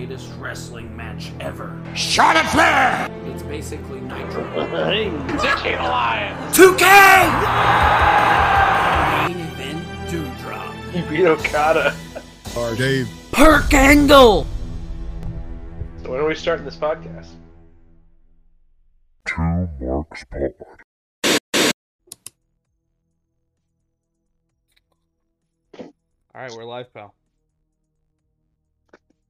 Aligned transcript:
greatest 0.00 0.32
wrestling 0.38 0.96
match 0.96 1.30
ever. 1.40 1.78
Charlotte 1.94 2.46
Flair! 2.46 3.06
It's 3.26 3.42
basically 3.42 4.00
Nitro. 4.00 4.42
Dick 5.42 5.78
alive! 5.78 6.34
2K! 6.54 6.84
Main 9.28 9.40
event 9.40 10.10
Dewdrop. 10.10 10.74
He 10.92 11.02
beat 11.02 11.26
Okada. 11.26 11.94
Or 12.56 12.74
Dave. 12.76 13.10
Perk 13.30 13.74
Angle! 13.74 14.46
So 16.02 16.12
when 16.12 16.20
are 16.20 16.26
we 16.26 16.34
starting 16.34 16.64
this 16.64 16.76
podcast? 16.76 17.28
Two 19.26 19.68
Marks 19.82 20.24
Pod. 20.24 20.54
All 25.78 25.92
right, 26.34 26.52
we're 26.52 26.64
live, 26.64 26.90
pal. 26.94 27.14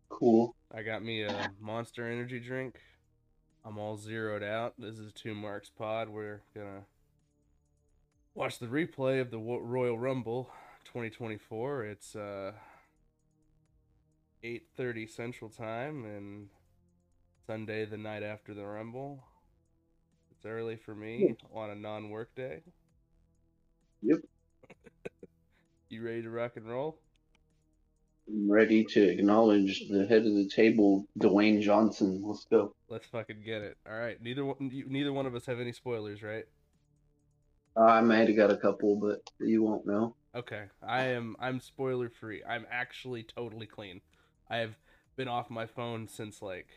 Cool. 0.08 0.54
I 0.72 0.82
got 0.82 1.02
me 1.02 1.22
a 1.22 1.50
Monster 1.60 2.08
Energy 2.08 2.38
drink. 2.38 2.78
I'm 3.64 3.76
all 3.76 3.96
zeroed 3.96 4.44
out. 4.44 4.74
This 4.78 5.00
is 5.00 5.12
Two 5.12 5.34
Marks 5.34 5.68
Pod. 5.68 6.08
We're 6.08 6.42
gonna 6.54 6.84
watch 8.34 8.60
the 8.60 8.68
replay 8.68 9.20
of 9.20 9.32
the 9.32 9.38
Royal 9.38 9.98
Rumble 9.98 10.48
2024. 10.84 11.86
It's 11.86 12.14
uh 12.14 12.52
8:30 14.44 15.10
Central 15.10 15.50
Time 15.50 16.04
and 16.04 16.48
Sunday 17.48 17.84
the 17.84 17.98
night 17.98 18.22
after 18.22 18.54
the 18.54 18.64
Rumble. 18.64 19.24
It's 20.30 20.46
early 20.46 20.76
for 20.76 20.94
me 20.94 21.34
on 21.52 21.70
a 21.70 21.74
non-work 21.74 22.32
day. 22.36 22.62
Yep. 24.02 24.20
you 25.88 26.04
ready 26.04 26.22
to 26.22 26.30
rock 26.30 26.52
and 26.54 26.68
roll? 26.68 27.00
I'm 28.28 28.50
ready 28.50 28.84
to 28.84 29.08
acknowledge 29.08 29.88
the 29.88 30.06
head 30.06 30.26
of 30.26 30.34
the 30.34 30.48
table, 30.48 31.06
Dwayne 31.18 31.60
Johnson. 31.60 32.22
Let's 32.24 32.44
go. 32.44 32.74
Let's 32.88 33.06
fucking 33.06 33.42
get 33.44 33.62
it. 33.62 33.76
All 33.88 33.98
right. 33.98 34.20
Neither 34.22 34.44
one, 34.44 34.70
neither 34.88 35.12
one 35.12 35.26
of 35.26 35.34
us 35.34 35.46
have 35.46 35.60
any 35.60 35.72
spoilers, 35.72 36.22
right? 36.22 36.44
Uh, 37.76 37.84
I 37.84 38.00
might 38.00 38.28
have 38.28 38.36
got 38.36 38.50
a 38.50 38.56
couple, 38.56 38.96
but 38.96 39.20
you 39.38 39.62
won't 39.62 39.86
know. 39.86 40.14
Okay. 40.34 40.64
I 40.82 41.04
am 41.06 41.36
I'm 41.40 41.60
spoiler 41.60 42.08
free. 42.08 42.42
I'm 42.48 42.66
actually 42.70 43.22
totally 43.22 43.66
clean. 43.66 44.00
I 44.48 44.58
have 44.58 44.76
been 45.16 45.28
off 45.28 45.50
my 45.50 45.66
phone 45.66 46.08
since 46.08 46.42
like 46.42 46.68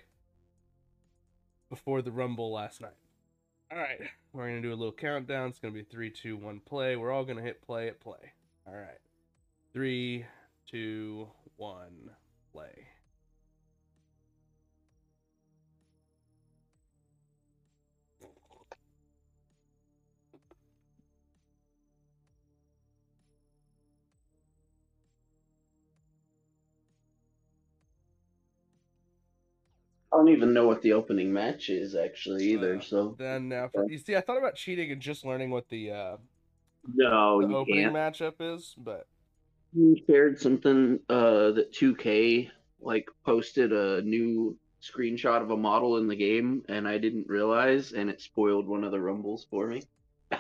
before 1.70 2.02
the 2.02 2.12
rumble 2.12 2.52
last 2.52 2.82
night. 2.82 2.92
All 3.72 3.80
right. 3.80 4.00
We're 4.34 4.48
going 4.48 4.62
to 4.62 4.68
do 4.68 4.74
a 4.74 4.78
little 4.78 4.94
countdown. 4.94 5.50
It's 5.50 5.60
going 5.60 5.74
to 5.74 5.80
be 5.80 5.86
three, 5.86 6.12
two, 6.12 6.38
one, 6.38 6.60
play. 6.60 6.96
We're 6.96 7.12
all 7.12 7.26
going 7.26 7.38
to 7.38 7.44
hit 7.44 7.62
play 7.62 7.88
at 7.88 8.00
play. 8.00 8.34
All 8.68 8.74
right. 8.74 9.00
Three, 9.74 10.26
two, 10.68 11.28
one, 11.58 12.12
play. 12.52 12.88
I 30.12 30.18
don't 30.18 30.30
even 30.30 30.54
know 30.54 30.68
what 30.68 30.82
the 30.84 30.94
opening 30.94 31.34
match 31.34 31.70
is 31.70 31.96
actually 31.96 32.52
either. 32.52 32.78
Uh, 32.78 32.82
So 32.82 33.16
Then 33.18 33.50
now 33.50 33.70
for, 33.74 33.90
you 33.90 33.98
see, 33.98 34.16
I 34.16 34.22
thought 34.22 34.38
about 34.38 34.56
cheating 34.56 34.92
and 34.92 35.02
just 35.02 35.26
learning 35.26 35.50
what 35.50 35.68
the 35.70 35.92
uh, 35.92 36.18
no, 36.94 37.42
the 37.48 37.56
opening 37.56 37.92
can't. 37.92 37.96
matchup 37.96 38.34
is, 38.40 38.76
but 38.78 39.08
You 39.76 39.98
shared 40.08 40.40
something 40.40 41.00
uh, 41.10 41.52
that 41.52 41.74
2K 41.74 42.50
like 42.80 43.08
posted 43.26 43.72
a 43.72 44.02
new 44.02 44.58
screenshot 44.82 45.42
of 45.42 45.52
a 45.52 45.58
model 45.58 45.98
in 45.98 46.08
the 46.08 46.16
game, 46.16 46.64
and 46.68 46.88
I 46.88 46.98
didn't 46.98 47.28
realize, 47.28 47.94
and 47.94 48.10
it 48.10 48.22
spoiled 48.22 48.68
one 48.68 48.84
of 48.84 48.92
the 48.92 49.00
rumbles 49.00 49.48
for 49.50 49.68
me. 49.68 49.84
I 50.32 50.40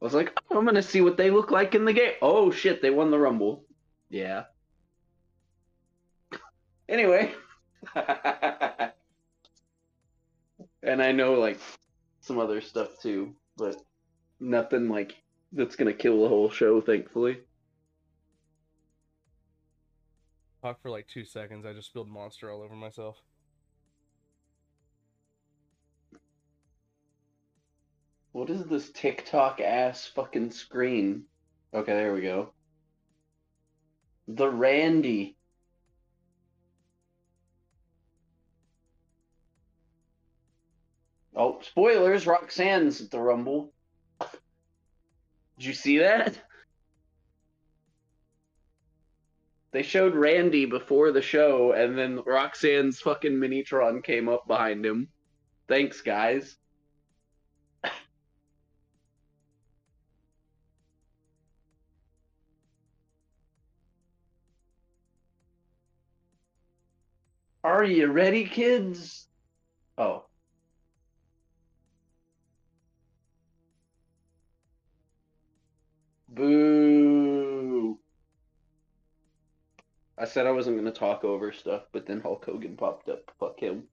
was 0.00 0.14
like, 0.14 0.38
I'm 0.50 0.66
gonna 0.66 0.82
see 0.82 1.00
what 1.00 1.16
they 1.16 1.30
look 1.30 1.50
like 1.50 1.74
in 1.74 1.84
the 1.84 1.92
game. 1.92 2.14
Oh 2.20 2.50
shit, 2.50 2.82
they 2.82 2.90
won 2.90 3.10
the 3.10 3.18
rumble. 3.18 3.64
Yeah. 4.10 4.44
Anyway. 6.88 7.34
and 7.96 8.92
I 11.02 11.10
know 11.10 11.34
like 11.34 11.58
some 12.20 12.38
other 12.38 12.60
stuff 12.60 12.90
too, 13.02 13.34
but 13.56 13.74
nothing 14.38 14.88
like 14.88 15.16
that's 15.56 15.76
gonna 15.76 15.92
kill 15.92 16.22
the 16.22 16.28
whole 16.28 16.50
show, 16.50 16.80
thankfully. 16.80 17.38
talk 20.66 20.82
for 20.82 20.90
like 20.90 21.06
two 21.06 21.24
seconds. 21.24 21.64
I 21.64 21.72
just 21.72 21.88
spilled 21.88 22.08
monster 22.08 22.50
all 22.50 22.62
over 22.62 22.74
myself. 22.74 23.16
What 28.32 28.50
is 28.50 28.64
this 28.64 28.90
TikTok 28.90 29.60
ass 29.60 30.06
fucking 30.06 30.50
screen? 30.50 31.24
Okay, 31.72 31.92
there 31.92 32.12
we 32.12 32.20
go. 32.20 32.52
The 34.28 34.48
Randy. 34.50 35.36
Oh, 41.34 41.60
spoilers! 41.62 42.26
Roxanne's 42.26 43.00
at 43.00 43.10
the 43.10 43.20
Rumble. 43.20 43.72
Did 45.58 45.66
you 45.66 45.72
see 45.72 45.98
that? 45.98 46.38
They 49.72 49.82
showed 49.82 50.14
Randy 50.14 50.64
before 50.64 51.12
the 51.12 51.22
show, 51.22 51.72
and 51.72 51.98
then 51.98 52.20
Roxanne's 52.24 53.00
fucking 53.00 53.32
Minitron 53.32 54.02
came 54.02 54.28
up 54.28 54.46
behind 54.46 54.86
him. 54.86 55.08
Thanks, 55.68 56.00
guys. 56.00 56.56
Are 67.64 67.82
you 67.84 68.06
ready, 68.06 68.44
kids? 68.44 69.26
Oh. 69.98 70.25
Boo. 76.36 77.98
I 80.18 80.26
said 80.26 80.46
I 80.46 80.52
wasn't 80.52 80.76
going 80.76 80.92
to 80.92 80.98
talk 80.98 81.24
over 81.24 81.50
stuff, 81.50 81.84
but 81.92 82.06
then 82.06 82.20
Hulk 82.20 82.44
Hogan 82.44 82.76
popped 82.76 83.08
up. 83.08 83.32
Fuck 83.40 83.60
him. 83.60 83.84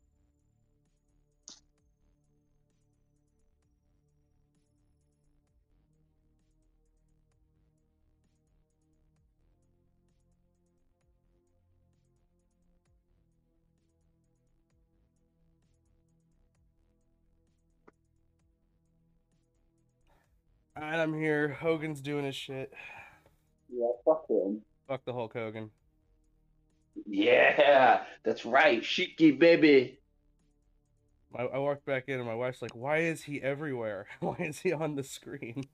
I'm 20.99 21.13
here. 21.13 21.49
Hogan's 21.49 22.01
doing 22.01 22.25
his 22.25 22.35
shit. 22.35 22.73
Yeah, 23.71 23.87
fuck 24.05 24.25
him. 24.29 24.61
Fuck 24.87 25.05
the 25.05 25.13
Hulk 25.13 25.33
Hogan. 25.33 25.71
Yeah, 27.07 28.03
that's 28.23 28.45
right. 28.45 28.81
Shiki, 28.81 29.37
baby. 29.37 29.99
I, 31.35 31.43
I 31.43 31.57
walked 31.57 31.85
back 31.85 32.05
in 32.07 32.19
and 32.19 32.25
my 32.27 32.35
wife's 32.35 32.61
like, 32.61 32.75
"Why 32.75 32.99
is 32.99 33.23
he 33.23 33.41
everywhere? 33.41 34.05
Why 34.19 34.35
is 34.39 34.59
he 34.59 34.71
on 34.71 34.95
the 34.95 35.03
screen?" 35.03 35.65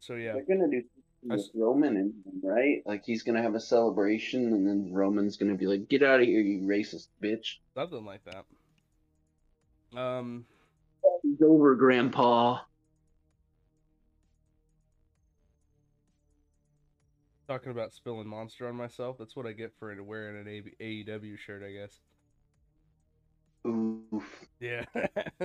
So 0.00 0.16
yeah, 0.16 0.32
They're 0.32 0.56
gonna 0.56 0.68
do 0.68 0.82
with 1.22 1.48
Roman 1.54 1.96
in 1.96 2.12
him, 2.24 2.40
right? 2.42 2.82
Like 2.84 3.04
he's 3.04 3.22
gonna 3.22 3.40
have 3.40 3.54
a 3.54 3.60
celebration, 3.60 4.52
and 4.52 4.66
then 4.66 4.92
Roman's 4.92 5.36
gonna 5.36 5.54
be 5.54 5.66
like, 5.66 5.88
"Get 5.88 6.02
out 6.02 6.20
of 6.20 6.26
here, 6.26 6.40
you 6.40 6.62
racist 6.62 7.06
bitch." 7.22 7.58
something 7.74 8.04
like 8.04 8.24
that. 8.24 8.44
Um, 9.96 10.44
He's 11.22 11.40
over, 11.42 11.74
Grandpa. 11.74 12.58
talking 17.48 17.70
about 17.72 17.92
spilling 17.92 18.26
monster 18.26 18.66
on 18.66 18.74
myself. 18.74 19.16
That's 19.18 19.36
what 19.36 19.46
I 19.46 19.52
get 19.52 19.72
for 19.78 19.94
wearing 20.02 20.38
an 20.46 20.46
AEW 20.80 21.38
shirt, 21.38 21.62
I 21.62 21.72
guess. 21.72 22.00
Oof. 23.66 24.46
Yeah. 24.58 24.84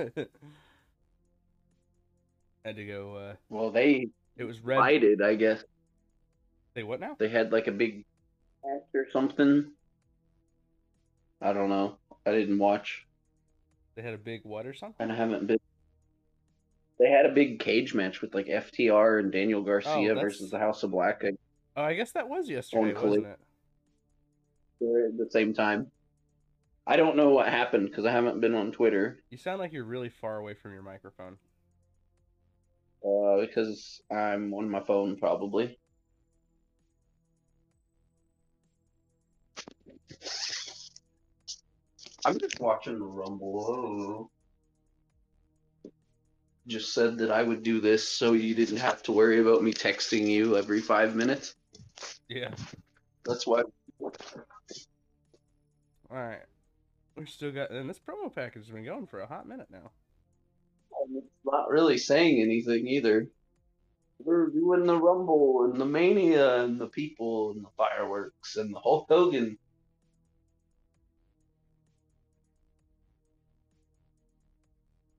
Had 2.64 2.76
to 2.76 2.86
go. 2.86 3.16
uh 3.16 3.34
Well, 3.50 3.70
they 3.70 4.08
It 4.36 4.44
was 4.44 4.60
red. 4.60 4.78
fighted, 4.78 5.20
I 5.22 5.34
guess. 5.34 5.62
They 6.74 6.82
what 6.82 7.00
now? 7.00 7.16
They 7.18 7.28
had 7.28 7.52
like 7.52 7.66
a 7.66 7.72
big 7.72 8.04
match 8.64 8.82
or 8.94 9.06
something. 9.12 9.70
I 11.42 11.52
don't 11.52 11.68
know. 11.68 11.98
I 12.26 12.32
didn't 12.32 12.58
watch, 12.58 13.06
They 13.98 14.04
had 14.04 14.14
a 14.14 14.18
big 14.18 14.42
what 14.44 14.64
or 14.64 14.74
something? 14.74 14.94
and 15.00 15.10
I 15.10 15.16
haven't 15.16 15.48
been. 15.48 15.58
They 17.00 17.10
had 17.10 17.26
a 17.26 17.30
big 17.30 17.58
cage 17.58 17.94
match 17.94 18.20
with 18.22 18.32
like 18.32 18.46
FTR 18.46 19.18
and 19.18 19.32
Daniel 19.32 19.60
Garcia 19.60 20.12
Oh, 20.12 20.20
versus 20.20 20.50
the 20.52 20.58
House 20.60 20.84
of 20.84 20.92
Black 20.92 21.20
Oh, 21.76 21.82
I 21.82 21.94
guess 21.94 22.12
that 22.12 22.28
was 22.28 22.48
yesterday, 22.48 22.92
wasn't 22.94 23.26
it? 23.26 23.38
at 24.80 25.18
the 25.18 25.26
same 25.30 25.52
time. 25.52 25.90
I 26.86 26.94
don't 26.96 27.16
know 27.16 27.30
what 27.30 27.48
happened 27.48 27.88
because 27.90 28.04
I 28.04 28.12
haven't 28.12 28.40
been 28.40 28.54
on 28.54 28.70
Twitter 28.70 29.18
You 29.30 29.36
sound 29.38 29.58
like 29.58 29.72
you're 29.72 29.82
really 29.82 30.10
far 30.10 30.36
away 30.36 30.54
from 30.54 30.72
your 30.74 30.82
microphone. 30.82 31.38
uh, 33.04 33.40
because 33.40 34.00
I'm 34.12 34.54
on 34.54 34.70
my 34.70 34.84
phone 34.84 35.16
probably. 35.18 35.76
I'm 42.24 42.38
just 42.38 42.60
watching 42.60 42.98
the 42.98 43.04
Rumble. 43.06 44.30
Oh. 45.84 45.90
Just 46.66 46.92
said 46.92 47.18
that 47.18 47.30
I 47.30 47.42
would 47.42 47.62
do 47.62 47.80
this 47.80 48.06
so 48.06 48.32
you 48.32 48.54
didn't 48.54 48.78
have 48.78 49.02
to 49.04 49.12
worry 49.12 49.40
about 49.40 49.62
me 49.62 49.72
texting 49.72 50.26
you 50.26 50.56
every 50.56 50.80
five 50.80 51.14
minutes. 51.16 51.54
Yeah. 52.28 52.50
That's 53.24 53.46
why. 53.46 53.62
All 54.00 54.10
right. 56.10 56.42
We 57.16 57.26
still 57.26 57.52
got, 57.52 57.70
and 57.70 57.88
this 57.88 57.98
promo 57.98 58.34
package 58.34 58.64
has 58.66 58.72
been 58.72 58.84
going 58.84 59.06
for 59.06 59.20
a 59.20 59.26
hot 59.26 59.48
minute 59.48 59.68
now. 59.70 59.90
It's 61.14 61.26
not 61.44 61.70
really 61.70 61.98
saying 61.98 62.42
anything 62.42 62.86
either. 62.86 63.28
We're 64.22 64.48
doing 64.48 64.84
the 64.84 64.98
Rumble 64.98 65.64
and 65.64 65.80
the 65.80 65.86
Mania 65.86 66.64
and 66.64 66.80
the 66.80 66.88
people 66.88 67.52
and 67.52 67.64
the 67.64 67.70
fireworks 67.76 68.56
and 68.56 68.74
the 68.74 68.80
Hulk 68.80 69.06
Hogan. 69.08 69.56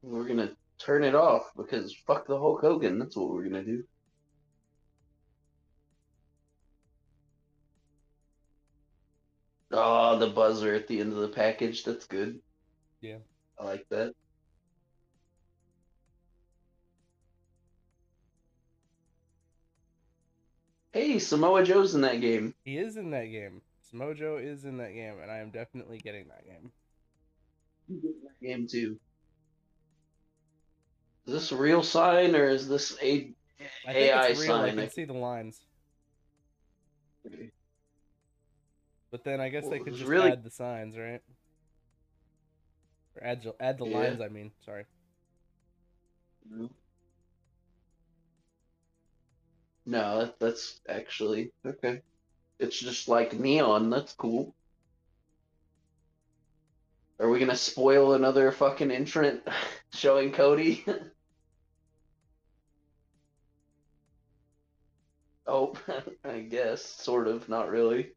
We're 0.09 0.27
gonna 0.27 0.51
turn 0.79 1.03
it 1.03 1.13
off 1.13 1.51
because 1.55 1.95
fuck 2.07 2.25
the 2.25 2.37
Hulk 2.37 2.61
Hogan. 2.61 2.97
That's 2.97 3.15
what 3.15 3.29
we're 3.29 3.43
gonna 3.43 3.63
do. 3.63 3.83
Oh, 9.71 10.17
the 10.17 10.27
buzzer 10.27 10.73
at 10.73 10.87
the 10.87 10.99
end 10.99 11.13
of 11.13 11.19
the 11.19 11.27
package. 11.27 11.83
That's 11.83 12.07
good. 12.07 12.39
Yeah. 13.01 13.17
I 13.59 13.65
like 13.65 13.85
that. 13.89 14.13
Hey, 20.91 21.19
Samoa 21.19 21.63
Joe's 21.63 21.93
in 21.93 22.01
that 22.01 22.19
game. 22.19 22.55
He 22.65 22.79
is 22.79 22.97
in 22.97 23.11
that 23.11 23.25
game. 23.25 23.61
Smojo 23.93 24.43
is 24.43 24.65
in 24.65 24.77
that 24.77 24.93
game, 24.93 25.19
and 25.21 25.29
I 25.29 25.37
am 25.37 25.51
definitely 25.51 25.99
getting 25.99 26.25
that 26.29 26.45
game. 26.47 26.71
Game 28.41 28.67
two. 28.67 28.99
Is 31.29 31.33
this 31.33 31.51
a 31.51 31.55
real 31.57 31.83
sign 31.83 32.35
or 32.35 32.45
is 32.49 32.67
this 32.67 32.97
a 33.03 33.31
I 33.87 33.93
think 33.93 34.11
AI 34.13 34.27
it's 34.29 34.39
real. 34.41 34.55
I 34.55 34.71
can 34.71 34.89
see 34.89 35.05
the 35.05 35.13
lines, 35.13 35.59
but 39.11 39.23
then 39.23 39.39
I 39.39 39.49
guess 39.49 39.61
Well, 39.61 39.69
they 39.73 39.79
could 39.79 39.93
just 39.93 40.07
really- 40.09 40.31
add 40.31 40.43
the 40.43 40.49
signs, 40.49 40.97
right? 40.97 41.21
Or 43.15 43.23
add 43.23 43.43
the- 43.43 43.55
add 43.59 43.77
the 43.77 43.85
Yeah. 43.85 43.97
lines. 43.99 44.21
I 44.21 44.29
mean, 44.29 44.51
sorry. 44.65 44.87
No, 49.85 50.21
that, 50.25 50.39
that's 50.39 50.81
actually 50.89 51.51
okay. 51.63 52.01
It's 52.57 52.79
just 52.79 53.07
like 53.07 53.33
neon. 53.33 53.91
That's 53.91 54.13
cool. 54.13 54.55
Are 57.19 57.29
we 57.29 57.37
gonna 57.37 57.55
spoil 57.55 58.13
another 58.13 58.51
fucking 58.51 58.89
entrant 58.89 59.47
showing 59.93 60.31
Cody? 60.31 60.83
oh, 65.49 65.73
I 66.23 66.39
guess 66.39 66.83
sort 66.83 67.27
of, 67.27 67.49
not 67.49 67.69
really. 67.69 68.11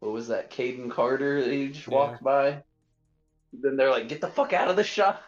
What 0.00 0.12
was 0.12 0.28
that, 0.28 0.50
Kayden 0.50 0.90
Carter? 0.90 1.42
That 1.42 1.52
he 1.52 1.68
just 1.68 1.86
Yeah. 1.86 1.94
walked 1.94 2.22
by. 2.22 2.62
Then 3.52 3.76
they're 3.76 3.90
like, 3.90 4.08
"Get 4.08 4.20
the 4.20 4.28
fuck 4.28 4.52
out 4.52 4.68
of 4.68 4.76
the 4.76 4.84
shot!" 4.84 5.22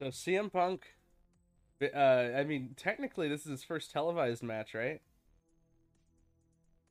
So 0.00 0.06
CM 0.10 0.50
Punk. 0.50 0.82
Uh, 1.82 1.98
I 2.36 2.44
mean, 2.44 2.74
technically, 2.76 3.28
this 3.28 3.42
is 3.42 3.50
his 3.50 3.64
first 3.64 3.90
televised 3.90 4.42
match, 4.42 4.74
right? 4.74 5.00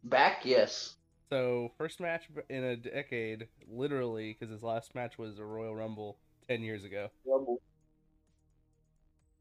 Back, 0.03 0.45
yes. 0.45 0.95
So 1.31 1.71
first 1.77 1.99
match 1.99 2.29
in 2.49 2.63
a 2.63 2.75
decade, 2.75 3.47
literally, 3.67 4.37
because 4.37 4.51
his 4.53 4.61
last 4.61 4.93
match 4.93 5.17
was 5.17 5.39
a 5.39 5.45
Royal 5.45 5.73
Rumble 5.75 6.19
ten 6.47 6.61
years 6.61 6.83
ago. 6.83 7.09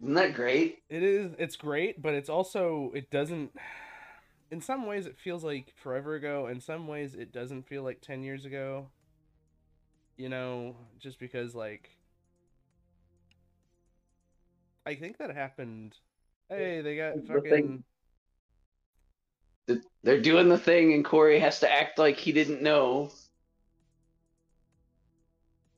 Isn't 0.02 0.14
that 0.14 0.34
great? 0.34 0.82
It 0.88 1.02
is. 1.02 1.32
It's 1.38 1.56
great, 1.56 2.02
but 2.02 2.14
it's 2.14 2.28
also 2.28 2.90
it 2.94 3.10
doesn't. 3.10 3.52
In 4.50 4.60
some 4.60 4.86
ways, 4.86 5.06
it 5.06 5.16
feels 5.16 5.44
like 5.44 5.72
forever 5.82 6.14
ago. 6.14 6.48
In 6.48 6.60
some 6.60 6.86
ways, 6.88 7.14
it 7.14 7.32
doesn't 7.32 7.68
feel 7.68 7.82
like 7.84 8.00
ten 8.00 8.22
years 8.22 8.44
ago. 8.44 8.88
You 10.16 10.28
know, 10.28 10.76
just 10.98 11.18
because 11.18 11.54
like. 11.54 11.90
I 14.84 14.96
think 14.96 15.18
that 15.18 15.32
happened. 15.34 15.94
Hey, 16.48 16.80
they 16.80 16.96
got 16.96 17.14
The 17.14 17.34
fucking. 17.34 17.84
thing- 19.68 19.82
They're 20.02 20.20
doing 20.20 20.48
the 20.48 20.58
thing, 20.58 20.92
and 20.92 21.04
Corey 21.04 21.38
has 21.38 21.60
to 21.60 21.70
act 21.72 21.98
like 21.98 22.16
he 22.16 22.32
didn't 22.32 22.62
know. 22.62 23.12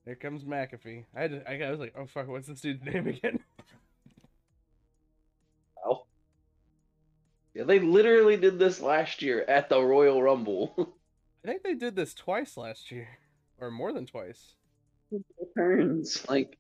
Here 0.07 0.15
comes 0.17 0.45
McAfee. 0.45 1.05
I 1.15 1.21
had 1.21 1.31
to, 1.45 1.51
I 1.67 1.71
was 1.71 1.81
like, 1.81 1.95
oh 1.99 2.07
fuck, 2.07 2.29
what's 2.29 2.49
this 2.49 2.61
dude's 2.63 2.83
name 2.83 3.07
again? 3.09 3.41
Yeah, 7.55 7.65
they 7.65 7.79
literally 7.79 8.37
did 8.37 8.59
this 8.59 8.81
last 8.81 9.23
year 9.23 9.45
at 9.47 9.69
the 9.69 9.81
Royal 9.81 10.23
Rumble. 10.23 10.75
I 11.45 11.49
think 11.49 11.63
they 11.63 11.75
did 11.75 11.95
this 11.95 12.15
twice 12.15 12.57
last 12.57 12.91
year, 12.91 13.09
or 13.61 13.71
more 13.71 13.93
than 13.93 14.07
twice. 14.07 14.55
Turns 15.57 16.27
like, 16.29 16.59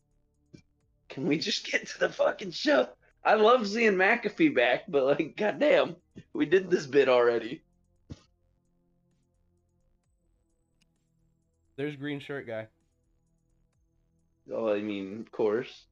can 1.09 1.27
we 1.27 1.39
just 1.39 1.71
get 1.71 1.89
to 1.89 1.99
the 1.99 2.09
fucking 2.09 2.53
show? 2.53 2.89
I 3.25 3.35
love 3.35 3.67
seeing 3.67 3.95
McAfee 3.95 4.55
back, 4.55 4.85
but 4.87 5.05
like, 5.05 5.37
goddamn, 5.37 5.97
we 6.33 6.47
did 6.47 6.71
this 6.71 6.87
bit 6.87 7.09
already. 7.09 7.63
There's 11.77 11.97
green 11.97 12.21
shirt 12.21 12.47
guy. 12.47 12.69
Oh, 14.53 14.73
I 14.73 14.81
mean, 14.81 15.21
of 15.21 15.33
course. 15.33 15.87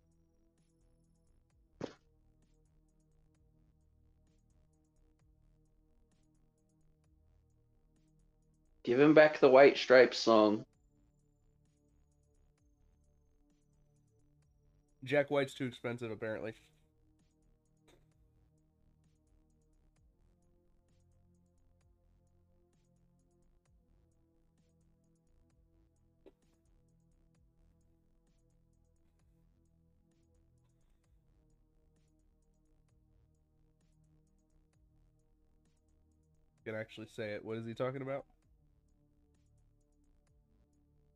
Give 8.84 8.98
him 8.98 9.14
back 9.14 9.38
the 9.38 9.48
White 9.48 9.76
Stripes 9.76 10.18
song. 10.18 10.64
Jack 15.04 15.30
White's 15.30 15.54
too 15.54 15.66
expensive, 15.66 16.10
apparently. 16.10 16.54
Can 36.64 36.74
actually 36.76 37.08
say 37.08 37.30
it. 37.30 37.44
What 37.44 37.58
is 37.58 37.66
he 37.66 37.74
talking 37.74 38.02
about? 38.02 38.24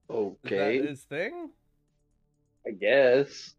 Is 0.08 0.16
Okay, 0.44 0.78
that 0.80 0.88
his 0.88 1.02
thing? 1.02 1.50
I 2.66 2.70
guess. 2.70 3.54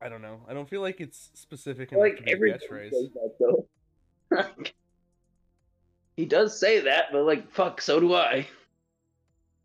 I 0.00 0.08
don't 0.08 0.22
know. 0.22 0.40
I 0.48 0.54
don't 0.54 0.68
feel 0.68 0.80
like 0.82 1.00
it's 1.00 1.30
specific 1.34 1.90
Like 1.92 2.20
a 2.20 2.22
catchphrase. 2.36 2.90
says 2.90 3.08
that 3.14 3.34
though. 3.40 3.66
he 6.16 6.24
does 6.26 6.58
say 6.58 6.80
that, 6.80 7.06
but 7.12 7.22
like, 7.24 7.50
fuck, 7.52 7.80
so 7.80 8.00
do 8.00 8.14
I. 8.14 8.46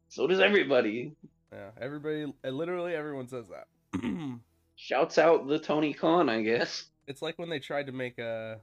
So 0.10 0.28
does 0.28 0.40
everybody. 0.40 1.14
Yeah, 1.52 1.70
everybody, 1.80 2.26
uh, 2.46 2.50
literally 2.50 2.96
everyone 2.96 3.28
says 3.28 3.46
that. 3.50 4.00
Shouts 4.76 5.18
out 5.18 5.48
the 5.48 5.60
Tony 5.60 5.94
Khan, 5.94 6.30
I 6.30 6.42
guess. 6.42 6.86
it's 7.08 7.22
like 7.22 7.38
when 7.38 7.50
they 7.50 7.60
tried 7.60 7.88
to 7.88 7.92
make 7.92 8.18
a 8.20 8.60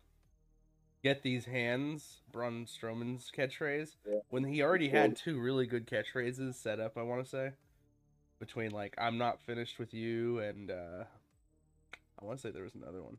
get 1.03 1.23
these 1.23 1.45
hands, 1.45 2.23
Braun 2.33 2.67
Strowman's 2.67 3.31
catchphrase, 3.37 3.97
Yeah. 4.07 4.19
when 4.31 4.45
he 4.45 4.63
already 4.63 4.89
had 4.89 5.17
two 5.17 5.39
really 5.41 5.67
good 5.67 5.87
catchphrases 5.87 6.55
set 6.55 6.81
up. 6.81 6.97
I 6.97 7.03
want 7.03 7.23
to 7.25 7.29
say 7.29 7.53
between 8.41 8.71
like 8.73 8.95
"I'm 8.99 9.19
not 9.19 9.41
finished 9.41 9.79
with 9.79 9.95
you" 9.95 10.41
and 10.41 10.71
uh 10.71 11.05
I 12.21 12.25
want 12.25 12.39
to 12.39 12.43
say 12.43 12.51
there 12.51 12.65
was 12.65 12.75
another 12.75 13.03
one. 13.03 13.19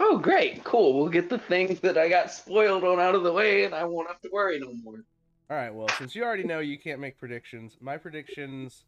Oh, 0.00 0.18
great, 0.18 0.64
cool. 0.64 0.98
We'll 0.98 1.08
get 1.08 1.28
the 1.30 1.38
thing 1.38 1.78
that 1.82 1.96
I 1.96 2.08
got 2.08 2.30
spoiled 2.30 2.82
on 2.84 2.98
out 2.98 3.14
of 3.14 3.22
the 3.22 3.32
way, 3.32 3.64
and 3.64 3.74
I 3.74 3.84
won't 3.84 4.08
have 4.08 4.20
to 4.22 4.30
worry 4.32 4.58
no 4.58 4.72
more. 4.82 5.04
All 5.50 5.56
right, 5.56 5.72
well, 5.72 5.88
since 5.98 6.14
you 6.16 6.24
already 6.24 6.42
know 6.42 6.58
you 6.58 6.78
can't 6.78 7.00
make 7.00 7.18
predictions, 7.18 7.76
my 7.80 7.96
predictions 7.96 8.84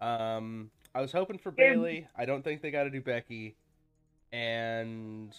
Um, 0.00 0.70
I 0.94 1.00
was 1.00 1.10
hoping 1.12 1.38
for 1.38 1.50
Bayley. 1.50 2.06
I 2.16 2.24
don't 2.24 2.42
think 2.42 2.62
they 2.62 2.70
got 2.70 2.84
to 2.84 2.90
do 2.90 3.00
Becky, 3.00 3.56
and 4.32 5.34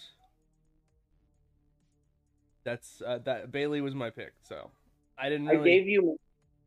that's 2.64 3.02
uh, 3.06 3.18
that. 3.24 3.50
Bayley 3.52 3.80
was 3.80 3.94
my 3.94 4.10
pick, 4.10 4.32
so 4.42 4.70
I 5.18 5.28
didn't 5.28 5.48
I 5.48 5.56
gave 5.56 5.86
you 5.86 6.18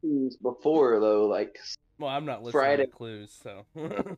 things 0.01 0.35
before 0.37 0.99
though, 0.99 1.27
like 1.27 1.57
Well, 1.99 2.09
I'm 2.09 2.25
not 2.25 2.43
listening 2.43 2.61
Friday. 2.61 2.85
to 2.85 2.91
clues, 2.91 3.31
so. 3.41 3.65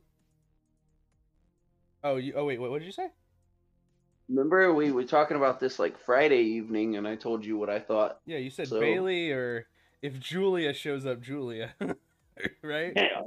oh, 2.04 2.16
you. 2.16 2.34
Oh 2.36 2.44
wait, 2.44 2.60
what, 2.60 2.70
what 2.70 2.78
did 2.80 2.86
you 2.86 2.92
say? 2.92 3.08
remember 4.28 4.74
we 4.74 4.90
were 4.90 5.04
talking 5.04 5.36
about 5.36 5.60
this 5.60 5.78
like 5.78 5.96
Friday 6.04 6.40
evening, 6.42 6.96
and 6.96 7.06
I 7.06 7.14
told 7.14 7.44
you 7.44 7.56
what 7.56 7.70
I 7.70 7.78
thought. 7.78 8.18
Yeah, 8.26 8.38
you 8.38 8.50
said 8.50 8.66
So- 8.68 8.80
Bayley, 8.80 9.30
or 9.30 9.66
if 10.02 10.18
Julia 10.18 10.72
shows 10.74 11.06
up, 11.06 11.20
Julia, 11.20 11.74
right? 12.62 12.92
Yeah, 12.96 13.22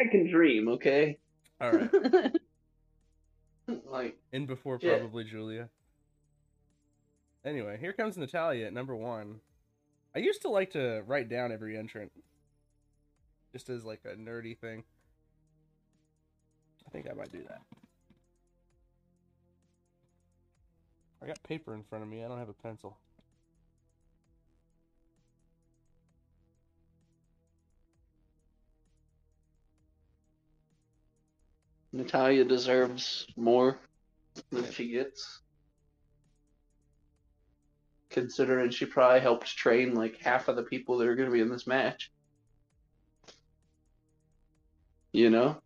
I 0.00 0.04
can 0.10 0.30
dream, 0.30 0.68
okay? 0.68 1.18
All 1.60 1.72
right, 1.72 1.90
like 3.90 4.16
in 4.32 4.46
before 4.46 4.78
Yeah. 4.80 4.98
probably 4.98 5.24
Julia. 5.24 5.68
Anyway, 7.44 7.78
here 7.80 7.92
comes 7.92 8.16
Natalya 8.16 8.66
at 8.66 8.72
number 8.72 8.94
one. 8.96 9.40
I 10.14 10.18
used 10.18 10.42
to 10.42 10.48
like 10.48 10.70
to 10.70 11.02
write 11.06 11.28
down 11.28 11.52
every 11.52 11.76
entrant, 11.76 12.10
just 13.52 13.68
as 13.68 13.84
like 13.84 14.00
a 14.04 14.16
nerdy 14.16 14.56
thing. 14.58 14.82
I 16.86 16.90
think 16.90 17.06
I 17.10 17.14
might 17.14 17.30
do 17.30 17.42
that. 17.48 17.60
I 21.22 21.26
got 21.26 21.42
paper 21.42 21.74
in 21.74 21.82
front 21.82 22.02
of 22.04 22.10
me. 22.10 22.24
I 22.24 22.28
don't 22.28 22.38
have 22.38 22.48
a 22.48 22.52
pencil. 22.54 22.98
Natalya 31.96 32.44
deserves 32.44 33.26
more 33.36 33.78
than 34.50 34.70
she 34.70 34.88
gets. 34.88 35.40
Considering 38.10 38.70
she 38.70 38.84
probably 38.84 39.20
helped 39.20 39.56
train 39.56 39.94
like 39.94 40.20
half 40.20 40.48
of 40.48 40.56
the 40.56 40.62
people 40.62 40.98
that 40.98 41.08
are 41.08 41.16
going 41.16 41.28
to 41.28 41.32
be 41.32 41.40
in 41.40 41.48
this 41.48 41.66
match. 41.66 42.10
You 45.12 45.30
know? 45.30 45.56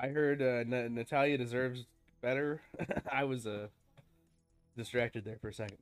I 0.00 0.08
heard 0.08 0.40
uh, 0.40 0.64
N- 0.72 0.94
Natalya 0.94 1.36
deserves 1.36 1.84
better. 2.22 2.62
I 3.12 3.24
was 3.24 3.46
uh, 3.46 3.66
distracted 4.76 5.24
there 5.24 5.38
for 5.40 5.48
a 5.48 5.52
second. 5.52 5.78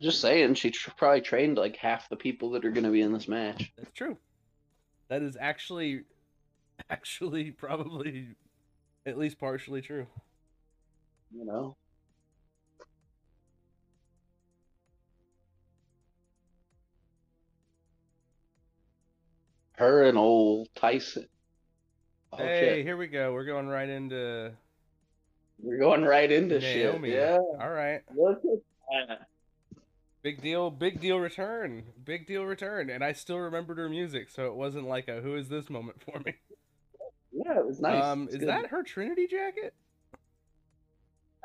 Just 0.00 0.20
saying, 0.20 0.54
she 0.54 0.70
tr- 0.70 0.90
probably 0.96 1.20
trained 1.20 1.56
like 1.56 1.76
half 1.76 2.08
the 2.08 2.16
people 2.16 2.50
that 2.50 2.64
are 2.64 2.70
going 2.70 2.84
to 2.84 2.90
be 2.90 3.00
in 3.02 3.12
this 3.12 3.28
match. 3.28 3.72
That's 3.76 3.92
true. 3.92 4.18
That 5.08 5.22
is 5.22 5.36
actually, 5.40 6.02
actually, 6.90 7.50
probably, 7.50 8.28
at 9.06 9.18
least 9.18 9.38
partially 9.38 9.80
true. 9.80 10.06
You 11.34 11.44
know? 11.44 11.76
Her 19.76 20.04
and 20.04 20.16
old 20.16 20.68
Tyson. 20.76 21.26
Oh, 22.32 22.36
hey, 22.36 22.60
shit. 22.60 22.84
here 22.86 22.96
we 22.96 23.08
go. 23.08 23.32
We're 23.32 23.44
going 23.44 23.66
right 23.66 23.88
into 23.88 24.52
We're 25.60 25.78
going 25.78 26.04
right 26.04 26.30
into 26.30 26.58
Naomi. 26.58 27.10
shit. 27.10 27.18
Yeah. 27.18 27.38
All 27.60 27.70
right. 27.70 28.00
Look 28.16 28.38
at 28.44 29.08
that. 29.08 29.28
Big 30.24 30.40
deal. 30.40 30.70
Big 30.70 31.00
deal. 31.02 31.18
Return. 31.20 31.84
Big 32.02 32.26
deal. 32.26 32.44
Return. 32.44 32.88
And 32.88 33.04
I 33.04 33.12
still 33.12 33.38
remembered 33.38 33.76
her 33.76 33.90
music, 33.90 34.30
so 34.30 34.46
it 34.46 34.54
wasn't 34.54 34.88
like 34.88 35.06
a 35.06 35.20
"Who 35.20 35.36
is 35.36 35.50
this?" 35.50 35.68
moment 35.68 36.00
for 36.02 36.18
me. 36.20 36.34
Yeah, 37.30 37.58
it 37.58 37.66
was 37.66 37.78
nice. 37.80 38.02
um, 38.02 38.22
It's 38.24 38.34
is 38.34 38.40
good. 38.40 38.48
that 38.48 38.66
her 38.68 38.82
Trinity 38.82 39.26
jacket? 39.26 39.74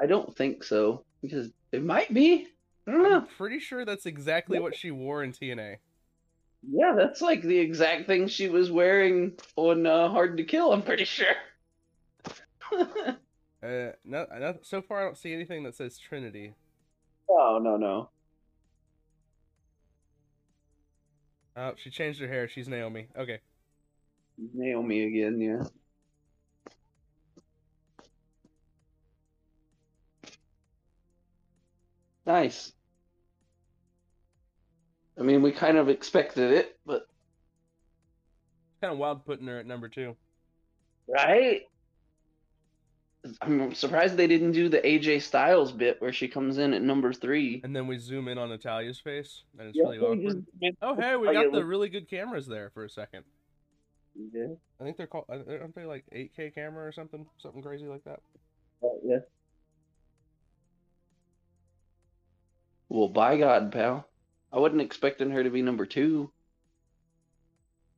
I 0.02 0.06
don't 0.06 0.34
think 0.38 0.64
so 0.64 1.04
because 1.22 1.50
it 1.74 1.84
might 1.84 2.14
be. 2.14 2.48
I 2.88 2.92
don't 2.92 3.12
I'm 3.12 3.28
pretty 3.28 3.60
sure 3.60 3.84
that's 3.84 4.06
exactly 4.06 4.60
what 4.60 4.76
she 4.76 4.92
wore 4.92 5.24
in 5.24 5.34
TNA. 5.34 5.76
Yeah, 6.72 6.94
that's 6.96 7.22
like 7.22 7.42
the 7.42 7.58
exact 7.60 8.08
thing 8.08 8.28
she 8.28 8.48
was 8.48 8.72
wearing 8.72 9.34
on 9.58 9.86
uh, 9.86 10.08
Hard 10.10 10.38
to 10.38 10.44
Kill. 10.44 10.72
I'm 10.72 10.82
pretty 10.84 11.06
sure. 11.06 11.36
Uh, 13.62 13.92
no, 14.06 14.26
no, 14.40 14.58
so 14.62 14.82
far 14.82 15.02
I 15.02 15.04
don't 15.04 15.18
see 15.18 15.34
anything 15.34 15.64
that 15.64 15.76
says 15.76 15.98
Trinity. 15.98 16.54
oh 17.30 17.60
no 17.62 17.76
no. 17.76 18.10
Oh, 21.60 21.74
she 21.76 21.90
changed 21.90 22.22
her 22.22 22.28
hair. 22.28 22.48
She's 22.48 22.70
Naomi. 22.70 23.08
Okay. 23.18 23.40
Naomi 24.54 25.04
again. 25.04 25.42
Yeah. 25.42 25.64
Nice. 32.26 32.72
I 35.20 35.24
mean, 35.24 35.42
we 35.42 35.52
kind 35.52 35.78
of 35.78 35.90
expected 35.90 36.52
it, 36.52 36.80
but 36.86 37.06
Kind 38.82 38.94
of 38.94 38.98
wild 39.00 39.26
putting 39.26 39.48
her 39.48 39.60
at 39.60 39.66
number 39.66 39.90
two. 39.90 40.16
right. 41.10 41.64
I'm 43.42 43.74
surprised 43.74 44.16
they 44.16 44.28
didn't 44.28 44.54
do 44.54 44.70
the 44.70 44.80
AJ 44.80 45.22
Styles 45.24 45.74
bit 45.74 46.02
where 46.02 46.14
she 46.14 46.28
comes 46.30 46.58
in 46.58 46.74
at 46.74 46.82
number 46.82 47.12
three. 47.12 47.60
And 47.66 47.76
then 47.76 47.86
we 47.86 47.98
zoom 47.98 48.30
in 48.30 48.38
on 48.38 48.50
Natalya's 48.50 49.00
face, 49.00 49.44
and 49.58 49.68
it's 49.68 49.78
Yeah, 49.78 49.84
really 49.84 49.98
awkward. 50.00 50.46
just- 50.62 50.78
Oh, 50.82 50.96
hey, 50.96 51.16
we 51.18 51.32
got 51.34 51.52
the 51.52 51.66
really 51.66 51.90
good 51.90 52.10
cameras 52.10 52.48
there 52.48 52.70
for 52.70 52.86
a 52.86 52.90
second. 52.90 53.26
Yeah. 54.16 54.48
I 54.80 54.84
think 54.84 54.96
they're 54.98 55.08
called, 55.08 55.26
uh, 55.30 55.40
aren't 55.48 55.76
they 55.76 55.86
like 55.86 56.06
8K 56.14 56.50
camera 56.52 56.86
or 56.88 56.92
something? 56.94 57.26
Something 57.40 57.62
crazy 57.62 57.88
like 57.88 58.04
that. 58.06 58.22
Oh, 58.82 59.00
yeah. 59.04 59.20
Well, 62.88 63.10
by 63.10 63.38
God, 63.38 63.72
pal. 63.72 64.08
I 64.52 64.60
wasn't 64.60 64.82
expecting 64.82 65.30
her 65.32 65.44
to 65.44 65.50
be 65.50 65.62
number 65.62 65.86
two. 65.86 66.32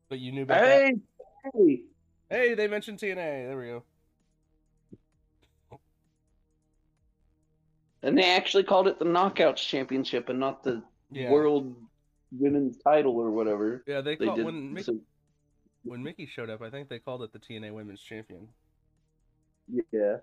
But 0.10 0.20
you 0.20 0.32
knew 0.32 0.44
about 0.44 0.62
that. 0.62 0.82
Hey, 0.82 0.94
hey. 1.54 1.82
Hey, 2.30 2.54
they 2.56 2.68
mentioned 2.68 3.00
TNA. 3.00 3.48
There 3.48 3.58
we 3.58 3.66
go. 3.68 3.84
And 8.04 8.18
they 8.18 8.32
actually 8.32 8.64
called 8.64 8.88
it 8.88 8.98
the 9.00 9.06
Knockouts 9.06 9.58
Championship 9.58 10.30
and 10.30 10.40
not 10.40 10.64
the 10.64 10.84
Yeah. 11.12 11.30
World 11.32 11.76
Women's 12.32 12.78
Title 12.78 13.18
or 13.18 13.32
whatever. 13.32 13.84
Yeah, 13.86 14.02
they 14.02 14.16
They 14.16 14.26
called 14.26 14.38
did. 14.38 14.46
when 14.46 14.74
Mick, 14.76 14.86
so- 14.86 15.00
when 15.84 16.02
Mickey 16.04 16.26
showed 16.26 16.50
up. 16.50 16.62
I 16.62 16.70
think 16.70 16.90
they 16.90 17.00
called 17.00 17.22
it 17.24 17.32
the 17.34 17.40
TNA 17.40 17.72
Women's 17.74 18.02
Champion. 18.02 18.48
yeah. 19.92 20.18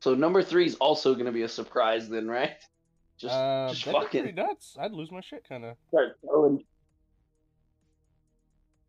So 0.00 0.14
number 0.14 0.42
three 0.42 0.66
is 0.66 0.74
also 0.76 1.14
going 1.14 1.26
to 1.26 1.32
be 1.32 1.42
a 1.42 1.48
surprise, 1.48 2.08
then, 2.08 2.28
right? 2.28 2.56
Just, 3.18 3.34
uh, 3.34 3.68
just 3.70 3.84
fucking 3.84 4.34
nuts. 4.34 4.76
I'd 4.78 4.92
lose 4.92 5.10
my 5.10 5.20
shit, 5.20 5.48
kind 5.48 5.64
of. 5.64 5.76
start 5.88 6.18
throwing 6.20 6.62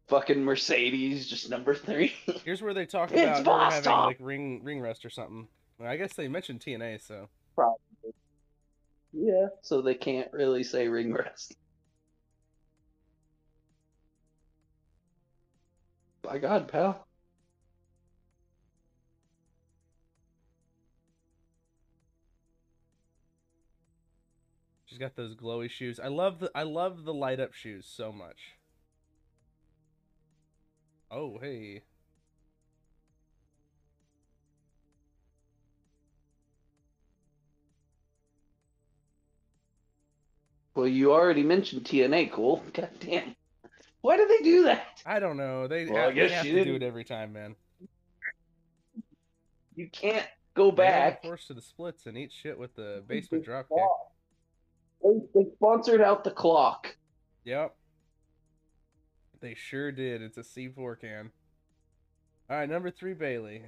fucking 0.08 0.44
Mercedes, 0.44 1.28
just 1.28 1.50
number 1.50 1.74
three. 1.74 2.14
Here's 2.46 2.62
where 2.62 2.74
they 2.74 2.86
talk 2.86 3.12
about 3.12 3.46
having 3.74 3.92
like 3.92 4.18
ring 4.20 4.64
ring 4.64 4.82
rust 4.82 5.06
or 5.06 5.10
something. 5.10 5.48
Well, 5.80 5.90
I 5.90 5.98
guess 5.98 6.14
they 6.14 6.28
mentioned 6.28 6.62
TNA, 6.62 7.06
so 7.06 7.30
probably. 7.56 8.14
yeah, 9.12 9.48
so 9.62 9.82
they 9.82 9.96
can't 9.96 10.32
really 10.32 10.64
say 10.64 10.88
ring 10.88 11.14
rust. 11.14 11.56
By 16.22 16.40
God, 16.40 16.68
pal. 16.68 17.06
she's 24.96 25.02
got 25.02 25.16
those 25.18 25.36
glowy 25.36 25.70
shoes. 25.70 26.00
I 26.00 26.08
love 26.08 26.40
the 26.40 26.50
I 26.56 26.64
love 26.64 27.04
the 27.04 27.14
light 27.14 27.42
up 27.42 27.54
shoes 27.54 27.86
so 27.86 28.14
much. 28.14 28.55
Oh 31.12 31.38
hey, 31.40 31.84
Well, 40.74 40.88
you 40.88 41.14
already 41.14 41.44
mentioned 41.44 41.84
TNA, 41.86 42.32
cool. 42.32 42.64
God 42.74 42.90
damn. 43.00 43.36
Why 44.02 44.18
do 44.18 44.28
they 44.28 44.44
do 44.44 44.64
that? 44.66 45.02
I 45.06 45.20
don't 45.20 45.38
know. 45.38 45.68
They, 45.68 45.86
Well, 45.86 46.04
I 46.04 46.08
they 46.10 46.16
guess 46.16 46.32
have 46.32 46.46
she 46.46 46.52
to 46.52 46.58
do 46.60 46.64
didn't- 46.74 46.84
it 46.84 46.86
every 46.86 47.04
time, 47.04 47.34
man. 47.34 47.56
You 49.76 49.90
can't 49.90 50.26
go 50.54 50.72
back. 50.72 51.22
the 51.22 51.28
force 51.28 51.48
to 51.48 51.54
the 51.54 51.62
splits 51.62 52.06
and 52.06 52.18
eat 52.18 52.32
shit 52.32 52.58
with 52.58 52.74
the 52.76 53.04
basement 53.08 53.44
drop 53.44 53.68
kick. 53.68 53.78
They, 55.04 55.44
they 55.44 55.50
sponsored 55.56 56.00
out 56.02 56.24
the 56.24 56.32
clock. 56.32 56.96
Yep. 57.44 57.76
They 59.46 59.54
sure 59.54 59.92
did. 59.92 60.24
It's 60.24 60.40
a 60.40 60.42
C4 60.42 61.00
can. 61.00 61.30
All 62.50 62.58
right, 62.58 62.68
number 62.68 62.90
three, 62.90 63.14
Bayley. 63.14 63.62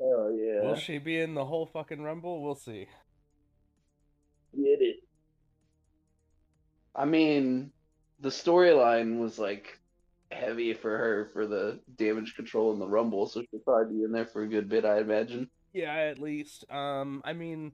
Oh 0.00 0.28
yeah. 0.28 0.62
Will 0.62 0.76
she 0.76 0.98
be 0.98 1.18
in 1.18 1.34
the 1.34 1.44
whole 1.44 1.66
fucking 1.66 2.00
Rumble? 2.00 2.40
We'll 2.40 2.54
see. 2.54 2.86
Get 4.54 4.80
it. 4.80 5.02
I 6.94 7.06
mean, 7.06 7.72
the 8.20 8.28
storyline 8.28 9.18
was 9.18 9.40
like 9.40 9.80
heavy 10.30 10.74
for 10.74 10.96
her 10.96 11.30
for 11.32 11.48
the 11.48 11.80
damage 11.96 12.36
control 12.36 12.72
in 12.72 12.78
the 12.78 12.86
Rumble, 12.86 13.26
so 13.26 13.42
she'll 13.50 13.58
probably 13.58 13.96
be 13.96 14.04
in 14.04 14.12
there 14.12 14.26
for 14.26 14.42
a 14.42 14.48
good 14.48 14.68
bit, 14.68 14.84
I 14.84 15.00
imagine. 15.00 15.50
Yeah, 15.72 15.92
at 15.92 16.20
least. 16.20 16.70
Um, 16.70 17.20
I 17.24 17.32
mean, 17.32 17.72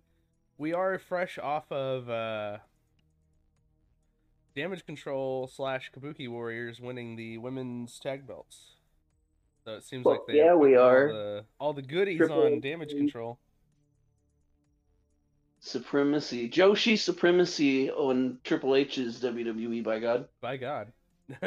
we 0.57 0.73
are 0.73 0.99
fresh 0.99 1.39
off 1.39 1.71
of 1.71 2.09
uh, 2.09 2.61
damage 4.55 4.85
control 4.87 5.49
slash 5.49 5.91
Kabuki 5.97 6.29
Warriors 6.29 6.81
winning 6.81 7.17
the 7.17 7.39
women's 7.39 7.99
tag 7.99 8.27
belts. 8.27 8.75
So 9.65 9.75
it 9.75 9.85
seems 9.85 10.05
like 10.07 10.21
Fuck 10.21 10.27
they 10.29 10.39
yeah, 10.39 10.55
we 10.55 10.71
put 10.71 10.79
all 10.79 10.89
are. 10.89 11.13
the, 11.13 11.45
all 11.59 11.73
the 11.73 11.83
goodies 11.83 12.19
Triple 12.19 12.45
on 12.45 12.61
damage 12.61 12.91
control. 12.91 13.39
Supremacy, 15.61 16.49
Joshi 16.49 16.99
supremacy 16.99 17.91
on 17.91 18.39
Triple 18.45 18.75
H's 18.77 19.21
WWE. 19.23 19.85
By 19.85 19.99
God. 19.99 20.27
By 20.41 20.57
God. 20.57 20.93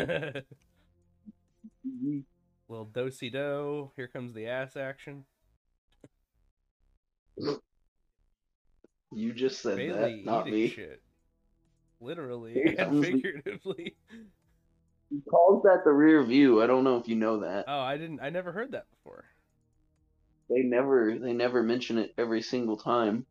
Little 2.69 2.85
do 2.85 3.09
do. 3.09 3.91
Here 3.95 4.07
comes 4.07 4.33
the 4.33 4.47
ass 4.47 4.77
action. 4.77 5.25
You 9.15 9.33
just 9.33 9.61
said 9.61 9.77
Bayley 9.77 10.23
that, 10.23 10.25
not 10.25 10.47
me. 10.47 10.69
shit. 10.69 11.02
Literally 12.03 12.53
Here 12.53 12.75
and 12.77 13.03
figuratively. 13.03 13.95
He 15.09 15.21
calls 15.29 15.63
that 15.63 15.83
the 15.85 15.91
rear 15.91 16.21
view. 16.23 16.61
I 16.61 16.67
don't 16.67 16.83
know 16.83 16.97
if 16.97 17.07
you 17.07 17.15
know 17.15 17.39
that. 17.39 17.65
Oh, 17.67 17.79
I 17.79 17.97
didn't. 17.97 18.19
I 18.19 18.29
never 18.29 18.51
heard 18.51 18.71
that 18.71 18.87
before. 18.89 19.25
They 20.49 20.63
never, 20.63 21.17
they 21.17 21.33
never 21.33 21.63
mention 21.63 21.97
it 21.97 22.13
every 22.17 22.41
single 22.41 22.77
time. 22.77 23.25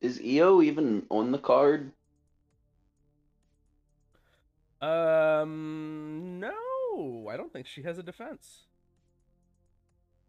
Is 0.00 0.20
IYO 0.20 0.62
even 0.62 1.06
on 1.10 1.32
the 1.32 1.38
card? 1.38 1.92
Um, 4.80 6.40
no, 6.40 7.28
I 7.30 7.36
don't 7.36 7.52
think 7.52 7.66
she 7.66 7.82
has 7.82 7.98
a 7.98 8.02
defense. 8.02 8.66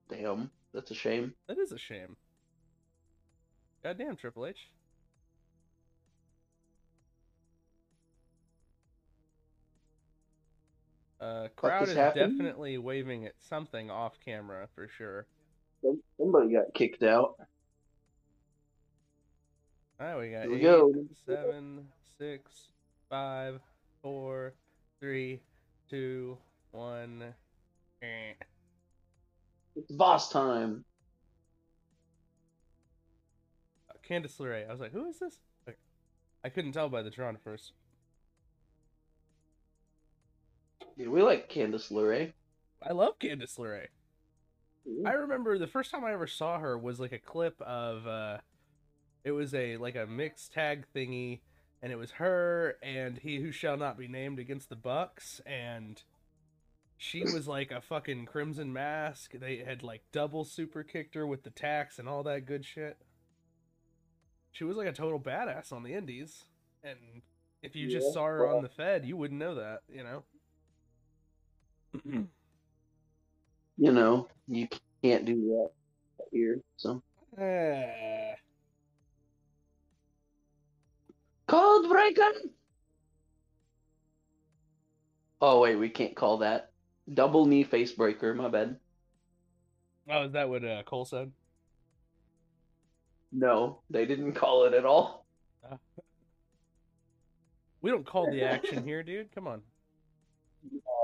Damn, 0.10 0.50
that's 0.74 0.92
a 0.92 0.96
shame. 0.96 1.36
That 1.48 1.58
is 1.58 1.72
a 1.72 1.78
shame. 1.78 2.18
Goddamn, 3.84 4.16
Triple 4.16 4.46
H. 4.46 4.58
Uh, 11.20 11.48
crowd 11.56 11.88
is 11.88 11.96
happening? 11.96 12.30
definitely 12.38 12.78
waving 12.80 13.26
at 13.26 13.34
something 13.38 13.92
off 13.92 14.14
camera 14.26 14.68
for 14.74 14.88
sure. 14.88 15.28
Somebody 16.18 16.54
got 16.54 16.74
kicked 16.74 17.04
out. 17.04 17.36
All 20.00 20.08
right, 20.08 20.18
we 20.20 20.32
got 20.32 20.42
Here 20.44 20.50
we 20.50 20.58
eight, 20.58 20.64
go. 20.64 20.94
seven, 21.28 21.88
six, 22.18 22.70
five, 23.08 23.60
four, 24.02 24.54
three, 25.00 25.42
two, 25.92 26.38
one. 26.72 27.24
Eh. 28.02 28.34
It's 29.76 29.92
boss 29.92 30.30
time. 30.32 30.84
Candice 34.12 34.38
LeRae. 34.40 34.68
I 34.68 34.72
was 34.72 34.82
like, 34.82 34.92
who 34.92 35.08
is 35.08 35.20
this? 35.20 35.38
Like, 35.66 35.80
I 36.44 36.50
couldn't 36.50 36.74
tell 36.74 36.90
by 36.90 37.02
the 37.02 37.10
Tron 37.10 37.36
at 37.36 37.44
first. 37.44 37.72
Yeah, 40.98 41.08
we 41.08 41.22
like 41.22 41.50
Candice 41.50 41.92
LeRae. 41.92 42.34
I 42.84 42.92
love 42.92 43.18
Candice 43.20 43.58
LeRae. 43.58 43.88
I 45.06 45.12
remember 45.12 45.58
the 45.58 45.68
first 45.68 45.92
time 45.92 46.04
I 46.04 46.12
ever 46.12 46.28
saw 46.28 46.60
her 46.60 46.78
was 46.78 47.00
like 47.00 47.12
a 47.12 47.20
clip 47.20 47.62
of 47.62 48.08
uh 48.08 48.38
it 49.24 49.32
was 49.32 49.54
a 49.54 49.78
like 49.78 49.96
a 49.96 50.08
mixed 50.08 50.54
tag 50.54 50.86
thingy 50.96 51.42
and 51.84 51.92
it 51.92 51.98
was 51.98 52.12
her 52.12 52.78
and 52.82 53.20
he 53.20 53.40
who 53.40 53.52
shall 53.52 53.78
not 53.78 53.98
be 53.98 54.08
named 54.08 54.40
against 54.40 54.70
the 54.70 54.76
Bucks 54.76 55.40
and 55.46 56.02
she 56.98 57.22
was 57.22 57.48
like 57.48 57.72
a 57.72 57.80
fucking 57.80 58.26
crimson 58.26 58.74
mask. 58.74 59.34
They 59.34 59.58
had 59.58 59.84
like 59.84 60.02
double 60.12 60.44
super 60.44 60.84
kicked 60.84 61.14
her 61.14 61.28
with 61.28 61.44
the 61.44 61.52
tax 61.52 62.00
and 62.00 62.10
all 62.10 62.24
that 62.24 62.48
good 62.48 62.66
shit. 62.66 62.98
She 64.52 64.64
was 64.64 64.78
like 64.78 64.88
a 64.88 64.94
total 64.94 65.20
badass 65.20 65.72
on 65.72 65.84
the 65.84 65.94
indies. 65.94 66.46
And 66.84 66.98
if 67.62 67.76
you 67.76 67.90
just 67.90 68.14
saw 68.14 68.26
her 68.26 68.46
well- 68.46 68.58
on 68.58 68.64
the 68.64 68.70
Fed, 68.70 69.06
you 69.06 69.18
wouldn't 69.18 69.40
know 69.40 69.56
that, 69.56 69.82
you 69.90 70.04
know? 70.04 70.24
You 73.78 73.92
know, 73.92 74.28
you 74.48 74.68
can't 75.02 75.26
do 75.26 75.34
that 75.34 75.70
here. 76.32 76.62
So 76.78 77.02
Eh. 77.40 78.36
cold 81.48 81.90
breaker. 81.90 82.32
Oh 85.42 85.62
wait, 85.62 85.78
we 85.78 85.90
can't 85.90 86.16
call 86.16 86.38
that 86.40 86.72
double 87.12 87.48
knee 87.48 87.64
face 87.64 87.92
breaker. 87.92 88.36
My 88.36 88.50
bad. 88.50 88.78
Oh, 90.08 90.26
is 90.26 90.34
that 90.34 90.48
what 90.48 90.64
uh, 90.64 90.84
Cole 90.84 91.06
said? 91.06 91.32
No, 93.32 93.80
they 93.90 94.06
didn't 94.06 94.34
call 94.34 94.66
it 94.66 94.74
at 94.74 94.86
all. 94.86 95.26
We 97.82 97.90
don't 97.90 98.06
call 98.06 98.30
the 98.30 98.44
action 98.44 98.84
here, 98.86 99.04
dude. 99.04 99.34
Come 99.34 99.48
on. 99.48 99.62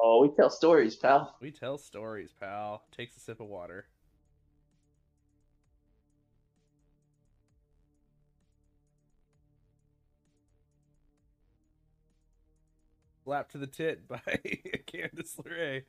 Oh, 0.04 0.20
we 0.22 0.30
tell 0.36 0.50
stories, 0.50 0.96
pal. 0.96 1.36
We 1.42 1.52
tell 1.52 1.78
stories, 1.78 2.34
pal. 2.40 2.84
Takes 2.96 3.18
a 3.18 3.20
sip 3.20 3.40
of 3.40 3.48
water. 3.48 3.88
Slap 13.24 13.50
to 13.52 13.58
the 13.58 13.68
tit 13.68 14.08
by 14.08 14.20
Candice 14.26 15.36
LeRae. 15.44 15.84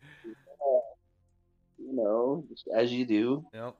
You 1.78 1.94
know, 1.94 2.44
just 2.48 2.66
as 2.74 2.92
you 2.92 3.06
do. 3.06 3.46
Yep. 3.54 3.76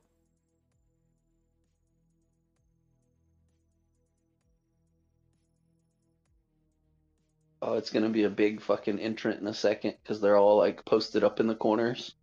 Oh, 7.60 7.74
it's 7.74 7.90
gonna 7.90 8.08
be 8.08 8.24
a 8.24 8.30
big 8.30 8.60
fucking 8.60 8.98
entrant 9.00 9.40
in 9.40 9.46
a 9.46 9.54
second 9.54 9.94
because 10.02 10.20
they're 10.20 10.36
all 10.36 10.58
like 10.58 10.84
posted 10.84 11.24
up 11.24 11.40
in 11.40 11.46
the 11.48 11.54
corners. 11.56 12.14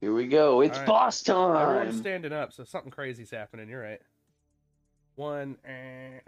Here 0.00 0.14
we 0.14 0.28
go. 0.28 0.62
It's 0.62 0.78
right. 0.78 0.86
boss 0.86 1.28
Everyone's 1.28 1.90
time. 1.90 1.98
standing 2.00 2.32
up, 2.32 2.54
so 2.54 2.64
something 2.64 2.90
crazy's 2.90 3.30
happening. 3.30 3.68
You're 3.68 3.82
right. 3.82 4.00
One. 5.16 5.56
eh. 5.66 6.20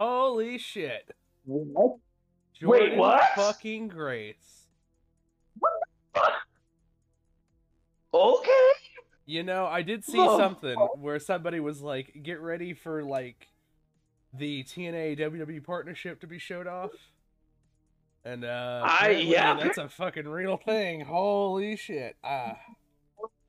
Holy 0.00 0.56
shit. 0.58 1.10
Wait 1.46 1.66
what? 1.74 1.96
Jordynne 2.60 2.96
what? 2.96 3.22
fucking 3.34 3.88
Grace. 3.88 4.68
Okay. 8.14 8.72
You 9.26 9.42
know, 9.42 9.66
I 9.66 9.82
did 9.82 10.04
see 10.04 10.18
Oh. 10.20 10.38
something 10.38 10.76
where 10.96 11.18
somebody 11.18 11.58
was 11.60 11.82
like, 11.82 12.20
"Get 12.22 12.40
ready 12.40 12.72
for 12.74 13.02
like 13.02 13.48
the 14.32 14.62
TNA 14.62 15.16
WWE 15.18 15.60
partnership 15.64 16.20
to 16.20 16.26
be 16.28 16.38
showed 16.38 16.68
off," 16.68 16.92
and 18.24 18.44
uh, 18.44 18.82
I- 18.84 19.10
yeah. 19.10 19.54
that's 19.60 19.78
a 19.78 19.88
fucking 19.88 20.28
real 20.28 20.56
thing. 20.56 21.00
Holy 21.00 21.74
shit! 21.76 22.16
Ah, 22.22 22.56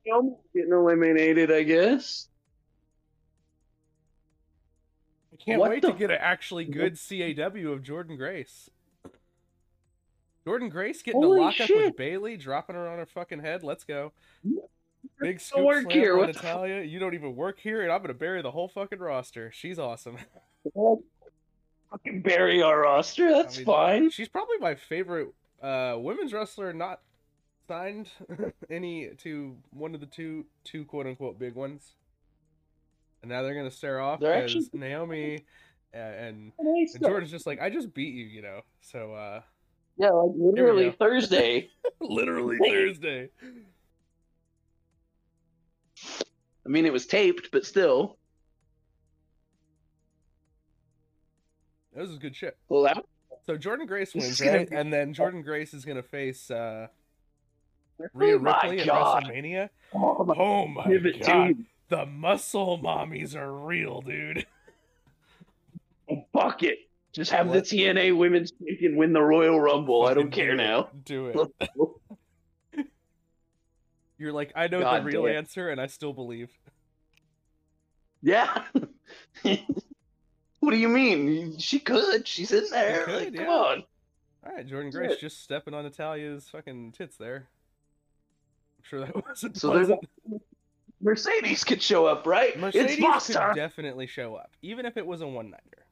Getting 0.04 0.72
eliminated, 0.72 1.52
I 1.52 1.62
guess. 1.64 2.28
I 5.34 5.36
can't 5.36 5.60
What 5.60 5.70
wait 5.70 5.82
to 5.84 5.94
get 5.94 6.10
an 6.12 6.18
actually 6.20 6.66
good 6.66 6.94
CAW 6.98 7.72
of 7.72 7.84
Jordynne 7.84 8.18
Grace. 8.18 8.70
Jordynne 10.46 10.72
Grace 10.72 11.02
getting 11.02 11.22
Holy 11.22 11.40
to 11.40 11.44
lock 11.46 11.60
up 11.62 11.68
shit. 11.68 11.78
with 11.88 11.98
Bayley, 11.98 12.38
dropping 12.38 12.76
her 12.78 12.88
on 12.88 12.98
her 13.00 13.06
fucking 13.06 13.40
head. 13.40 13.64
Let's 13.64 13.84
go. 13.84 14.14
Big 15.20 15.40
scoop 15.40 15.64
work 15.66 15.92
here, 15.92 16.14
on 16.14 16.20
what 16.20 16.28
the 16.28 16.34
Natalya. 16.34 16.82
You 16.84 17.00
don't 17.00 17.14
even 17.14 17.36
work 17.36 17.60
here, 17.60 17.82
and 17.82 17.92
I'm 17.92 18.02
gonna 18.02 18.14
bury 18.14 18.42
the 18.42 18.52
whole 18.52 18.68
fucking 18.68 19.00
roster. 19.00 19.52
She's 19.52 19.80
awesome. 19.80 20.18
Fucking 21.92 22.22
bury 22.22 22.62
our 22.62 22.82
roster. 22.82 23.32
That's 23.32 23.56
I 23.56 23.60
mean, 23.60 23.66
fine. 23.66 24.10
She's 24.10 24.28
probably 24.28 24.58
my 24.60 24.76
favorite 24.76 25.30
uh, 25.62 25.96
women's 25.98 26.34
wrestler 26.34 26.74
not 26.74 27.00
signed 27.68 28.10
any 28.70 29.10
to 29.20 29.56
one 29.72 29.94
of 29.96 30.02
the 30.02 30.06
two 30.06 30.46
two 30.66 30.84
quote 30.86 31.06
unquote 31.08 31.40
big 31.40 31.56
ones. 31.56 31.94
And 33.22 33.30
now 33.32 33.42
they're 33.42 33.56
gonna 33.56 33.72
stare 33.72 34.00
off 34.02 34.20
They're 34.20 34.42
because 34.44 34.66
actually- 34.66 34.80
Naomi 34.80 35.46
uh, 35.94 35.98
and, 35.98 36.52
Nice 36.62 36.96
and 36.96 37.04
Jordynne's 37.04 37.32
just 37.32 37.48
like, 37.48 37.62
I 37.62 37.70
just 37.70 37.94
beat 37.94 38.14
you, 38.14 38.26
you 38.26 38.42
know. 38.42 38.62
So 38.82 39.14
uh 39.14 39.42
Yeah, 39.98 40.10
like 40.10 40.32
literally. 40.38 40.92
Thursday. 40.92 41.70
literally 42.02 42.58
Thursday. 42.60 43.30
I 46.66 46.70
mean, 46.70 46.86
it 46.86 46.94
was 46.94 47.06
taped, 47.06 47.50
but 47.52 47.66
still. 47.66 48.18
This 51.96 52.10
is 52.10 52.18
good 52.20 52.36
shit. 52.36 52.58
Well, 52.70 52.84
that 52.84 53.04
So 53.46 53.58
Jordynne 53.58 53.88
Grace 53.88 54.14
wins, 54.14 54.40
is 54.40 54.42
right? 54.48 54.70
be- 54.70 54.76
And 54.76 54.92
then 54.94 55.14
Jordynne 55.14 55.44
Grace 55.44 55.74
is 55.74 55.84
gonna 55.86 56.04
face 56.04 56.52
uh, 56.52 56.88
Rhea 58.14 58.36
oh 58.36 58.38
Ripley 58.40 58.80
at! 58.82 58.88
WrestleMania. 58.88 59.70
Oh 59.94 60.24
my 60.26 60.36
Oh 60.38 60.68
my 60.68 60.84
pivot, 60.86 61.26
god, 61.26 61.48
dude. 61.48 61.66
the 61.90 62.06
muscle 62.06 62.78
mommies 62.80 63.36
are 63.36 63.52
real, 63.52 64.02
dude. 64.02 64.46
Fuck 66.34 66.64
it. 66.64 66.80
Just 67.14 67.32
have 67.32 67.48
What? 67.48 67.54
the 67.68 67.78
TNA 67.78 68.16
Women's 68.16 68.52
Champion 68.52 68.96
win 68.96 69.12
the 69.14 69.22
Royal 69.22 69.60
Rumble. 69.60 70.06
I 70.06 70.14
don't 70.14 70.26
Fucking 70.26 70.32
care 70.32 70.56
do 70.56 70.62
it. 70.62 70.68
now. 70.68 70.90
Do 71.06 71.28
it. 71.28 71.70
You're 74.18 74.34
like, 74.34 74.52
I 74.56 74.68
know 74.68 74.82
God 74.82 75.02
the 75.02 75.06
real 75.06 75.26
damn. 75.26 75.38
answer, 75.38 75.70
and 75.70 75.80
I 75.80 75.88
still 75.88 76.14
believe. 76.14 76.50
Yeah. 78.22 78.64
what 79.44 80.72
do 80.72 80.78
you 80.78 80.90
mean? 80.90 81.58
She 81.60 81.80
could. 81.80 82.28
She's 82.28 82.52
in 82.52 82.66
there. 82.72 83.06
could, 83.06 83.16
like, 83.16 83.34
yeah. 83.34 83.46
Come 83.46 83.50
on. 83.50 83.84
All 84.46 84.56
right, 84.56 84.68
Jordynne. 84.68 84.92
Grace 84.92 85.18
just 85.20 85.44
stepping 85.44 85.74
on 85.74 85.84
Natalya's 85.84 86.48
fucking 86.50 86.94
tits 86.94 87.18
there. 87.18 87.48
I'm 88.78 88.84
sure 88.84 89.00
that 89.02 89.16
wasn't 89.30 89.58
So 89.58 89.74
there's 89.74 89.88
pleasant. 89.88 90.10
Mercedes 91.00 91.64
could 91.64 91.82
show 91.82 92.08
up, 92.08 92.26
right? 92.26 92.60
Mercedes 92.60 92.94
it's 92.94 93.02
boss 93.02 93.28
could 93.28 93.56
definitely 93.56 94.08
show 94.08 94.36
up, 94.36 94.52
even 94.62 94.86
if 94.86 94.98
it 94.98 95.06
was 95.06 95.22
a 95.22 95.28
one 95.28 95.52
nighter. 95.52 95.86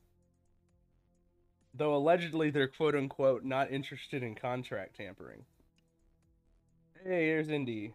Though 1.76 1.96
allegedly 1.96 2.50
they're 2.50 2.68
quote 2.68 2.96
unquote 2.96 3.44
not 3.44 3.72
interested 3.72 4.24
in 4.24 4.34
contract 4.34 4.96
tampering. 4.96 5.44
Hey, 7.04 7.28
here's 7.28 7.50
Indi. 7.50 7.94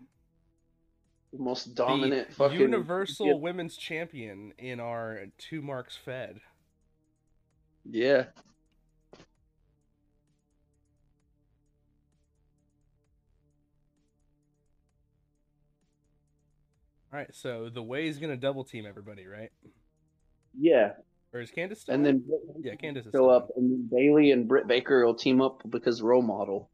The 1.33 1.39
most 1.39 1.75
dominant 1.75 2.29
the 2.29 2.35
fucking 2.35 2.61
Universal 2.61 3.27
Yeah. 3.27 3.35
Women's 3.35 3.77
Champion 3.77 4.53
in 4.59 4.81
our 4.81 5.27
two 5.39 5.63
marks 5.63 5.97
fed. 5.97 6.41
Yeah. 7.85 8.27
All 17.13 17.19
right, 17.19 17.35
so 17.35 17.69
the 17.69 17.83
way 17.83 18.07
is 18.07 18.19
gonna 18.19 18.37
double 18.37 18.65
team 18.65 18.87
everybody, 18.87 19.27
right? 19.27 19.51
Yeah. 20.59 20.95
Or 21.33 21.41
is 21.41 21.51
Candice 21.51 21.79
still 21.79 21.95
And 21.95 22.05
then 22.05 22.25
yeah, 22.61 22.75
Candice 22.75 22.99
is 22.99 23.09
still 23.09 23.31
up, 23.31 23.51
and 23.57 23.71
then 23.71 23.89
Bayley 23.91 24.33
and 24.33 24.49
Britt 24.49 24.67
Baker 24.67 25.05
will 25.05 25.15
team 25.15 25.41
up 25.41 25.63
because 25.69 26.03
role 26.03 26.23
model. 26.23 26.71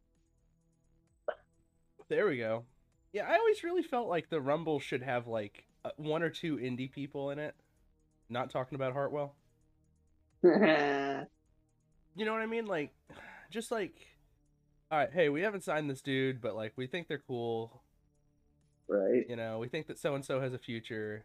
There 2.09 2.27
we 2.27 2.39
go. 2.39 2.65
Yeah, 3.17 3.27
I 3.27 3.39
always 3.39 3.65
really 3.65 3.83
felt 3.83 4.09
like 4.09 4.29
the 4.29 4.43
Rumble 4.43 4.79
should 4.79 5.03
have 5.03 5.27
like 5.27 5.65
uh, 5.87 5.91
one 5.97 6.23
or 6.23 6.29
two 6.29 6.59
indie 6.59 6.93
people 6.93 7.31
in 7.31 7.39
it. 7.39 7.55
Not 8.29 8.51
talking 8.51 8.77
about 8.77 8.93
Hartwell. 8.93 9.35
You 12.19 12.25
know 12.25 12.33
what 12.33 12.41
I 12.41 12.47
mean? 12.47 12.67
Like, 12.67 12.95
just 13.51 13.71
like, 13.71 13.95
all 14.91 14.99
right, 14.99 15.11
hey, 15.13 15.29
we 15.29 15.43
haven't 15.43 15.65
signed 15.65 15.89
this 15.89 16.01
dude, 16.01 16.41
but 16.41 16.57
like, 16.57 16.73
we 16.77 16.87
think 16.87 17.09
they're 17.09 17.23
cool. 17.27 17.83
Right. 18.89 19.27
You 19.29 19.37
know, 19.37 19.59
we 19.59 19.69
think 19.69 19.87
that 19.89 19.99
so 19.99 20.15
and 20.15 20.25
so 20.25 20.41
has 20.41 20.55
a 20.55 20.59
future. 20.59 21.25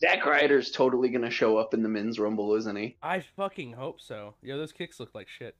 Zack 0.00 0.24
Ryder's 0.24 0.70
totally 0.70 1.10
gonna 1.10 1.30
show 1.30 1.58
up 1.58 1.74
in 1.74 1.82
the 1.82 1.88
men's 1.88 2.18
rumble, 2.18 2.54
isn't 2.54 2.76
he? 2.76 2.96
I 3.02 3.20
fucking 3.20 3.72
hope 3.72 4.00
so. 4.00 4.34
Yo, 4.42 4.56
those 4.56 4.72
kicks 4.72 4.98
look 4.98 5.14
like 5.14 5.28
shit. 5.28 5.54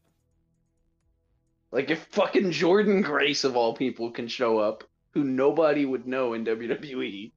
Like 1.73 1.91
if 1.91 2.05
fucking 2.13 2.51
Jordynne 2.51 3.03
Grace 3.03 3.45
of 3.45 3.57
all 3.57 3.75
people 3.75 4.11
can 4.11 4.27
show 4.27 4.59
up, 4.59 4.85
who 5.13 5.25
nobody 5.25 5.85
would 5.85 6.07
know 6.07 6.35
in 6.35 6.45
WWE, 6.45 7.33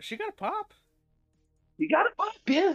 She 0.00 0.16
got 0.16 0.28
a 0.30 0.32
pop. 0.32 0.72
you 1.78 1.88
got 1.88 2.06
a 2.06 2.14
pop, 2.16 2.32
yeah. 2.46 2.74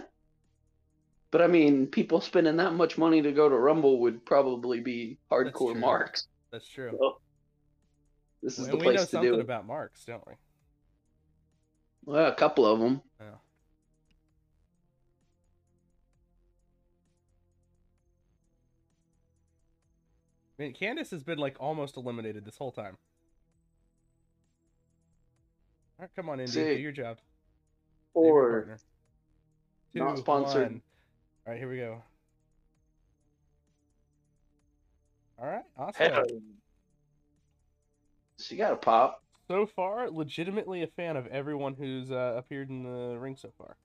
But 1.30 1.42
I 1.42 1.46
mean, 1.46 1.86
people 1.86 2.20
spending 2.20 2.56
that 2.56 2.72
much 2.74 2.96
money 2.96 3.20
to 3.22 3.32
go 3.32 3.48
to 3.48 3.54
Rumble 3.56 4.00
would 4.00 4.24
probably 4.24 4.80
be 4.80 5.18
hardcore 5.30 5.72
true. 5.72 5.80
marks. 5.80 6.28
That's 6.50 6.66
true. 6.68 6.90
So, 6.98 7.20
this 8.42 8.58
is 8.58 8.68
and 8.68 8.74
the 8.74 8.76
we 8.78 8.84
know 8.84 8.90
place 8.92 9.00
to 9.02 9.06
something 9.08 9.32
do 9.32 9.38
it. 9.38 9.42
about 9.42 9.66
marks, 9.66 10.04
don't 10.04 10.26
we? 10.26 10.34
Well, 12.06 12.26
a 12.26 12.34
couple 12.34 12.64
of 12.64 12.78
them. 12.80 13.02
Yeah. 13.20 13.26
I 20.58 20.62
mean, 20.62 20.74
Candice 20.74 21.10
has 21.10 21.22
been 21.22 21.38
like 21.38 21.56
almost 21.60 21.96
eliminated 21.96 22.44
this 22.44 22.56
whole 22.58 22.72
time. 22.72 22.96
Right, 25.98 26.10
come 26.14 26.28
on, 26.28 26.38
Indi, 26.38 26.52
See. 26.52 26.64
do 26.76 26.80
your 26.80 26.92
job. 26.92 27.18
Four. 28.12 28.78
Two, 29.92 29.98
not 29.98 30.18
sponsored. 30.18 30.62
One. 30.70 30.82
All 31.46 31.52
right, 31.52 31.58
here 31.58 31.68
we 31.68 31.76
go. 31.78 32.02
All 35.40 35.46
right, 35.46 35.62
awesome. 35.76 36.12
Hell. 36.12 36.24
She 38.38 38.56
got 38.56 38.72
a 38.72 38.76
pop. 38.76 39.22
So 39.48 39.66
far, 39.66 40.10
legitimately 40.10 40.82
a 40.82 40.86
fan 40.88 41.16
of 41.16 41.26
everyone 41.28 41.74
who's 41.74 42.10
uh, 42.10 42.34
appeared 42.36 42.70
in 42.70 42.82
the 42.82 43.18
ring 43.18 43.36
so 43.36 43.50
far. 43.56 43.76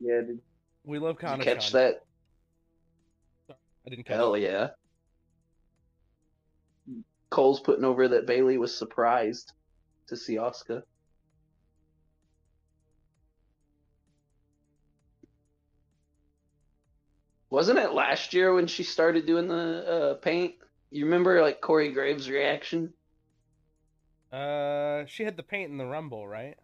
Yeah, 0.00 0.20
did 0.20 0.40
We 0.84 0.98
love 0.98 1.18
Kana 1.18 1.42
catch 1.42 1.72
that? 1.72 2.02
I 3.50 3.90
didn't 3.90 4.04
catch 4.04 4.16
Hell 4.16 4.34
it. 4.34 4.40
yeah. 4.42 4.70
Cole's 7.34 7.58
putting 7.58 7.84
over 7.84 8.06
that 8.06 8.26
Bayley 8.26 8.58
was 8.58 8.78
surprised 8.78 9.52
to 10.06 10.16
see 10.16 10.36
Asuka. 10.36 10.84
Wasn't 17.50 17.76
it 17.76 17.92
last 17.92 18.34
year 18.34 18.54
when 18.54 18.68
she 18.68 18.84
started 18.84 19.26
doing 19.26 19.48
the 19.48 19.54
uh, 19.56 20.14
paint? 20.14 20.54
You 20.92 21.06
remember 21.06 21.42
like 21.42 21.60
Corey 21.60 21.90
Graves' 21.92 22.30
reaction? 22.30 22.92
Uh, 24.32 25.04
she 25.06 25.24
had 25.24 25.36
the 25.36 25.42
paint 25.42 25.72
in 25.72 25.76
the 25.76 25.86
Rumble, 25.86 26.28
right? 26.28 26.56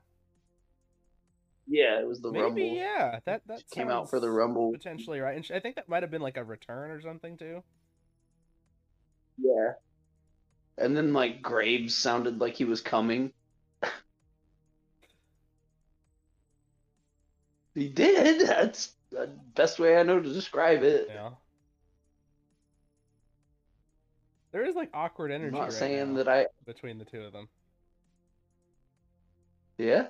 Yeah, 1.67 2.01
it 2.01 2.07
was 2.07 2.21
the 2.21 2.31
Maybe, 2.31 2.45
Rumble. 2.45 2.63
yeah. 2.77 3.19
That 3.25 3.43
that 3.49 3.69
came 3.73 3.91
out 3.91 4.09
for 4.09 4.21
the 4.21 4.31
Rumble. 4.31 4.71
potentially 4.71 5.19
right, 5.19 5.35
and 5.35 5.45
she, 5.45 5.53
I 5.53 5.59
think 5.59 5.75
that 5.75 5.89
might 5.89 6.05
have 6.05 6.13
been 6.13 6.23
like 6.23 6.37
a 6.37 6.45
return 6.45 6.93
or 6.93 7.01
something 7.01 7.37
too. 7.37 7.65
Yeah. 9.37 9.73
And 10.81 10.97
then 10.97 11.13
like 11.13 11.43
Graves 11.43 11.95
sounded 11.95 12.41
like 12.41 12.55
he 12.55 12.65
was 12.65 12.81
coming. 12.81 13.33
he 17.75 17.89
did. 17.89 18.49
That's 18.49 18.95
the 19.11 19.31
best 19.55 19.79
way 19.79 19.99
I 19.99 20.03
know 20.03 20.21
to 20.21 20.33
describe 20.33 20.83
it. 20.83 21.09
Yeah. 21.13 21.31
There 24.53 24.65
is 24.65 24.75
like 24.75 24.91
awkward 24.95 25.31
I'm 25.31 25.43
energy 25.43 25.59
not 25.59 25.65
right 25.65 25.73
saying 25.73 26.15
that 26.15 26.29
I. 26.29 26.47
between 26.65 26.99
the 26.99 27.05
two 27.05 27.23
of 27.23 27.33
them. 27.33 27.49
Yeah. 29.77 30.09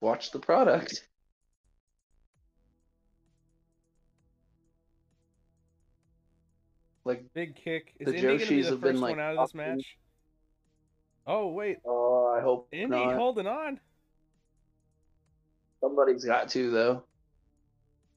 Watch 0.00 0.30
the 0.30 0.38
product. 0.38 1.06
Like, 7.04 7.24
Big 7.34 7.56
kick. 7.56 7.94
Is 7.98 8.06
The 8.06 8.14
Indi 8.14 8.22
gonna 8.22 8.38
be 8.38 8.62
the 8.62 8.70
have 8.70 8.80
been, 8.80 8.92
first 8.92 9.02
like, 9.02 9.16
one 9.16 9.20
out 9.20 9.36
of 9.36 9.48
this 9.48 9.54
match? 9.54 9.96
Oh 11.26 11.48
wait, 11.48 11.78
oh, 11.84 12.34
I 12.36 12.40
hope 12.40 12.68
Indi 12.72 12.88
not. 12.88 13.14
holding 13.14 13.46
on. 13.46 13.78
Somebody's 15.80 16.24
got 16.24 16.48
to 16.50 16.70
though. 16.70 17.02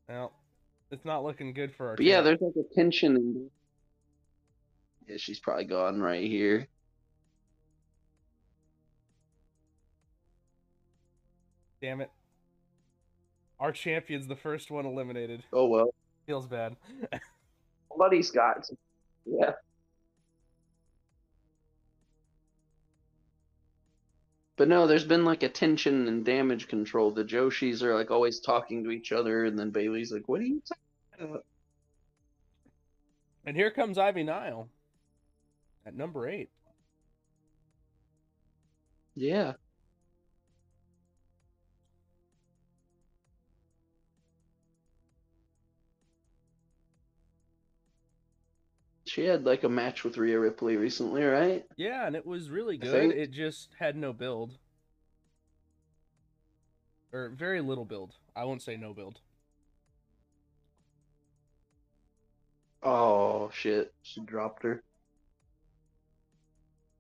Well, 0.10 0.34
it's 0.91 1.06
not 1.06 1.24
looking 1.24 1.54
good 1.54 1.74
for 1.76 1.89
our. 1.89 1.96
Yeah, 2.00 2.22
there's 2.22 2.41
like 2.41 2.54
a 2.56 2.74
tension. 2.76 3.15
In... 3.15 3.50
Yeah, 5.08 5.17
she's 5.17 5.39
probably 5.39 5.65
gone 5.65 6.02
right 6.02 6.26
here. 6.26 6.67
Damn 11.82 12.02
it. 12.02 12.12
Our 13.60 13.72
champion's 13.72 14.28
the 14.28 14.36
first 14.36 14.72
one 14.72 14.86
eliminated. 14.86 15.43
Oh 15.54 15.67
well. 15.67 15.93
Feels 16.26 16.48
bad. 16.48 16.78
Somebody's 17.93 18.32
got. 18.32 18.67
Yeah. 19.25 19.53
But 24.56 24.67
no, 24.67 24.86
there's 24.88 25.03
been 25.03 25.25
like 25.25 25.43
a 25.43 25.49
tension 25.49 26.08
and 26.08 26.25
damage 26.25 26.67
control. 26.67 27.12
The 27.12 27.23
Joshis 27.23 27.82
are 27.82 27.95
like 27.95 28.12
always 28.12 28.39
talking 28.39 28.84
to 28.84 28.91
each 28.91 29.12
other, 29.12 29.45
and 29.45 29.58
then 29.58 29.71
Bayley's 29.71 30.12
like, 30.12 30.27
"What 30.27 30.41
are 30.41 30.45
you 30.45 30.62
talking 30.67 31.32
about?" 31.32 31.45
and 33.45 33.56
here 33.56 33.71
comes 33.71 33.97
Ivy 33.97 34.23
Nile 34.23 34.69
at 35.86 35.95
number 35.95 36.27
eight. 36.27 36.49
Yeah. 39.15 39.53
She 49.13 49.26
had 49.26 49.45
like 49.45 49.63
a 49.63 49.69
match 49.69 50.04
with 50.04 50.17
Rhea 50.17 50.39
Ripley 50.39 50.76
recently, 50.76 51.23
right? 51.23 51.63
Yeah, 51.78 52.08
and 52.08 52.15
it 52.15 52.26
was 52.26 52.49
really 52.49 52.78
good. 52.78 53.12
It 53.12 53.30
just 53.30 53.69
had 53.78 53.95
no 53.95 54.12
build. 54.12 54.58
Or 57.12 57.30
very 57.30 57.62
little 57.62 57.86
build. 57.86 58.15
I 58.36 58.45
won't 58.45 58.63
say 58.63 58.76
no 58.76 58.91
build. 58.91 59.19
Oh 62.82 63.52
shit, 63.54 63.93
she 64.02 64.21
dropped 64.21 64.63
her. 64.63 64.82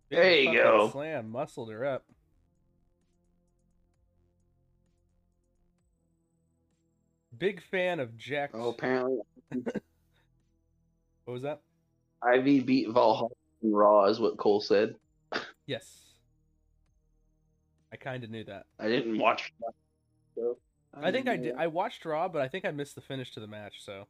Big 0.09 0.19
There 0.19 0.37
you 0.37 0.53
go. 0.53 0.89
Slam 0.91 1.31
muscled 1.31 1.71
her 1.71 1.83
up. 1.83 2.05
Big 7.35 7.63
fan 7.71 7.99
of 7.99 8.15
Jack. 8.15 8.51
Oh, 8.53 8.69
apparently 8.69 9.17
What 11.25 11.33
was 11.33 11.41
that? 11.41 11.61
Ivy 12.25 12.61
beat 12.61 12.89
Valhalla 12.89 13.29
in 13.61 13.71
Raw, 13.73 14.05
is 14.05 14.19
what 14.19 14.37
Cole 14.37 14.61
said. 14.61 14.95
Yes. 15.65 15.99
I 17.91 17.95
kind 17.95 18.23
of 18.23 18.29
knew 18.29 18.43
that. 18.45 18.65
I 18.79 18.87
didn't 18.87 19.17
watch. 19.17 19.53
that, 19.61 19.73
so 20.35 20.57
I 20.93 21.11
think 21.11 21.27
I 21.27 21.37
did. 21.37 21.55
I 21.55 21.67
watched 21.67 22.03
Raw, 22.05 22.27
but 22.27 22.41
I 22.41 22.47
think 22.47 22.65
I 22.65 22.71
missed 22.71 22.95
the 22.95 23.01
finish 23.01 23.31
to 23.33 23.39
the 23.39 23.47
match. 23.47 23.75
So 23.79 24.05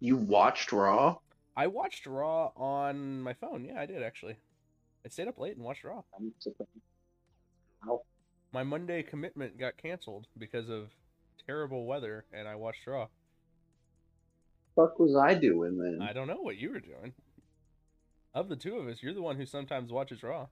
You 0.00 0.16
watched 0.16 0.72
Raw? 0.72 1.18
I 1.56 1.66
watched 1.66 2.06
Raw 2.06 2.52
on 2.56 3.20
my 3.22 3.34
phone. 3.34 3.64
Yeah, 3.64 3.80
I 3.80 3.86
did 3.86 4.02
actually. 4.02 4.36
I 5.04 5.08
stayed 5.08 5.28
up 5.28 5.38
late 5.38 5.56
and 5.56 5.64
watched 5.64 5.84
Raw. 5.84 6.02
My 8.52 8.62
Monday 8.62 9.02
commitment 9.02 9.58
got 9.58 9.76
canceled 9.76 10.26
because 10.38 10.68
of 10.68 10.90
terrible 11.46 11.86
weather, 11.86 12.24
and 12.32 12.46
I 12.46 12.54
watched 12.54 12.86
Raw. 12.86 13.08
Fuck 14.76 14.98
was 14.98 15.14
I 15.16 15.34
doing 15.34 15.78
then? 15.78 16.00
I 16.00 16.12
don't 16.12 16.26
know 16.26 16.40
what 16.40 16.56
you 16.56 16.70
were 16.70 16.80
doing. 16.80 17.12
Of 18.34 18.48
the 18.48 18.56
two 18.56 18.76
of 18.76 18.88
us, 18.88 19.02
you're 19.02 19.12
the 19.12 19.22
one 19.22 19.36
who 19.36 19.44
sometimes 19.44 19.92
watches 19.92 20.22
Raw. 20.22 20.46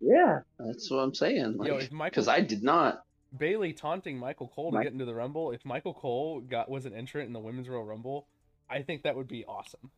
Yeah, 0.00 0.40
that's 0.58 0.90
what 0.90 0.98
I'm 0.98 1.14
saying. 1.14 1.56
Like, 1.58 1.90
because 1.90 2.28
I 2.28 2.40
did 2.40 2.62
not. 2.62 3.04
Bayley 3.36 3.72
taunting 3.72 4.18
Michael 4.18 4.48
Cole 4.48 4.70
to 4.72 4.78
Mi- 4.78 4.84
get 4.84 4.92
into 4.92 5.04
the 5.04 5.14
Rumble. 5.14 5.52
If 5.52 5.64
Michael 5.64 5.92
Cole 5.94 6.40
got 6.40 6.70
was 6.70 6.86
an 6.86 6.94
entrant 6.94 7.26
in 7.26 7.32
the 7.32 7.40
Women's 7.40 7.68
Royal 7.68 7.84
Rumble, 7.84 8.26
I 8.70 8.82
think 8.82 9.02
that 9.02 9.16
would 9.16 9.28
be 9.28 9.44
awesome. 9.44 9.90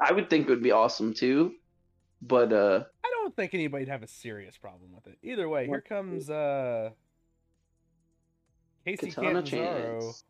I 0.00 0.12
would 0.12 0.28
think 0.28 0.46
it 0.46 0.50
would 0.50 0.62
be 0.62 0.72
awesome 0.72 1.14
too, 1.14 1.54
but 2.20 2.52
uh, 2.52 2.84
I 3.04 3.10
don't 3.10 3.34
think 3.36 3.54
anybody'd 3.54 3.88
have 3.88 4.02
a 4.02 4.08
serious 4.08 4.56
problem 4.56 4.90
with 4.94 5.06
it. 5.06 5.18
Either 5.22 5.48
way, 5.48 5.66
here 5.66 5.80
comes 5.80 6.28
uh 6.28 6.90
Casey 8.84 9.10
Katana. 9.10 9.42
Chance. 9.42 10.24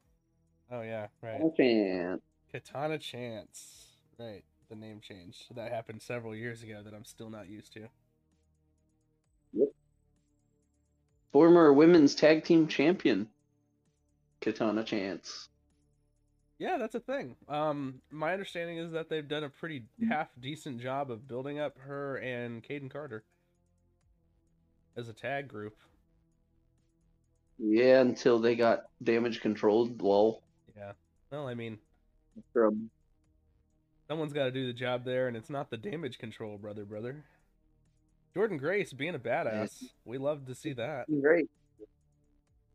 Oh 0.74 0.82
yeah, 0.82 1.06
right. 1.22 1.40
Chance. 1.56 2.20
Katana 2.50 2.98
Chance. 2.98 3.86
Right. 4.18 4.42
The 4.68 4.74
name 4.74 5.00
change. 5.00 5.46
That 5.54 5.70
happened 5.70 6.02
several 6.02 6.34
years 6.34 6.64
ago 6.64 6.82
that 6.84 6.92
I'm 6.92 7.04
still 7.04 7.30
not 7.30 7.48
used 7.48 7.72
to. 7.74 7.86
Yep. 9.52 9.68
former 11.30 11.72
women's 11.72 12.16
tag 12.16 12.42
team 12.42 12.66
champion, 12.66 13.28
Katana 14.40 14.82
Chance. 14.82 15.48
Yeah, 16.58 16.76
that's 16.78 16.96
a 16.96 17.00
thing. 17.00 17.36
Um, 17.48 18.00
my 18.10 18.32
understanding 18.32 18.78
is 18.78 18.90
that 18.92 19.08
they've 19.08 19.26
done 19.26 19.44
a 19.44 19.48
pretty 19.48 19.84
half 20.08 20.28
decent 20.40 20.80
job 20.80 21.10
of 21.10 21.28
building 21.28 21.60
up 21.60 21.78
her 21.78 22.16
and 22.16 22.64
Kayden 22.64 22.90
Carter 22.90 23.22
as 24.96 25.08
a 25.08 25.12
tag 25.12 25.46
group. 25.46 25.76
Yeah, 27.58 28.00
until 28.00 28.40
they 28.40 28.56
got 28.56 28.86
damage 29.02 29.40
controlled. 29.40 30.02
Lol. 30.02 30.43
Yeah. 30.76 30.92
Well, 31.30 31.46
I 31.48 31.54
mean, 31.54 31.78
From 32.52 32.90
someone's 34.08 34.32
got 34.32 34.44
to 34.44 34.50
do 34.50 34.66
the 34.66 34.72
job 34.72 35.04
there, 35.04 35.28
and 35.28 35.36
it's 35.36 35.50
not 35.50 35.70
the 35.70 35.76
damage 35.76 36.18
control, 36.18 36.58
brother, 36.58 36.84
brother. 36.84 37.24
Jordynne 38.36 38.58
Grace 38.58 38.92
being 38.92 39.14
a 39.14 39.18
badass. 39.18 39.84
We 40.04 40.18
love 40.18 40.46
to 40.46 40.54
see 40.54 40.72
that. 40.74 41.06
great. 41.20 41.48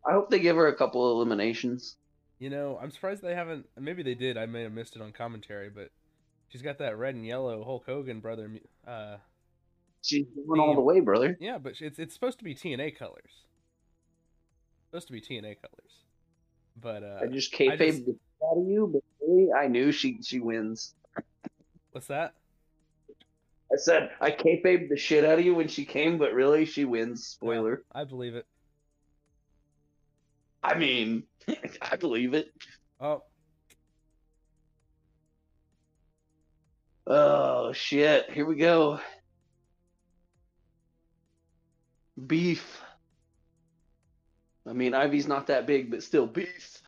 I 0.07 0.13
hope 0.13 0.29
they 0.29 0.39
give 0.39 0.55
her 0.55 0.67
a 0.67 0.75
couple 0.75 1.11
eliminations. 1.11 1.97
You 2.39 2.49
know, 2.49 2.79
I'm 2.81 2.89
surprised 2.91 3.21
they 3.21 3.35
haven't. 3.35 3.67
Maybe 3.77 4.01
they 4.01 4.15
did. 4.15 4.37
I 4.37 4.45
may 4.45 4.63
have 4.63 4.71
missed 4.71 4.95
it 4.95 5.01
on 5.01 5.11
commentary, 5.11 5.69
but 5.69 5.89
she's 6.47 6.61
got 6.61 6.77
that 6.77 6.97
red 6.97 7.15
and 7.15 7.25
yellow 7.25 7.63
Hulk 7.65 7.85
Hogan 7.85 8.21
brother. 8.21 8.49
Uh, 8.87 9.17
She's 10.01 10.25
going 10.47 10.61
all 10.61 10.73
the 10.75 10.79
way, 10.81 11.01
brother. 11.01 11.37
yeah, 11.41 11.57
but 11.57 11.73
it's 11.81 11.99
it's 11.99 12.13
supposed 12.13 12.37
to 12.37 12.45
be 12.45 12.55
TNA 12.55 12.97
colors. 12.97 13.43
Supposed 14.89 15.07
to 15.07 15.13
be 15.13 15.19
TNA 15.19 15.57
colors, 15.61 15.91
but 16.81 17.03
uh, 17.03 17.19
I 17.21 17.27
just 17.27 17.53
kayfabe 17.53 18.05
the 18.05 18.17
out 18.43 18.57
of 18.57 18.67
you, 18.67 18.89
but 18.91 19.01
really, 19.25 19.51
I 19.51 19.67
knew 19.67 19.91
she 19.91 20.19
she 20.21 20.39
wins. 20.39 20.93
what's 21.91 22.07
that? 22.07 22.33
I 23.71 23.77
said 23.77 24.11
I 24.19 24.31
kayfabe 24.31 24.89
the 24.89 24.97
shit 24.97 25.25
out 25.25 25.39
of 25.39 25.45
you 25.45 25.55
when 25.55 25.67
she 25.67 25.85
came, 25.85 26.17
but 26.17 26.33
really 26.33 26.65
she 26.65 26.85
wins. 26.85 27.25
Spoiler. 27.27 27.83
I 27.91 28.03
believe 28.03 28.35
it. 28.35 28.45
I 30.63 30.77
mean, 30.77 31.23
I 31.81 31.95
believe 31.95 32.33
it. 32.33 32.47
Oh, 32.99 33.23
Oh 37.11 37.73
shit! 37.73 38.29
Here 38.31 38.45
we 38.45 38.55
go. 38.55 38.99
Beef. 42.27 42.81
I 44.67 44.73
mean, 44.73 44.93
Ivy's 44.93 45.27
not 45.27 45.47
that 45.47 45.65
big, 45.65 45.89
but 45.89 46.03
still 46.03 46.27
beast. 46.27 46.83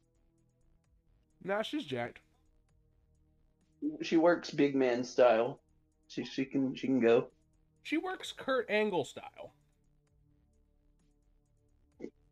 nah, 1.43 1.62
she's 1.62 1.86
jacked. 1.86 2.19
She 4.01 4.17
works 4.17 4.51
big 4.51 4.75
man 4.75 5.03
style. 5.03 5.60
She 6.07 6.23
she 6.25 6.45
can 6.45 6.75
she 6.75 6.88
can 6.88 6.99
go. 6.99 7.27
She 7.84 7.97
works 7.97 8.31
Kurt 8.31 8.69
Angle 8.69 9.05
style. 9.05 9.53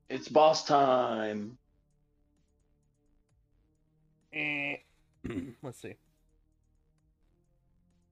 It's 0.10 0.28
boss 0.28 0.66
time. 0.66 1.58
Eh. 4.34 4.78
Let's 5.64 5.82
see. 5.82 5.96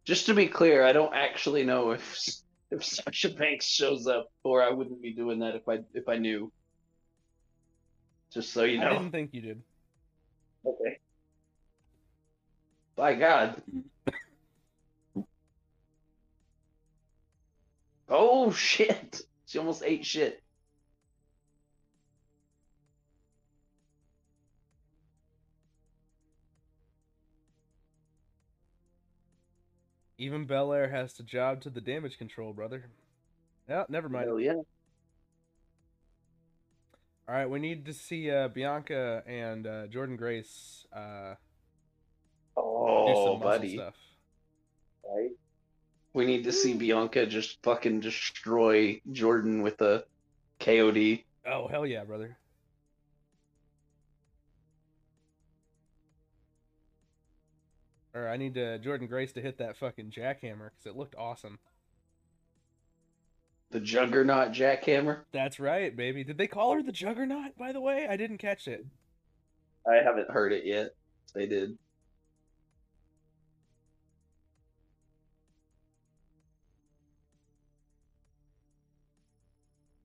Just 0.05 0.25
to 0.27 0.33
be 0.33 0.47
clear, 0.47 0.85
I 0.85 0.93
don't 0.93 1.13
actually 1.13 1.63
know 1.63 1.91
if 1.91 2.17
if 2.71 2.83
Sasha 2.83 3.29
Banks 3.29 3.65
shows 3.65 4.07
up, 4.07 4.31
or 4.43 4.63
I 4.63 4.69
wouldn't 4.69 5.01
be 5.01 5.11
doing 5.11 5.39
that 5.39 5.55
if 5.55 5.67
I 5.67 5.79
if 5.93 6.07
I 6.07 6.17
knew. 6.17 6.51
Just 8.31 8.51
so 8.51 8.63
you 8.63 8.79
know. 8.79 8.87
I 8.87 8.93
didn't 8.93 9.11
think 9.11 9.33
you 9.33 9.41
did. 9.41 9.61
Okay. 10.65 10.99
By 12.95 13.15
God. 13.15 13.61
oh 18.09 18.51
shit! 18.51 19.21
She 19.45 19.59
almost 19.59 19.83
ate 19.85 20.05
shit. 20.05 20.41
Even 30.17 30.45
Belair 30.45 30.89
has 30.89 31.13
to 31.13 31.23
job 31.23 31.61
to 31.61 31.69
the 31.69 31.79
damage 31.79 32.17
control, 32.17 32.51
brother. 32.51 32.89
Yeah, 33.69 33.83
never 33.87 34.09
mind. 34.09 34.27
Hell 34.27 34.39
yeah. 34.39 34.53
All 37.27 37.35
right, 37.35 37.49
we 37.49 37.59
need 37.59 37.85
to 37.85 37.93
see 37.93 38.31
uh, 38.31 38.47
Bianca 38.47 39.21
and 39.27 39.67
uh, 39.67 39.87
Jordynne 39.87 40.17
Grace 40.17 40.85
uh, 40.95 41.31
do 42.55 42.61
Oh, 42.61 43.33
some 43.33 43.41
buddy. 43.41 43.75
stuff. 43.75 43.95
Right? 45.03 45.31
We 46.13 46.25
need 46.25 46.45
to 46.45 46.53
see 46.53 46.73
Bianca 46.73 47.25
just 47.25 47.61
fucking 47.63 47.99
destroy 47.99 49.01
Jordynne 49.11 49.61
with 49.61 49.81
a 49.81 50.05
KOD. 50.61 51.23
Oh 51.45 51.67
hell 51.67 51.85
yeah, 51.85 52.03
brother! 52.05 52.37
Or 58.13 58.27
I 58.29 58.37
need 58.37 58.57
uh, 58.57 58.79
Jordynne 58.79 59.09
Grace 59.09 59.33
to 59.33 59.41
hit 59.41 59.57
that 59.59 59.77
fucking 59.77 60.11
jackhammer 60.11 60.69
because 60.71 60.85
it 60.85 60.95
looked 60.95 61.15
awesome. 61.15 61.59
The 63.71 63.79
Juggernaut 63.81 64.51
Jackhammer. 64.53 65.21
That's 65.33 65.59
right, 65.59 65.95
baby. 65.95 66.23
Did 66.23 66.37
they 66.37 66.47
call 66.47 66.73
her 66.73 66.81
the 66.81 66.91
Juggernaut? 66.91 67.57
By 67.57 67.73
the 67.73 67.81
way, 67.81 68.07
I 68.09 68.15
didn't 68.15 68.37
catch 68.37 68.67
it. 68.67 68.85
I 69.85 69.95
haven't 69.95 70.29
heard 70.29 70.53
it 70.53 70.65
yet. 70.65 70.91
They 71.33 71.47
did. 71.47 71.77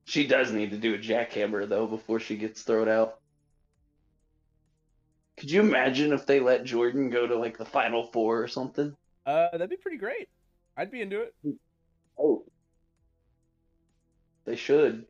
She 0.04 0.26
does 0.26 0.52
need 0.52 0.72
to 0.72 0.76
do 0.76 0.94
a 0.94 0.98
jackhammer 0.98 1.66
though 1.66 1.86
before 1.86 2.20
she 2.20 2.36
gets 2.36 2.60
thrown 2.62 2.88
out. 2.88 3.18
Could 5.38 5.50
you 5.50 5.60
imagine 5.60 6.12
if 6.12 6.26
they 6.26 6.38
let 6.38 6.64
Jordynne 6.64 7.10
go 7.10 7.26
to 7.26 7.36
like 7.36 7.56
the 7.56 7.64
final 7.64 8.08
four 8.08 8.42
or 8.42 8.46
something? 8.46 8.94
Uh, 9.24 9.48
that'd 9.52 9.70
be 9.70 9.76
pretty 9.76 9.96
great. 9.96 10.28
I'd 10.76 10.90
be 10.90 11.00
into 11.00 11.22
it. 11.22 11.34
Oh. 12.18 12.44
They 14.44 14.56
should. 14.56 15.06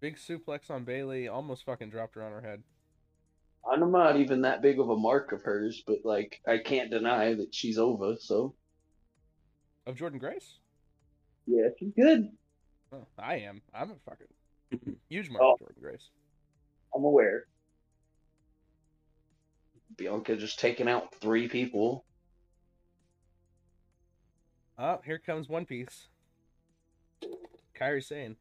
Big 0.00 0.16
suplex 0.16 0.70
on 0.70 0.84
Bayley, 0.84 1.28
almost 1.28 1.64
fucking 1.64 1.90
dropped 1.90 2.14
her 2.14 2.22
on 2.22 2.32
her 2.32 2.40
head. 2.40 2.62
I'm 3.70 3.90
not 3.90 4.16
even 4.18 4.42
that 4.42 4.62
big 4.62 4.78
of 4.80 4.88
a 4.88 4.96
mark 4.96 5.32
of 5.32 5.42
hers, 5.42 5.82
but 5.86 5.98
like 6.04 6.40
I 6.46 6.58
can't 6.58 6.90
deny 6.90 7.34
that 7.34 7.54
she's 7.54 7.78
over. 7.78 8.14
So 8.18 8.54
Of 9.86 9.96
Jordynne 9.96 10.20
Grace? 10.20 10.58
yeah, 11.46 11.68
she's 11.78 11.92
good. 11.94 12.28
Oh, 12.92 13.06
I 13.18 13.36
am. 13.38 13.60
I'm 13.74 13.90
a 13.90 13.94
fucking 14.08 14.96
huge 15.08 15.28
mark 15.30 15.42
Oh. 15.44 15.52
of 15.54 15.60
Jordynne 15.60 15.82
Grace. 15.82 16.08
I'm 16.94 17.04
aware. 17.04 17.44
Bianca 19.96 20.36
just 20.36 20.58
taking 20.60 20.88
out 20.88 21.12
three 21.16 21.48
people. 21.48 22.04
Oh, 24.78 25.00
here 25.04 25.18
comes 25.18 25.48
One 25.48 25.66
Piece. 25.66 26.06
Kairi 27.78 28.04
Sane, 28.04 28.36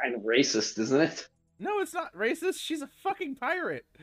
Kind 0.00 0.14
of 0.14 0.22
racist, 0.22 0.78
isn't 0.78 1.00
it? 1.00 1.28
No, 1.58 1.80
it's 1.80 1.92
not 1.92 2.14
racist. 2.14 2.58
She's 2.58 2.82
a 2.82 2.88
fucking 3.02 3.36
pirate. 3.36 3.86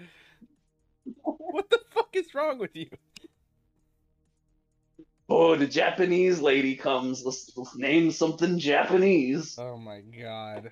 What 1.23 1.69
the 1.69 1.79
fuck 1.91 2.09
is 2.13 2.35
wrong 2.35 2.59
with 2.59 2.75
you? 2.75 2.89
Oh, 5.29 5.55
the 5.55 5.65
Japanese 5.65 6.41
lady 6.41 6.75
comes. 6.75 7.23
Let's, 7.23 7.49
let's 7.55 7.77
name 7.77 8.11
something 8.11 8.59
Japanese. 8.59 9.57
Oh 9.57 9.77
my 9.77 10.01
god. 10.01 10.69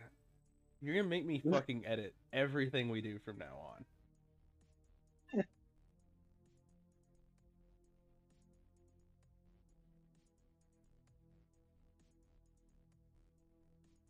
You're 0.81 0.95
gonna 0.95 1.07
make 1.07 1.25
me 1.25 1.41
fucking 1.49 1.85
edit 1.85 2.13
everything 2.33 2.89
we 2.89 2.99
do 2.99 3.17
from 3.19 3.37
now 3.37 3.57
on. 3.75 3.85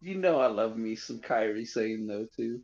You 0.05 0.13
know 0.13 0.39
I 0.39 0.45
love 0.45 0.77
me 0.77 0.95
some 0.95 1.19
Kairi 1.19 1.67
Sane 1.67 2.05
though 2.05 2.27
too. 2.37 2.61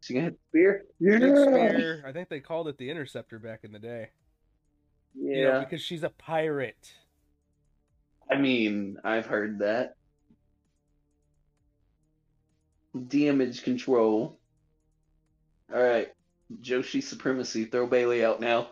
She 0.00 0.12
gonna 0.12 0.24
hit 0.24 0.32
the 0.32 0.48
spear? 0.48 0.84
Big 1.00 1.22
Yeah. 1.22 1.44
Spear, 1.44 2.04
I 2.04 2.10
think 2.10 2.28
they 2.28 2.40
called 2.40 2.66
it 2.66 2.76
the 2.76 2.90
Interceptor 2.90 3.38
back 3.38 3.60
in 3.62 3.70
the 3.70 3.78
day. 3.78 4.10
Yeah. 5.14 5.36
You 5.36 5.44
know, 5.44 5.60
because 5.60 5.80
she's 5.82 6.02
a 6.02 6.10
pirate. 6.10 6.94
I 8.28 8.36
mean, 8.36 8.96
I've 9.04 9.26
heard 9.26 9.60
that. 9.60 9.94
Damage 13.06 13.62
control. 13.62 14.40
Alright. 15.72 16.08
Joshi 16.60 17.00
supremacy. 17.00 17.66
Throw 17.66 17.86
Bayley 17.86 18.24
out 18.24 18.40
now. 18.40 18.70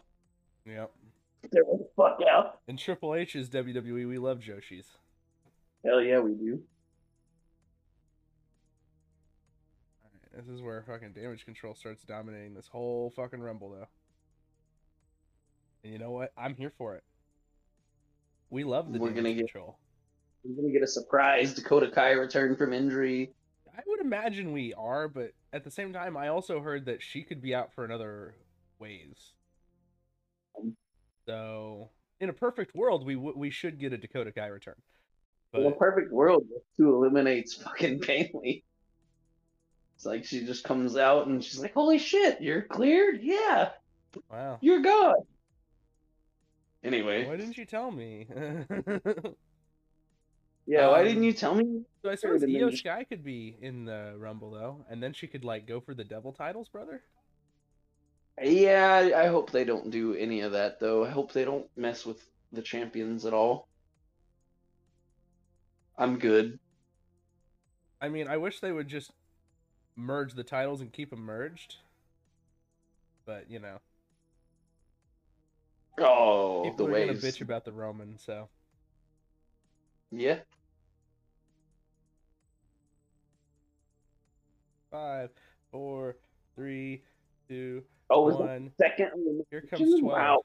Yep. 0.66 0.90
Throw 1.54 1.78
the 1.78 1.88
fuck 1.96 2.18
out. 2.28 2.58
In 2.66 2.76
Triple 2.76 3.14
H's 3.14 3.48
WWE, 3.48 4.08
we 4.08 4.18
love 4.18 4.40
Joshi's. 4.40 4.88
Hell 5.84 6.00
yeah, 6.00 6.20
we 6.20 6.32
do. 6.34 6.60
Alright, 10.04 10.36
this 10.46 10.48
is 10.54 10.62
where 10.62 10.82
fucking 10.86 11.12
damage 11.12 11.44
control 11.44 11.74
starts 11.74 12.04
dominating 12.04 12.54
this 12.54 12.68
whole 12.68 13.12
fucking 13.16 13.40
rumble, 13.40 13.70
though. 13.70 13.88
And 15.84 15.92
you 15.92 15.98
know 15.98 16.12
what? 16.12 16.32
I'm 16.36 16.54
here 16.54 16.72
for 16.78 16.94
it. 16.94 17.02
We 18.50 18.64
love 18.64 18.92
the 18.92 18.98
We're 18.98 19.08
damage 19.08 19.16
gonna 19.24 19.34
get- 19.34 19.38
control. 19.52 19.78
We're 20.44 20.56
gonna 20.60 20.72
get 20.72 20.82
a 20.82 20.86
surprise 20.88 21.54
Dakota 21.54 21.90
Kai 21.90 22.12
return 22.12 22.56
from 22.56 22.72
injury. 22.72 23.32
I 23.76 23.80
would 23.86 24.00
imagine 24.00 24.52
we 24.52 24.74
are, 24.74 25.08
but 25.08 25.32
at 25.52 25.64
the 25.64 25.70
same 25.70 25.92
time, 25.92 26.16
I 26.16 26.28
also 26.28 26.60
heard 26.60 26.84
that 26.86 27.00
she 27.02 27.22
could 27.22 27.40
be 27.40 27.54
out 27.54 27.72
for 27.72 27.84
another 27.84 28.34
ways. 28.78 29.32
Um. 30.58 30.76
So, 31.26 31.90
in 32.20 32.28
a 32.28 32.32
perfect 32.32 32.74
world, 32.74 33.06
we 33.06 33.14
w- 33.14 33.36
we 33.38 33.50
should 33.50 33.78
get 33.78 33.92
a 33.92 33.96
Dakota 33.98 34.32
Kai 34.32 34.48
return. 34.48 34.74
In 35.54 35.66
a 35.66 35.72
perfect 35.72 36.10
world, 36.12 36.46
who 36.78 36.96
eliminates 36.96 37.54
fucking 37.54 37.98
Bayley. 38.06 38.64
It's 39.96 40.06
like 40.06 40.24
she 40.24 40.46
just 40.46 40.64
comes 40.64 40.96
out 40.96 41.26
and 41.26 41.44
she's 41.44 41.60
like, 41.60 41.74
"Holy 41.74 41.98
shit, 41.98 42.40
you're 42.40 42.62
cleared? 42.62 43.20
Yeah, 43.22 43.70
wow, 44.30 44.58
you're 44.60 44.80
gone." 44.80 45.26
Anyway, 46.82 47.26
why 47.26 47.36
didn't 47.36 47.58
you 47.58 47.66
tell 47.66 47.90
me? 47.90 48.26
yeah, 50.66 50.88
why 50.88 51.00
um, 51.00 51.06
didn't 51.06 51.22
you 51.22 51.32
tell 51.32 51.54
me? 51.54 51.82
so 52.02 52.10
I 52.10 52.14
suppose 52.16 52.42
IYO 52.42 52.70
SKY 52.70 53.04
could 53.04 53.22
be 53.22 53.56
in 53.60 53.84
the 53.84 54.14
Rumble 54.16 54.50
though, 54.50 54.84
and 54.90 55.02
then 55.02 55.12
she 55.12 55.26
could 55.26 55.44
like 55.44 55.66
go 55.66 55.80
for 55.80 55.94
the 55.94 56.04
Devil 56.04 56.32
titles, 56.32 56.68
brother. 56.68 57.02
Yeah, 58.42 59.10
I 59.14 59.26
hope 59.26 59.50
they 59.52 59.64
don't 59.64 59.90
do 59.90 60.14
any 60.14 60.40
of 60.40 60.52
that 60.52 60.80
though. 60.80 61.04
I 61.04 61.10
hope 61.10 61.32
they 61.32 61.44
don't 61.44 61.68
mess 61.76 62.06
with 62.06 62.20
the 62.52 62.62
champions 62.62 63.26
at 63.26 63.34
all. 63.34 63.68
I'm 65.98 66.18
good. 66.18 66.58
I 68.00 68.08
mean, 68.08 68.26
I 68.28 68.36
wish 68.36 68.60
they 68.60 68.72
would 68.72 68.88
just 68.88 69.12
merge 69.96 70.34
the 70.34 70.42
titles 70.44 70.80
and 70.80 70.92
keep 70.92 71.10
them 71.10 71.20
merged. 71.20 71.76
But 73.26 73.50
you 73.50 73.60
know, 73.60 73.78
Oh, 75.98 76.62
people 76.64 76.86
the 76.86 76.92
are 76.94 77.06
gonna 77.06 77.18
bitch 77.18 77.40
about 77.40 77.64
the 77.64 77.72
Roman, 77.72 78.18
so 78.18 78.48
Yeah. 80.10 80.40
five, 84.90 85.30
four, 85.70 86.16
three, 86.54 87.02
two, 87.48 87.82
Oh, 88.10 88.28
one. 88.36 88.72
second? 88.78 89.44
Here 89.50 89.62
comes 89.62 90.00
twelve. 90.00 90.02
Wow. 90.02 90.42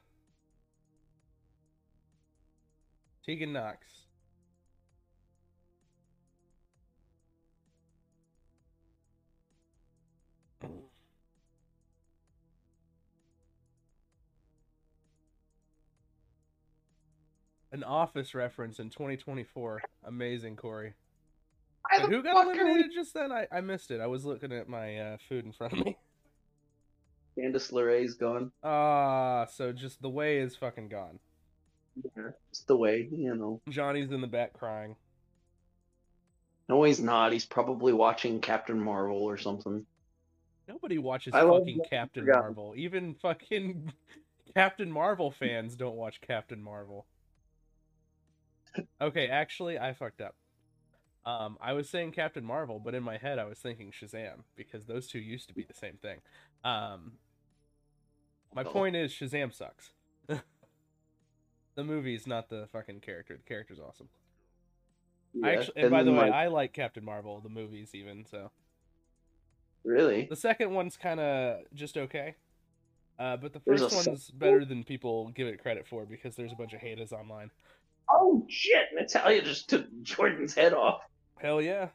Tegan 3.26 3.52
Knox. 3.52 4.07
An 17.72 17.84
office 17.84 18.34
reference 18.34 18.78
in 18.78 18.90
2024. 18.90 19.82
Amazing, 20.04 20.56
Corey. 20.56 20.94
Why 21.90 22.00
who 22.06 22.22
got 22.22 22.34
fuck 22.34 22.46
we- 22.54 22.60
eliminated 22.60 22.92
just 22.94 23.14
then? 23.14 23.30
I, 23.30 23.46
I 23.52 23.60
missed 23.60 23.90
it. 23.90 24.00
I 24.00 24.06
was 24.06 24.24
looking 24.24 24.52
at 24.52 24.68
my 24.68 24.96
uh, 24.98 25.16
food 25.28 25.44
in 25.44 25.52
front 25.52 25.74
of 25.74 25.84
me. 25.84 25.96
Candice 27.38 27.72
LeRae's 27.72 28.14
gone. 28.14 28.50
Ah, 28.64 29.46
so 29.46 29.72
just 29.72 30.02
the 30.02 30.08
way 30.08 30.38
is 30.38 30.56
fucking 30.56 30.88
gone. 30.88 31.18
Yeah, 32.16 32.30
it's 32.50 32.62
the 32.62 32.76
way, 32.76 33.08
you 33.12 33.34
know. 33.34 33.60
Johnny's 33.68 34.10
in 34.10 34.20
the 34.20 34.26
back 34.26 34.52
crying. 34.54 34.96
No, 36.68 36.82
he's 36.82 37.00
not. 37.00 37.32
He's 37.32 37.46
probably 37.46 37.92
watching 37.92 38.40
Captain 38.40 38.78
Marvel 38.78 39.22
or 39.22 39.36
something. 39.38 39.86
Nobody 40.68 40.98
watches 40.98 41.32
I 41.32 41.42
fucking 41.42 41.80
Captain. 41.88 42.26
Marvel. 42.26 42.74
Even 42.76 43.14
fucking 43.14 43.92
Captain 44.54 44.90
Marvel 44.90 45.30
fans 45.30 45.76
don't 45.76 45.96
watch 45.96 46.20
Captain 46.20 46.62
Marvel. 46.62 47.06
Okay, 49.00 49.28
actually, 49.28 49.78
I 49.78 49.92
fucked 49.92 50.20
up. 50.20 50.34
Um, 51.24 51.58
I 51.60 51.72
was 51.74 51.88
saying 51.88 52.12
Captain 52.12 52.44
Marvel, 52.44 52.80
but 52.82 52.94
in 52.94 53.02
my 53.02 53.18
head 53.18 53.38
I 53.38 53.44
was 53.44 53.58
thinking 53.58 53.90
Shazam 53.92 54.44
because 54.56 54.86
those 54.86 55.08
two 55.08 55.18
used 55.18 55.48
to 55.48 55.54
be 55.54 55.62
the 55.62 55.74
same 55.74 55.96
thing. 56.00 56.20
Um, 56.64 57.12
my 58.54 58.62
Oh. 58.62 58.70
point 58.70 58.96
is 58.96 59.12
Shazam 59.12 59.52
sucks. 59.52 59.90
the 61.74 61.84
movie's 61.84 62.26
not 62.26 62.48
the 62.48 62.66
fucking 62.72 63.00
character. 63.00 63.36
The 63.36 63.42
character's 63.42 63.78
awesome. 63.78 64.08
I 65.42 65.52
Yeah, 65.52 65.58
actually, 65.58 65.82
and 65.82 65.90
by 65.90 66.02
the 66.02 66.12
way, 66.12 66.18
like, 66.18 66.32
I 66.32 66.46
like 66.46 66.72
Captain 66.72 67.04
Marvel, 67.04 67.40
the 67.40 67.50
movies 67.50 67.94
even. 67.94 68.24
So 68.24 68.50
really, 69.84 70.26
the 70.30 70.36
second 70.36 70.72
one's 70.72 70.96
kind 70.96 71.20
of 71.20 71.60
just 71.74 71.96
okay. 71.98 72.36
Uh, 73.18 73.36
but 73.36 73.52
the 73.52 73.60
first 73.60 73.92
one's 73.94 74.30
better 74.30 74.64
than 74.64 74.84
people 74.84 75.28
give 75.30 75.48
it 75.48 75.60
credit 75.60 75.86
for 75.86 76.06
because 76.06 76.36
there's 76.36 76.52
a 76.52 76.56
bunch 76.56 76.72
of 76.72 76.80
haters 76.80 77.12
online. 77.12 77.50
Oh 78.10 78.44
shit, 78.48 78.88
Natalya 78.94 79.42
just 79.42 79.68
took 79.68 79.86
Jordynne's 80.02 80.54
head 80.54 80.72
off. 80.72 81.02
Hell 81.38 81.60
yeah. 81.60 81.88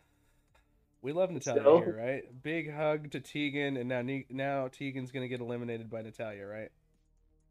We 1.01 1.11
love 1.11 1.31
Natalya 1.31 1.63
So- 1.63 1.79
here, 1.79 1.97
right? 1.97 2.43
Big 2.43 2.73
hug 2.73 3.11
to 3.11 3.19
Tegan, 3.19 3.77
and 3.77 3.89
now 3.89 4.01
now 4.29 4.67
Tegan's 4.69 5.11
gonna 5.11 5.27
get 5.27 5.41
eliminated 5.41 5.89
by 5.89 6.01
Natalya, 6.01 6.45
right? 6.45 6.69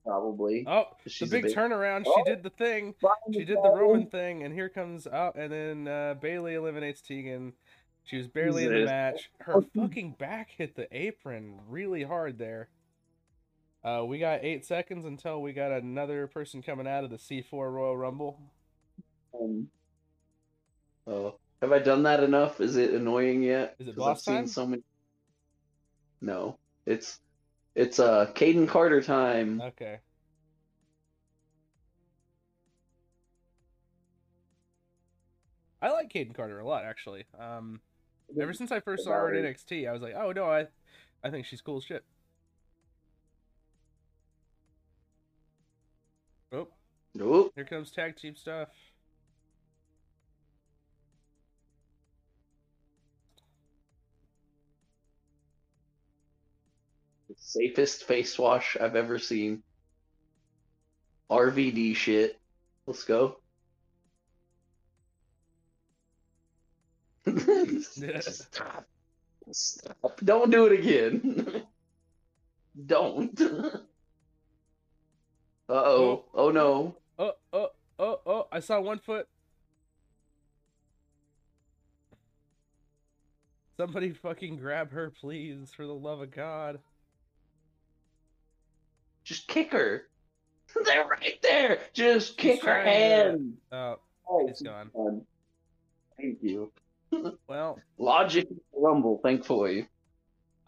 Probably. 0.05 0.65
Oh, 0.67 0.87
the 1.05 1.11
She's 1.11 1.29
a 1.29 1.31
big 1.31 1.43
bit- 1.45 1.57
turnaround. 1.57 2.05
Oh. 2.07 2.15
She 2.17 2.31
did 2.31 2.43
the 2.43 2.51
thing. 2.51 2.95
She 3.33 3.45
did 3.45 3.59
the 3.63 3.71
Roman 3.75 4.07
thing, 4.07 4.43
and 4.43 4.53
here 4.53 4.69
comes 4.69 5.07
out, 5.07 5.37
and 5.37 5.53
then 5.53 5.87
uh, 5.89 6.15
Bayley 6.21 6.55
eliminates 6.55 7.01
Tegan. 7.03 7.53
She 8.05 8.17
was 8.17 8.27
barely 8.27 8.65
in 8.65 8.73
the 8.75 8.85
match. 8.85 9.31
Her 9.39 9.63
fucking 9.77 10.17
back 10.19 10.51
hit 10.57 10.75
the 10.75 10.89
apron 10.97 11.61
really 11.69 12.03
hard 12.03 12.37
there. 12.39 12.69
Uh, 13.85 14.05
we 14.07 14.19
got 14.19 14.45
eight 14.45 14.65
seconds 14.65 15.05
until 15.05 15.43
we 15.43 15.53
got 15.53 15.73
another 15.73 16.29
person 16.29 16.63
coming 16.63 16.87
out 16.87 17.03
of 17.05 17.11
the 17.11 17.17
C4 17.17 17.73
Royal 17.73 17.97
Rumble. 17.97 18.39
Um, 19.35 19.69
oh, 21.07 21.35
have 21.61 21.73
I 21.73 21.81
done 21.81 22.05
that 22.05 22.23
enough? 22.23 22.61
Is 22.61 22.77
it 22.77 22.93
annoying 22.93 23.43
yet? 23.43 23.75
Is 23.81 23.89
it 23.89 23.97
boss 23.97 24.19
I've 24.19 24.23
seen 24.23 24.35
time? 24.35 24.47
so 24.47 24.67
many. 24.67 24.83
No, 26.21 26.59
it's 26.87 27.19
it's 27.75 27.99
uh 27.99 28.31
Kayden 28.35 28.69
Carter 28.69 29.03
time. 29.03 29.61
Okay. 29.61 29.99
I 35.81 35.91
like 35.91 36.13
Kayden 36.13 36.35
Carter 36.35 36.61
a 36.61 36.67
lot, 36.67 36.85
actually. 36.85 37.25
Um, 37.37 37.81
Ever 38.41 38.53
since 38.53 38.71
I 38.71 38.81
first 38.81 39.05
saw 39.05 39.11
her 39.11 39.35
in 39.35 39.45
NXT, 39.45 39.89
I 39.89 39.93
was 39.93 40.01
like, 40.01 40.15
oh 40.17 40.33
no, 40.33 40.45
I, 40.45 40.67
I 41.25 41.31
think 41.31 41.45
she's 41.45 41.61
cool 41.61 41.79
as 41.79 41.85
shit. 41.85 42.05
Nope. 47.15 47.53
here 47.55 47.65
comes 47.65 47.91
tag 47.91 48.17
team 48.17 48.35
stuff. 48.37 48.69
Safest 57.37 58.05
face 58.05 58.39
wash 58.39 58.77
I've 58.81 58.97
ever 58.97 59.19
seen. 59.19 59.63
RVD 61.31 61.97
shit. 61.97 62.39
Let's 62.87 63.05
go. 63.05 63.37
Stop. 68.21 68.85
Stop. 69.51 70.21
Don't 70.25 70.51
do 70.51 70.67
it 70.67 70.79
again. 70.79 71.63
Don't. 72.87 73.41
Uh 73.41 73.81
oh. 75.69 76.25
Oh 76.35 76.51
no. 76.51 76.97
Oh, 77.19 77.33
oh, 77.53 77.69
oh, 77.99 78.21
oh! 78.27 78.49
I 78.51 78.61
saw 78.61 78.81
one 78.81 78.99
foot. 78.99 79.29
Somebody 83.77 84.13
fucking 84.13 84.57
grab 84.59 84.93
her, 84.93 85.11
please, 85.11 85.73
for 85.75 85.87
the 85.87 85.95
love 85.95 86.21
of 86.21 86.31
God. 86.31 86.79
Just 89.25 89.49
kick 89.49 89.73
her. 89.73 90.03
They're 90.85 91.07
right 91.07 91.39
there. 91.43 91.79
Just 91.93 92.37
kick 92.37 92.63
her 92.65 92.83
to- 92.83 92.89
hand. 92.91 93.57
Oh, 93.71 93.97
Oh, 94.29 94.47
it's 94.49 94.63
gone. 94.63 94.91
Thank 96.17 96.39
you. 96.43 96.73
well, 97.49 97.79
Logic 97.99 98.47
Rumble, 98.75 99.21
thankfully. 99.23 99.89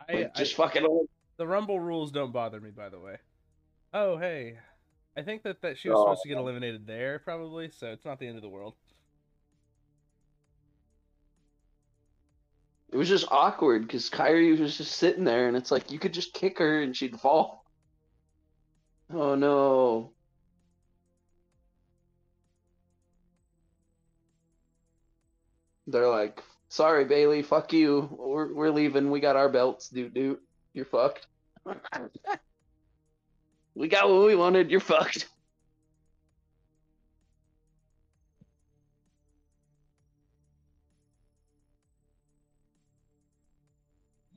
I, 0.09 0.13
Like, 0.13 0.31
I 0.35 0.39
just 0.39 0.55
fucking. 0.55 1.07
the 1.39 1.47
Rumble 1.47 1.81
rules 1.81 2.11
don't 2.11 2.33
bother 2.33 2.61
me, 2.61 2.71
by 2.71 2.89
the 2.91 2.99
way. 2.99 3.17
Oh, 3.95 4.19
hey, 4.19 4.59
I 5.17 5.23
think 5.23 5.43
that 5.45 5.61
that 5.63 5.79
she 5.79 5.89
was 5.89 5.99
Oh. 5.99 6.03
supposed 6.05 6.23
to 6.23 6.29
get 6.29 6.39
eliminated 6.39 6.87
there, 6.87 7.19
probably, 7.21 7.71
so 7.71 7.91
it's 7.93 8.05
not 8.05 8.19
the 8.19 8.27
end 8.27 8.37
of 8.37 8.43
the 8.43 8.49
world. 8.49 8.75
It 12.91 12.97
was 12.97 13.09
just 13.09 13.27
awkward 13.31 13.83
because 13.83 14.09
Kairi 14.09 14.59
was 14.59 14.77
just 14.77 14.93
sitting 14.93 15.25
there, 15.25 15.49
and 15.49 15.57
it's 15.57 15.71
like 15.71 15.91
you 15.91 15.99
could 15.99 16.15
just 16.15 16.33
kick 16.33 16.59
her 16.59 16.81
and 16.83 16.97
she'd 16.97 17.19
fall. 17.21 17.65
Oh 19.11 19.35
no. 19.35 20.13
They're 25.87 26.09
like, 26.09 26.43
sorry, 26.69 27.05
Bayley, 27.05 27.43
fuck 27.43 27.73
you. 27.73 28.09
We're, 28.11 28.53
we're 28.55 28.71
leaving. 28.71 29.11
We 29.11 29.21
got 29.21 29.37
our 29.37 29.49
belts, 29.49 29.89
dude, 29.89 30.15
dude. 30.15 30.39
You're 30.73 30.87
fucked. 30.87 31.27
we 33.75 33.89
got 33.89 34.09
what 34.09 34.27
we 34.27 34.35
wanted. 34.37 34.71
You're 34.71 34.81
fucked. 34.81 35.29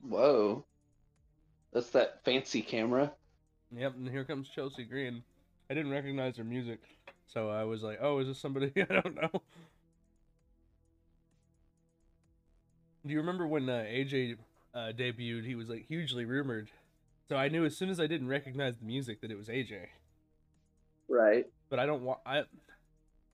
Whoa. 0.02 0.64
That's 1.72 1.90
that 1.90 2.24
fancy 2.24 2.62
camera. 2.62 3.12
Yep, 3.74 3.94
and 3.96 4.08
here 4.08 4.24
comes 4.24 4.48
Chelsea 4.48 4.84
Green. 4.84 5.22
I 5.70 5.74
didn't 5.74 5.90
recognize 5.92 6.36
her 6.38 6.44
music, 6.44 6.80
so 7.26 7.50
I 7.50 7.64
was 7.64 7.82
like, 7.82 7.98
"Oh, 8.00 8.18
is 8.20 8.28
this 8.28 8.38
somebody 8.38 8.72
I 8.76 8.84
don't 9.00 9.14
know?" 9.14 9.42
Do 13.06 13.12
you 13.12 13.18
remember 13.18 13.46
when 13.46 13.68
uh, 13.68 13.84
AJ 13.88 14.36
uh, 14.74 14.92
debuted? 14.96 15.44
He 15.44 15.54
was 15.54 15.68
like 15.68 15.86
hugely 15.86 16.24
rumored, 16.24 16.70
so 17.28 17.36
I 17.36 17.48
knew 17.48 17.64
as 17.64 17.76
soon 17.76 17.90
as 17.90 18.00
I 18.00 18.06
didn't 18.06 18.28
recognize 18.28 18.76
the 18.78 18.86
music 18.86 19.20
that 19.20 19.30
it 19.30 19.36
was 19.36 19.48
AJ. 19.48 19.86
Right. 21.08 21.46
But 21.70 21.78
I 21.78 21.86
don't 21.86 22.02
want 22.02 22.20
I 22.24 22.42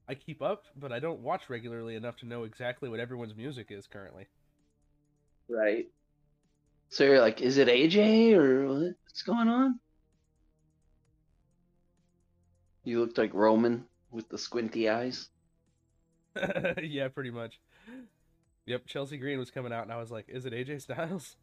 I 0.08 0.14
keep 0.14 0.42
up, 0.42 0.64
but 0.76 0.92
I 0.92 0.98
don't 0.98 1.20
watch 1.20 1.48
regularly 1.48 1.96
enough 1.96 2.16
to 2.18 2.26
know 2.26 2.44
exactly 2.44 2.88
what 2.88 3.00
everyone's 3.00 3.34
music 3.34 3.68
is 3.70 3.86
currently. 3.86 4.26
Right. 5.48 5.86
So 6.88 7.04
you're 7.04 7.20
like, 7.20 7.40
is 7.40 7.58
it 7.58 7.68
AJ 7.68 8.34
or 8.36 8.94
what's 9.04 9.22
going 9.22 9.48
on? 9.48 9.80
You 12.84 13.00
looked 13.00 13.18
like 13.18 13.32
Roman 13.32 13.86
with 14.10 14.28
the 14.28 14.38
squinty 14.38 14.88
eyes. 14.90 15.28
yeah, 16.82 17.08
pretty 17.08 17.30
much. 17.30 17.58
Yep, 18.66 18.86
Chelsea 18.86 19.16
Green 19.16 19.38
was 19.38 19.50
coming 19.50 19.72
out, 19.72 19.82
and 19.82 19.92
I 19.92 19.98
was 19.98 20.10
like, 20.10 20.26
"Is 20.28 20.46
it 20.46 20.52
AJ 20.52 20.82
Styles, 20.82 21.36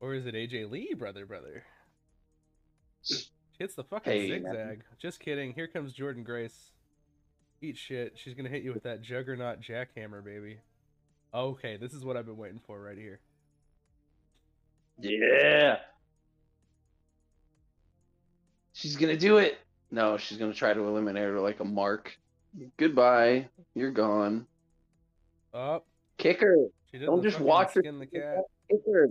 or 0.00 0.14
is 0.14 0.26
it 0.26 0.34
AJ 0.34 0.70
Lee, 0.70 0.94
brother, 0.94 1.26
brother?" 1.26 1.64
Hits 3.58 3.74
the 3.74 3.84
fucking 3.84 4.12
Hey, 4.12 4.28
man. 4.40 4.52
zigzag. 4.52 4.84
Just 4.98 5.20
kidding. 5.20 5.52
Here 5.52 5.66
comes 5.68 5.94
Jordynne 5.94 6.24
Grace. 6.24 6.72
Eat 7.62 7.76
shit. 7.76 8.18
She's 8.18 8.34
gonna 8.34 8.48
hit 8.48 8.62
you 8.62 8.72
with 8.72 8.82
that 8.84 9.02
juggernaut 9.02 9.60
jackhammer, 9.60 10.24
baby. 10.24 10.60
Okay, 11.34 11.76
this 11.76 11.92
is 11.92 12.04
what 12.04 12.16
I've 12.16 12.26
been 12.26 12.38
waiting 12.38 12.60
for 12.66 12.80
right 12.80 12.96
here. 12.96 13.20
Yeah. 14.98 15.78
She's 18.72 18.96
gonna 18.96 19.16
do 19.16 19.38
it. 19.38 19.58
No, 19.90 20.16
she's 20.16 20.38
gonna 20.38 20.54
try 20.54 20.72
to 20.72 20.80
eliminate 20.80 21.24
her 21.24 21.40
like 21.40 21.60
a 21.60 21.64
mark. 21.64 22.18
Goodbye. 22.76 23.48
You're 23.74 23.90
gone. 23.90 24.46
Up. 25.52 25.86
Kick 26.16 26.40
her. 26.40 26.66
Don't 26.98 27.22
just 27.22 27.40
watch 27.40 27.74
her. 27.74 27.82
skin 27.82 27.98
the 27.98 28.06
cat. 28.06 28.38
Kick 28.70 28.80
her. 28.92 29.08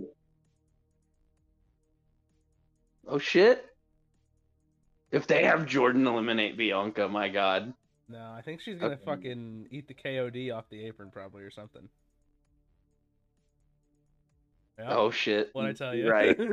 Oh 3.06 3.18
shit. 3.18 3.64
If 5.10 5.26
they 5.26 5.44
have 5.44 5.60
Jordynne 5.66 6.06
eliminate 6.06 6.56
Bianca, 6.56 7.08
my 7.08 7.28
god. 7.28 7.72
No, 8.08 8.32
I 8.32 8.42
think 8.42 8.60
she's 8.60 8.78
gonna 8.78 8.94
Okay. 8.94 9.04
fucking 9.04 9.68
eat 9.70 9.88
the 9.88 9.94
KOD 9.94 10.50
off 10.54 10.64
the 10.70 10.84
apron 10.84 11.10
probably 11.10 11.42
or 11.42 11.50
something. 11.50 11.88
Yeah, 14.78 14.94
Oh 14.96 15.10
shit. 15.10 15.50
what 15.52 15.66
I 15.66 15.72
tell 15.72 15.94
you. 15.94 16.08
Right. 16.10 16.38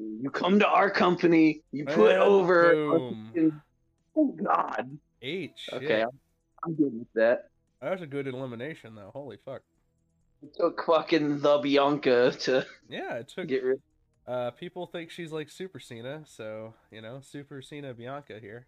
You 0.00 0.30
come 0.30 0.60
to 0.60 0.66
our 0.68 0.90
company, 0.92 1.62
you 1.72 1.84
put 1.84 2.12
And 2.12 2.22
over. 2.22 2.72
boom. 2.72 3.62
Oh 4.16 4.28
God. 4.40 4.96
Eight. 5.22 5.54
Shit. 5.56 5.74
Okay, 5.82 6.02
I'm, 6.02 6.10
I'm 6.64 6.74
good 6.76 6.96
with 6.96 7.08
that. 7.16 7.48
That 7.82 7.90
was 7.90 8.02
a 8.02 8.06
good 8.06 8.28
elimination 8.28 8.94
though. 8.94 9.10
Holy 9.12 9.38
fuck. 9.44 9.62
It 10.40 10.54
took 10.56 10.84
fucking 10.86 11.40
the 11.40 11.58
Bianca 11.58 12.30
to 12.42 12.64
Yeah, 12.88 13.14
it 13.14 13.26
took. 13.34 13.48
get 13.48 13.64
rid. 13.64 13.80
Uh, 14.28 14.50
people 14.50 14.86
think 14.86 15.10
she's 15.10 15.32
like 15.32 15.48
Super 15.48 15.80
Cena, 15.80 16.22
so 16.26 16.74
you 16.90 17.00
know, 17.00 17.20
Super 17.22 17.62
Cena 17.62 17.94
Bianca 17.94 18.38
here. 18.40 18.66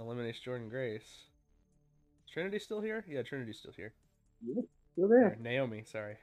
Eliminates 0.00 0.40
Jordynne 0.44 0.68
Grace. 0.68 1.02
Is 2.26 2.32
Trinity 2.32 2.58
still 2.58 2.80
here? 2.80 3.04
Yeah, 3.08 3.22
Trinity's 3.22 3.58
still 3.58 3.72
here. 3.76 3.92
Still 4.44 4.64
Or 5.04 5.08
there. 5.08 5.36
Naomi, 5.40 5.84
sorry. 5.86 6.16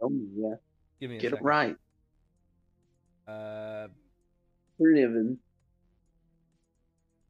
Oh 0.00 0.10
yeah. 0.34 0.54
Give 1.00 1.10
me 1.10 1.16
a 1.16 1.20
Get 1.20 1.34
it 1.34 1.42
right. 1.42 1.76
Uh, 3.26 3.88
We're 4.78 4.92
Niven. 4.94 5.38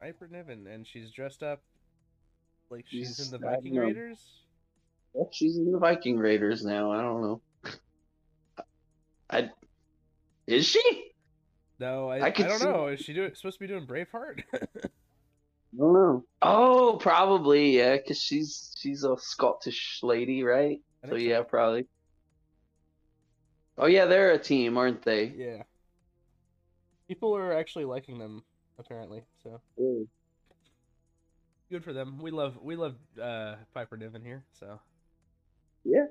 Piper 0.01 0.28
Niven, 0.30 0.68
and 0.68 0.86
she's 0.86 1.11
dressed 1.11 1.42
up 1.42 1.61
like 2.70 2.84
she's 2.86 3.16
She's- 3.16 3.26
in 3.26 3.32
the 3.32 3.38
Viking. 3.44 3.74
Raiders. 3.74 4.20
Well, 5.12 5.28
she's 5.32 5.57
in 5.57 5.72
the 5.72 5.78
Viking 5.78 6.18
Raiders 6.18 6.64
now. 6.64 6.92
I 6.92 7.01
don't 7.03 7.22
know. 7.22 7.40
I 9.30 9.51
is 10.49 10.66
she? 10.66 11.05
No, 11.78 12.09
I, 12.09 12.18
I 12.18 12.26
I, 12.26 12.30
don't 12.30 12.59
see- 12.59 12.64
know. 12.64 12.86
Is 12.88 13.01
she 13.01 13.12
do, 13.14 13.32
supposed 13.34 13.59
to 13.59 13.61
be 13.61 13.68
doing 13.68 13.86
Braveheart? 13.86 14.42
I 14.55 14.61
don't 15.76 15.92
know. 15.92 16.24
Oh, 16.42 16.99
probably 17.01 17.76
yeah, 17.76 17.96
because 17.96 18.18
she's 18.20 18.74
she's 18.78 19.05
a 19.05 19.16
Scottish 19.18 20.01
lady, 20.03 20.42
right? 20.42 20.80
I 21.05 21.09
So 21.09 21.14
yeah, 21.16 21.42
probably. 21.42 21.86
Oh 23.76 23.86
yeah, 23.86 24.07
they're 24.07 24.32
a 24.32 24.38
team, 24.38 24.76
aren't 24.76 25.03
they? 25.03 25.26
Yeah. 25.36 25.62
People 27.07 27.36
are 27.36 27.53
actually 27.53 27.84
liking 27.84 28.18
them 28.18 28.42
apparently, 28.78 29.22
so 29.42 29.61
Yeah. 29.76 30.05
good 31.70 31.84
for 31.84 31.92
them. 31.92 32.18
We 32.18 32.30
love 32.30 32.59
we 32.61 32.74
love 32.74 32.96
uh, 33.22 33.57
Piper 33.74 33.96
Niven 33.96 34.22
here, 34.22 34.44
so 34.59 34.80
Yeah. 35.84 36.07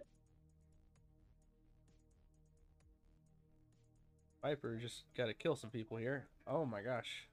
Piper 4.48 4.78
just 4.82 5.04
got 5.18 5.26
to 5.26 5.34
kill 5.34 5.58
some 5.58 5.72
people 5.72 5.98
here. 5.98 6.26
Oh 6.48 6.66
my 6.66 6.82
gosh, 6.82 7.28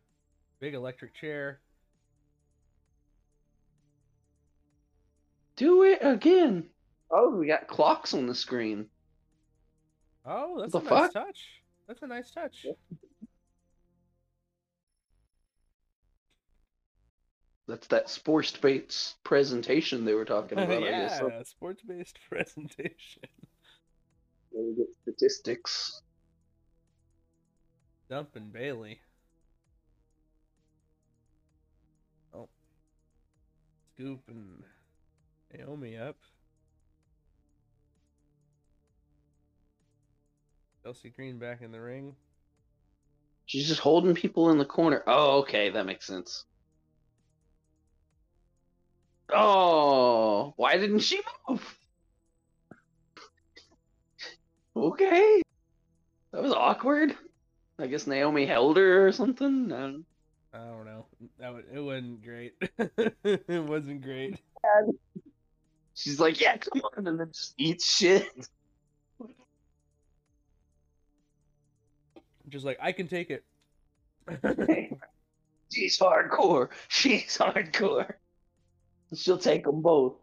big 0.58 0.74
electric 0.74 1.14
chair. 1.14 1.60
Do 5.54 5.84
it 5.84 6.00
again. 6.00 6.70
Oh, 7.12 7.36
we 7.36 7.46
got 7.46 7.68
clocks 7.68 8.14
on 8.14 8.26
the 8.26 8.34
screen. 8.34 8.86
Oh, 10.26 10.58
that's 10.58 10.72
The 10.72 10.80
a 10.80 10.82
nice 10.82 11.12
touch. 11.12 11.40
That's 11.86 12.02
a 12.02 12.06
nice 12.08 12.30
touch. 12.32 12.66
That's 17.68 17.86
that 17.86 18.10
sports 18.10 18.56
based 18.56 19.22
presentation 19.22 20.04
they 20.04 20.14
were 20.14 20.24
talking 20.24 20.58
about. 20.58 20.78
I 20.78 20.80
guess. 20.90 21.20
yeah, 21.22 21.42
sports 21.44 21.82
based 21.86 22.18
presentation. 22.28 23.22
Where 24.50 24.64
we 24.64 24.74
get 24.74 24.88
statistics. 25.02 26.00
Dumping 28.08 28.50
Bayley. 28.52 29.00
Oh. 32.34 32.48
Scooping 33.94 34.62
Naomi 35.52 35.96
up. 35.96 36.16
Chelsea 40.82 41.08
Green 41.08 41.38
back 41.38 41.62
in 41.62 41.72
the 41.72 41.80
ring. 41.80 42.14
She's 43.46 43.68
just 43.68 43.80
holding 43.80 44.14
people 44.14 44.50
in 44.50 44.58
the 44.58 44.64
corner. 44.64 45.02
Oh, 45.06 45.38
okay, 45.40 45.70
that 45.70 45.86
makes 45.86 46.06
sense. 46.06 46.44
Oh, 49.32 50.52
why 50.56 50.76
didn't 50.76 51.00
she 51.00 51.20
move? 51.48 51.78
Okay, 54.76 55.40
that 56.32 56.42
was 56.42 56.52
awkward. 56.52 57.14
I 57.78 57.86
guess 57.86 58.06
Naomi 58.06 58.46
held 58.46 58.76
her 58.76 59.06
or 59.06 59.12
something. 59.12 59.72
I 59.72 59.80
don't- 59.80 60.06
I 60.52 60.58
don't 60.58 60.84
know. 60.84 61.06
That 61.40 61.52
would, 61.52 61.64
it 61.74 61.80
wasn't 61.80 62.22
great. 62.22 62.54
it 62.78 63.64
wasn't 63.64 64.02
great. 64.02 64.38
She's 65.94 66.20
like, 66.20 66.40
"Yeah, 66.40 66.56
come 66.58 66.80
on," 66.96 67.08
and 67.08 67.18
then 67.18 67.32
just 67.32 67.54
eats 67.58 67.84
shit. 67.96 68.28
Just 72.48 72.64
like 72.64 72.78
I 72.80 72.92
can 72.92 73.08
take 73.08 73.30
it. 73.30 73.44
She's 75.72 75.98
hardcore. 75.98 76.68
She's 76.86 77.36
hardcore. 77.36 78.12
She'll 79.12 79.38
take 79.38 79.64
them 79.64 79.82
both. 79.82 80.14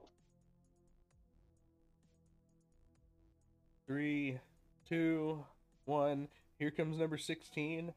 Three, 3.86 4.40
two, 4.88 5.44
one. 5.84 6.30
Here 6.62 6.70
comes 6.70 7.00
number 7.00 7.18
sixteen. 7.18 7.92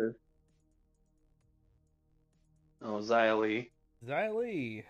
Oh, 0.00 0.14
Xia 2.82 3.38
Li. 3.38 3.70
Xia 4.06 4.34
Li. 4.34 4.84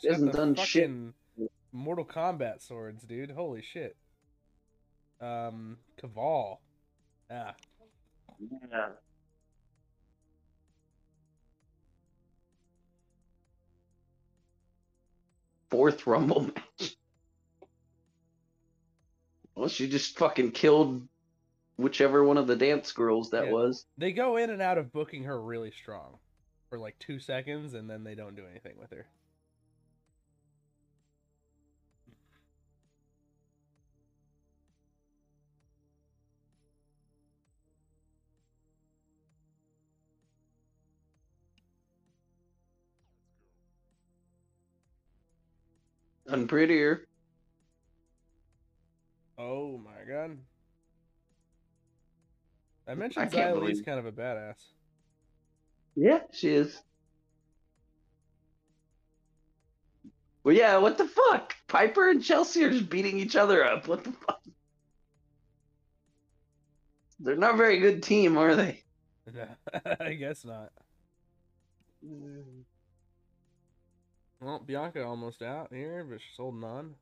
She 0.00 0.06
hasn't 0.06 0.34
done 0.34 0.54
shit. 0.54 0.88
Mortal 1.72 2.04
Kombat 2.04 2.62
swords, 2.62 3.02
dude. 3.02 3.32
Holy 3.32 3.60
shit. 3.60 3.96
Um, 5.20 5.78
Caval. 6.00 6.58
Ah, 7.28 7.56
Yeah. 8.70 8.90
Fourth 15.72 16.06
Rumble 16.06 16.42
match. 16.42 16.96
Well, 19.56 19.68
she 19.68 19.88
just 19.88 20.16
fucking 20.16 20.52
killed 20.52 21.08
whichever 21.76 22.24
one 22.24 22.38
of 22.38 22.46
the 22.46 22.56
dance 22.56 22.92
girls 22.92 23.30
that 23.30 23.46
Yeah. 23.46 23.52
was. 23.52 23.86
they 23.98 24.12
go 24.12 24.36
in 24.36 24.50
and 24.50 24.62
out 24.62 24.78
of 24.78 24.92
booking 24.92 25.24
her 25.24 25.40
really 25.40 25.70
strong 25.70 26.18
for 26.68 26.78
like 26.78 26.98
two 26.98 27.18
seconds, 27.18 27.74
and 27.74 27.88
then 27.88 28.04
they 28.04 28.14
don't 28.14 28.34
do 28.34 28.46
anything 28.46 28.78
with 28.78 28.90
her. 28.90 29.06
Unprettier. 46.28 47.04
Oh 49.38 49.78
my 49.78 50.04
god. 50.08 50.38
I 52.88 52.94
mentioned 52.94 53.30
Xia 53.30 53.52
believe- 53.54 53.84
kind 53.84 53.98
of 53.98 54.06
a 54.06 54.12
badass. 54.12 54.62
Yeah, 55.94 56.20
she 56.32 56.50
is. 56.50 56.82
Well, 60.44 60.54
yeah, 60.54 60.76
what 60.76 60.96
the 60.98 61.08
fuck? 61.08 61.54
Piper 61.66 62.10
and 62.10 62.22
Chelsea 62.22 62.62
are 62.62 62.70
just 62.70 62.88
beating 62.88 63.18
each 63.18 63.34
other 63.34 63.64
up. 63.64 63.88
What 63.88 64.04
the 64.04 64.12
fuck? 64.12 64.40
They're 67.18 67.34
not 67.34 67.54
a 67.54 67.56
very 67.56 67.80
good 67.80 68.02
team, 68.02 68.36
are 68.36 68.54
they? 68.54 68.84
I 70.00 70.12
guess 70.12 70.44
not. 70.44 70.70
Mm. 72.06 72.62
Well, 74.40 74.60
Bianca 74.64 75.02
almost 75.02 75.42
out 75.42 75.72
here, 75.72 76.06
but 76.08 76.20
she's 76.20 76.36
holding 76.36 76.62
on. 76.62 76.94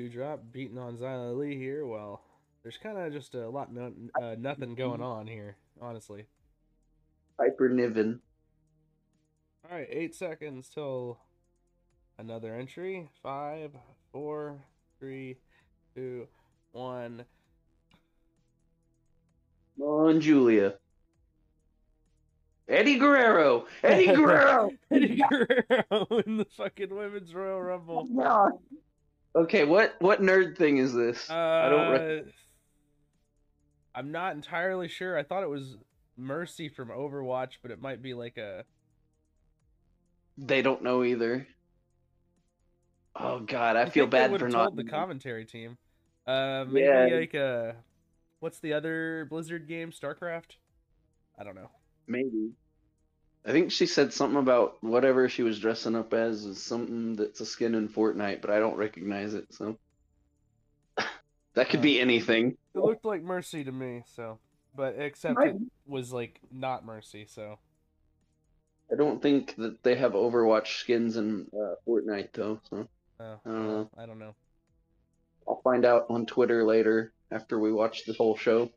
Dewdrop 0.00 0.40
beating 0.50 0.78
on 0.78 0.96
Xia 0.96 1.36
Li 1.36 1.58
here. 1.58 1.84
Well, 1.84 2.22
there's 2.62 2.78
kind 2.78 2.96
of 2.96 3.12
just 3.12 3.34
a 3.34 3.46
lot, 3.46 3.70
no, 3.70 3.92
uh, 4.18 4.34
nothing 4.38 4.74
going 4.74 5.02
on 5.02 5.26
here, 5.26 5.56
honestly. 5.78 6.24
Piper 7.36 7.68
Niven. 7.68 8.18
All 9.62 9.76
right, 9.76 9.86
eight 9.90 10.14
seconds 10.14 10.70
till 10.72 11.18
another 12.16 12.54
entry. 12.54 13.10
Five, 13.22 13.72
four, 14.10 14.64
three, 14.98 15.36
two, 15.94 16.26
one. 16.72 17.26
Come 19.76 19.86
on, 19.86 20.20
Julia. 20.22 20.76
Eddie 22.70 22.98
Guerrero. 22.98 23.66
Eddie 23.84 24.06
Guerrero. 24.14 24.70
Eddie 24.90 25.20
Guerrero 25.28 26.22
in 26.24 26.38
the 26.38 26.46
fucking 26.56 26.88
women's 26.88 27.34
Royal 27.34 27.60
Rumble. 27.60 28.08
Okay, 29.34 29.64
what 29.64 29.94
what 30.00 30.20
nerd 30.22 30.56
thing 30.56 30.78
is 30.78 30.92
this? 30.92 31.30
Uh, 31.30 31.34
I 31.34 31.68
don't. 31.68 31.90
Rec- 31.92 32.24
I'm 33.94 34.12
not 34.12 34.34
entirely 34.34 34.88
sure. 34.88 35.18
I 35.18 35.22
thought 35.22 35.42
it 35.42 35.48
was 35.50 35.76
Mercy 36.16 36.68
from 36.68 36.88
Overwatch, 36.88 37.54
but 37.62 37.70
it 37.70 37.80
might 37.80 38.02
be 38.02 38.14
like 38.14 38.36
a. 38.36 38.64
they 40.38 40.62
don't 40.62 40.82
know 40.82 41.02
either. 41.04 41.46
Oh 43.16 43.40
God, 43.40 43.76
I, 43.76 43.82
think 43.84 43.94
feel 43.94 44.06
bad 44.06 44.38
for 44.38 44.48
not. 44.48 44.76
the 44.76 44.84
commentary 44.84 45.44
team. 45.44 45.76
Uh, 46.26 46.64
maybe 46.68 46.86
Yeah. 46.86 47.08
like 47.18 47.34
a. 47.34 47.76
What's 48.38 48.60
the 48.60 48.72
other 48.72 49.26
Blizzard 49.28 49.66
game? 49.68 49.90
StarCraft. 49.90 50.56
I 51.38 51.44
don't 51.44 51.54
know. 51.54 51.70
Maybe. 52.06 52.52
I 53.44 53.52
think 53.52 53.72
she 53.72 53.86
said 53.86 54.12
something 54.12 54.38
about 54.38 54.82
whatever 54.82 55.28
she 55.28 55.42
was 55.42 55.58
dressing 55.58 55.96
up 55.96 56.12
as 56.12 56.44
is 56.44 56.62
something 56.62 57.16
that's 57.16 57.40
a 57.40 57.46
skin 57.46 57.74
in 57.74 57.88
Fortnite, 57.88 58.42
but 58.42 58.50
I 58.50 58.58
don't 58.58 58.76
recognize 58.76 59.32
it. 59.34 59.52
So 59.54 59.78
that 61.54 61.70
could 61.70 61.80
be 61.82 62.00
anything. 62.00 62.56
It 62.74 62.78
looked 62.78 63.04
like 63.04 63.22
Mercy 63.22 63.64
to 63.64 63.72
me, 63.72 64.02
so. 64.14 64.38
But 64.76 64.96
except 64.98 65.38
Right. 65.38 65.54
it 65.54 65.60
was 65.86 66.12
like 66.12 66.40
not 66.52 66.84
Mercy, 66.84 67.26
so. 67.26 67.58
I 68.92 68.96
don't 68.96 69.22
think 69.22 69.54
that 69.56 69.82
they 69.82 69.94
have 69.94 70.12
Overwatch 70.12 70.78
skins 70.80 71.16
in 71.16 71.46
uh, 71.54 71.74
Fortnite 71.86 72.32
though. 72.32 72.60
So 72.68 72.86
Oh, 73.20 73.40
I 73.44 73.48
don't 73.50 73.66
know. 73.66 73.90
I 73.98 74.06
don't 74.06 74.18
know. 74.18 74.34
I'll 75.46 75.60
find 75.62 75.84
out 75.84 76.06
on 76.08 76.26
Twitter 76.26 76.64
later 76.64 77.12
after 77.30 77.58
we 77.58 77.72
watch 77.72 78.04
the 78.04 78.14
whole 78.14 78.36
show. 78.36 78.70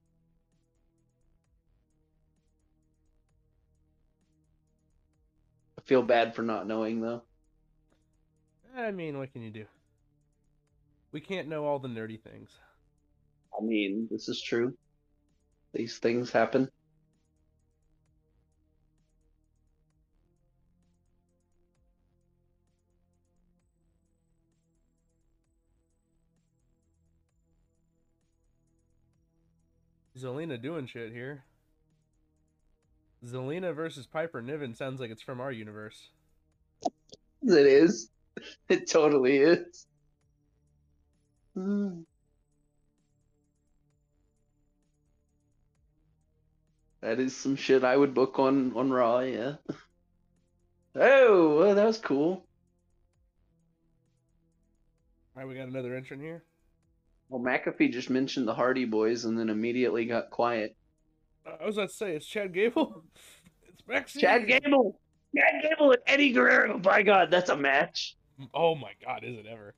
Feel 5.86 6.02
bad 6.02 6.36
for 6.36 6.42
not 6.42 6.68
knowing 6.68 7.02
though. 7.02 7.22
I 8.76 8.92
mean, 8.92 9.18
what 9.18 9.32
can 9.32 9.44
you 9.44 9.52
do? 9.52 9.66
We 11.12 11.22
can't 11.22 11.48
know 11.48 11.66
all 11.66 11.80
the 11.80 11.88
nerdy 11.88 12.20
things. 12.20 12.50
I 13.58 13.64
mean, 13.64 14.08
this 14.10 14.28
is 14.30 14.42
true. 14.42 14.74
These 15.74 16.00
things 16.00 16.32
happen. 16.32 16.70
Zelina 30.18 30.62
doing 30.62 30.88
shit 30.88 31.12
here. 31.12 31.44
Zelina 33.26 33.74
versus 33.74 34.06
Piper 34.06 34.42
Niven 34.42 34.76
sounds 34.76 35.00
like 35.00 35.12
it's 35.12 35.22
from 35.22 35.40
our 35.40 35.52
universe. 35.52 36.10
It 37.42 37.68
is. 37.68 38.10
It 38.68 38.90
totally 38.90 39.38
is. 39.38 39.86
Hmm. 41.54 42.02
That 47.02 47.20
is 47.20 47.36
some 47.36 47.56
shit 47.56 47.84
I 47.84 47.96
would 47.96 48.16
book 48.16 48.40
on 48.40 48.74
on 48.76 48.90
Raw, 48.92 49.20
yeah. 49.20 49.58
Oh, 50.96 51.60
well, 51.60 51.76
that 51.76 51.86
was 51.86 52.00
cool. 52.00 52.46
All 55.36 55.44
right, 55.44 55.48
we 55.48 55.54
got 55.54 55.68
another 55.68 55.96
entrant 55.96 56.24
here. 56.24 56.44
Well, 57.30 57.42
McAfee 57.42 57.92
just 57.92 58.10
mentioned 58.10 58.48
the 58.48 58.54
Hardy 58.56 58.86
Boys 58.86 59.26
and 59.26 59.38
then 59.38 59.50
immediately 59.50 60.06
got 60.06 60.32
quiet. 60.32 60.76
I 61.46 61.66
was 61.66 61.78
about 61.78 61.90
to 61.90 61.96
say 61.96 62.16
it's 62.16 62.26
Chad 62.26 62.54
Gable. 62.54 63.04
It's 63.68 63.88
Maxine. 63.88 64.22
Chad 64.22 64.48
Gable, 64.48 65.00
Chad 65.36 65.64
Gable 65.64 65.92
and 65.92 66.02
Eddie 66.06 66.32
Guerrero. 66.32 66.80
My 66.84 67.02
God, 67.02 67.32
that's 67.32 67.50
a 67.50 67.58
match. 67.58 68.16
Oh 68.54 68.76
my 68.76 68.92
God, 69.04 69.24
is 69.24 69.38
it 69.38 69.46
ever? 69.46 69.74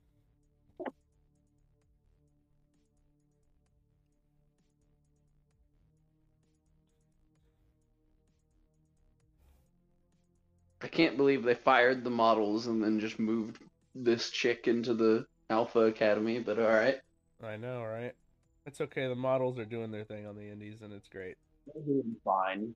I 10.81 10.87
can't 10.87 11.17
believe 11.17 11.43
they 11.43 11.55
fired 11.55 12.03
the 12.03 12.09
models 12.09 12.67
and 12.67 12.83
then 12.83 12.99
just 12.99 13.17
moved 13.17 13.59
this 13.95 14.29
chick 14.29 14.67
into 14.67 14.93
the 14.93 15.25
Alpha 15.49 15.79
Academy. 15.79 16.39
But 16.39 16.59
all 16.59 16.67
right, 16.67 16.97
I 17.43 17.57
know, 17.57 17.83
right? 17.83 18.13
It's 18.65 18.81
okay. 18.81 19.07
The 19.07 19.15
models 19.15 19.57
are 19.57 19.65
doing 19.65 19.91
their 19.91 20.03
thing 20.03 20.27
on 20.27 20.35
the 20.35 20.49
indies, 20.49 20.81
and 20.81 20.93
it's 20.93 21.07
great. 21.07 21.37
Fine. 22.23 22.75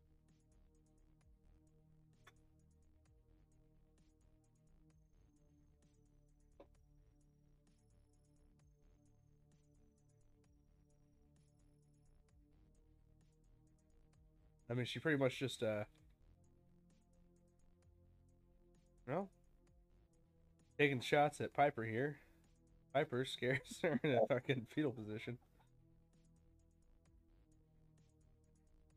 I 14.70 14.76
mean, 14.76 14.86
she 14.86 15.00
pretty 15.00 15.18
much 15.18 15.40
just 15.40 15.64
uh, 15.64 15.84
well, 19.08 19.30
taking 20.78 21.02
shots 21.02 21.42
at 21.42 21.54
Piper 21.54 21.84
here. 21.84 22.18
Piper 22.94 23.26
scares 23.26 23.80
her 23.82 24.00
in 24.04 24.12
a 24.12 24.28
fucking 24.28 24.68
fetal 24.74 24.92
position. 24.92 25.38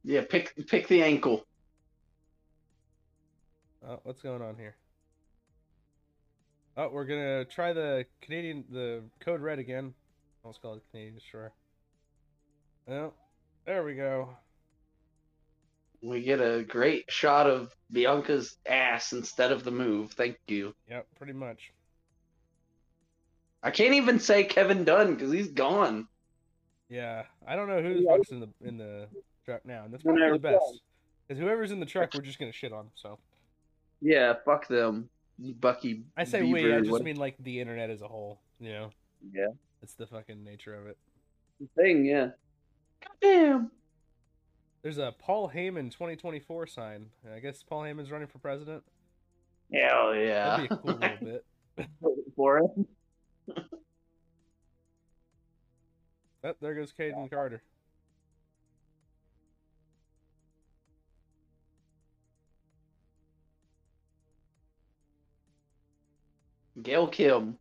Yeah, 0.05 0.23
pick 0.29 0.55
pick 0.67 0.89
the 0.89 1.03
ankle. 1.03 1.45
Oh, 3.87 4.01
what's 4.05 4.23
going 4.23 4.43
on 4.43 4.57
here? 4.57 4.77
Oh, 6.77 6.89
we're 6.89 7.05
gonna 7.05 7.45
try 7.45 7.73
the 7.73 8.07
Canadian, 8.21 8.65
the 8.71 9.03
code 9.21 9.41
red 9.41 9.59
again. 9.59 9.95
Let's 10.45 10.59
call 10.59 10.75
it 10.75 10.83
Canadian 10.91 11.15
Destroyer. 11.15 11.53
Well, 12.87 13.15
there 13.65 13.85
we 13.85 13.95
go. 13.95 14.31
We 16.03 16.23
get 16.23 16.41
a 16.41 16.65
great 16.65 17.05
shot 17.11 17.47
of 17.49 17.73
Bianca's 17.93 18.57
ass 18.67 19.13
instead 19.13 19.53
of 19.53 19.63
the 19.63 19.71
move. 19.71 20.13
Thank 20.13 20.37
you. 20.49 20.75
Yep, 20.91 21.07
pretty 21.17 21.33
much. 21.33 21.73
I 23.63 23.71
can't 23.71 23.95
even 23.95 24.19
say 24.19 24.43
Kevin 24.43 24.83
Dunn 24.85 25.15
because 25.15 25.31
he's 25.31 25.53
gone. 25.53 26.09
Yeah, 26.89 27.23
I 27.47 27.55
don't 27.55 27.69
know 27.69 27.81
who 27.81 27.95
the 27.95 28.01
Yeah. 28.01 28.17
fuck's 28.17 28.33
in 28.33 28.41
the 28.41 28.49
in 28.63 28.79
the 28.79 29.09
truck 29.45 29.65
now, 29.65 29.85
and 29.85 29.93
that's 29.93 30.03
probably 30.03 30.31
the 30.33 30.39
best. 30.39 30.81
Because 31.29 31.41
whoever's 31.41 31.71
in 31.71 31.81
the 31.81 31.87
truck, 31.87 32.11
we're 32.15 32.21
just 32.23 32.39
gonna 32.39 32.53
shit 32.53 32.73
on. 32.73 32.89
So 32.95 33.19
Yeah, 34.01 34.35
fuck 34.45 34.69
them. 34.69 35.09
Bucky. 35.39 36.05
I 36.17 36.25
say 36.25 36.41
Beaver, 36.43 36.53
we, 36.69 36.75
I 36.75 36.79
just 36.81 36.91
what- 36.91 37.03
mean 37.03 37.17
like 37.17 37.37
the 37.39 37.61
internet 37.61 37.91
as 37.91 38.03
a 38.03 38.09
whole. 38.09 38.41
You 38.61 38.73
know, 38.73 38.91
Yeah. 39.33 39.49
it's 39.83 39.95
the 39.95 40.07
fucking 40.07 40.45
nature 40.45 40.75
of 40.75 40.87
it. 40.87 40.97
thing, 41.77 42.05
yeah. 42.05 42.31
Goddamn. 43.23 43.71
There's 44.83 44.99
a 44.99 45.15
Paul 45.17 45.49
Heyman 45.55 45.93
2024 45.93 46.67
sign. 46.67 47.11
I 47.33 47.39
guess 47.39 47.63
Paul 47.63 47.83
Heyman's 47.83 48.11
running 48.11 48.27
for 48.27 48.39
president. 48.39 48.83
Hell 49.73 50.15
yeah. 50.15 50.57
That'd 50.57 50.69
be 50.69 50.75
a 50.75 50.79
cool 50.79 50.93
little 50.95 51.17
bit. 51.77 51.89
For 52.37 52.59
it. 52.59 53.65
Oh, 56.45 56.55
there 56.61 56.75
goes 56.75 56.93
Kayden 56.93 57.31
Carter. 57.31 57.63
Gail 66.83 67.07
Kim. 67.07 67.59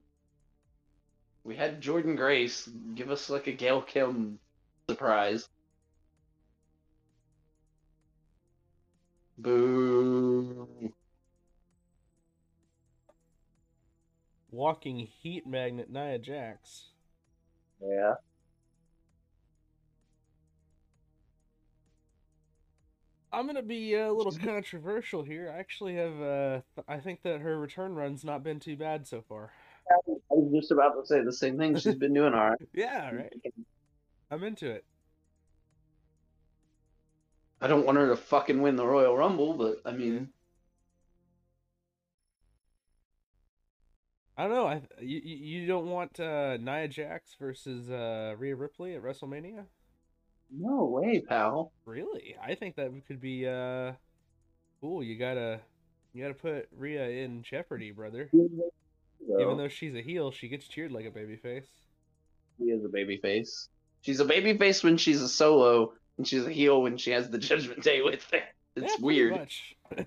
We 1.43 1.55
had 1.55 1.81
Jordynne 1.81 2.17
Grace. 2.17 2.69
Give 2.95 3.09
us 3.11 3.29
like 3.29 3.47
a 3.47 3.51
Gail 3.51 3.81
Kim 3.81 4.39
surprise. 4.89 5.47
Boo. 9.37 10.93
Walking 14.51 14.97
heat 14.99 15.47
magnet 15.47 15.89
Nia 15.89 16.19
Jax. 16.19 16.89
Yeah. 17.81 18.15
I'm 23.33 23.45
gonna 23.47 23.61
be 23.61 23.95
a 23.95 24.11
little 24.11 24.31
controversial 24.43 25.23
here. 25.23 25.51
I 25.53 25.59
actually 25.59 25.95
have. 25.95 26.21
Uh, 26.21 26.61
I 26.87 26.99
think 26.99 27.21
that 27.23 27.41
her 27.41 27.57
return 27.59 27.95
run's 27.95 28.23
not 28.23 28.43
been 28.43 28.59
too 28.59 28.75
bad 28.75 29.07
so 29.07 29.21
far. 29.21 29.51
I 29.89 29.95
was 30.29 30.51
just 30.53 30.71
about 30.71 30.99
to 30.99 31.05
say 31.05 31.23
the 31.23 31.33
same 31.33 31.57
thing. 31.57 31.75
She's 31.77 31.95
been 31.95 32.13
doing 32.13 32.33
all 32.33 32.49
right. 32.49 32.59
Yeah, 32.73 33.13
right. 33.13 33.33
I'm 34.29 34.43
into 34.43 34.69
it. 34.69 34.85
I 37.61 37.67
don't 37.67 37.85
want 37.85 37.97
her 37.97 38.07
to 38.07 38.15
fucking 38.15 38.61
win 38.61 38.75
the 38.75 38.85
Royal 38.85 39.15
Rumble, 39.15 39.53
but 39.53 39.81
I 39.85 39.91
mean, 39.91 40.29
I 44.37 44.43
don't 44.43 44.53
know. 44.53 44.67
I 44.67 44.81
you 44.99 45.21
you 45.23 45.35
you 45.61 45.67
don't 45.67 45.87
want 45.87 46.19
uh, 46.19 46.57
Nia 46.57 46.87
Jax 46.87 47.35
versus 47.39 47.89
uh, 47.89 48.35
Rhea 48.37 48.55
Ripley 48.55 48.95
at 48.95 49.03
WrestleMania? 49.03 49.65
No 50.53 50.85
way, 50.85 51.21
pal. 51.21 51.71
Really? 51.85 52.35
I 52.41 52.55
think 52.55 52.75
that 52.75 52.91
could 53.07 53.21
be 53.21 53.47
uh 53.47 53.93
cool. 54.81 55.03
You 55.03 55.17
gotta 55.17 55.61
you 56.13 56.21
gotta 56.21 56.33
put 56.33 56.67
Rhea 56.75 57.07
in 57.23 57.41
jeopardy, 57.43 57.91
brother. 57.91 58.29
Even 58.33 59.57
though 59.57 59.67
she's 59.69 59.95
a 59.95 60.01
heel, 60.01 60.31
she 60.31 60.47
gets 60.47 60.67
cheered 60.67 60.91
like 60.91 61.05
a 61.05 61.11
babyface. 61.11 61.67
she 62.57 62.65
is 62.65 62.83
a 62.83 62.89
baby 62.89 63.17
face. 63.17 63.69
She's 64.01 64.19
a 64.19 64.25
baby 64.25 64.57
face 64.57 64.83
when 64.83 64.97
she's 64.97 65.21
a 65.21 65.29
solo, 65.29 65.93
and 66.17 66.27
she's 66.27 66.45
a 66.45 66.51
heel 66.51 66.81
when 66.81 66.97
she 66.97 67.11
has 67.11 67.29
the 67.29 67.37
Judgment 67.49 67.83
Day 67.83 68.01
with 68.01 68.25
her. 68.33 68.41
It's 68.75 68.93
Yeah, 68.97 69.05
weird. 69.05 69.31
much. 69.33 69.75
All 69.97 70.03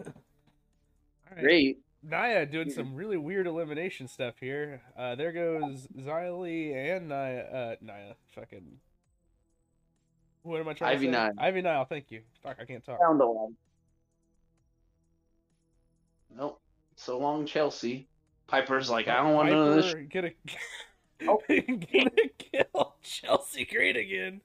right. 1.36 1.40
Great. 1.42 1.78
Naya 2.02 2.44
doing 2.44 2.68
some 2.70 2.94
really 2.94 3.16
weird 3.16 3.46
elimination 3.46 4.08
stuff 4.08 4.34
here. 4.38 4.82
Uh, 4.98 5.14
there 5.14 5.32
goes 5.32 5.86
Xia 5.96 6.38
Li 6.38 6.74
and 6.74 7.08
Naya. 7.08 7.40
Uh, 7.40 7.74
Naya, 7.80 8.14
fucking. 8.34 8.78
What 10.44 10.60
am 10.60 10.68
I 10.68 10.74
trying 10.74 10.92
Ivy 10.92 11.06
to 11.06 11.12
say? 11.12 11.18
Nile. 11.18 11.32
Ivy 11.38 11.62
Nile. 11.62 11.84
Thank 11.86 12.10
you. 12.10 12.20
Fuck, 12.42 12.58
I 12.60 12.66
can't 12.66 12.84
talk. 12.84 13.00
Found 13.00 13.20
a 13.20 13.26
one. 13.26 13.56
Nope. 16.36 16.60
So 16.96 17.18
long, 17.18 17.46
Chelsea. 17.46 18.06
Piper's 18.46 18.90
like, 18.90 19.08
I 19.08 19.22
don't 19.22 19.32
want 19.32 19.48
none 19.48 19.68
of 19.68 19.74
this. 19.76 19.94
Piper 19.94 20.06
gonna 20.12 20.30
Oh. 21.26 21.40
gonna 21.48 22.10
kill 22.38 22.96
Chelsea 23.02 23.64
Green 23.64 23.96
again. 23.96 24.42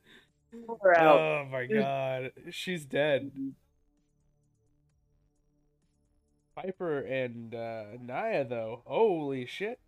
Oh 0.72 1.46
my 1.52 1.66
god, 1.66 2.32
she's 2.50 2.86
dead. 2.86 3.32
Piper 6.56 7.00
and 7.00 7.54
uh, 7.54 7.84
Naya 8.00 8.46
though, 8.46 8.84
holy 8.86 9.46
shit! 9.46 9.80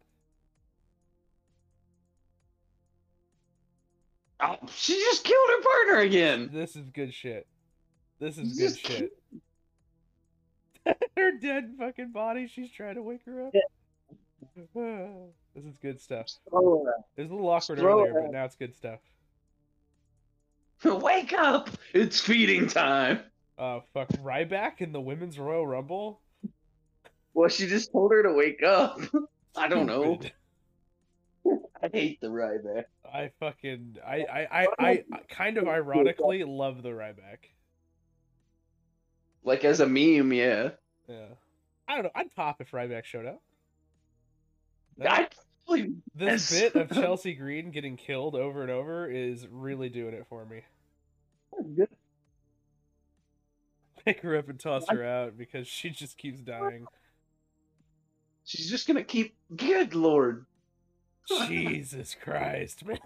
Oh, 4.41 4.57
she 4.75 4.93
just 4.93 5.23
killed 5.23 5.49
her 5.49 5.61
partner 5.61 5.99
again. 5.99 6.49
This 6.51 6.75
is 6.75 6.89
good 6.89 7.13
shit. 7.13 7.47
This 8.19 8.37
is 8.37 8.57
good 8.57 8.77
shit. 8.77 9.11
her 11.17 11.31
dead 11.39 11.75
fucking 11.77 12.11
body. 12.11 12.47
She's 12.47 12.71
trying 12.71 12.95
to 12.95 13.03
wake 13.03 13.21
her 13.25 13.47
up. 13.47 13.53
this 15.55 15.65
is 15.65 15.77
good 15.77 16.01
stuff. 16.01 16.27
Throw 16.49 16.83
her 16.83 16.93
It 17.17 17.23
was 17.23 17.31
a 17.31 17.33
little 17.33 17.49
awkward 17.49 17.79
Throw 17.79 18.01
earlier, 18.01 18.21
but 18.23 18.31
now 18.31 18.45
it's 18.45 18.55
good 18.55 18.75
stuff. 18.75 18.99
Wake 20.83 21.33
up! 21.33 21.69
It's 21.93 22.19
feeding 22.19 22.67
time. 22.67 23.19
Uh, 23.57 23.81
fuck 23.93 24.07
Ryback 24.23 24.81
in 24.81 24.91
the 24.91 25.01
Women's 25.01 25.37
Royal 25.37 25.67
Rumble. 25.67 26.21
Well, 27.35 27.49
she 27.49 27.67
just 27.67 27.91
told 27.91 28.11
her 28.11 28.23
to 28.23 28.33
wake 28.33 28.63
up. 28.63 28.99
I 29.55 29.67
don't 29.67 29.85
know. 29.85 30.19
Stupid. 31.81 31.97
I 31.97 31.99
hate 31.99 32.21
the 32.21 32.27
Ryback. 32.27 32.83
I 33.11 33.31
fucking 33.39 33.97
I 34.05 34.15
I 34.21 34.47
I, 34.51 34.67
I, 34.79 35.03
I 35.11 35.19
kind 35.29 35.57
of 35.57 35.67
ironically 35.67 36.43
love 36.43 36.83
the 36.83 36.89
Ryback. 36.89 37.49
Like 39.43 39.65
as 39.65 39.79
a 39.79 39.87
meme, 39.87 40.33
yeah. 40.33 40.71
Yeah. 41.07 41.25
I 41.87 41.95
don't 41.95 42.03
know. 42.03 42.11
I'd 42.15 42.33
pop 42.35 42.61
if 42.61 42.71
Ryback 42.71 43.05
showed 43.05 43.25
up. 43.25 43.41
No, 44.97 45.09
I 45.09 45.27
probably 45.65 45.93
this 46.13 46.51
yes. 46.51 46.71
bit 46.71 46.75
of 46.75 46.91
Chelsea 46.93 47.33
Green 47.33 47.71
getting 47.71 47.97
killed 47.97 48.35
over 48.35 48.61
and 48.61 48.71
over 48.71 49.09
is 49.09 49.47
really 49.49 49.89
doing 49.89 50.13
it 50.13 50.27
for 50.29 50.45
me. 50.45 50.61
good. 51.75 51.89
Pick 54.05 54.21
her 54.21 54.37
up 54.37 54.49
and 54.49 54.59
toss 54.59 54.87
her 54.89 55.03
out 55.03 55.37
because 55.37 55.67
she 55.67 55.89
just 55.89 56.17
keeps 56.17 56.41
dying. 56.41 56.85
She's 58.45 58.69
just 58.69 58.87
gonna 58.87 59.03
keep. 59.03 59.35
Good 59.55 59.93
lord. 59.93 60.45
Jesus 61.47 62.15
Christ, 62.21 62.85
man. 62.85 62.99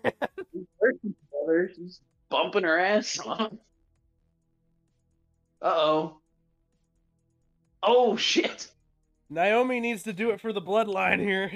She's 1.75 1.99
bumping 2.29 2.63
her 2.63 2.79
ass 2.79 3.19
off. 3.19 3.51
Uh 5.61 5.65
oh. 5.65 6.17
Oh 7.81 8.15
shit. 8.17 8.71
Naomi 9.29 9.79
needs 9.79 10.03
to 10.03 10.13
do 10.13 10.29
it 10.31 10.39
for 10.41 10.53
the 10.53 10.61
bloodline 10.61 11.19
here. 11.19 11.51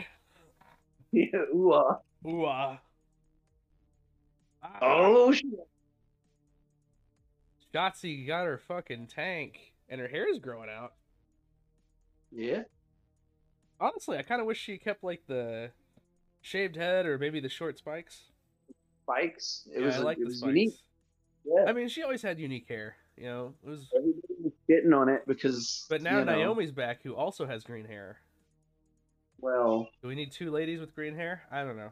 Yeah, 1.11 1.25
ooh, 1.53 1.71
uh. 1.71 1.97
Ooh 2.27 2.45
ah. 2.45 2.79
Ah. 4.63 4.77
Oh 4.81 5.31
shit. 5.31 5.45
Shotzi 7.73 8.25
got 8.25 8.45
her 8.45 8.57
fucking 8.57 9.07
tank, 9.07 9.73
and 9.89 10.01
her 10.01 10.07
hair 10.07 10.27
is 10.29 10.39
growing 10.39 10.69
out. 10.69 10.93
Yeah. 12.31 12.63
Honestly, 13.79 14.17
I 14.17 14.23
kind 14.23 14.41
of 14.41 14.47
wish 14.47 14.59
she 14.59 14.77
kept 14.77 15.03
like 15.03 15.21
the 15.27 15.71
shaved 16.41 16.75
head 16.75 17.05
or 17.05 17.17
maybe 17.17 17.39
the 17.39 17.49
short 17.49 17.77
spikes. 17.77 18.31
Spikes. 19.03 19.67
It 19.73 19.79
Yeah, 19.81 19.85
was 19.87 19.95
I 19.97 19.99
like 19.99 20.17
it 20.17 20.21
the 20.21 20.25
was 20.27 20.37
spikes. 20.39 20.55
unique. 20.55 20.73
Yeah. 21.45 21.65
I 21.67 21.73
mean, 21.73 21.87
she 21.87 22.03
always 22.03 22.21
had 22.21 22.39
unique 22.39 22.67
hair. 22.67 22.95
You 23.17 23.25
know, 23.25 23.53
it 23.65 23.69
was. 23.69 23.89
Everybody 23.95 24.33
was 24.43 24.53
getting 24.67 24.93
on 24.93 25.09
it 25.09 25.23
because 25.27 25.85
But 25.89 26.01
now 26.01 26.19
you 26.19 26.25
know, 26.25 26.35
Naomi's 26.35 26.71
back, 26.71 27.01
who 27.03 27.15
also 27.15 27.45
has 27.45 27.63
green 27.63 27.85
hair. 27.85 28.19
well, 29.41 29.89
Do 30.01 30.07
we 30.07 30.15
need 30.15 30.31
two 30.31 30.51
ladies 30.51 30.79
with 30.79 30.93
green 30.95 31.15
hair? 31.15 31.43
I 31.51 31.63
don't 31.63 31.75
know. 31.77 31.91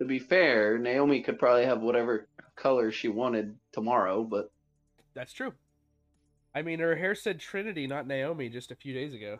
to 0.00 0.04
be 0.04 0.18
fair, 0.18 0.78
Naomi 0.78 1.22
could 1.22 1.38
probably 1.38 1.64
have 1.64 1.80
whatever 1.82 2.26
color 2.56 2.90
she 2.90 3.08
wanted 3.08 3.54
tomorrow, 3.72 4.24
but 4.24 4.50
That's 5.14 5.32
true. 5.32 5.52
I 6.54 6.62
mean, 6.62 6.78
her 6.80 6.96
hair 6.96 7.14
said 7.14 7.38
Trinity, 7.38 7.86
not 7.86 8.06
Naomi, 8.06 8.48
just 8.48 8.70
a 8.70 8.76
few 8.76 8.94
days 8.94 9.12
ago. 9.14 9.38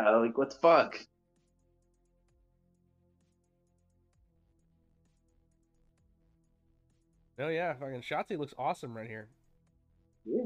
uh, 0.00 0.20
like 0.20 0.36
what 0.38 0.50
the 0.50 0.56
fuck? 0.56 0.98
Oh 7.38 7.48
yeah, 7.48 7.74
fucking 7.74 8.02
Shotzi 8.02 8.38
looks 8.38 8.54
awesome 8.58 8.96
right 8.96 9.08
here. 9.08 9.28
Yeah. 10.24 10.44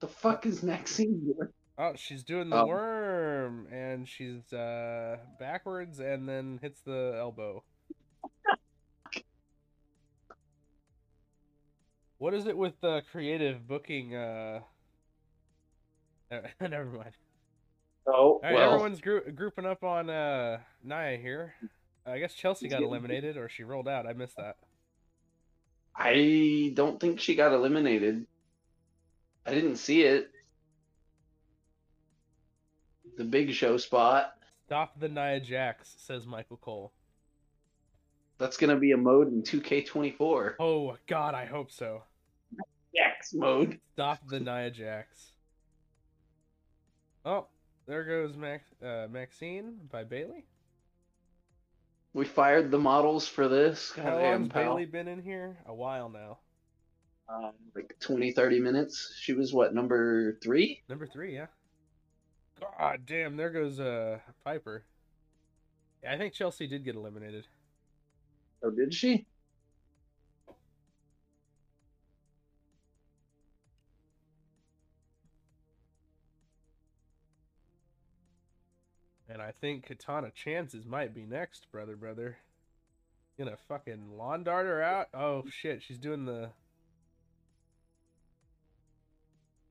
The 0.00 0.08
fuck 0.08 0.46
is 0.46 0.62
Maxine 0.62 1.20
doing? 1.24 1.48
Oh, 1.78 1.92
she's 1.96 2.22
doing 2.24 2.50
the 2.50 2.56
Um, 2.56 2.68
worm, 2.68 3.66
and 3.72 4.08
she's 4.08 4.52
uh 4.52 5.18
backwards, 5.38 6.00
and 6.00 6.28
then 6.28 6.58
hits 6.60 6.80
the 6.80 7.16
elbow. 7.18 7.62
what 12.18 12.34
is 12.34 12.46
it 12.46 12.56
with 12.56 12.74
the 12.80 13.02
creative 13.10 13.66
booking? 13.66 14.14
Uh, 14.14 14.60
never 16.60 16.84
mind. 16.84 17.12
Oh, 18.06 18.12
All 18.12 18.40
right, 18.42 18.54
well, 18.54 18.70
everyone's 18.72 19.00
grou- 19.00 19.34
grouping 19.34 19.66
up 19.66 19.84
on 19.84 20.10
uh 20.10 20.58
Naya 20.82 21.16
here. 21.16 21.54
I 22.04 22.18
guess 22.18 22.34
Chelsea 22.34 22.66
got 22.68 22.82
eliminated, 22.82 23.36
or 23.36 23.48
she 23.48 23.62
rolled 23.62 23.86
out. 23.86 24.06
I 24.08 24.12
missed 24.12 24.36
that. 24.36 24.56
I 25.94 26.72
don't 26.74 26.98
think 27.00 27.20
she 27.20 27.34
got 27.34 27.52
eliminated. 27.52 28.26
I 29.46 29.54
didn't 29.54 29.76
see 29.76 30.02
it. 30.02 30.30
The 33.16 33.24
big 33.24 33.52
show 33.52 33.76
spot. 33.76 34.34
Stop 34.66 34.98
the 34.98 35.08
Nia 35.08 35.40
Jax, 35.40 35.94
says 35.98 36.26
Michael 36.26 36.56
Cole. 36.56 36.92
That's 38.38 38.56
gonna 38.56 38.76
be 38.76 38.92
a 38.92 38.96
mode 38.96 39.28
in 39.28 39.42
2K24. 39.42 40.54
Oh 40.58 40.96
God, 41.06 41.34
I 41.34 41.44
hope 41.44 41.70
so. 41.70 42.02
X 42.96 43.34
mode. 43.34 43.78
Stop 43.92 44.18
the 44.28 44.40
Nia 44.40 44.70
Jax. 44.70 45.32
Oh, 47.24 47.46
there 47.86 48.04
goes 48.04 48.36
Max 48.36 48.64
uh, 48.82 49.06
Maxine 49.10 49.74
by 49.90 50.04
Bayley. 50.04 50.44
We 52.14 52.26
fired 52.26 52.70
the 52.70 52.78
models 52.78 53.26
for 53.26 53.48
this. 53.48 53.92
How 53.96 54.18
long's 54.18 54.48
pal. 54.48 54.62
Bayley 54.64 54.84
been 54.84 55.08
in 55.08 55.22
here? 55.22 55.56
A 55.66 55.74
while 55.74 56.10
now. 56.10 56.38
Um, 57.28 57.52
like 57.74 57.96
20, 58.00 58.32
30 58.32 58.60
minutes. 58.60 59.14
She 59.18 59.32
was 59.32 59.52
what, 59.52 59.74
number 59.74 60.38
three? 60.42 60.82
Number 60.88 61.06
three, 61.06 61.34
yeah. 61.34 61.46
God 62.78 63.00
damn, 63.06 63.36
there 63.36 63.50
goes 63.50 63.80
uh 63.80 64.18
Piper. 64.44 64.84
Yeah, 66.02 66.12
I 66.12 66.18
think 66.18 66.34
Chelsea 66.34 66.66
did 66.66 66.84
get 66.84 66.94
eliminated. 66.94 67.46
Oh, 68.62 68.70
did 68.70 68.92
she? 68.94 69.26
I 79.42 79.52
think 79.52 79.86
Katana 79.86 80.30
Chances 80.34 80.86
might 80.86 81.14
be 81.14 81.24
next, 81.24 81.70
brother, 81.72 81.96
brother. 81.96 82.38
Gonna 83.38 83.56
fucking 83.68 84.16
lawn 84.16 84.44
dart 84.44 84.66
her 84.66 84.82
out? 84.82 85.08
Oh 85.14 85.44
shit, 85.50 85.82
she's 85.82 85.98
doing 85.98 86.24
the. 86.26 86.50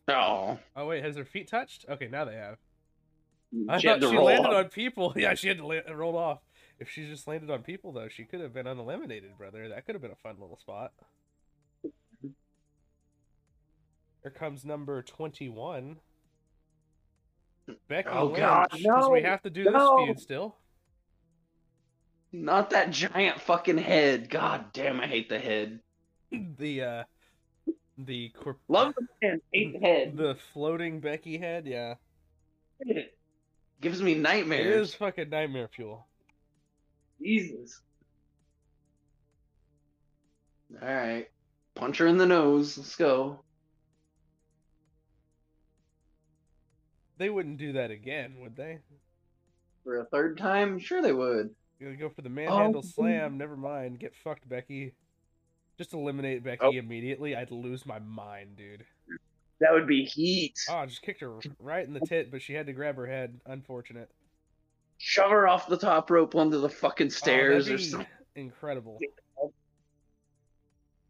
Oh. 0.08 0.60
Oh 0.76 0.88
wait, 0.88 1.04
has 1.04 1.16
her 1.16 1.26
feet 1.26 1.48
touched? 1.48 1.86
Okay, 1.90 2.08
now 2.08 2.26
they 2.26 2.36
have. 2.36 2.58
I 3.70 3.78
She 3.80 3.88
had 3.88 4.02
thought 4.02 4.08
to 4.08 4.12
she 4.14 4.18
landed 4.18 4.48
up. 4.50 4.54
on 4.66 4.70
people. 4.70 5.14
Yeah, 5.18 5.34
she 5.36 5.48
had 5.48 5.58
to 5.58 5.66
la- 5.68 5.92
roll 5.94 6.18
off. 6.18 6.40
If 6.80 6.90
she 6.90 7.06
just 7.06 7.28
landed 7.28 7.50
on 7.52 7.62
people, 7.64 7.92
though, 7.92 8.08
she 8.08 8.24
could 8.24 8.40
have 8.42 8.54
been 8.54 8.66
uneliminated, 8.66 9.38
brother. 9.38 9.70
That 9.70 9.86
could 9.86 9.94
have 9.96 10.02
been 10.02 10.12
a 10.12 10.16
fun 10.16 10.38
little 10.40 10.58
spot. 10.58 10.92
Here 14.24 14.32
comes 14.32 14.66
number 14.66 15.02
21. 15.04 15.98
Becky 17.88 18.10
Oh, 18.12 18.26
Lynch, 18.26 18.38
God, 18.38 18.70
'cause 18.72 19.10
we 19.10 19.22
no, 19.22 19.30
have 19.30 19.42
to 19.44 19.50
do 19.50 19.64
no. 19.66 19.72
this 19.98 20.06
feud 20.08 20.20
still. 20.20 20.58
Not 22.34 22.70
that 22.72 22.92
giant 22.92 23.42
fucking 23.42 23.78
head. 23.78 24.30
God 24.30 24.72
damn, 24.74 25.00
I 25.00 25.08
hate 25.08 25.30
the 25.30 25.40
head. 25.40 25.80
The, 26.58 26.82
uh, 26.84 27.04
the, 27.98 28.30
corp- 28.30 28.62
Love 28.70 28.94
the 28.96 29.06
man, 29.22 29.42
hate 29.52 29.74
the 29.74 29.80
head. 29.86 30.16
the 30.18 30.38
floating 30.54 31.02
Becky 31.02 31.38
head, 31.38 31.66
yeah. 31.68 31.96
It 32.80 33.18
gives 33.82 34.02
me 34.02 34.16
nightmares. 34.16 34.90
is 34.90 34.96
fucking 34.96 35.30
nightmare 35.30 35.68
fuel. 35.68 36.08
Jesus. 37.22 37.82
Alright. 40.82 41.28
Punch 41.76 41.98
her 41.98 42.08
in 42.08 42.18
the 42.18 42.26
nose. 42.26 42.78
Let's 42.78 42.96
go. 42.96 43.44
They 47.22 47.30
wouldn't 47.30 47.60
do 47.60 47.74
that 47.74 47.92
again, 47.92 48.38
would 48.40 48.56
they? 48.56 48.80
For 49.84 50.00
a 50.00 50.06
third 50.06 50.40
time? 50.40 50.80
Sure 50.80 51.04
they 51.04 51.14
would. 51.14 51.52
You 51.80 51.86
gotta 51.86 51.96
go 51.96 52.10
for 52.10 52.24
the 52.24 52.30
oh. 52.30 52.32
manhandle 52.32 52.82
Oh. 52.84 52.90
slam. 52.96 53.38
Never 53.38 53.56
mind. 53.56 54.00
Get 54.00 54.16
fucked, 54.16 54.50
Becky. 54.50 54.96
Just 55.78 55.94
eliminate 55.94 56.44
Becky 56.44 56.66
Oh. 56.66 56.72
immediately. 56.72 57.36
I'd 57.36 57.52
lose 57.52 57.86
my 57.86 58.00
mind, 58.00 58.56
dude. 58.56 58.88
That 59.60 59.72
would 59.72 59.86
be 59.86 60.04
heat. 60.04 60.58
Oh, 60.68 60.78
I 60.78 60.88
just 60.88 61.04
kicked 61.04 61.22
her 61.22 61.38
right 61.60 61.86
in 61.86 61.94
the 61.94 62.00
tit, 62.00 62.32
but 62.32 62.42
she 62.42 62.54
had 62.54 62.66
to 62.66 62.74
grab 62.74 62.96
her 62.96 63.06
head. 63.06 63.40
Unfortunate. 63.46 64.10
Shove 64.98 65.30
her 65.30 65.48
off 65.48 65.68
the 65.68 65.78
top 65.78 66.10
rope 66.10 66.34
onto 66.34 66.60
the 66.60 66.70
fucking 66.70 67.06
Oh, 67.06 67.10
stairs 67.12 67.66
that'd 67.66 67.80
or 67.80 67.84
something. 67.84 68.08
Incredible. 68.34 68.98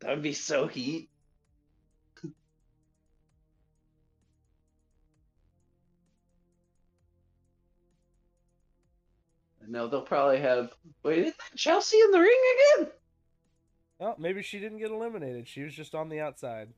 That 0.02 0.10
would 0.10 0.24
be 0.24 0.34
so 0.34 0.68
heat. 0.68 1.10
No, 9.68 9.88
they'll 9.88 10.02
probably 10.02 10.40
have. 10.40 10.72
Wait, 11.04 11.20
is 11.20 11.34
that 11.34 11.58
Chelsea 11.58 11.98
in 12.00 12.12
the 12.12 12.20
ring 12.20 12.40
again? 12.78 12.92
Oh, 14.00 14.16
maybe 14.18 14.42
she 14.42 14.60
didn't 14.60 14.80
get 14.80 14.92
eliminated. 14.92 15.48
She 15.48 15.62
was 15.62 15.74
just 15.74 15.94
on 15.94 16.10
the 16.10 16.20
outside, 16.20 16.70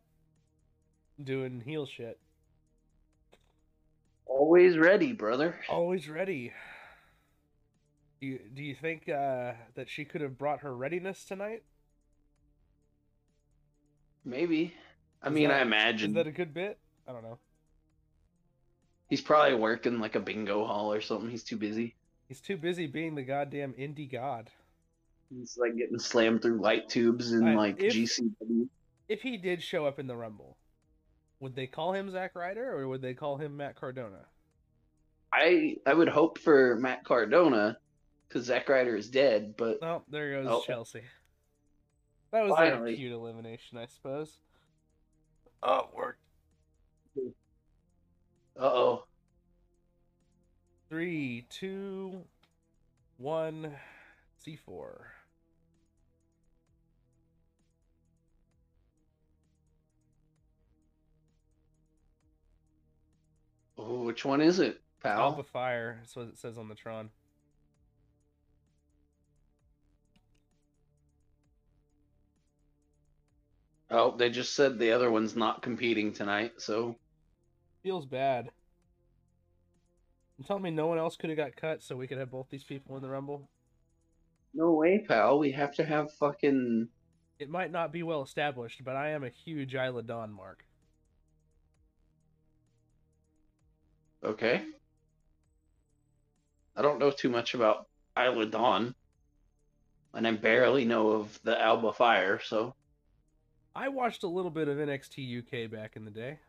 doing 1.24 1.62
heel 1.66 1.86
shit. 1.86 2.20
Always 4.26 4.78
ready, 4.78 5.14
brother. 5.14 5.56
Always 5.70 6.10
ready. 6.10 6.52
Do 8.20 8.28
you, 8.28 8.40
do 8.54 8.64
you 8.64 8.76
think 8.76 9.08
uh, 9.10 9.54
that 9.76 9.90
she 9.90 10.06
could 10.06 10.22
have 10.22 10.38
brought 10.38 10.62
her 10.62 10.76
readiness 10.76 11.26
tonight? 11.26 11.64
Maybe. 14.26 14.74
I 15.22 15.28
Is 15.28 15.34
mean, 15.34 15.50
that- 15.50 15.56
I 15.56 15.62
Is 15.62 15.68
imagine 15.68 16.14
that 16.14 16.28
a 16.28 16.32
good 16.32 16.54
bit? 16.54 16.80
I 17.08 17.12
don't 17.12 17.24
know. 17.24 17.38
he's 19.10 19.22
probably 19.22 19.56
working 19.56 20.00
like 20.00 20.16
a 20.16 20.20
bingo 20.22 20.66
hall 20.66 20.92
or 20.94 21.02
something. 21.02 21.30
He's 21.30 21.44
too 21.44 21.58
busy. 21.58 21.96
He's 22.34 22.42
too 22.42 22.58
busy 22.58 22.88
being 22.88 23.14
the 23.14 23.22
goddamn 23.22 23.74
indie 23.74 24.12
god. 24.12 24.50
He's 25.30 25.56
like 25.56 25.78
getting 25.78 26.00
slammed 26.00 26.42
through 26.42 26.60
light 26.60 26.90
tubes 26.90 27.32
and 27.32 27.48
I- 27.48 27.54
like 27.54 27.80
if- 27.80 27.94
GCW. 27.94 28.68
If 29.08 29.22
he 29.22 29.38
did 29.38 29.62
show 29.62 29.86
up 29.86 30.00
in 30.00 30.08
the 30.08 30.16
Rumble, 30.16 30.58
would 31.40 31.54
they 31.56 31.68
call 31.68 31.94
him 31.94 32.10
Zack 32.10 32.34
Ryder 32.34 32.76
or 32.76 32.88
would 32.88 33.04
they 33.04 33.14
call 33.14 33.38
him 33.38 33.56
Matt 33.58 33.76
Cardona? 33.76 34.26
I 35.32 35.78
I 35.86 35.94
would 35.94 36.08
hope 36.10 36.40
for 36.40 36.76
Matt 36.78 37.04
Cardona 37.04 37.78
because 38.28 38.46
Zack 38.46 38.68
Ryder 38.68 38.96
is 38.96 39.12
dead, 39.12 39.54
but 39.56 39.78
Oh, 39.84 40.02
there 40.10 40.32
goes 40.42 40.48
Oh. 40.50 40.64
Chelsea. 40.66 41.04
That 42.32 42.46
was 42.46 42.56
Finally. 42.56 42.94
a 42.94 42.98
cute 42.98 43.12
elimination, 43.12 43.78
I 43.78 43.86
suppose. 43.86 44.40
Oh, 45.62 45.88
worked. 45.94 46.20
uh 47.16 48.60
oh. 48.60 49.06
Three, 50.94 51.48
two, 51.50 52.22
one. 53.18 53.64
one, 53.64 53.76
C4. 54.46 54.92
Oh, 63.76 64.04
which 64.04 64.24
one 64.24 64.40
is 64.40 64.60
it, 64.60 64.82
pal? 65.02 65.20
Alba 65.20 65.42
Fire. 65.42 65.96
That's 65.98 66.16
what 66.16 66.28
it 66.28 66.38
says 66.38 66.60
on 66.60 66.70
the 66.70 66.76
Tron. 66.76 67.10
Oh, 73.90 74.16
they 74.16 74.30
just 74.30 74.54
said 74.54 74.78
the 74.78 74.92
other 74.92 75.10
one's 75.10 75.36
not 75.36 75.64
competing 75.64 76.14
tonight, 76.14 76.52
so 76.60 76.96
Feels 77.82 78.06
bad. 78.06 78.52
You 80.38 80.46
telling 80.46 80.64
me 80.64 80.72
no 80.72 80.88
one 80.88 80.98
else 80.98 81.16
could 81.16 81.30
have 81.30 81.38
got 81.38 81.56
cut 81.56 81.84
so 81.84 81.96
we 81.96 82.08
could 82.08 82.18
have 82.18 82.32
both 82.32 82.48
these 82.50 82.64
people 82.64 82.96
in 82.96 83.02
the 83.02 83.10
Rumble? 83.10 83.50
no 84.54 84.72
way, 84.72 85.04
pal. 85.08 85.40
We 85.40 85.52
have 85.52 85.74
to 85.76 85.86
have 85.86 86.14
fucking. 86.14 86.88
It 87.40 87.50
might 87.50 87.72
not 87.72 87.92
be 87.92 88.04
well 88.04 88.22
established, 88.22 88.84
but 88.84 88.96
I 88.96 89.10
am 89.10 89.24
a 89.24 89.30
huge 89.30 89.74
Isla 89.76 90.04
Dawn 90.04 90.32
mark. 90.32 90.64
Okay. 94.24 94.64
I 96.76 96.82
don't 96.82 97.00
know 97.00 97.12
too 97.12 97.30
much 97.30 97.54
about 97.54 97.88
Isla 98.18 98.46
Dawn, 98.46 98.96
and 100.14 100.28
I 100.28 100.32
barely 100.32 100.86
know 100.86 101.10
of 101.10 101.40
the 101.44 101.60
Alba 101.60 101.94
Fire, 101.94 102.40
so 102.40 102.76
I 103.76 103.90
watched 103.90 104.24
a 104.24 104.28
little 104.28 104.52
bit 104.52 104.68
of 104.68 104.78
NXT 104.78 105.40
UK 105.40 105.70
back 105.70 105.96
in 105.96 106.06
the 106.06 106.12
day. 106.12 106.40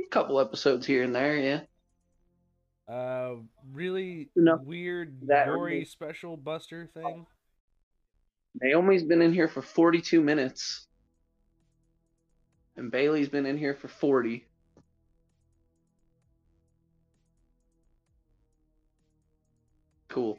a 0.00 0.08
couple 0.08 0.38
episodes 0.38 0.86
here 0.86 1.02
and 1.02 1.14
there, 1.14 1.36
yeah. 1.36 1.60
Uh, 2.88 3.34
really 3.72 4.30
Enough 4.36 4.62
weird, 4.62 5.14
that 5.28 5.46
gory 5.46 5.84
special 5.84 6.36
buster 6.36 6.88
thing. 6.94 7.26
Naomi's 8.62 9.04
been 9.04 9.20
in 9.20 9.32
here 9.32 9.48
for 9.48 9.60
42 9.60 10.20
minutes. 10.22 10.86
And 12.76 12.90
Bayley's 12.90 13.28
been 13.28 13.44
in 13.44 13.58
here 13.58 13.74
for 13.74 13.88
40. 13.88 14.46
Cool. 20.08 20.38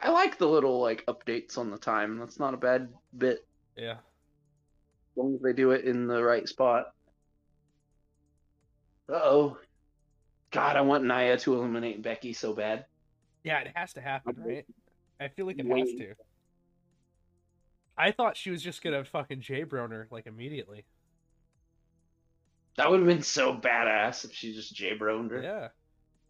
I 0.00 0.10
like 0.10 0.38
the 0.38 0.48
little 0.48 0.80
like 0.80 1.04
updates 1.06 1.58
on 1.58 1.70
the 1.70 1.78
time. 1.78 2.18
That's 2.18 2.38
not 2.38 2.54
a 2.54 2.56
bad 2.58 2.88
bit 3.16 3.46
Yeah. 3.76 3.92
as 3.92 5.16
long 5.16 5.34
as 5.34 5.42
they 5.42 5.52
do 5.52 5.70
it 5.72 5.84
in 5.84 6.06
the 6.06 6.22
right 6.22 6.48
spot. 6.48 6.94
Uh 9.08 9.20
oh. 9.22 9.58
God, 10.50 10.76
I 10.76 10.80
want 10.80 11.04
Naya 11.04 11.38
to 11.38 11.54
eliminate 11.54 12.02
Becky 12.02 12.32
so 12.32 12.52
bad. 12.52 12.86
Yeah, 13.44 13.60
it 13.60 13.72
has 13.74 13.92
to 13.94 14.00
happen, 14.00 14.36
right? 14.38 14.66
I 15.20 15.28
feel 15.28 15.46
like 15.46 15.58
it 15.58 15.66
Wait. 15.66 15.88
has 15.88 15.98
to. 15.98 16.14
I 17.96 18.12
thought 18.12 18.36
she 18.36 18.50
was 18.50 18.62
just 18.62 18.82
gonna 18.82 19.04
fucking 19.04 19.40
J 19.40 19.64
her 19.68 20.08
like 20.10 20.26
immediately. 20.26 20.84
That 22.76 22.90
would 22.90 23.00
have 23.00 23.08
been 23.08 23.22
so 23.22 23.54
badass 23.54 24.24
if 24.24 24.32
she 24.32 24.54
just 24.54 24.74
J-broned 24.74 25.30
her. 25.32 25.42
Yeah. 25.42 25.68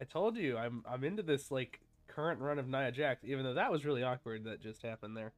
I 0.01 0.05
told 0.05 0.35
you, 0.35 0.57
I'm 0.57 0.83
I'm 0.89 1.03
into 1.03 1.23
this 1.23 1.51
like 1.51 1.79
current 2.07 2.41
run 2.41 2.59
of 2.59 2.67
Nia 2.67 2.91
Jax, 2.91 3.23
even 3.23 3.45
though 3.45 3.53
that 3.53 3.71
was 3.71 3.85
really 3.85 4.03
awkward 4.03 4.43
that 4.45 4.61
just 4.61 4.81
happened 4.81 5.15
there. 5.15 5.33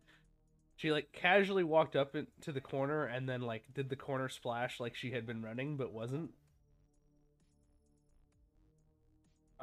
She 0.75 0.91
like 0.91 1.11
casually 1.11 1.63
walked 1.63 1.95
up 1.95 2.15
into 2.15 2.51
the 2.51 2.61
corner 2.61 3.05
and 3.05 3.29
then 3.29 3.41
like 3.41 3.63
did 3.73 3.89
the 3.89 3.95
corner 3.95 4.27
splash 4.27 4.79
like 4.79 4.95
she 4.95 5.11
had 5.11 5.27
been 5.27 5.43
running 5.43 5.77
but 5.77 5.93
wasn't. 5.93 6.31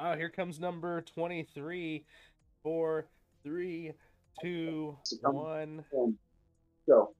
Oh, 0.03 0.15
here 0.15 0.29
comes 0.29 0.59
number 0.59 1.01
23. 1.01 2.03
Four, 2.63 3.05
three, 3.43 3.91
two, 4.41 4.97
one. 5.21 5.85
So, 6.87 7.13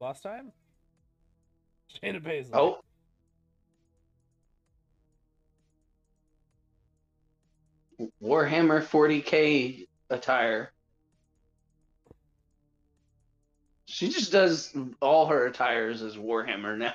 Lost 0.00 0.22
time? 0.22 0.50
Shayna 2.02 2.22
Baszler. 2.22 2.50
oh. 2.54 2.80
Warhammer 8.22 8.82
40k 8.82 9.86
attire. 10.08 10.72
She 13.84 14.08
just 14.08 14.32
does 14.32 14.74
all 15.02 15.26
her 15.26 15.46
attires 15.46 16.00
as 16.00 16.16
Warhammer 16.16 16.78
now. 16.78 16.94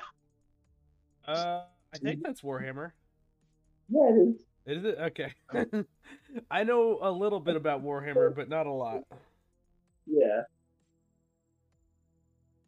Uh, 1.28 1.62
I 1.94 1.98
think 1.98 2.24
that's 2.24 2.40
Warhammer. 2.40 2.90
Yeah, 3.88 4.10
it 4.10 4.28
is. 4.28 4.44
Is 4.66 4.84
it 4.84 4.98
okay? 5.00 5.32
I 6.50 6.64
know 6.64 6.98
a 7.00 7.10
little 7.10 7.40
bit 7.40 7.56
about 7.56 7.84
Warhammer, 7.84 8.34
but 8.34 8.48
not 8.48 8.66
a 8.66 8.72
lot. 8.72 9.02
Yeah. 10.06 10.42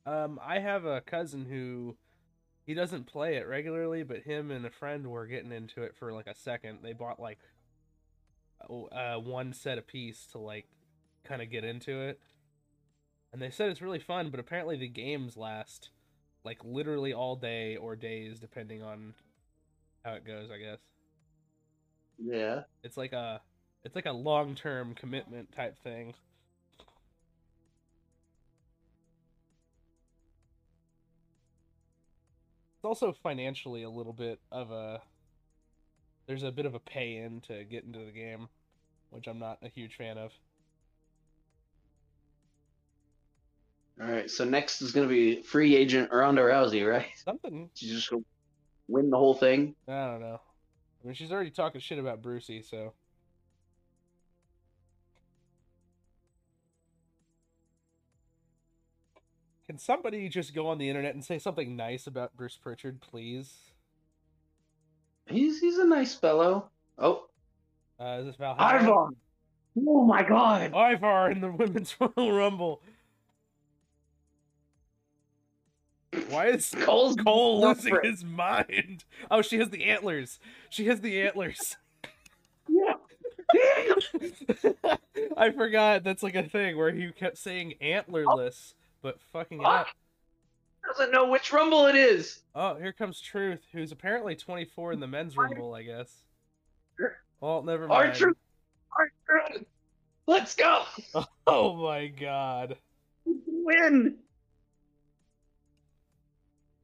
Um, 0.06 0.40
I 0.42 0.60
have 0.60 0.84
a 0.84 1.00
cousin 1.00 1.44
who 1.44 1.96
he 2.64 2.74
doesn't 2.74 3.06
play 3.06 3.36
it 3.36 3.46
regularly, 3.46 4.02
but 4.02 4.22
him 4.22 4.50
and 4.50 4.64
a 4.64 4.70
friend 4.70 5.06
were 5.08 5.26
getting 5.26 5.52
into 5.52 5.82
it 5.82 5.94
for 5.98 6.12
like 6.12 6.26
a 6.26 6.34
second. 6.34 6.78
They 6.82 6.92
bought 6.92 7.20
like 7.20 7.38
uh 8.92 9.16
one 9.16 9.52
set 9.52 9.78
apiece 9.78 10.26
to 10.32 10.38
like 10.38 10.66
kind 11.24 11.42
of 11.42 11.50
get 11.50 11.64
into 11.64 12.00
it. 12.00 12.20
And 13.32 13.42
they 13.42 13.50
said 13.50 13.70
it's 13.70 13.82
really 13.82 13.98
fun, 13.98 14.30
but 14.30 14.40
apparently 14.40 14.76
the 14.76 14.88
games 14.88 15.36
last 15.36 15.90
like 16.44 16.58
literally 16.64 17.12
all 17.12 17.36
day 17.36 17.76
or 17.76 17.96
days 17.96 18.38
depending 18.38 18.82
on 18.82 19.14
how 20.04 20.14
it 20.14 20.24
goes, 20.24 20.50
I 20.50 20.58
guess. 20.58 20.80
Yeah. 22.18 22.62
It's 22.82 22.96
like 22.96 23.12
a 23.12 23.40
it's 23.84 23.94
like 23.94 24.06
a 24.06 24.12
long-term 24.12 24.94
commitment 24.94 25.52
type 25.52 25.78
thing. 25.82 26.14
It's 32.76 32.84
also 32.84 33.12
financially 33.22 33.82
a 33.82 33.90
little 33.90 34.12
bit 34.12 34.40
of 34.52 34.70
a 34.70 35.00
there's 36.26 36.42
a 36.42 36.52
bit 36.52 36.66
of 36.66 36.74
a 36.74 36.78
pay 36.78 37.16
in 37.16 37.40
to 37.42 37.64
get 37.64 37.84
into 37.84 38.00
the 38.00 38.12
game, 38.12 38.48
which 39.10 39.26
I'm 39.26 39.38
not 39.38 39.58
a 39.62 39.68
huge 39.68 39.96
fan 39.96 40.18
of. 40.18 40.32
All 44.00 44.06
right. 44.06 44.30
So 44.30 44.44
next 44.44 44.82
is 44.82 44.92
going 44.92 45.08
to 45.08 45.12
be 45.12 45.42
free 45.42 45.74
agent 45.74 46.10
Ronda 46.12 46.42
Rousey, 46.42 46.88
right? 46.88 47.06
Something 47.24 47.70
She's 47.74 47.92
just 47.92 48.10
going 48.10 48.22
to 48.22 48.28
win 48.86 49.10
the 49.10 49.16
whole 49.16 49.34
thing. 49.34 49.74
I 49.88 50.06
don't 50.06 50.20
know. 50.20 50.40
I 51.02 51.06
mean, 51.06 51.14
she's 51.14 51.32
already 51.32 51.50
talking 51.50 51.80
shit 51.80 51.98
about 51.98 52.22
Brucey, 52.22 52.62
so 52.62 52.92
Can 59.68 59.76
somebody 59.78 60.30
just 60.30 60.54
go 60.54 60.68
on 60.68 60.78
the 60.78 60.88
internet 60.88 61.12
and 61.14 61.22
say 61.22 61.38
something 61.38 61.76
nice 61.76 62.06
about 62.06 62.34
Bruce 62.34 62.56
Pritchard, 62.56 63.02
please? 63.02 63.52
He's 65.26 65.60
he's 65.60 65.76
a 65.76 65.86
nice 65.86 66.14
fellow. 66.14 66.70
Oh, 66.96 67.26
Uh, 68.00 68.16
is 68.20 68.26
this 68.26 68.36
Valhalla? 68.36 68.80
Ivar. 68.82 69.08
Oh 69.86 70.04
my 70.06 70.22
God. 70.22 70.72
Ivar 70.74 71.30
in 71.30 71.42
the 71.42 71.52
Women's 71.58 71.94
Royal 72.00 72.32
Rumble. 72.32 72.80
Why 76.32 76.48
is 76.48 76.74
Cole's 76.80 77.16
Cole 77.16 77.60
losing 77.60 77.98
his 78.02 78.24
mind? 78.24 79.04
Oh, 79.30 79.42
she 79.42 79.58
has 79.58 79.70
the 79.70 79.84
antlers. 79.84 80.38
She 80.70 80.86
has 80.86 81.00
the 81.00 81.20
antlers. 81.20 81.76
Yeah. 82.70 83.94
I 85.36 85.50
forgot 85.50 86.04
that's 86.04 86.22
like 86.22 86.34
a 86.34 86.42
thing 86.42 86.76
where 86.76 86.92
he 86.92 87.10
kept 87.12 87.38
saying 87.38 87.76
antlerless, 87.80 88.74
but 89.00 89.18
fucking 89.32 89.60
it 89.62 89.66
up. 89.66 89.86
Doesn't 90.86 91.10
know 91.10 91.30
which 91.30 91.50
Rumble 91.50 91.86
it 91.86 91.96
is. 91.96 92.42
Oh, 92.54 92.74
here 92.74 92.92
comes 92.92 93.22
Truth, 93.22 93.60
who's 93.72 93.90
apparently 93.90 94.36
24 94.36 94.92
in 94.92 95.00
the 95.00 95.06
men's 95.06 95.34
rumble, 95.34 95.74
I 95.74 95.82
guess. 95.82 96.14
Well, 97.40 97.62
never 97.62 97.88
mind. 97.88 98.08
Archer. 98.08 98.36
Archer. 98.92 99.64
Let's 100.26 100.54
go. 100.54 100.82
Oh 101.46 101.74
my 101.74 102.08
god. 102.08 102.76
Win. 103.24 104.16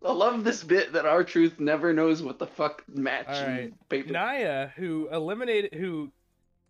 I 0.05 0.13
love 0.13 0.45
this 0.45 0.63
bit 0.63 0.93
that 0.93 1.07
R-Truth 1.07 1.59
never 1.59 1.93
knows 1.93 2.23
what 2.23 2.39
the 2.39 2.47
fuck 2.47 2.85
match 2.89 3.27
All 3.29 3.35
and 3.35 3.89
paper 3.89 4.13
Naya, 4.13 4.69
who 4.77 5.09
eliminated, 5.11 5.75
who 5.75 6.13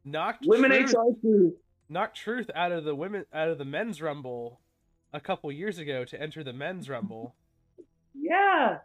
knocked 0.05 0.47
eliminates 0.47 0.93
Truth, 0.93 1.17
R-Truth. 1.25 1.55
knocked 1.89 2.17
Truth 2.17 2.51
out 2.55 2.71
of 2.71 2.85
the 2.85 2.95
women 2.95 3.25
out 3.33 3.49
of 3.49 3.59
the 3.59 3.65
men's 3.65 4.01
rumble 4.01 4.61
a 5.13 5.21
couple 5.21 5.51
years 5.51 5.79
ago 5.79 6.05
to 6.05 6.21
enter 6.21 6.45
the 6.45 6.53
men's 6.53 6.89
rumble. 6.89 7.35
Yeah. 8.15 8.79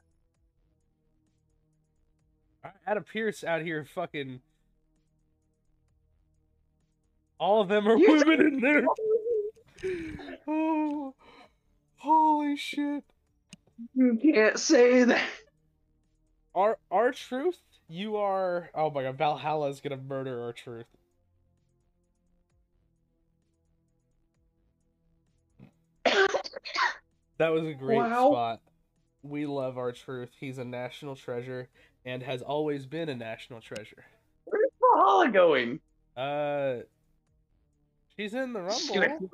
Adam 2.86 3.04
Pearce 3.04 3.44
out 3.44 3.62
here 3.62 3.86
fucking. 3.86 4.42
All 7.40 7.62
of 7.62 7.70
them 7.70 7.88
are 7.88 7.98
You're 7.98 8.18
women 8.18 8.42
in 8.42 8.60
there. 8.60 8.84
Oh, 10.46 11.14
holy 12.00 12.58
shit! 12.58 13.06
You 13.96 14.18
can't 14.22 14.60
say 14.60 15.04
that. 15.04 15.24
Our 16.56 16.78
R-Truth, 16.92 17.60
you 17.88 18.18
are. 18.18 18.70
Oh 18.74 18.90
my 18.90 19.04
god, 19.04 19.18
Valhalla 19.18 19.70
is 19.70 19.80
gonna 19.82 19.98
murder 19.98 20.42
R-Truth. 20.44 20.88
that 27.38 27.54
was 27.54 27.64
a 27.64 27.74
great 27.74 27.98
wow. 27.98 28.32
spot. 28.32 28.62
We 29.22 29.46
love 29.46 29.78
R-Truth. 29.78 30.32
He's 30.40 30.58
a 30.58 30.66
national 30.66 31.16
treasure 31.16 31.70
and 32.06 32.24
has 32.24 32.42
always 32.42 32.86
been 32.86 33.10
a 33.10 33.16
national 33.16 33.62
treasure. 33.62 34.06
Where's 34.46 34.70
Valhalla 34.82 35.30
going? 35.30 35.80
Uh, 36.18 36.78
she's 38.18 38.34
in 38.34 38.54
the 38.54 38.62
rumble. 38.62 39.30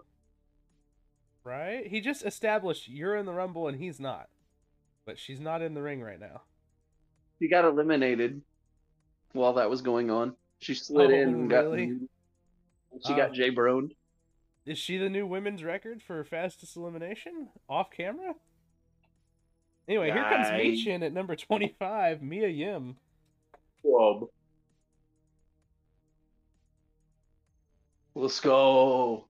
right? 1.43 1.87
He 1.87 2.01
just 2.01 2.25
established 2.25 2.87
you're 2.87 3.15
in 3.15 3.25
the 3.25 3.33
Rumble 3.33 3.67
and 3.67 3.79
he's 3.79 3.99
not 3.99 4.27
but 5.05 5.19
she's 5.19 5.39
not 5.39 5.61
in 5.61 5.73
the 5.73 5.81
ring 5.81 6.01
right 6.01 6.19
now. 6.19 6.41
She 7.39 7.47
got 7.47 7.65
eliminated 7.65 8.41
while 9.33 9.53
that 9.53 9.69
was 9.69 9.81
going 9.81 10.09
on. 10.09 10.35
She 10.59 10.73
slid 10.73 11.11
Oh, 11.11 11.13
in 11.13 11.29
and 11.29 11.49
got. 11.49 11.75
She 11.77 13.13
Oh. 13.13 13.15
got 13.15 13.33
Jay 13.33 13.49
Brone. 13.49 13.91
Is 14.65 14.79
she 14.79 14.97
the 14.97 15.09
new 15.09 15.27
women's 15.27 15.63
record 15.63 16.01
for 16.01 16.23
fastest 16.23 16.75
elimination 16.75 17.49
off 17.69 17.91
camera? 17.91 18.33
Anyway, 19.87 20.09
here 20.11 20.23
comes 20.23 20.47
I- 20.47 20.59
Michin 20.61 21.03
at 21.03 21.13
number 21.13 21.35
25, 21.35 22.23
Mia 22.23 22.47
Yim. 22.47 22.97
Club. 23.83 24.27
Let's 28.15 28.39
go. 28.39 29.27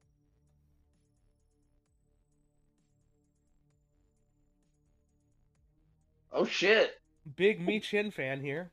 Oh 6.36 6.46
shit. 6.46 7.00
Big 7.38 7.66
Michin 7.66 8.14
fan 8.14 8.42
here. 8.42 8.70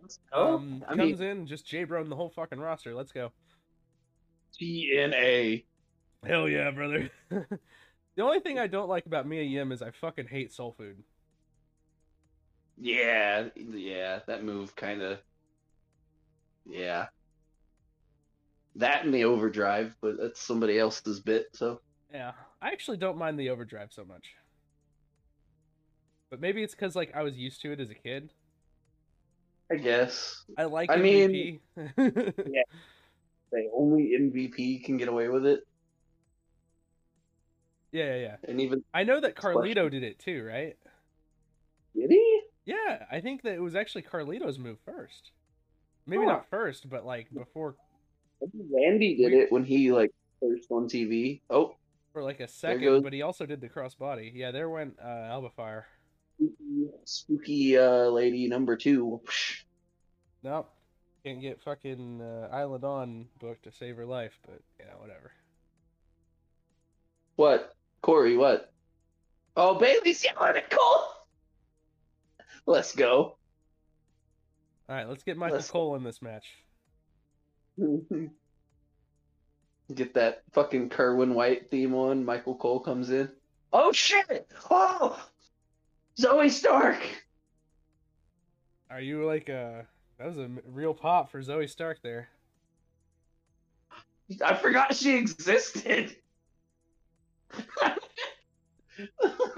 Let's 0.00 0.18
go. 0.32 0.56
Um, 0.56 0.84
I 0.88 0.96
comes 0.96 1.20
mean, 1.20 1.28
in, 1.28 1.46
just 1.46 1.64
J 1.64 1.84
Bro 1.84 2.04
the 2.04 2.16
whole 2.16 2.30
fucking 2.30 2.58
roster. 2.58 2.94
Let's 2.94 3.12
go. 3.12 3.30
TNA. 4.60 5.64
Hell 6.26 6.48
yeah, 6.48 6.70
brother. 6.72 7.10
the 7.30 8.22
only 8.22 8.40
thing 8.40 8.58
I 8.58 8.66
don't 8.66 8.88
like 8.88 9.06
about 9.06 9.26
Mia 9.26 9.44
Yim 9.44 9.70
is 9.70 9.82
I 9.82 9.92
fucking 9.92 10.26
hate 10.26 10.52
soul 10.52 10.74
food. 10.76 10.96
Yeah, 12.76 13.48
yeah, 13.54 14.20
that 14.26 14.42
move 14.42 14.74
kind 14.74 15.00
of. 15.00 15.18
Yeah. 16.68 17.06
That 18.76 19.04
and 19.04 19.14
the 19.14 19.24
overdrive, 19.24 19.94
but 20.00 20.16
that's 20.18 20.40
somebody 20.40 20.78
else's 20.78 21.20
bit, 21.20 21.48
so. 21.52 21.80
Yeah, 22.12 22.32
I 22.60 22.68
actually 22.68 22.96
don't 22.96 23.18
mind 23.18 23.38
the 23.38 23.50
overdrive 23.50 23.92
so 23.92 24.04
much. 24.04 24.34
But 26.32 26.40
maybe 26.40 26.62
it's 26.62 26.74
because 26.74 26.96
like 26.96 27.14
I 27.14 27.22
was 27.22 27.36
used 27.36 27.60
to 27.60 27.72
it 27.72 27.78
as 27.78 27.90
a 27.90 27.94
kid. 27.94 28.30
I 29.70 29.74
guess. 29.76 30.44
I 30.56 30.64
like 30.64 30.90
I 30.90 30.96
MVP. 30.96 31.60
Say 33.52 33.68
only 33.76 34.16
MVP 34.18 34.82
can 34.82 34.96
get 34.96 35.08
away 35.08 35.28
with 35.28 35.44
it. 35.44 35.60
yeah, 37.92 38.14
yeah, 38.14 38.16
yeah. 38.16 38.36
And 38.48 38.62
even. 38.62 38.82
I 38.94 39.04
know 39.04 39.20
that 39.20 39.36
Question. 39.36 39.60
Carlito 39.60 39.90
did 39.90 40.02
it 40.02 40.18
too, 40.20 40.42
right? 40.42 40.74
Did 41.94 42.10
he? 42.10 42.40
Yeah, 42.64 43.04
I 43.10 43.20
think 43.20 43.42
that 43.42 43.52
it 43.52 43.60
was 43.60 43.76
actually 43.76 44.04
Carlito's 44.04 44.58
move 44.58 44.78
first. 44.86 45.32
Maybe 46.06 46.24
Huh. 46.24 46.30
not 46.32 46.48
first, 46.48 46.88
but 46.88 47.04
like 47.04 47.28
before 47.34 47.76
Randy 48.40 49.16
did 49.16 49.32
We- 49.32 49.38
it 49.40 49.52
when 49.52 49.64
he, 49.64 49.92
like, 49.92 50.12
first 50.40 50.70
on 50.70 50.88
TV. 50.88 51.42
Oh, 51.50 51.76
for 52.14 52.22
like 52.22 52.40
a 52.40 52.48
second, 52.48 53.02
but 53.02 53.12
he 53.12 53.20
also 53.20 53.44
did 53.44 53.60
the 53.60 53.68
crossbody. 53.68 54.32
Yeah, 54.34 54.50
there 54.50 54.70
went 54.70 54.96
uh, 54.98 55.06
Alba 55.28 55.50
Fire. 55.50 55.86
Spooky, 56.36 56.88
spooky 57.04 57.78
uh, 57.78 58.06
lady 58.08 58.48
number 58.48 58.76
two. 58.76 59.20
Nope. 60.42 60.70
Can't 61.24 61.40
get 61.40 61.62
fucking 61.62 62.20
uh, 62.20 62.48
Island 62.52 62.84
On 62.84 63.26
book 63.38 63.62
to 63.62 63.72
save 63.72 63.96
her 63.96 64.06
life, 64.06 64.38
but 64.44 64.60
yeah, 64.80 64.94
whatever. 64.98 65.30
What? 67.36 67.74
Corey, 68.02 68.36
what? 68.36 68.72
Oh, 69.56 69.78
Bayley's 69.78 70.24
yelling 70.24 70.56
at 70.56 70.68
Cole! 70.70 71.04
Let's 72.66 72.94
go. 72.94 73.36
All 74.88 74.96
right, 74.96 75.08
let's 75.08 75.22
get 75.22 75.36
Michael 75.36 75.56
Let's- 75.56 75.70
Cole 75.70 75.94
in 75.96 76.02
this 76.02 76.20
match. 76.22 76.46
Get 79.94 80.14
that 80.14 80.42
fucking 80.52 80.88
Kerwin 80.90 81.34
White 81.34 81.70
theme 81.70 81.94
on. 81.94 82.24
Michael 82.24 82.54
Cole 82.54 82.80
comes 82.80 83.10
in. 83.10 83.28
Oh 83.72 83.92
shit! 83.92 84.48
Oh! 84.70 85.22
Zoey 86.18 86.50
Stark! 86.50 86.98
Are 88.90 89.00
you 89.00 89.24
like 89.24 89.48
uh 89.48 89.82
that 90.22 90.28
was 90.28 90.38
a 90.38 90.48
real 90.66 90.94
pop 90.94 91.32
for 91.32 91.42
Zoey 91.42 91.68
Stark 91.68 92.00
there. 92.00 92.28
I 94.44 94.54
forgot 94.54 94.94
she 94.94 95.16
existed. 95.16 96.14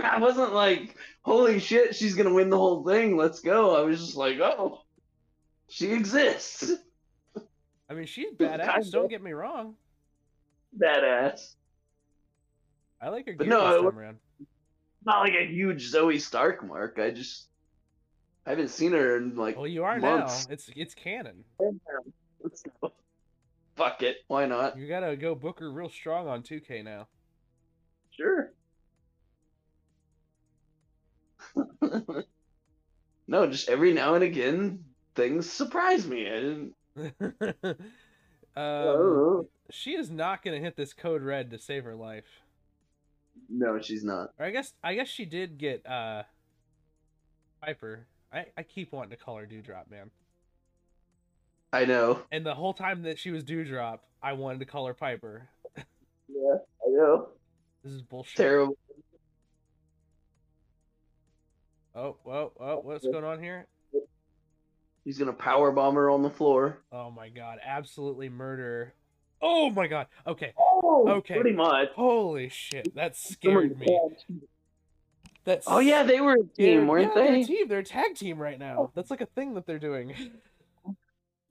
I 0.02 0.18
wasn't 0.18 0.54
like, 0.54 0.96
holy 1.20 1.58
shit, 1.60 1.94
she's 1.94 2.14
gonna 2.14 2.32
win 2.32 2.48
the 2.48 2.56
whole 2.56 2.82
thing. 2.82 3.18
Let's 3.18 3.40
go. 3.40 3.76
I 3.76 3.82
was 3.82 4.00
just 4.00 4.16
like, 4.16 4.38
oh, 4.40 4.80
she 5.68 5.92
exists. 5.92 6.72
I 7.90 7.92
mean, 7.92 8.06
she's 8.06 8.32
badass. 8.32 8.90
Don't 8.90 9.10
get 9.10 9.22
me 9.22 9.32
wrong. 9.32 9.74
Badass. 10.80 11.56
I 13.02 13.10
like 13.10 13.26
her 13.26 13.34
But 13.36 13.48
no, 13.48 13.70
this 13.70 13.82
time 13.82 13.98
around. 13.98 14.18
Not 15.04 15.20
like 15.20 15.34
a 15.34 15.46
huge 15.46 15.92
Zoey 15.92 16.20
Stark 16.20 16.66
mark. 16.66 16.98
I 16.98 17.10
just, 17.10 17.48
I 18.46 18.50
haven't 18.50 18.68
seen 18.68 18.92
her 18.92 19.16
in 19.16 19.36
like. 19.36 19.56
Well, 19.56 19.66
you 19.66 19.84
are 19.84 19.98
months. 19.98 20.48
now. 20.48 20.54
It's 20.54 20.70
it's 20.74 20.94
canon. 20.94 21.44
Let's 22.42 22.62
go. 22.80 22.92
Fuck 23.76 24.02
it. 24.02 24.18
Why 24.28 24.46
not? 24.46 24.78
You 24.78 24.86
gotta 24.86 25.16
go 25.16 25.34
Booker 25.34 25.70
real 25.70 25.90
strong 25.90 26.28
on 26.28 26.42
2K 26.42 26.84
now. 26.84 27.08
Sure. 28.10 28.52
no, 33.26 33.46
just 33.46 33.68
every 33.68 33.92
now 33.92 34.14
and 34.14 34.24
again, 34.24 34.84
things 35.14 35.50
surprise 35.50 36.06
me. 36.06 36.28
I 36.28 36.40
didn't. 36.40 36.74
um, 38.56 39.46
she 39.70 39.92
is 39.92 40.10
not 40.10 40.42
gonna 40.44 40.60
hit 40.60 40.76
this 40.76 40.92
code 40.92 41.22
red 41.22 41.50
to 41.50 41.58
save 41.58 41.84
her 41.84 41.96
life. 41.96 42.43
No, 43.48 43.80
she's 43.80 44.04
not. 44.04 44.30
Or 44.38 44.46
I 44.46 44.50
guess 44.50 44.72
I 44.82 44.94
guess 44.94 45.08
she 45.08 45.24
did 45.24 45.58
get 45.58 45.86
uh 45.86 46.22
Piper. 47.62 48.06
I, 48.32 48.46
I 48.56 48.62
keep 48.62 48.92
wanting 48.92 49.10
to 49.10 49.16
call 49.16 49.36
her 49.38 49.46
Doudrop, 49.46 49.90
man. 49.90 50.10
I 51.72 51.84
know. 51.84 52.20
And 52.32 52.44
the 52.44 52.54
whole 52.54 52.74
time 52.74 53.02
that 53.02 53.18
she 53.18 53.30
was 53.30 53.44
Doudrop, 53.44 54.00
I 54.22 54.32
wanted 54.34 54.58
to 54.60 54.64
call 54.64 54.86
her 54.86 54.94
Piper. 54.94 55.48
Yeah, 56.28 56.56
I 56.84 56.88
know. 56.88 57.28
This 57.82 57.92
is 57.92 58.02
bullshit. 58.02 58.36
Terrible. 58.36 58.76
Oh, 61.94 62.16
whoa, 62.24 62.52
oh, 62.58 62.80
what's 62.82 63.06
going 63.06 63.24
on 63.24 63.40
here? 63.40 63.66
He's 65.04 65.18
gonna 65.18 65.32
power 65.32 65.70
bomb 65.70 65.94
her 65.94 66.10
on 66.10 66.22
the 66.22 66.30
floor. 66.30 66.82
Oh 66.90 67.10
my 67.10 67.28
god, 67.28 67.58
absolutely 67.64 68.28
murder. 68.28 68.94
Oh 69.46 69.68
my 69.68 69.86
god. 69.86 70.06
Okay. 70.26 70.54
Oh, 70.58 71.04
Okay. 71.18 71.34
Pretty 71.34 71.54
much. 71.54 71.90
Holy 71.94 72.48
shit, 72.48 72.94
that 72.94 73.14
scared 73.14 73.78
me. 73.78 74.00
That's 75.44 75.66
Oh 75.68 75.80
yeah, 75.80 76.02
they 76.02 76.22
were 76.22 76.36
a 76.36 76.56
team, 76.56 76.86
weren't 76.86 77.12
yeah, 77.14 77.22
They're 77.22 77.34
a 77.34 77.44
team. 77.44 77.68
They're 77.68 77.78
a 77.80 77.84
tag 77.84 78.14
team 78.14 78.38
right 78.38 78.58
now. 78.58 78.76
Oh. 78.78 78.90
That's 78.94 79.10
like 79.10 79.20
a 79.20 79.26
thing 79.26 79.52
that 79.54 79.66
they're 79.66 79.78
doing. 79.78 80.14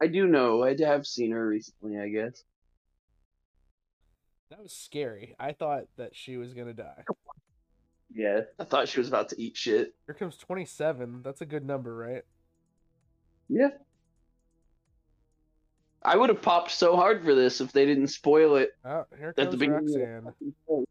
I 0.01 0.07
do 0.07 0.25
know. 0.25 0.63
I 0.63 0.75
have 0.79 1.05
seen 1.05 1.31
her 1.31 1.47
recently. 1.47 1.99
I 1.99 2.09
guess. 2.09 2.43
That 4.49 4.61
was 4.61 4.73
scary. 4.73 5.35
I 5.39 5.51
thought 5.51 5.83
that 5.97 6.15
she 6.15 6.37
was 6.37 6.55
gonna 6.55 6.73
die. 6.73 7.03
Yeah. 8.11 8.41
I 8.59 8.63
thought 8.63 8.87
she 8.87 8.99
was 8.99 9.07
about 9.07 9.29
to 9.29 9.41
eat 9.41 9.55
shit. 9.55 9.93
Here 10.07 10.15
comes 10.15 10.37
27. 10.37 11.21
That's 11.23 11.41
a 11.41 11.45
good 11.45 11.65
number, 11.65 11.95
right? 11.95 12.23
Yeah. 13.49 13.69
I 16.05 16.17
would 16.17 16.29
have 16.29 16.41
popped 16.41 16.71
so 16.71 16.95
hard 16.95 17.23
for 17.23 17.33
this 17.33 17.61
if 17.61 17.71
they 17.71 17.85
didn't 17.85 18.07
spoil 18.07 18.55
it. 18.57 18.71
Oh, 18.83 19.05
here 19.17 19.33
At 19.37 19.51
the 19.51 19.57
comes 19.57 19.93
beginning. 19.93 20.23
Roxanne. 20.25 20.85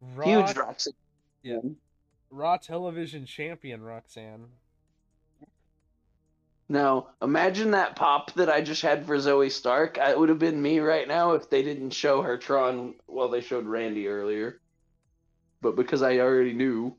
Raw, 0.00 0.24
Huge 0.24 0.56
Roxanne. 0.56 0.92
Yeah. 1.42 1.58
Raw 2.30 2.56
Television 2.58 3.24
Champion 3.24 3.82
Roxanne. 3.82 4.46
Now, 6.68 7.10
imagine 7.22 7.70
that 7.70 7.94
pop 7.96 8.32
that 8.34 8.50
I 8.50 8.60
just 8.60 8.82
had 8.82 9.06
for 9.06 9.16
Zoey 9.16 9.52
Stark. 9.52 9.98
It 9.98 10.18
would 10.18 10.28
have 10.28 10.40
been 10.40 10.60
me 10.60 10.80
right 10.80 11.06
now 11.06 11.32
if 11.32 11.48
they 11.48 11.62
didn't 11.62 11.90
show 11.90 12.22
her 12.22 12.36
Tron. 12.36 12.94
Well, 13.06 13.28
they 13.28 13.40
showed 13.40 13.66
Randy 13.66 14.08
earlier. 14.08 14.60
But 15.62 15.76
because 15.76 16.02
I 16.02 16.18
already 16.18 16.52
knew, 16.52 16.96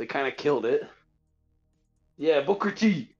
they 0.00 0.06
kind 0.06 0.26
of 0.26 0.34
killed 0.38 0.64
it. 0.64 0.82
Yeah, 2.16 2.40
Booker 2.40 2.70
T. 2.70 3.14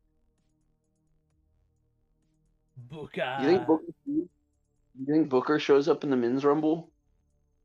Booker. 2.91 3.37
You 3.43 3.47
think 3.47 3.67
Booker 3.67 3.85
T? 4.07 4.13
You 4.13 5.07
think 5.07 5.29
Booker 5.29 5.59
shows 5.59 5.89
up 5.89 6.05
in 6.05 6.11
the 6.11 6.17
men's 6.17 6.43
rumble? 6.43 6.91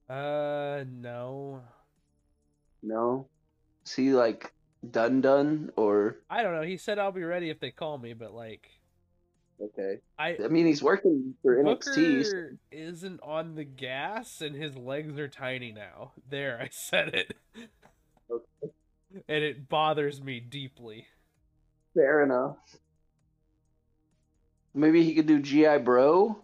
Uh, 0.10 0.84
no. 0.88 1.62
No. 2.84 3.28
Is 3.86 3.94
he 3.94 4.12
like 4.14 4.54
done 4.92 5.22
done 5.22 5.72
or 5.78 6.18
I 6.30 6.44
don't 6.44 6.54
know. 6.54 6.62
He 6.62 6.76
said 6.78 7.00
I'll 7.00 7.12
be 7.14 7.24
ready 7.24 7.50
if 7.50 7.60
they 7.62 7.72
call 7.72 7.98
me, 7.98 8.14
but 8.14 8.34
like, 8.34 8.70
Okay. 9.62 10.00
I 10.20 10.36
I 10.44 10.50
mean, 10.50 10.66
he's 10.66 10.84
working 10.84 11.34
for 11.42 11.56
NXT. 11.64 11.86
so- 12.26 12.32
Booker 12.32 12.58
isn't 12.72 13.22
on 13.24 13.56
the 13.56 13.64
gas 13.64 14.42
and 14.42 14.54
his 14.56 14.76
legs 14.76 15.18
are 15.18 15.30
tiny 15.30 15.72
now. 15.72 16.12
There, 16.30 16.60
I 16.62 16.68
said 16.70 17.14
it. 17.16 17.34
And 19.28 19.44
it 19.44 19.70
bothers 19.70 20.22
me 20.22 20.40
deeply. 20.40 21.08
Fair 21.94 22.24
enough. 22.24 22.58
Maybe 24.74 25.04
he 25.04 25.16
could 25.16 25.26
do 25.26 25.40
GI 25.40 25.78
Bro. 25.80 26.38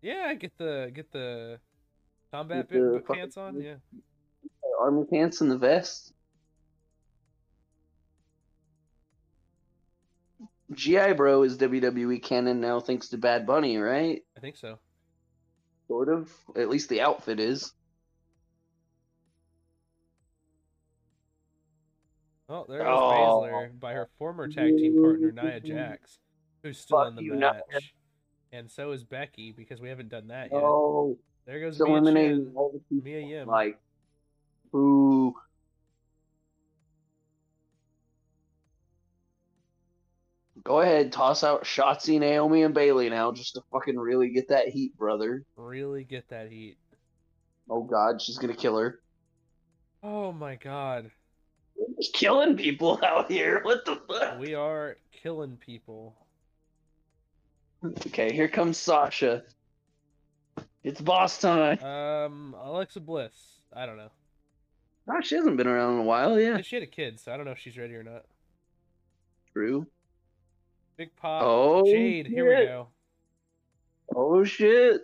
Yeah, 0.00 0.32
get 0.34 0.56
the 0.58 0.92
get 0.94 1.10
the 1.10 1.58
combat 2.30 2.70
Get 2.70 2.78
the 2.78 3.02
pants 3.14 3.36
on. 3.36 3.60
Yeah, 3.60 3.74
Army 4.78 5.04
pants 5.04 5.40
and 5.40 5.50
the 5.50 5.58
vest. 5.58 6.12
GI 10.72 11.14
Bro 11.14 11.42
is 11.44 11.58
WWE 11.58 12.22
canon 12.22 12.60
now 12.60 12.80
thanks 12.80 13.08
to 13.08 13.18
Bad 13.18 13.46
Bunny, 13.46 13.78
right? 13.78 14.22
I 14.36 14.40
think 14.40 14.56
so. 14.56 14.78
Sort 15.88 16.08
of. 16.08 16.32
At 16.56 16.68
least 16.68 16.88
the 16.88 17.00
outfit 17.00 17.40
is. 17.40 17.72
Oh, 22.48 22.66
there 22.68 22.80
goes 22.80 22.88
Oh. 22.88 23.42
Baszler 23.42 23.80
by 23.80 23.92
her 23.94 24.08
former 24.18 24.48
tag 24.48 24.76
team 24.76 25.00
partner 25.02 25.32
Nia 25.32 25.60
Jax, 25.60 26.18
who's 26.62 26.78
still 26.78 26.98
Fuck 26.98 27.08
in 27.08 27.14
the 27.16 27.22
you, 27.22 27.32
Nia. 27.36 27.62
match. 27.70 27.94
And 28.52 28.70
so 28.70 28.92
is 28.92 29.02
Becky 29.02 29.52
because 29.52 29.80
we 29.80 29.88
haven't 29.88 30.10
done 30.10 30.28
that 30.28 30.50
yet. 30.52 30.62
Oh, 30.62 31.18
there 31.46 31.58
goes 31.60 31.80
Mia, 31.80 31.88
eliminating 31.88 32.52
all 32.54 32.70
the 32.72 32.78
people. 32.80 33.04
Mia 33.10 33.20
Yim. 33.20 33.48
Like, 33.48 33.78
boo. 34.70 35.34
Go 40.62 40.80
ahead, 40.80 41.12
toss 41.12 41.44
out 41.44 41.64
Shotzi, 41.64 42.18
Naomi, 42.18 42.62
and 42.62 42.72
Bayley 42.74 43.10
now, 43.10 43.32
just 43.32 43.54
to 43.54 43.62
fucking 43.70 43.98
really 43.98 44.30
get 44.30 44.48
that 44.48 44.68
heat, 44.68 44.96
brother. 44.96 45.44
Really 45.56 46.04
get 46.04 46.28
that 46.28 46.50
heat. 46.50 46.76
Oh 47.68 47.82
God, 47.82 48.20
she's 48.22 48.38
gonna 48.38 48.54
kill 48.54 48.78
her. 48.78 49.00
Oh 50.02 50.32
my 50.32 50.54
god. 50.56 51.10
We're 51.76 51.94
just 51.96 52.12
killing 52.12 52.56
people 52.56 53.00
out 53.04 53.30
here. 53.30 53.60
What 53.62 53.84
the 53.84 53.96
fuck? 54.08 54.38
We 54.38 54.54
are 54.54 54.96
killing 55.12 55.56
people. 55.56 56.14
Okay, 58.06 58.32
here 58.32 58.48
comes 58.48 58.78
Sasha. 58.78 59.42
It's 60.82 61.00
boss 61.00 61.38
time. 61.40 61.82
Um, 61.82 62.54
Alexa 62.62 63.00
Bliss. 63.00 63.32
I 63.74 63.86
don't 63.86 63.96
know. 63.96 64.10
Oh, 65.10 65.20
she 65.22 65.34
hasn't 65.34 65.56
been 65.56 65.66
around 65.66 65.94
in 65.94 66.00
a 66.00 66.04
while. 66.04 66.38
Yeah, 66.40 66.60
She 66.62 66.76
had 66.76 66.82
a 66.82 66.86
kid, 66.86 67.20
so 67.20 67.32
I 67.32 67.36
don't 67.36 67.44
know 67.44 67.52
if 67.52 67.58
she's 67.58 67.76
ready 67.76 67.94
or 67.94 68.02
not. 68.02 68.24
true. 69.52 69.86
Big 70.96 71.14
pop. 71.16 71.42
Oh, 71.44 71.84
Jade. 71.84 72.26
Here 72.28 72.44
we 72.58 72.66
go. 72.66 72.88
Oh 74.14 74.44
shit. 74.44 75.00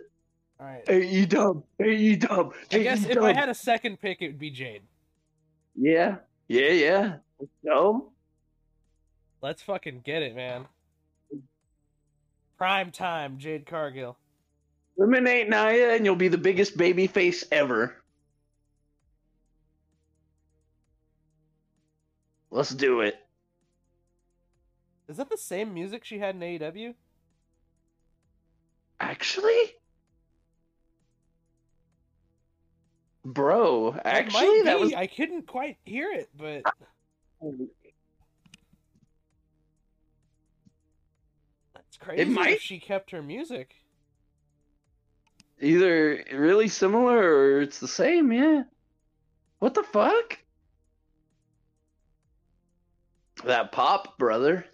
All 0.59 0.65
right. 0.67 0.83
AE 0.87 1.25
dub. 1.25 1.63
AE 1.81 2.15
dub. 2.15 2.53
I 2.71 2.77
guess 2.79 3.05
if 3.05 3.17
I 3.17 3.33
had 3.33 3.49
a 3.49 3.53
second 3.53 3.99
pick, 3.99 4.21
it 4.21 4.27
would 4.27 4.39
be 4.39 4.51
Jade. 4.51 4.83
Yeah. 5.75 6.17
Yeah. 6.51 6.71
Yeah. 6.71 7.15
No. 7.63 8.11
Let's 9.41 9.61
fucking 9.61 10.01
get 10.03 10.21
it, 10.21 10.35
man. 10.35 10.65
Prime 12.57 12.91
time, 12.91 13.37
Jade 13.37 13.65
Cargill. 13.65 14.17
Eliminate 14.97 15.47
Naya, 15.47 15.93
and 15.95 16.03
you'll 16.03 16.17
be 16.17 16.27
the 16.27 16.37
biggest 16.37 16.75
baby 16.75 17.07
face 17.07 17.45
ever. 17.53 17.95
Let's 22.51 22.71
do 22.71 22.99
it. 22.99 23.15
Is 25.07 25.15
that 25.17 25.29
the 25.29 25.37
same 25.37 25.73
music 25.73 26.03
she 26.03 26.19
had 26.19 26.35
in 26.35 26.41
AEW? 26.41 26.93
Actually, 28.99 29.73
bro. 33.25 33.95
Actually, 34.03 34.61
that 34.63 34.79
was. 34.79 34.93
I 34.93 35.07
couldn't 35.07 35.47
quite 35.47 35.77
hear 35.85 36.11
it, 36.11 36.29
but 36.37 36.63
that's 41.73 41.97
crazy. 41.99 42.25
might- 42.25 42.53
If 42.55 42.61
she 42.61 42.79
kept 42.79 43.11
her 43.11 43.21
music. 43.21 43.75
either 45.63 46.23
really 46.33 46.67
similar 46.67 47.17
or 47.19 47.61
it's 47.61 47.79
the 47.79 47.87
same, 47.87 48.31
yeah. 48.31 48.63
What 49.59 49.75
the 49.75 49.83
fuck? 49.83 50.39
That 53.43 53.71
pop, 53.71 54.17
brother. 54.17 54.65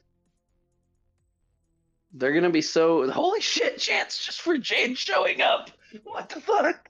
They're 2.14 2.34
gonna 2.34 2.50
be 2.50 2.62
so 2.62 3.10
holy 3.12 3.41
shit 3.41 3.78
chance 3.80 4.18
just 4.26 4.41
for 4.41 4.58
Jade 4.58 4.98
showing 4.98 5.41
up. 5.41 5.72
What 6.04 6.30
the 6.30 6.39
fuck? 6.41 6.87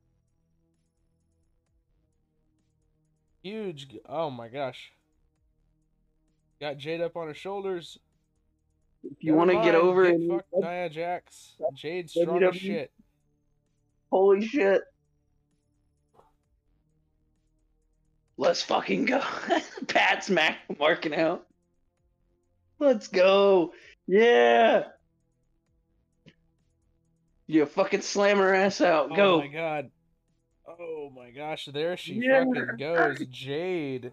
Huge. 3.44 3.88
Oh 4.08 4.30
my 4.30 4.48
gosh. 4.48 4.92
Got 6.60 6.78
Jade 6.78 7.02
up 7.02 7.16
on 7.16 7.28
her 7.28 7.34
shoulders. 7.34 8.00
If 9.04 9.24
you 9.24 9.34
want 9.36 9.52
to 9.52 9.62
get 9.62 9.76
over 9.76 10.06
it, 10.06 10.16
and 10.16 10.30
fuck 10.30 10.46
Nia 10.54 10.90
Jax. 10.90 11.54
Jade's 11.76 12.14
strong 12.14 12.44
as 12.44 12.56
shit. 12.56 12.92
holy 14.12 14.46
shit. 14.46 14.82
Let's 18.38 18.62
fucking 18.62 19.06
go. 19.06 19.22
Pat's 19.88 20.30
Mac 20.30 20.58
marking 20.78 21.16
out. 21.16 21.46
Let's 22.80 23.08
go. 23.08 23.74
Yeah. 24.08 24.84
You 27.48 27.66
fucking 27.66 28.02
slam 28.02 28.38
her 28.38 28.54
ass 28.54 28.82
out. 28.82 29.10
Oh 29.12 29.16
Go. 29.16 29.36
Oh 29.36 29.40
my 29.40 29.48
god. 29.48 29.90
Oh 30.80 31.10
my 31.16 31.32
gosh, 31.32 31.66
there 31.66 31.98
she 31.98 32.16
Yeah. 32.16 32.46
fucking 32.46 32.78
goes. 32.78 33.26
Jade 33.28 34.12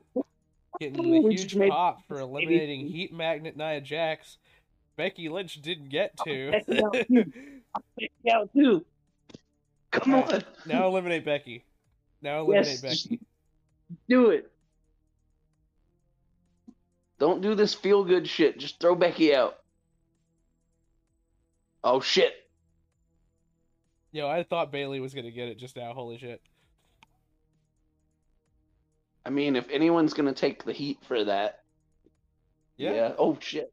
getting 0.80 1.22
the 1.22 1.30
just 1.30 1.42
huge 1.44 1.56
made- 1.56 1.70
pop 1.70 2.06
for 2.08 2.18
eliminating 2.20 2.88
Heat 2.88 3.12
Magnet 3.12 3.56
Nia 3.56 3.80
Jax. 3.80 4.38
Becky 4.96 5.28
Lynch 5.28 5.60
didn't 5.60 5.88
get 5.88 6.16
to. 6.24 6.50
Becky 6.52 6.80
out 6.82 6.94
too. 7.08 7.32
Becky 7.98 8.30
out 8.32 8.50
too. 8.54 8.84
Come 9.90 10.14
Alright. 10.14 10.34
on. 10.34 10.42
now 10.66 10.86
eliminate 10.86 11.24
Becky. 11.24 11.64
Now 12.22 12.40
eliminate 12.40 12.80
Yes, 12.82 13.06
Becky. 13.06 13.20
Do 14.08 14.30
it. 14.30 14.50
Don't 17.18 17.40
do 17.42 17.54
this 17.54 17.74
feel 17.74 18.04
good 18.04 18.28
shit. 18.28 18.58
Just 18.58 18.80
throw 18.80 18.94
Becky 18.94 19.34
out. 19.34 19.58
Oh 21.82 22.00
shit. 22.00 22.32
Yo, 24.12 24.28
I 24.28 24.42
thought 24.44 24.72
Bayley 24.72 25.00
was 25.00 25.12
gonna 25.14 25.30
get 25.30 25.48
it 25.48 25.58
just 25.58 25.76
now. 25.76 25.92
Holy 25.92 26.18
shit. 26.18 26.40
I 29.26 29.30
mean, 29.30 29.56
if 29.56 29.68
anyone's 29.70 30.14
gonna 30.14 30.34
take 30.34 30.64
the 30.64 30.72
heat 30.72 30.98
for 31.06 31.24
that, 31.24 31.60
Yeah. 32.76 33.12
Oh 33.18 33.38
shit. 33.40 33.72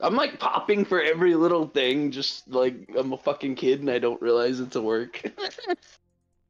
I'm 0.00 0.14
like 0.14 0.38
popping 0.38 0.84
for 0.84 1.02
every 1.02 1.34
little 1.34 1.66
thing, 1.66 2.12
just 2.12 2.48
like 2.48 2.88
I'm 2.96 3.12
a 3.12 3.18
fucking 3.18 3.56
kid 3.56 3.80
and 3.80 3.90
I 3.90 3.98
don't 3.98 4.22
realize 4.22 4.60
it's 4.60 4.76
a 4.76 4.82
work. 4.82 5.20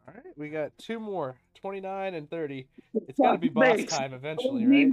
All 0.07 0.15
right, 0.15 0.23
we 0.37 0.51
got 0.51 0.73
two 0.79 1.01
more, 1.01 1.37
29 1.55 2.15
and 2.15 2.29
30. 2.29 2.69
It's 3.09 3.19
got 3.19 3.33
to 3.33 3.39
be 3.39 3.49
boss 3.49 3.85
time 3.85 4.13
eventually, 4.13 4.67
right? 4.67 4.93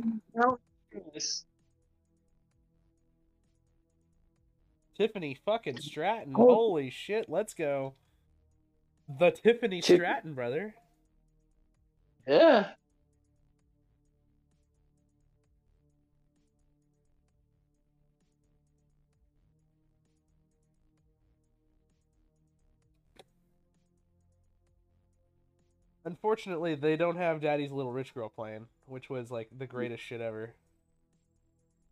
Tiffany 4.98 5.38
fucking 5.46 5.80
Stratton. 5.82 6.34
Oh. 6.38 6.46
Holy 6.46 6.90
shit, 6.90 7.30
let's 7.30 7.54
go. 7.54 7.94
The 9.20 9.32
Tiffany 9.32 9.82
Tiff- 9.82 9.98
Stratton, 9.98 10.34
brother. 10.34 10.76
Yeah. 12.28 12.70
Unfortunately, 26.06 26.76
they 26.76 26.96
don't 26.96 27.18
have 27.18 27.42
Daddy's 27.42 27.72
Little 27.72 27.92
Rich 27.92 28.14
Girl 28.14 28.30
playing, 28.30 28.68
which 28.86 29.10
was 29.10 29.32
like 29.32 29.50
the 29.58 29.66
greatest 29.66 30.04
shit 30.04 30.22
ever. 30.22 30.54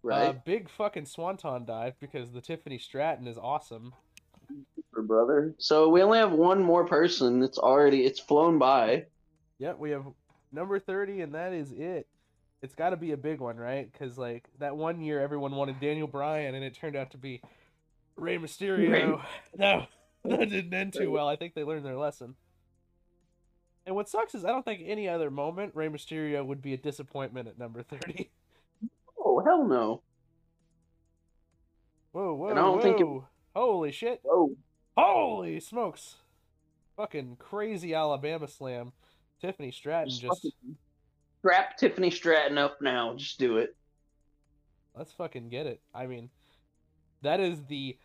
Right. 0.03 0.27
Uh, 0.27 0.33
big 0.45 0.69
fucking 0.69 1.05
swanton 1.05 1.65
dive 1.65 1.93
because 1.99 2.31
the 2.31 2.41
Tiffany 2.41 2.77
Stratton 2.77 3.25
is 3.25 3.37
awesome. 3.37 3.93
For 4.91 5.01
brother. 5.01 5.55
So 5.57 5.87
we 5.87 6.01
only 6.03 6.19
have 6.19 6.33
one 6.33 6.61
more 6.61 6.85
person. 6.85 7.41
It's 7.41 7.57
already 7.57 8.05
it's 8.05 8.19
flown 8.19 8.59
by. 8.59 9.05
Yep, 9.59 9.79
we 9.79 9.91
have 9.91 10.03
number 10.51 10.77
30, 10.77 11.21
and 11.21 11.33
that 11.35 11.53
is 11.53 11.71
it. 11.71 12.07
It's 12.61 12.75
got 12.75 12.91
to 12.91 12.97
be 12.97 13.11
a 13.11 13.17
big 13.17 13.39
one, 13.39 13.57
right? 13.57 13.91
Because, 13.91 14.17
like, 14.17 14.45
that 14.59 14.75
one 14.75 15.01
year 15.01 15.21
everyone 15.21 15.55
wanted 15.55 15.79
Daniel 15.79 16.07
Bryan, 16.07 16.55
and 16.55 16.63
it 16.63 16.75
turned 16.75 16.95
out 16.95 17.11
to 17.11 17.17
be 17.17 17.41
Rey 18.15 18.37
Mysterio. 18.37 19.21
No, 19.57 19.85
that 20.25 20.49
didn't 20.49 20.73
end 20.73 20.93
too 20.93 21.11
well. 21.11 21.27
I 21.27 21.35
think 21.35 21.55
they 21.55 21.63
learned 21.63 21.85
their 21.85 21.97
lesson. 21.97 22.35
And 23.85 23.95
what 23.95 24.09
sucks 24.09 24.35
is 24.35 24.45
I 24.45 24.49
don't 24.49 24.63
think 24.63 24.81
any 24.85 25.09
other 25.09 25.29
moment 25.29 25.75
Rey 25.75 25.87
Mysterio 25.87 26.45
would 26.45 26.61
be 26.61 26.73
a 26.73 26.77
disappointment 26.77 27.47
at 27.47 27.57
number 27.57 27.83
30. 27.83 28.29
Oh 29.43 29.45
hell 29.45 29.67
no! 29.67 30.01
Whoa, 32.13 32.33
whoa, 32.33 32.49
And 32.49 32.59
I 32.59 32.61
don't 32.61 32.81
think 32.81 32.99
it- 32.99 33.03
whoa. 33.03 33.27
Holy 33.55 33.91
shit. 33.91 34.19
Whoa! 34.23 34.55
Holy 34.97 35.59
smokes. 35.59 36.15
Fucking 36.95 37.35
crazy 37.37 37.93
Alabama 37.93 38.47
slam. 38.47 38.93
Tiffany 39.41 39.71
Stratton 39.71 40.09
Just 40.09 40.21
just 40.43 40.55
strap 41.39 41.75
Tiffany 41.77 42.09
Stratton 42.09 42.57
up 42.57 42.81
now. 42.81 43.15
Just 43.15 43.37
do 43.39 43.57
it. 43.57 43.75
let's 44.95 45.11
fucking 45.11 45.49
get 45.49 45.65
it. 45.67 45.81
I 45.93 46.05
mean, 46.05 46.29
that 47.23 47.39
is 47.39 47.59
the 47.67 47.97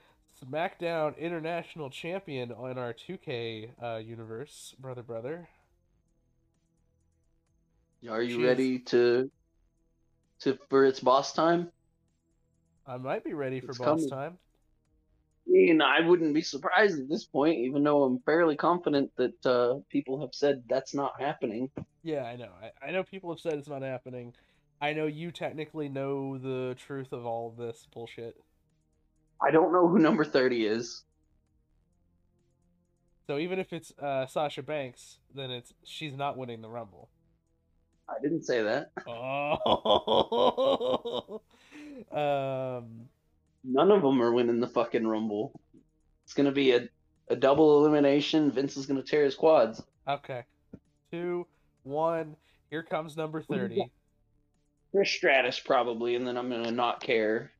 SmackDown 0.44 1.16
International 1.18 1.90
Champion 1.90 2.50
in 2.50 2.78
our 2.78 2.92
2K 2.94 3.70
uh, 3.82 3.96
universe, 3.98 4.74
brother, 4.80 5.02
brother. 5.02 5.48
Are 8.08 8.22
you 8.22 8.36
She's- 8.36 8.46
ready 8.46 8.78
to 8.80 9.30
to 10.40 10.58
for 10.68 10.84
its 10.84 11.00
boss 11.00 11.32
time? 11.32 11.70
I 12.86 12.96
might 12.96 13.24
be 13.24 13.34
ready 13.34 13.60
for 13.60 13.70
It's 13.70 13.78
boss 13.78 13.86
coming. 13.86 14.08
time. 14.08 14.38
I 15.46 15.50
mean, 15.50 15.80
I 15.82 16.00
wouldn't 16.06 16.34
be 16.34 16.42
surprised 16.42 16.98
at 17.00 17.08
this 17.08 17.24
point, 17.24 17.58
even 17.58 17.82
though 17.82 18.02
I'm 18.04 18.20
fairly 18.20 18.56
confident 18.56 19.10
that 19.16 19.46
uh, 19.46 19.80
people 19.90 20.20
have 20.20 20.34
said 20.34 20.62
that's 20.68 20.94
not 20.94 21.20
happening. 21.20 21.70
Yeah, 22.02 22.24
I 22.24 22.36
know. 22.36 22.50
I, 22.62 22.88
I 22.88 22.90
know 22.90 23.02
people 23.02 23.30
have 23.30 23.40
said 23.40 23.54
it's 23.54 23.68
not 23.68 23.82
happening. 23.82 24.34
I 24.80 24.92
know 24.92 25.06
you 25.06 25.32
technically 25.32 25.88
know 25.88 26.38
the 26.38 26.76
truth 26.78 27.12
of 27.12 27.26
all 27.26 27.50
this 27.50 27.86
bullshit. 27.92 28.36
I 29.42 29.50
don't 29.50 29.72
know 29.72 29.88
who 29.88 29.98
number 29.98 30.24
30 30.24 30.66
is. 30.66 31.02
So 33.26 33.38
even 33.38 33.58
if 33.58 33.72
it's 33.72 33.92
uh, 33.98 34.26
Sasha 34.26 34.62
Banks, 34.62 35.18
then 35.34 35.50
it's 35.50 35.74
she's 35.84 36.16
not 36.16 36.36
winning 36.36 36.62
the 36.62 36.68
Rumble. 36.68 37.10
I 38.08 38.20
didn't 38.22 38.44
say 38.44 38.62
that. 38.62 38.90
Oh. 39.06 41.40
um. 42.12 43.08
None 43.64 43.90
of 43.90 44.02
them 44.02 44.22
are 44.22 44.32
winning 44.32 44.60
the 44.60 44.68
fucking 44.68 45.06
Rumble. 45.06 45.60
It's 46.24 46.32
going 46.32 46.46
to 46.46 46.52
be 46.52 46.72
a, 46.72 46.88
a 47.28 47.36
double 47.36 47.78
elimination. 47.78 48.50
Vince 48.50 48.76
is 48.76 48.86
going 48.86 49.02
to 49.02 49.06
tear 49.06 49.24
his 49.24 49.34
quads. 49.34 49.82
Okay. 50.06 50.44
Two, 51.10 51.46
one. 51.82 52.36
Here 52.70 52.82
comes 52.82 53.16
number 53.16 53.42
thirty. 53.42 53.90
Trish 54.94 55.16
Stratus, 55.16 55.58
probably, 55.60 56.14
and 56.14 56.26
then 56.26 56.36
I'm 56.38 56.48
going 56.48 56.64
to 56.64 56.70
not 56.70 57.00
care. 57.00 57.50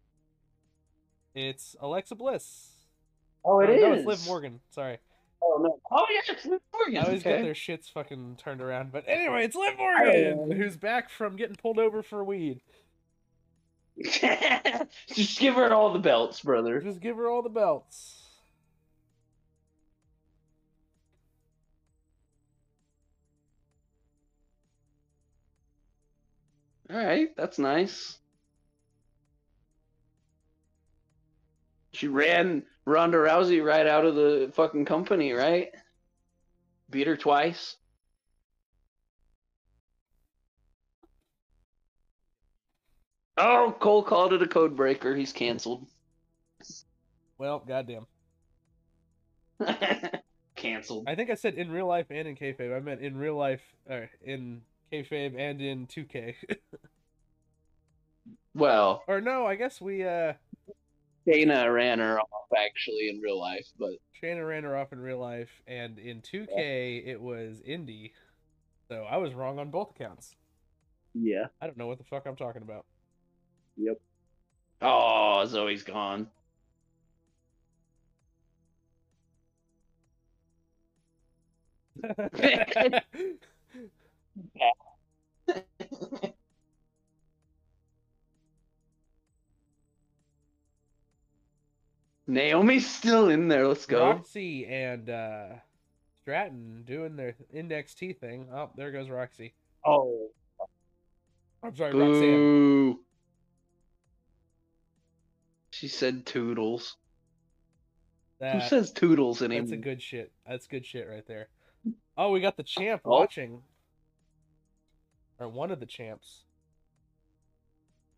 It's 1.34 1.76
Alexa 1.80 2.14
Bliss. 2.14 2.70
Oh, 3.44 3.60
it 3.60 3.68
Oh, 3.70 3.74
is. 3.74 3.82
No, 3.82 3.92
it's 3.92 4.06
Liv 4.06 4.26
Morgan. 4.26 4.60
Sorry. 4.70 4.98
Oh, 5.40 5.58
no. 5.62 5.80
Oh, 5.90 6.06
yeah, 6.10 6.20
it's 6.28 6.44
Liv 6.44 6.60
Morgan. 6.72 6.98
I 6.98 7.06
always 7.06 7.20
okay. 7.22 7.36
get 7.36 7.42
their 7.42 7.54
shits 7.54 7.90
fucking 7.90 8.36
turned 8.42 8.60
around. 8.60 8.92
But 8.92 9.04
anyway, 9.06 9.44
it's 9.44 9.54
Liv 9.54 9.76
Morgan, 9.78 10.50
who's 10.50 10.76
back 10.76 11.10
from 11.10 11.36
getting 11.36 11.56
pulled 11.56 11.78
over 11.78 12.02
for 12.02 12.24
weed. 12.24 12.60
Just 14.02 15.38
give 15.38 15.54
her 15.54 15.72
all 15.72 15.92
the 15.92 15.98
belts, 15.98 16.40
brother. 16.40 16.80
Just 16.80 17.00
give 17.00 17.16
her 17.16 17.28
all 17.28 17.42
the 17.42 17.48
belts. 17.48 18.18
All 26.90 26.96
right, 26.96 27.28
that's 27.36 27.58
nice. 27.58 28.18
She 31.92 32.08
ran 32.08 32.62
Ronda 32.88 33.18
Rousey 33.18 33.62
right 33.64 33.86
out 33.86 34.06
of 34.06 34.14
the 34.14 34.50
fucking 34.54 34.86
company, 34.86 35.32
right? 35.32 35.68
Beat 36.88 37.06
her 37.06 37.16
twice. 37.16 37.76
Oh, 43.36 43.76
Cole 43.78 44.02
called 44.02 44.32
it 44.32 44.42
a 44.42 44.48
code 44.48 44.74
breaker. 44.74 45.14
He's 45.14 45.32
canceled. 45.32 45.86
Well, 47.36 47.62
goddamn. 47.68 48.06
canceled. 50.56 51.04
I 51.06 51.14
think 51.14 51.30
I 51.30 51.34
said 51.34 51.54
in 51.54 51.70
real 51.70 51.86
life 51.86 52.06
and 52.10 52.26
in 52.26 52.36
kayfabe. 52.36 52.74
I 52.74 52.80
meant 52.80 53.02
in 53.02 53.16
real 53.16 53.36
life, 53.36 53.60
or 53.88 54.10
in 54.24 54.62
kayfabe 54.90 55.38
and 55.38 55.60
in 55.60 55.86
2K. 55.86 56.34
Well, 58.54 59.04
or 59.06 59.20
no, 59.20 59.46
I 59.46 59.54
guess 59.54 59.80
we 59.80 60.04
uh 60.04 60.32
Dana 61.28 61.70
ran 61.70 61.98
her 61.98 62.20
off 62.20 62.48
actually 62.56 63.10
in 63.10 63.20
real 63.20 63.38
life, 63.38 63.66
but 63.78 63.92
Shayna 64.22 64.46
ran 64.48 64.64
her 64.64 64.76
off 64.76 64.92
in 64.92 65.00
real 65.00 65.18
life, 65.18 65.50
and 65.66 65.98
in 65.98 66.22
2K 66.22 67.06
it 67.06 67.20
was 67.20 67.60
Indi. 67.64 68.12
So 68.88 69.04
I 69.04 69.18
was 69.18 69.34
wrong 69.34 69.58
on 69.58 69.70
both 69.70 69.90
accounts. 69.90 70.34
yeah. 71.14 71.46
I 71.60 71.66
don't 71.66 71.76
know 71.76 71.86
what 71.86 71.98
the 71.98 72.04
fuck 72.04 72.26
I'm 72.26 72.36
talking 72.36 72.62
about. 72.62 72.86
Yep. 73.76 74.00
Oh, 74.80 75.44
Zoey's 75.46 75.82
gone. 75.82 76.28
Naomi's 92.28 92.88
still 92.88 93.30
in 93.30 93.48
there. 93.48 93.66
Let's 93.66 93.86
go. 93.86 94.10
Roxy 94.10 94.66
and 94.66 95.08
uh 95.10 95.46
Stratton 96.20 96.84
doing 96.86 97.16
their 97.16 97.34
NXT 97.54 98.18
thing. 98.18 98.48
Oh, 98.54 98.70
there 98.76 98.92
goes 98.92 99.08
Roxy. 99.08 99.54
Oh, 99.84 100.28
I'm 101.62 101.74
sorry, 101.74 101.92
Roxanne. 101.94 102.20
boo. 102.20 103.00
She 105.70 105.88
said 105.88 106.26
toodles. 106.26 106.96
Who 108.40 108.60
says 108.60 108.92
toodles 108.92 109.42
anymore? 109.42 109.62
That's 109.62 109.72
a 109.72 109.76
good 109.76 110.02
shit. 110.02 110.30
That's 110.46 110.66
good 110.66 110.84
shit 110.86 111.08
right 111.08 111.26
there. 111.26 111.48
Oh, 112.16 112.30
we 112.30 112.40
got 112.40 112.56
the 112.56 112.62
champ 112.62 113.02
Oh. 113.04 113.10
watching. 113.10 113.62
Or 115.40 115.48
one 115.48 115.70
of 115.70 115.80
the 115.80 115.86
champs. 115.86 116.42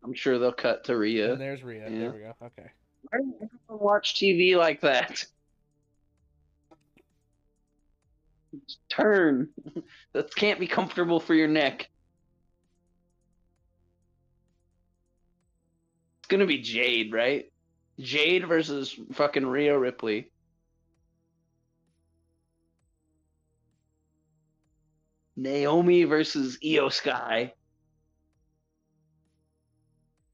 I'm 0.03 0.13
sure 0.13 0.37
they'll 0.37 0.51
cut 0.51 0.83
to 0.85 0.97
Rhea. 0.97 1.31
And 1.31 1.41
there's 1.41 1.63
Rhea. 1.63 1.87
Yeah. 1.89 1.99
There 1.99 2.11
we 2.11 2.19
go. 2.19 2.33
Okay. 2.43 2.69
Why 3.03 3.19
do 3.19 3.33
everyone 3.35 3.83
watch 3.83 4.15
TV 4.15 4.55
like 4.57 4.81
that? 4.81 5.25
Turn. 8.89 9.49
that 10.13 10.35
can't 10.35 10.59
be 10.59 10.67
comfortable 10.67 11.19
for 11.19 11.33
your 11.33 11.47
neck. 11.47 11.89
It's 16.19 16.27
gonna 16.27 16.45
be 16.45 16.59
Jade, 16.59 17.13
right? 17.13 17.51
Jade 17.99 18.47
versus 18.47 18.97
fucking 19.13 19.45
Rhea 19.45 19.77
Ripley. 19.77 20.31
Naomi 25.35 26.03
versus 26.03 26.57
IYO 26.63 26.89
SKY. 26.89 27.53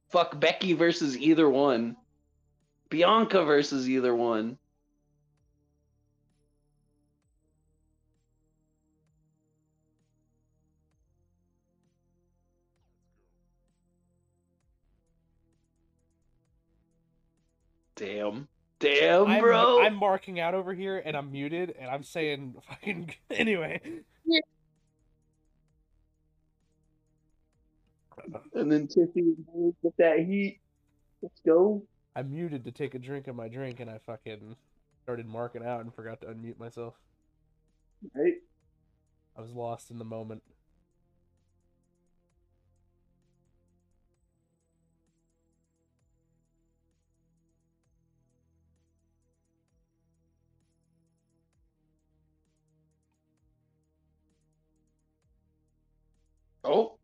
Fuck 0.10 0.39
Becky 0.39 0.73
versus 0.73 1.18
either 1.18 1.49
one. 1.49 1.95
Bianca 2.89 3.43
versus 3.43 3.89
either 3.89 4.15
one. 4.15 4.57
Damn. 17.95 18.47
Damn, 18.80 19.26
I'm, 19.26 19.41
bro. 19.41 19.81
I'm 19.81 19.95
marking 19.95 20.39
out 20.39 20.53
over 20.53 20.72
here 20.72 21.01
and 21.03 21.18
I'm 21.18 21.31
muted 21.31 21.73
and 21.80 21.89
I'm 21.89 22.03
saying 22.03 22.55
fucking 22.69 23.14
anyway. 23.31 23.81
And 28.53 28.72
then 28.72 28.88
Tiffy 28.88 29.35
with 29.81 29.95
that 29.97 30.19
heat. 30.19 30.59
Let's 31.22 31.39
go. 31.45 31.84
I 32.18 32.23
muted 32.23 32.65
to 32.65 32.72
take 32.72 32.95
a 32.95 32.99
drink 32.99 33.27
of 33.27 33.35
my 33.35 33.48
drink 33.48 33.80
and 33.80 33.91
I 33.91 33.99
fucking 33.99 34.56
started 35.03 35.27
marking 35.27 35.64
out 35.64 35.81
and 35.81 35.94
forgot 35.94 36.19
to 36.22 36.27
unmute 36.27 36.57
myself. 36.57 36.95
Right? 38.15 38.34
I 39.38 39.41
was 39.41 39.52
lost 39.52 39.91
in 39.91 39.99
the 39.99 40.03
moment. 40.06 40.41
Oh. 56.64 56.96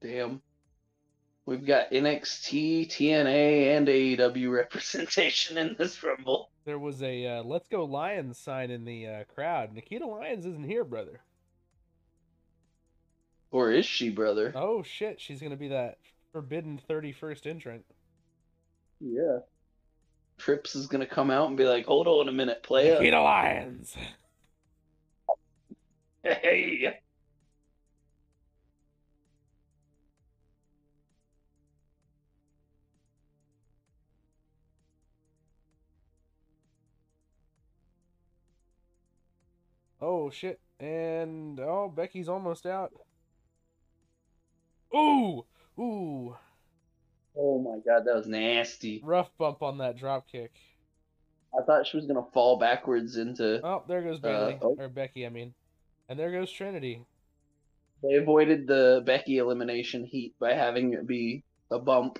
Damn. 0.00 0.40
We've 1.46 1.66
got 1.66 1.90
NXT, 1.90 2.88
TNA, 2.88 3.76
and 3.76 3.88
AEW 3.88 4.52
representation 4.56 5.58
in 5.58 5.74
this 5.78 6.02
Rumble. 6.02 6.50
There 6.64 6.78
was 6.78 7.02
a 7.02 7.26
uh, 7.26 7.42
"Let's 7.42 7.68
Go 7.68 7.84
Lions" 7.84 8.38
sign 8.38 8.70
in 8.70 8.84
the 8.84 9.06
uh, 9.06 9.24
crowd. 9.24 9.72
Nikita 9.72 10.06
Lyons 10.06 10.46
isn't 10.46 10.66
here, 10.66 10.84
brother. 10.84 11.20
Or 13.50 13.72
is 13.72 13.84
she, 13.84 14.10
brother? 14.10 14.52
Oh 14.54 14.82
shit, 14.82 15.20
she's 15.20 15.40
gonna 15.40 15.56
be 15.56 15.68
that 15.68 15.98
forbidden 16.32 16.78
thirty-first 16.86 17.46
entrant. 17.46 17.84
Yeah. 19.00 19.38
Trips 20.38 20.76
is 20.76 20.86
gonna 20.86 21.06
come 21.06 21.30
out 21.30 21.48
and 21.48 21.56
be 21.56 21.64
like, 21.64 21.86
"Hold 21.86 22.06
on 22.06 22.28
a 22.28 22.32
minute, 22.32 22.62
playa." 22.62 22.98
Nikita 22.98 23.20
Lyons. 23.20 23.96
Hey. 26.22 26.99
Oh 40.00 40.30
shit, 40.30 40.60
and 40.78 41.60
oh 41.60 41.92
Becky's 41.94 42.28
almost 42.28 42.66
out. 42.66 42.92
Ooh, 44.94 45.44
ooh, 45.78 46.36
Oh 47.36 47.60
my 47.60 47.78
god, 47.86 48.04
that 48.06 48.14
was 48.14 48.26
nasty. 48.26 49.00
rough 49.04 49.30
bump 49.38 49.62
on 49.62 49.78
that 49.78 49.96
drop 49.96 50.26
kick. 50.30 50.52
I 51.58 51.62
thought 51.64 51.86
she 51.86 51.96
was 51.96 52.06
gonna 52.06 52.26
fall 52.32 52.58
backwards 52.58 53.16
into. 53.16 53.64
Oh, 53.64 53.82
there 53.88 54.02
goes 54.02 54.20
Bayley 54.20 54.54
uh, 54.54 54.58
oh. 54.62 54.76
or 54.78 54.88
Becky, 54.88 55.26
I 55.26 55.28
mean, 55.28 55.54
and 56.08 56.18
there 56.18 56.32
goes 56.32 56.50
Trinity. 56.50 57.04
They 58.02 58.14
avoided 58.14 58.66
the 58.66 59.02
Becky 59.04 59.38
elimination 59.38 60.04
heat 60.04 60.34
by 60.40 60.54
having 60.54 60.94
it 60.94 61.06
be 61.06 61.44
a 61.70 61.78
bump, 61.78 62.18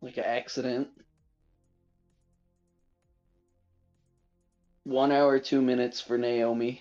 like 0.00 0.16
an 0.16 0.24
accident. 0.24 0.88
One 4.88 5.12
hour, 5.12 5.38
two 5.38 5.60
minutes 5.60 6.00
for 6.00 6.16
Naomi. 6.16 6.80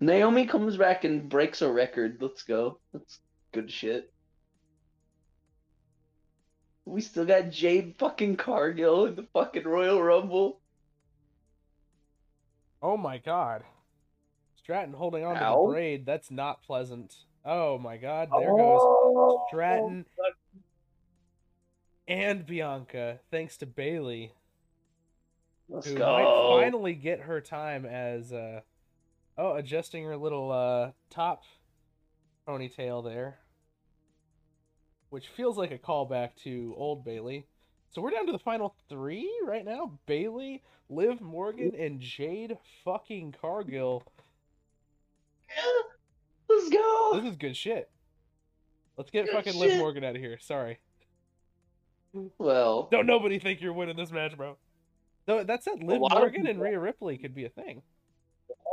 Naomi 0.00 0.46
comes 0.46 0.78
back 0.78 1.04
and 1.04 1.28
breaks 1.28 1.60
a 1.60 1.70
record. 1.70 2.16
Let's 2.22 2.42
go. 2.44 2.78
That's 2.94 3.18
good 3.52 3.70
shit. 3.70 4.10
We 6.86 7.02
still 7.02 7.26
got 7.26 7.50
Jade 7.50 7.96
fucking 7.98 8.36
Cargill 8.36 9.04
in 9.04 9.14
the 9.14 9.26
fucking 9.34 9.64
Royal 9.64 10.02
Rumble. 10.02 10.62
Oh 12.80 12.96
my 12.96 13.18
god, 13.18 13.62
Stratton 14.56 14.94
holding 14.94 15.22
on 15.22 15.34
to 15.34 15.40
the 15.40 15.70
braid. 15.70 16.06
That's 16.06 16.30
not 16.30 16.62
pleasant. 16.62 17.14
Oh 17.44 17.76
my 17.76 17.98
god, 17.98 18.30
there 18.32 18.48
goes 18.48 18.80
Oh, 18.80 19.44
Stratton 19.48 20.06
and 22.10 22.44
Bianca, 22.44 23.20
thanks 23.30 23.56
to 23.58 23.66
Bayley. 23.66 24.32
Let's 25.68 25.86
who 25.86 25.94
go. 25.94 26.12
might 26.12 26.62
finally 26.64 26.94
get 26.94 27.20
her 27.20 27.40
time 27.40 27.86
as 27.86 28.32
uh 28.32 28.60
oh 29.38 29.54
adjusting 29.54 30.04
her 30.04 30.16
little 30.16 30.50
uh 30.50 30.90
top 31.10 31.44
ponytail 32.46 33.04
there 33.04 33.38
which 35.10 35.28
feels 35.28 35.56
like 35.56 35.70
a 35.70 35.78
callback 35.78 36.30
to 36.42 36.74
old 36.76 37.04
bayley 37.04 37.46
so 37.90 38.02
we're 38.02 38.10
down 38.10 38.26
to 38.26 38.32
the 38.32 38.38
final 38.38 38.74
three 38.88 39.30
right 39.46 39.64
now 39.64 39.92
bayley 40.06 40.60
liv 40.88 41.20
morgan 41.20 41.72
and 41.78 42.00
jade 42.00 42.58
fucking 42.84 43.32
cargill 43.40 44.02
Let's 46.48 46.68
go. 46.68 47.10
this 47.14 47.30
is 47.30 47.36
good 47.36 47.56
shit 47.56 47.90
let's 48.96 49.10
get 49.10 49.26
Good 49.26 49.34
fucking 49.34 49.54
liv 49.54 49.78
morgan 49.78 50.02
out 50.02 50.16
of 50.16 50.20
here 50.20 50.38
sorry 50.40 50.80
Well, 52.38 52.88
don't 52.90 53.06
nobody 53.06 53.38
think 53.38 53.60
you're 53.60 53.72
winning 53.72 53.96
this 53.96 54.10
match 54.10 54.36
bro 54.36 54.56
Though 55.26 55.44
that 55.44 55.62
said 55.62 55.82
liv 55.82 56.00
morgan 56.00 56.46
and 56.46 56.58
people- 56.58 56.64
Rhea 56.64 56.78
ripley 56.80 57.18
could 57.18 57.34
be 57.34 57.44
a 57.44 57.48
thing 57.50 57.82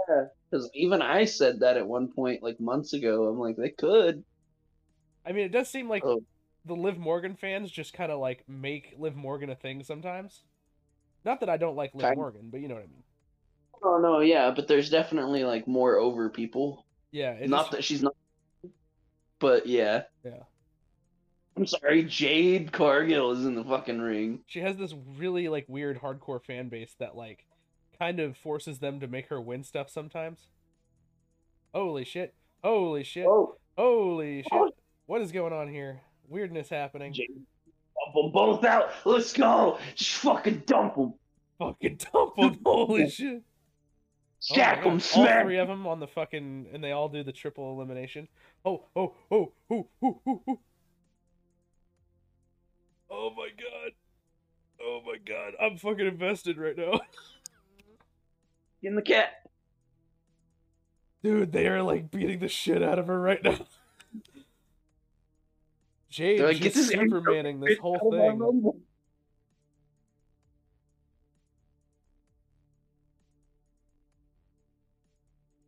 Yeah, 0.09 0.25
because 0.49 0.69
even 0.73 1.01
I 1.01 1.25
said 1.25 1.59
that 1.59 1.77
at 1.77 1.85
one 1.87 2.07
point, 2.11 2.41
like 2.41 2.59
months 2.59 2.93
ago. 2.93 3.27
I'm 3.27 3.37
like, 3.39 3.57
they 3.57 3.69
could. 3.69 4.23
I 5.25 5.33
mean, 5.33 5.43
it 5.45 5.51
does 5.51 5.69
seem 5.69 5.89
like 5.89 6.05
Oh. 6.05 6.23
the 6.65 6.75
Liv 6.75 6.97
Morgan 6.97 7.35
fans 7.35 7.69
just 7.69 7.91
kind 7.93 8.11
of 8.11 8.19
like 8.19 8.47
make 8.47 8.95
Liv 8.97 9.15
Morgan 9.17 9.49
a 9.49 9.55
thing 9.55 9.83
sometimes. 9.83 10.43
Not 11.25 11.41
that 11.41 11.49
I 11.49 11.57
don't 11.57 11.75
like 11.75 11.93
Liv 11.93 12.03
Kind- 12.05 12.17
Morgan, 12.17 12.49
but 12.49 12.61
you 12.61 12.69
know 12.69 12.75
what 12.75 12.85
I 12.85 12.87
mean. 12.87 13.03
Oh 13.83 13.99
no, 13.99 14.21
yeah, 14.21 14.51
but 14.55 14.67
there's 14.69 14.89
definitely 14.89 15.43
like 15.43 15.67
more 15.67 15.97
over 15.97 16.29
people. 16.29 16.85
Yeah, 17.11 17.31
it 17.33 17.49
not 17.49 17.63
just- 17.65 17.71
that 17.71 17.83
she's 17.83 18.01
not, 18.01 18.15
but 19.39 19.67
yeah. 19.67 20.03
Yeah. 20.23 20.43
I'm 21.57 21.65
sorry, 21.65 22.03
Jade 22.03 22.71
Cargill 22.71 23.31
is 23.31 23.45
in 23.45 23.55
the 23.55 23.63
fucking 23.63 23.99
ring. 23.99 24.41
she 24.45 24.59
has 24.59 24.77
this 24.77 24.93
really 25.17 25.49
like 25.49 25.65
weird 25.67 25.99
hardcore 25.99 26.43
fan 26.43 26.69
base 26.69 26.95
that 26.99 27.15
like 27.15 27.45
kind 27.97 28.19
of 28.19 28.37
forces 28.37 28.77
them 28.77 28.99
to 28.99 29.07
make 29.07 29.27
her 29.29 29.41
win 29.41 29.63
stuff 29.63 29.89
sometimes. 29.89 30.47
Holy 31.73 32.05
shit! 32.05 32.35
Holy 32.63 33.03
shit! 33.03 33.25
Oh, 33.25 33.55
Holy 33.75 34.43
oh. 34.51 34.65
shit! 34.67 34.73
Oh. 34.73 34.81
What 35.07 35.21
is 35.21 35.31
going 35.31 35.53
on 35.53 35.67
here? 35.67 36.01
Weirdness 36.27 36.69
happening. 36.69 37.13
Jade, 37.13 37.27
dump 37.33 38.13
them 38.13 38.31
both 38.31 38.63
out. 38.63 38.91
Let's 39.05 39.33
go. 39.33 39.79
Just 39.95 40.11
fucking 40.15 40.63
dump 40.65 40.95
them. 40.95 41.13
Fucking 41.57 41.99
dump 42.13 42.33
'em, 42.37 42.59
Holy 42.65 43.09
shit! 43.09 43.41
Oh 43.41 43.43
Stack 44.39 44.83
God, 44.83 44.99
them, 44.99 45.01
All 45.15 45.43
three 45.43 45.57
of 45.57 45.67
them 45.67 45.87
on 45.87 45.99
the 45.99 46.07
fucking, 46.07 46.67
and 46.71 46.83
they 46.83 46.91
all 46.91 47.09
do 47.09 47.23
the 47.23 47.31
triple 47.31 47.73
elimination. 47.73 48.27
Oh, 48.63 48.83
oh, 48.95 49.15
oh, 49.31 49.53
oh, 49.71 49.87
oh, 50.03 50.21
oh, 50.27 50.41
oh. 50.47 50.59
Oh 53.19 53.31
my 53.35 53.49
god. 53.57 53.93
Oh 54.79 55.01
my 55.03 55.17
god. 55.25 55.53
I'm 55.59 55.77
fucking 55.77 56.05
invested 56.05 56.59
right 56.59 56.77
now. 56.77 56.91
Get 58.81 58.89
In 58.89 58.95
the 58.95 59.01
cat. 59.01 59.29
Dude, 61.23 61.51
they 61.51 61.67
are 61.67 61.81
like 61.81 62.11
beating 62.11 62.37
the 62.37 62.47
shit 62.47 62.83
out 62.83 62.99
of 62.99 63.07
her 63.07 63.19
right 63.19 63.43
now. 63.43 63.57
Jade 66.11 66.41
like, 66.41 66.59
"Get 66.59 66.73
just 66.75 66.91
this 66.91 66.99
supermaning 66.99 67.59
this 67.65 67.79
whole 67.79 67.95
out 67.95 68.33
of 68.33 68.37
my 68.37 68.45
thing. 68.45 68.71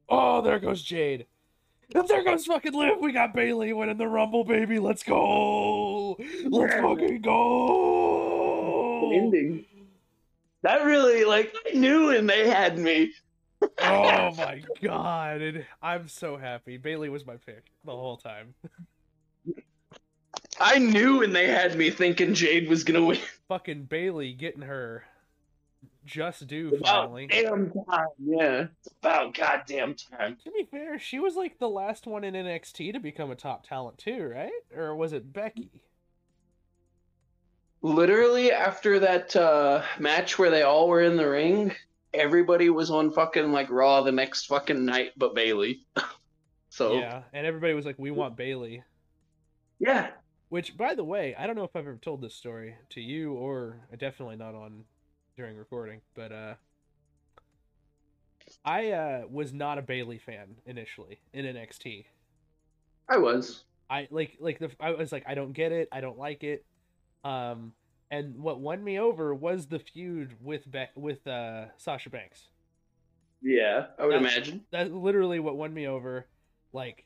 Oh, 0.07 0.41
there 0.41 0.59
goes 0.59 0.83
Jade. 0.83 1.25
And 1.95 2.07
there 2.07 2.23
goes 2.23 2.45
fucking 2.45 2.73
Liv. 2.73 2.99
We 3.01 3.11
got 3.11 3.33
Bayley 3.33 3.73
winning 3.73 3.97
the 3.97 4.07
Rumble, 4.07 4.43
baby. 4.43 4.77
Let's 4.77 5.01
go. 5.01 5.88
Let's 6.45 6.73
fucking 6.75 7.21
go. 7.21 9.11
Ending. 9.13 9.65
That 10.61 10.83
really, 10.83 11.23
like, 11.25 11.53
I 11.67 11.71
knew 11.77 12.07
when 12.07 12.27
they 12.27 12.49
had 12.49 12.77
me. 12.77 13.11
Oh 13.81 14.31
my 14.37 14.61
god. 14.81 15.41
And 15.41 15.65
I'm 15.81 16.07
so 16.07 16.37
happy. 16.37 16.77
Bayley 16.77 17.09
was 17.09 17.25
my 17.25 17.37
pick 17.37 17.65
the 17.85 17.91
whole 17.91 18.17
time. 18.17 18.53
I 20.59 20.77
knew 20.79 21.19
when 21.19 21.31
they 21.33 21.47
had 21.47 21.77
me 21.77 21.89
thinking 21.89 22.33
Jade 22.33 22.67
was 22.69 22.83
gonna 22.83 23.03
win. 23.03 23.17
Fucking 23.47 23.83
Bayley 23.85 24.33
getting 24.33 24.61
her 24.61 25.03
just 26.05 26.47
due 26.47 26.69
About 26.75 26.85
finally. 27.05 27.27
damn 27.27 27.71
time. 27.89 28.07
Yeah. 28.17 28.65
It's 28.83 28.93
about 29.01 29.33
goddamn 29.35 29.95
time. 29.95 30.37
To 30.43 30.51
be 30.51 30.63
fair, 30.69 30.99
she 30.99 31.19
was 31.19 31.35
like 31.35 31.59
the 31.59 31.69
last 31.69 32.05
one 32.07 32.23
in 32.23 32.33
NXT 32.33 32.93
to 32.93 32.99
become 32.99 33.31
a 33.31 33.35
top 33.35 33.65
talent 33.67 33.97
too, 33.97 34.23
right? 34.23 34.51
Or 34.75 34.95
was 34.95 35.13
it 35.13 35.31
Becky? 35.31 35.69
Literally 37.81 38.51
after 38.51 38.99
that 38.99 39.35
uh, 39.35 39.83
match 39.99 40.37
where 40.37 40.51
they 40.51 40.63
all 40.63 40.87
were 40.87 41.01
in 41.01 41.15
the 41.15 41.29
ring, 41.29 41.73
everybody 42.13 42.69
was 42.69 42.91
on 42.91 43.11
fucking 43.11 43.51
like 43.51 43.69
Raw 43.69 44.01
the 44.01 44.11
next 44.11 44.47
fucking 44.47 44.83
night 44.83 45.11
but 45.15 45.33
Bayley. 45.33 45.85
so 46.69 46.93
yeah. 46.93 47.23
And 47.33 47.47
everybody 47.47 47.73
was 47.73 47.85
like, 47.85 47.97
"We 47.97 48.11
want 48.11 48.35
Bayley." 48.35 48.83
Yeah. 49.79 50.09
Which, 50.49 50.75
by 50.75 50.95
the 50.95 51.03
way, 51.03 51.35
I 51.37 51.45
don't 51.45 51.55
know 51.55 51.63
if 51.63 51.75
I've 51.75 51.87
ever 51.87 51.99
told 52.01 52.21
this 52.21 52.33
story 52.33 52.75
to 52.89 53.01
you 53.01 53.33
or 53.33 53.77
definitely 53.97 54.35
not 54.35 54.55
on 54.55 54.83
during 55.37 55.55
recording, 55.55 56.01
but 56.15 56.31
uh, 56.31 56.53
I 58.65 58.91
uh, 58.91 59.21
was 59.29 59.53
not 59.53 59.77
a 59.77 59.81
Bayley 59.81 60.17
fan 60.17 60.55
initially 60.65 61.19
in 61.33 61.45
NXT. 61.45 62.05
I 63.07 63.17
was. 63.17 63.63
I 63.89 64.07
like 64.11 64.37
like 64.39 64.59
the 64.59 64.71
I 64.79 64.91
was 64.91 65.11
like 65.11 65.23
I 65.27 65.33
don't 65.33 65.53
get 65.53 65.71
it, 65.71 65.87
I 65.91 66.01
don't 66.01 66.17
like 66.17 66.43
it. 66.43 66.65
Um, 67.23 67.73
and 68.11 68.37
what 68.39 68.59
won 68.59 68.83
me 68.83 68.99
over 68.99 69.33
was 69.35 69.67
the 69.67 69.79
feud 69.79 70.35
with 70.41 70.69
Be- 70.71 70.87
with 70.95 71.25
uh, 71.27 71.65
Sasha 71.77 72.09
Banks. 72.09 72.47
Yeah, 73.41 73.87
I 73.97 74.05
would 74.05 74.15
That's- 74.15 74.35
imagine. 74.35 74.65
That's 74.71 74.91
literally 74.91 75.39
what 75.39 75.55
won 75.57 75.73
me 75.73 75.87
over. 75.87 76.25
Like, 76.73 77.05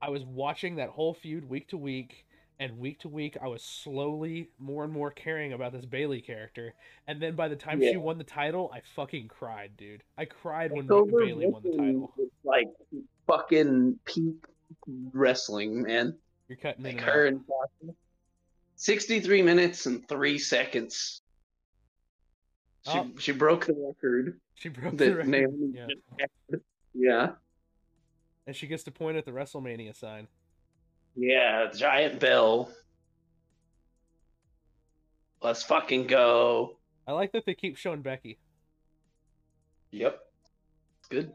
I 0.00 0.10
was 0.10 0.24
watching 0.24 0.76
that 0.76 0.90
whole 0.90 1.14
feud 1.14 1.48
week 1.48 1.68
to 1.68 1.76
week, 1.78 2.26
and 2.60 2.78
week 2.78 3.00
to 3.00 3.08
week, 3.08 3.36
I 3.42 3.48
was 3.48 3.62
slowly 3.62 4.48
more 4.58 4.84
and 4.84 4.92
more 4.92 5.10
caring 5.10 5.52
about 5.52 5.72
this 5.72 5.84
Bayley 5.84 6.20
character. 6.20 6.74
And 7.08 7.20
then 7.20 7.34
by 7.34 7.48
the 7.48 7.56
time 7.56 7.80
she 7.80 7.96
won 7.96 8.18
the 8.18 8.24
title, 8.24 8.70
I 8.72 8.82
fucking 8.94 9.28
cried, 9.28 9.72
dude. 9.76 10.02
I 10.16 10.24
cried 10.26 10.70
when 10.72 10.86
Takeover 10.86 11.24
Bayley 11.26 11.46
won 11.48 11.62
the 11.62 11.76
title. 11.76 12.14
Like 12.44 12.66
fucking 13.28 13.98
peak 14.04 14.34
wrestling, 15.12 15.82
man. 15.82 16.16
You're 16.48 16.58
cutting 16.58 16.84
in 16.86 16.96
Like 16.96 17.04
her 17.06 17.26
out. 17.26 17.32
and 17.32 17.40
Sasha. 17.46 17.94
63 18.82 19.42
minutes 19.42 19.86
and 19.86 20.06
3 20.08 20.38
seconds. 20.38 21.22
She, 22.84 22.90
Oh. 22.98 23.08
she 23.16 23.30
broke 23.30 23.66
the 23.66 23.74
record 23.74 24.40
She 24.56 24.70
broke 24.70 24.96
the 24.96 25.14
record. 25.14 25.28
Naomi 25.28 25.72
Yeah. 25.72 26.56
Yeah. 26.92 27.32
And 28.48 28.56
she 28.56 28.66
gets 28.66 28.82
to 28.82 28.90
point 28.90 29.16
at 29.16 29.24
the 29.24 29.30
WrestleMania 29.30 29.94
sign. 29.94 30.26
Yeah, 31.14 31.70
giant 31.72 32.18
bell. 32.18 32.72
Let's 35.40 35.62
fucking 35.62 36.08
go. 36.08 36.78
I 37.06 37.12
like 37.12 37.30
that 37.32 37.46
they 37.46 37.54
keep 37.54 37.76
showing 37.76 38.02
Becky. 38.02 38.40
Yep. 39.92 40.20
Good. 41.08 41.32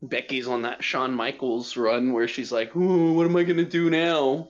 Becky's 0.00 0.48
on 0.48 0.62
that 0.62 0.82
Shawn 0.82 1.12
Michaels 1.12 1.76
run 1.76 2.14
where 2.14 2.26
she's 2.28 2.50
like, 2.52 2.74
Ooh, 2.74 3.12
what 3.12 3.26
am 3.26 3.36
I 3.36 3.42
gonna 3.42 3.64
do 3.64 3.90
now? 3.90 4.48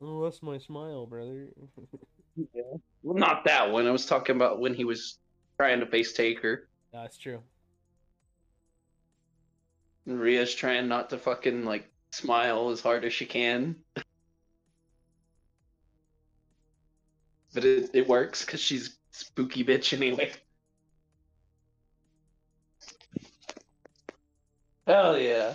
Oh, 0.00 0.24
that's 0.24 0.42
my 0.42 0.58
smile, 0.58 1.06
brother. 1.06 1.48
Well, 3.02 3.16
not 3.16 3.44
that 3.44 3.70
one. 3.70 3.86
I 3.86 3.90
was 3.90 4.06
talking 4.06 4.36
about 4.36 4.60
when 4.60 4.74
he 4.74 4.84
was 4.84 5.18
trying 5.56 5.80
to 5.80 5.86
face 5.86 6.12
Taker. 6.12 6.68
That's 6.92 7.16
true. 7.16 7.40
And 10.06 10.20
Rhea's 10.20 10.54
trying 10.54 10.88
not 10.88 11.10
to 11.10 11.18
fucking 11.18 11.64
like 11.64 11.90
smile 12.10 12.70
as 12.70 12.80
hard 12.80 13.04
as 13.04 13.12
she 13.12 13.24
can. 13.24 13.76
but 17.54 17.64
it, 17.64 17.90
it 17.94 18.08
works 18.08 18.44
because 18.44 18.60
she's 18.60 18.98
spooky 19.12 19.64
bitch 19.64 19.94
anyway. 19.94 20.32
Hell 24.86 25.18
yeah. 25.18 25.54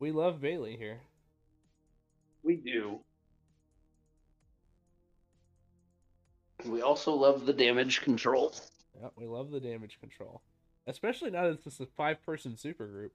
We 0.00 0.12
love 0.12 0.40
Bayley 0.40 0.76
here. 0.76 0.98
We 2.42 2.56
do. 2.56 3.00
We 6.64 6.80
also 6.80 7.12
love 7.14 7.44
the 7.46 7.52
damage 7.52 8.00
control. 8.00 8.54
Yeah, 9.00 9.08
we 9.16 9.26
love 9.26 9.50
the 9.50 9.60
damage 9.60 9.98
control. 10.00 10.40
Especially 10.86 11.30
now 11.30 11.48
that 11.48 11.64
it's 11.66 11.80
a 11.80 11.86
five 11.86 12.22
person 12.24 12.56
super 12.56 12.86
group. 12.86 13.12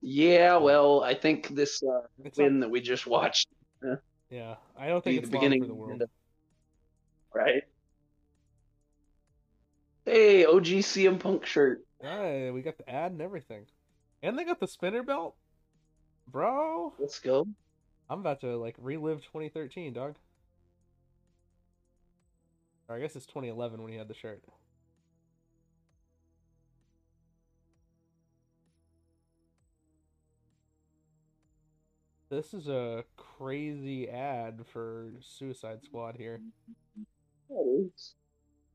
Yeah, 0.00 0.56
well, 0.56 1.02
I 1.02 1.14
think 1.14 1.54
this 1.54 1.82
uh, 1.82 2.00
win 2.36 2.60
that 2.60 2.70
we 2.70 2.80
just 2.80 3.06
watched, 3.06 3.48
yeah, 4.30 4.56
I 4.78 4.88
don't 4.88 5.02
think 5.02 5.22
the 5.22 5.30
beginning 5.30 5.62
for 5.62 5.68
the 5.68 5.74
world. 5.74 6.00
the- 6.00 6.08
right? 7.34 7.62
Hey, 10.04 10.44
OG 10.44 10.64
CM 10.64 11.18
Punk 11.18 11.44
shirt. 11.44 11.84
Hey, 12.00 12.50
we 12.50 12.62
got 12.62 12.78
the 12.78 12.88
ad 12.88 13.12
and 13.12 13.20
everything. 13.20 13.66
And 14.22 14.38
they 14.38 14.44
got 14.44 14.60
the 14.60 14.66
spinner 14.66 15.02
belt. 15.02 15.34
Bro, 16.28 16.94
Let's 16.98 17.20
go. 17.20 17.46
I'm 18.10 18.20
about 18.20 18.40
to 18.40 18.56
like 18.56 18.74
relive 18.78 19.22
2013, 19.22 19.92
dog. 19.92 20.16
Or 22.88 22.96
I 22.96 23.00
guess 23.00 23.16
it's 23.16 23.26
2011 23.26 23.82
when 23.82 23.92
he 23.92 23.98
had 23.98 24.08
the 24.08 24.14
shirt. 24.14 24.42
This 32.28 32.52
is 32.54 32.68
a 32.68 33.04
crazy 33.16 34.08
ad 34.08 34.64
for 34.72 35.12
Suicide 35.20 35.84
Squad 35.84 36.16
here. 36.16 36.40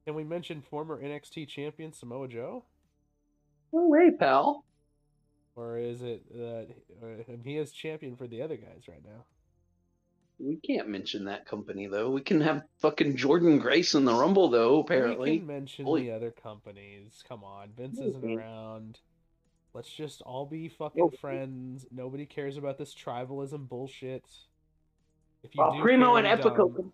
Can 0.06 0.16
we 0.16 0.24
mention 0.24 0.62
former 0.62 1.02
NXT 1.02 1.48
champion 1.50 1.92
Samoa 1.92 2.28
Joe? 2.30 2.64
No 3.74 3.88
way, 3.88 4.12
pal. 4.12 4.64
Or 5.62 5.78
is 5.78 6.02
it 6.02 6.28
that 6.34 6.68
uh, 7.04 7.34
he 7.44 7.58
is 7.58 7.72
champion 7.72 8.16
for 8.16 8.26
the 8.26 8.42
other 8.42 8.58
guys 8.58 8.88
right 8.88 9.04
now? 9.06 9.26
We 10.40 10.56
can't 10.56 10.88
mention 10.88 11.26
that 11.26 11.46
company 11.46 11.86
though. 11.86 12.10
We 12.10 12.22
can 12.22 12.42
have 12.42 12.64
fucking 12.80 13.16
Jordynne 13.16 13.62
Grace 13.62 13.94
in 13.94 14.04
the 14.04 14.14
Rumble 14.14 14.50
though. 14.50 14.78
We 14.78 14.82
Apparently, 14.82 15.38
can 15.38 15.48
mention 15.48 15.86
Holy- 15.86 16.06
the 16.06 16.16
other 16.16 16.32
companies. 16.32 17.24
Come 17.28 17.44
on, 17.44 17.70
Vince 17.78 18.00
isn't 18.00 18.26
around. 18.26 19.00
Let's 19.76 19.90
just 19.90 20.24
all 20.24 20.48
be 20.48 20.68
fucking 20.68 21.04
Okay. 21.04 21.18
friends. 21.18 21.86
Nobody 21.92 22.26
cares 22.26 22.58
about 22.58 22.80
this 22.80 22.96
tribalism 22.96 23.70
bullshit. 23.70 24.26
If 25.44 25.56
you 25.56 25.64
oh, 25.64 25.76
do 25.76 25.82
Primo 25.82 26.16
and 26.16 26.28
Epico. 26.28 26.92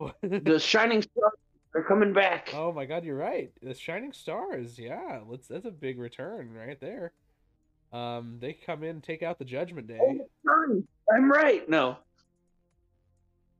The 0.22 0.58
Shining 0.58 1.00
Stars 1.00 1.32
are 1.74 1.82
coming 1.82 2.12
back. 2.12 2.50
oh 2.52 2.72
my 2.72 2.84
god, 2.84 3.04
you're 3.04 3.16
right. 3.16 3.50
The 3.62 3.72
Shining 3.72 4.12
Stars, 4.12 4.78
yeah, 4.78 5.20
let's. 5.26 5.48
That's 5.48 5.64
a 5.64 5.70
big 5.70 5.98
return 5.98 6.52
right 6.52 6.78
there. 6.78 7.12
Um, 7.94 8.38
they 8.40 8.52
come 8.52 8.82
in, 8.82 9.00
take 9.00 9.22
out 9.22 9.38
the 9.38 9.44
Judgment 9.44 9.86
Day. 9.86 10.00
Oh, 10.48 10.82
I'm 11.14 11.30
right. 11.30 11.68
No. 11.68 11.96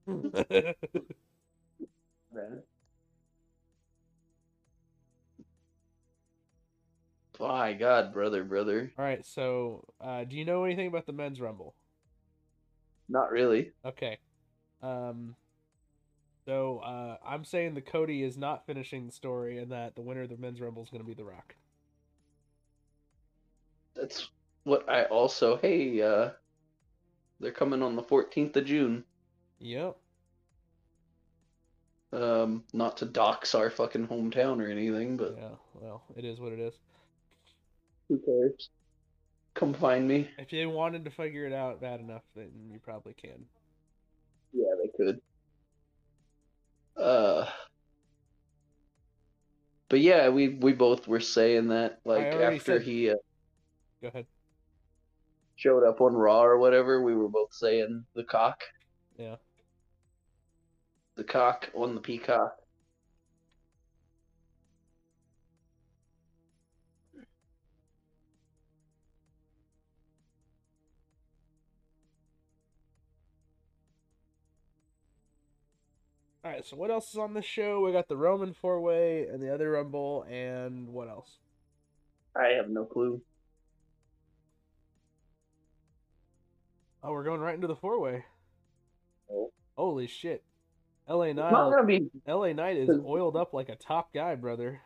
My 7.39 7.73
God, 7.75 8.13
brother, 8.13 8.43
brother. 8.45 8.93
all 8.99 9.05
right, 9.05 9.25
so 9.25 9.85
uh, 10.01 10.25
do 10.25 10.37
you 10.37 10.45
know 10.45 10.65
anything 10.65 10.89
about 10.89 11.07
the 11.07 11.13
men's 11.13 11.41
rumble? 11.41 11.75
Not 13.09 13.31
really. 13.31 13.71
Okay. 13.85 14.19
Um 14.83 15.37
so 16.47 16.79
uh 16.79 17.17
I'm 17.27 17.45
saying 17.45 17.75
the 17.75 17.81
Cody 17.81 18.23
is 18.23 18.37
not 18.37 18.67
finishing 18.67 19.07
the 19.07 19.13
story 19.13 19.59
and 19.59 19.73
that 19.73 19.95
the 19.95 20.03
winner 20.03 20.23
of 20.23 20.31
the 20.31 20.37
men's 20.37 20.61
rumble 20.61 20.83
is 20.83 20.91
gonna 20.91 21.05
be 21.05 21.15
the 21.15 21.25
rock. 21.25 21.55
That's 23.95 24.29
what 24.65 24.89
I 24.89 25.05
also. 25.05 25.57
Hey, 25.57 26.01
uh, 26.03 26.31
they're 27.41 27.53
coming 27.53 27.83
on 27.83 27.97
the 27.97 28.03
14th 28.03 28.57
of 28.57 28.65
June. 28.65 29.05
Yep. 29.61 29.97
Um, 32.13 32.65
not 32.73 32.97
to 32.99 33.07
dox 33.07 33.55
our 33.55 33.71
fucking 33.71 34.07
hometown 34.07 34.63
or 34.65 34.71
anything, 34.71 35.17
but 35.17 35.37
Yeah, 35.37 35.49
well, 35.75 36.03
it 36.17 36.25
is 36.25 36.39
what 36.39 36.53
it 36.53 36.61
is. 36.61 36.75
who 38.09 38.19
cares? 38.19 38.71
Come 39.55 39.75
find 39.75 40.07
me. 40.07 40.29
If 40.39 40.53
you 40.53 40.69
wanted 40.71 41.05
to 41.05 41.11
figure 41.11 41.47
it 41.47 41.53
out 41.53 41.81
bad 41.81 42.01
enough, 42.01 42.23
then 42.37 42.51
you 42.71 42.79
probably 42.79 43.15
can. 43.15 43.45
Yeah, 44.53 44.75
they 44.81 44.89
could. 44.97 45.21
Uh, 46.97 47.47
but 49.89 50.01
yeah, 50.01 50.29
we 50.29 50.51
we 50.51 50.73
both 50.73 51.09
were 51.09 51.21
saying 51.21 51.69
that 51.69 52.01
like 52.05 52.27
after 52.27 52.61
said- 52.79 52.83
he 52.83 53.11
uh, 53.11 53.17
Go 54.05 54.09
ahead. 54.09 54.27
showed 55.57 55.83
up 55.83 56.03
on 56.03 56.13
Raw 56.13 56.43
or 56.45 56.59
whatever, 56.59 57.01
we 57.01 57.17
were 57.17 57.31
both 57.31 57.55
saying 57.55 58.05
the 58.15 58.23
cock, 58.23 58.63
Yeah. 59.17 59.37
the 61.15 61.25
cock 61.25 61.71
on 61.75 61.95
the 61.95 62.03
peacock. 62.03 62.55
Alright, 76.45 76.67
so 76.67 76.77
what 76.77 76.91
else 76.91 77.11
is 77.11 77.17
on 77.19 77.33
this 77.33 77.47
show? 77.47 77.81
We 77.81 77.93
got 77.93 78.09
the 78.09 78.17
Roman 78.19 78.53
four 78.53 78.81
way 78.81 79.27
and 79.29 79.43
the 79.43 79.53
other 79.53 79.71
rumble 79.71 80.27
and 80.29 80.89
what 80.89 81.09
else? 81.09 81.39
I 82.37 82.49
have 82.49 82.69
no 82.69 82.85
clue. 82.85 83.23
Oh, 87.05 87.13
we're 87.13 87.25
going 87.25 87.41
right 87.43 87.55
into 87.55 87.67
the 87.67 87.77
four 87.77 88.01
way. 88.01 88.25
Oh. 89.31 89.53
Holy 89.77 90.07
shit. 90.07 90.43
LA 91.07 91.35
not 91.35 91.53
Knight 91.53 91.71
gonna 91.71 91.85
be. 91.85 92.11
LA 92.27 92.55
Knight 92.55 92.79
is 92.79 92.89
oiled 93.05 93.37
up 93.37 93.53
like 93.53 93.69
a 93.69 93.77
top 93.77 94.15
guy, 94.15 94.35
brother. 94.37 94.81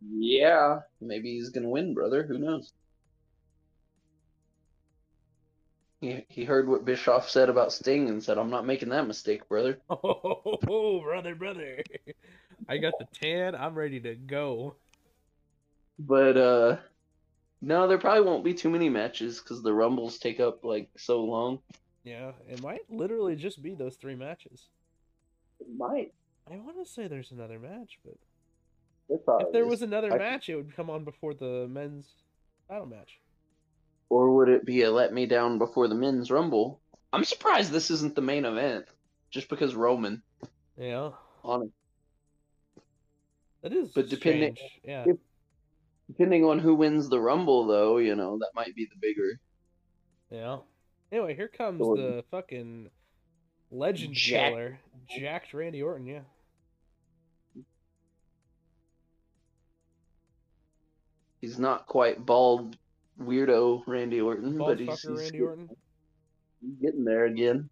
Yeah, 0.00 0.80
maybe 1.02 1.34
he's 1.34 1.50
gonna 1.50 1.68
win, 1.68 1.92
brother. 1.92 2.22
Who 2.22 2.38
knows? 2.38 2.72
He 6.00 6.24
he 6.30 6.44
heard 6.44 6.66
what 6.66 6.86
Bischoff 6.86 7.28
said 7.28 7.50
about 7.50 7.72
Sting 7.72 8.08
and 8.08 8.22
said, 8.22 8.38
"I'm 8.38 8.48
not 8.50 8.64
making 8.64 8.88
that 8.88 9.06
mistake, 9.06 9.46
brother." 9.48 9.78
Oh, 9.90 11.00
brother, 11.02 11.34
brother. 11.34 11.82
I 12.68 12.78
got 12.78 12.94
the 12.98 13.06
tan. 13.12 13.54
I'm 13.54 13.74
ready 13.74 14.00
to 14.00 14.14
go. 14.14 14.76
But 15.98 16.36
uh, 16.38 16.76
no, 17.60 17.86
there 17.88 17.98
probably 17.98 18.22
won't 18.22 18.44
be 18.44 18.54
too 18.54 18.70
many 18.70 18.88
matches 18.88 19.40
because 19.40 19.62
the 19.62 19.72
rumbles 19.72 20.18
take 20.18 20.40
up 20.40 20.64
like 20.64 20.88
so 20.96 21.22
long. 21.24 21.58
Yeah, 22.04 22.32
it 22.48 22.62
might 22.62 22.80
literally 22.88 23.36
just 23.36 23.62
be 23.62 23.74
those 23.74 23.96
three 23.96 24.14
matches. 24.14 24.68
It 25.60 25.66
might. 25.76 26.12
I 26.50 26.56
want 26.56 26.76
to 26.84 26.90
say 26.90 27.06
there's 27.08 27.32
another 27.32 27.58
match, 27.58 27.98
but 28.04 28.14
if 29.10 29.52
there 29.52 29.64
is. 29.64 29.70
was 29.70 29.82
another 29.82 30.12
I- 30.14 30.18
match, 30.18 30.48
it 30.48 30.56
would 30.56 30.74
come 30.74 30.88
on 30.90 31.04
before 31.04 31.34
the 31.34 31.66
men's 31.68 32.06
title 32.68 32.86
match. 32.86 33.18
Or 34.10 34.34
would 34.36 34.48
it 34.48 34.64
be 34.64 34.82
a 34.82 34.90
let 34.90 35.12
me 35.12 35.26
down 35.26 35.58
before 35.58 35.86
the 35.88 35.94
men's 35.94 36.30
rumble? 36.30 36.80
I'm 37.12 37.24
surprised 37.24 37.72
this 37.72 37.90
isn't 37.90 38.14
the 38.14 38.22
main 38.22 38.44
event, 38.46 38.86
just 39.30 39.48
because 39.50 39.74
Roman. 39.74 40.22
Yeah. 40.78 41.10
On 41.44 41.62
it. 41.64 41.70
That 43.62 43.72
is 43.72 43.90
But 43.92 44.08
depending- 44.08 44.54
strange. 44.54 44.80
Yeah. 44.84 45.04
if- 45.08 45.18
Depending 46.08 46.44
on 46.44 46.58
who 46.58 46.74
wins 46.74 47.08
the 47.08 47.20
Rumble, 47.20 47.66
though, 47.66 47.98
you 47.98 48.14
know 48.16 48.38
that 48.38 48.50
might 48.54 48.74
be 48.74 48.86
the 48.86 48.96
bigger. 49.00 49.38
Yeah. 50.30 50.58
Anyway, 51.12 51.34
here 51.34 51.48
comes 51.48 51.80
Orton. 51.80 52.04
the 52.16 52.24
fucking 52.30 52.90
legend 53.70 54.14
Jack- 54.14 54.50
killer, 54.52 54.78
jacked 55.08 55.52
Randy 55.54 55.82
Orton. 55.82 56.06
Yeah. 56.06 56.20
He's 61.40 61.58
not 61.58 61.86
quite 61.86 62.24
bald, 62.24 62.76
weirdo 63.20 63.82
Randy 63.86 64.20
Orton, 64.20 64.58
Bald 64.58 64.70
but 64.70 64.80
he's, 64.80 65.00
he's 65.02 65.10
Randy 65.10 65.38
get- 65.38 65.42
Orton. 65.42 65.68
he's 66.60 66.74
getting 66.80 67.04
there 67.04 67.26
again. 67.26 67.68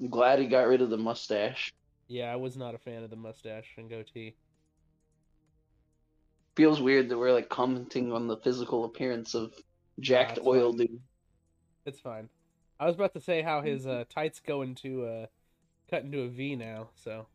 I'm 0.00 0.08
glad 0.10 0.38
he 0.38 0.46
got 0.46 0.66
rid 0.66 0.82
of 0.82 0.90
the 0.90 0.98
mustache. 0.98 1.72
Yeah, 2.08 2.30
I 2.30 2.36
was 2.36 2.56
not 2.56 2.74
a 2.74 2.78
fan 2.78 3.02
of 3.02 3.10
the 3.10 3.16
mustache 3.16 3.72
and 3.78 3.88
goatee. 3.88 4.34
Feels 6.56 6.80
weird 6.80 7.10
that 7.10 7.18
we're 7.18 7.32
like 7.32 7.48
commenting 7.48 8.12
on 8.12 8.26
the 8.26 8.38
physical 8.38 8.84
appearance 8.86 9.34
of 9.34 9.52
jacked 10.00 10.38
it's 10.38 10.46
oil 10.46 10.72
fine. 10.72 10.78
dude. 10.78 11.00
It's 11.84 12.00
fine. 12.00 12.28
I 12.80 12.86
was 12.86 12.94
about 12.94 13.12
to 13.14 13.20
say 13.20 13.42
how 13.42 13.62
his 13.62 13.86
uh, 13.86 14.04
tights 14.08 14.40
go 14.40 14.62
into 14.62 15.04
uh, 15.04 15.26
cut 15.90 16.02
into 16.02 16.22
a 16.22 16.28
V 16.28 16.56
now. 16.56 16.88
So 16.94 17.26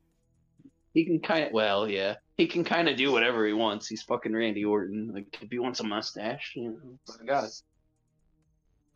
He 0.93 1.05
can 1.05 1.19
kind 1.19 1.45
of, 1.45 1.53
well, 1.53 1.87
yeah, 1.87 2.15
he 2.37 2.47
can 2.47 2.63
kind 2.63 2.89
of 2.89 2.97
do 2.97 3.11
whatever 3.11 3.45
he 3.45 3.53
wants. 3.53 3.87
He's 3.87 4.03
fucking 4.03 4.33
Randy 4.33 4.65
Orton. 4.65 5.11
Like, 5.13 5.37
if 5.41 5.49
he 5.49 5.59
wants 5.59 5.79
a 5.79 5.83
mustache, 5.83 6.53
you 6.55 6.71
know, 6.71 7.15
I 7.21 7.25
got 7.25 7.43
it. 7.45 7.61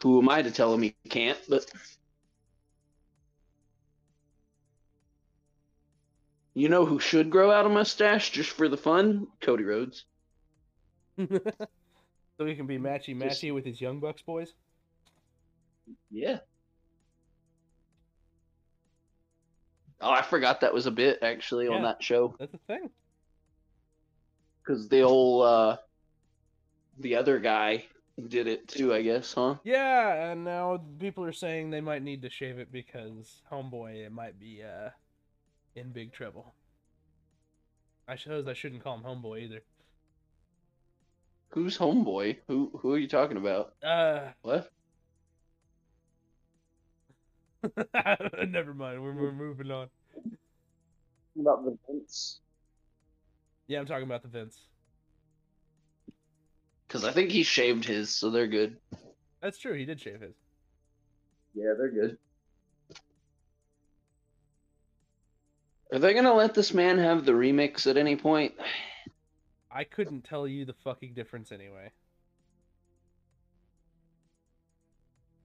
Who 0.01 0.21
am 0.21 0.29
I 0.29 0.41
to 0.41 0.51
tell 0.51 0.73
him 0.73 0.81
he 0.81 0.95
can't? 1.09 1.39
But 1.47 1.65
you 6.53 6.67
know 6.69 6.85
who 6.85 6.99
should 6.99 7.29
grow 7.29 7.49
out 7.51 7.65
a 7.65 7.69
mustache 7.69 8.31
just 8.31 8.49
for 8.49 8.67
the 8.67 8.77
fun? 8.77 9.27
Cody 9.41 9.63
Rhodes. 9.63 10.05
so 12.37 12.45
he 12.45 12.55
can 12.55 12.67
be 12.67 12.77
matchy 12.77 13.17
Just- 13.19 13.41
matchy 13.41 13.53
with 13.53 13.65
his 13.65 13.79
Young 13.81 13.99
Bucks 13.99 14.21
boys. 14.21 14.53
Yeah. 16.09 16.39
Oh, 20.01 20.11
I 20.11 20.21
forgot 20.21 20.61
that 20.61 20.73
was 20.73 20.85
a 20.87 20.91
bit 20.91 21.19
actually 21.21 21.67
on 21.67 21.83
that 21.83 22.03
show 22.03 22.35
That's 22.39 22.51
the 22.51 22.57
thing. 22.67 22.89
because 24.61 24.87
the 24.89 25.01
old 25.01 25.45
uh, 25.45 25.77
the 26.99 27.15
other 27.15 27.39
guy 27.39 27.85
did 28.27 28.47
it 28.47 28.67
too. 28.67 28.93
I 28.93 29.01
guess, 29.01 29.33
huh? 29.33 29.55
Yeah, 29.63 30.31
and 30.31 30.43
now 30.43 30.81
people 30.99 31.23
are 31.23 31.31
saying 31.33 31.69
they 31.69 31.81
might 31.81 32.03
need 32.03 32.21
to 32.23 32.29
shave 32.29 32.59
it 32.59 32.71
because 32.71 33.41
Homeboy 33.51 34.05
it 34.05 34.11
might 34.11 34.39
be 34.39 34.63
uh 34.63 34.89
in 35.75 35.91
big 35.91 36.11
trouble. 36.13 36.53
I 38.07 38.15
suppose 38.17 38.47
I 38.47 38.53
shouldn't 38.53 38.83
call 38.83 38.97
him 38.97 39.03
Homeboy 39.03 39.43
either. 39.43 39.61
Who's 41.55 41.77
homeboy? 41.77 42.39
Who 42.49 42.69
who 42.81 42.93
are 42.93 42.97
you 42.97 43.07
talking 43.07 43.37
about? 43.37 43.73
Uh, 43.81 44.27
What? 44.41 44.69
never 48.49 48.73
mind. 48.73 49.01
We're, 49.01 49.13
we're 49.13 49.31
moving 49.31 49.71
on. 49.71 49.87
About 51.39 51.63
the 51.63 51.77
Vince? 51.87 52.41
Yeah, 53.67 53.79
I'm 53.79 53.85
talking 53.85 54.03
about 54.03 54.21
the 54.21 54.27
Vince. 54.27 54.67
Because 56.87 57.05
I 57.05 57.11
think 57.11 57.31
he 57.31 57.43
shaved 57.43 57.85
his, 57.85 58.09
so 58.09 58.29
they're 58.29 58.47
good. 58.47 58.75
That's 59.41 59.57
true. 59.57 59.73
He 59.75 59.85
did 59.85 60.01
shave 60.01 60.19
his. 60.19 60.35
Yeah, 61.55 61.73
they're 61.77 61.89
good. 61.89 62.17
Are 65.93 65.99
they 65.99 66.13
gonna 66.13 66.33
let 66.33 66.53
this 66.53 66.73
man 66.73 66.97
have 66.97 67.23
the 67.23 67.31
remix 67.31 67.87
at 67.87 67.95
any 67.95 68.17
point? 68.17 68.55
I 69.75 69.83
couldn't 69.83 70.23
tell 70.23 70.47
you 70.47 70.63
the 70.63 70.73
fucking 70.73 71.13
difference 71.13 71.51
anyway. 71.51 71.91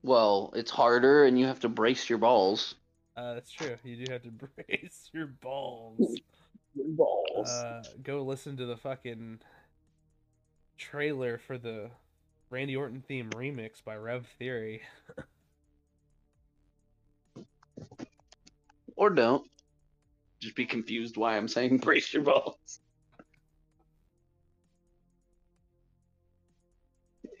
Well, 0.03 0.53
it's 0.55 0.71
harder, 0.71 1.25
and 1.25 1.37
you 1.37 1.45
have 1.47 1.59
to 1.59 1.69
brace 1.69 2.09
your 2.09 2.17
balls. 2.17 2.75
Uh, 3.17 3.33
that's 3.33 3.51
true. 3.51 3.75
You 3.83 4.05
do 4.05 4.13
have 4.13 4.23
to 4.23 4.31
brace 4.67 5.09
your 5.13 5.27
balls. 5.27 6.17
Your 6.73 6.87
Balls. 6.87 7.49
Uh, 7.49 7.83
go 8.01 8.23
listen 8.23 8.55
to 8.55 8.65
the 8.65 8.77
fucking 8.77 9.41
trailer 10.77 11.37
for 11.37 11.57
the 11.57 11.91
Randy 12.49 12.77
Orton 12.77 13.03
theme 13.05 13.29
remix 13.31 13.83
by 13.83 13.97
Rev 13.97 14.25
Theory. 14.39 14.81
or 18.95 19.09
don't. 19.09 19.45
Just 20.39 20.55
be 20.55 20.65
confused 20.65 21.17
why 21.17 21.35
I'm 21.35 21.49
saying 21.49 21.77
brace 21.83 22.13
your 22.13 22.23
balls. 22.23 22.79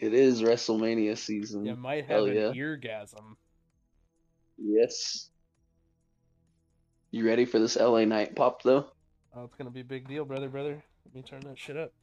It 0.01 0.15
is 0.15 0.41
WrestleMania 0.41 1.15
season. 1.15 1.63
You 1.63 1.75
might 1.75 2.05
Hell 2.07 2.25
have 2.25 2.35
an 2.35 2.55
yeah. 2.55 2.61
eargasm. 2.61 3.35
Yes. 4.57 5.29
You 7.11 7.25
ready 7.27 7.45
for 7.45 7.59
this 7.59 7.75
LA 7.77 8.05
night 8.05 8.35
pop 8.35 8.63
though? 8.63 8.87
Oh, 9.35 9.43
it's 9.43 9.53
gonna 9.55 9.69
be 9.69 9.81
a 9.81 9.85
big 9.85 10.07
deal, 10.07 10.25
brother, 10.25 10.49
brother. 10.49 10.83
Let 11.05 11.15
me 11.15 11.21
turn 11.21 11.41
that 11.41 11.59
shit 11.59 11.77
up. 11.77 11.93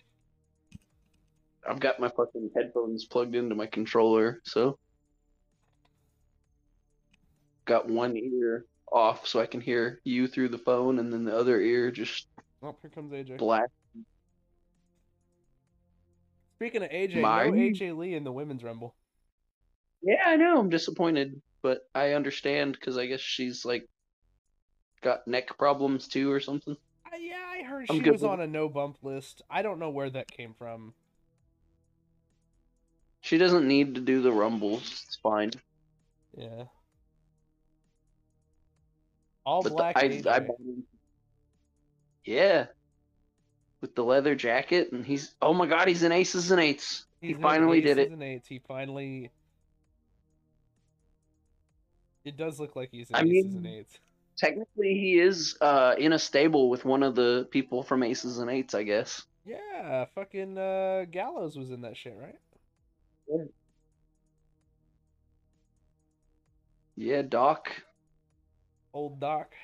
I've 1.68 1.80
got 1.80 1.98
my 1.98 2.08
fucking 2.08 2.50
headphones 2.56 3.04
plugged 3.04 3.34
into 3.34 3.56
my 3.56 3.66
controller, 3.66 4.40
so 4.44 4.78
got 7.64 7.88
one 7.88 8.16
ear 8.16 8.64
off 8.92 9.26
so 9.26 9.40
I 9.40 9.46
can 9.46 9.60
hear 9.60 10.00
you 10.04 10.28
through 10.28 10.50
the 10.50 10.58
phone, 10.58 11.00
and 11.00 11.12
then 11.12 11.24
the 11.24 11.36
other 11.36 11.60
ear 11.60 11.90
just 11.90 12.28
Oh, 12.62 12.76
here 12.80 12.90
comes 12.90 13.12
AJ. 13.12 13.38
black. 13.38 13.68
Speaking 16.59 16.82
of 16.82 16.90
AJ, 16.90 17.20
Mine? 17.20 17.55
no 17.55 17.62
AJ 17.62 17.97
Lee 17.97 18.14
in 18.14 18.24
the 18.24 18.32
women's 18.32 18.64
rumble. 18.64 18.94
Yeah, 20.02 20.22
I 20.26 20.36
know. 20.36 20.59
I'm 20.59 20.68
disappointed, 20.70 21.40
but 21.62 21.82
I 21.94 22.12
understand 22.14 22.72
because 22.72 22.98
I 22.98 23.06
guess 23.06 23.20
she's 23.20 23.64
like 23.64 23.89
got 25.02 25.26
neck 25.28 25.56
problems 25.56 26.09
too 26.09 26.32
or 26.32 26.40
something. 26.40 26.76
Uh, 27.06 27.16
yeah, 27.16 27.36
I 27.48 27.62
heard 27.62 27.86
I'm 27.89 27.97
she 27.97 28.02
good 28.02 28.12
was 28.14 28.24
on 28.24 28.40
a 28.40 28.47
no 28.48 28.68
bump 28.68 28.98
list. 29.02 29.43
I 29.48 29.62
don't 29.62 29.78
know 29.78 29.90
where 29.90 30.10
that 30.10 30.28
came 30.30 30.52
from. 30.59 30.94
She 33.20 33.39
doesn't 33.39 33.66
need 33.68 33.94
to 33.94 34.01
do 34.01 34.20
the 34.20 34.32
rumbles. 34.32 35.05
It's 35.06 35.18
fine. 35.22 35.52
Yeah. 36.36 36.64
All 39.47 39.62
But 39.62 39.68
the- 39.70 39.74
black 39.76 39.97
I, 39.97 40.09
AJ. 40.09 40.26
I 40.26 40.40
bought 40.40 40.56
yeah, 42.24 42.66
with 43.80 43.94
the 43.94 44.02
leather 44.05 44.34
jacket, 44.34 44.92
and 44.92 45.05
he's 45.05 45.34
oh 45.40 45.55
my 45.55 45.66
god, 45.66 45.88
he's 45.88 46.02
in 46.02 46.12
aces 46.12 46.50
and 46.50 46.60
eights. 46.60 47.06
He's 47.20 47.30
he 47.30 47.34
in 47.34 47.40
finally 47.42 47.80
did 47.80 47.98
it. 47.98 48.10
and 48.10 48.22
eights. 48.22 48.48
He 48.48 48.60
finally. 48.66 49.30
It 52.24 52.36
does 52.36 52.60
look 52.60 52.76
like 52.76 52.90
he's 52.90 53.09
in 53.10 53.16
I 53.16 53.20
aces 53.20 53.30
mean- 53.30 53.56
and 53.56 53.66
eights. 53.66 53.98
Technically, 54.36 54.94
he 54.94 55.18
is 55.18 55.56
uh, 55.60 55.96
in 55.98 56.12
a 56.12 56.18
stable 56.18 56.70
with 56.70 56.84
one 56.84 57.02
of 57.02 57.16
the 57.16 57.48
people 57.50 57.82
from 57.82 58.05
Aces 58.05 58.38
and 58.38 58.48
Eights, 58.48 58.72
I 58.72 58.84
guess. 58.84 59.24
Yeah, 59.44 60.05
fucking 60.14 60.56
uh, 60.56 61.06
Gallows 61.10 61.56
was 61.59 61.72
in 61.72 61.80
that 61.80 61.96
shit, 61.96 62.16
right? 62.16 62.36
Yeah. 63.28 63.44
Yeah, 66.94 67.22
Doc. 67.22 67.68
Old 68.92 69.18
Doc. 69.18 69.55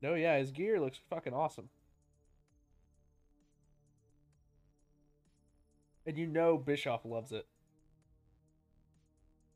No, 0.00 0.14
yeah, 0.14 0.38
his 0.38 0.52
gear 0.52 0.78
looks 0.80 1.00
fucking 1.10 1.34
awesome. 1.34 1.68
And 6.06 6.18
you 6.18 6.26
know 6.26 6.56
Bischoff 6.58 7.04
loves 7.04 7.32
it. 7.32 7.46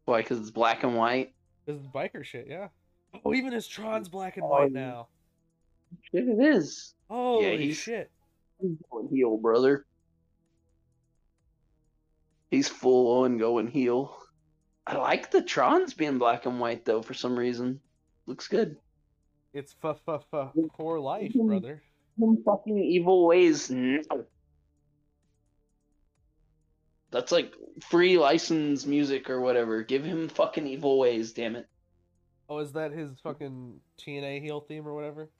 Why? 0.04 0.22
Because 0.22 0.38
it's 0.38 0.50
black 0.50 0.84
and 0.84 0.96
white. 0.96 1.34
This 1.66 1.76
is 1.76 1.86
biker 1.88 2.24
shit, 2.24 2.46
yeah. 2.48 2.68
Oh, 3.24 3.34
even 3.34 3.52
his 3.52 3.66
Tron's 3.66 4.08
black 4.08 4.36
and 4.36 4.44
Oh, 4.44 4.48
white 4.50 4.72
yeah. 4.72 4.80
now. 4.80 5.08
Shit, 6.12 6.28
it 6.28 6.38
is. 6.40 6.94
Holy 7.10 7.56
he's- 7.58 7.76
shit. 7.76 8.10
He's 8.60 8.76
going 8.90 9.08
heel, 9.08 9.36
brother. 9.36 9.84
He's 12.50 12.68
full 12.68 13.22
on 13.24 13.38
going 13.38 13.66
heel. 13.66 14.16
I 14.86 14.96
like 14.96 15.30
the 15.30 15.42
Trons 15.42 15.96
being 15.96 16.18
black 16.18 16.46
and 16.46 16.60
white 16.60 16.84
though 16.84 17.02
for 17.02 17.12
some 17.12 17.36
reason. 17.38 17.80
Looks 18.26 18.46
good. 18.48 18.76
It's 19.52 19.74
f 19.82 20.00
f 20.08 20.24
f 20.32 20.52
for 20.76 21.00
life, 21.00 21.32
brother. 21.34 21.82
Some 22.18 22.42
fucking 22.44 22.78
evil 22.78 23.26
ways 23.26 23.68
now. 23.70 24.00
That's 27.16 27.32
like 27.32 27.54
free 27.80 28.18
license 28.18 28.84
music 28.84 29.30
or 29.30 29.40
whatever. 29.40 29.82
Give 29.82 30.04
him 30.04 30.28
fucking 30.28 30.66
evil 30.66 30.98
ways, 30.98 31.32
damn 31.32 31.56
it. 31.56 31.66
Oh, 32.46 32.58
is 32.58 32.72
that 32.72 32.92
his 32.92 33.18
fucking 33.22 33.80
TNA 33.98 34.42
heel 34.42 34.60
theme 34.60 34.86
or 34.86 34.94
whatever? 34.94 35.30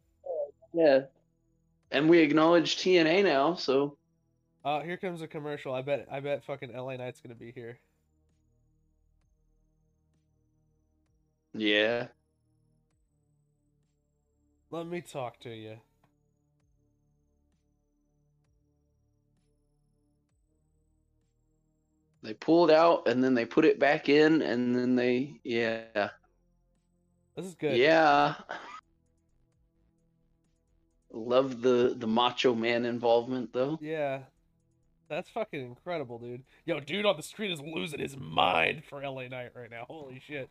Yeah. 0.72 1.00
And 1.90 2.08
we 2.08 2.20
acknowledge 2.20 2.78
TNA 2.78 3.24
now, 3.24 3.56
so 3.56 3.98
Uh, 4.64 4.80
here 4.80 4.96
comes 4.96 5.20
a 5.20 5.28
commercial. 5.28 5.74
I 5.74 5.82
bet 5.82 6.06
I 6.10 6.20
bet 6.20 6.46
fucking 6.46 6.72
LA 6.74 6.96
Knight's 6.96 7.20
gonna 7.20 7.34
be 7.34 7.52
here. 7.52 7.78
yeah. 11.52 12.06
Let 14.70 14.86
me 14.86 15.02
talk 15.02 15.40
to 15.40 15.50
you. 15.50 15.76
They 22.26 22.34
pulled 22.34 22.72
out 22.72 23.06
and 23.06 23.22
then 23.22 23.34
they 23.34 23.46
put 23.46 23.64
it 23.64 23.78
back 23.78 24.08
in 24.08 24.42
and 24.42 24.74
then 24.74 24.96
they 24.96 25.38
yeah. 25.44 26.08
This 27.36 27.46
is 27.46 27.54
good. 27.54 27.76
Yeah. 27.76 28.34
Love 31.12 31.62
the 31.62 31.94
the 31.96 32.08
macho 32.08 32.52
man 32.52 32.84
involvement 32.84 33.52
though. 33.52 33.78
Yeah. 33.80 34.22
That's 35.08 35.30
fucking 35.30 35.64
incredible, 35.64 36.18
dude. 36.18 36.42
Yo, 36.64 36.80
dude 36.80 37.06
on 37.06 37.16
the 37.16 37.22
street 37.22 37.52
is 37.52 37.60
losing 37.60 38.00
his 38.00 38.16
mind 38.16 38.82
for 38.90 39.00
LA 39.00 39.28
Knight 39.28 39.52
right 39.54 39.70
now. 39.70 39.84
Holy 39.86 40.20
shit. 40.26 40.50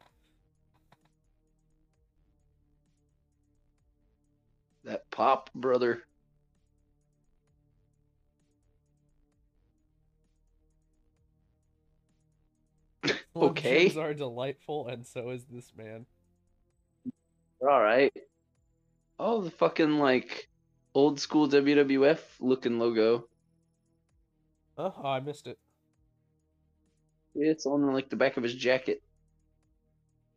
That 4.86 5.12
pop 5.12 5.50
brother. 5.54 6.04
Okay. 13.36 13.86
Jims 13.86 13.98
are 13.98 14.14
delightful, 14.14 14.88
and 14.88 15.06
so 15.06 15.30
is 15.32 15.46
this 15.46 15.72
man. 15.78 16.06
All 17.62 17.82
right. 17.82 18.14
Oh, 19.20 19.42
the 19.42 19.52
fucking 19.52 19.98
like 19.98 20.50
old 20.94 21.20
school 21.20 21.48
WWF 21.48 22.20
looking 22.40 22.80
logo. 22.80 23.28
Oh, 24.78 24.94
oh, 24.98 25.08
I 25.08 25.20
missed 25.20 25.48
it. 25.48 25.58
It's 27.36 27.66
on 27.66 27.94
like 27.94 28.10
the 28.10 28.16
back 28.16 28.38
of 28.38 28.44
his 28.44 28.56
jacket, 28.56 29.02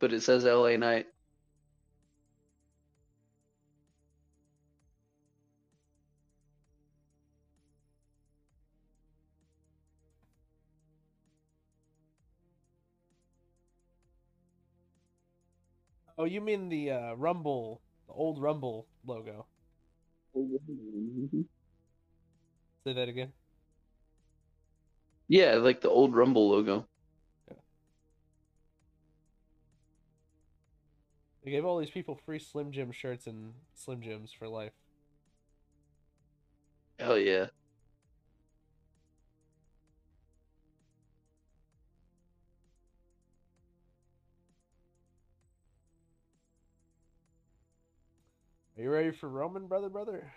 but 0.01 0.13
it 0.13 0.23
says 0.23 0.45
LA 0.45 0.77
Knight. 0.77 1.07
Oh, 16.19 16.25
you 16.25 16.41
mean 16.41 16.69
the 16.69 16.91
uh, 16.91 17.15
Rumble, 17.15 17.81
the 18.09 18.13
old 18.13 18.43
Rumble 18.43 18.89
logo? 19.07 19.47
Say 22.85 22.93
that 22.93 23.09
again. 23.09 23.33
Yeah, 25.29 25.55
like 25.57 25.81
the 25.81 25.91
old 25.91 26.17
Rumble 26.17 26.51
logo. 26.51 26.87
Yeah. 27.49 27.55
They 31.45 31.53
gave 31.53 31.65
all 31.65 31.79
these 31.79 31.91
people 31.91 32.19
free 32.27 32.41
Slim 32.41 32.73
Jim 32.73 32.91
shirts 32.91 33.29
and 33.29 33.53
Slim 33.75 34.01
Jims 34.01 34.33
for 34.33 34.49
life. 34.49 34.73
Hell 36.99 37.19
yeah. 37.19 37.47
Are 48.79 48.83
you 48.83 48.91
ready 48.93 49.11
for 49.11 49.29
Roman, 49.29 49.67
brother, 49.67 49.89
brother? 49.89 50.33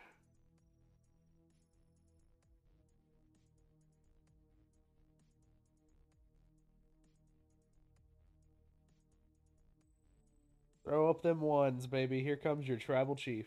Throw 10.83 11.11
up 11.11 11.21
them 11.21 11.39
ones, 11.39 11.85
baby. 11.85 12.23
Here 12.23 12.35
comes 12.35 12.67
your 12.67 12.77
tribal 12.77 13.15
chief. 13.15 13.45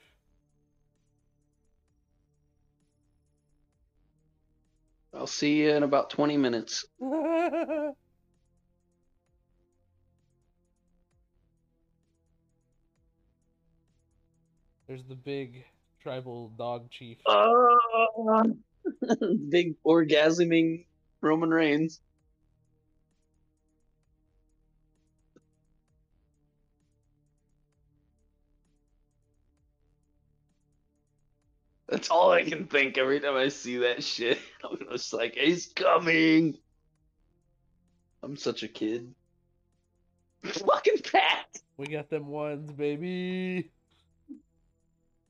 I'll 5.13 5.27
see 5.27 5.57
you 5.57 5.71
in 5.71 5.83
about 5.83 6.11
20 6.11 6.37
minutes. 6.37 6.85
There's 14.95 15.07
the 15.07 15.17
big 15.17 15.65
tribal 16.01 16.51
dog 16.51 16.89
chief. 16.89 17.19
Oh, 17.27 18.45
big 19.49 19.75
orgasming 19.85 20.87
Roman 21.21 21.51
Reigns. 21.51 22.01
That's 31.89 32.09
all 32.09 32.31
I 32.31 32.45
can 32.45 32.69
think 32.69 32.97
every 32.97 33.19
time 33.19 33.35
I 33.35 33.49
see 33.49 33.79
that 33.79 34.05
shit. 34.05 34.39
I'm 34.65 34.79
just 34.93 35.13
like, 35.13 35.35
he's 35.35 35.73
coming. 35.75 36.57
I'm 38.23 38.37
such 38.37 38.63
a 38.63 38.69
kid. 38.69 39.13
Fucking 40.45 40.99
Pat. 41.11 41.49
We 41.79 41.89
got 41.89 42.11
them 42.11 42.29
ones, 42.29 42.71
baby. 42.71 43.73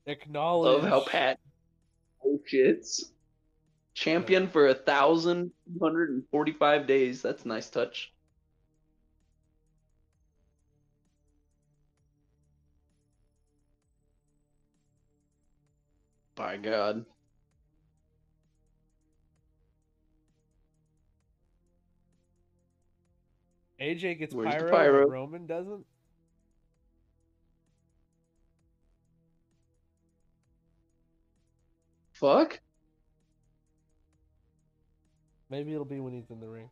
Acknowledge. 0.07 0.83
Love 0.83 0.89
how 0.89 1.03
Pat 1.03 1.39
oh 2.23 2.39
shits. 2.51 3.11
Champion 3.93 4.47
for 4.47 4.67
a 4.67 4.73
thousand 4.73 5.51
hundred 5.81 6.09
and 6.09 6.23
forty-five 6.29 6.85
days. 6.85 7.21
That's 7.21 7.45
a 7.45 7.47
nice 7.47 7.69
touch. 7.69 8.11
By 16.35 16.57
God. 16.57 17.05
AJ 23.79 24.19
gets 24.19 24.33
Where's 24.33 24.55
pyro, 24.55 24.71
pyro? 24.71 25.07
Roman 25.07 25.47
doesn't. 25.47 25.85
Fuck. 32.15 32.59
Maybe 35.49 35.73
it'll 35.73 35.83
be 35.85 35.99
when 35.99 36.13
he's 36.13 36.29
in 36.29 36.39
the 36.39 36.47
ring. 36.47 36.69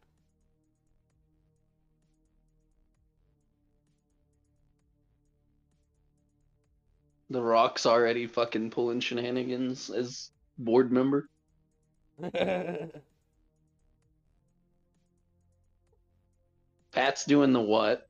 The 7.30 7.42
Rock's 7.42 7.86
already 7.86 8.26
fucking 8.28 8.70
pulling 8.70 9.02
shenanigans 9.02 9.90
as 9.90 10.32
board 10.58 10.94
member. 10.94 11.28
Pat's 16.92 17.26
doing 17.26 17.52
the 17.52 17.60
what? 17.60 18.08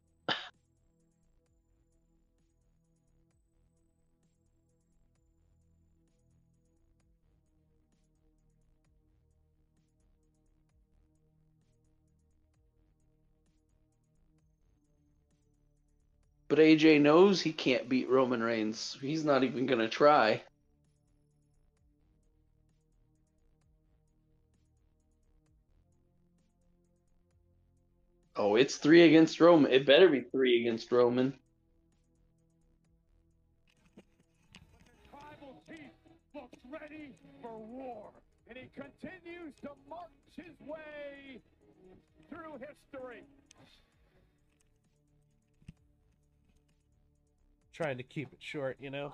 But 16.53 16.61
AJ 16.61 17.01
knows 17.01 17.41
he 17.41 17.51
can't 17.51 17.89
beat 17.89 18.07
Roman 18.07 18.43
Reigns. 18.43 18.95
He's 19.01 19.25
not 19.25 19.43
even 19.43 19.65
gonna 19.65 19.89
try. 19.89 20.43
Oh, 28.35 28.53
it's 28.53 28.75
three 28.75 29.01
against 29.01 29.39
Roman. 29.39 29.71
It 29.71 29.87
better 29.87 30.07
be 30.07 30.21
three 30.31 30.61
against 30.61 30.91
Roman. 30.91 31.33
continues 38.75 39.53
to 39.61 39.69
march 39.89 40.09
his 40.35 40.59
way 40.61 41.41
through 42.29 42.59
history. 42.59 43.23
Trying 47.73 47.97
to 47.97 48.03
keep 48.03 48.31
it 48.31 48.39
short, 48.39 48.77
you 48.79 48.91
know. 48.91 49.13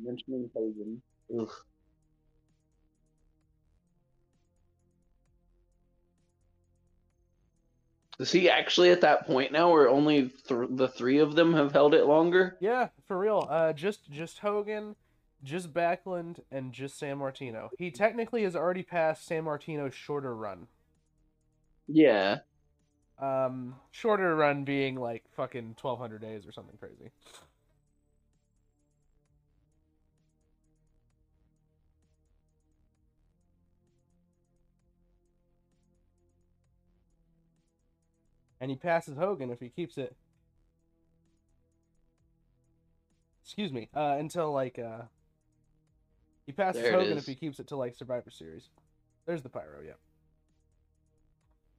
Mentioning 0.00 0.48
Hogan. 0.54 1.02
Ugh. 1.38 1.50
Is 8.20 8.30
he 8.30 8.48
actually 8.48 8.90
at 8.90 9.00
that 9.00 9.26
point 9.26 9.50
now 9.50 9.72
where 9.72 9.88
only 9.88 10.30
th- 10.46 10.68
the 10.70 10.86
three 10.88 11.18
of 11.18 11.34
them 11.34 11.52
have 11.54 11.72
held 11.72 11.94
it 11.94 12.06
longer? 12.06 12.56
Yeah, 12.60 12.88
for 13.08 13.18
real. 13.18 13.46
Uh, 13.50 13.72
just 13.72 14.08
just 14.08 14.38
Hogan, 14.38 14.94
just 15.42 15.72
Backlund, 15.72 16.38
and 16.52 16.72
just 16.72 17.00
Sammartino. 17.00 17.70
He 17.76 17.90
technically 17.90 18.44
has 18.44 18.54
already 18.54 18.84
passed 18.84 19.28
Sammartino's 19.28 19.94
shorter 19.94 20.34
run. 20.36 20.68
Yeah. 21.88 22.38
Um, 23.18 23.76
shorter 23.90 24.34
run 24.34 24.64
being 24.64 24.96
like 24.96 25.24
fucking 25.36 25.76
1200 25.80 26.20
days 26.20 26.46
or 26.46 26.52
something 26.52 26.76
crazy. 26.78 27.10
And 38.60 38.70
he 38.70 38.76
passes 38.76 39.16
Hogan 39.16 39.50
if 39.50 39.60
he 39.60 39.68
keeps 39.68 39.98
it. 39.98 40.16
Excuse 43.44 43.72
me. 43.72 43.90
Uh, 43.94 44.16
until 44.18 44.52
like 44.52 44.78
uh, 44.78 45.02
he 46.46 46.52
passes 46.52 46.82
Hogan 46.90 47.18
if 47.18 47.26
he 47.26 47.34
keeps 47.34 47.60
it 47.60 47.66
to 47.68 47.76
like 47.76 47.94
Survivor 47.94 48.30
Series. 48.30 48.70
There's 49.26 49.42
the 49.42 49.50
pyro. 49.50 49.80
Yep. 49.84 49.98
Yeah. 49.98 50.13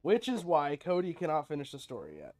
Which 0.06 0.28
is 0.28 0.44
why 0.44 0.76
Cody 0.76 1.12
cannot 1.12 1.48
finish 1.48 1.72
the 1.72 1.80
story 1.80 2.18
yet. 2.18 2.36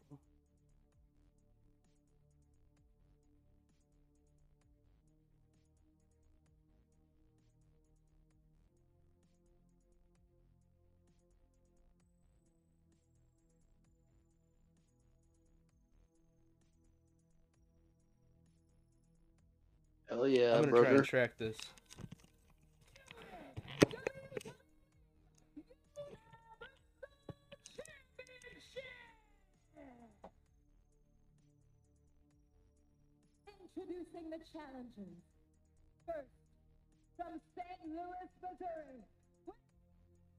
Hell 20.08 20.28
yeah, 20.28 20.54
I'm 20.54 20.60
gonna 20.60 20.70
try 20.70 20.80
brother. 20.82 20.96
and 20.98 21.04
track 21.04 21.32
this. 21.36 21.56
Introducing 34.16 34.30
the 34.30 34.38
challenges. 34.52 35.16
First, 36.06 36.28
from 37.16 37.40
St. 37.54 37.80
Louis, 37.84 38.28
Missouri, 38.42 39.04
with 39.46 39.56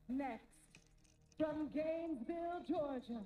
Next, 0.08 0.57
from 1.38 1.68
Gainesville, 1.72 2.62
Georgia, 2.66 3.22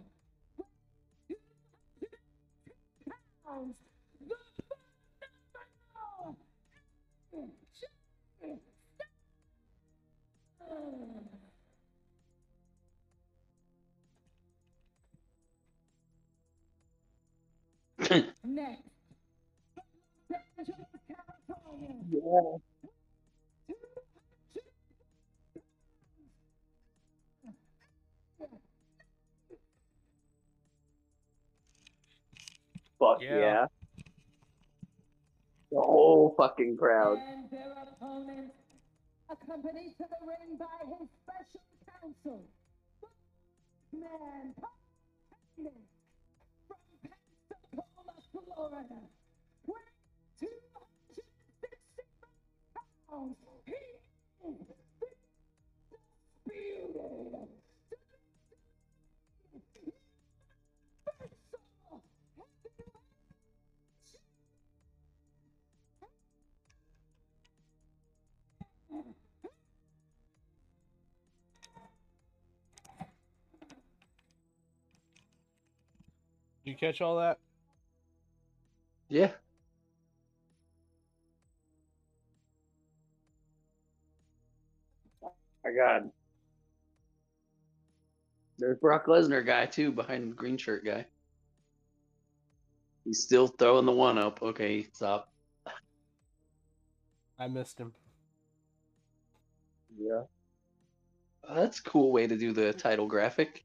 pounds, 3.45 3.77
the 18.11 18.25
Next, 18.45 18.83
from 19.75 19.85
Los 20.31 20.41
Angeles, 20.59 20.87
California, 21.09 21.95
Yeah. 22.11 22.72
Fuck 33.03 33.19
Yeah. 33.21 33.39
yeah. 33.39 33.67
The 35.73 35.81
whole 35.81 36.35
fucking 36.39 36.77
crowd. 36.77 37.19
And 37.19 37.51
their 37.51 37.73
opponent, 37.83 38.53
accompanied 39.29 39.97
to 39.99 40.05
the 40.07 40.25
ring 40.25 40.57
by 40.57 40.67
his 40.87 41.09
special 41.19 41.63
counsel, 42.01 42.45
man, 43.93 44.55
from 44.55 44.71
Pensacola, 47.03 48.15
Florida, 48.31 49.01
weighing 49.67 50.39
260 50.39 52.07
pounds. 53.11 53.35
He 53.65 53.73
is 54.47 54.59
the 54.63 54.79
disputed 56.47 57.52
you 76.65 76.75
catch 76.77 77.01
all 77.01 77.17
that? 77.19 77.39
Yeah. 79.09 79.31
My 85.65 85.71
God. 85.77 86.11
There's 88.59 88.79
Brock 88.79 89.07
Lesnar 89.07 89.45
guy 89.45 89.67
too 89.67 89.93
behind 89.93 90.31
the 90.31 90.35
green 90.35 90.57
shirt 90.57 90.85
guy. 90.85 91.07
He's 93.05 93.21
still 93.21 93.49
throwing 93.49 93.87
the 93.87 93.93
one 93.93 94.19
up. 94.19 94.43
Okay, 94.43 94.87
stop. 94.93 95.33
I 97.39 97.49
missed 97.49 97.79
him. 97.79 97.93
Yeah. 99.99 100.23
Oh, 101.49 101.55
that's 101.57 101.81
a 101.81 101.83
cool 101.83 102.13
way 102.13 102.27
to 102.27 102.37
do 102.37 102.53
the 102.53 102.73
title 102.73 103.07
graphic. 103.07 103.65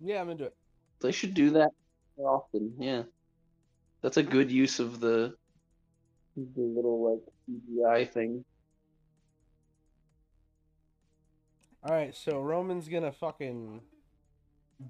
Yeah, 0.00 0.20
I'm 0.20 0.30
into 0.30 0.44
it. 0.44 0.56
They 1.00 1.10
should 1.10 1.34
do 1.34 1.50
that 1.50 1.72
more 2.16 2.30
often. 2.30 2.74
Yeah. 2.78 3.02
That's 4.02 4.16
a 4.16 4.22
good 4.22 4.50
use 4.50 4.78
of 4.78 5.00
the 5.00 5.34
the 6.36 6.62
little 6.62 7.12
like 7.12 7.22
CGI 7.48 8.12
thing. 8.12 8.44
All 11.82 11.94
right, 11.94 12.14
so 12.14 12.40
Roman's 12.40 12.88
gonna 12.88 13.12
fucking 13.12 13.80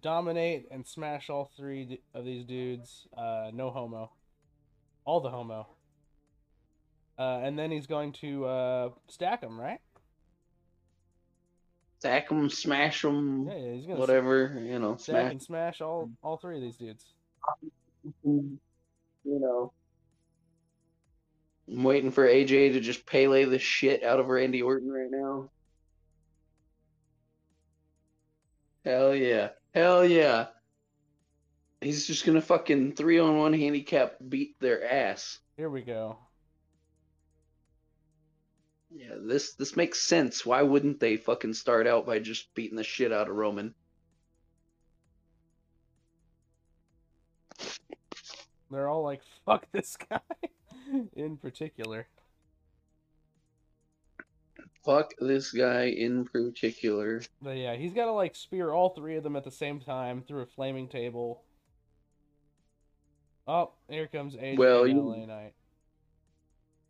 dominate 0.01 0.67
and 0.71 0.87
smash 0.87 1.31
all 1.31 1.51
three 1.57 2.01
of 2.15 2.25
these 2.25 2.45
dudes. 2.45 3.07
Uh, 3.17 3.51
no 3.53 3.71
homo, 3.71 4.11
all 5.05 5.21
the 5.21 5.31
homo. 5.31 5.69
Uh, 7.19 7.41
and 7.43 7.59
then 7.59 7.71
he's 7.71 7.87
going 7.87 8.13
to 8.13 8.45
uh, 8.45 8.89
stack 9.09 9.41
them, 9.41 9.59
right? 9.59 9.81
Stack 11.99 12.29
them, 12.29 12.51
smash 12.51 13.03
them, 13.03 13.49
Yeah, 13.49 13.57
yeah, 13.57 13.73
he's 13.73 13.87
gonna 13.87 13.99
whatever, 13.99 14.61
you 14.63 14.79
know, 14.79 14.97
stack 14.97 15.15
smash 15.15 15.31
and 15.33 15.43
smash 15.43 15.81
all 15.81 16.11
all 16.23 16.37
three 16.37 16.57
of 16.57 16.63
these 16.63 16.77
dudes. 16.77 17.05
You 18.25 18.59
know. 19.25 19.73
I'm 21.69 21.83
waiting 21.83 22.11
for 22.13 22.27
AJ 22.27 22.75
to 22.75 22.81
just 22.81 23.07
Pele 23.07 23.45
the 23.45 23.59
shit 23.59 24.05
out 24.05 24.21
of 24.21 24.29
Randy 24.29 24.63
Orton 24.63 24.91
right 24.91 25.11
now. 25.11 25.51
Hell 28.85 29.15
yeah. 29.17 29.49
Hell 29.75 30.05
yeah. 30.07 30.47
He's 31.81 32.07
just 32.07 32.25
gonna 32.25 32.41
fucking 32.41 32.93
three 32.93 33.19
on 33.19 33.37
one 33.37 33.53
handicap 33.53 34.17
beat 34.27 34.59
their 34.61 34.89
ass. 34.89 35.41
Here 35.57 35.69
we 35.69 35.83
go. 35.83 36.19
Yeah, 38.91 39.17
this 39.21 39.55
this 39.55 39.77
makes 39.77 40.01
sense. 40.01 40.47
Why 40.47 40.63
wouldn't 40.63 41.01
they 41.01 41.17
fucking 41.17 41.55
start 41.55 41.87
out 41.87 42.07
by 42.07 42.21
just 42.21 42.55
beating 42.55 42.77
the 42.77 42.85
shit 42.85 43.13
out 43.13 43.29
of 43.29 43.37
Roman? 43.37 43.75
They're 48.71 48.89
all 48.89 49.03
like, 49.03 49.23
"Fuck 49.47 49.67
this 49.73 49.97
guy," 49.97 50.21
in 51.15 51.37
particular. 51.37 52.09
Fuck 54.85 55.15
this 55.19 55.51
guy 55.51 55.87
in 55.87 56.25
particular. 56.25 57.21
But 57.43 57.57
yeah, 57.57 57.75
he's 57.75 57.93
got 57.93 58.05
to 58.05 58.13
like 58.13 58.37
spear 58.37 58.71
all 58.71 58.91
three 58.91 59.17
of 59.17 59.25
them 59.25 59.35
at 59.35 59.43
the 59.43 59.51
same 59.51 59.81
time 59.81 60.23
through 60.23 60.43
a 60.43 60.47
flaming 60.47 60.89
table. 60.89 61.43
Oh, 63.49 63.73
here 63.89 64.07
comes 64.07 64.35
AJ 64.35 64.59
Well, 64.59 64.85
and 64.85 64.93
you- 64.93 65.01
LA 65.03 65.27
Knight. 65.27 65.55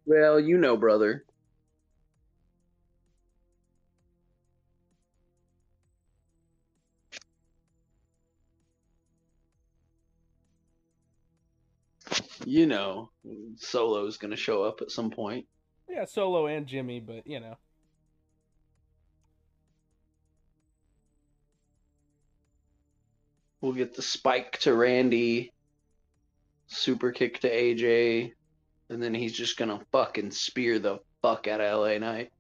Well, 0.04 0.38
you 0.38 0.56
know, 0.58 0.76
brother. 0.76 1.24
you 12.56 12.64
know, 12.64 13.10
Solo's 13.56 14.16
going 14.16 14.30
to 14.30 14.36
show 14.36 14.64
up 14.64 14.80
at 14.80 14.90
some 14.90 15.10
point. 15.10 15.44
Yeah, 15.90 16.06
Solo 16.06 16.46
and 16.46 16.66
Jimmy, 16.66 17.00
but 17.00 17.26
you 17.26 17.38
know. 17.38 17.58
We'll 23.60 23.74
get 23.74 23.94
the 23.94 24.00
spike 24.00 24.58
to 24.60 24.74
Randy, 24.74 25.52
super 26.66 27.12
kick 27.12 27.40
to 27.40 27.50
AJ, 27.50 28.32
and 28.88 29.02
then 29.02 29.12
he's 29.12 29.34
just 29.34 29.58
going 29.58 29.78
to 29.78 29.84
fucking 29.92 30.30
spear 30.30 30.78
the 30.78 31.00
fuck 31.20 31.46
out 31.48 31.60
of 31.60 31.80
LA 31.80 31.98
Knight. 31.98 32.30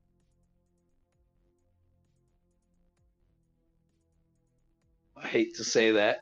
I 5.14 5.26
hate 5.26 5.56
to 5.56 5.64
say 5.64 5.90
that. 5.92 6.20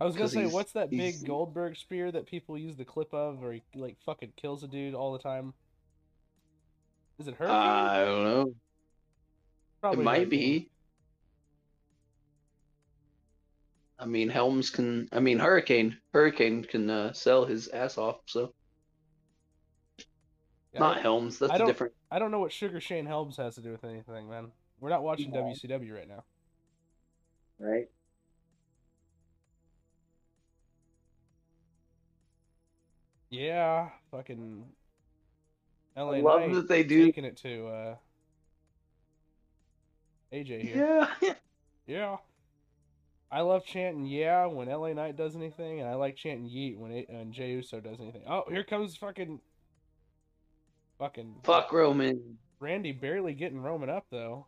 I 0.00 0.04
was 0.04 0.16
gonna 0.16 0.28
say, 0.28 0.46
what's 0.46 0.72
that 0.72 0.88
big 0.90 1.26
Goldberg 1.26 1.76
spear 1.76 2.10
that 2.12 2.26
people 2.26 2.56
use 2.56 2.76
the 2.76 2.84
clip 2.84 3.12
of, 3.12 3.38
where 3.40 3.52
he 3.52 3.62
like 3.74 3.96
fucking 4.04 4.32
kills 4.36 4.62
a 4.62 4.68
dude 4.68 4.94
all 4.94 5.12
the 5.12 5.18
time? 5.18 5.52
Is 7.18 7.28
it 7.28 7.34
Hurricane? 7.34 7.56
I 7.56 8.04
don't 8.04 8.24
know. 8.24 8.54
Probably 9.82 10.00
it 10.00 10.04
might 10.04 10.14
Hurricane. 10.20 10.30
be. 10.30 10.70
I 13.98 14.06
mean, 14.06 14.30
Helms 14.30 14.70
can. 14.70 15.08
I 15.12 15.20
mean, 15.20 15.38
Hurricane. 15.38 15.98
Hurricane 16.14 16.64
can 16.64 16.88
uh, 16.88 17.12
sell 17.12 17.44
his 17.44 17.68
ass 17.68 17.98
off. 17.98 18.20
So 18.26 18.54
Yeah, 20.72 20.80
not 20.80 21.02
Helms. 21.02 21.38
That's 21.38 21.52
I 21.52 21.56
a 21.56 21.58
don't- 21.58 21.66
different. 21.66 21.92
I 22.10 22.18
don't 22.18 22.30
know 22.30 22.40
what 22.40 22.52
Sugar 22.52 22.80
Shane 22.80 23.04
Helms 23.06 23.36
has 23.36 23.54
to 23.56 23.60
do 23.60 23.70
with 23.70 23.84
anything, 23.84 24.28
man. 24.28 24.50
We're 24.80 24.88
not 24.88 25.02
watching 25.02 25.32
Yeah. 25.34 25.42
WCW 25.42 25.94
right 25.94 26.08
now. 26.08 26.24
Right. 27.58 27.86
Yeah, 33.30 33.88
fucking. 34.10 34.64
LA 35.96 36.12
I 36.12 36.20
love 36.20 36.40
Knight 36.42 36.54
that 36.54 36.68
they 36.68 36.82
do. 36.82 37.06
taking 37.06 37.24
it 37.24 37.36
to 37.38 37.66
uh, 37.66 37.94
AJ 40.32 40.62
here. 40.62 41.08
Yeah. 41.22 41.34
Yeah. 41.86 42.18
I 43.32 43.40
love 43.40 43.64
chanting 43.64 44.06
"Yeah" 44.06 44.46
when 44.46 44.68
LA 44.68 44.92
Knight 44.92 45.16
does 45.16 45.34
anything, 45.34 45.80
and 45.80 45.88
I 45.88 45.94
like 45.94 46.14
chanting 46.14 46.48
"Yeet" 46.48 46.78
when 46.78 46.92
it, 46.92 47.06
when 47.08 47.32
Jey 47.32 47.50
Uso 47.50 47.80
does 47.80 47.98
anything. 48.00 48.22
Oh, 48.28 48.44
here 48.48 48.62
comes 48.62 48.96
fucking, 48.96 49.40
fucking 51.00 51.36
Fuck 51.42 51.72
Roman. 51.72 52.38
Randy 52.60 52.92
barely 52.92 53.34
getting 53.34 53.60
Roman 53.60 53.88
up 53.90 54.06
though. 54.10 54.46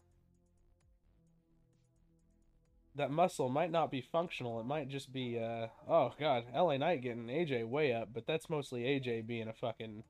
That 2.94 3.10
muscle 3.10 3.48
might 3.48 3.70
not 3.70 3.90
be 3.90 4.02
functional. 4.02 4.60
It 4.60 4.66
might 4.66 4.88
just 4.88 5.12
be 5.12 5.38
uh 5.38 5.68
oh 5.88 6.12
god, 6.20 6.44
LA 6.54 6.76
Knight 6.76 7.00
getting 7.02 7.26
AJ 7.26 7.66
way 7.66 7.94
up, 7.94 8.10
but 8.12 8.26
that's 8.26 8.50
mostly 8.50 8.82
AJ 8.82 9.26
being 9.26 9.48
a 9.48 9.52
fucking 9.54 10.04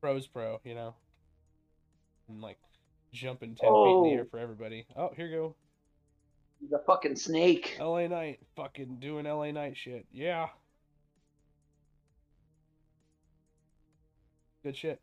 pros 0.00 0.26
pro, 0.26 0.60
you 0.64 0.74
know. 0.74 0.94
And 2.28 2.42
like 2.42 2.58
jumping 3.12 3.54
ten 3.54 3.70
feet 3.70 3.96
in 3.96 4.02
the 4.02 4.10
air 4.10 4.24
Oh. 4.26 4.28
for 4.30 4.38
everybody. 4.38 4.86
Oh, 4.96 5.10
here 5.16 5.26
you 5.26 5.36
go. 5.36 5.54
He's 6.60 6.72
a 6.72 6.78
fucking 6.86 7.16
snake. 7.16 7.76
LA 7.80 8.06
Knight 8.06 8.40
fucking 8.54 8.96
doing 9.00 9.24
LA 9.24 9.50
Knight 9.50 9.76
shit. 9.76 10.06
Yeah. 10.12 10.48
Good 14.62 14.76
shit. 14.76 15.00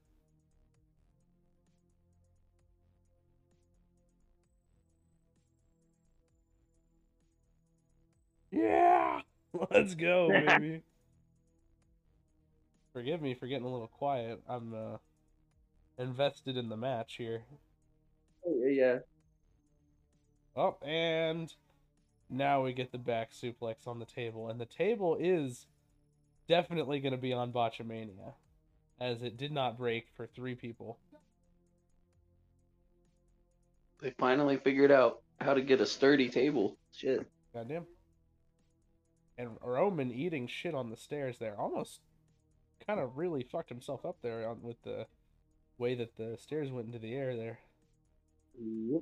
Yeah. 8.52 9.22
Let's 9.72 9.96
go, 9.96 10.30
baby. 10.48 10.82
Forgive 12.94 13.22
me 13.22 13.34
for 13.34 13.48
getting 13.48 13.66
a 13.66 13.72
little 13.72 13.88
quiet. 13.88 14.42
I'm 14.48 14.74
uh 14.74 14.98
invested 15.98 16.58
in 16.58 16.70
the 16.70 16.78
match 16.78 17.16
here. 17.18 17.44
Oh, 18.46 18.66
yeah. 18.66 19.00
Oh, 20.56 20.78
and 20.82 21.54
now 22.30 22.64
we 22.64 22.74
get 22.74 22.92
the 22.92 22.98
back 22.98 23.32
suplex 23.32 23.88
on 23.88 24.00
the 24.00 24.06
table, 24.06 24.50
and 24.50 24.60
the 24.60 24.66
table 24.66 25.18
is 25.20 25.68
definitely 26.48 27.00
going 27.00 27.14
to 27.14 27.18
be 27.18 27.34
on 27.34 27.52
Botchamania, 27.52 28.34
as 29.00 29.22
it 29.22 29.38
did 29.38 29.52
not 29.52 29.78
break 29.78 30.08
for 30.16 30.28
three 30.28 30.56
people. 30.56 30.98
They 34.02 34.12
finally 34.18 34.58
figured 34.58 34.92
out 34.92 35.22
how 35.40 35.54
to 35.54 35.62
get 35.62 35.80
a 35.80 35.86
sturdy 35.86 36.30
table. 36.30 36.78
Shit. 36.92 37.26
Goddamn. 37.54 37.86
And 39.42 39.58
Roman 39.64 40.12
eating 40.12 40.46
shit 40.46 40.76
on 40.76 40.92
the 40.92 40.96
stairs 40.96 41.40
there, 41.40 41.60
almost 41.60 42.02
kind 42.86 43.00
of 43.00 43.18
really 43.18 43.42
fucked 43.42 43.70
himself 43.70 44.06
up 44.06 44.18
there 44.22 44.48
on, 44.48 44.62
with 44.62 44.80
the 44.84 45.08
way 45.80 45.96
that 45.96 46.16
the 46.16 46.38
stairs 46.40 46.72
went 46.72 46.86
into 46.86 47.00
the 47.00 47.16
air 47.16 47.36
there. 47.36 47.60
Yep. 48.60 49.02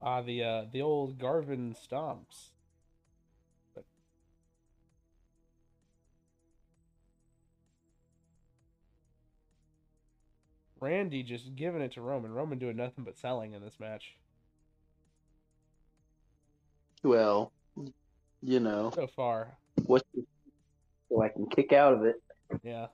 Ah, 0.00 0.22
the 0.22 0.44
uh, 0.44 0.64
the 0.70 0.80
old 0.80 1.18
Garvin 1.18 1.74
stomps. 1.74 2.50
Randy 10.80 11.22
just 11.22 11.54
giving 11.56 11.82
it 11.82 11.92
to 11.92 12.00
Roman. 12.00 12.32
Roman 12.32 12.58
doing 12.58 12.76
nothing 12.76 13.04
but 13.04 13.16
selling 13.18 13.52
in 13.52 13.62
this 13.62 13.78
match 13.78 14.16
Well, 17.02 17.52
you 18.42 18.60
know, 18.60 18.90
so 18.94 19.06
far. 19.06 19.56
what 19.86 20.02
so 21.08 21.22
I 21.22 21.28
can 21.28 21.46
kick 21.48 21.72
out 21.72 21.92
of 21.94 22.04
it. 22.04 22.16
Yeah. 22.62 22.86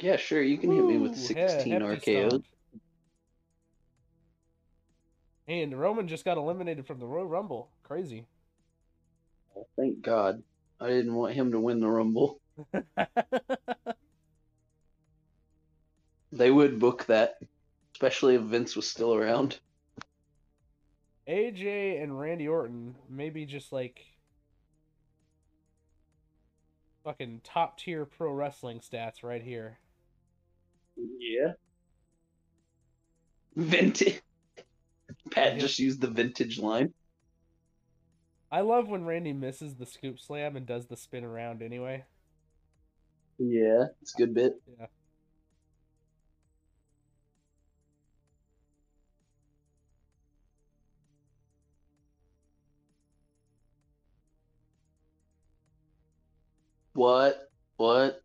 Yeah, 0.00 0.16
sure. 0.16 0.42
You 0.42 0.58
can 0.58 0.70
hit 0.70 0.84
me 0.84 0.98
with 0.98 1.16
16 1.16 1.64
he- 1.64 1.70
hefty 1.70 1.70
RKOs. 2.16 2.28
stomp. 2.28 2.44
And 5.48 5.78
Roman 5.80 6.06
just 6.06 6.24
got 6.24 6.36
eliminated 6.36 6.86
from 6.86 6.98
the 7.00 7.06
Royal 7.06 7.26
Rumble. 7.26 7.70
Crazy. 7.82 8.26
Thank 9.76 10.02
God. 10.02 10.42
I 10.80 10.88
didn't 10.88 11.14
want 11.14 11.34
him 11.34 11.52
to 11.52 11.60
win 11.60 11.80
the 11.80 11.88
Rumble. 11.88 12.40
They 16.32 16.50
would 16.50 16.78
book 16.78 17.06
that, 17.06 17.36
especially 17.94 18.34
if 18.34 18.42
Vince 18.42 18.76
was 18.76 18.88
still 18.88 19.14
around. 19.14 19.58
AJ 21.28 22.02
and 22.02 22.18
Randy 22.18 22.48
Orton 22.48 22.94
maybe 23.08 23.44
just 23.44 23.72
like 23.72 24.04
fucking 27.04 27.40
top 27.44 27.78
tier 27.78 28.04
pro 28.04 28.32
wrestling 28.32 28.80
stats 28.80 29.22
right 29.22 29.42
here. 29.42 29.78
Yeah. 30.96 31.52
Vintage. 33.56 34.20
Pat 35.30 35.58
just 35.58 35.78
used 35.78 36.00
the 36.00 36.08
vintage 36.08 36.58
line. 36.58 36.92
I 38.50 38.62
love 38.62 38.88
when 38.88 39.04
Randy 39.04 39.32
misses 39.32 39.74
the 39.74 39.84
scoop 39.86 40.18
slam 40.18 40.56
and 40.56 40.66
does 40.66 40.86
the 40.86 40.96
spin 40.96 41.24
around 41.24 41.62
anyway. 41.62 42.04
Yeah, 43.38 43.84
it's 44.00 44.14
a 44.14 44.18
good 44.18 44.34
bit. 44.34 44.54
Yeah. 44.78 44.86
What? 56.94 57.50
What? 57.76 58.22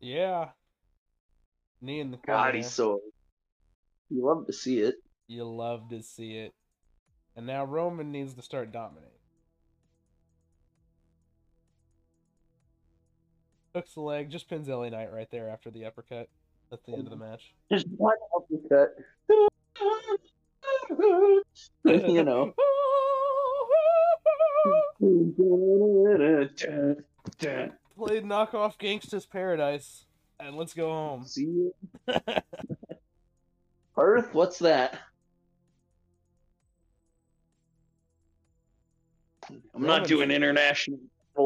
Yeah. 0.00 0.48
Knee 1.80 2.00
in 2.00 2.10
the 2.10 2.16
corner. 2.18 2.42
God, 2.42 2.54
he's 2.56 2.70
so. 2.70 3.00
You 4.10 4.26
love 4.26 4.46
to 4.46 4.52
see 4.52 4.80
it. 4.80 4.96
You 5.32 5.44
love 5.44 5.88
to 5.88 6.02
see 6.02 6.36
it. 6.36 6.52
And 7.36 7.46
now 7.46 7.64
Roman 7.64 8.12
needs 8.12 8.34
to 8.34 8.42
start 8.42 8.70
dominating. 8.70 9.08
Hooks 13.74 13.94
the 13.94 14.02
leg, 14.02 14.28
just 14.28 14.50
pins 14.50 14.68
LA 14.68 14.90
Knight 14.90 15.10
right 15.10 15.30
there 15.30 15.48
after 15.48 15.70
the 15.70 15.86
uppercut 15.86 16.28
at 16.70 16.84
the 16.84 16.92
end 16.92 17.06
of 17.06 17.10
the 17.10 17.16
match. 17.16 17.54
Just 17.72 17.86
one 17.96 18.14
uppercut. 18.36 18.94
you 21.86 22.24
know. 22.24 22.52
Played 27.96 28.24
knockoff 28.24 28.76
Gangsta's 28.78 29.24
Paradise, 29.24 30.04
and 30.38 30.56
let's 30.56 30.74
go 30.74 30.90
home. 30.90 31.24
See 31.24 31.44
you. 31.44 31.74
Perth, 33.94 34.32
what's 34.32 34.58
that? 34.60 34.98
I'm 39.74 39.82
not 39.82 40.06
doing 40.06 40.30
international, 40.30 40.98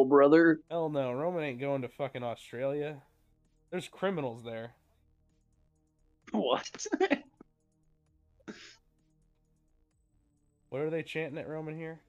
brother. 0.06 0.60
Hell 0.70 0.88
no, 0.88 1.12
Roman 1.12 1.44
ain't 1.44 1.60
going 1.60 1.82
to 1.82 1.88
fucking 1.88 2.22
Australia. 2.22 3.02
There's 3.70 3.88
criminals 3.88 4.44
there. 4.44 4.72
What? 6.32 6.86
What 10.76 10.82
are 10.82 10.90
they 10.90 11.02
chanting 11.02 11.38
at 11.38 11.48
Roman 11.48 11.74
here? 11.74 12.00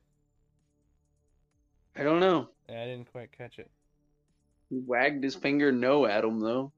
I 1.95 2.03
don't 2.03 2.19
know. 2.19 2.49
Yeah, 2.67 2.81
I 2.81 2.85
didn't 2.85 3.11
quite 3.11 3.31
catch 3.31 3.59
it. 3.59 3.69
He 4.69 4.79
wagged 4.85 5.23
his 5.23 5.35
finger 5.35 5.71
no 5.71 6.05
at 6.05 6.25
him 6.25 6.41
though. 6.41 6.73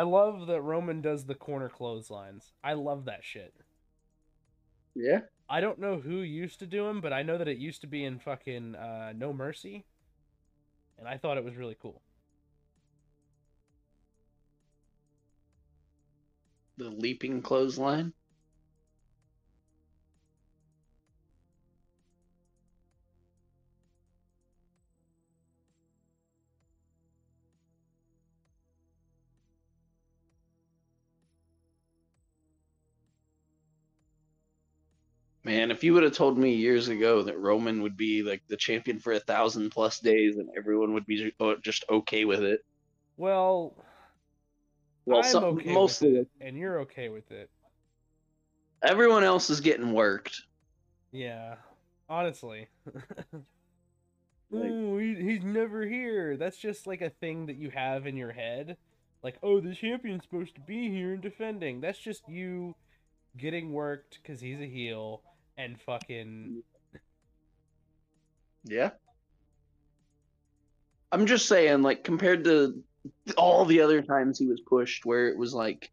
I 0.00 0.02
love 0.02 0.46
that 0.46 0.62
Roman 0.62 1.02
does 1.02 1.26
the 1.26 1.34
corner 1.34 1.68
clotheslines. 1.68 2.54
I 2.64 2.72
love 2.72 3.04
that 3.04 3.22
shit. 3.22 3.52
Yeah. 4.94 5.20
I 5.46 5.60
don't 5.60 5.78
know 5.78 6.00
who 6.00 6.20
used 6.20 6.58
to 6.60 6.66
do 6.66 6.86
them, 6.86 7.02
but 7.02 7.12
I 7.12 7.22
know 7.22 7.36
that 7.36 7.48
it 7.48 7.58
used 7.58 7.82
to 7.82 7.86
be 7.86 8.06
in 8.06 8.18
fucking 8.18 8.76
uh, 8.76 9.12
No 9.14 9.34
Mercy, 9.34 9.84
and 10.98 11.06
I 11.06 11.18
thought 11.18 11.36
it 11.36 11.44
was 11.44 11.54
really 11.54 11.76
cool. 11.78 12.00
The 16.78 16.88
leaping 16.88 17.42
clothesline. 17.42 18.14
Man, 35.50 35.72
if 35.72 35.82
you 35.82 35.94
would 35.94 36.04
have 36.04 36.12
told 36.12 36.38
me 36.38 36.54
years 36.54 36.86
ago 36.86 37.22
that 37.22 37.36
Roman 37.36 37.82
would 37.82 37.96
be 37.96 38.22
like 38.22 38.40
the 38.46 38.56
champion 38.56 39.00
for 39.00 39.14
a 39.14 39.18
thousand 39.18 39.70
plus 39.70 39.98
days 39.98 40.36
and 40.36 40.48
everyone 40.56 40.94
would 40.94 41.06
be 41.06 41.32
just 41.60 41.84
okay 41.90 42.24
with 42.24 42.44
it. 42.44 42.60
Well, 43.16 43.74
Well, 45.06 45.18
I'm 45.18 45.24
some, 45.24 45.42
okay 45.44 45.72
mostly 45.74 46.12
with 46.12 46.20
it, 46.20 46.28
and 46.40 46.56
you're 46.56 46.78
okay 46.82 47.08
with 47.08 47.32
it. 47.32 47.50
everyone 48.84 49.24
else 49.24 49.50
is 49.50 49.60
getting 49.60 49.92
worked. 49.92 50.40
Yeah, 51.10 51.56
honestly. 52.08 52.68
Like- 54.52 54.70
oh, 54.72 54.98
he, 54.98 55.14
he's 55.16 55.44
never 55.44 55.84
here. 55.86 56.36
That's 56.36 56.58
just 56.58 56.86
like 56.86 57.00
a 57.02 57.10
thing 57.10 57.46
that 57.46 57.56
you 57.56 57.70
have 57.70 58.06
in 58.06 58.16
your 58.16 58.32
head. 58.32 58.76
Like, 59.22 59.36
oh, 59.42 59.60
the 59.60 59.74
champion's 59.74 60.24
supposed 60.24 60.54
to 60.54 60.60
be 60.60 60.90
here 60.90 61.12
and 61.12 61.22
defending. 61.22 61.80
That's 61.80 61.98
just 61.98 62.28
you 62.28 62.74
getting 63.36 63.72
worked 63.72 64.18
because 64.22 64.40
he's 64.40 64.60
a 64.60 64.66
heel 64.66 65.22
and 65.60 65.80
fucking. 65.80 66.62
Yeah. 68.64 68.90
I'm 71.12 71.26
just 71.26 71.46
saying, 71.48 71.82
like, 71.82 72.04
compared 72.04 72.44
to 72.44 72.82
all 73.36 73.64
the 73.64 73.80
other 73.80 74.00
times 74.02 74.38
he 74.38 74.46
was 74.46 74.60
pushed, 74.60 75.04
where 75.04 75.28
it 75.28 75.36
was 75.36 75.52
like, 75.52 75.90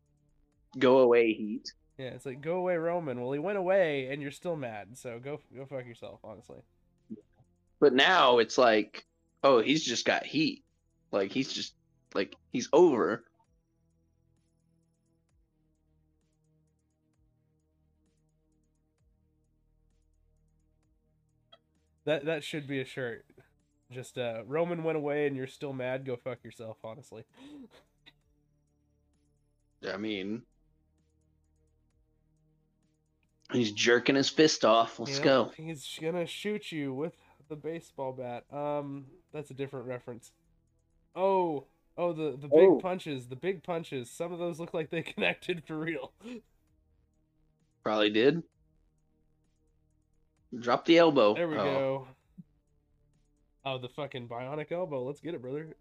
go 0.78 1.00
away, 1.00 1.34
heat. 1.34 1.74
Yeah, 1.98 2.10
it's 2.10 2.26
like, 2.26 2.42
go 2.42 2.58
away, 2.58 2.78
Roman. 2.78 3.20
Well, 3.20 3.32
he 3.32 3.40
went 3.40 3.58
away 3.58 4.10
and 4.12 4.22
you're 4.22 4.32
still 4.32 4.56
mad, 4.56 4.98
so 4.98 5.20
go, 5.20 5.40
go 5.56 5.66
fuck 5.66 5.88
yourself, 5.88 6.20
honestly. 6.24 6.60
But 7.80 7.94
now 7.94 8.38
it's 8.38 8.58
like, 8.58 9.06
oh, 9.44 9.62
he's 9.62 9.84
just 9.84 10.06
got 10.06 10.26
heat. 10.26 10.64
Like, 11.12 11.32
he's 11.32 11.52
just, 11.52 11.74
like, 12.14 12.36
he's 12.52 12.70
over. 12.74 13.24
That 22.08 22.24
that 22.26 22.42
should 22.44 22.68
be 22.68 22.80
a 22.80 22.86
shirt. 22.86 23.26
Just 23.92 24.18
uh 24.18 24.42
Roman 24.48 24.84
went 24.84 24.98
away 24.98 25.28
and 25.28 25.36
you're 25.36 25.46
still 25.46 25.74
mad, 25.74 26.06
go 26.06 26.16
fuck 26.16 26.42
yourself, 26.42 26.78
honestly. 26.84 27.24
I 29.86 29.98
mean, 29.98 30.42
he's 33.52 33.74
jerking 33.74 34.16
his 34.16 34.30
fist 34.30 34.64
off. 34.64 35.00
Let's 35.00 35.18
Yeah, 35.20 35.24
go. 35.24 35.52
He's 35.58 36.00
gonna 36.02 36.26
shoot 36.26 36.72
you 36.72 36.94
with 36.94 37.14
the 37.50 37.58
baseball 37.58 38.14
bat. 38.14 38.46
Um, 38.58 39.08
that's 39.34 39.52
a 39.52 39.54
different 39.54 39.86
reference. 39.88 40.32
Oh, 41.14 41.66
oh, 41.98 42.14
the 42.14 42.38
the 42.38 42.48
big 42.48 42.70
Oh. 42.70 42.80
punches, 42.80 43.28
the 43.28 43.36
big 43.36 43.64
punches. 43.64 44.10
Some 44.10 44.32
of 44.32 44.40
those 44.40 44.62
look 44.62 44.74
like 44.74 44.90
they 44.92 45.02
connected 45.14 45.66
for 45.66 45.78
real. 45.78 46.14
Probably 47.84 48.10
did. 48.10 48.44
Drop 50.58 50.86
the 50.86 50.98
elbow. 50.98 51.34
There 51.34 51.48
we 51.48 51.58
Oh. 51.58 51.64
go. 51.64 52.08
Oh, 53.66 53.78
the 53.78 53.90
fucking 53.90 54.28
bionic 54.30 54.72
elbow. 54.72 55.04
Let's 55.04 55.20
get 55.20 55.34
it, 55.34 55.42
brother. 55.42 55.76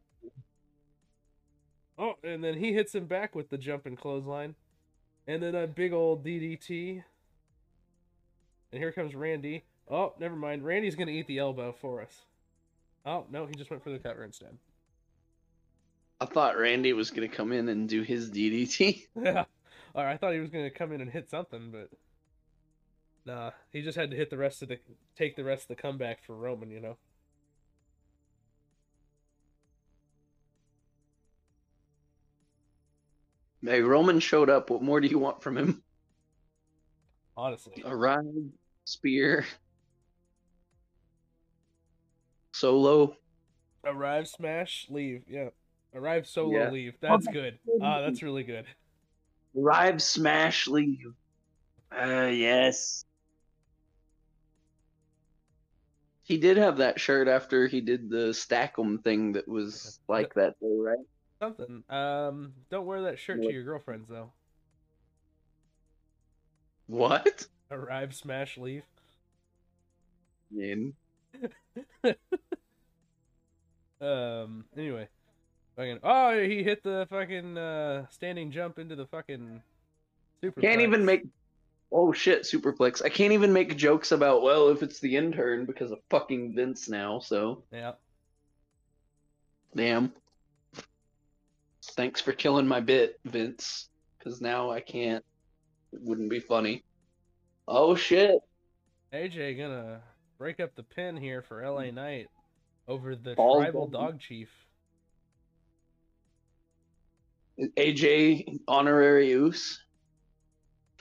Oh, 1.98 2.14
and 2.22 2.42
then 2.42 2.58
he 2.58 2.72
hits 2.72 2.94
him 2.94 3.06
back 3.06 3.34
with 3.34 3.48
the 3.48 3.56
jumping 3.56 3.96
clothesline, 3.96 4.54
and 5.26 5.42
then 5.42 5.54
a 5.54 5.66
big 5.66 5.92
old 5.92 6.24
DDT. 6.24 7.02
And 8.72 8.82
here 8.82 8.92
comes 8.92 9.14
Randy. 9.14 9.64
Oh, 9.88 10.12
never 10.18 10.36
mind. 10.36 10.64
Randy's 10.64 10.96
gonna 10.96 11.12
eat 11.12 11.26
the 11.28 11.38
elbow 11.38 11.72
for 11.80 12.02
us. 12.02 12.24
Oh 13.06 13.24
no, 13.30 13.46
he 13.46 13.54
just 13.54 13.70
went 13.70 13.82
for 13.84 13.90
the 13.90 13.98
cover 13.98 14.24
instead. 14.24 14.58
I 16.20 16.26
thought 16.26 16.58
Randy 16.58 16.92
was 16.92 17.10
gonna 17.10 17.28
come 17.28 17.52
in 17.52 17.68
and 17.68 17.88
do 17.88 18.02
his 18.02 18.30
DDT. 18.30 19.06
Yeah. 19.16 19.44
Or 19.94 20.06
I 20.06 20.18
thought 20.18 20.34
he 20.34 20.40
was 20.40 20.50
gonna 20.50 20.68
come 20.70 20.92
in 20.92 21.00
and 21.00 21.10
hit 21.10 21.30
something, 21.30 21.70
but 21.70 21.88
nah, 23.26 23.50
he 23.72 23.82
just 23.82 23.98
had 23.98 24.10
to 24.10 24.16
hit 24.16 24.30
the 24.30 24.38
rest 24.38 24.62
of 24.62 24.68
the 24.68 24.78
take 25.16 25.36
the 25.36 25.44
rest 25.44 25.64
of 25.64 25.68
the 25.76 25.82
comeback 25.82 26.24
for 26.24 26.34
Roman, 26.34 26.70
you 26.70 26.80
know. 26.80 26.96
Hey, 33.62 33.80
Roman 33.80 34.20
showed 34.20 34.48
up. 34.48 34.70
What 34.70 34.82
more 34.82 35.00
do 35.00 35.08
you 35.08 35.18
want 35.18 35.42
from 35.42 35.58
him? 35.58 35.82
Honestly. 37.36 37.82
A 37.84 37.94
ride, 37.94 38.24
spear, 38.84 39.44
solo. 42.52 43.16
Arrive, 43.84 44.28
smash, 44.28 44.86
leave. 44.88 45.22
Yeah. 45.28 45.48
Arrive, 45.94 46.26
solo, 46.26 46.58
Yeah. 46.58 46.70
leave. 46.70 46.94
That's 47.00 47.26
good. 47.26 47.58
Ah, 47.82 48.02
that's 48.02 48.22
really 48.22 48.44
good. 48.44 48.66
Arrive, 49.58 50.00
smash, 50.02 50.68
leave. 50.68 51.14
Uh, 51.90 52.30
yes. 52.32 53.05
He 56.26 56.38
did 56.38 56.56
have 56.56 56.78
that 56.78 56.98
shirt 56.98 57.28
after 57.28 57.68
he 57.68 57.80
did 57.80 58.10
the 58.10 58.30
Stack'em 58.30 59.00
thing 59.04 59.34
that 59.34 59.46
was 59.46 60.00
like 60.08 60.34
that, 60.34 60.56
though, 60.60 60.82
right? 60.82 60.98
Something. 61.40 61.84
Um, 61.88 62.52
don't 62.68 62.84
wear 62.84 63.02
that 63.02 63.20
shirt 63.20 63.40
to 63.42 63.52
your 63.52 63.62
girlfriends 63.62 64.08
though. 64.08 64.32
What? 66.88 67.46
Arrive, 67.70 68.12
smash, 68.12 68.58
leave. 68.58 68.82
In. 70.56 70.94
Um. 73.98 74.66
Anyway, 74.76 75.08
fucking. 75.74 76.00
Oh, 76.02 76.38
he 76.38 76.62
hit 76.62 76.82
the 76.82 77.06
fucking 77.08 77.56
uh, 77.56 78.04
standing 78.10 78.50
jump 78.50 78.78
into 78.78 78.94
the 78.94 79.06
fucking. 79.06 79.62
Super. 80.42 80.60
Can't 80.60 80.82
even 80.82 81.06
make. 81.06 81.22
Oh 81.92 82.12
shit, 82.12 82.42
Superplex. 82.42 83.04
I 83.04 83.08
can't 83.08 83.32
even 83.32 83.52
make 83.52 83.76
jokes 83.76 84.12
about, 84.12 84.42
well, 84.42 84.68
if 84.68 84.82
it's 84.82 85.00
the 85.00 85.16
intern 85.16 85.66
because 85.66 85.92
of 85.92 85.98
fucking 86.10 86.54
Vince 86.54 86.88
now, 86.88 87.20
so. 87.20 87.62
Yeah. 87.72 87.92
Damn. 89.74 90.12
Thanks 91.92 92.20
for 92.20 92.32
killing 92.32 92.66
my 92.66 92.80
bit, 92.80 93.20
Vince. 93.24 93.88
Because 94.18 94.40
now 94.40 94.70
I 94.70 94.80
can't. 94.80 95.24
It 95.92 96.00
wouldn't 96.02 96.30
be 96.30 96.40
funny. 96.40 96.82
Oh 97.68 97.94
shit. 97.94 98.38
AJ 99.12 99.58
gonna 99.58 100.00
break 100.38 100.60
up 100.60 100.74
the 100.74 100.82
pin 100.82 101.16
here 101.16 101.42
for 101.42 101.66
LA 101.66 101.84
hmm. 101.84 101.94
Knight 101.94 102.26
over 102.88 103.14
the 103.14 103.34
Balls 103.34 103.62
tribal 103.62 103.86
dog 103.86 104.20
chief. 104.20 104.50
AJ 107.58 108.60
honorary 108.68 109.32
Oos? 109.32 109.82